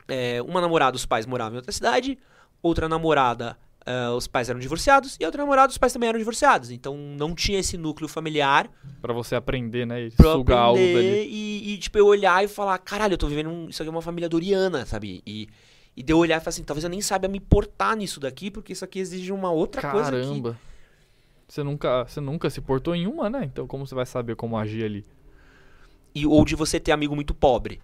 é, 0.06 0.42
uma 0.42 0.60
namorada, 0.60 0.96
os 0.96 1.06
pais 1.06 1.24
moravam 1.24 1.54
em 1.54 1.56
outra 1.56 1.72
cidade, 1.72 2.18
outra 2.62 2.88
namorada, 2.90 3.56
é, 3.84 4.08
os 4.10 4.26
pais 4.26 4.48
eram 4.48 4.60
divorciados, 4.60 5.16
e 5.20 5.24
outra 5.24 5.42
namorada, 5.42 5.70
os 5.70 5.78
pais 5.78 5.92
também 5.92 6.08
eram 6.08 6.18
divorciados. 6.18 6.70
Então 6.70 6.96
não 6.96 7.34
tinha 7.34 7.58
esse 7.58 7.76
núcleo 7.76 8.08
familiar 8.08 8.70
Pra 9.00 9.12
você 9.12 9.34
aprender, 9.34 9.84
né? 9.84 10.06
E 10.06 10.10
pra 10.12 10.26
eu 10.28 10.32
sugar 10.38 10.58
algo 10.58 10.78
dali. 10.78 11.26
e, 11.28 11.72
e, 11.74 11.78
tipo, 11.78 11.98
eu 11.98 12.06
olhar 12.06 12.44
e 12.44 12.46
falar, 12.48 12.78
caralho, 12.78 13.14
eu 13.14 13.18
tô 13.18 13.26
vivendo 13.26 13.50
um, 13.50 13.68
isso 13.68 13.82
aqui 13.82 13.88
é 13.88 13.90
uma 13.92 14.00
família 14.00 14.28
doriana, 14.28 14.86
sabe? 14.86 15.20
E, 15.26 15.48
e 15.96 16.02
de 16.04 16.12
eu 16.12 16.18
olhar 16.18 16.36
e 16.36 16.40
falar 16.40 16.50
assim, 16.50 16.62
talvez 16.62 16.84
eu 16.84 16.90
nem 16.90 17.00
saiba 17.00 17.26
me 17.26 17.40
portar 17.40 17.96
nisso 17.96 18.20
daqui, 18.20 18.48
porque 18.48 18.72
isso 18.72 18.84
aqui 18.84 19.00
exige 19.00 19.32
uma 19.32 19.50
outra 19.50 19.82
coisa 19.90 20.10
aqui. 20.16 20.26
Caramba. 20.28 20.56
Você 21.48 21.64
nunca, 21.64 22.04
você 22.04 22.20
nunca 22.20 22.48
se 22.48 22.60
portou 22.60 22.94
em 22.94 23.06
uma, 23.08 23.28
né? 23.28 23.44
Então 23.44 23.66
como 23.66 23.84
você 23.86 23.94
vai 23.94 24.06
saber 24.06 24.36
como 24.36 24.56
agir 24.56 24.84
ali? 24.84 25.04
E, 26.14 26.24
ou 26.24 26.44
de 26.44 26.54
você 26.54 26.78
ter 26.78 26.92
amigo 26.92 27.14
muito 27.14 27.34
pobre, 27.34 27.80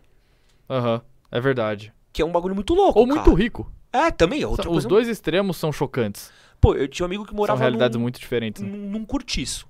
Aham, 0.71 1.03
é 1.33 1.41
verdade. 1.41 1.93
que 2.13 2.23
é 2.23 2.25
um 2.25 2.31
bagulho 2.33 2.55
muito 2.55 2.75
louco, 2.75 2.99
Ou 3.01 3.07
muito 3.07 3.25
cara. 3.25 3.37
rico. 3.37 3.73
É, 4.07 4.11
também, 4.11 4.43
é 4.43 4.47
outra 4.47 4.69
Os 4.69 4.75
coisa. 4.75 4.89
dois 4.89 5.09
extremos 5.09 5.57
são 5.57 5.73
chocantes. 5.73 6.31
Pô, 6.61 6.75
eu 6.75 6.89
tinha 6.89 7.05
um 7.05 7.09
amigo 7.09 7.25
que 7.25 7.31
São 7.31 7.37
morava 7.37 7.61
realidades 7.61 7.97
num, 7.97 8.03
muito 8.03 8.19
diferentes. 8.19 8.63
né? 8.63 8.69
num, 8.69 9.05
cortiço. 9.05 9.69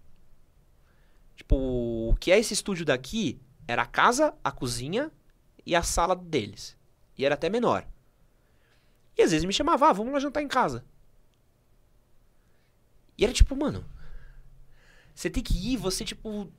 Tipo, 1.37 1.57
o 1.57 2.17
que 2.19 2.33
é 2.33 2.39
esse 2.39 2.55
estúdio 2.55 2.85
daqui 2.85 3.39
era 3.67 3.83
a 3.83 3.87
casa, 3.87 4.35
a 4.43 4.51
cozinha 4.51 5.11
e 5.65 5.75
a 5.77 5.83
sala 5.83 6.17
deles. 6.17 6.77
E 7.17 7.25
era 7.25 7.35
até 7.35 7.49
menor. 7.49 7.87
E 9.17 9.23
às 9.23 9.31
vezes 9.33 9.45
me 9.45 9.53
chamava, 9.53 9.89
ah, 9.89 9.93
vamos 9.93 10.13
lá 10.13 10.21
jantar 10.21 10.43
em 10.43 10.49
casa. 10.49 10.85
E 13.17 13.25
era 13.25 13.33
tipo, 13.33 13.55
mano, 13.57 13.85
você 15.15 15.29
tem 15.29 15.43
que 15.43 15.73
ir, 15.73 15.77
você 15.77 16.05
tipo 16.05 16.51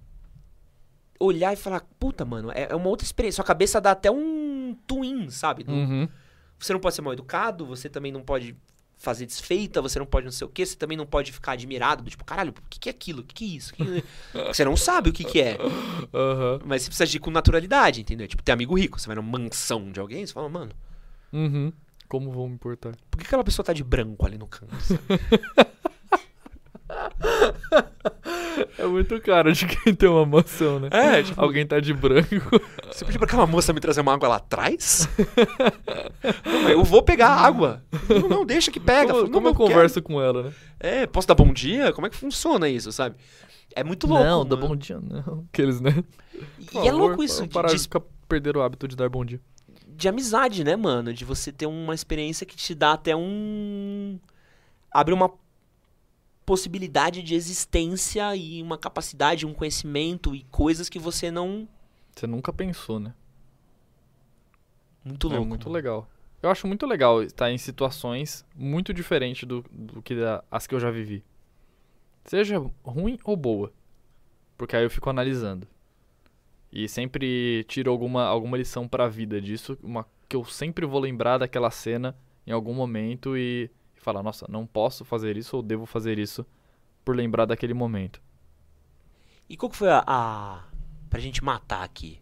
olhar 1.19 1.53
e 1.53 1.57
falar, 1.57 1.81
puta, 1.99 2.23
mano, 2.23 2.51
é, 2.51 2.67
é 2.69 2.75
uma 2.75 2.87
outra 2.87 3.05
experiência. 3.05 3.37
Sua 3.37 3.45
cabeça 3.45 3.81
dá 3.81 3.91
até 3.91 4.09
um 4.09 4.75
twin, 4.87 5.29
sabe? 5.29 5.65
Uhum. 5.67 6.07
Você 6.59 6.73
não 6.73 6.79
pode 6.79 6.95
ser 6.95 7.01
mal 7.01 7.13
educado, 7.13 7.65
você 7.65 7.89
também 7.89 8.11
não 8.11 8.21
pode 8.21 8.55
fazer 8.97 9.25
desfeita, 9.25 9.81
você 9.81 9.97
não 9.97 10.05
pode 10.05 10.25
não 10.25 10.31
sei 10.31 10.45
o 10.45 10.49
quê, 10.49 10.65
você 10.65 10.75
também 10.75 10.97
não 10.97 11.05
pode 11.05 11.31
ficar 11.31 11.53
admirado, 11.53 12.03
do 12.03 12.09
tipo, 12.09 12.25
caralho, 12.25 12.51
o 12.51 12.69
que, 12.69 12.79
que 12.79 12.89
é 12.89 12.91
aquilo? 12.91 13.21
O 13.21 13.23
que, 13.23 13.33
que 13.33 13.45
é 13.45 13.47
isso? 13.47 13.73
Que 13.73 13.85
que- 13.85 14.03
você 14.53 14.65
não 14.65 14.75
sabe 14.75 15.09
o 15.09 15.13
que, 15.13 15.23
que 15.23 15.39
é. 15.41 15.57
Aham. 16.13 16.59
Mas 16.65 16.81
você 16.81 16.87
precisa 16.89 17.03
agir 17.05 17.19
com 17.19 17.31
naturalidade, 17.31 18.01
entendeu? 18.01 18.27
Tipo, 18.27 18.43
ter 18.43 18.51
amigo 18.51 18.77
rico. 18.77 18.99
Você 18.99 19.07
vai 19.07 19.15
numa 19.15 19.39
mansão 19.39 19.89
de 19.91 19.99
alguém, 20.01 20.25
você 20.25 20.33
fala, 20.33 20.49
mano, 20.49 20.71
Uhum. 21.31 21.71
Como 22.09 22.31
vou 22.31 22.47
me 22.49 22.55
importar? 22.55 22.93
por 23.09 23.19
que 23.19 23.25
aquela 23.27 23.43
pessoa 23.43 23.63
tá 23.65 23.71
de 23.71 23.83
branco 23.83 24.25
ali 24.25 24.37
no 24.37 24.47
canto? 24.47 24.75
É 28.77 28.85
muito 28.85 29.19
caro 29.21 29.51
de 29.53 29.65
quem 29.65 29.93
tem 29.93 30.07
uma 30.09 30.25
mansão, 30.25 30.79
né? 30.79 30.89
É, 30.91 31.23
tipo- 31.23 31.39
Alguém 31.41 31.65
tá 31.65 31.79
de 31.79 31.93
branco. 31.93 32.27
Você 32.91 33.05
pediu 33.05 33.19
pra 33.19 33.27
aquela 33.27 33.45
moça 33.47 33.71
me 33.73 33.79
trazer 33.79 34.01
uma 34.01 34.13
água 34.13 34.27
lá 34.29 34.35
atrás? 34.37 35.07
não, 36.45 36.69
eu 36.69 36.83
vou 36.83 37.01
pegar 37.03 37.27
a 37.29 37.41
água. 37.45 37.83
Não, 38.09 38.29
não, 38.29 38.45
deixa 38.45 38.71
que 38.71 38.79
pega. 38.79 39.07
como 39.13 39.19
Fala, 39.21 39.31
como 39.33 39.47
eu 39.49 39.53
quero. 39.55 39.69
converso 39.69 40.01
com 40.01 40.21
ela, 40.21 40.43
né? 40.43 40.51
É, 40.79 41.07
posso 41.07 41.27
dar 41.27 41.35
bom 41.35 41.51
dia? 41.53 41.91
Como 41.93 42.07
é 42.07 42.09
que 42.09 42.15
funciona 42.15 42.67
isso, 42.69 42.91
sabe? 42.91 43.15
É 43.75 43.83
muito 43.83 44.07
louco. 44.07 44.23
não, 44.23 44.45
dá 44.45 44.55
mano. 44.55 44.69
bom 44.69 44.75
dia, 44.75 44.99
não. 44.99 45.45
Aqueles, 45.53 45.79
né? 45.79 46.03
E 46.73 46.77
é 46.77 46.83
favor, 46.85 46.93
louco 46.93 47.23
isso, 47.23 47.47
parar 47.49 47.67
de 47.69 47.75
de 47.75 47.81
ficar 47.83 48.01
perder 48.27 48.55
o 48.57 48.61
hábito 48.61 48.87
de 48.87 48.95
dar 48.95 49.09
bom 49.09 49.23
dia. 49.25 49.39
de 49.87 50.07
amizade, 50.07 50.63
né, 50.63 50.75
mano? 50.75 51.13
De 51.13 51.23
você 51.25 51.51
ter 51.51 51.65
uma 51.65 51.93
experiência 51.93 52.45
que 52.45 52.55
te 52.55 52.73
dá 52.73 52.93
até 52.93 53.15
um. 53.15 54.19
abre 54.91 55.13
uma 55.13 55.31
possibilidade 56.49 57.21
de 57.21 57.35
existência 57.35 58.35
e 58.35 58.59
uma 58.63 58.75
capacidade, 58.75 59.45
um 59.45 59.53
conhecimento 59.53 60.33
e 60.33 60.41
coisas 60.45 60.89
que 60.89 60.97
você 60.97 61.29
não. 61.29 61.67
Você 62.15 62.25
nunca 62.25 62.51
pensou, 62.51 62.99
né? 62.99 63.13
Muito 65.05 65.27
louco. 65.27 65.43
é 65.43 65.47
muito 65.47 65.65
mano. 65.65 65.75
legal. 65.75 66.09
Eu 66.41 66.49
acho 66.49 66.65
muito 66.65 66.87
legal 66.87 67.21
estar 67.21 67.51
em 67.51 67.57
situações 67.59 68.43
muito 68.55 68.91
diferentes 68.91 69.47
do, 69.47 69.63
do 69.71 70.01
que 70.01 70.15
da- 70.15 70.43
as 70.49 70.65
que 70.65 70.73
eu 70.73 70.79
já 70.79 70.89
vivi. 70.89 71.23
Seja 72.25 72.57
ruim 72.83 73.19
ou 73.23 73.37
boa. 73.37 73.71
Porque 74.57 74.75
aí 74.75 74.83
eu 74.83 74.89
fico 74.89 75.07
analisando. 75.07 75.67
E 76.73 76.89
sempre 76.89 77.63
tiro 77.65 77.91
alguma, 77.91 78.23
alguma 78.25 78.57
lição 78.57 78.87
pra 78.87 79.07
vida 79.07 79.39
disso. 79.39 79.77
Uma, 79.83 80.03
que 80.27 80.35
eu 80.35 80.43
sempre 80.45 80.83
vou 80.87 80.99
lembrar 80.99 81.37
daquela 81.37 81.69
cena 81.69 82.17
em 82.47 82.51
algum 82.51 82.73
momento 82.73 83.37
e, 83.37 83.69
falar, 84.09 84.23
nossa, 84.23 84.45
não 84.49 84.65
posso 84.65 85.05
fazer 85.05 85.37
isso 85.37 85.55
ou 85.55 85.63
devo 85.63 85.85
fazer 85.85 86.17
isso 86.17 86.45
por 87.05 87.15
lembrar 87.15 87.45
daquele 87.45 87.73
momento. 87.73 88.21
E 89.47 89.55
qual 89.55 89.69
que 89.69 89.77
foi 89.77 89.89
a, 89.89 90.03
a. 90.05 90.63
pra 91.09 91.19
gente 91.19 91.43
matar 91.43 91.83
aqui? 91.83 92.21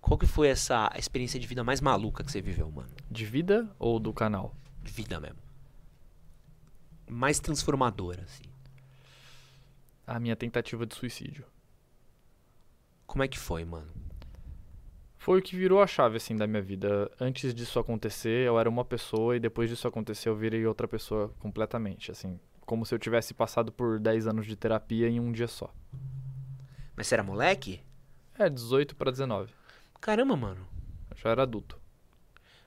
Qual 0.00 0.18
que 0.18 0.26
foi 0.26 0.48
essa 0.48 0.92
experiência 0.98 1.38
de 1.38 1.46
vida 1.46 1.62
mais 1.62 1.80
maluca 1.80 2.24
que 2.24 2.30
você 2.30 2.40
viveu, 2.40 2.70
mano? 2.70 2.90
De 3.10 3.24
vida 3.24 3.70
ou 3.78 3.98
do 3.98 4.12
canal? 4.12 4.54
De 4.82 4.92
vida 4.92 5.20
mesmo. 5.20 5.38
Mais 7.08 7.38
transformadora, 7.38 8.22
assim. 8.22 8.42
A 10.06 10.18
minha 10.18 10.34
tentativa 10.34 10.84
de 10.84 10.94
suicídio. 10.94 11.44
Como 13.06 13.22
é 13.22 13.28
que 13.28 13.38
foi, 13.38 13.64
mano? 13.64 13.92
Foi 15.22 15.38
o 15.38 15.42
que 15.42 15.54
virou 15.54 15.80
a 15.80 15.86
chave, 15.86 16.16
assim, 16.16 16.34
da 16.34 16.48
minha 16.48 16.60
vida. 16.60 17.08
Antes 17.20 17.54
disso 17.54 17.78
acontecer, 17.78 18.44
eu 18.44 18.58
era 18.58 18.68
uma 18.68 18.84
pessoa 18.84 19.36
e 19.36 19.38
depois 19.38 19.70
disso 19.70 19.86
acontecer, 19.86 20.28
eu 20.28 20.34
virei 20.34 20.66
outra 20.66 20.88
pessoa 20.88 21.32
completamente, 21.38 22.10
assim. 22.10 22.40
Como 22.66 22.84
se 22.84 22.92
eu 22.92 22.98
tivesse 22.98 23.32
passado 23.32 23.70
por 23.70 24.00
10 24.00 24.26
anos 24.26 24.46
de 24.46 24.56
terapia 24.56 25.08
em 25.08 25.20
um 25.20 25.30
dia 25.30 25.46
só. 25.46 25.72
Mas 26.96 27.06
você 27.06 27.14
era 27.14 27.22
moleque? 27.22 27.80
É, 28.36 28.50
18 28.50 28.96
pra 28.96 29.12
19. 29.12 29.52
Caramba, 30.00 30.36
mano. 30.36 30.66
Já 31.14 31.30
era 31.30 31.44
adulto. 31.44 31.78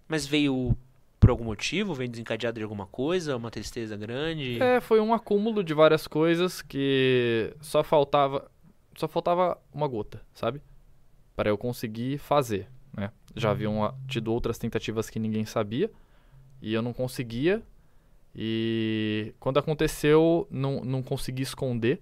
Mas 0.07 0.26
veio 0.26 0.77
por 1.19 1.32
algum 1.32 1.44
motivo? 1.44 1.94
Veio 1.94 2.10
desencadeado 2.10 2.57
de 2.57 2.64
alguma 2.64 2.86
coisa? 2.86 3.36
Uma 3.36 3.52
tristeza 3.52 3.98
grande? 3.98 4.64
É, 4.64 4.80
foi 4.80 5.02
um 5.02 5.14
acúmulo 5.14 5.61
de 5.61 5.73
várias 5.73 6.07
coisas 6.07 6.61
que 6.61 7.53
só 7.60 7.84
faltava. 7.84 8.49
Só 8.95 9.10
faltava 9.10 9.57
uma 9.73 9.90
gota, 9.90 10.22
sabe? 10.34 10.61
Para 11.35 11.49
eu 11.49 11.57
conseguir 11.57 12.17
fazer, 12.17 12.69
né? 12.95 13.11
Já 13.35 13.51
haviam 13.51 13.83
ah, 13.83 13.93
tido 14.07 14.31
outras 14.31 14.57
tentativas 14.57 15.09
que 15.09 15.19
ninguém 15.19 15.45
sabia 15.45 15.91
e 16.61 16.73
eu 16.73 16.81
não 16.81 16.93
conseguia. 16.93 17.61
E 18.33 19.33
quando 19.39 19.59
aconteceu, 19.59 20.47
não, 20.49 20.83
não 20.83 21.03
consegui 21.03 21.43
esconder. 21.43 22.01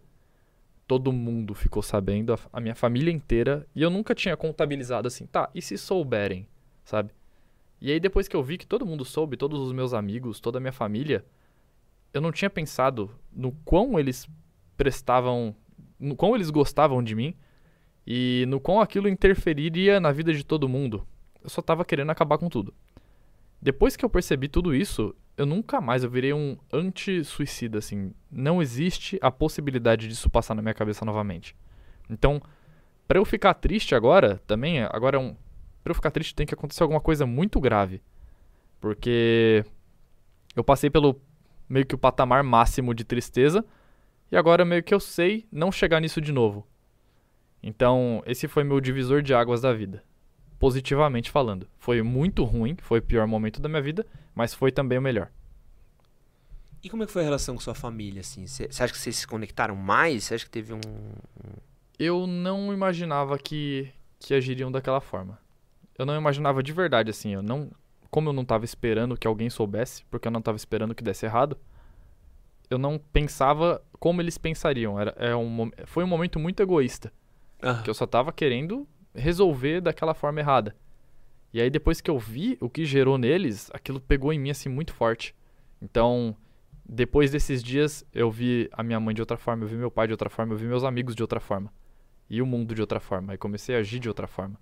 Todo 0.88 1.12
mundo 1.12 1.54
ficou 1.54 1.82
sabendo, 1.82 2.34
a, 2.34 2.40
a 2.52 2.60
minha 2.60 2.76
família 2.76 3.12
inteira. 3.12 3.68
E 3.76 3.82
eu 3.82 3.90
nunca 3.90 4.14
tinha 4.14 4.38
contabilizado 4.38 5.08
assim, 5.08 5.26
tá, 5.26 5.50
e 5.54 5.62
se 5.62 5.78
souberem, 5.78 6.48
sabe? 6.84 7.12
E 7.82 7.92
aí 7.92 8.00
depois 8.00 8.28
que 8.28 8.36
eu 8.36 8.44
vi 8.44 8.58
que 8.58 8.66
todo 8.66 8.86
mundo 8.86 9.04
soube, 9.04 9.36
todos 9.36 9.60
os 9.60 9.72
meus 9.72 9.94
amigos, 9.94 10.40
toda 10.40 10.58
a 10.58 10.62
minha 10.62 10.72
família, 10.72 11.26
eu 12.14 12.22
não 12.22 12.32
tinha 12.32 12.50
pensado 12.50 13.12
no 13.32 13.52
quão 13.66 14.00
eles 14.00 14.28
prestavam, 14.78 15.56
no 16.00 16.16
quão 16.16 16.36
eles 16.36 16.50
gostavam 16.50 17.04
de 17.04 17.16
mim 17.16 17.36
e 18.06 18.46
no 18.48 18.60
quão 18.60 18.82
aquilo 18.82 19.08
interferiria 19.08 20.00
na 20.00 20.12
vida 20.12 20.34
de 20.34 20.44
todo 20.44 20.70
mundo. 20.70 21.08
Eu 21.44 21.50
só 21.50 21.62
tava 21.62 21.86
querendo 21.86 22.10
acabar 22.10 22.38
com 22.38 22.50
tudo. 22.50 22.74
Depois 23.62 23.96
que 23.96 24.04
eu 24.04 24.10
percebi 24.10 24.48
tudo 24.48 24.76
isso, 24.76 25.16
eu 25.38 25.46
nunca 25.46 25.80
mais 25.80 26.04
eu 26.04 26.10
virei 26.10 26.34
um 26.34 26.58
anti-suicida 26.72 27.80
assim. 27.80 28.14
Não 28.32 28.62
existe 28.62 29.18
a 29.22 29.32
possibilidade 29.32 30.08
disso 30.08 30.30
passar 30.30 30.54
na 30.54 30.62
minha 30.62 30.74
cabeça 30.74 31.06
novamente. 31.06 31.56
Então, 32.10 32.42
pra 33.08 33.20
eu 33.20 33.26
ficar 33.26 33.54
triste 33.54 33.96
agora, 33.96 34.42
também, 34.46 34.82
agora 34.84 35.18
é 35.18 35.20
um 35.20 35.36
pra 35.84 35.92
eu 35.92 35.96
ficar 35.96 36.12
triste 36.12 36.34
tem 36.34 36.46
que 36.46 36.54
acontecer 36.54 36.84
alguma 36.84 37.02
coisa 37.02 37.26
muito 37.26 37.60
grave. 37.60 38.02
Porque 38.80 39.66
eu 40.56 40.64
passei 40.64 40.90
pelo 40.90 41.22
meio 41.68 41.86
que 41.86 41.96
o 41.96 41.98
patamar 41.98 42.44
máximo 42.44 42.94
de 42.94 43.04
tristeza 43.04 43.66
e 44.32 44.38
agora 44.38 44.66
meio 44.66 44.84
que 44.84 44.94
eu 44.94 45.00
sei 45.00 45.46
não 45.52 45.72
chegar 45.72 46.00
nisso 46.00 46.22
de 46.22 46.32
novo. 46.32 46.68
Então, 47.64 48.22
esse 48.26 48.46
foi 48.46 48.66
meu 48.66 48.82
divisor 48.82 49.22
de 49.22 49.34
águas 49.34 49.62
da 49.62 49.72
vida. 49.74 50.04
Positivamente 50.60 51.32
falando. 51.32 51.66
Foi 51.78 52.02
muito 52.02 52.44
ruim, 52.44 52.76
foi 52.82 53.00
o 53.00 53.04
pior 53.04 53.26
momento 53.26 53.62
da 53.62 53.70
minha 53.70 53.82
vida, 53.82 54.06
mas 54.36 54.54
foi 54.54 54.70
também 54.70 54.98
o 54.98 55.02
melhor. 55.02 55.32
E 56.84 56.90
como 56.90 57.04
é 57.04 57.06
que 57.06 57.12
foi 57.14 57.22
a 57.22 57.26
relação 57.26 57.56
com 57.56 57.62
sua 57.62 57.74
família, 57.74 58.20
assim? 58.20 58.46
Você 58.46 58.66
acha 58.66 58.92
que 58.92 58.98
vocês 58.98 59.16
se 59.16 59.26
conectaram 59.26 59.78
mais? 59.78 60.26
Você 60.26 60.36
acha 60.36 60.44
que 60.44 60.52
teve 60.52 60.74
um... 60.74 60.82
Eu 61.98 62.28
não 62.28 62.74
imaginava 62.74 63.38
que, 63.38 63.90
que 64.20 64.34
agiriam 64.34 64.70
daquela 64.70 65.00
forma. 65.00 65.40
Eu 65.98 66.06
não 66.06 66.18
imaginava 66.18 66.62
de 66.62 66.74
verdade, 66.74 67.10
assim. 67.10 67.34
Eu 67.34 67.42
não, 67.42 67.72
como 68.12 68.28
eu 68.28 68.34
não 68.34 68.44
estava 68.44 68.66
esperando 68.66 69.16
que 69.16 69.26
alguém 69.26 69.50
soubesse, 69.50 70.04
porque 70.12 70.28
eu 70.28 70.32
não 70.32 70.40
estava 70.40 70.58
esperando 70.58 70.94
que 70.94 71.04
desse 71.04 71.26
errado, 71.26 71.58
eu 72.70 72.78
não 72.78 72.98
pensava 72.98 73.82
como 73.98 74.22
eles 74.22 74.38
pensariam. 74.38 75.00
Era, 75.00 75.16
é 75.18 75.34
um, 75.34 75.72
foi 75.86 76.04
um 76.04 76.08
momento 76.08 76.38
muito 76.38 76.62
egoísta. 76.62 77.14
Que 77.84 77.90
eu 77.90 77.94
só 77.94 78.06
tava 78.06 78.32
querendo 78.32 78.88
resolver 79.16 79.82
daquela 79.82 80.14
forma 80.14 80.40
errada. 80.40 80.76
E 81.54 81.62
aí 81.62 81.70
depois 81.70 82.02
que 82.02 82.10
eu 82.10 82.18
vi 82.18 82.58
o 82.60 82.70
que 82.70 82.84
gerou 82.86 83.18
neles, 83.18 83.70
aquilo 83.74 84.00
pegou 84.02 84.34
em 84.34 84.40
mim 84.40 84.50
assim 84.50 84.70
muito 84.70 84.94
forte. 84.94 85.36
Então, 85.82 86.36
depois 86.84 87.30
desses 87.32 87.64
dias, 87.64 88.04
eu 88.12 88.32
vi 88.32 88.70
a 88.74 88.82
minha 88.84 89.00
mãe 89.00 89.14
de 89.14 89.22
outra 89.22 89.38
forma, 89.38 89.64
eu 89.64 89.68
vi 89.68 89.76
meu 89.76 89.92
pai 89.92 90.08
de 90.08 90.14
outra 90.14 90.30
forma, 90.30 90.54
eu 90.54 90.58
vi 90.58 90.66
meus 90.66 90.84
amigos 90.84 91.16
de 91.16 91.22
outra 91.22 91.40
forma. 91.40 91.72
E 92.30 92.42
o 92.42 92.46
mundo 92.46 92.74
de 92.74 92.82
outra 92.82 93.00
forma. 93.00 93.34
Aí 93.34 93.38
comecei 93.38 93.76
a 93.76 93.80
agir 93.80 94.00
de 94.00 94.08
outra 94.10 94.28
forma. 94.28 94.58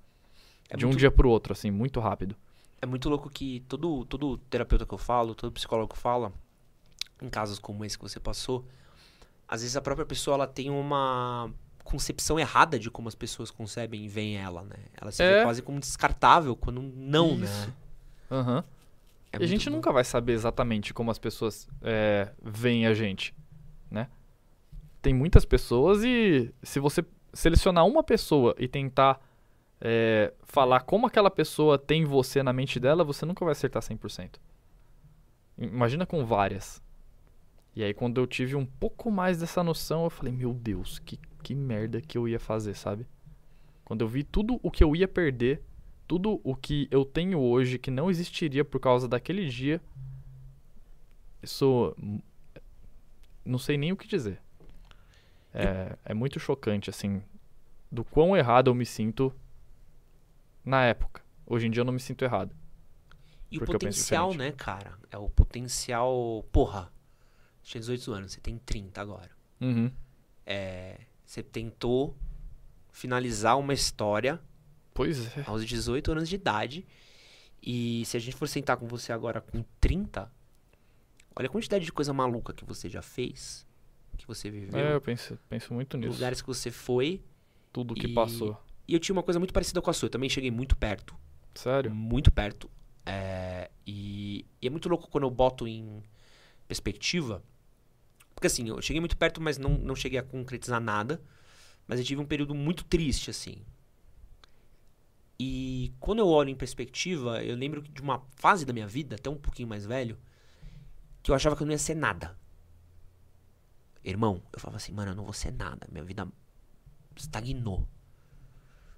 é 0.69 0.77
de 0.77 0.85
um 0.85 0.89
muito- 0.89 0.99
dia 0.99 1.11
pro 1.11 1.29
outro, 1.29 1.51
assim, 1.51 1.69
muito 1.69 1.99
rápido. 1.99 2.35
É 2.81 2.85
muito 2.85 3.09
louco 3.09 3.29
que 3.29 3.59
todo, 3.67 4.05
todo 4.05 4.37
terapeuta 4.37 4.85
que 4.85 4.93
eu 4.93 4.97
falo, 4.97 5.35
todo 5.35 5.51
psicólogo 5.51 5.93
que 5.93 5.99
fala, 5.99 6.31
em 7.21 7.29
casos 7.29 7.59
como 7.59 7.83
esse 7.85 7.97
que 7.97 8.03
você 8.03 8.19
passou, 8.19 8.65
às 9.47 9.61
vezes 9.61 9.75
a 9.75 9.81
própria 9.81 10.05
pessoa 10.05 10.35
ela 10.35 10.47
tem 10.47 10.69
uma 10.69 11.51
concepção 11.91 12.39
errada 12.39 12.79
de 12.79 12.89
como 12.89 13.07
as 13.07 13.15
pessoas 13.15 13.51
concebem 13.51 14.05
e 14.05 14.07
veem 14.07 14.37
ela, 14.37 14.63
né? 14.63 14.75
Ela 14.99 15.11
se 15.11 15.21
vê 15.23 15.39
É. 15.39 15.43
quase 15.43 15.61
como 15.61 15.79
descartável 15.79 16.55
quando 16.55 16.81
não, 16.81 17.35
né? 17.37 17.45
Isso. 17.45 17.73
Aham. 18.31 18.63
É 19.33 19.37
e 19.39 19.43
a 19.43 19.47
gente 19.47 19.69
bom. 19.69 19.75
nunca 19.75 19.91
vai 19.91 20.03
saber 20.03 20.33
exatamente 20.33 20.93
como 20.93 21.11
as 21.11 21.17
pessoas 21.19 21.67
é, 21.81 22.31
veem 22.41 22.85
a 22.87 22.93
gente, 22.93 23.33
né? 23.89 24.07
Tem 25.01 25.13
muitas 25.13 25.45
pessoas 25.45 26.03
e 26.03 26.53
se 26.63 26.79
você 26.79 27.03
selecionar 27.33 27.85
uma 27.85 28.03
pessoa 28.03 28.55
e 28.57 28.67
tentar 28.67 29.19
é, 29.79 30.33
falar 30.43 30.81
como 30.81 31.07
aquela 31.07 31.31
pessoa 31.31 31.77
tem 31.77 32.03
você 32.05 32.43
na 32.43 32.53
mente 32.53 32.79
dela, 32.79 33.03
você 33.03 33.25
nunca 33.25 33.43
vai 33.45 33.53
acertar 33.53 33.81
100%. 33.81 34.35
Imagina 35.57 36.05
com 36.05 36.25
várias. 36.25 36.81
E 37.75 37.83
aí 37.83 37.93
quando 37.93 38.19
eu 38.19 38.27
tive 38.27 38.55
um 38.55 38.65
pouco 38.65 39.09
mais 39.09 39.39
dessa 39.39 39.63
noção, 39.63 40.03
eu 40.03 40.09
falei, 40.09 40.33
meu 40.33 40.53
Deus, 40.53 40.99
que, 40.99 41.17
que 41.41 41.53
merda 41.53 41.99
que 42.01 42.17
eu 42.17 42.27
ia 42.27 42.39
fazer, 42.39 42.75
sabe? 42.75 43.05
Quando 43.83 44.01
eu 44.01 44.07
vi 44.07 44.23
tudo 44.23 44.59
o 44.63 44.71
que 44.71 44.83
eu 44.83 44.95
ia 44.95 45.07
perder 45.07 45.61
tudo 46.11 46.41
o 46.43 46.53
que 46.53 46.89
eu 46.91 47.05
tenho 47.05 47.39
hoje 47.39 47.79
que 47.79 47.89
não 47.89 48.11
existiria 48.11 48.65
por 48.65 48.81
causa 48.81 49.07
daquele 49.07 49.47
dia, 49.47 49.81
isso 51.41 51.95
não 53.45 53.57
sei 53.57 53.77
nem 53.77 53.93
o 53.93 53.95
que 53.95 54.05
dizer. 54.05 54.41
É, 55.53 55.97
é 56.03 56.13
muito 56.13 56.37
chocante, 56.37 56.89
assim, 56.89 57.23
do 57.89 58.03
quão 58.03 58.35
errado 58.35 58.69
eu 58.69 58.75
me 58.75 58.85
sinto 58.85 59.33
na 60.65 60.83
época. 60.83 61.21
Hoje 61.45 61.67
em 61.67 61.71
dia 61.71 61.79
eu 61.79 61.85
não 61.85 61.93
me 61.93 61.99
sinto 62.01 62.25
errado. 62.25 62.53
E 63.49 63.57
o 63.57 63.65
potencial, 63.65 64.33
né, 64.33 64.51
cara? 64.51 64.99
É 65.09 65.17
o 65.17 65.29
potencial. 65.29 66.45
Porra, 66.51 66.91
você 67.63 67.71
tinha 67.71 67.79
18 67.79 68.11
anos, 68.11 68.33
você 68.33 68.41
tem 68.41 68.57
30 68.57 68.99
agora. 68.99 69.31
Uhum. 69.61 69.89
É, 70.45 70.99
você 71.31 71.41
tentou 71.41 72.13
finalizar 72.91 73.57
uma 73.57 73.73
história 73.73 74.37
Pois 74.93 75.37
é. 75.37 75.43
aos 75.47 75.65
18 75.65 76.11
anos 76.11 76.27
de 76.27 76.35
idade. 76.35 76.85
E 77.63 78.03
se 78.05 78.17
a 78.17 78.19
gente 78.19 78.35
for 78.35 78.49
sentar 78.49 78.75
com 78.75 78.85
você 78.85 79.13
agora 79.13 79.39
com 79.39 79.63
30, 79.79 80.29
olha 81.33 81.47
a 81.47 81.49
quantidade 81.49 81.85
de 81.85 81.91
coisa 81.93 82.11
maluca 82.11 82.51
que 82.51 82.65
você 82.65 82.89
já 82.89 83.01
fez, 83.01 83.65
que 84.17 84.27
você 84.27 84.49
viveu, 84.49 84.77
É, 84.77 84.93
eu 84.93 84.99
penso, 84.99 85.39
penso 85.47 85.73
muito 85.73 85.95
nisso. 85.97 86.11
lugares 86.11 86.41
que 86.41 86.47
você 86.47 86.69
foi. 86.69 87.21
Tudo 87.71 87.93
que 87.95 88.07
e- 88.07 88.13
passou. 88.13 88.61
E 88.85 88.93
eu 88.93 88.99
tinha 88.99 89.15
uma 89.15 89.23
coisa 89.23 89.39
muito 89.39 89.53
parecida 89.53 89.81
com 89.81 89.89
a 89.89 89.93
sua. 89.93 90.07
Eu 90.07 90.11
também 90.11 90.29
cheguei 90.29 90.51
muito 90.51 90.75
perto. 90.75 91.15
Sério? 91.55 91.95
Muito 91.95 92.29
perto. 92.29 92.69
É, 93.05 93.71
e, 93.87 94.45
e 94.61 94.67
é 94.67 94.69
muito 94.69 94.89
louco 94.89 95.07
quando 95.09 95.23
eu 95.23 95.31
boto 95.31 95.65
em 95.65 96.03
perspectiva. 96.67 97.41
Porque 98.41 98.47
assim, 98.47 98.67
eu 98.67 98.81
cheguei 98.81 98.99
muito 98.99 99.15
perto, 99.15 99.39
mas 99.39 99.59
não, 99.59 99.77
não 99.77 99.95
cheguei 99.95 100.17
a 100.17 100.23
concretizar 100.23 100.81
nada. 100.81 101.21
Mas 101.87 101.99
eu 101.99 102.05
tive 102.05 102.19
um 102.19 102.25
período 102.25 102.55
muito 102.55 102.83
triste, 102.83 103.29
assim. 103.29 103.61
E 105.39 105.93
quando 105.99 106.19
eu 106.19 106.27
olho 106.27 106.49
em 106.49 106.55
perspectiva, 106.55 107.43
eu 107.43 107.55
lembro 107.55 107.83
de 107.83 108.01
uma 108.01 108.19
fase 108.37 108.65
da 108.65 108.73
minha 108.73 108.87
vida, 108.87 109.13
até 109.15 109.29
um 109.29 109.35
pouquinho 109.37 109.67
mais 109.67 109.85
velho, 109.85 110.17
que 111.21 111.29
eu 111.29 111.35
achava 111.35 111.55
que 111.55 111.61
eu 111.61 111.67
não 111.67 111.71
ia 111.71 111.77
ser 111.77 111.93
nada. 111.93 112.35
Irmão, 114.03 114.41
eu 114.51 114.59
falava 114.59 114.77
assim, 114.77 114.91
mano, 114.91 115.11
eu 115.11 115.15
não 115.15 115.23
vou 115.23 115.33
ser 115.33 115.51
nada. 115.51 115.87
Minha 115.91 116.03
vida 116.03 116.27
estagnou. 117.15 117.87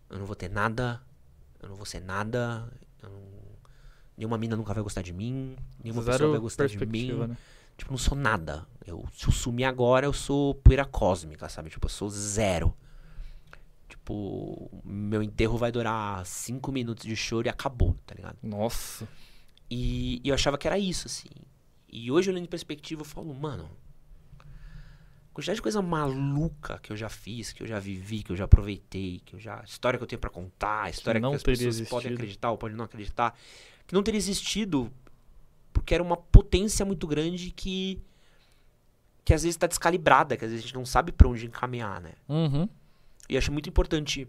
Eu 0.09 0.19
não 0.19 0.25
vou 0.25 0.37
ter 0.37 0.49
nada. 0.49 1.01
Eu 1.61 1.67
não 1.67 1.75
vou 1.75 1.85
ser 1.85 1.99
nada. 1.99 2.71
não- 3.01 3.43
Nenhuma 4.15 4.37
mina 4.37 4.55
nunca 4.55 4.73
vai 4.73 4.83
gostar 4.83 5.01
de 5.01 5.11
mim. 5.11 5.57
Nenhuma 5.83 6.01
pessoa 6.01 6.17
vai 6.17 6.27
Zero 6.29 6.41
gostar 6.41 6.67
de 6.67 6.77
mim. 6.85 7.11
né? 7.27 7.37
Tipo, 7.77 7.91
não 7.91 7.97
sou 7.97 8.17
nada. 8.17 8.67
Eu, 8.85 9.05
se 9.13 9.27
eu 9.27 9.31
sumir 9.31 9.65
agora, 9.65 10.05
eu 10.05 10.13
sou 10.13 10.55
poeira 10.55 10.85
cósmica, 10.85 11.49
sabe? 11.49 11.69
Tipo, 11.69 11.85
eu 11.85 11.89
sou 11.89 12.09
zero. 12.09 12.75
Tipo, 13.87 14.69
meu 14.83 15.23
enterro 15.23 15.57
vai 15.57 15.71
durar 15.71 16.25
cinco 16.25 16.71
minutos 16.71 17.05
de 17.05 17.15
choro 17.15 17.47
e 17.47 17.49
acabou, 17.49 17.95
tá 18.05 18.13
ligado? 18.15 18.37
Nossa. 18.41 19.07
E, 19.69 20.21
e 20.23 20.29
eu 20.29 20.35
achava 20.35 20.57
que 20.57 20.67
era 20.67 20.77
isso, 20.77 21.07
assim. 21.07 21.29
E 21.89 22.11
hoje, 22.11 22.29
olhando 22.29 22.43
em 22.43 22.47
perspectiva, 22.47 23.01
eu 23.01 23.05
falo, 23.05 23.33
mano. 23.33 23.69
a 24.39 25.33
Quantidade 25.33 25.57
de 25.57 25.61
coisa 25.61 25.81
maluca 25.81 26.79
que 26.79 26.91
eu 26.91 26.97
já 26.97 27.07
fiz, 27.07 27.53
que 27.53 27.63
eu 27.63 27.67
já 27.67 27.79
vivi, 27.79 28.23
que 28.23 28.31
eu 28.31 28.35
já 28.35 28.45
aproveitei, 28.45 29.21
que 29.23 29.35
eu 29.35 29.39
já. 29.39 29.63
História 29.63 29.97
que 29.97 30.03
eu 30.03 30.07
tenho 30.07 30.19
pra 30.19 30.29
contar, 30.29 30.89
história 30.89 31.19
que, 31.19 31.21
não 31.21 31.33
as 31.33 31.43
pessoas 31.43 31.75
podem 31.75 31.87
existido. 31.87 32.13
acreditar 32.15 32.51
ou 32.51 32.57
podem 32.57 32.75
não 32.75 32.85
acreditar. 32.85 33.37
Que 33.87 33.93
não 33.93 34.03
teria 34.03 34.17
existido 34.17 34.91
porque 35.73 35.93
era 35.93 36.03
uma 36.03 36.15
potência 36.15 36.85
muito 36.85 37.07
grande 37.07 37.51
que. 37.51 38.01
que 39.25 39.33
às 39.33 39.43
vezes 39.43 39.57
tá 39.57 39.67
descalibrada, 39.67 40.37
que 40.37 40.45
às 40.45 40.51
vezes 40.51 40.63
a 40.63 40.67
gente 40.67 40.75
não 40.75 40.85
sabe 40.85 41.11
pra 41.11 41.27
onde 41.27 41.45
encaminhar, 41.45 41.99
né? 41.99 42.13
Uhum. 42.29 42.69
E 43.27 43.37
acho 43.37 43.51
muito 43.51 43.67
importante 43.67 44.27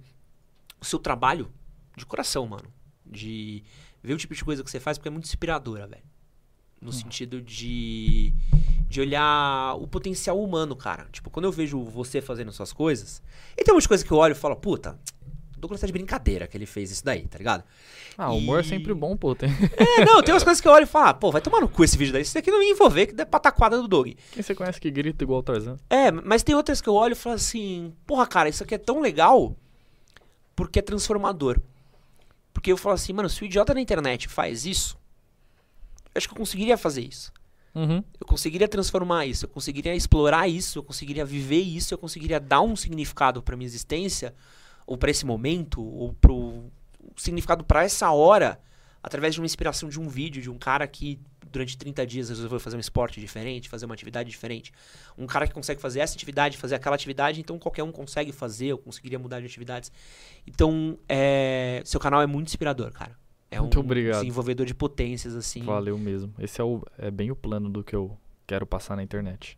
o 0.80 0.84
seu 0.84 0.98
trabalho 0.98 1.52
de 1.96 2.06
coração, 2.06 2.46
mano. 2.46 2.72
De 3.04 3.62
ver 4.02 4.14
o 4.14 4.16
tipo 4.16 4.34
de 4.34 4.44
coisa 4.44 4.64
que 4.64 4.70
você 4.70 4.80
faz, 4.80 4.98
porque 4.98 5.08
é 5.08 5.10
muito 5.10 5.26
inspiradora, 5.26 5.86
velho. 5.86 6.02
No 6.80 6.92
sentido 6.92 7.40
de, 7.40 8.32
de 8.88 9.00
olhar 9.00 9.74
o 9.76 9.86
potencial 9.86 10.42
humano, 10.42 10.76
cara. 10.76 11.06
Tipo, 11.10 11.30
quando 11.30 11.46
eu 11.46 11.52
vejo 11.52 11.82
você 11.82 12.20
fazendo 12.20 12.52
suas 12.52 12.74
coisas. 12.74 13.22
E 13.56 13.64
tem 13.64 13.74
umas 13.74 13.86
coisas 13.86 14.06
que 14.06 14.12
eu 14.12 14.18
olho 14.18 14.32
e 14.32 14.34
falo, 14.34 14.54
puta, 14.56 14.98
Douglas 15.64 15.80
tá 15.80 15.86
de 15.86 15.92
brincadeira 15.92 16.46
que 16.46 16.56
ele 16.56 16.66
fez 16.66 16.90
isso 16.90 17.04
daí, 17.04 17.26
tá 17.26 17.38
ligado? 17.38 17.64
Ah, 18.18 18.30
o 18.32 18.36
humor 18.38 18.58
E- 18.58 18.60
é 18.60 18.68
sempre 18.68 18.92
bom, 18.94 19.16
pô. 19.16 19.34
Tem... 19.34 19.48
É, 19.76 20.04
não, 20.04 20.22
tem 20.22 20.32
umas 20.34 20.44
coisas 20.44 20.60
que 20.60 20.68
eu 20.68 20.72
olho 20.72 20.84
e 20.84 20.86
falo, 20.86 21.08
ah, 21.08 21.14
pô, 21.14 21.30
vai 21.32 21.40
tomar 21.40 21.60
no 21.60 21.68
cu 21.68 21.82
esse 21.84 21.96
vídeo 21.96 22.12
daí. 22.12 22.22
Isso 22.22 22.34
daqui 22.34 22.50
não 22.50 22.58
me 22.58 22.66
envolver, 22.70 23.06
que 23.06 23.20
é 23.20 23.24
pataquada 23.24 23.76
do 23.80 23.88
Doug. 23.88 24.08
Quem 24.32 24.42
você 24.42 24.54
conhece 24.54 24.80
que 24.80 24.90
grita 24.90 25.24
igual 25.24 25.40
o 25.40 25.42
Tarzan? 25.42 25.76
É, 25.88 26.10
mas 26.10 26.42
tem 26.42 26.54
outras 26.54 26.80
que 26.80 26.88
eu 26.88 26.94
olho 26.94 27.12
e 27.12 27.16
falo 27.16 27.36
assim, 27.36 27.92
porra, 28.06 28.26
cara, 28.26 28.48
isso 28.48 28.62
aqui 28.62 28.74
é 28.74 28.78
tão 28.78 29.00
legal 29.00 29.56
porque 30.54 30.78
é 30.78 30.82
transformador. 30.82 31.58
Porque 32.52 32.70
eu 32.70 32.76
falo 32.76 32.94
assim, 32.94 33.12
mano, 33.12 33.28
se 33.28 33.42
o 33.42 33.46
idiota 33.46 33.74
na 33.74 33.80
internet 33.80 34.28
faz 34.28 34.64
isso, 34.64 34.96
eu 36.14 36.18
acho 36.18 36.28
que 36.28 36.34
eu 36.34 36.38
conseguiria 36.38 36.76
fazer 36.78 37.00
isso. 37.02 37.32
Uhum. 37.74 38.04
Eu 38.20 38.26
conseguiria 38.26 38.68
transformar 38.68 39.26
isso, 39.26 39.46
eu 39.46 39.48
conseguiria 39.48 39.96
explorar 39.96 40.46
isso, 40.46 40.78
eu 40.78 40.82
conseguiria 40.84 41.24
viver 41.24 41.60
isso, 41.60 41.92
eu 41.92 41.98
conseguiria 41.98 42.38
dar 42.38 42.60
um 42.60 42.76
significado 42.76 43.42
pra 43.42 43.56
minha 43.56 43.66
existência, 43.66 44.32
ou 44.86 44.96
pra 44.96 45.10
esse 45.10 45.24
momento, 45.24 45.82
ou 45.82 46.12
pro 46.12 46.64
significado 47.16 47.64
pra 47.64 47.84
essa 47.84 48.10
hora, 48.10 48.60
através 49.02 49.34
de 49.34 49.40
uma 49.40 49.46
inspiração 49.46 49.88
de 49.88 50.00
um 50.00 50.08
vídeo 50.08 50.42
de 50.42 50.50
um 50.50 50.58
cara 50.58 50.86
que 50.86 51.20
durante 51.50 51.76
30 51.76 52.06
dias 52.06 52.28
resolveu 52.30 52.58
fazer 52.58 52.76
um 52.76 52.80
esporte 52.80 53.20
diferente, 53.20 53.68
fazer 53.68 53.86
uma 53.86 53.94
atividade 53.94 54.28
diferente. 54.28 54.72
Um 55.16 55.26
cara 55.26 55.46
que 55.46 55.54
consegue 55.54 55.80
fazer 55.80 56.00
essa 56.00 56.14
atividade, 56.14 56.56
fazer 56.56 56.74
aquela 56.74 56.96
atividade, 56.96 57.40
então 57.40 57.58
qualquer 57.58 57.84
um 57.84 57.92
consegue 57.92 58.32
fazer, 58.32 58.66
eu 58.66 58.78
conseguiria 58.78 59.18
mudar 59.18 59.40
de 59.40 59.46
atividades. 59.46 59.92
Então, 60.46 60.98
é, 61.08 61.80
seu 61.84 62.00
canal 62.00 62.20
é 62.20 62.26
muito 62.26 62.48
inspirador, 62.48 62.90
cara. 62.92 63.16
É 63.50 63.60
Muito 63.60 63.78
um 63.78 63.84
obrigado. 63.84 64.20
desenvolvedor 64.20 64.66
de 64.66 64.74
potências, 64.74 65.36
assim. 65.36 65.62
Valeu 65.62 65.96
mesmo. 65.96 66.34
Esse 66.40 66.60
é, 66.60 66.64
o, 66.64 66.82
é 66.98 67.08
bem 67.08 67.30
o 67.30 67.36
plano 67.36 67.70
do 67.70 67.84
que 67.84 67.94
eu 67.94 68.18
quero 68.48 68.66
passar 68.66 68.96
na 68.96 69.02
internet. 69.02 69.56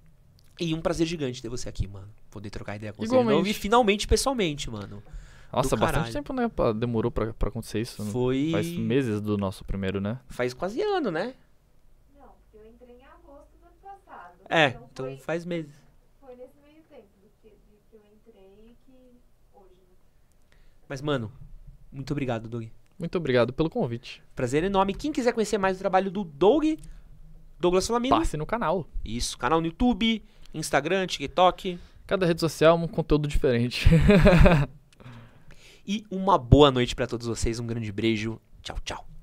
E 0.61 0.74
um 0.74 0.82
prazer 0.82 1.07
gigante 1.07 1.40
ter 1.40 1.48
você 1.48 1.66
aqui, 1.66 1.86
mano. 1.86 2.09
Poder 2.36 2.50
trocar 2.50 2.76
ideia 2.76 2.92
com 2.92 2.98
você 3.02 3.08
de 3.08 3.14
Igualmente. 3.14 3.34
novo 3.36 3.48
e 3.48 3.54
finalmente 3.54 4.06
pessoalmente, 4.06 4.68
mano. 4.70 5.02
Nossa, 5.50 5.74
bastante 5.74 6.12
tempo, 6.12 6.34
né? 6.34 6.50
Demorou 6.76 7.10
pra, 7.10 7.32
pra 7.32 7.48
acontecer 7.48 7.80
isso. 7.80 8.04
né? 8.04 8.10
Foi. 8.10 8.50
Faz 8.52 8.66
meses 8.76 9.22
do 9.22 9.38
nosso 9.38 9.64
primeiro, 9.64 10.02
né? 10.02 10.20
Faz 10.28 10.52
quase 10.52 10.82
ano, 10.82 11.10
né? 11.10 11.32
Não, 12.14 12.28
porque 12.28 12.58
eu 12.58 12.70
entrei 12.70 12.96
em 12.98 13.04
agosto 13.04 13.56
do 13.58 13.64
ano 13.66 13.76
passado. 13.82 14.34
É, 14.50 14.66
Então 14.68 14.88
então 14.92 15.06
foi, 15.06 15.16
faz 15.16 15.46
meses. 15.46 15.72
foi 16.20 16.34
nesse 16.36 16.58
meio 16.62 16.82
tempo 16.90 17.04
que, 17.40 17.48
de 17.48 17.54
que 17.90 17.96
eu 17.96 18.02
entrei 18.14 18.70
e 18.70 18.76
que 18.84 19.16
hoje. 19.54 19.70
né? 19.80 19.96
Mas, 20.86 21.00
mano, 21.00 21.32
muito 21.90 22.10
obrigado, 22.10 22.48
Doug. 22.48 22.66
Muito 22.98 23.16
obrigado 23.16 23.50
pelo 23.54 23.70
convite. 23.70 24.22
Prazer 24.34 24.62
enorme. 24.62 24.92
Quem 24.94 25.10
quiser 25.10 25.32
conhecer 25.32 25.56
mais 25.56 25.76
o 25.76 25.80
trabalho 25.80 26.10
do 26.10 26.22
Doug, 26.22 26.64
Douglas 27.58 27.86
Flamino. 27.86 28.14
Passe 28.14 28.36
no 28.36 28.44
canal. 28.44 28.86
Isso, 29.02 29.38
canal 29.38 29.60
no 29.62 29.66
YouTube, 29.68 30.22
Instagram, 30.52 31.06
TikTok. 31.06 31.78
Cada 32.07 32.24
rede 32.24 32.41
social 32.41 32.78
é 32.78 32.83
um 32.83 32.87
conteúdo 32.87 33.27
diferente. 33.28 33.89
E 35.89 36.05
uma 36.11 36.37
boa 36.37 36.70
noite 36.70 36.97
pra 36.97 37.07
todos 37.07 37.28
vocês. 37.28 37.61
Um 37.61 37.66
grande 37.66 37.93
beijo. 37.93 38.41
Tchau, 38.61 38.77
tchau. 38.85 39.15